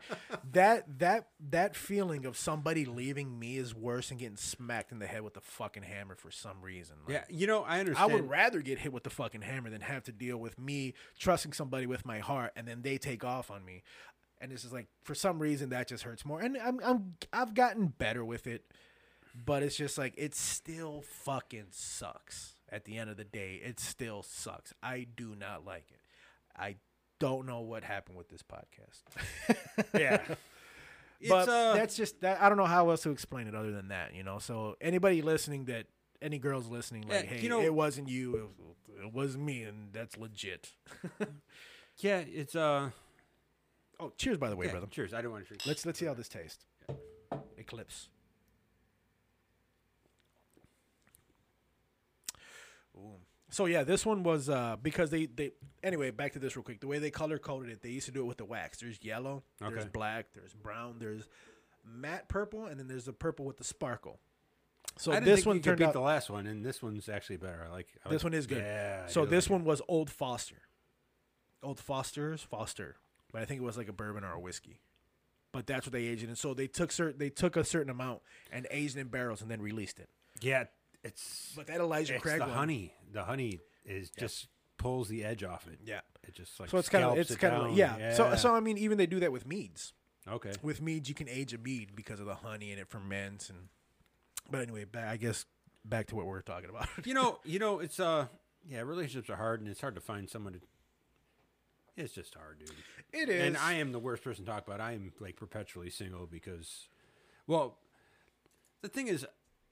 that 0.53 0.99
that 0.99 1.29
that 1.51 1.77
feeling 1.77 2.27
of 2.27 2.37
somebody 2.37 2.85
leaving 2.85 3.39
me 3.39 3.57
is 3.57 3.75
worse 3.75 4.09
than 4.09 4.19
getting 4.19 4.37
smacked 4.37 4.93
in 4.93 4.99
the 4.99 5.07
head 5.07 5.23
with 5.23 5.37
a 5.37 5.41
fucking 5.41 5.83
hammer 5.83 6.15
for 6.15 6.31
some 6.31 6.61
reason. 6.63 6.97
Like, 7.07 7.15
Yeah, 7.15 7.25
you 7.29 7.47
know, 7.47 7.63
I 7.63 7.81
understand. 7.81 8.11
I 8.11 8.15
would 8.15 8.29
rather 8.29 8.61
get 8.61 8.79
hit 8.79 8.93
with 8.93 9.05
the 9.05 9.11
fucking 9.11 9.43
hammer 9.43 9.71
than 9.71 9.81
have 9.81 10.05
to 10.05 10.13
deal 10.13 10.37
with 10.37 10.59
me 10.59 10.95
trusting 11.19 11.53
somebody 11.53 11.87
with 11.87 12.05
my 12.07 12.19
heart 12.19 12.53
and 12.57 12.67
then 12.67 12.83
they 12.83 12.99
take 12.99 13.25
off 13.25 13.51
on 13.51 13.65
me. 13.65 13.83
And 14.41 14.53
this 14.53 14.65
is 14.65 14.73
like 14.73 14.89
for 15.05 15.15
some 15.15 15.39
reason 15.39 15.71
that 15.71 15.89
just 15.89 16.05
hurts 16.05 16.25
more. 16.25 16.41
And 16.41 16.57
I'm 16.59 16.81
I'm 16.85 17.15
I've 17.33 17.55
gotten 17.55 17.87
better 17.87 18.25
with 18.25 18.47
it, 18.47 18.65
but 19.35 19.63
it's 19.63 19.77
just 19.77 19.97
like 19.97 20.15
it 20.17 20.35
still 20.35 21.03
fucking 21.03 21.67
sucks. 21.71 22.57
At 22.71 22.85
the 22.85 22.97
end 22.99 23.11
of 23.11 23.17
the 23.17 23.25
day, 23.25 23.61
it 23.65 23.79
still 23.79 24.23
sucks. 24.23 24.73
I 24.83 25.07
do 25.17 25.35
not 25.39 25.65
like 25.65 25.87
it. 25.91 26.01
I 26.57 26.77
don't 27.21 27.47
know 27.47 27.61
what 27.61 27.85
happened 27.85 28.17
with 28.17 28.29
this 28.29 28.43
podcast. 28.43 29.57
yeah, 29.95 30.21
but 31.29 31.41
It's, 31.43 31.49
uh, 31.49 31.75
that's 31.75 31.97
just 31.97 32.21
that. 32.23 32.41
I 32.43 32.49
don't 32.49 32.59
know 32.59 32.65
how 32.65 32.91
else 32.91 33.03
to 33.03 33.11
explain 33.11 33.47
it 33.47 33.55
other 33.55 33.71
than 33.71 33.89
that, 33.89 34.15
you 34.15 34.23
know. 34.23 34.39
So 34.39 34.77
anybody 34.81 35.23
listening, 35.23 35.67
that 35.67 35.87
any 36.23 36.39
girls 36.39 36.67
listening, 36.69 37.03
like, 37.09 37.25
Yeah, 37.25 37.31
hey, 37.31 37.41
you 37.43 37.49
know- 37.49 37.61
it 37.61 37.73
wasn't 37.75 38.09
you, 38.09 38.35
it 38.37 38.43
was, 38.43 39.05
it 39.07 39.13
was 39.15 39.37
me, 39.37 39.63
and 39.63 39.93
that's 39.93 40.17
legit. 40.17 40.73
yeah, 41.99 42.19
it's 42.27 42.55
uh. 42.57 42.91
Oh, 44.01 44.13
cheers, 44.17 44.39
by 44.39 44.51
the 44.51 44.57
way, 44.57 44.67
yeah, 44.67 44.73
brother. 44.73 44.87
Cheers. 44.91 45.15
I 45.15 45.23
don't 45.23 45.31
want 45.31 45.45
to 45.45 45.49
drink. 45.49 45.63
Let's 45.67 45.87
let's 45.87 45.99
see 45.99 46.07
how 46.07 46.15
this 46.15 46.29
tastes. 46.29 46.65
Eclipse. 47.57 48.09
Ooh. 52.97 53.19
So 53.55 53.67
yeah, 53.67 53.85
this 53.85 54.05
one 54.05 54.25
was 54.25 54.49
uh 54.49 54.75
because 54.83 55.11
they 55.11 55.27
they 55.27 55.53
anyway 55.85 56.11
back 56.11 56.33
to 56.33 56.41
this 56.41 56.57
real 56.57 56.65
quick. 56.65 56.81
The 56.81 56.89
way 56.89 56.99
they 56.99 57.13
color 57.13 57.39
coded 57.39 57.71
it, 57.71 57.83
they 57.83 57.91
used 57.91 58.07
to 58.07 58.13
do 58.13 58.23
it 58.23 58.27
with 58.27 58.39
the 58.39 58.45
wax. 58.45 58.79
There's 58.81 58.99
yellow, 59.01 59.45
there's 59.61 59.87
black, 59.87 60.27
there's 60.35 60.53
brown, 60.53 60.97
there's 60.99 61.29
matte 61.85 62.29
purple, 62.29 62.67
and 62.67 62.81
then 62.81 62.89
there's 62.89 63.05
the 63.05 63.13
purple 63.13 63.45
with 63.45 63.59
the 63.59 63.65
sparkle. 63.65 64.19
So 64.97 65.13
I 65.13 65.21
this 65.21 65.47
one 65.47 65.61
turned 65.61 65.79
beat 65.79 65.85
out. 65.85 65.93
the 65.93 66.01
last 66.01 66.31
one, 66.31 66.49
and 66.49 66.65
this 66.65 66.83
one's 66.83 67.09
actually 67.09 67.37
better. 67.37 67.65
I 67.69 67.73
like 67.73 67.87
I 68.05 68.09
This 68.09 68.25
like- 68.25 68.33
one 68.33 68.35
is 68.35 68.49
good. 68.49 68.59
Yeah. 68.59 69.07
So 69.07 69.25
this 69.25 69.45
like 69.45 69.51
it. 69.51 69.53
one 69.53 69.65
was 69.65 69.81
Old 69.87 70.11
Foster, 70.11 70.63
Old 71.63 71.79
Foster's 71.79 72.43
Foster, 72.43 72.97
but 73.31 73.41
I 73.41 73.45
think 73.45 73.61
it 73.61 73.65
was 73.65 73.77
like 73.77 73.89
a 73.89 73.93
bourbon 73.93 74.25
or 74.25 74.33
a 74.33 74.41
whiskey. 74.41 74.81
But 75.53 75.69
that's 75.69 75.87
what 75.87 75.93
they 75.93 76.07
aged 76.07 76.25
it 76.25 76.29
and 76.29 76.37
So 76.37 76.55
they 76.55 76.67
took 76.67 76.91
certain 76.91 77.19
they 77.19 77.31
took 77.31 77.57
a 77.57 77.63
certain 77.63 77.91
amount 77.91 78.23
and 78.51 78.67
aged 78.73 78.97
it 78.97 79.01
in 79.03 79.07
barrels 79.07 79.43
and 79.43 79.49
then 79.49 79.63
released 79.63 80.01
it. 80.01 80.09
Yeah, 80.41 80.65
it's 81.05 81.53
But 81.55 81.67
that 81.69 81.81
Elijah 81.81 82.15
it's 82.15 82.23
Craig 82.23 82.39
the 82.41 82.47
one, 82.47 82.55
honey. 82.57 82.95
The 83.13 83.25
honey 83.25 83.61
is 83.85 84.11
just 84.11 84.49
pulls 84.79 85.09
the 85.09 85.25
edge 85.25 85.45
off 85.45 85.67
it. 85.69 85.79
yeah. 85.85 86.01
It 86.27 86.35
just 86.35 86.59
like 86.59 86.71
So 86.71 86.79
it's 86.79 86.89
kind 86.89 87.05
of 87.05 87.19
it's 87.19 87.31
it 87.31 87.39
kind 87.39 87.55
of 87.55 87.63
down. 87.69 87.77
yeah. 87.77 88.15
So 88.15 88.35
so 88.37 88.55
I 88.55 88.61
mean 88.61 88.79
even 88.79 88.99
they 88.99 89.07
do 89.07 89.21
that 89.21 89.31
with 89.33 89.47
meads. 89.47 89.93
okay. 90.29 90.53
With 90.63 90.81
meads 90.81 91.09
you 91.09 91.15
can 91.15 91.29
age 91.29 91.53
a 91.53 91.59
mead 91.59 91.91
because 91.95 92.19
of 92.21 92.27
the 92.27 92.35
honey 92.37 92.73
and 92.73 92.81
it 92.81 92.89
ferments 92.89 93.51
and. 93.51 93.69
But 94.51 94.61
anyway, 94.61 94.85
back, 94.85 95.09
I 95.09 95.17
guess 95.17 95.47
back 95.87 96.07
to 96.09 96.17
what 96.17 96.27
we're 96.27 96.43
talking 96.43 96.69
about. 96.69 96.89
you 97.07 97.15
know, 97.15 97.39
you 97.45 97.59
know, 97.59 97.79
it's 97.81 97.99
uh, 97.99 98.27
yeah, 98.69 98.81
relationships 98.81 99.31
are 99.31 99.37
hard, 99.37 99.61
and 99.63 99.71
it's 99.71 99.81
hard 99.81 99.95
to 99.95 100.03
find 100.03 100.29
someone 100.29 100.53
to 100.53 100.61
It's 101.97 102.13
just 102.13 102.35
hard, 102.35 102.59
dude. 102.59 102.73
It 103.13 103.31
is. 103.31 103.43
And 103.43 103.57
I 103.57 103.75
am 103.75 103.93
the 103.93 103.99
worst 103.99 104.23
person 104.23 104.45
to 104.45 104.51
talk 104.51 104.67
about. 104.67 104.81
I 104.83 104.93
am 104.93 105.13
like 105.19 105.37
perpetually 105.37 105.89
single 105.89 106.27
because, 106.27 106.89
well, 107.47 107.79
the 108.83 108.89
thing 108.89 109.07
is, 109.09 109.25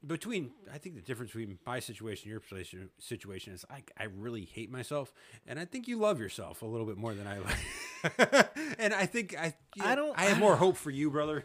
between 0.06 0.50
I 0.72 0.78
think 0.78 0.96
the 0.96 1.00
difference 1.02 1.32
between 1.32 1.58
my 1.66 1.78
situation 1.80 2.30
and 2.30 2.40
your 2.72 2.88
situation 2.98 3.52
is 3.52 3.64
I 3.70 3.82
I 3.98 4.04
really 4.04 4.44
hate 4.44 4.70
myself, 4.70 5.12
and 5.46 5.58
I 5.58 5.64
think 5.64 5.86
you 5.88 5.98
love 5.98 6.18
yourself 6.20 6.62
a 6.62 6.66
little 6.66 6.86
bit 6.86 6.96
more 6.96 7.14
than 7.14 7.26
I 7.26 7.38
like. 7.38 8.48
and 8.78 8.92
I 8.92 9.06
think 9.06 9.36
I 9.38 9.54
I 9.80 9.94
don't- 9.94 10.18
I 10.18 10.24
have 10.24 10.38
I 10.38 10.40
more 10.40 10.56
hope 10.56 10.76
for 10.76 10.90
you, 10.90 11.10
brother. 11.10 11.44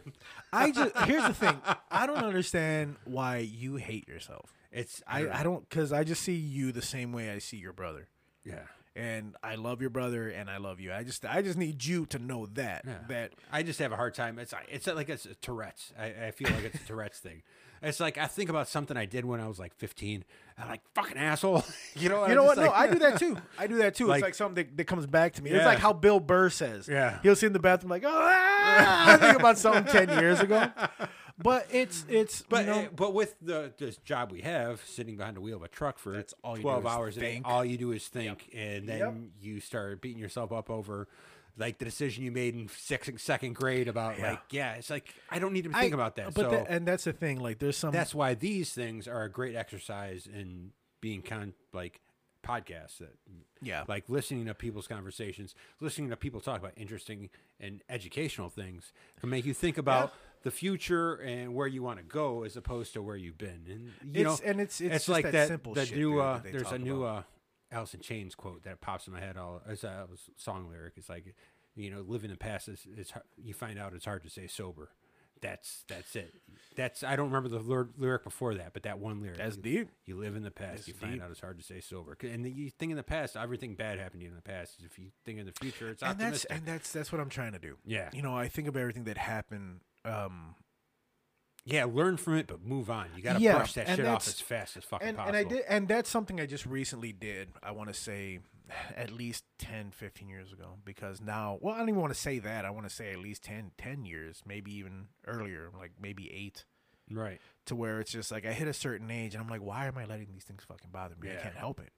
I 0.52 0.70
just 0.72 0.96
here's 1.06 1.24
the 1.24 1.34
thing. 1.34 1.56
I 1.90 2.06
don't 2.06 2.16
understand 2.18 2.96
why 3.04 3.38
you 3.38 3.76
hate 3.76 4.08
yourself. 4.08 4.52
It's 4.72 5.02
I, 5.06 5.28
I 5.28 5.42
don't 5.42 5.68
because 5.68 5.92
I 5.92 6.04
just 6.04 6.22
see 6.22 6.34
you 6.34 6.72
the 6.72 6.82
same 6.82 7.12
way 7.12 7.30
I 7.30 7.38
see 7.38 7.56
your 7.56 7.72
brother, 7.72 8.08
yeah. 8.44 8.64
and 8.94 9.34
I 9.42 9.54
love 9.54 9.80
your 9.80 9.88
brother 9.90 10.28
and 10.28 10.50
I 10.50 10.58
love 10.58 10.78
you. 10.78 10.92
I 10.92 11.04
just 11.04 11.24
I 11.24 11.40
just 11.42 11.56
need 11.56 11.84
you 11.84 12.04
to 12.06 12.18
know 12.18 12.46
that 12.54 12.82
Yeah. 12.86 12.94
that 13.08 13.32
I 13.50 13.62
just 13.62 13.78
have 13.78 13.92
a 13.92 13.96
hard 13.96 14.14
time. 14.14 14.38
It's 14.38 14.52
it's 14.68 14.86
like 14.86 15.08
it's 15.08 15.24
a 15.26 15.34
Tourette's. 15.36 15.92
I, 15.98 16.26
I 16.26 16.30
feel 16.32 16.50
like 16.50 16.64
it's 16.64 16.74
a 16.82 16.86
Tourette's 16.86 17.18
thing. 17.20 17.42
It's 17.82 18.00
like 18.00 18.18
I 18.18 18.26
think 18.26 18.50
about 18.50 18.68
something 18.68 18.96
I 18.96 19.06
did 19.06 19.24
when 19.24 19.40
I 19.40 19.48
was 19.48 19.58
like 19.58 19.74
15. 19.76 20.24
I'm 20.58 20.68
like 20.68 20.82
fucking 20.94 21.16
asshole. 21.16 21.64
you 21.94 22.08
know. 22.08 22.18
you 22.18 22.24
I'm 22.30 22.34
know 22.34 22.44
what? 22.44 22.58
no, 22.58 22.70
I 22.70 22.88
do 22.88 22.98
that 22.98 23.18
too. 23.18 23.36
I 23.58 23.66
do 23.66 23.76
that 23.78 23.94
too. 23.94 24.06
Like- 24.06 24.18
it's 24.18 24.22
like 24.24 24.34
something 24.34 24.66
that, 24.66 24.76
that 24.76 24.84
comes 24.84 25.06
back 25.06 25.34
to 25.34 25.42
me. 25.42 25.50
It's 25.50 25.64
like 25.64 25.78
how 25.78 25.92
Bill 25.92 26.20
Burr 26.20 26.50
says. 26.50 26.88
Yeah. 26.88 27.18
He'll 27.22 27.36
sit 27.36 27.46
in 27.46 27.52
the 27.52 27.58
bathroom 27.58 27.90
like, 27.90 28.04
oh, 28.04 28.10
ah, 28.10 29.12
I 29.14 29.16
think 29.16 29.38
about 29.38 29.58
something 29.58 29.84
ten 29.84 30.18
years 30.18 30.40
ago. 30.40 30.70
But 31.40 31.68
it's 31.70 32.04
it's 32.08 32.42
But 32.42 32.66
you 32.66 32.66
know, 32.72 32.78
uh, 32.80 32.86
but 32.96 33.14
with 33.14 33.36
the 33.40 33.72
this 33.78 33.96
job 33.98 34.32
we 34.32 34.40
have, 34.40 34.82
sitting 34.84 35.16
behind 35.16 35.36
the 35.36 35.40
wheel 35.40 35.56
of 35.56 35.62
a 35.62 35.68
truck 35.68 35.98
for 35.98 36.12
That's 36.12 36.34
all 36.42 36.56
you 36.56 36.62
do 36.64 36.68
12 36.68 36.84
is 36.84 36.90
hours 36.90 37.16
a 37.16 37.20
day, 37.20 37.40
all 37.44 37.64
you 37.64 37.76
do 37.78 37.92
is 37.92 38.08
think, 38.08 38.50
and 38.52 38.88
then 38.88 38.98
Yep. 38.98 39.14
you 39.40 39.60
start 39.60 40.00
beating 40.02 40.18
yourself 40.20 40.50
up 40.50 40.68
over. 40.68 41.06
Like 41.58 41.78
the 41.78 41.84
decision 41.84 42.22
you 42.24 42.30
made 42.30 42.54
in 42.54 42.68
second 42.68 43.20
second 43.20 43.54
grade 43.54 43.88
about 43.88 44.18
Yeah. 44.18 44.30
like 44.30 44.40
yeah 44.50 44.74
it's 44.74 44.90
like 44.90 45.12
I 45.28 45.38
don't 45.40 45.52
need 45.52 45.64
to 45.64 45.70
I- 45.74 45.80
think 45.82 45.94
about 45.94 46.14
that 46.16 46.32
But 46.34 46.42
so 46.44 46.50
that, 46.52 46.66
and 46.70 46.86
that's 46.86 47.04
the 47.04 47.12
thing. 47.12 47.40
Like 47.40 47.58
there's 47.58 47.76
some 47.76 47.90
that's 47.92 48.14
why 48.14 48.34
these 48.34 48.72
things 48.72 49.08
are 49.08 49.22
a 49.24 49.28
great 49.30 49.56
exercise 49.56 50.26
in 50.26 50.70
being 51.00 51.20
kind 51.22 51.52
like 51.72 52.00
podcasts 52.44 52.98
that 52.98 53.14
yeah. 53.60 53.82
like 53.88 54.08
listening 54.08 54.46
to 54.46 54.54
people's 54.54 54.86
conversations, 54.86 55.54
listening 55.80 56.10
to 56.10 56.16
people 56.16 56.40
talk 56.40 56.58
about 56.60 56.72
interesting 56.76 57.28
and 57.60 57.82
educational 57.88 58.48
things 58.48 58.92
can 59.20 59.28
make 59.28 59.44
you 59.44 59.52
think 59.52 59.76
about 59.78 60.12
the 60.44 60.50
future 60.52 61.14
and 61.16 61.54
where 61.54 61.66
you 61.66 61.82
want 61.82 61.98
to 61.98 62.04
go 62.04 62.44
as 62.44 62.56
opposed 62.56 62.92
to 62.92 63.02
where 63.02 63.16
you've 63.16 63.36
been. 63.38 63.64
And 63.68 64.14
you 64.16 64.20
It's- 64.20 64.40
know, 64.40 64.48
and 64.48 64.60
it's- 64.60 64.80
it's 64.80 64.92
just 64.94 65.08
like 65.08 65.24
that 65.24 65.32
that. 65.32 65.48
simple 65.48 65.74
new 65.94 66.20
uh, 66.20 66.40
there's 66.44 66.70
a 66.70 66.78
new 66.78 67.02
uh, 67.02 67.24
Alice 67.70 67.94
in 67.94 68.00
Chains 68.00 68.34
quote 68.34 68.62
that 68.64 68.80
pops 68.80 69.06
in 69.06 69.12
my 69.12 69.20
head. 69.20 69.36
All 69.36 69.60
it's 69.68 69.84
a 69.84 70.06
song 70.36 70.68
lyric. 70.70 70.94
It's 70.96 71.08
like 71.08 71.34
you 71.76 71.90
know, 71.90 72.00
living 72.00 72.30
in 72.30 72.34
the 72.34 72.38
past 72.38 72.68
is 72.68 73.10
har- 73.12 73.22
you 73.36 73.54
find 73.54 73.78
out 73.78 73.92
it's 73.94 74.04
hard 74.04 74.22
to 74.24 74.30
stay 74.30 74.46
sober. 74.46 74.90
That's 75.40 75.84
that's 75.86 76.16
it. 76.16 76.34
That's 76.74 77.04
I 77.04 77.14
don't 77.14 77.26
remember 77.30 77.48
the 77.48 77.60
lyr- 77.60 77.90
lyric 77.96 78.24
before 78.24 78.54
that, 78.56 78.72
but 78.72 78.82
that 78.82 78.98
one 78.98 79.22
lyric. 79.22 79.38
That's 79.38 79.56
you- 79.56 79.62
deep. 79.62 79.88
you 80.04 80.16
live 80.16 80.34
in 80.34 80.42
the 80.42 80.50
past. 80.50 80.76
That's 80.78 80.88
you 80.88 80.94
find 80.94 81.12
deep. 81.12 81.22
out 81.22 81.30
it's 81.30 81.38
hard 81.40 81.58
to 81.58 81.62
stay 81.64 81.80
sober. 81.80 82.16
And 82.22 82.44
you 82.44 82.70
think 82.70 82.90
in 82.90 82.96
the 82.96 83.04
past, 83.04 83.36
everything 83.36 83.76
bad 83.76 84.00
happened 84.00 84.20
to 84.20 84.24
you 84.24 84.30
in 84.30 84.36
the 84.36 84.42
past. 84.42 84.78
If 84.84 84.98
you 84.98 85.10
think 85.24 85.38
in 85.38 85.46
the 85.46 85.52
future, 85.52 85.90
it's 85.90 86.02
and 86.02 86.12
that's 86.18 86.44
optimistic. 86.44 86.50
and 86.56 86.66
that's 86.66 86.92
that's 86.92 87.12
what 87.12 87.20
I'm 87.20 87.28
trying 87.28 87.52
to 87.52 87.60
do. 87.60 87.76
yeah, 87.86 88.10
You 88.12 88.22
know, 88.22 88.36
I 88.36 88.48
think 88.48 88.66
of 88.66 88.76
everything 88.76 89.04
that 89.04 89.16
happened. 89.18 89.80
Um, 90.04 90.56
yeah. 91.68 91.84
Learn 91.84 92.16
from 92.16 92.34
it, 92.36 92.46
but 92.46 92.62
move 92.64 92.90
on. 92.90 93.06
You 93.16 93.22
got 93.22 93.34
to 93.34 93.40
Yeah, 93.40 93.56
brush 93.56 93.74
that 93.74 93.88
shit 93.88 94.04
off 94.06 94.26
as 94.26 94.40
fast 94.40 94.76
as 94.76 94.84
fucking 94.84 95.06
and 95.08 95.16
possible. 95.16 95.36
and 95.38 95.46
I 95.46 95.48
did, 95.48 95.64
and 95.68 95.88
that's 95.88 96.08
something 96.10 96.40
I 96.40 96.46
just 96.46 96.66
recently 96.66 97.12
did. 97.12 97.50
I 97.62 97.70
want 97.72 97.88
to 97.88 97.94
say 97.94 98.40
at 98.96 99.10
least 99.10 99.44
10, 99.60 99.92
15 99.92 100.28
years 100.28 100.52
ago 100.52 100.74
because 100.84 101.20
now, 101.20 101.58
well, 101.60 101.74
I 101.74 101.78
don't 101.78 101.88
even 101.88 102.00
want 102.00 102.12
to 102.12 102.18
say 102.20 102.38
that. 102.40 102.64
I 102.64 102.70
want 102.70 102.88
to 102.88 102.94
say 102.94 103.12
at 103.12 103.18
least 103.18 103.42
10, 103.44 103.70
10 103.78 104.04
years, 104.04 104.42
maybe 104.46 104.72
even 104.74 105.06
earlier, 105.26 105.70
like 105.78 105.92
maybe 106.00 106.30
eight. 106.32 106.64
Right. 107.10 107.40
to 107.64 107.74
where 107.74 108.00
it's 108.00 108.12
just 108.12 108.30
like 108.30 108.44
I 108.44 108.52
hit 108.52 108.68
a 108.68 108.74
certain 108.74 109.10
age 109.10 109.32
and 109.34 109.42
I'm 109.42 109.48
like, 109.48 109.62
why 109.62 109.86
am 109.86 109.96
I 109.96 110.04
letting 110.04 110.28
these 110.30 110.44
things 110.44 110.62
fucking 110.68 110.90
bother 110.92 111.14
me? 111.18 111.30
I 111.30 111.36
can't 111.42 111.56
help 111.56 111.80
it. 111.80 111.90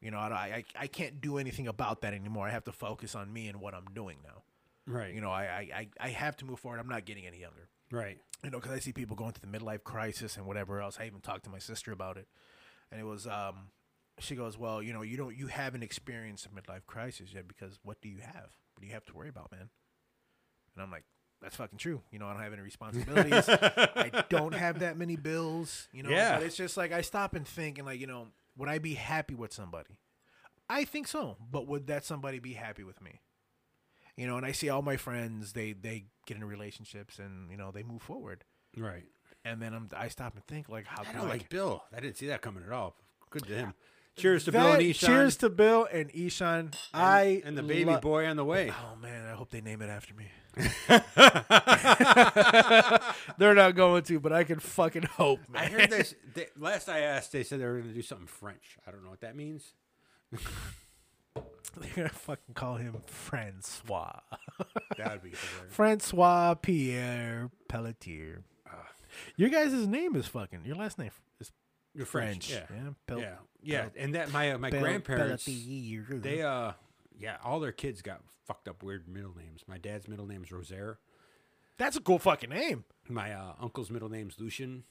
You 0.00 0.10
know, 0.10 0.18
I, 0.18 0.64
I 0.78 0.82
I 0.82 0.86
can't 0.88 1.20
do 1.20 1.38
anything 1.38 1.68
about 1.68 2.00
that 2.00 2.12
anymore. 2.12 2.46
I 2.48 2.50
have 2.50 2.64
to 2.64 2.72
focus 2.72 3.14
on 3.14 3.32
me 3.32 3.46
and 3.46 3.60
what 3.60 3.72
I'm 3.74 3.84
doing 3.94 4.16
now. 4.24 4.42
Right. 4.92 5.14
You 5.14 5.20
know, 5.20 5.30
I, 5.30 5.70
I, 5.72 5.88
I 6.00 6.08
have 6.08 6.36
to 6.38 6.44
move 6.44 6.58
forward. 6.58 6.80
I'm 6.80 6.88
not 6.88 7.04
getting 7.04 7.24
any 7.26 7.38
younger. 7.40 7.68
Right. 7.90 8.18
You 8.44 8.50
know, 8.50 8.58
because 8.58 8.72
I 8.72 8.78
see 8.78 8.92
people 8.92 9.16
going 9.16 9.32
through 9.32 9.50
the 9.50 9.58
midlife 9.58 9.82
crisis 9.82 10.36
and 10.36 10.46
whatever 10.46 10.80
else. 10.80 10.98
I 11.00 11.06
even 11.06 11.20
talked 11.20 11.44
to 11.44 11.50
my 11.50 11.58
sister 11.58 11.90
about 11.92 12.16
it, 12.16 12.28
and 12.92 13.00
it 13.00 13.04
was 13.04 13.26
um, 13.26 13.70
she 14.18 14.34
goes, 14.36 14.56
well, 14.58 14.82
you 14.82 14.92
know, 14.92 15.02
you 15.02 15.16
don't 15.16 15.36
you 15.36 15.46
haven't 15.48 15.82
experienced 15.82 16.46
a 16.46 16.48
midlife 16.50 16.86
crisis 16.86 17.30
yet 17.34 17.48
because 17.48 17.78
what 17.82 18.00
do 18.00 18.08
you 18.08 18.18
have? 18.18 18.50
What 18.74 18.80
do 18.82 18.86
you 18.86 18.92
have 18.92 19.04
to 19.06 19.14
worry 19.14 19.28
about, 19.28 19.50
man? 19.50 19.70
And 20.74 20.82
I'm 20.82 20.90
like, 20.90 21.04
that's 21.42 21.56
fucking 21.56 21.78
true. 21.78 22.02
You 22.12 22.18
know, 22.20 22.26
I 22.26 22.34
don't 22.34 22.42
have 22.42 22.52
any 22.52 22.62
responsibilities. 22.62 23.48
I 23.48 24.24
don't 24.28 24.54
have 24.54 24.80
that 24.80 24.96
many 24.96 25.16
bills. 25.16 25.88
You 25.92 26.02
know, 26.04 26.10
Yeah. 26.10 26.36
but 26.36 26.46
it's 26.46 26.56
just 26.56 26.76
like 26.76 26.92
I 26.92 27.00
stop 27.00 27.34
and 27.34 27.46
think 27.46 27.78
and 27.78 27.86
like, 27.86 27.98
you 28.00 28.06
know, 28.06 28.28
would 28.56 28.68
I 28.68 28.78
be 28.78 28.94
happy 28.94 29.34
with 29.34 29.52
somebody? 29.52 29.98
I 30.68 30.84
think 30.84 31.08
so, 31.08 31.36
but 31.50 31.66
would 31.66 31.86
that 31.86 32.04
somebody 32.04 32.38
be 32.38 32.52
happy 32.52 32.84
with 32.84 33.00
me? 33.00 33.20
You 34.18 34.26
know, 34.26 34.36
and 34.36 34.44
I 34.44 34.50
see 34.52 34.68
all 34.68 34.82
my 34.82 34.96
friends, 34.96 35.52
they 35.52 35.72
they 35.72 36.06
get 36.26 36.34
into 36.34 36.46
relationships 36.46 37.18
and 37.20 37.48
you 37.50 37.56
know 37.56 37.70
they 37.70 37.84
move 37.84 38.02
forward, 38.02 38.44
Right. 38.76 39.04
and 39.44 39.62
then 39.62 39.72
I'm 39.72 39.88
I 39.96 40.08
stop 40.08 40.34
and 40.34 40.44
think 40.44 40.68
like, 40.68 40.86
how 40.86 41.04
I 41.08 41.12
don't 41.12 41.28
like 41.28 41.48
Bill. 41.48 41.84
I 41.96 42.00
didn't 42.00 42.16
see 42.16 42.26
that 42.26 42.42
coming 42.42 42.64
at 42.66 42.72
all. 42.72 42.96
Good 43.30 43.46
to 43.46 43.54
him. 43.54 43.74
Cheers 44.16 44.44
to 44.46 44.52
Bill 44.52 44.64
That- 44.72 44.80
and 44.80 44.88
Eshan. 44.88 45.06
Cheers 45.06 45.36
to 45.36 45.48
Bill 45.50 45.86
and 45.92 46.10
Ishan. 46.12 46.46
and, 46.48 46.76
I 46.92 47.42
and 47.44 47.56
the 47.56 47.62
baby 47.62 47.84
lo- 47.92 48.00
boy 48.00 48.26
on 48.26 48.36
the 48.36 48.44
way. 48.44 48.72
Oh 48.72 48.96
man, 48.96 49.24
I 49.28 49.34
hope 49.34 49.50
they 49.50 49.60
name 49.60 49.80
it 49.82 49.88
after 49.88 50.14
me. 50.14 50.26
They're 53.38 53.54
not 53.54 53.76
going 53.76 54.02
to, 54.04 54.18
but 54.18 54.32
I 54.32 54.42
can 54.44 54.58
fucking 54.58 55.04
hope, 55.04 55.40
man. 55.48 55.62
I 55.62 55.66
heard 55.68 55.90
this. 55.90 56.14
They, 56.34 56.46
last 56.58 56.88
I 56.88 57.00
asked, 57.00 57.30
they 57.32 57.44
said 57.44 57.60
they 57.60 57.66
were 57.66 57.74
going 57.78 57.88
to 57.88 57.94
do 57.94 58.02
something 58.02 58.26
French. 58.26 58.76
I 58.86 58.90
don't 58.90 59.04
know 59.04 59.10
what 59.10 59.20
that 59.20 59.36
means. 59.36 59.72
They're 61.82 61.90
gonna 61.96 62.08
fucking 62.08 62.54
call 62.54 62.76
him 62.76 62.96
Francois. 63.06 64.20
That 64.96 65.12
would 65.12 65.22
be 65.22 65.30
hilarious. 65.30 65.74
Francois 65.74 66.54
Pierre 66.54 67.50
Pelletier. 67.68 68.42
Ah. 68.66 68.86
Your 69.36 69.48
guys' 69.48 69.86
name 69.86 70.16
is 70.16 70.26
fucking. 70.26 70.62
Your 70.64 70.76
last 70.76 70.98
name 70.98 71.10
is 71.40 71.50
You're 71.94 72.06
French. 72.06 72.52
French. 72.52 72.68
Yeah. 72.70 72.90
Pel- 73.06 73.20
yeah. 73.20 73.34
Yeah. 73.62 73.88
And 73.96 74.14
that 74.14 74.32
my 74.32 74.52
uh, 74.52 74.58
my 74.58 74.70
Pel- 74.70 74.80
grandparents, 74.80 75.44
Pelletier. 75.44 76.04
they 76.10 76.42
uh, 76.42 76.72
yeah, 77.18 77.36
all 77.44 77.60
their 77.60 77.72
kids 77.72 78.02
got 78.02 78.20
fucked 78.46 78.68
up 78.68 78.82
weird 78.82 79.08
middle 79.08 79.36
names. 79.36 79.62
My 79.66 79.78
dad's 79.78 80.06
middle 80.08 80.26
name's 80.26 80.52
Rosaire. 80.52 80.98
That's 81.76 81.96
a 81.96 82.00
cool 82.00 82.18
fucking 82.18 82.50
name, 82.50 82.84
My 83.08 83.32
uh, 83.32 83.52
uncle's 83.60 83.88
middle 83.90 84.08
name's 84.08 84.40
Lucian. 84.40 84.82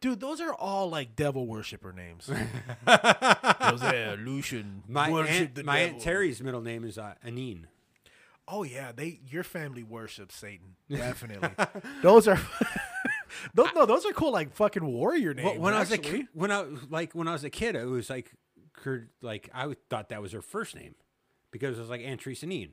Dude. 0.00 0.20
Those 0.20 0.40
are 0.40 0.54
all 0.54 0.88
like 0.88 1.16
devil 1.16 1.46
worshiper 1.46 1.92
names. 1.92 2.26
Those 2.26 3.82
are 3.82 4.16
Lucian. 4.16 4.82
My 4.88 5.10
aunt, 5.10 5.54
the 5.54 5.64
my 5.64 5.80
devil. 5.80 5.94
aunt 5.94 6.02
Terry's 6.02 6.42
middle 6.42 6.60
name 6.60 6.84
is 6.84 6.98
uh, 6.98 7.14
Anine. 7.24 7.64
Oh 8.46 8.62
yeah, 8.62 8.92
they 8.92 9.20
your 9.26 9.42
family 9.42 9.82
worships 9.82 10.34
Satan. 10.34 10.76
Definitely. 10.90 11.50
those 12.02 12.26
are 12.26 12.40
those 13.54 13.68
no, 13.74 13.84
those 13.84 14.06
are 14.06 14.12
cool 14.12 14.32
like 14.32 14.54
fucking 14.54 14.84
warrior 14.84 15.34
names. 15.34 15.46
Well, 15.46 15.58
when 15.58 15.74
I 15.74 15.80
was 15.80 15.92
a 15.92 15.98
kid, 15.98 16.28
when 16.32 16.50
I 16.50 16.64
like 16.88 17.14
when 17.14 17.28
I 17.28 17.32
was 17.32 17.44
a 17.44 17.50
kid, 17.50 17.76
it 17.76 17.86
was 17.86 18.08
like, 18.08 18.32
like 19.20 19.50
I 19.52 19.74
thought 19.90 20.08
that 20.08 20.22
was 20.22 20.32
her 20.32 20.40
first 20.40 20.74
name 20.74 20.94
because 21.50 21.76
it 21.76 21.80
was 21.80 21.90
like 21.90 22.00
Aunt 22.00 22.20
Teresa 22.20 22.46
Anine. 22.46 22.70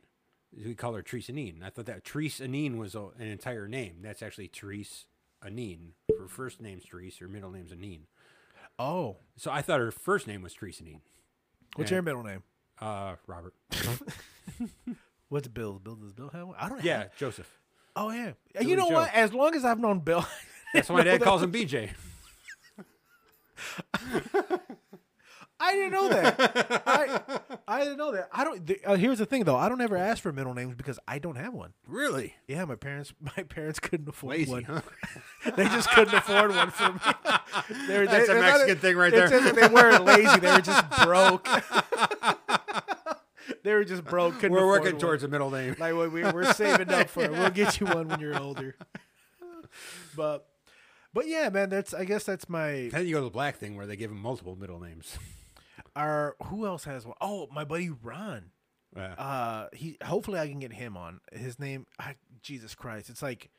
We 0.56 0.74
call 0.76 0.94
her 0.94 1.02
Teresa 1.02 1.34
Anine. 1.34 1.62
I 1.62 1.70
thought 1.70 1.88
that 1.88 2.06
Teresa 2.06 2.46
Anine 2.46 2.78
was 2.78 2.96
a, 2.96 3.08
an 3.20 3.28
entire 3.28 3.68
name. 3.68 3.98
That's 4.02 4.22
actually 4.22 4.48
Therese 4.48 5.06
Anine. 5.46 5.92
Her 6.20 6.28
first 6.28 6.62
name's 6.62 6.86
Therese. 6.86 7.18
Her 7.20 7.28
middle 7.28 7.52
name's 7.52 7.72
Anine. 7.72 8.02
Oh, 8.80 9.18
So 9.38 9.52
I 9.52 9.62
thought 9.62 9.80
her 9.80 9.92
first 9.92 10.28
name 10.28 10.42
was 10.42 10.54
Teresa 10.54 10.84
Anine. 10.84 11.02
what's 11.76 11.92
your 11.92 12.02
middle 12.02 12.24
name? 12.24 12.44
Uh, 12.82 13.16
Robert. 13.28 13.54
What's 15.30 15.48
Bill? 15.48 15.80
Bill 15.80 15.96
does 15.96 16.12
Bill 16.14 16.30
have 16.30 16.48
one? 16.48 16.56
I 16.60 16.70
don't. 16.70 16.84
Yeah, 16.84 17.00
Have, 17.00 17.18
Joseph. 17.18 17.50
oh 17.96 18.12
yeah. 18.12 18.34
Billy 18.54 18.70
you 18.70 18.76
know 18.76 18.90
Joe. 18.90 18.96
what? 18.96 19.14
As 19.14 19.34
long 19.34 19.56
as 19.56 19.66
I've 19.66 19.80
known 19.80 20.00
Bill, 20.00 20.26
That's 20.74 20.88
why 20.90 20.98
my 20.98 21.04
dad 21.04 21.22
calls 21.24 21.42
him 21.42 21.52
BJ. 21.52 21.90
I 25.60 25.72
didn't 25.72 25.92
know 25.94 26.10
that. 26.10 26.84
I 26.86 27.20
I 27.68 27.80
didn't 27.84 27.98
know 27.98 28.12
that. 28.12 28.28
I 28.34 28.44
don't. 28.44 28.66
The, 28.68 28.78
uh, 28.86 28.96
here's 28.96 29.20
the 29.20 29.26
thing 29.26 29.46
though. 29.46 29.56
I 29.56 29.70
don't 29.70 29.80
ever 29.82 29.96
ask 29.96 30.22
for 30.22 30.34
middle 30.34 30.54
names 30.54 30.76
because 30.76 31.00
I 31.08 31.18
don't 31.18 31.38
have 31.38 31.54
one. 31.54 31.72
Really? 31.88 32.36
Yeah, 32.48 32.66
my 32.66 32.76
parents 32.76 33.14
my 33.38 33.44
parents 33.44 33.80
couldn't 33.80 34.10
afford 34.10 34.38
Lazy, 34.38 34.52
one. 34.52 34.64
huh? 34.64 34.82
They 35.56 35.66
just 35.66 35.90
couldn't 35.92 36.14
afford 36.14 36.52
one 36.52 36.72
for 36.72 36.92
me. 36.94 37.00
They 37.88 38.00
were- 38.00 38.06
That's 38.08 38.28
they- 38.28 38.34
a 38.38 38.42
not 38.42 38.58
Mexican 38.58 38.78
thing 38.80 38.98
right 38.98 39.12
there. 39.14 39.30
just 39.30 39.56
they 39.56 39.68
weren't 39.68 40.04
lazy. 40.04 40.40
They 40.40 40.52
were 40.52 40.62
just 40.62 40.90
broke. 41.04 41.48
they 43.64 43.74
were 43.74 43.86
just 43.86 44.04
broke. 44.04 44.36
Couldn't 44.36 44.52
We're 44.52 44.68
working 44.68 44.94
one. 44.94 45.00
towards 45.02 45.24
a 45.24 45.28
middle 45.28 45.52
name. 45.52 45.76
Like 45.80 45.94
we- 45.94 46.08
we're, 46.10 46.32
we're 46.34 46.54
saving 46.54 46.92
up 46.92 47.10
for 47.10 47.24
it. 47.24 47.32
We'll 47.32 47.50
get 47.50 47.80
you 47.80 47.86
one 47.88 48.08
when 48.10 48.20
you're 48.20 48.38
older. 48.40 48.76
But, 50.16 50.48
but 51.14 51.28
yeah, 51.28 51.50
man. 51.50 51.70
That's 51.70 51.94
I 51.94 52.06
guess 52.06 52.24
that's 52.26 52.50
my 52.50 52.90
Then 52.92 53.06
you 53.08 53.14
go 53.14 53.20
to 53.20 53.26
the 53.26 53.30
black 53.32 53.58
thing 53.58 53.76
where 53.78 53.86
they 53.88 53.96
give 53.96 54.12
him 54.12 54.20
multiple 54.22 54.56
middle 54.56 54.80
names. 54.82 55.18
Our. 55.96 56.36
Who 56.46 56.66
else 56.66 56.84
has 56.86 57.06
one? 57.06 57.16
Oh, 57.22 57.48
my 57.52 57.64
buddy 57.64 57.90
Ron. 57.90 58.52
Uh, 58.96 59.68
he 59.74 59.98
hopefully 60.04 60.40
I 60.40 60.48
can 60.48 60.60
get 60.60 60.72
him 60.72 60.96
on. 60.96 61.20
His 61.34 61.60
name, 61.60 61.86
I, 62.00 62.16
Jesus 62.42 62.76
Christ, 62.76 63.10
it's 63.10 63.22
like 63.22 63.50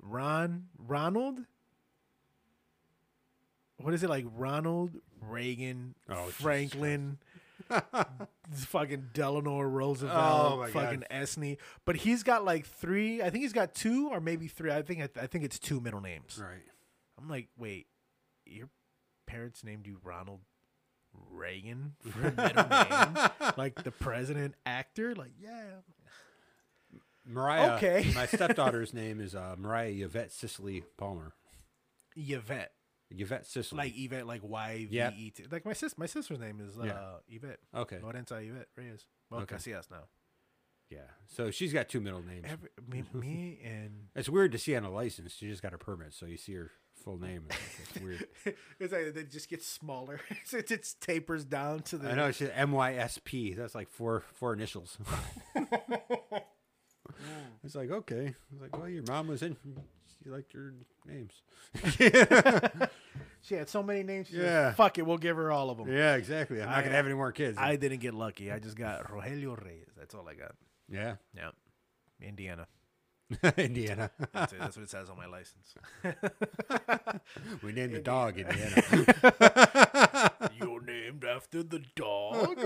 Ron 0.00 0.66
Ronald. 0.78 1.40
What 3.78 3.94
is 3.94 4.02
it 4.02 4.10
like? 4.10 4.26
Ronald 4.36 4.90
Reagan, 5.20 5.94
Oh, 6.08 6.26
Franklin, 6.26 7.18
fucking 8.54 9.08
Delano 9.14 9.60
Roosevelt, 9.60 10.14
Oh, 10.14 10.66
fucking 10.70 11.00
God. 11.00 11.08
Esney. 11.10 11.56
But 11.84 11.96
he's 11.96 12.22
got 12.22 12.44
like 12.44 12.66
three. 12.66 13.22
I 13.22 13.30
think 13.30 13.42
he's 13.42 13.52
got 13.52 13.74
two 13.74 14.08
or 14.10 14.20
maybe 14.20 14.46
three. 14.46 14.70
I 14.70 14.82
think 14.82 15.00
I, 15.18 15.26
think 15.26 15.42
it's 15.44 15.58
two 15.58 15.80
middle 15.80 16.00
names. 16.00 16.38
right. 16.42 16.62
I'm 17.18 17.28
like, 17.28 17.48
wait, 17.56 17.86
your 18.46 18.68
parents 19.26 19.64
named 19.64 19.86
you 19.86 19.98
Ronald 20.04 20.40
Reagan 21.30 21.94
for 22.00 22.20
a 22.28 22.30
middle 22.32 22.68
name? 22.68 23.52
Like 23.56 23.82
the 23.82 23.90
president 23.90 24.54
actor? 24.66 25.14
Like, 25.14 25.32
yeah. 25.40 25.80
Mariah. 27.26 27.74
Okay. 27.76 28.10
my 28.14 28.26
stepdaughter's 28.26 28.92
name 28.94 29.20
is 29.20 29.34
uh, 29.34 29.54
Mariah 29.58 29.92
Yvette 30.04 30.32
Cicely 30.32 30.82
Palmer. 30.96 31.32
Yvette. 32.16 32.72
Yvette 33.10 33.46
Cicely. 33.46 33.76
Like 33.78 33.92
Yvette, 33.96 34.26
like 34.26 34.40
Y 34.42 34.86
V. 34.90 34.98
E 35.16 35.30
T. 35.30 35.44
Like 35.50 35.64
my 35.64 35.72
sis 35.72 35.96
my 35.98 36.06
sister's 36.06 36.38
name 36.40 36.60
is 36.60 36.78
uh, 36.78 36.84
Yeah. 36.84 37.36
Yvette. 37.36 37.58
okay. 37.74 37.98
Lorenza 38.02 38.36
Yvette 38.36 38.68
Reyes. 38.76 39.06
Well, 39.30 39.40
Okay. 39.42 39.56
Casillas 39.56 39.90
now. 39.90 40.04
Yeah. 40.90 40.98
So 41.26 41.50
she's 41.50 41.72
got 41.72 41.88
two 41.88 42.00
middle 42.00 42.22
names. 42.22 42.44
Every, 42.48 42.68
me, 42.86 43.02
me 43.14 43.60
and 43.64 44.08
It's 44.14 44.28
weird 44.28 44.52
to 44.52 44.58
see 44.58 44.74
on 44.76 44.84
a 44.84 44.90
license. 44.90 45.34
She 45.34 45.48
just 45.48 45.62
got 45.62 45.72
a 45.74 45.78
permit, 45.78 46.12
so 46.12 46.26
you 46.26 46.36
see 46.36 46.54
her 46.54 46.70
full 47.02 47.18
name. 47.18 47.44
It's 47.82 48.00
weird. 48.02 48.26
it's 48.80 48.92
like 48.92 49.16
it 49.16 49.30
just 49.30 49.48
gets 49.48 49.66
smaller. 49.66 50.20
it 50.52 50.68
just 50.68 51.00
tapers 51.00 51.44
down 51.44 51.80
to 51.82 51.98
the. 51.98 52.10
I 52.10 52.14
know 52.14 52.30
she's 52.30 52.48
M 52.54 52.72
Y 52.72 52.94
S 52.94 53.18
P. 53.24 53.52
That's 53.54 53.74
like 53.74 53.90
four 53.90 54.22
four 54.34 54.52
initials. 54.52 54.98
it's 57.64 57.74
like 57.74 57.90
okay. 57.90 58.34
It's 58.52 58.60
like 58.60 58.76
well, 58.76 58.88
your 58.88 59.04
mom 59.08 59.28
was 59.28 59.42
in. 59.42 59.56
She 60.22 60.30
liked 60.30 60.54
your 60.54 60.74
names. 61.06 61.32
She 63.44 63.54
had 63.56 63.68
so 63.68 63.82
many 63.82 64.04
names. 64.04 64.28
She 64.28 64.36
yeah. 64.36 64.42
Yeah. 64.44 64.72
fuck 64.72 64.98
it, 64.98 65.02
we'll 65.02 65.18
give 65.18 65.36
her 65.36 65.50
all 65.50 65.68
of 65.70 65.78
them. 65.78 65.88
Yeah, 65.92 66.14
exactly. 66.14 66.62
I'm 66.62 66.70
not 66.70 66.84
gonna 66.84 66.94
have 66.94 67.06
any 67.06 67.14
more 67.16 67.32
kids. 67.32 67.58
I 67.58 67.74
didn't 67.76 67.98
get 67.98 68.14
lucky. 68.14 68.52
I 68.52 68.60
just 68.60 68.76
got 68.76 69.10
Rogelio 69.10 69.60
Reyes. 69.62 69.88
That's 69.98 70.14
all 70.14 70.28
I 70.28 70.34
got. 70.34 70.54
yeah, 70.88 71.16
Yeah. 71.34 71.50
Indiana. 72.20 72.68
Indiana. 73.56 74.10
That's, 74.32 74.52
it. 74.52 74.58
That's 74.58 74.76
what 74.76 74.82
it 74.84 74.90
says 74.90 75.08
on 75.10 75.16
my 75.16 75.26
license. 75.26 75.74
we 77.62 77.72
named 77.72 77.94
the 77.94 78.00
dog 78.00 78.38
Indiana. 78.38 78.82
You're 80.58 80.82
named 80.82 81.24
after 81.24 81.62
the 81.62 81.80
dog. 81.94 82.58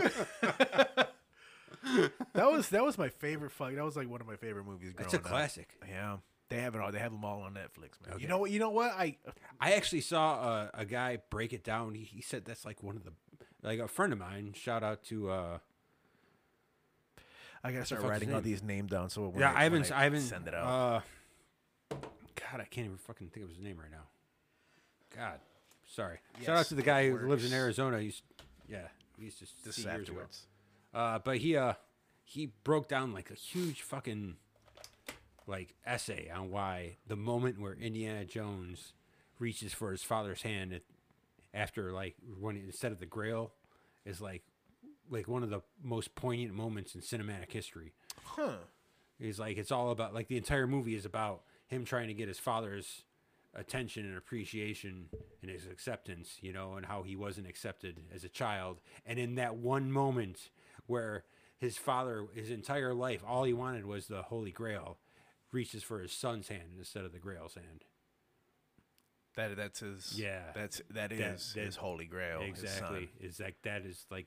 that 2.35 2.51
was 2.51 2.69
that 2.71 2.85
was 2.85 2.99
my 2.99 3.09
favorite 3.09 3.53
fuck. 3.53 3.75
That 3.75 3.85
was 3.85 3.97
like 3.97 4.09
one 4.09 4.21
of 4.21 4.27
my 4.27 4.37
favorite 4.37 4.65
movies 4.65 4.93
growing 4.93 5.07
It's 5.07 5.15
a 5.15 5.19
up. 5.19 5.25
classic. 5.25 5.77
Yeah. 5.89 6.17
They 6.49 6.61
have 6.61 6.75
it 6.77 6.81
all. 6.81 6.93
They 6.93 7.01
have 7.01 7.11
them 7.11 7.25
all 7.25 7.43
on 7.43 7.55
Netflix, 7.55 7.99
man. 8.07 8.21
You 8.21 8.29
know 8.29 8.39
what? 8.39 8.51
You 8.53 8.61
know 8.61 8.71
what? 8.71 8.93
I 8.93 9.17
I 9.61 9.73
actually 9.73 10.01
saw 10.03 10.35
a, 10.35 10.71
a 10.75 10.85
guy 10.85 11.19
break 11.29 11.53
it 11.53 11.65
down. 11.65 11.95
He, 11.95 12.05
he 12.05 12.23
said 12.23 12.45
that's 12.45 12.65
like 12.65 12.83
one 12.85 12.97
of 12.97 13.03
the 13.05 13.13
like 13.63 13.81
a 13.81 13.89
friend 13.89 14.13
of 14.13 14.21
mine. 14.21 14.53
Shout 14.55 14.85
out 14.85 15.03
to 15.07 15.31
uh 15.31 15.59
I 17.67 17.73
gotta 17.73 17.85
start 17.85 18.03
writing 18.03 18.33
all 18.33 18.41
these 18.41 18.63
names 18.63 18.91
down. 18.91 19.11
So 19.11 19.29
when 19.29 19.41
yeah. 19.41 19.53
I, 19.53 19.61
I 19.61 19.63
haven't 19.65 19.91
when 19.91 19.93
I, 19.93 20.05
haven't 20.05 20.21
send 20.21 20.47
it 20.47 20.55
out. 20.55 20.67
Uh, 20.67 21.01
God, 21.91 22.61
I 22.61 22.65
can't 22.65 22.87
even 22.87 22.97
fucking 22.97 23.29
think 23.29 23.45
of 23.45 23.51
his 23.51 23.59
name 23.59 23.77
right 23.79 23.91
now. 23.91 24.05
God, 25.17 25.41
sorry. 25.87 26.19
Shout 26.45 26.59
out 26.59 26.67
to 26.67 26.75
the 26.77 26.83
guy 26.83 27.11
who 27.11 27.29
lives 27.29 27.45
in. 27.45 27.53
Arizona. 27.53 28.01
He's 28.01 28.23
yeah, 28.69 28.89
he's 29.19 29.35
just 29.35 29.65
This 29.65 29.79
years 29.79 29.87
ago. 29.87 30.01
afterwards. 30.01 30.47
Uh, 30.95 31.19
but 31.19 31.39
he 31.39 31.57
uh 31.57 31.75
he 32.25 32.47
broke 32.63 32.89
down 32.89 33.13
like 33.13 33.31
a 33.31 33.35
huge 33.35 33.83
fucking 33.83 34.37
like 35.49 35.75
essay 35.85 36.31
on 36.35 36.51
why 36.51 36.99
the 37.07 37.17
moment 37.17 37.61
where 37.61 37.75
Indiana 37.75 38.25
Jones 38.25 38.93
reaches 39.41 39.73
for 39.73 39.91
his 39.91 40.03
father's 40.03 40.43
hand 40.43 40.73
at, 40.73 40.83
after 41.53 41.93
like 41.93 42.15
when 42.39 42.57
instead 42.57 42.93
of 42.93 43.01
the 43.01 43.07
Grail 43.07 43.53
is 44.05 44.21
like 44.21 44.43
like 45.11 45.29
one 45.29 45.43
of 45.43 45.51
the 45.51 45.61
most 45.83 46.15
poignant 46.15 46.55
moments 46.55 46.95
in 46.95 47.01
cinematic 47.01 47.53
history. 47.53 47.93
Huh. 48.25 48.57
He's 49.19 49.39
like 49.39 49.57
it's 49.57 49.73
all 49.73 49.91
about 49.91 50.15
like 50.15 50.29
the 50.29 50.37
entire 50.37 50.67
movie 50.67 50.95
is 50.95 51.05
about 51.05 51.43
him 51.69 51.85
trying 51.85 52.09
to 52.09 52.15
get 52.15 52.29
his 52.29 52.39
father's 52.39 53.05
attention 53.55 54.05
and 54.05 54.17
appreciation 54.17 55.07
and 55.43 55.51
his 55.51 55.67
acceptance, 55.67 56.37
you 56.43 56.53
know, 56.53 56.75
and 56.75 56.87
how 56.87 57.03
he 57.03 57.17
wasn't 57.17 57.47
accepted 57.49 58.01
as 58.15 58.25
a 58.25 58.29
child. 58.29 58.81
And 59.07 59.19
in 59.19 59.37
that 59.37 59.57
one 59.57 59.91
moment 59.91 60.51
where 60.87 61.25
his 61.59 61.79
father, 61.79 62.27
his 62.35 62.51
entire 62.51 62.93
life, 62.93 63.23
all 63.27 63.45
he 63.45 63.55
wanted 63.55 63.87
was 63.87 64.09
the 64.09 64.23
Holy 64.23 64.53
Grail, 64.53 64.99
reaches 65.53 65.83
for 65.83 66.01
his 66.01 66.13
son's 66.13 66.49
hand 66.49 66.75
instead 66.79 67.05
of 67.05 67.13
the 67.13 67.19
Grail's 67.19 67.55
hand. 67.55 67.85
That 69.37 69.57
that's 69.57 69.81
his. 69.81 70.19
Yeah. 70.19 70.41
That's 70.55 70.81
that 70.91 71.13
is 71.13 71.53
that- 71.55 71.61
his 71.65 71.77
holy 71.77 72.07
grail. 72.07 72.41
exactly. 72.43 73.11
Uh, 73.23 73.27
is 73.27 73.39
like 73.39 73.57
that 73.63 73.85
is 73.85 74.07
like 74.11 74.27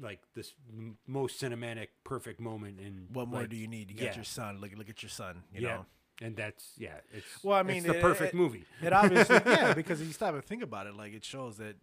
like 0.00 0.20
this 0.34 0.54
m- 0.70 0.98
most 1.06 1.40
cinematic, 1.40 1.88
perfect 2.04 2.40
moment 2.40 2.80
in 2.80 3.08
What 3.12 3.28
more 3.28 3.40
like, 3.40 3.50
do 3.50 3.56
you 3.56 3.68
need? 3.68 3.90
You 3.90 3.96
got 3.96 4.04
yeah. 4.06 4.14
your 4.16 4.24
son. 4.24 4.60
Look 4.60 4.70
look 4.76 4.88
at 4.90 5.02
your 5.02 5.10
son. 5.10 5.42
You 5.52 5.62
yeah. 5.62 5.68
know. 5.76 5.86
And 6.22 6.34
that's 6.36 6.72
yeah, 6.78 6.94
it's 7.12 7.26
Well, 7.44 7.56
I 7.56 7.60
it's 7.60 7.68
mean, 7.68 7.82
the 7.82 7.96
it- 7.96 8.00
perfect 8.02 8.32
it- 8.34 8.36
movie. 8.36 8.64
It 8.82 8.92
obviously, 8.92 9.40
yeah, 9.46 9.74
because 9.74 10.00
you 10.00 10.12
stop 10.12 10.34
and 10.34 10.44
think 10.44 10.62
about 10.62 10.86
it, 10.86 10.94
like 10.96 11.12
it 11.12 11.24
shows 11.24 11.58
that 11.58 11.76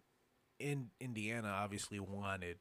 in 0.58 0.88
Indiana 1.00 1.48
obviously 1.48 2.00
wanted 2.00 2.58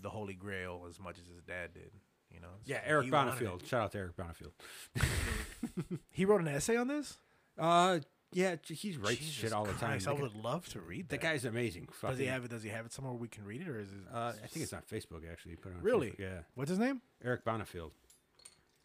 the 0.00 0.10
Holy 0.10 0.34
Grail 0.34 0.86
as 0.88 1.00
much 1.00 1.18
as 1.18 1.26
his 1.26 1.42
dad 1.42 1.72
did. 1.74 1.90
You 2.30 2.40
know, 2.40 2.48
Yeah, 2.64 2.80
Eric 2.84 3.06
he 3.06 3.10
Bonifield. 3.12 3.66
Shout 3.66 3.82
out 3.82 3.92
to 3.92 3.98
Eric 3.98 4.16
Bonifield. 4.16 4.52
He 6.10 6.24
wrote 6.24 6.40
an 6.40 6.48
essay 6.48 6.76
on 6.76 6.88
this. 6.88 7.18
Uh, 7.58 8.00
yeah, 8.36 8.56
he 8.68 8.92
writes 8.98 9.18
Jesus 9.18 9.34
shit 9.34 9.52
all 9.52 9.64
the 9.64 9.72
time. 9.72 9.90
Christ, 9.90 10.04
The 10.04 10.10
I 10.10 10.14
guy- 10.14 10.20
would 10.22 10.36
love 10.36 10.68
to 10.68 10.80
read 10.80 11.08
The 11.08 11.16
that. 11.16 11.22
guy's 11.22 11.44
amazing. 11.44 11.86
does 11.86 11.94
he 11.94 12.06
Fucking- 12.06 12.26
have 12.28 12.44
it? 12.44 12.48
Does 12.50 12.62
he 12.62 12.68
have 12.68 12.84
it 12.86 12.92
somewhere 12.92 13.14
we 13.14 13.28
can 13.28 13.44
read 13.44 13.62
it, 13.62 13.68
or 13.68 13.78
is 13.80 13.90
it? 13.90 13.98
Uh, 14.12 14.32
I 14.42 14.46
think 14.46 14.62
it's 14.64 14.72
on 14.72 14.82
Facebook 14.82 15.30
actually. 15.30 15.52
He 15.52 15.56
Put 15.56 15.72
it 15.72 15.76
on 15.76 15.82
Really? 15.82 16.10
Facebook, 16.10 16.18
Yeah, 16.18 16.40
What's 16.54 16.68
his 16.70 16.78
name? 16.78 17.00
Eric 17.24 17.44
Bonifield. 17.44 17.92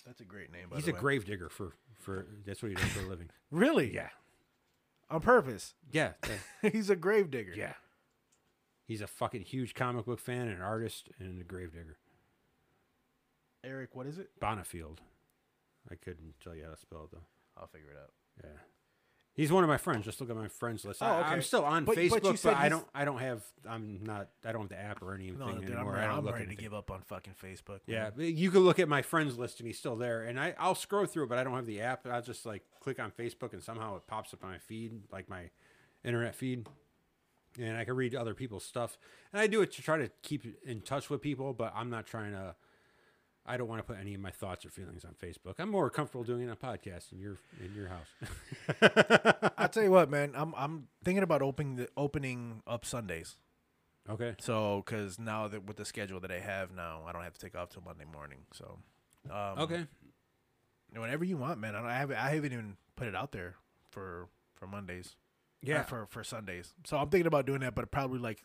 That's 0.05 0.21
a 0.21 0.25
great 0.25 0.51
name. 0.51 0.69
By 0.69 0.77
He's 0.77 0.85
the 0.85 0.91
a 0.91 0.93
way. 0.95 0.99
grave 1.01 1.25
digger 1.25 1.49
for 1.49 1.73
for. 1.99 2.25
That's 2.45 2.61
what 2.63 2.69
he 2.69 2.75
does 2.75 2.89
for 2.91 3.01
a 3.01 3.07
living. 3.07 3.29
Really? 3.51 3.93
Yeah, 3.93 4.09
On 5.09 5.19
purpose. 5.21 5.75
yeah, 5.91 6.13
that- 6.61 6.71
He's 6.71 6.89
a 6.89 6.95
grave 6.95 7.29
digger. 7.29 7.53
yeah. 7.55 7.73
He's 8.87 9.01
a 9.01 9.07
fucking 9.07 9.43
huge 9.43 9.73
comic 9.75 10.05
book 10.05 10.19
fan, 10.19 10.47
and 10.47 10.57
an 10.57 10.61
artist, 10.61 11.09
and 11.19 11.39
a 11.39 11.43
grave 11.43 11.71
digger. 11.73 11.97
Eric, 13.63 13.93
what 13.95 14.07
is 14.07 14.17
it? 14.17 14.31
Bonifield. 14.39 14.97
I 15.89 15.95
couldn't 15.95 16.33
tell 16.43 16.55
you 16.55 16.63
how 16.63 16.71
to 16.71 16.77
spell 16.77 17.03
it 17.05 17.11
though. 17.11 17.23
I'll 17.57 17.67
figure 17.67 17.91
it 17.91 17.97
out. 17.97 18.11
Yeah. 18.43 18.59
He's 19.33 19.49
one 19.51 19.63
of 19.63 19.69
my 19.69 19.77
friends. 19.77 20.03
Just 20.03 20.19
look 20.19 20.29
at 20.29 20.35
my 20.35 20.49
friends 20.49 20.83
list. 20.83 21.01
Oh, 21.01 21.05
I, 21.05 21.19
okay. 21.21 21.29
I'm 21.29 21.41
still 21.41 21.63
on 21.63 21.85
But- 21.85 21.95
but 21.95 22.03
Facebook, 22.03 22.21
but, 22.23 22.39
said 22.39 22.53
I 22.55 22.67
don't. 22.67 22.85
I 22.93 23.05
don't 23.05 23.19
have. 23.19 23.43
I'm 23.67 23.99
not. 24.03 24.27
I 24.43 24.51
don't 24.51 24.63
have 24.63 24.69
the 24.69 24.79
app 24.79 25.01
or 25.01 25.13
anything 25.15 25.39
No, 25.39 25.47
dude, 25.53 25.69
I'm, 25.69 25.71
anymore. 25.77 25.93
ready, 25.93 26.05
I 26.07 26.17
I'm 26.17 26.25
look 26.25 26.35
ready 26.35 26.47
to 26.47 26.55
give 26.55 26.73
up 26.73 26.91
on 26.91 27.01
fucking 27.03 27.35
Facebook. 27.41 27.79
Yeah, 27.87 28.03
man. 28.03 28.11
but 28.17 28.25
you 28.25 28.51
can 28.51 28.59
look 28.61 28.77
at 28.79 28.89
my 28.89 29.01
friends 29.01 29.37
list 29.37 29.59
and 29.61 29.67
he's 29.67 29.79
still 29.79 29.95
there. 29.95 30.23
And 30.23 30.37
I, 30.37 30.53
I'll 30.59 30.75
scroll 30.75 31.05
through 31.05 31.27
but 31.27 31.37
I 31.37 31.45
don't 31.45 31.53
have 31.55 31.65
the 31.65 31.79
app. 31.81 32.05
I'll 32.05 32.21
just 32.21 32.45
like 32.45 32.63
click 32.81 32.99
on 32.99 33.11
Facebook 33.11 33.53
and 33.53 33.63
somehow 33.63 33.95
it 33.95 34.05
pops 34.05 34.33
up 34.33 34.43
on 34.43 34.51
my 34.51 34.57
feed, 34.57 34.91
like 35.11 35.29
my 35.29 35.49
internet 36.03 36.35
feed. 36.35 36.67
And 37.59 37.77
I 37.77 37.85
can 37.85 37.95
read 37.95 38.15
other 38.15 38.33
people's 38.33 38.65
stuff. 38.65 38.97
And 39.31 39.41
I 39.41 39.47
do 39.47 39.61
it 39.61 39.71
to 39.73 39.81
try 39.81 39.97
to 39.97 40.09
keep 40.23 40.45
in 40.65 40.81
touch 40.81 41.09
with 41.09 41.21
people, 41.21 41.53
but 41.53 41.73
I'm 41.75 41.89
not 41.89 42.05
trying 42.05 42.33
to. 42.33 42.55
I 43.45 43.57
don't 43.57 43.68
want 43.68 43.80
to 43.80 43.84
put 43.84 43.99
any 43.99 44.13
of 44.13 44.22
my 44.22 44.30
thoughts 44.31 44.65
or 44.65 44.69
feelings 44.69 45.03
on 45.03 45.13
Facebook. 45.15 45.55
I'm 45.59 45.69
more 45.69 45.89
comfortable 45.89 46.23
doing 46.23 46.47
it 46.47 46.49
on 46.49 46.55
podcast 46.57 47.11
in 47.11 47.19
your 47.19 47.38
in 47.63 47.73
your 47.76 47.88
house. 47.88 49.51
I'll 49.57 49.68
tell 49.69 49.84
you 49.84 49.91
what, 49.91 50.09
man. 50.09 50.34
I'm 50.35 50.53
I'm 50.55 50.88
thinking 51.03 51.23
about 51.23 51.41
opening 51.41 51.76
the 51.76 51.89
opening 51.97 52.61
up 52.68 52.85
Sundays. 52.85 53.38
okay. 54.09 54.35
So, 54.39 54.84
because 54.85 55.18
now 55.19 55.47
that 55.47 55.65
with 55.65 55.77
the 55.77 55.85
schedule 55.85 56.19
that 56.22 56.31
I 56.31 56.39
have 56.39 56.72
now, 56.72 57.01
I 57.07 57.11
don't 57.11 57.23
have 57.23 57.34
to 57.34 57.39
take 57.39 57.55
off 57.55 57.69
till 57.69 57.81
Monday 57.84 58.05
morning. 58.05 58.39
So, 58.53 58.77
um, 59.30 59.59
Okay. 59.59 59.85
whenever 60.95 61.23
you 61.23 61.38
want, 61.38 61.59
man. 61.59 61.76
I, 61.76 61.80
don't, 61.80 61.89
I 61.89 61.97
haven't 61.97 62.18
I 62.18 62.30
haven't 62.30 62.53
even 62.53 62.77
put 62.95 63.07
it 63.07 63.15
out 63.15 63.31
there 63.31 63.55
for 63.89 64.27
for 64.55 64.68
Mondays. 64.68 65.15
Yeah. 65.63 65.84
For 65.84 66.05
for 66.07 66.23
Sundays. 66.23 66.73
So 66.85 66.97
I'm 66.97 67.09
thinking 67.09 67.27
about 67.27 67.45
doing 67.45 67.61
that, 67.61 67.76
but 67.76 67.89
probably 67.91 68.19
like, 68.19 68.43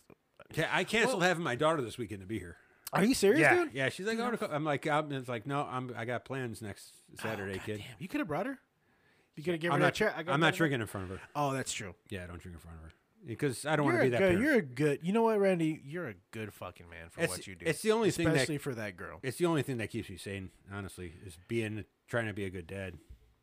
Yeah, 0.55 0.69
I 0.73 0.85
canceled 0.85 1.23
having 1.23 1.45
my 1.45 1.55
daughter 1.55 1.81
this 1.83 1.99
weekend 1.99 2.21
to 2.21 2.27
be 2.27 2.39
here. 2.39 2.57
Are 2.93 3.05
you 3.05 3.15
serious, 3.15 3.41
yeah, 3.41 3.55
dude? 3.55 3.75
yeah. 3.75 3.89
She's 3.89 4.07
like, 4.07 4.19
"Oh, 4.19 4.37
I'm 4.51 4.65
like, 4.65 4.87
I'm, 4.87 5.13
it's 5.13 5.29
like, 5.29 5.47
no, 5.47 5.67
I'm, 5.71 5.93
I 5.97 6.05
got 6.05 6.25
plans 6.25 6.63
next 6.63 6.93
Saturday, 7.21 7.59
Oh, 7.61 7.67
kid. 7.67 7.79
damn. 7.79 7.87
You 7.99 8.09
could 8.09 8.21
have 8.21 8.29
brought 8.29 8.47
her. 8.47 8.59
You 9.35 9.43
could 9.43 9.55
have 9.55 9.61
given 9.61 9.75
I'm 9.75 9.81
her 9.83 9.89
a 9.89 9.93
chair. 9.93 10.15
I'm 10.29 10.41
not 10.41 10.55
drinking 10.55 10.81
in 10.81 10.87
front 10.87 11.11
of 11.11 11.19
her. 11.19 11.23
Oh, 11.35 11.53
that's 11.53 11.73
true. 11.73 11.95
Yeah, 12.09 12.25
I 12.25 12.27
don't 12.27 12.41
drink 12.41 12.55
in 12.55 12.61
front 12.61 12.79
of 12.79 12.85
her 12.85 12.93
because 13.27 13.67
I 13.67 13.77
don't 13.77 13.85
want 13.85 13.99
to 13.99 14.05
be 14.05 14.09
that 14.11 14.19
good. 14.19 14.29
parent. 14.31 14.43
You're 14.43 14.55
a 14.55 14.63
good. 14.63 15.01
You 15.03 15.13
know 15.13 15.23
what, 15.23 15.39
Randy? 15.39 15.83
You're 15.85 16.09
a 16.09 16.15
good 16.31 16.55
fucking 16.55 16.89
man 16.89 17.09
for 17.11 17.23
it's, 17.23 17.31
what 17.31 17.47
you 17.47 17.55
do. 17.55 17.67
it's 17.67 17.83
the 17.83 17.93
only 17.93 18.11
thing 18.11 18.27
that 18.27 18.37
especially 18.37 18.59
for 18.59 18.75
that 18.75 18.97
girl. 18.97 19.19
it's 19.23 19.37
the 19.37 19.47
only 19.47 19.63
thing 19.63 19.77
that 19.79 19.91
keeps 19.91 20.09
me 20.09 20.17
sane. 20.17 20.51
Honestly, 20.73 21.13
is 21.27 21.37
being 21.49 21.85
trying 22.09 22.27
to 22.27 22.33
be 22.33 22.45
a 22.45 22.51
good 22.51 22.67
dad. 22.67 22.95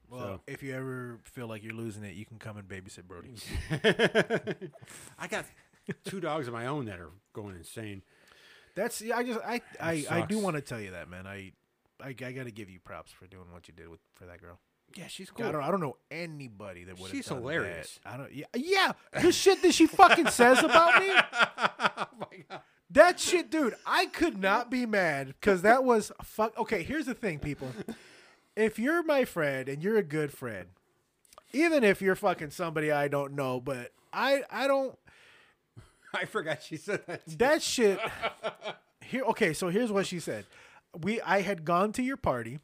Well, 0.09 0.41
if 0.45 0.61
you 0.61 0.75
ever 0.75 1.19
feel 1.23 1.47
like 1.47 1.63
you're 1.63 1.73
losing 1.73 2.03
it, 2.03 2.15
you 2.15 2.25
can 2.25 2.37
come 2.37 2.57
and 2.57 2.67
babysit 2.67 3.03
Brody. 3.05 3.33
I 5.19 5.27
got 5.27 5.45
two 6.05 6.19
dogs 6.19 6.47
of 6.47 6.53
my 6.53 6.67
own 6.67 6.85
that 6.85 6.99
are 6.99 7.09
going 7.33 7.55
insane. 7.55 8.03
That's 8.75 9.01
yeah, 9.01 9.17
I 9.17 9.23
just 9.23 9.39
I 9.45 9.61
I, 9.79 10.05
I 10.09 10.21
do 10.21 10.39
want 10.39 10.55
to 10.55 10.61
tell 10.61 10.79
you 10.79 10.91
that 10.91 11.09
man. 11.09 11.27
I 11.27 11.51
I, 12.01 12.09
I 12.09 12.31
got 12.31 12.45
to 12.45 12.51
give 12.51 12.69
you 12.69 12.79
props 12.79 13.11
for 13.11 13.27
doing 13.27 13.45
what 13.51 13.67
you 13.67 13.73
did 13.73 13.87
with 13.87 13.99
for 14.15 14.25
that 14.25 14.41
girl. 14.41 14.59
Yeah, 14.95 15.07
she's 15.07 15.31
I 15.37 15.51
don't 15.51 15.63
I 15.63 15.71
don't 15.71 15.79
know 15.79 15.97
anybody 16.11 16.83
that 16.83 16.99
would. 16.99 17.09
She's 17.09 17.25
done 17.25 17.39
hilarious. 17.39 17.99
That. 18.03 18.13
I 18.13 18.17
don't. 18.17 18.33
Yeah, 18.33 18.45
yeah. 18.55 18.91
The 19.19 19.31
shit 19.31 19.61
that 19.63 19.73
she 19.73 19.87
fucking 19.87 20.27
says 20.27 20.59
about 20.59 21.01
me. 21.01 21.09
oh 21.11 22.07
my 22.19 22.43
god. 22.49 22.61
That 22.91 23.19
shit, 23.19 23.49
dude. 23.49 23.73
I 23.87 24.05
could 24.05 24.37
not 24.37 24.69
be 24.69 24.85
mad 24.85 25.27
because 25.27 25.63
that 25.63 25.83
was 25.83 26.11
fuck. 26.23 26.57
Okay, 26.59 26.83
here's 26.83 27.07
the 27.07 27.15
thing, 27.15 27.39
people. 27.39 27.69
If 28.55 28.77
you're 28.77 29.01
my 29.01 29.25
friend 29.25 29.67
and 29.67 29.81
you're 29.81 29.97
a 29.97 30.03
good 30.03 30.31
friend, 30.31 30.67
even 31.53 31.83
if 31.83 32.01
you're 32.01 32.15
fucking 32.15 32.51
somebody 32.51 32.91
I 32.91 33.07
don't 33.07 33.33
know, 33.33 33.59
but 33.59 33.93
I 34.11 34.43
I 34.51 34.67
don't 34.67 34.95
I 36.21 36.25
forgot 36.25 36.61
she 36.63 36.77
said 36.77 37.01
that. 37.07 37.25
too. 37.27 37.35
that 37.37 37.61
shit. 37.61 37.99
Here, 39.01 39.23
okay. 39.23 39.53
So 39.53 39.69
here's 39.69 39.91
what 39.91 40.05
she 40.05 40.19
said. 40.19 40.45
We 41.01 41.21
I 41.21 41.41
had 41.41 41.65
gone 41.65 41.91
to 41.93 42.03
your 42.03 42.17
party. 42.17 42.59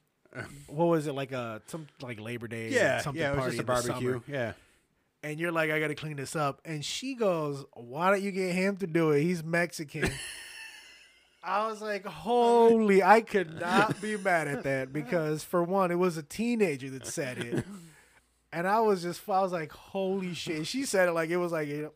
What 0.67 0.85
was 0.85 1.07
it 1.07 1.13
like 1.13 1.31
a 1.31 1.61
some 1.67 1.87
like 2.01 2.19
Labor 2.19 2.47
Day? 2.47 2.69
Yeah, 2.69 3.01
something 3.01 3.19
yeah, 3.21 3.29
it 3.29 3.35
was 3.35 3.39
party 3.39 3.57
just 3.57 3.61
a 3.61 3.65
barbecue. 3.65 4.21
Yeah. 4.27 4.53
and 5.23 5.39
you're 5.39 5.51
like, 5.51 5.71
I 5.71 5.79
gotta 5.79 5.95
clean 5.95 6.17
this 6.17 6.35
up. 6.35 6.61
And 6.63 6.85
she 6.85 7.15
goes, 7.15 7.65
Why 7.73 8.11
don't 8.11 8.21
you 8.21 8.31
get 8.31 8.53
him 8.53 8.77
to 8.77 8.87
do 8.87 9.11
it? 9.11 9.23
He's 9.23 9.43
Mexican. 9.43 10.11
I 11.43 11.67
was 11.67 11.81
like, 11.81 12.05
Holy, 12.05 13.01
I 13.01 13.21
could 13.21 13.59
not 13.59 13.99
be 14.01 14.17
mad 14.17 14.47
at 14.47 14.63
that 14.63 14.93
because 14.93 15.43
for 15.43 15.63
one, 15.63 15.89
it 15.89 15.95
was 15.95 16.17
a 16.17 16.23
teenager 16.23 16.89
that 16.91 17.05
said 17.07 17.39
it. 17.39 17.65
And 18.51 18.67
I 18.67 18.79
was 18.79 19.03
just, 19.03 19.21
I 19.29 19.41
was 19.41 19.51
like, 19.51 19.71
Holy 19.71 20.33
shit. 20.33 20.65
She 20.65 20.83
said 20.83 21.07
it 21.07 21.11
like 21.11 21.29
it 21.29 21.37
was 21.37 21.51
like, 21.51 21.67
you 21.67 21.83
know, 21.83 21.91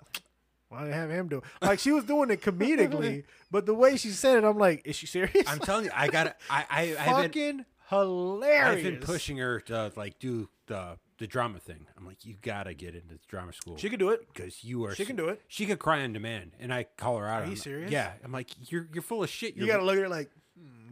why 0.73 0.87
have 0.87 1.09
him 1.09 1.27
do 1.27 1.37
it? 1.37 1.43
Like 1.61 1.79
she 1.79 1.91
was 1.91 2.03
doing 2.03 2.29
it 2.31 2.41
comedically, 2.41 3.23
but 3.51 3.65
the 3.65 3.73
way 3.73 3.97
she 3.97 4.09
said 4.09 4.37
it, 4.37 4.43
I'm 4.43 4.57
like, 4.57 4.81
Is 4.85 4.95
she 4.95 5.05
serious? 5.07 5.47
I'm 5.47 5.59
telling 5.59 5.85
you, 5.85 5.91
I 5.93 6.07
got 6.07 6.27
I 6.49 6.65
I 6.69 6.81
I've 6.81 7.31
been, 7.31 7.57
fucking 7.57 7.65
hilarious. 7.89 8.77
I've 8.77 8.83
been 8.83 8.99
pushing 8.99 9.37
her 9.37 9.59
to 9.61 9.91
like 9.95 10.19
do 10.19 10.49
the 10.67 10.97
the 11.19 11.27
drama 11.27 11.59
thing. 11.59 11.85
I'm 11.97 12.05
like, 12.05 12.25
you 12.25 12.35
gotta 12.41 12.73
get 12.73 12.95
into 12.95 13.17
drama 13.27 13.53
school. 13.53 13.77
She 13.77 13.89
could 13.89 13.99
do 13.99 14.09
it. 14.09 14.27
because 14.33 14.63
you 14.63 14.83
are. 14.85 14.95
She 14.95 15.05
can 15.05 15.15
do 15.15 15.29
it. 15.29 15.41
She 15.47 15.65
could 15.65 15.79
cry 15.79 16.01
on 16.01 16.13
demand, 16.13 16.51
and 16.59 16.73
I 16.73 16.85
call 16.97 17.17
her 17.17 17.27
out. 17.27 17.41
Are 17.41 17.45
on 17.45 17.51
you 17.51 17.55
serious? 17.55 17.91
Yeah, 17.91 18.11
I'm 18.23 18.31
like, 18.31 18.49
you're 18.71 18.87
you're 18.93 19.03
full 19.03 19.23
of 19.23 19.29
shit. 19.29 19.55
You 19.55 19.65
You're, 19.65 19.75
gotta 19.75 19.85
look 19.85 19.95
at 19.95 20.01
her 20.01 20.09
like, 20.09 20.31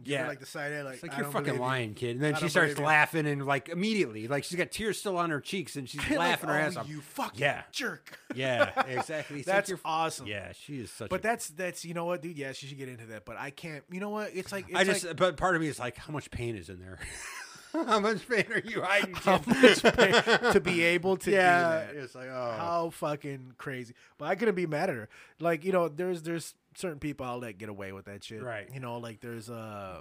give 0.04 0.18
her 0.18 0.22
Yeah. 0.24 0.28
like 0.28 0.40
the 0.40 0.46
side 0.46 0.72
eye, 0.72 0.82
like, 0.82 0.94
It's 0.94 1.02
like 1.02 1.16
you're 1.16 1.26
fucking 1.26 1.44
believe 1.44 1.54
you. 1.56 1.60
lying, 1.60 1.94
kid. 1.94 2.10
And 2.16 2.20
then 2.24 2.34
I 2.34 2.38
she 2.38 2.48
starts 2.48 2.78
laughing 2.78 3.26
and 3.26 3.44
like 3.46 3.68
immediately, 3.68 4.28
like 4.28 4.44
she's 4.44 4.56
got 4.58 4.70
tears 4.70 4.98
still 4.98 5.16
on 5.18 5.30
her 5.30 5.40
cheeks, 5.40 5.76
and 5.76 5.88
she's 5.88 6.00
laughing 6.10 6.48
her 6.48 6.54
like, 6.56 6.64
ass 6.64 6.76
oh, 6.76 6.80
off. 6.80 6.88
You 6.88 7.00
fucking 7.00 7.40
Yeah. 7.40 7.62
jerk. 7.72 8.18
Yeah, 8.34 8.70
exactly. 8.86 9.40
It's 9.40 9.46
like 9.46 9.56
That's 9.56 9.68
you're- 9.68 9.80
awesome. 9.84 10.26
Yeah, 10.26 10.52
she 10.54 10.80
is 10.80 10.90
such. 10.90 11.10
But 11.10 11.20
a, 11.20 11.22
that's 11.22 11.48
that's 11.48 11.84
you 11.84 11.92
know 11.92 12.06
what, 12.06 12.22
dude. 12.22 12.38
Yeah, 12.38 12.52
she 12.52 12.66
should 12.66 12.78
get 12.78 12.88
into 12.88 13.04
that. 13.08 13.26
But 13.26 13.36
I 13.36 13.50
can't. 13.50 13.84
You 13.90 14.00
know 14.00 14.08
what? 14.08 14.30
It's 14.34 14.50
like 14.52 14.70
it's 14.70 14.78
I 14.78 14.84
just. 14.84 15.04
like, 15.04 15.16
but 15.16 15.36
part 15.36 15.54
of 15.54 15.60
me 15.60 15.68
is 15.68 15.78
like, 15.78 15.96
how 15.98 16.12
much 16.14 16.30
pain 16.30 16.56
is 16.56 16.70
in 16.70 16.80
there? 16.80 16.98
how 17.86 18.00
much 18.00 18.28
pain 18.28 18.44
are 18.50 18.58
you 18.58 18.82
hiding? 18.82 19.14
how 19.14 19.40
much 19.46 19.82
pain 19.96 20.12
to 20.52 20.60
be 20.60 20.82
able 20.82 21.16
to 21.16 21.30
yeah, 21.30 21.86
do 21.86 21.94
that. 21.94 22.02
it's 22.02 22.14
like 22.14 22.28
oh. 22.28 22.54
How 22.56 22.90
fucking 22.90 23.54
crazy. 23.58 23.94
But 24.18 24.26
I 24.26 24.34
couldn't 24.34 24.54
be 24.54 24.66
mad 24.66 24.90
at 24.90 24.96
her. 24.96 25.08
Like 25.40 25.64
you 25.64 25.72
know, 25.72 25.88
there's 25.88 26.22
there's 26.22 26.54
certain 26.76 26.98
people 26.98 27.26
I'll 27.26 27.38
let 27.38 27.58
get 27.58 27.68
away 27.68 27.92
with 27.92 28.04
that 28.06 28.24
shit. 28.24 28.42
Right. 28.42 28.68
You 28.72 28.80
know, 28.80 28.98
like 28.98 29.20
there's 29.20 29.48
uh 29.48 30.00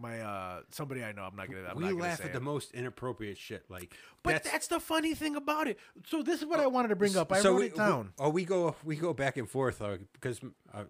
my 0.00 0.20
uh 0.20 0.60
somebody 0.70 1.04
I 1.04 1.12
know. 1.12 1.22
I'm 1.22 1.36
not 1.36 1.48
gonna. 1.48 1.68
I'm 1.68 1.76
we 1.76 1.84
not 1.84 1.90
gonna 1.92 2.02
laugh 2.02 2.20
at 2.20 2.26
it. 2.26 2.32
the 2.32 2.40
most 2.40 2.72
inappropriate 2.72 3.38
shit. 3.38 3.64
Like, 3.68 3.94
But 4.22 4.44
that's, 4.44 4.66
the 4.68 4.80
funny 4.80 5.14
thing 5.14 5.36
about 5.36 5.66
it. 5.66 5.78
So 6.06 6.22
this 6.22 6.40
is 6.40 6.46
what 6.46 6.60
I 6.60 6.66
wanted 6.66 6.88
to 6.88 6.96
bring 6.96 7.16
up. 7.16 7.32
I 7.32 7.40
so 7.40 7.52
wrote 7.52 7.60
we, 7.60 7.66
it 7.66 7.76
down. 7.76 8.12
We, 8.18 8.24
oh, 8.24 8.28
we 8.30 8.44
go 8.44 8.76
we 8.84 8.96
go 8.96 9.12
back 9.12 9.36
and 9.36 9.48
forth 9.48 9.80
uh, 9.82 9.98
because. 10.12 10.40
Uh, 10.72 10.84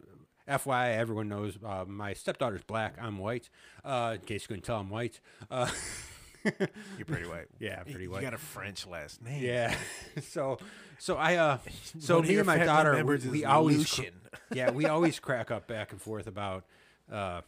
FYI, 0.50 0.96
everyone 0.96 1.28
knows 1.28 1.58
uh, 1.64 1.84
my 1.86 2.12
stepdaughter's 2.12 2.62
black. 2.64 2.96
I'm 3.00 3.18
white. 3.18 3.48
Uh, 3.84 4.16
in 4.20 4.26
case 4.26 4.42
you 4.42 4.48
couldn't 4.48 4.64
tell, 4.64 4.78
I'm 4.78 4.90
white. 4.90 5.20
Uh, 5.50 5.70
You're 6.44 7.06
pretty 7.06 7.28
white. 7.28 7.46
Yeah, 7.58 7.82
pretty 7.82 8.08
white. 8.08 8.22
you 8.22 8.26
got 8.26 8.34
a 8.34 8.38
French 8.38 8.86
last 8.86 9.22
name. 9.22 9.42
yeah. 9.42 9.74
so, 10.22 10.58
so 10.98 11.16
I, 11.16 11.36
uh, 11.36 11.58
so 11.98 12.22
me 12.22 12.36
and 12.36 12.46
my 12.46 12.58
daughter, 12.58 13.02
we, 13.04 13.16
we 13.28 13.44
always, 13.44 13.92
cr- 13.92 14.02
yeah, 14.52 14.70
we 14.70 14.86
always 14.86 15.18
crack 15.20 15.50
up 15.50 15.66
back 15.66 15.92
and 15.92 16.00
forth 16.00 16.26
about, 16.26 16.64
uh, 17.12 17.42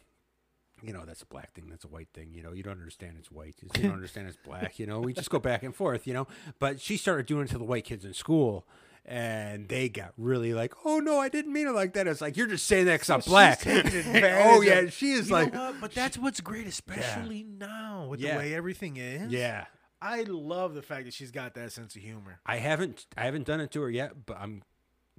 you 0.83 0.93
know, 0.93 1.05
that's 1.07 1.23
a 1.23 1.27
black 1.27 1.53
thing, 1.55 1.69
that's 1.71 1.85
a 1.85 1.89
white 1.89 2.09
thing. 2.13 2.33
You 2.35 2.43
know, 2.43 2.53
you 2.53 2.63
don't 2.63 2.79
understand 2.79 3.17
it's 3.19 3.31
white. 3.31 3.55
You 3.63 3.69
don't 3.83 3.93
understand 3.93 4.27
it's 4.27 4.37
black. 4.37 4.79
You 4.79 4.87
know, 4.87 5.01
we 5.01 5.13
just 5.13 5.31
go 5.31 5.39
back 5.39 5.63
and 5.63 5.75
forth. 5.75 6.07
You 6.07 6.15
know, 6.15 6.27
but 6.59 6.81
she 6.81 6.97
started 6.97 7.27
doing 7.27 7.45
it 7.45 7.51
to 7.51 7.59
the 7.59 7.65
white 7.65 7.85
kids 7.85 8.05
in 8.05 8.15
school. 8.15 8.67
And 9.05 9.69
they 9.69 9.89
got 9.89 10.13
really 10.17 10.55
like, 10.55 10.75
oh 10.85 11.01
no, 11.01 11.19
I 11.19 11.29
didn't 11.29 11.53
mean 11.53 11.67
it 11.67 11.73
like 11.73 11.95
that. 11.95 12.07
It's 12.07 12.21
like 12.21 12.37
you're 12.37 12.47
just 12.47 12.67
saying 12.67 12.87
that 12.87 12.95
because 13.01 13.11
I'm 13.11 13.21
She's 13.21 13.29
black. 13.31 13.63
oh 13.67 14.61
yeah, 14.61 14.87
she 14.91 15.13
is 15.13 15.29
You 15.29 15.35
like? 15.35 15.53
But 15.81 15.93
that's 15.93 16.17
what's 16.17 16.41
great, 16.41 16.67
especially 16.69 17.43
now 17.43 18.07
with 18.09 18.21
Yeah. 18.21 18.35
the 18.35 18.39
way 18.39 18.55
everything 18.55 18.97
is. 18.97 19.33
yeah. 19.33 19.65
I 20.01 20.23
love 20.25 20.75
the 20.75 20.83
fact 20.83 21.05
that 21.05 21.15
she's 21.15 21.31
got 21.31 21.55
that 21.55 21.71
sense 21.71 21.95
of 21.95 22.03
humor. 22.03 22.41
I 22.45 22.57
haven't 22.57 23.07
I 23.17 23.25
haven't 23.25 23.47
done 23.47 23.61
it 23.61 23.71
to 23.73 23.83
her 23.83 23.91
yet, 23.91 24.27
but 24.27 24.37
I'm 24.41 24.63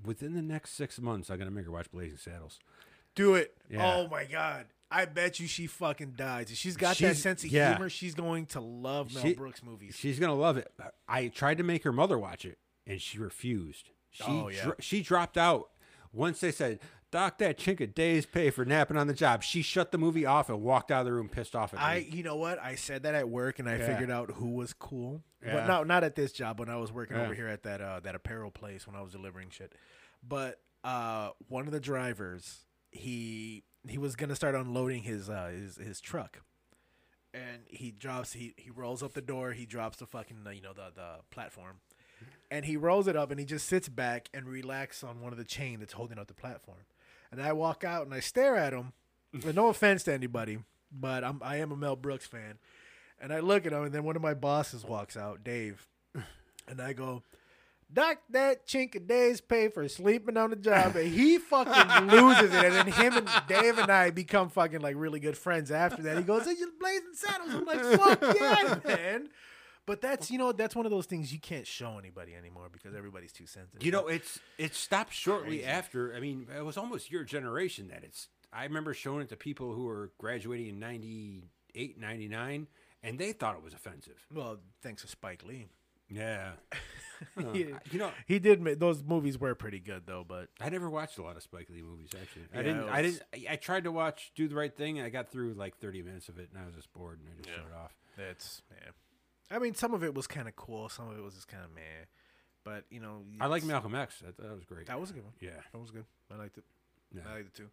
within 0.03 0.33
the 0.33 0.41
next 0.41 0.75
six 0.75 0.99
months. 0.99 1.29
I'm 1.29 1.37
gonna 1.37 1.51
make 1.51 1.65
her 1.65 1.71
watch 1.71 1.89
Blazing 1.91 2.17
Saddles. 2.17 2.59
Do 3.15 3.35
it. 3.35 3.55
Yeah. 3.69 3.85
Oh 3.95 4.07
my 4.09 4.25
god. 4.25 4.65
I 4.91 5.05
bet 5.05 5.39
you 5.39 5.47
she 5.47 5.67
fucking 5.67 6.13
dies. 6.17 6.51
If 6.51 6.57
she's 6.57 6.77
got 6.77 6.97
that 6.97 7.15
sense 7.15 7.43
of 7.43 7.51
yeah. 7.51 7.69
humor, 7.75 7.89
she's 7.89 8.13
going 8.13 8.45
to 8.47 8.59
love 8.59 9.13
Mel 9.13 9.23
She- 9.23 9.33
Brooks 9.33 9.63
movies. 9.63 9.95
She's 9.97 10.19
gonna 10.19 10.35
love 10.35 10.57
it. 10.57 10.71
I 11.07 11.27
tried 11.29 11.57
to 11.57 11.63
make 11.63 11.83
her 11.83 11.91
mother 11.93 12.17
watch 12.17 12.43
it, 12.45 12.57
and 12.87 13.01
she 13.01 13.17
refused. 13.19 13.89
She 14.11 14.23
Oh, 14.27 14.47
yeah. 14.49 14.63
dro- 14.63 14.75
she 14.79 15.01
dropped 15.01 15.37
out 15.37 15.69
once 16.11 16.39
they 16.39 16.51
said, 16.51 16.79
"Dock, 17.11 17.37
that 17.39 17.57
chink 17.57 17.79
a 17.79 17.87
day's 17.87 18.25
pay 18.25 18.49
for 18.51 18.63
napping 18.65 18.97
on 18.97 19.07
the 19.07 19.13
job." 19.13 19.41
She 19.43 19.61
shut 19.61 19.91
the 19.91 19.97
movie 19.97 20.25
off 20.25 20.49
and 20.49 20.61
walked 20.61 20.91
out 20.91 20.99
of 21.01 21.05
the 21.05 21.13
room 21.13 21.29
pissed 21.29 21.55
off 21.55 21.73
at 21.73 21.79
I, 21.79 21.99
me. 21.99 22.09
you 22.11 22.23
know 22.23 22.35
what? 22.35 22.59
I 22.59 22.75
said 22.75 23.03
that 23.03 23.15
at 23.15 23.27
work, 23.29 23.57
and 23.59 23.67
I 23.69 23.77
Yeah. 23.77 23.87
figured 23.87 24.11
out 24.11 24.31
who 24.31 24.49
was 24.51 24.73
cool. 24.73 25.23
Yeah. 25.43 25.53
But 25.55 25.67
not 25.67 25.87
not 25.87 26.03
at 26.03 26.15
this 26.15 26.31
job. 26.31 26.59
When 26.59 26.69
I 26.69 26.75
was 26.77 26.91
working 26.91 27.17
Yeah. 27.17 27.23
over 27.23 27.33
here 27.33 27.47
at 27.47 27.63
that 27.63 27.81
uh, 27.81 27.99
that 28.01 28.13
apparel 28.15 28.51
place 28.51 28.85
when 28.85 28.95
I 28.95 29.01
was 29.01 29.11
delivering 29.13 29.49
shit. 29.49 29.73
But 30.21 30.61
uh, 30.83 31.31
one 31.47 31.65
of 31.65 31.71
the 31.73 31.79
drivers, 31.79 32.65
he 32.91 33.63
he 33.87 33.97
was 33.97 34.15
gonna 34.15 34.35
start 34.35 34.53
unloading 34.55 35.03
his 35.03 35.29
uh, 35.29 35.47
his 35.47 35.77
his 35.77 35.99
truck, 36.01 36.41
and 37.33 37.63
he 37.67 37.91
drops 37.91 38.33
he 38.33 38.53
he 38.57 38.69
rolls 38.69 39.01
up 39.01 39.13
the 39.13 39.21
door. 39.21 39.53
He 39.53 39.65
drops 39.65 39.97
the 39.97 40.05
fucking 40.05 40.43
uh, 40.45 40.51
you 40.51 40.61
know 40.61 40.73
the 40.73 40.91
the 40.93 41.15
platform, 41.31 41.79
and 42.53 42.65
he 42.65 42.77
rolls 42.77 43.07
it 43.07 43.15
up, 43.15 43.31
and 43.31 43.39
he 43.39 43.47
just 43.47 43.67
sits 43.67 43.89
back 43.89 44.29
and 44.31 44.47
relaxes 44.47 45.03
on 45.03 45.21
one 45.21 45.31
of 45.31 45.39
the 45.39 45.43
chain 45.43 45.79
that's 45.79 45.93
holding 45.93 46.19
up 46.19 46.27
the 46.27 46.35
platform. 46.35 46.77
And 47.31 47.41
I 47.41 47.51
walk 47.51 47.83
out 47.83 48.05
and 48.05 48.13
I 48.13 48.19
stare 48.19 48.55
at 48.55 48.73
him. 48.73 48.93
and 49.33 49.55
no 49.55 49.69
offense 49.69 50.03
to 50.03 50.13
anybody, 50.13 50.59
but 50.91 51.23
I'm 51.23 51.41
I 51.41 51.55
am 51.57 51.71
a 51.71 51.75
Mel 51.75 51.95
Brooks 51.95 52.27
fan. 52.27 52.59
And 53.19 53.33
I 53.33 53.39
look 53.39 53.65
at 53.65 53.73
him, 53.73 53.81
and 53.85 53.91
then 53.91 54.03
one 54.03 54.15
of 54.15 54.21
my 54.21 54.35
bosses 54.35 54.85
walks 54.85 55.17
out, 55.17 55.43
Dave, 55.43 55.87
and 56.67 56.79
I 56.79 56.93
go, 56.93 57.23
"Dock, 57.91 58.19
that 58.29 58.67
chink 58.67 58.93
a 58.93 58.99
day's 58.99 59.41
pay 59.41 59.69
for 59.69 59.87
sleeping 59.87 60.37
on 60.37 60.51
the 60.51 60.55
job." 60.55 60.95
And 60.95 61.11
he 61.11 61.37
fucking 61.39 62.07
loses 62.07 62.53
it, 62.53 62.65
and 62.65 62.75
then 62.75 62.87
him 62.87 63.17
and 63.17 63.29
Dave 63.47 63.79
and 63.79 63.91
I 63.91 64.11
become 64.11 64.49
fucking 64.49 64.81
like 64.81 64.95
really 64.95 65.19
good 65.19 65.39
friends 65.39 65.71
after 65.71 66.03
that. 66.03 66.17
He 66.17 66.23
goes, 66.23 66.45
"Hey, 66.45 66.53
you're 66.59 66.69
blazing 66.79 67.15
saddles." 67.15 67.55
I'm 67.55 67.65
like, 67.65 67.83
"Fuck 67.99 68.35
yeah, 68.39 68.79
man!" 68.85 69.29
But 69.85 69.99
that's 70.01 70.31
you 70.31 70.37
know 70.37 70.51
that's 70.53 70.75
one 70.75 70.85
of 70.85 70.91
those 70.91 71.05
things 71.05 71.33
you 71.33 71.39
can't 71.39 71.67
show 71.67 71.97
anybody 71.97 72.33
anymore 72.35 72.69
because 72.71 72.95
everybody's 72.95 73.33
too 73.33 73.45
sensitive. 73.45 73.83
you 73.85 73.91
know, 73.91 74.07
it's 74.07 74.39
it 74.57 74.73
stopped 74.75 75.13
shortly 75.13 75.57
Crazy. 75.57 75.65
after. 75.65 76.13
I 76.15 76.19
mean, 76.21 76.47
it 76.57 76.63
was 76.63 76.77
almost 76.77 77.11
your 77.11 77.23
generation 77.23 77.89
that 77.89 78.03
it's. 78.03 78.29
I 78.53 78.63
remember 78.65 78.93
showing 78.93 79.21
it 79.23 79.29
to 79.29 79.35
people 79.35 79.73
who 79.73 79.85
were 79.85 80.11
graduating 80.19 80.67
in 80.67 80.79
98, 80.79 81.99
99, 81.99 82.67
and 83.01 83.17
they 83.19 83.31
thought 83.33 83.55
it 83.55 83.63
was 83.63 83.73
offensive. 83.73 84.25
well, 84.33 84.59
thanks 84.81 85.01
to 85.01 85.07
Spike 85.07 85.43
Lee. 85.43 85.67
Yeah. 86.09 86.51
Uh, 87.37 87.51
Yeah. 87.53 87.79
You 87.89 87.99
know, 87.99 88.11
He 88.27 88.37
did. 88.39 88.59
ma- 88.61 88.71
Those 88.75 89.01
movies 89.01 89.39
were 89.39 89.55
pretty 89.55 89.79
good 89.79 90.03
though, 90.05 90.25
but 90.27 90.49
I 90.59 90.67
never 90.69 90.89
watched 90.89 91.17
a 91.19 91.21
lot 91.23 91.37
of 91.37 91.43
Spike 91.43 91.69
Lee 91.69 91.81
movies. 91.81 92.09
Actually, 92.19 92.43
I 92.53 92.57
Yeah, 92.57 92.63
didn't. 92.63 92.83
it 92.83 92.89
I 92.91 93.01
didn't. 93.01 93.21
I, 93.49 93.55
tried 93.55 93.83
to 93.85 93.91
watch 93.93 94.31
Do 94.35 94.49
the 94.49 94.55
Right 94.55 94.75
Thing. 94.75 94.97
And 94.97 95.05
I 95.07 95.09
got 95.09 95.31
through 95.31 95.53
like 95.53 95.77
thirty 95.77 96.01
minutes 96.01 96.27
of 96.27 96.37
it, 96.37 96.49
and 96.53 96.61
I 96.61 96.65
was 96.65 96.75
just 96.75 96.91
bored, 96.91 97.19
and 97.19 97.29
I 97.29 97.37
just 97.37 97.47
Yeah. 97.47 97.55
shut 97.55 97.65
it 97.71 97.75
off. 97.77 97.95
That's 98.17 98.61
yeah. 98.71 98.89
I 99.51 99.59
mean, 99.59 99.75
some 99.75 99.93
of 99.93 100.03
it 100.03 100.13
was 100.15 100.27
kind 100.27 100.47
of 100.47 100.55
cool. 100.55 100.89
Some 100.89 101.09
of 101.09 101.17
it 101.17 101.21
was 101.23 101.33
just 101.35 101.47
kind 101.47 101.63
of 101.63 101.73
meh. 101.73 101.81
But 102.63 102.85
you 102.89 102.99
know, 103.01 103.23
I 103.41 103.47
like 103.47 103.63
Malcolm 103.63 103.93
X. 103.95 104.19
That, 104.25 104.37
that 104.37 104.53
was 104.55 104.63
great. 104.63 104.87
That 104.87 104.99
was 104.99 105.09
a 105.09 105.13
good 105.13 105.23
one. 105.23 105.33
yeah. 105.41 105.51
That 105.71 105.79
was 105.79 105.91
good. 105.91 106.05
I 106.33 106.37
liked 106.37 106.57
it. 106.57 106.63
Yeah. 107.13 107.21
I 107.29 107.35
liked 107.35 107.47
it 107.47 107.53
too. 107.55 107.69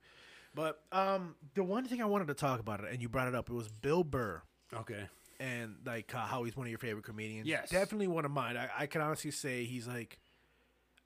But 0.55 0.81
um, 0.91 1.37
the 1.55 1.63
one 1.63 1.85
thing 1.85 2.03
I 2.03 2.07
wanted 2.07 2.27
to 2.29 2.35
talk 2.35 2.59
about 2.59 2.81
it, 2.81 2.87
and 2.93 3.01
you 3.01 3.09
brought 3.09 3.29
it 3.29 3.35
up, 3.37 3.49
it 3.49 3.53
was 3.53 3.69
Bill 3.69 4.03
Burr, 4.03 4.43
Okay. 4.75 5.05
and 5.39 5.77
like 5.87 6.13
uh, 6.13 6.19
how 6.27 6.43
he's 6.43 6.57
one 6.57 6.67
of 6.67 6.71
your 6.71 6.79
favorite 6.81 7.05
comedians. 7.05 7.47
Yes. 7.47 7.71
definitely 7.71 8.09
one 8.09 8.25
of 8.25 8.33
mine. 8.33 8.57
I, 8.57 8.69
I 8.81 8.87
can 8.87 9.01
honestly 9.01 9.31
say 9.31 9.63
he's 9.65 9.87
like, 9.87 10.19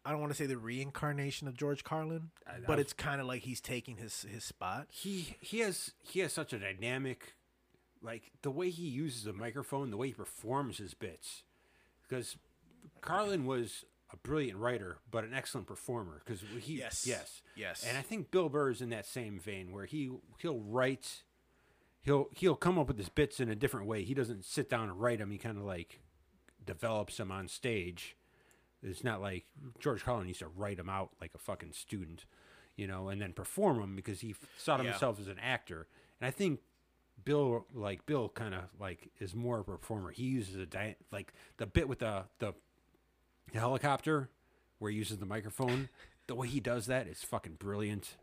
I 0.02 0.10
don't 0.12 0.20
want 0.20 0.32
to 0.32 0.36
say 0.36 0.46
the 0.46 0.56
reincarnation 0.56 1.46
of 1.46 1.56
George 1.58 1.84
Carlin, 1.84 2.30
I- 2.46 2.52
I 2.52 2.54
but 2.66 2.76
was- 2.78 2.80
it's 2.80 2.92
kind 2.94 3.20
of 3.20 3.26
like 3.26 3.42
he's 3.42 3.60
taking 3.60 3.98
his 3.98 4.22
his 4.22 4.44
spot. 4.44 4.86
He 4.90 5.36
he 5.40 5.58
has 5.58 5.92
he 6.02 6.20
has 6.20 6.32
such 6.32 6.54
a 6.54 6.58
dynamic, 6.58 7.34
like 8.04 8.30
the 8.42 8.50
way 8.50 8.70
he 8.70 8.86
uses 8.86 9.26
a 9.26 9.32
microphone, 9.32 9.90
the 9.90 9.96
way 9.96 10.08
he 10.08 10.12
performs 10.14 10.78
his 10.78 10.94
bits, 10.94 11.42
because 12.06 12.36
Carlin 13.00 13.46
was 13.46 13.84
a 14.12 14.16
brilliant 14.16 14.58
writer, 14.58 14.98
but 15.10 15.24
an 15.24 15.34
excellent 15.34 15.66
performer 15.66 16.20
because 16.24 16.42
he 16.60 16.78
Yes. 16.78 17.06
yes 17.06 17.42
Yes. 17.56 17.84
and 17.84 17.96
I 17.98 18.02
think 18.02 18.30
Bill 18.30 18.48
Burr 18.48 18.70
is 18.70 18.80
in 18.80 18.90
that 18.90 19.06
same 19.06 19.38
vein 19.40 19.72
where 19.72 19.86
he 19.86 20.10
he'll 20.38 20.60
write, 20.60 21.24
he'll 22.02 22.28
he'll 22.36 22.54
come 22.56 22.78
up 22.78 22.86
with 22.88 22.98
his 22.98 23.08
bits 23.08 23.40
in 23.40 23.48
a 23.48 23.56
different 23.56 23.86
way. 23.86 24.04
He 24.04 24.14
doesn't 24.14 24.44
sit 24.44 24.68
down 24.70 24.88
and 24.90 25.00
write 25.00 25.18
them. 25.18 25.30
He 25.30 25.38
kind 25.38 25.58
of 25.58 25.64
like 25.64 26.00
develops 26.64 27.16
them 27.16 27.32
on 27.32 27.48
stage. 27.48 28.16
It's 28.82 29.02
not 29.02 29.20
like 29.22 29.46
George 29.78 30.04
Carlin 30.04 30.28
used 30.28 30.40
to 30.40 30.48
write 30.48 30.76
them 30.76 30.90
out 30.90 31.10
like 31.20 31.32
a 31.34 31.38
fucking 31.38 31.72
student, 31.72 32.26
you 32.76 32.86
know, 32.86 33.08
and 33.08 33.20
then 33.20 33.32
perform 33.32 33.80
them 33.80 33.96
because 33.96 34.20
he 34.20 34.34
saw 34.58 34.76
Yeah. 34.76 34.90
himself 34.90 35.18
as 35.18 35.26
an 35.26 35.38
actor. 35.38 35.88
And 36.20 36.28
I 36.28 36.30
think 36.30 36.60
Bill, 37.24 37.66
like 37.74 38.06
Bill, 38.06 38.28
kind 38.28 38.54
of 38.54 38.62
like 38.80 39.10
is 39.20 39.34
more 39.34 39.60
of 39.60 39.68
a 39.68 39.72
performer. 39.72 40.10
He 40.10 40.24
uses 40.24 40.56
a 40.56 40.66
di- 40.66 40.96
like 41.12 41.32
the 41.56 41.66
bit 41.66 41.88
with 41.88 42.00
the 42.00 42.24
the 42.38 42.54
helicopter 43.52 44.30
where 44.78 44.90
he 44.90 44.96
uses 44.98 45.18
the 45.18 45.26
microphone. 45.26 45.88
the 46.26 46.34
way 46.34 46.48
he 46.48 46.60
does 46.60 46.86
that 46.86 47.06
is 47.06 47.22
fucking 47.22 47.54
brilliant. 47.54 48.16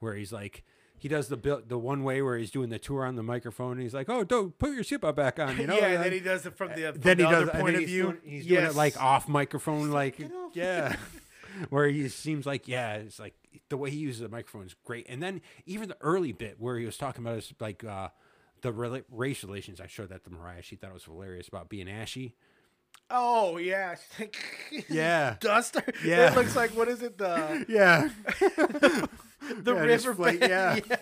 Where 0.00 0.14
he's 0.14 0.32
like, 0.32 0.64
he 0.98 1.08
does 1.08 1.28
the 1.28 1.36
bill, 1.36 1.62
the 1.66 1.78
one 1.78 2.04
way 2.04 2.22
where 2.22 2.36
he's 2.36 2.50
doing 2.50 2.68
the 2.68 2.78
tour 2.78 3.04
on 3.04 3.16
the 3.16 3.22
microphone. 3.22 3.72
And 3.72 3.82
he's 3.82 3.94
like, 3.94 4.08
"Oh, 4.08 4.24
don't 4.24 4.58
put 4.58 4.72
your 4.72 4.84
seatbelt 4.84 5.14
back 5.16 5.38
on," 5.38 5.56
you 5.58 5.66
know. 5.68 5.76
yeah, 5.76 5.86
and 5.88 6.04
then 6.04 6.12
he 6.12 6.20
does 6.20 6.46
it 6.46 6.56
from 6.56 6.74
the, 6.74 6.88
uh, 6.88 6.92
from 6.92 7.00
then 7.00 7.18
the 7.18 7.24
he 7.24 7.30
does 7.30 7.42
other 7.42 7.50
and 7.52 7.60
point 7.60 7.76
of 7.76 7.84
view. 7.84 8.02
Doing, 8.02 8.18
he's 8.24 8.46
doing 8.46 8.64
it 8.64 8.74
like 8.74 9.00
off 9.00 9.28
microphone, 9.28 9.90
like 9.90 10.18
"Get 10.18 10.30
yeah, 10.54 10.96
where 11.70 11.88
he 11.88 12.08
seems 12.08 12.46
like 12.46 12.66
yeah, 12.68 12.94
it's 12.96 13.18
like 13.18 13.34
the 13.68 13.76
way 13.76 13.90
he 13.90 13.96
uses 13.98 14.20
the 14.20 14.28
microphone 14.28 14.66
is 14.66 14.74
great. 14.84 15.06
And 15.08 15.22
then 15.22 15.40
even 15.66 15.88
the 15.88 15.96
early 16.00 16.32
bit 16.32 16.56
where 16.60 16.78
he 16.78 16.84
was 16.86 16.96
talking 16.96 17.24
about 17.24 17.36
his 17.36 17.52
like 17.60 17.84
uh, 17.84 18.08
the 18.62 18.72
rela- 18.72 19.04
race 19.10 19.44
relations. 19.44 19.80
I 19.80 19.86
showed 19.86 20.08
that 20.10 20.24
to 20.24 20.30
Mariah. 20.30 20.62
She 20.62 20.76
thought 20.76 20.90
it 20.90 20.94
was 20.94 21.04
hilarious 21.04 21.48
about 21.48 21.68
being 21.68 21.88
ashy. 21.88 22.34
Oh 23.10 23.58
yeah, 23.58 23.96
Yeah. 24.88 25.36
Duster. 25.40 25.84
Yeah. 26.04 26.30
it 26.32 26.36
looks 26.36 26.56
like 26.56 26.70
what 26.70 26.88
is 26.88 27.02
it? 27.02 27.18
The 27.18 27.64
Yeah, 27.68 28.08
the 29.62 29.74
Yeah, 29.74 29.80
river 29.80 30.14
flight, 30.14 30.40
bed. 30.40 30.84
yeah. 30.88 30.96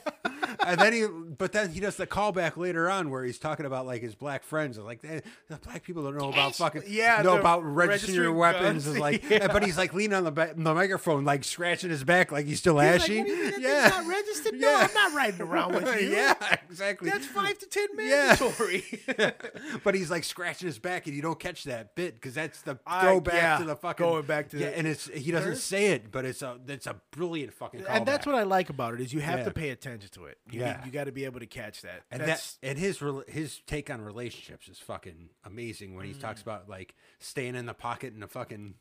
And 0.60 0.80
then 0.80 0.92
he, 0.92 1.06
but 1.06 1.52
then 1.52 1.70
he 1.70 1.80
does 1.80 1.96
the 1.96 2.06
callback 2.06 2.56
later 2.56 2.90
on 2.90 3.10
where 3.10 3.24
he's 3.24 3.38
talking 3.38 3.66
about 3.66 3.86
like 3.86 4.02
his 4.02 4.14
black 4.14 4.42
friends. 4.44 4.76
It's 4.78 4.84
Like 4.86 5.00
eh, 5.04 5.20
the 5.48 5.56
black 5.56 5.82
people 5.82 6.02
don't 6.02 6.16
know 6.18 6.30
about 6.30 6.54
fucking, 6.56 6.82
Yeah, 6.86 7.22
know 7.22 7.38
about 7.38 7.64
registering 7.64 8.14
your 8.16 8.32
weapons. 8.32 8.84
guns. 8.84 8.86
Is 8.86 8.98
like, 8.98 9.28
Yeah. 9.28 9.48
but 9.48 9.64
he's 9.64 9.76
like 9.78 9.94
leaning 9.94 10.14
on 10.16 10.24
the, 10.24 10.30
ba- 10.32 10.54
the 10.56 10.74
microphone, 10.74 11.24
like 11.24 11.44
scratching 11.44 11.90
his 11.90 12.04
back, 12.04 12.32
like 12.32 12.46
he's 12.46 12.58
still 12.58 12.78
He's 12.78 12.90
like, 12.92 13.00
ashy. 13.02 13.18
"What 13.18 13.26
do 13.26 13.32
you 13.34 13.50
mean 13.52 13.60
yeah, 13.60 13.88
not 13.88 14.06
registered? 14.06 14.54
No, 14.54 14.68
Yeah. 14.70 14.86
I'm 14.88 14.94
not 14.94 15.14
riding 15.14 15.40
around 15.42 15.74
with 15.74 15.84
you. 16.02 16.08
yeah, 16.10 16.34
exactly. 16.68 17.10
That's 17.10 17.26
five 17.26 17.58
to 17.58 17.66
ten 17.66 17.86
Yeah. 17.98 18.36
mandatory. 18.40 18.84
but 19.84 19.94
he's 19.94 20.10
like 20.10 20.24
scratching 20.24 20.66
his 20.66 20.78
back, 20.78 21.06
and 21.06 21.14
you 21.16 21.22
don't 21.22 21.38
catch 21.38 21.64
that 21.64 21.94
bit 21.94 22.14
because 22.14 22.34
that's 22.34 22.62
the 22.62 22.78
I- 22.86 23.02
throwback 23.02 23.34
yeah, 23.34 23.58
to 23.58 23.64
the 23.64 23.76
fucking 23.76 24.04
going 24.06 24.24
back 24.26 24.48
to 24.50 24.58
yeah, 24.58 24.70
the- 24.70 24.78
and 24.78 24.86
it's 24.86 25.08
he 25.08 25.30
doesn't 25.30 25.56
say 25.56 25.86
it, 25.92 26.10
but 26.10 26.24
it's 26.24 26.42
a 26.42 26.58
it's 26.68 26.86
a 26.86 26.96
brilliant 27.10 27.52
fucking 27.52 27.80
callback. 27.80 27.86
and 27.96 28.06
that's 28.06 28.26
what 28.26 28.34
I 28.34 28.42
like 28.42 28.70
about 28.70 28.94
it 28.94 29.00
is 29.00 29.12
you 29.12 29.20
have 29.20 29.40
Yeah. 29.40 29.44
to 29.44 29.50
pay 29.50 29.70
attention 29.70 30.10
to 30.12 30.26
it. 30.26 30.38
You, 30.52 30.60
Yeah. 30.60 30.84
you 30.84 30.90
got 30.92 31.04
to 31.04 31.12
be 31.12 31.24
able 31.24 31.40
to 31.40 31.46
catch 31.46 31.82
that. 31.82 32.02
And 32.10 32.22
That's, 32.22 32.54
that 32.56 32.68
and 32.70 32.78
his 32.78 33.02
his 33.28 33.60
take 33.66 33.90
on 33.90 34.00
relationships 34.02 34.68
is 34.68 34.78
fucking 34.78 35.30
amazing 35.44 35.94
when 35.96 36.06
he 36.06 36.12
Mm. 36.12 36.20
talks 36.20 36.42
about 36.42 36.68
like 36.68 36.94
staying 37.18 37.54
in 37.56 37.66
the 37.66 37.74
pocket 37.74 38.12
and 38.12 38.22
the 38.22 38.28
fucking 38.28 38.74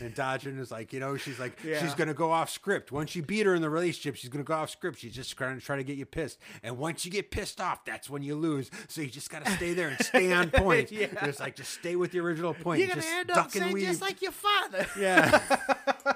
and 0.00 0.12
dodging 0.16 0.58
is 0.58 0.72
like 0.72 0.92
you 0.92 0.98
know 0.98 1.16
she's 1.16 1.38
like 1.38 1.56
Yeah. 1.62 1.80
she's 1.80 1.94
gonna 1.94 2.12
go 2.12 2.32
off 2.32 2.50
script 2.50 2.90
once 2.90 3.14
you 3.14 3.22
beat 3.22 3.46
her 3.46 3.54
in 3.54 3.62
the 3.62 3.70
relationship 3.70 4.16
she's 4.16 4.28
gonna 4.30 4.42
go 4.42 4.54
off 4.54 4.68
script 4.68 4.98
she's 4.98 5.14
just 5.14 5.36
trying 5.38 5.56
to 5.60 5.64
try 5.64 5.76
to 5.76 5.84
get 5.84 5.96
you 5.96 6.04
pissed 6.04 6.38
and 6.64 6.76
once 6.76 7.04
you 7.04 7.10
get 7.12 7.30
pissed 7.30 7.60
off 7.60 7.84
that's 7.84 8.10
when 8.10 8.20
you 8.24 8.34
lose 8.34 8.68
so 8.88 9.00
you 9.00 9.06
just 9.06 9.30
gotta 9.30 9.48
stay 9.52 9.74
there 9.74 9.86
and 9.88 10.04
stay 10.04 10.32
on 10.32 10.50
point 10.64 10.90
Yeah. 10.90 11.06
it's 11.22 11.38
like 11.38 11.54
just 11.54 11.72
stay 11.72 11.94
with 11.94 12.10
the 12.10 12.18
original 12.18 12.52
point 12.52 12.80
you're 12.80 12.88
gonna 12.88 13.00
just 13.00 13.14
end 13.14 13.30
up 13.30 13.48
saying 13.52 13.76
just 13.78 14.00
like 14.02 14.20
your 14.22 14.32
father. 14.32 14.86
yeah 14.98 15.40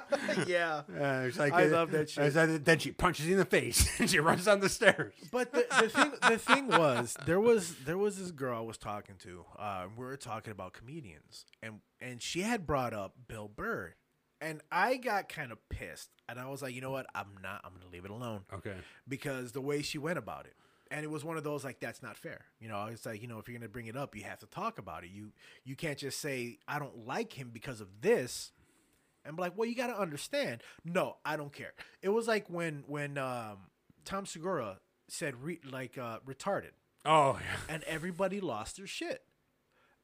yeah. 0.47 0.81
Uh, 1.01 1.25
it's 1.27 1.39
like 1.39 1.53
I 1.53 1.65
uh, 1.65 1.69
love 1.69 1.91
that 1.91 2.09
shit. 2.09 2.35
like- 2.35 2.63
then 2.63 2.79
she 2.79 2.91
punches 2.91 3.25
you 3.25 3.33
in 3.33 3.39
the 3.39 3.45
face 3.45 3.99
and 3.99 4.09
she 4.09 4.19
runs 4.19 4.45
down 4.45 4.59
the 4.59 4.69
stairs 4.69 5.13
But 5.31 5.51
the, 5.51 5.65
the 5.81 5.89
thing 5.89 6.11
the 6.29 6.37
thing 6.37 6.67
was 6.67 7.17
there 7.25 7.39
was 7.39 7.75
there 7.85 7.97
was 7.97 8.17
this 8.17 8.31
girl 8.31 8.57
I 8.57 8.61
was 8.61 8.77
talking 8.77 9.15
to. 9.23 9.45
Uh, 9.57 9.85
we 9.97 10.05
were 10.05 10.17
talking 10.17 10.51
about 10.51 10.73
comedians, 10.73 11.45
and 11.63 11.79
and 11.99 12.21
she 12.21 12.41
had 12.41 12.65
brought 12.67 12.93
up 12.93 13.15
Bill 13.27 13.47
Burr, 13.47 13.93
and 14.39 14.61
I 14.71 14.97
got 14.97 15.29
kind 15.29 15.51
of 15.51 15.57
pissed, 15.69 16.09
and 16.29 16.39
I 16.39 16.47
was 16.49 16.61
like, 16.61 16.73
you 16.75 16.81
know 16.81 16.91
what, 16.91 17.05
I'm 17.15 17.37
not. 17.41 17.61
I'm 17.63 17.73
gonna 17.73 17.91
leave 17.91 18.05
it 18.05 18.11
alone 18.11 18.41
okay 18.53 18.75
because 19.07 19.51
the 19.53 19.61
way 19.61 19.81
she 19.81 19.97
went 19.97 20.17
about 20.17 20.45
it. 20.45 20.53
And 20.93 21.05
it 21.05 21.09
was 21.09 21.23
one 21.23 21.37
of 21.37 21.45
those 21.45 21.63
like 21.63 21.79
that's 21.79 22.03
not 22.03 22.17
fair. 22.17 22.45
You 22.59 22.67
know, 22.67 22.87
it's 22.91 23.05
like, 23.05 23.21
you 23.21 23.27
know, 23.29 23.39
if 23.39 23.47
you're 23.47 23.57
gonna 23.57 23.69
bring 23.69 23.87
it 23.87 23.95
up, 23.95 24.13
you 24.13 24.23
have 24.23 24.39
to 24.39 24.45
talk 24.45 24.77
about 24.77 25.05
it. 25.05 25.09
You 25.11 25.31
you 25.63 25.77
can't 25.77 25.97
just 25.97 26.19
say, 26.19 26.57
I 26.67 26.79
don't 26.79 27.07
like 27.07 27.31
him 27.31 27.49
because 27.53 27.79
of 27.79 27.87
this 28.01 28.51
and 29.25 29.35
be 29.35 29.41
like, 29.41 29.57
well, 29.57 29.67
you 29.67 29.75
gotta 29.75 29.97
understand. 29.99 30.61
No, 30.85 31.17
I 31.25 31.37
don't 31.37 31.53
care. 31.53 31.73
It 32.01 32.09
was 32.09 32.27
like 32.27 32.49
when 32.49 32.83
when 32.87 33.17
um 33.17 33.57
Tom 34.05 34.25
Segura 34.25 34.79
said 35.07 35.35
re- 35.43 35.59
like 35.69 35.97
uh 35.97 36.19
retarded 36.25 36.71
oh 37.05 37.37
yeah 37.41 37.73
and 37.73 37.83
everybody 37.83 38.39
lost 38.39 38.77
their 38.77 38.87
shit. 38.87 39.23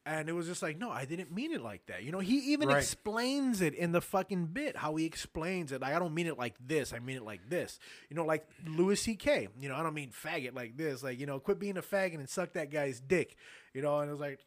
And 0.05 0.29
it 0.29 0.31
was 0.31 0.47
just 0.47 0.61
like, 0.61 0.77
no, 0.77 0.89
I 0.89 1.03
didn't 1.03 1.33
mean 1.33 1.51
it 1.51 1.59
like 1.61 1.85
that. 1.87 2.01
You 2.03 2.13
know, 2.13 2.19
he 2.19 2.53
even 2.53 2.69
Right. 2.69 2.77
explains 2.77 3.59
it 3.59 3.73
in 3.73 3.91
the 3.91 3.99
fucking 3.99 4.45
bit, 4.47 4.77
how 4.77 4.95
he 4.95 5.03
explains 5.03 5.73
it. 5.73 5.81
Like, 5.81 5.93
I 5.93 5.99
don't 5.99 6.13
mean 6.13 6.27
it 6.27 6.37
like 6.37 6.55
this. 6.65 6.93
I 6.93 6.99
mean 6.99 7.17
it 7.17 7.23
like 7.23 7.49
this. 7.49 7.77
You 8.09 8.15
know, 8.15 8.23
like 8.23 8.47
Louis 8.65 8.95
C.K. 8.95 9.49
You 9.59 9.67
know, 9.67 9.75
I 9.75 9.83
don't 9.83 9.93
mean 9.93 10.11
faggot 10.11 10.55
like 10.55 10.77
this. 10.77 11.03
Like, 11.03 11.19
you 11.19 11.25
know, 11.25 11.41
quit 11.41 11.59
being 11.59 11.75
a 11.75 11.81
faggot 11.81 12.15
and 12.15 12.29
suck 12.29 12.53
that 12.53 12.71
guy's 12.71 13.01
dick. 13.01 13.35
You 13.73 13.81
know, 13.81 13.99
and 13.99 14.07
it 14.09 14.13
was 14.13 14.21
like, 14.21 14.39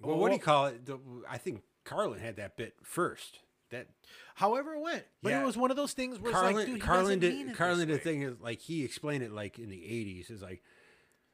Well, 0.00 0.16
what 0.16 0.28
do 0.28 0.34
you 0.34 0.40
call 0.40 0.66
it? 0.66 0.88
I 1.28 1.38
think 1.38 1.62
Carlin 1.84 2.20
had 2.20 2.36
that 2.36 2.56
bit 2.56 2.74
first. 2.84 3.40
That 3.70 3.86
however 4.34 4.74
it 4.74 4.80
went. 4.80 5.04
But 5.22 5.30
Yeah. 5.30 5.42
it 5.42 5.46
was 5.46 5.56
one 5.56 5.70
of 5.70 5.76
those 5.76 5.92
things 5.92 6.18
where 6.18 6.32
Carlin, 6.32 6.56
it's 6.56 6.58
like, 6.58 6.66
dude, 6.74 6.82
Carlin 6.82 7.18
did. 7.20 7.54
Carlin 7.54 7.88
did 7.88 7.94
way. 7.98 7.98
thing 8.02 8.22
is 8.22 8.40
like 8.40 8.60
he 8.60 8.84
explained 8.84 9.22
it 9.22 9.32
like 9.32 9.58
in 9.58 9.70
the 9.70 9.76
'80s. 9.76 10.30
Is 10.30 10.42
like, 10.42 10.62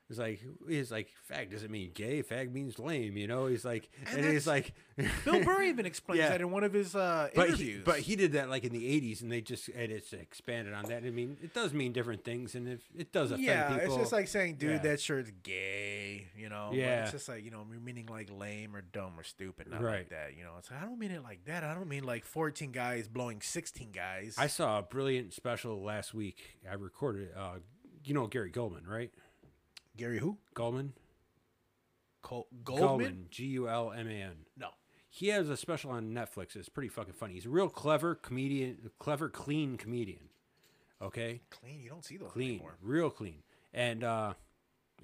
it's 0.09 0.19
like 0.19 0.41
he's 0.69 0.91
like 0.93 1.09
fag 1.31 1.51
doesn't 1.51 1.71
mean 1.71 1.91
gay. 1.95 2.23
Fag 2.23 2.53
means 2.53 2.79
lame. 2.79 3.17
You 3.17 3.27
know. 3.27 3.47
He's 3.47 3.65
like, 3.65 3.89
and, 4.07 4.19
And 4.21 4.33
he's 4.33 4.47
like, 4.47 4.73
Bill 5.25 5.43
Burr 5.45 5.63
even 5.63 5.85
explains 5.85 6.21
Yeah. 6.21 6.29
that 6.31 6.41
in 6.41 6.51
one 6.53 6.63
of 6.65 6.73
his 6.73 6.95
uh, 6.95 7.29
but 7.35 7.47
he, 7.47 7.53
interviews. 7.55 7.83
but 7.85 7.99
he 8.01 8.15
did 8.17 8.33
that 8.33 8.49
like 8.49 8.65
in 8.65 8.73
the 8.73 8.85
'80s, 9.01 9.23
and 9.23 9.33
they 9.33 9.41
just 9.41 9.69
and 9.69 9.91
it's 9.91 10.13
expanded 10.13 10.75
on 10.75 10.85
that. 10.87 11.05
I 11.05 11.11
mean, 11.11 11.37
it 11.43 11.53
does 11.55 11.73
mean 11.73 11.93
different 11.93 12.25
things, 12.25 12.55
and 12.55 12.69
if 12.69 12.81
it 12.97 13.13
does 13.13 13.31
offend 13.33 13.47
yeah, 13.47 13.69
people, 13.79 13.85
it's 13.95 13.97
just 13.97 14.13
like 14.13 14.29
saying, 14.29 14.57
dude, 14.57 14.71
Yeah. 14.71 14.79
that 14.79 15.01
shirt's 15.01 15.33
gay, 15.43 16.29
you 16.37 16.49
know. 16.49 16.69
But 16.71 16.79
Yeah. 16.79 17.03
it's 17.03 17.13
just 17.13 17.29
like 17.29 17.45
you 17.45 17.51
know, 17.51 17.65
meaning 17.65 18.07
like 18.07 18.31
lame 18.31 18.77
or 18.77 18.83
dumb 18.83 19.15
or 19.19 19.25
stupid, 19.25 19.69
not 19.69 19.83
Right. 19.83 19.99
like 19.99 20.11
that. 20.11 20.37
You 20.37 20.45
know, 20.45 20.53
it's 20.59 20.71
like, 20.71 20.81
I 20.83 20.85
don't 20.85 20.99
mean 20.99 21.11
it 21.11 21.23
like 21.23 21.45
that. 21.47 21.65
I 21.65 21.75
don't 21.75 21.89
mean 21.89 22.05
like 22.05 22.25
fourteen 22.25 22.71
guys 22.73 23.09
blowing 23.09 23.41
sixteen 23.41 23.91
guys. 23.93 24.37
I 24.39 24.47
saw 24.47 24.79
a 24.79 24.83
brilliant 24.83 25.33
special 25.33 25.83
last 25.83 26.15
week. 26.15 26.59
I 26.71 26.75
recorded. 26.75 27.31
Uh, 27.37 27.59
you 28.05 28.15
know 28.15 28.29
Gary 28.29 28.53
Gulman, 28.53 28.87
right? 28.87 29.11
Gary 29.97 30.19
who? 30.19 30.39
Gulman. 30.55 30.91
Col- 32.23 32.49
Gulman? 32.65 33.31
G 33.31 33.45
U 33.47 33.69
L 33.69 33.93
M 33.93 34.09
A 34.09 34.13
N. 34.13 34.37
No. 34.57 34.69
He 35.09 35.29
has 35.29 35.49
a 35.49 35.57
special 35.57 35.91
on 35.93 36.13
Netflix. 36.13 36.57
It's 36.57 36.69
pretty 36.69 36.89
fucking 36.89 37.15
funny. 37.15 37.35
He's 37.35 37.47
a 37.47 37.51
real 37.51 37.69
clever 37.71 38.15
comedian, 38.15 38.91
clever, 38.99 39.29
clean 39.31 39.77
comedian. 39.79 40.29
Okay, 41.01 41.43
Clean. 41.51 41.81
You 41.81 41.91
don't 41.91 42.05
see 42.05 42.17
those 42.17 42.31
clean, 42.33 42.53
anymore. 42.53 42.79
real 42.81 43.11
clean, 43.11 43.43
and 43.75 44.03
uh, 44.03 44.33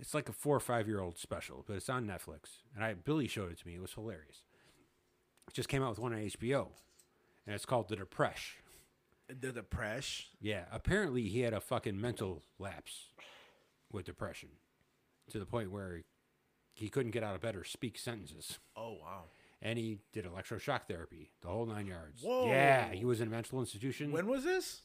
it's 0.00 0.14
like 0.14 0.28
a 0.30 0.32
four 0.32 0.56
or 0.56 0.60
five 0.60 0.88
year 0.88 1.00
old 1.00 1.18
special, 1.18 1.64
but 1.66 1.76
it's 1.76 1.90
on 1.90 2.06
Netflix. 2.06 2.60
And 2.74 2.82
I 2.82 2.94
Billy 2.94 3.28
showed 3.28 3.52
it 3.52 3.58
to 3.58 3.66
me. 3.66 3.74
It 3.74 3.80
was 3.82 3.92
hilarious. 3.92 4.42
It 5.48 5.54
just 5.54 5.68
came 5.68 5.82
out 5.82 5.90
with 5.90 5.98
one 5.98 6.14
on 6.14 6.18
HBO, 6.20 6.68
and 7.46 7.54
it's 7.54 7.66
called 7.66 7.88
The 7.88 7.96
Depression. 7.96 8.62
The 9.28 9.52
depression. 9.52 10.26
Yeah, 10.40 10.64
apparently 10.72 11.28
he 11.28 11.40
had 11.40 11.52
a 11.54 11.60
fucking 11.60 11.98
mental 12.00 12.42
lapse 12.58 13.08
with 13.90 14.06
depression 14.06 14.48
to 15.32 15.38
the 15.38 15.46
point 15.46 15.70
where 15.70 16.02
he 16.74 16.88
couldn't 16.88 17.10
get 17.12 17.22
out 17.22 17.34
of 17.34 17.40
bed 17.40 17.56
or 17.56 17.64
speak 17.64 17.98
sentences. 17.98 18.58
Oh 18.76 18.92
wow. 19.00 19.24
And 19.60 19.78
he 19.78 19.98
did 20.12 20.24
electroshock 20.24 20.82
therapy, 20.88 21.30
the 21.40 21.48
whole 21.48 21.66
nine 21.66 21.86
yards. 21.86 22.22
Whoa. 22.22 22.46
Yeah, 22.48 22.90
he 22.92 23.04
was 23.04 23.20
in 23.20 23.28
a 23.28 23.30
mental 23.30 23.60
institution 23.60 24.10
When 24.10 24.26
was 24.26 24.44
this? 24.44 24.82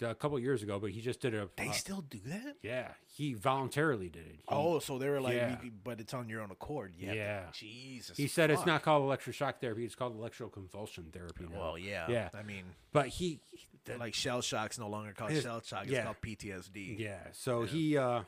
a 0.00 0.14
couple 0.16 0.38
years 0.38 0.62
ago, 0.64 0.78
but 0.80 0.90
he 0.90 1.00
just 1.00 1.20
did 1.20 1.32
a. 1.34 1.48
They 1.56 1.68
uh, 1.68 1.72
still 1.72 2.00
do 2.02 2.18
that? 2.26 2.56
yeah, 2.62 2.88
he 3.06 3.34
voluntarily 3.34 4.08
did 4.08 4.26
it. 4.26 4.34
He, 4.38 4.42
Oh, 4.48 4.78
so 4.80 4.98
they 4.98 5.08
were 5.08 5.20
like, 5.20 5.34
Yeah. 5.34 5.56
but 5.84 6.00
it's 6.00 6.12
on 6.12 6.28
your 6.28 6.40
own 6.42 6.50
accord. 6.50 6.92
You 6.96 7.06
have 7.06 7.14
to- 7.14 7.20
Yeah. 7.20 7.44
Jesus. 7.52 8.16
He 8.16 8.26
said 8.26 8.50
it's 8.50 8.66
not 8.66 8.82
called 8.82 9.04
electroshock 9.04 9.60
therapy; 9.60 9.84
it's 9.84 9.94
called 9.94 10.18
electroconvulsion 10.18 11.12
therapy. 11.12 11.46
Now. 11.52 11.58
Well, 11.60 11.78
yeah. 11.78 12.06
Yeah. 12.08 12.28
I 12.34 12.42
mean, 12.42 12.64
but 12.92 13.08
he, 13.08 13.40
the, 13.84 13.96
like 13.96 14.14
shell 14.14 14.42
shock's 14.42 14.78
no 14.78 14.88
longer 14.88 15.12
called 15.12 15.30
His- 15.30 15.44
shell 15.44 15.62
shock. 15.64 15.84
It's 15.84 15.92
yeah. 15.92 16.04
called 16.04 16.16
PTSD. 16.20 16.98
Yeah. 16.98 17.18
So 17.32 17.62
he 17.62 17.96
uh 17.96 18.22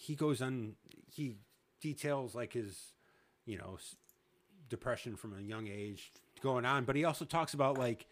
he 0.00 0.14
goes 0.14 0.40
on 0.40 0.72
he 1.12 1.36
details 1.82 2.34
like 2.34 2.54
his 2.54 2.94
you 3.44 3.58
know 3.58 3.76
depression 4.70 5.14
from 5.14 5.36
a 5.38 5.42
young 5.42 5.68
age 5.68 6.12
going 6.42 6.64
on, 6.64 6.84
but 6.84 6.96
he 6.96 7.04
also 7.04 7.26
talks 7.26 7.52
about 7.52 7.76
like 7.76 8.06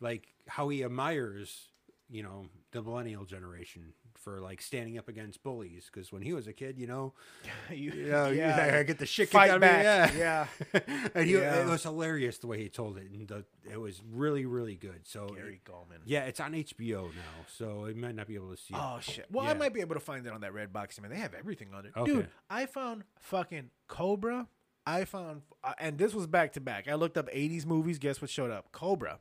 like 0.00 0.28
how 0.46 0.70
he 0.70 0.82
admires 0.82 1.68
you 2.08 2.22
know 2.22 2.46
the 2.72 2.82
millennial 2.82 3.26
generation 3.26 3.92
for 4.20 4.40
like 4.40 4.60
standing 4.60 4.98
up 4.98 5.08
against 5.08 5.42
bullies 5.42 5.88
because 5.92 6.10
when 6.12 6.22
he 6.22 6.32
was 6.32 6.46
a 6.46 6.52
kid, 6.52 6.78
you 6.78 6.86
know, 6.86 7.14
you, 7.70 7.92
you 7.92 8.06
know, 8.10 8.28
you- 8.30 8.44
I 8.44 8.82
get 8.82 8.98
the 8.98 9.06
shit 9.06 9.30
kicked 9.30 9.42
out 9.42 9.56
of 9.56 9.60
me, 9.62 9.68
yeah. 9.68 10.10
Yeah. 10.16 10.46
and 11.14 11.26
he, 11.26 11.34
Yeah. 11.38 11.60
it 11.62 11.66
was 11.66 11.82
hilarious 11.82 12.38
the 12.38 12.46
way 12.46 12.58
he 12.62 12.68
told 12.68 12.98
it, 12.98 13.10
and 13.10 13.26
the, 13.28 13.44
it 13.70 13.80
was 13.80 14.02
really, 14.12 14.44
really 14.46 14.74
good. 14.74 15.00
So, 15.06 15.28
Gary 15.28 15.60
it- 15.64 15.70
Gulman. 15.70 16.00
yeah, 16.04 16.24
it's 16.24 16.40
on 16.40 16.52
HBO 16.52 17.04
now, 17.14 17.44
so 17.56 17.86
you 17.86 17.94
might 17.94 18.14
not 18.14 18.26
be 18.26 18.34
able 18.34 18.50
to 18.50 18.56
see 18.56 18.74
it. 18.74 18.80
Oh 18.80 18.98
shit. 19.00 19.26
Well, 19.30 19.46
I 19.46 19.54
might 19.54 19.72
be 19.74 19.80
able 19.80 19.94
to 19.94 20.00
find 20.00 20.26
it 20.26 20.32
on 20.32 20.40
that 20.42 20.52
Redbox. 20.52 21.00
Man, 21.00 21.10
they 21.10 21.16
have 21.18 21.34
everything 21.34 21.68
on 21.74 21.86
it. 21.86 21.92
Okay. 21.96 22.12
Dude, 22.12 22.28
I 22.50 22.66
found 22.66 23.04
fucking 23.20 23.70
Cobra. 23.86 24.48
I 24.86 25.04
found, 25.04 25.42
uh, 25.62 25.74
and 25.78 25.98
this 25.98 26.14
was 26.14 26.26
back 26.26 26.54
to 26.54 26.60
back. 26.60 26.88
I 26.88 26.94
looked 26.94 27.18
up 27.18 27.28
'80s 27.30 27.66
movies. 27.66 27.98
Guess 27.98 28.20
what 28.22 28.30
showed 28.30 28.50
up? 28.50 28.72
Cobra. 28.72 29.18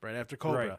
Right 0.00 0.14
after 0.14 0.36
Cobra. 0.36 0.68
Right. 0.68 0.78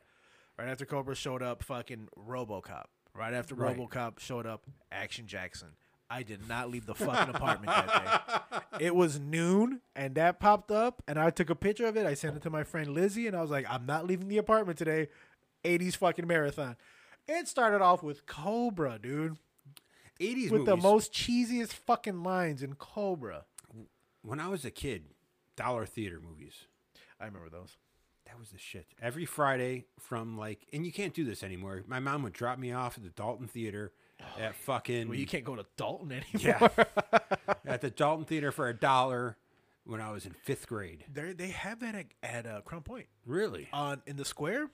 Right, 0.58 0.68
after 0.70 0.86
Cobra 0.86 1.16
showed 1.16 1.42
up, 1.42 1.64
fucking 1.64 2.10
RoboCop. 2.18 2.86
Right 3.20 3.34
after 3.34 3.54
Right. 3.54 3.76
RoboCop 3.76 4.20
showed 4.20 4.46
up, 4.46 4.64
Action 4.94 5.28
Jackson. 5.28 5.70
I 6.10 6.24
did 6.24 6.48
not 6.48 6.72
leave 6.72 6.86
the 6.86 6.96
fucking 6.96 7.36
apartment 7.36 7.68
that 7.68 8.26
day. 8.50 8.60
It 8.86 8.96
was 8.96 9.20
noon, 9.20 9.82
and 9.94 10.16
that 10.16 10.40
popped 10.40 10.72
up, 10.72 11.04
and 11.06 11.20
I 11.20 11.30
took 11.32 11.50
a 11.50 11.56
picture 11.56 11.86
of 11.86 11.98
it. 11.98 12.06
I 12.06 12.14
sent 12.14 12.38
it 12.38 12.42
to 12.44 12.50
my 12.50 12.64
friend 12.64 12.94
Lizzie, 12.94 13.28
and 13.28 13.36
I 13.36 13.42
was 13.42 13.52
like, 13.52 13.66
"I'm 13.70 13.86
not 13.86 14.08
leaving 14.08 14.30
the 14.30 14.38
apartment 14.38 14.78
today." 14.78 15.10
'80s 15.66 15.96
fucking 15.98 16.26
marathon. 16.26 16.78
It 17.28 17.50
started 17.50 17.82
off 17.82 18.02
with 18.02 18.26
Cobra, 18.26 18.98
dude, 18.98 19.38
80s 20.22 20.50
with 20.50 20.66
the 20.66 20.78
most 20.78 21.12
cheesiest 21.12 21.74
fucking 21.74 22.24
lines 22.24 22.64
in 22.64 22.76
Cobra. 22.76 23.46
when 24.22 24.40
I 24.40 24.48
was 24.48 24.64
a 24.64 24.72
kid, 24.72 25.04
dollar 25.58 25.86
theater 25.86 26.22
movies. 26.22 26.66
I 27.20 27.26
remember 27.26 27.50
those. 27.50 27.76
That 28.30 28.40
was 28.40 28.50
the 28.50 28.58
shit. 28.60 28.86
Every 29.02 29.26
Friday 29.26 29.86
from 30.00 30.38
like, 30.38 30.68
and 30.72 30.86
you 30.86 30.92
can't 30.92 31.14
do 31.14 31.24
this 31.24 31.44
anymore. 31.44 31.84
My 31.88 32.00
mom 32.00 32.24
would 32.24 32.34
drop 32.34 32.60
me 32.60 32.72
off 32.72 32.98
at 32.98 33.04
the 33.04 33.10
Dalton 33.10 33.48
Theater 33.48 33.92
at 34.40 34.56
fucking 34.56 35.08
Well, 35.10 35.18
you 35.18 35.26
can't 35.26 35.44
go 35.44 35.56
to 35.56 35.66
Dalton 35.78 36.12
anymore. 36.12 36.70
yeah 36.78 36.84
at 37.66 37.82
the 37.82 37.90
Dalton 37.90 38.26
Theater 38.26 38.52
for 38.52 38.70
a 38.70 38.74
dollar 38.74 39.38
when 39.86 40.00
I 40.02 40.12
was 40.12 40.26
in 40.26 40.34
fifth 40.34 40.68
grade. 40.68 41.06
They 41.12 41.34
they 41.34 41.48
have 41.50 41.80
that 41.80 41.96
at, 41.96 42.06
at 42.22 42.46
uh, 42.46 42.62
Crown 42.62 42.84
Point 42.84 43.08
Really, 43.26 43.68
on 43.74 44.02
in 44.06 44.16
the 44.18 44.26
square. 44.26 44.70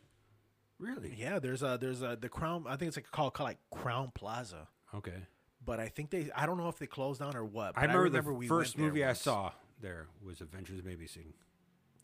really. 0.80 1.14
Yeah, 1.18 1.40
there's 1.40 1.64
a 1.64 1.78
there's 1.80 2.02
a 2.02 2.18
the 2.20 2.30
Crown. 2.30 2.66
I 2.68 2.76
think 2.76 2.90
it's 2.90 2.98
like 2.98 3.10
called, 3.12 3.34
called 3.34 3.50
like 3.50 3.60
Crown 3.74 4.12
Plaza. 4.14 4.68
Okay. 4.94 5.28
But 5.64 5.80
I 5.80 5.88
think 5.88 6.10
they. 6.12 6.30
I 6.36 6.46
don't 6.46 6.58
know 6.58 6.70
if 6.70 6.78
they 6.78 6.86
closed 6.88 7.22
down 7.22 7.36
or 7.36 7.46
what. 7.46 7.74
I 7.76 7.86
remember, 7.86 8.34
we 8.34 8.46
the 8.46 8.50
first 8.50 8.78
movie 8.78 9.04
I 9.04 9.14
saw 9.14 9.52
there 9.82 10.08
was 10.24 10.42
Adventures 10.42 10.80
in 10.80 10.86
Babysitting. 10.86 11.34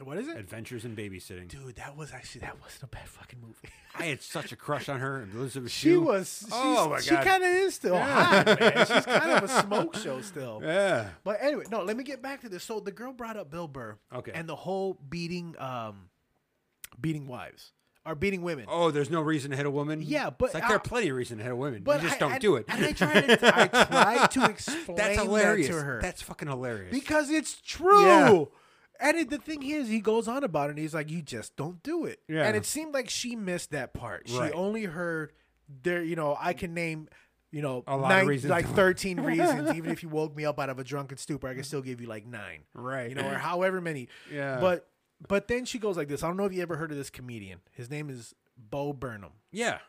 What 0.04 0.18
is 0.18 0.28
it? 0.28 0.38
Adventures 0.38 0.86
in 0.86 0.96
Babysitting. 0.96 1.48
Dude, 1.48 1.76
that 1.76 1.96
was 1.98 2.12
actually 2.12 2.42
that 2.42 2.60
wasn't 2.62 2.84
a 2.84 2.88
bad 2.88 3.08
fucking 3.08 3.40
movie. 3.40 3.70
I 4.00 4.06
had 4.06 4.22
such 4.22 4.52
a 4.52 4.56
crush 4.56 4.88
on 4.90 5.00
her. 5.00 5.28
Elizabeth 5.36 5.72
She 5.72 5.90
Shue. 5.90 6.02
was. 6.02 6.46
Oh, 6.52 6.90
my 6.90 6.96
god. 6.96 7.04
she 7.04 7.16
kind 7.16 7.44
of 7.44 7.50
is 7.50 7.76
still 7.76 7.98
hot, 7.98 8.46
man. 8.46 8.86
She's 8.88 9.06
kind 9.06 9.32
of 9.32 9.44
a 9.44 9.48
smoke 9.48 9.96
show 9.98 10.22
still. 10.22 10.62
Yeah. 10.64 11.10
But 11.24 11.38
anyway, 11.42 11.66
no. 11.70 11.84
Let 11.84 11.98
me 11.98 12.04
get 12.04 12.22
back 12.22 12.42
to 12.42 12.50
this. 12.50 12.64
So 12.64 12.80
the 12.80 12.92
girl 12.92 13.14
brought 13.14 13.38
up 13.38 13.52
Bill 13.52 13.68
Burr. 13.68 13.98
Okay. 14.16 14.32
And 14.34 14.48
the 14.48 14.56
whole 14.56 14.98
beating, 15.10 15.56
um, 15.60 16.10
beating 17.00 17.28
wives 17.28 17.72
are 18.06 18.16
beating 18.16 18.42
women. 18.42 18.66
Oh, 18.68 18.90
there's 18.92 19.10
no 19.12 19.22
reason 19.22 19.52
to 19.52 19.58
hit 19.58 19.66
a 19.66 19.72
woman. 19.72 20.02
Yeah, 20.02 20.30
but 20.32 20.46
it's 20.46 20.54
like 20.56 20.64
I- 20.64 20.68
there 20.70 20.78
are 20.78 20.80
plenty 20.80 21.10
of 21.10 21.16
reason 21.16 21.38
to 21.38 21.44
hit 21.44 21.52
a 21.52 21.56
woman. 21.56 21.84
but 21.84 22.02
you 22.02 22.08
just 22.10 22.16
I- 22.16 22.20
don't 22.20 22.32
and- 22.34 22.42
do 22.42 22.56
it. 22.56 22.66
And 22.68 22.86
I 22.86 22.92
tried. 22.94 23.28
To, 23.28 23.40
I 23.58 23.68
tried 23.68 24.32
to 24.32 24.46
explain 24.50 24.98
That's 24.98 25.22
hilarious. 25.22 25.68
that 25.68 25.74
to 25.74 25.82
her 25.84 26.00
That's 26.02 26.22
fucking 26.22 26.48
hilarious. 26.48 26.92
because 26.92 27.30
it's 27.30 27.60
true. 27.62 28.02
Yeah. 28.04 28.44
And 29.02 29.18
it, 29.18 29.30
the 29.30 29.38
thing 29.38 29.64
is, 29.64 29.88
he 29.90 30.00
goes 30.00 30.28
on 30.28 30.44
about 30.44 30.70
it. 30.70 30.72
and 30.72 30.80
He's 30.80 30.94
like, 30.94 31.10
"You 31.10 31.22
just 31.22 31.56
don't 31.56 31.82
do 31.84 32.06
it." 32.06 32.20
Yeah. 32.28 32.44
And 32.44 32.56
it 32.56 32.66
seemed 32.66 32.94
like 32.94 33.10
she 33.10 33.36
missed 33.36 33.72
that 33.72 33.94
part. 33.94 34.30
Right. 34.32 34.50
She 34.52 34.54
only 34.54 34.84
heard 34.84 35.34
there. 35.84 36.04
You 36.04 36.16
know, 36.16 36.38
I 36.40 36.54
can 36.54 36.74
name. 36.74 37.08
You 37.54 37.62
know, 37.62 37.84
A 37.86 37.98
lot 37.98 38.22
of 38.22 38.28
reasons. 38.28 38.50
like 38.52 38.66
thirteen 38.76 39.20
reasons. 39.20 39.76
Even 39.76 39.92
if 39.92 40.04
you 40.04 40.10
woke 40.10 40.36
me 40.36 40.46
up 40.46 40.58
out 40.60 40.70
of 40.70 40.80
a 40.80 40.84
drunken 40.86 41.18
stupor, 41.18 41.48
I 41.50 41.54
can 41.54 41.64
still 41.64 41.82
give 41.82 42.00
you 42.00 42.08
like 42.08 42.26
nine. 42.26 42.62
Right. 42.74 43.10
You 43.10 43.16
know, 43.16 43.28
or 43.28 43.34
however 43.38 43.82
many. 43.82 44.08
Yeah. 44.32 44.60
But 44.62 44.88
but 45.28 45.48
then 45.50 45.66
she 45.66 45.78
goes 45.80 45.98
like 45.98 46.08
this. 46.08 46.24
I 46.24 46.28
don't 46.28 46.38
know 46.38 46.46
if 46.46 46.54
you 46.54 46.62
ever 46.62 46.78
heard 46.78 46.92
of 46.92 46.98
this 46.98 47.10
comedian. 47.10 47.60
His 47.72 47.90
name 47.90 48.10
is 48.10 48.34
Bo 48.58 48.94
Burnham. 48.94 49.32
yeah, 49.52 49.80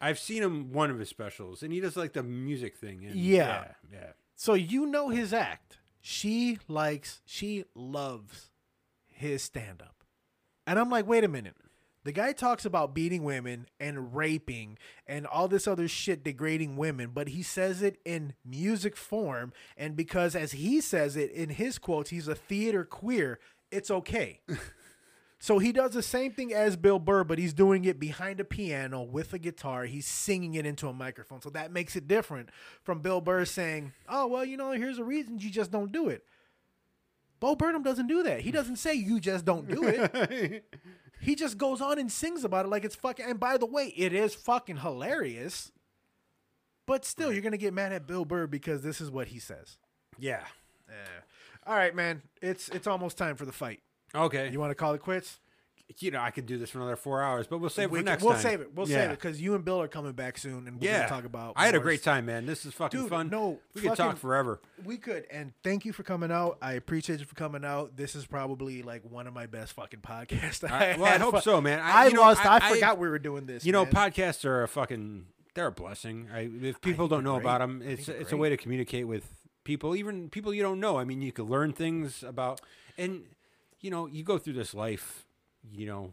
I've 0.00 0.18
seen 0.18 0.42
him 0.42 0.72
one 0.72 0.90
of 0.90 0.98
his 0.98 1.08
specials, 1.08 1.62
and 1.62 1.72
he 1.72 1.80
does 1.80 1.96
like 1.96 2.12
the 2.12 2.22
music 2.22 2.76
thing. 2.76 3.04
And 3.06 3.14
Yeah. 3.16 3.46
yeah, 3.90 3.98
yeah. 4.00 4.06
So 4.36 4.54
you 4.54 4.84
know 4.86 5.08
his 5.08 5.32
act. 5.32 5.78
She 6.00 6.58
likes, 6.68 7.20
she 7.24 7.64
loves 7.74 8.50
his 9.06 9.42
stand 9.42 9.82
up. 9.82 10.04
And 10.66 10.78
I'm 10.78 10.90
like, 10.90 11.06
wait 11.06 11.24
a 11.24 11.28
minute. 11.28 11.54
The 12.04 12.12
guy 12.12 12.32
talks 12.32 12.64
about 12.64 12.94
beating 12.94 13.24
women 13.24 13.66
and 13.78 14.14
raping 14.14 14.78
and 15.06 15.26
all 15.26 15.48
this 15.48 15.66
other 15.66 15.88
shit 15.88 16.24
degrading 16.24 16.76
women, 16.76 17.10
but 17.12 17.28
he 17.28 17.42
says 17.42 17.82
it 17.82 17.98
in 18.04 18.34
music 18.44 18.96
form. 18.96 19.52
And 19.76 19.96
because, 19.96 20.34
as 20.34 20.52
he 20.52 20.80
says 20.80 21.16
it 21.16 21.30
in 21.32 21.50
his 21.50 21.78
quotes, 21.78 22.10
he's 22.10 22.28
a 22.28 22.34
theater 22.34 22.84
queer, 22.84 23.40
it's 23.70 23.90
okay. 23.90 24.40
so 25.40 25.58
he 25.58 25.70
does 25.72 25.92
the 25.92 26.02
same 26.02 26.32
thing 26.32 26.52
as 26.52 26.76
Bill 26.76 26.98
Burr, 26.98 27.22
but 27.22 27.38
he's 27.38 27.52
doing 27.52 27.84
it 27.84 28.00
behind 28.00 28.40
a 28.40 28.44
piano 28.44 29.02
with 29.02 29.32
a 29.32 29.38
guitar. 29.38 29.84
He's 29.84 30.06
singing 30.06 30.54
it 30.54 30.66
into 30.66 30.88
a 30.88 30.92
microphone. 30.92 31.40
So 31.40 31.50
that 31.50 31.72
makes 31.72 31.94
it 31.94 32.08
different 32.08 32.48
from 32.82 33.00
Bill 33.00 33.20
Burr 33.20 33.44
saying, 33.44 33.92
oh, 34.08 34.26
well, 34.26 34.44
you 34.44 34.56
know, 34.56 34.72
here's 34.72 34.98
a 34.98 35.04
reason 35.04 35.38
you 35.38 35.50
just 35.50 35.70
don't 35.70 35.92
do 35.92 36.08
it. 36.08 36.24
Bo 37.40 37.54
Burnham 37.54 37.84
doesn't 37.84 38.08
do 38.08 38.24
that. 38.24 38.40
He 38.40 38.50
doesn't 38.50 38.76
say 38.76 38.94
you 38.94 39.20
just 39.20 39.44
don't 39.44 39.68
do 39.68 39.84
it. 39.84 40.64
he 41.20 41.36
just 41.36 41.56
goes 41.56 41.80
on 41.80 42.00
and 42.00 42.10
sings 42.10 42.42
about 42.42 42.66
it 42.66 42.68
like 42.68 42.84
it's 42.84 42.96
fucking. 42.96 43.24
And 43.24 43.38
by 43.38 43.56
the 43.58 43.66
way, 43.66 43.92
it 43.96 44.12
is 44.12 44.34
fucking 44.34 44.78
hilarious. 44.78 45.70
But 46.84 47.04
still, 47.04 47.32
you're 47.32 47.42
gonna 47.42 47.58
get 47.58 47.74
mad 47.74 47.92
at 47.92 48.06
Bill 48.08 48.24
Burr 48.24 48.46
because 48.48 48.82
this 48.82 49.00
is 49.00 49.10
what 49.10 49.28
he 49.28 49.38
says. 49.38 49.76
yeah. 50.88 51.20
All 51.66 51.76
right, 51.76 51.94
man. 51.94 52.22
It's 52.40 52.70
it's 52.70 52.86
almost 52.86 53.18
time 53.18 53.36
for 53.36 53.44
the 53.44 53.52
fight. 53.52 53.80
Okay. 54.14 54.50
You 54.50 54.58
want 54.60 54.70
to 54.70 54.74
call 54.74 54.94
it 54.94 55.00
quits? 55.00 55.38
you 56.00 56.10
know, 56.10 56.20
I 56.20 56.30
could 56.30 56.44
do 56.44 56.58
this 56.58 56.68
for 56.68 56.80
another 56.80 56.96
four 56.96 57.22
hours, 57.22 57.46
but 57.46 57.60
we'll 57.60 57.70
save 57.70 57.84
it 57.84 57.90
We 57.92 58.00
for 58.00 58.02
can- 58.04 58.12
next 58.12 58.22
we'll 58.22 58.34
time. 58.34 58.42
save 58.42 58.60
it. 58.60 58.74
We'll 58.74 58.86
yeah. 58.86 58.96
save 58.96 59.10
it 59.12 59.14
because 59.22 59.40
you 59.40 59.54
and 59.54 59.64
Bill 59.64 59.80
are 59.80 59.88
coming 59.88 60.12
back 60.12 60.36
soon, 60.36 60.68
and 60.68 60.78
we're 60.78 60.86
Yeah. 60.86 60.98
gonna 60.98 61.08
talk 61.08 61.24
about. 61.24 61.54
I 61.56 61.64
had 61.64 61.74
a 61.74 61.80
great 61.80 62.02
time, 62.02 62.26
man. 62.26 62.44
This 62.44 62.66
is 62.66 62.74
fucking 62.74 63.00
Dude, 63.00 63.08
fun. 63.08 63.30
no, 63.30 63.58
we 63.72 63.80
could 63.80 63.96
talk 63.96 64.18
forever. 64.18 64.60
We 64.84 64.98
could, 64.98 65.24
and 65.30 65.54
thank 65.64 65.86
you 65.86 65.94
for 65.94 66.02
coming 66.02 66.30
out. 66.30 66.58
I 66.60 66.74
appreciate 66.74 67.20
you 67.20 67.24
for 67.24 67.34
coming 67.34 67.64
out. 67.64 67.96
This 67.96 68.14
is 68.14 68.26
probably 68.26 68.82
like 68.82 69.02
one 69.10 69.26
of 69.26 69.32
my 69.32 69.46
best 69.46 69.72
fucking 69.72 70.00
podcasts. 70.06 70.62
I- 70.70 70.98
well, 70.98 71.06
I 71.06 71.16
hope 71.16 71.40
so, 71.40 71.58
man. 71.62 71.80
I- 71.80 72.04
I, 72.04 72.08
know, 72.10 72.20
lost. 72.20 72.44
I, 72.44 72.58
I- 72.58 72.68
I- 72.68 72.74
forgot 72.74 72.98
we 72.98 73.08
were 73.08 73.18
doing 73.18 73.46
this. 73.46 73.64
You 73.64 73.72
know, 73.72 73.84
man. 73.86 73.94
podcasts 73.94 74.44
are 74.44 74.62
a 74.62 74.68
fucking 74.68 75.24
they're 75.54 75.68
a 75.68 75.72
blessing. 75.72 76.28
I, 76.30 76.50
if 76.60 76.82
people 76.82 77.08
don't 77.08 77.24
know 77.24 77.36
about 77.36 77.60
them, 77.60 77.82
I 77.82 77.92
it's 77.92 78.08
it's 78.10 78.32
a 78.32 78.36
way 78.36 78.50
to 78.50 78.58
communicate 78.58 79.08
with 79.08 79.24
people, 79.64 79.96
even 79.96 80.28
people 80.28 80.52
you 80.52 80.62
don't 80.62 80.80
know. 80.80 80.98
I 80.98 81.04
mean, 81.04 81.22
you 81.22 81.32
could 81.32 81.48
learn 81.48 81.72
things 81.72 82.22
about, 82.22 82.60
and 82.98 83.22
you 83.80 83.90
know, 83.90 84.06
you 84.06 84.24
go 84.24 84.38
through 84.38 84.54
this 84.54 84.74
life, 84.74 85.26
you 85.72 85.86
know, 85.86 86.12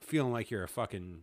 feeling 0.00 0.32
like 0.32 0.50
you're 0.50 0.64
a 0.64 0.68
fucking 0.68 1.22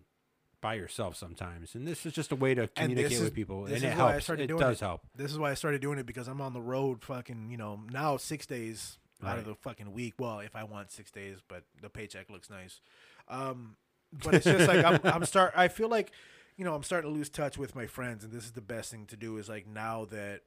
by 0.62 0.74
yourself 0.74 1.16
sometimes, 1.16 1.76
and 1.76 1.88
this 1.88 2.06
is 2.06 2.14
just 2.14 2.32
a 2.32 2.36
way 2.36 2.54
to 2.54 2.68
communicate 2.68 3.20
with 3.20 3.28
is- 3.28 3.30
people, 3.32 3.66
and 3.66 3.76
it 3.76 3.78
is 3.78 3.84
why 3.84 3.90
I 3.90 4.12
helps. 4.12 4.30
It 4.30 4.58
does 4.58 4.82
it. 4.82 4.86
help. 4.86 5.02
This 5.16 5.32
is 5.32 5.40
why 5.40 5.52
I 5.52 5.54
started 5.54 5.82
doing 5.82 6.00
it 6.00 6.06
because 6.06 6.28
I'm 6.28 6.42
on 6.42 6.54
the 6.54 6.62
road. 6.62 7.04
Fucking, 7.04 7.50
you 7.50 7.58
know, 7.58 7.80
now 7.92 8.18
six 8.18 8.46
days 8.46 8.98
out 9.24 9.38
of 9.38 9.46
the 9.46 9.56
fucking 9.56 9.92
week. 9.92 10.16
Well, 10.18 10.40
if 10.40 10.56
I 10.56 10.64
want 10.64 10.92
six 10.92 11.12
days, 11.12 11.38
but 11.48 11.64
the 11.82 11.90
paycheck 11.90 12.30
looks 12.30 12.50
nice. 12.50 12.82
Um, 13.28 13.76
but 14.24 14.36
it's 14.36 14.46
just 14.46 14.68
like 14.68 14.84
I'm, 14.84 15.00
I'm 15.14 15.26
start. 15.26 15.54
I 15.56 15.68
feel 15.68 15.90
like, 15.90 16.12
you 16.58 16.66
know, 16.66 16.74
I'm 16.74 16.84
starting 16.84 17.12
to 17.12 17.16
lose 17.16 17.30
touch 17.30 17.58
with 17.58 17.76
my 17.76 17.86
friends, 17.86 18.24
and 18.24 18.34
this 18.34 18.44
is 18.46 18.52
the 18.52 18.62
best 18.62 18.92
thing 18.92 19.06
to 19.08 19.18
do. 19.18 19.38
Is 19.38 19.50
like 19.50 19.68
now 19.68 20.06
that 20.12 20.42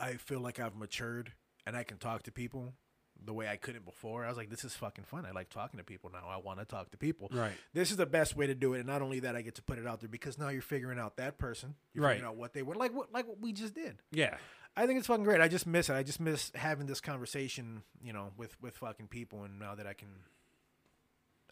I 0.00 0.14
feel 0.14 0.40
like 0.40 0.58
I've 0.58 0.76
matured 0.76 1.32
and 1.66 1.76
I 1.76 1.82
can 1.82 1.98
talk 1.98 2.22
to 2.24 2.32
people 2.32 2.74
the 3.24 3.32
way 3.32 3.48
I 3.48 3.56
couldn't 3.56 3.84
before. 3.84 4.24
I 4.24 4.28
was 4.28 4.36
like, 4.36 4.48
this 4.50 4.64
is 4.64 4.74
fucking 4.74 5.04
fun. 5.04 5.26
I 5.26 5.32
like 5.32 5.50
talking 5.50 5.78
to 5.78 5.84
people 5.84 6.10
now. 6.12 6.28
I 6.28 6.36
want 6.36 6.58
to 6.60 6.64
talk 6.64 6.90
to 6.92 6.96
people. 6.96 7.28
Right. 7.32 7.52
This 7.74 7.90
is 7.90 7.96
the 7.96 8.06
best 8.06 8.36
way 8.36 8.46
to 8.46 8.54
do 8.54 8.74
it, 8.74 8.78
and 8.78 8.86
not 8.86 9.02
only 9.02 9.20
that, 9.20 9.34
I 9.36 9.42
get 9.42 9.54
to 9.56 9.62
put 9.62 9.78
it 9.78 9.86
out 9.86 10.00
there 10.00 10.08
because 10.08 10.38
now 10.38 10.48
you're 10.48 10.62
figuring 10.62 10.98
out 10.98 11.16
that 11.16 11.36
person, 11.38 11.74
you're 11.94 12.04
Right. 12.04 12.12
figuring 12.14 12.28
out 12.30 12.36
what 12.36 12.52
they 12.54 12.62
were 12.62 12.74
like, 12.74 12.94
what 12.94 13.12
like 13.12 13.26
what 13.26 13.40
we 13.40 13.52
just 13.52 13.74
did. 13.74 14.02
Yeah. 14.12 14.36
I 14.76 14.86
think 14.86 14.98
it's 14.98 15.08
fucking 15.08 15.24
great. 15.24 15.40
I 15.40 15.48
just 15.48 15.66
miss 15.66 15.88
it. 15.90 15.94
I 15.94 16.04
just 16.04 16.20
miss 16.20 16.52
having 16.54 16.86
this 16.86 17.00
conversation, 17.00 17.82
you 18.00 18.12
know, 18.12 18.30
with 18.36 18.56
with 18.62 18.76
fucking 18.76 19.08
people. 19.08 19.42
And 19.42 19.58
now 19.58 19.74
that 19.74 19.88
I 19.88 19.92
can, 19.92 20.08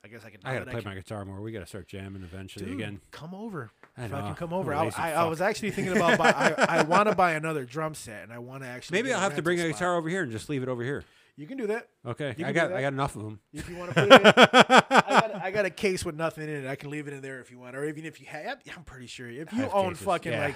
I 0.05 0.09
guess 0.09 0.25
I 0.25 0.31
can. 0.31 0.39
I 0.45 0.53
gotta 0.55 0.70
play 0.70 0.81
can- 0.83 0.91
my 0.91 0.95
guitar 0.95 1.25
more. 1.25 1.41
We 1.41 1.51
gotta 1.51 1.67
start 1.67 1.89
jamming 1.89 2.23
eventually 2.23 2.67
Dude, 2.67 2.75
again. 2.75 3.01
Come 3.11 3.35
over. 3.35 3.70
I 3.99 4.07
fucking 4.07 4.35
come 4.36 4.53
over. 4.53 4.73
I, 4.73 4.91
I, 4.97 5.12
I 5.15 5.25
was 5.25 5.41
actually 5.41 5.73
thinking 5.73 5.97
about. 5.97 6.19
Buy, 6.19 6.31
I, 6.57 6.78
I 6.78 6.83
want 6.83 7.09
to 7.09 7.17
buy 7.17 7.33
another 7.33 7.65
drum 7.65 7.95
set, 7.95 8.23
and 8.23 8.33
I 8.33 8.39
want 8.39 8.62
to 8.62 8.69
actually. 8.69 8.99
Maybe 8.99 9.12
I'll 9.12 9.19
have 9.20 9.35
to 9.35 9.43
bring 9.43 9.59
a 9.59 9.65
guitar 9.65 9.77
spot. 9.78 9.99
over 9.99 10.09
here 10.09 10.23
and 10.23 10.31
just 10.31 10.49
leave 10.49 10.62
it 10.62 10.69
over 10.69 10.85
here. 10.85 11.03
You 11.37 11.47
can 11.47 11.59
do 11.59 11.67
that 11.67 11.89
Okay, 12.07 12.35
I 12.43 12.53
got. 12.53 12.73
I 12.73 12.81
got 12.81 12.93
enough 12.93 13.15
of 13.17 13.25
them. 13.25 13.41
if 13.53 13.69
you 13.69 13.77
want 13.77 13.95
to 13.95 14.01
put 14.01 14.13
it. 14.13 14.21
In. 14.21 14.27
I, 14.27 15.21
got, 15.21 15.35
I 15.43 15.51
got 15.51 15.67
a 15.67 15.71
case 15.85 16.05
with 16.05 16.15
nothing 16.15 16.45
in 16.45 16.65
it. 16.65 16.69
I 16.69 16.77
can 16.77 16.89
leave 16.89 17.09
it 17.09 17.15
in 17.15 17.21
there 17.21 17.41
if 17.41 17.51
you 17.51 17.59
want, 17.59 17.77
or 17.77 17.85
even 17.85 18.05
if 18.05 18.21
you 18.21 18.27
have. 18.27 18.61
I'm 18.75 18.85
pretty 18.85 19.07
sure 19.07 19.29
if 19.29 19.53
you 19.53 19.69
own 19.71 19.91
cases, 19.91 20.07
fucking 20.07 20.33
yeah. 20.33 20.47
like 20.47 20.55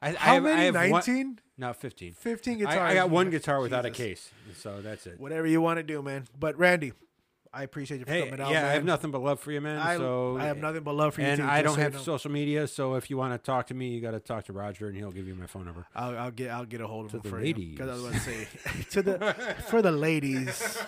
I, 0.00 0.10
I 0.10 0.12
how 0.12 0.34
I 0.36 0.40
many? 0.40 0.64
have 0.66 0.74
one- 0.74 0.90
19? 0.90 1.38
No, 1.58 1.72
15. 1.72 2.12
15 2.12 2.58
guitars. 2.58 2.76
I 2.76 2.94
got 2.94 3.10
one 3.10 3.30
guitar 3.30 3.60
without 3.60 3.86
a 3.86 3.90
case, 3.90 4.30
so 4.58 4.80
that's 4.82 5.06
it. 5.06 5.18
Whatever 5.18 5.46
you 5.46 5.60
want 5.60 5.78
to 5.78 5.82
do, 5.82 6.02
man. 6.02 6.24
But 6.38 6.58
Randy, 6.58 6.92
I 7.56 7.62
appreciate 7.62 7.98
you 8.00 8.04
for 8.04 8.12
Hey, 8.12 8.24
coming 8.28 8.40
out. 8.40 8.50
yeah, 8.52 8.66
I 8.68 8.72
have 8.72 8.84
nothing 8.84 9.10
but 9.10 9.22
love 9.22 9.40
for 9.40 9.50
you, 9.50 9.60
man. 9.60 9.78
I, 9.78 9.96
so 9.96 10.36
I 10.38 10.44
have 10.44 10.58
nothing 10.58 10.82
but 10.82 10.94
love 10.94 11.14
for 11.14 11.22
you. 11.22 11.26
and 11.26 11.40
too, 11.40 11.46
I 11.46 11.62
don't 11.62 11.72
so 11.74 11.78
you 11.78 11.84
have 11.84 11.94
know. 11.94 12.00
social 12.00 12.30
media, 12.30 12.66
so 12.68 12.94
if 12.96 13.08
you 13.08 13.16
want 13.16 13.32
to 13.32 13.38
talk 13.38 13.66
to 13.68 13.74
me, 13.74 13.88
you 13.88 14.00
got 14.00 14.10
to 14.10 14.20
talk 14.20 14.44
to 14.44 14.52
Roger, 14.52 14.88
and 14.88 14.96
he'll 14.96 15.10
give 15.10 15.26
you 15.26 15.34
my 15.34 15.46
phone 15.46 15.64
number. 15.64 15.86
I'll, 15.94 16.16
I'll 16.18 16.30
get 16.30 16.50
I'll 16.50 16.66
get 16.66 16.80
a 16.82 16.86
hold 16.86 17.06
of 17.06 17.10
To 17.12 17.16
him 17.16 17.22
the 17.22 17.28
for 17.30 17.40
ladies. 17.40 17.70
Because 17.78 17.88
I 17.88 17.92
was 17.94 18.02
about 18.04 18.12
to 18.14 18.20
say 18.20 18.48
to 18.90 19.02
the 19.02 19.34
for 19.68 19.80
the 19.82 19.92
ladies. 19.92 20.78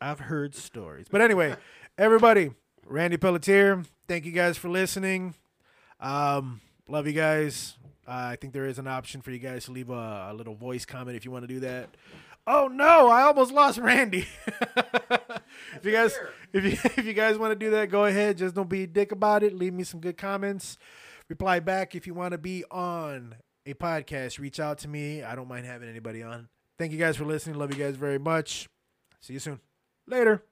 I've 0.00 0.20
heard 0.20 0.54
stories, 0.54 1.06
but 1.10 1.20
anyway, 1.20 1.56
everybody, 1.98 2.50
Randy 2.86 3.16
Pelletier. 3.16 3.82
Thank 4.08 4.24
you 4.24 4.32
guys 4.32 4.56
for 4.56 4.68
listening. 4.68 5.34
Um, 6.00 6.60
love 6.88 7.06
you 7.06 7.12
guys. 7.12 7.76
Uh, 8.06 8.12
I 8.32 8.36
think 8.36 8.52
there 8.52 8.66
is 8.66 8.78
an 8.78 8.86
option 8.86 9.20
for 9.20 9.30
you 9.32 9.38
guys 9.38 9.64
to 9.64 9.72
leave 9.72 9.90
a, 9.90 10.28
a 10.30 10.34
little 10.34 10.54
voice 10.54 10.84
comment 10.84 11.16
if 11.16 11.24
you 11.24 11.30
want 11.32 11.42
to 11.42 11.48
do 11.48 11.60
that. 11.60 11.88
Oh 12.46 12.68
no, 12.68 13.08
I 13.08 13.22
almost 13.22 13.52
lost 13.52 13.78
Randy. 13.78 14.26
if 15.76 15.84
you 15.84 15.92
guys 15.92 16.18
if 16.52 16.64
you 16.64 16.70
if 16.96 17.04
you 17.04 17.12
guys 17.12 17.38
want 17.38 17.52
to 17.52 17.58
do 17.58 17.70
that, 17.70 17.90
go 17.90 18.04
ahead. 18.04 18.38
Just 18.38 18.54
don't 18.54 18.68
be 18.68 18.84
a 18.84 18.86
dick 18.86 19.12
about 19.12 19.42
it. 19.42 19.54
Leave 19.54 19.72
me 19.72 19.84
some 19.84 20.00
good 20.00 20.16
comments. 20.16 20.78
Reply 21.28 21.60
back 21.60 21.94
if 21.94 22.06
you 22.06 22.14
want 22.14 22.32
to 22.32 22.38
be 22.38 22.64
on 22.70 23.34
a 23.64 23.74
podcast. 23.74 24.38
Reach 24.38 24.60
out 24.60 24.78
to 24.78 24.88
me. 24.88 25.22
I 25.22 25.34
don't 25.34 25.48
mind 25.48 25.66
having 25.66 25.88
anybody 25.88 26.22
on. 26.22 26.48
Thank 26.78 26.92
you 26.92 26.98
guys 26.98 27.16
for 27.16 27.24
listening. 27.24 27.56
Love 27.56 27.72
you 27.76 27.82
guys 27.82 27.96
very 27.96 28.18
much. 28.18 28.68
See 29.20 29.32
you 29.32 29.40
soon. 29.40 29.60
Later. 30.06 30.42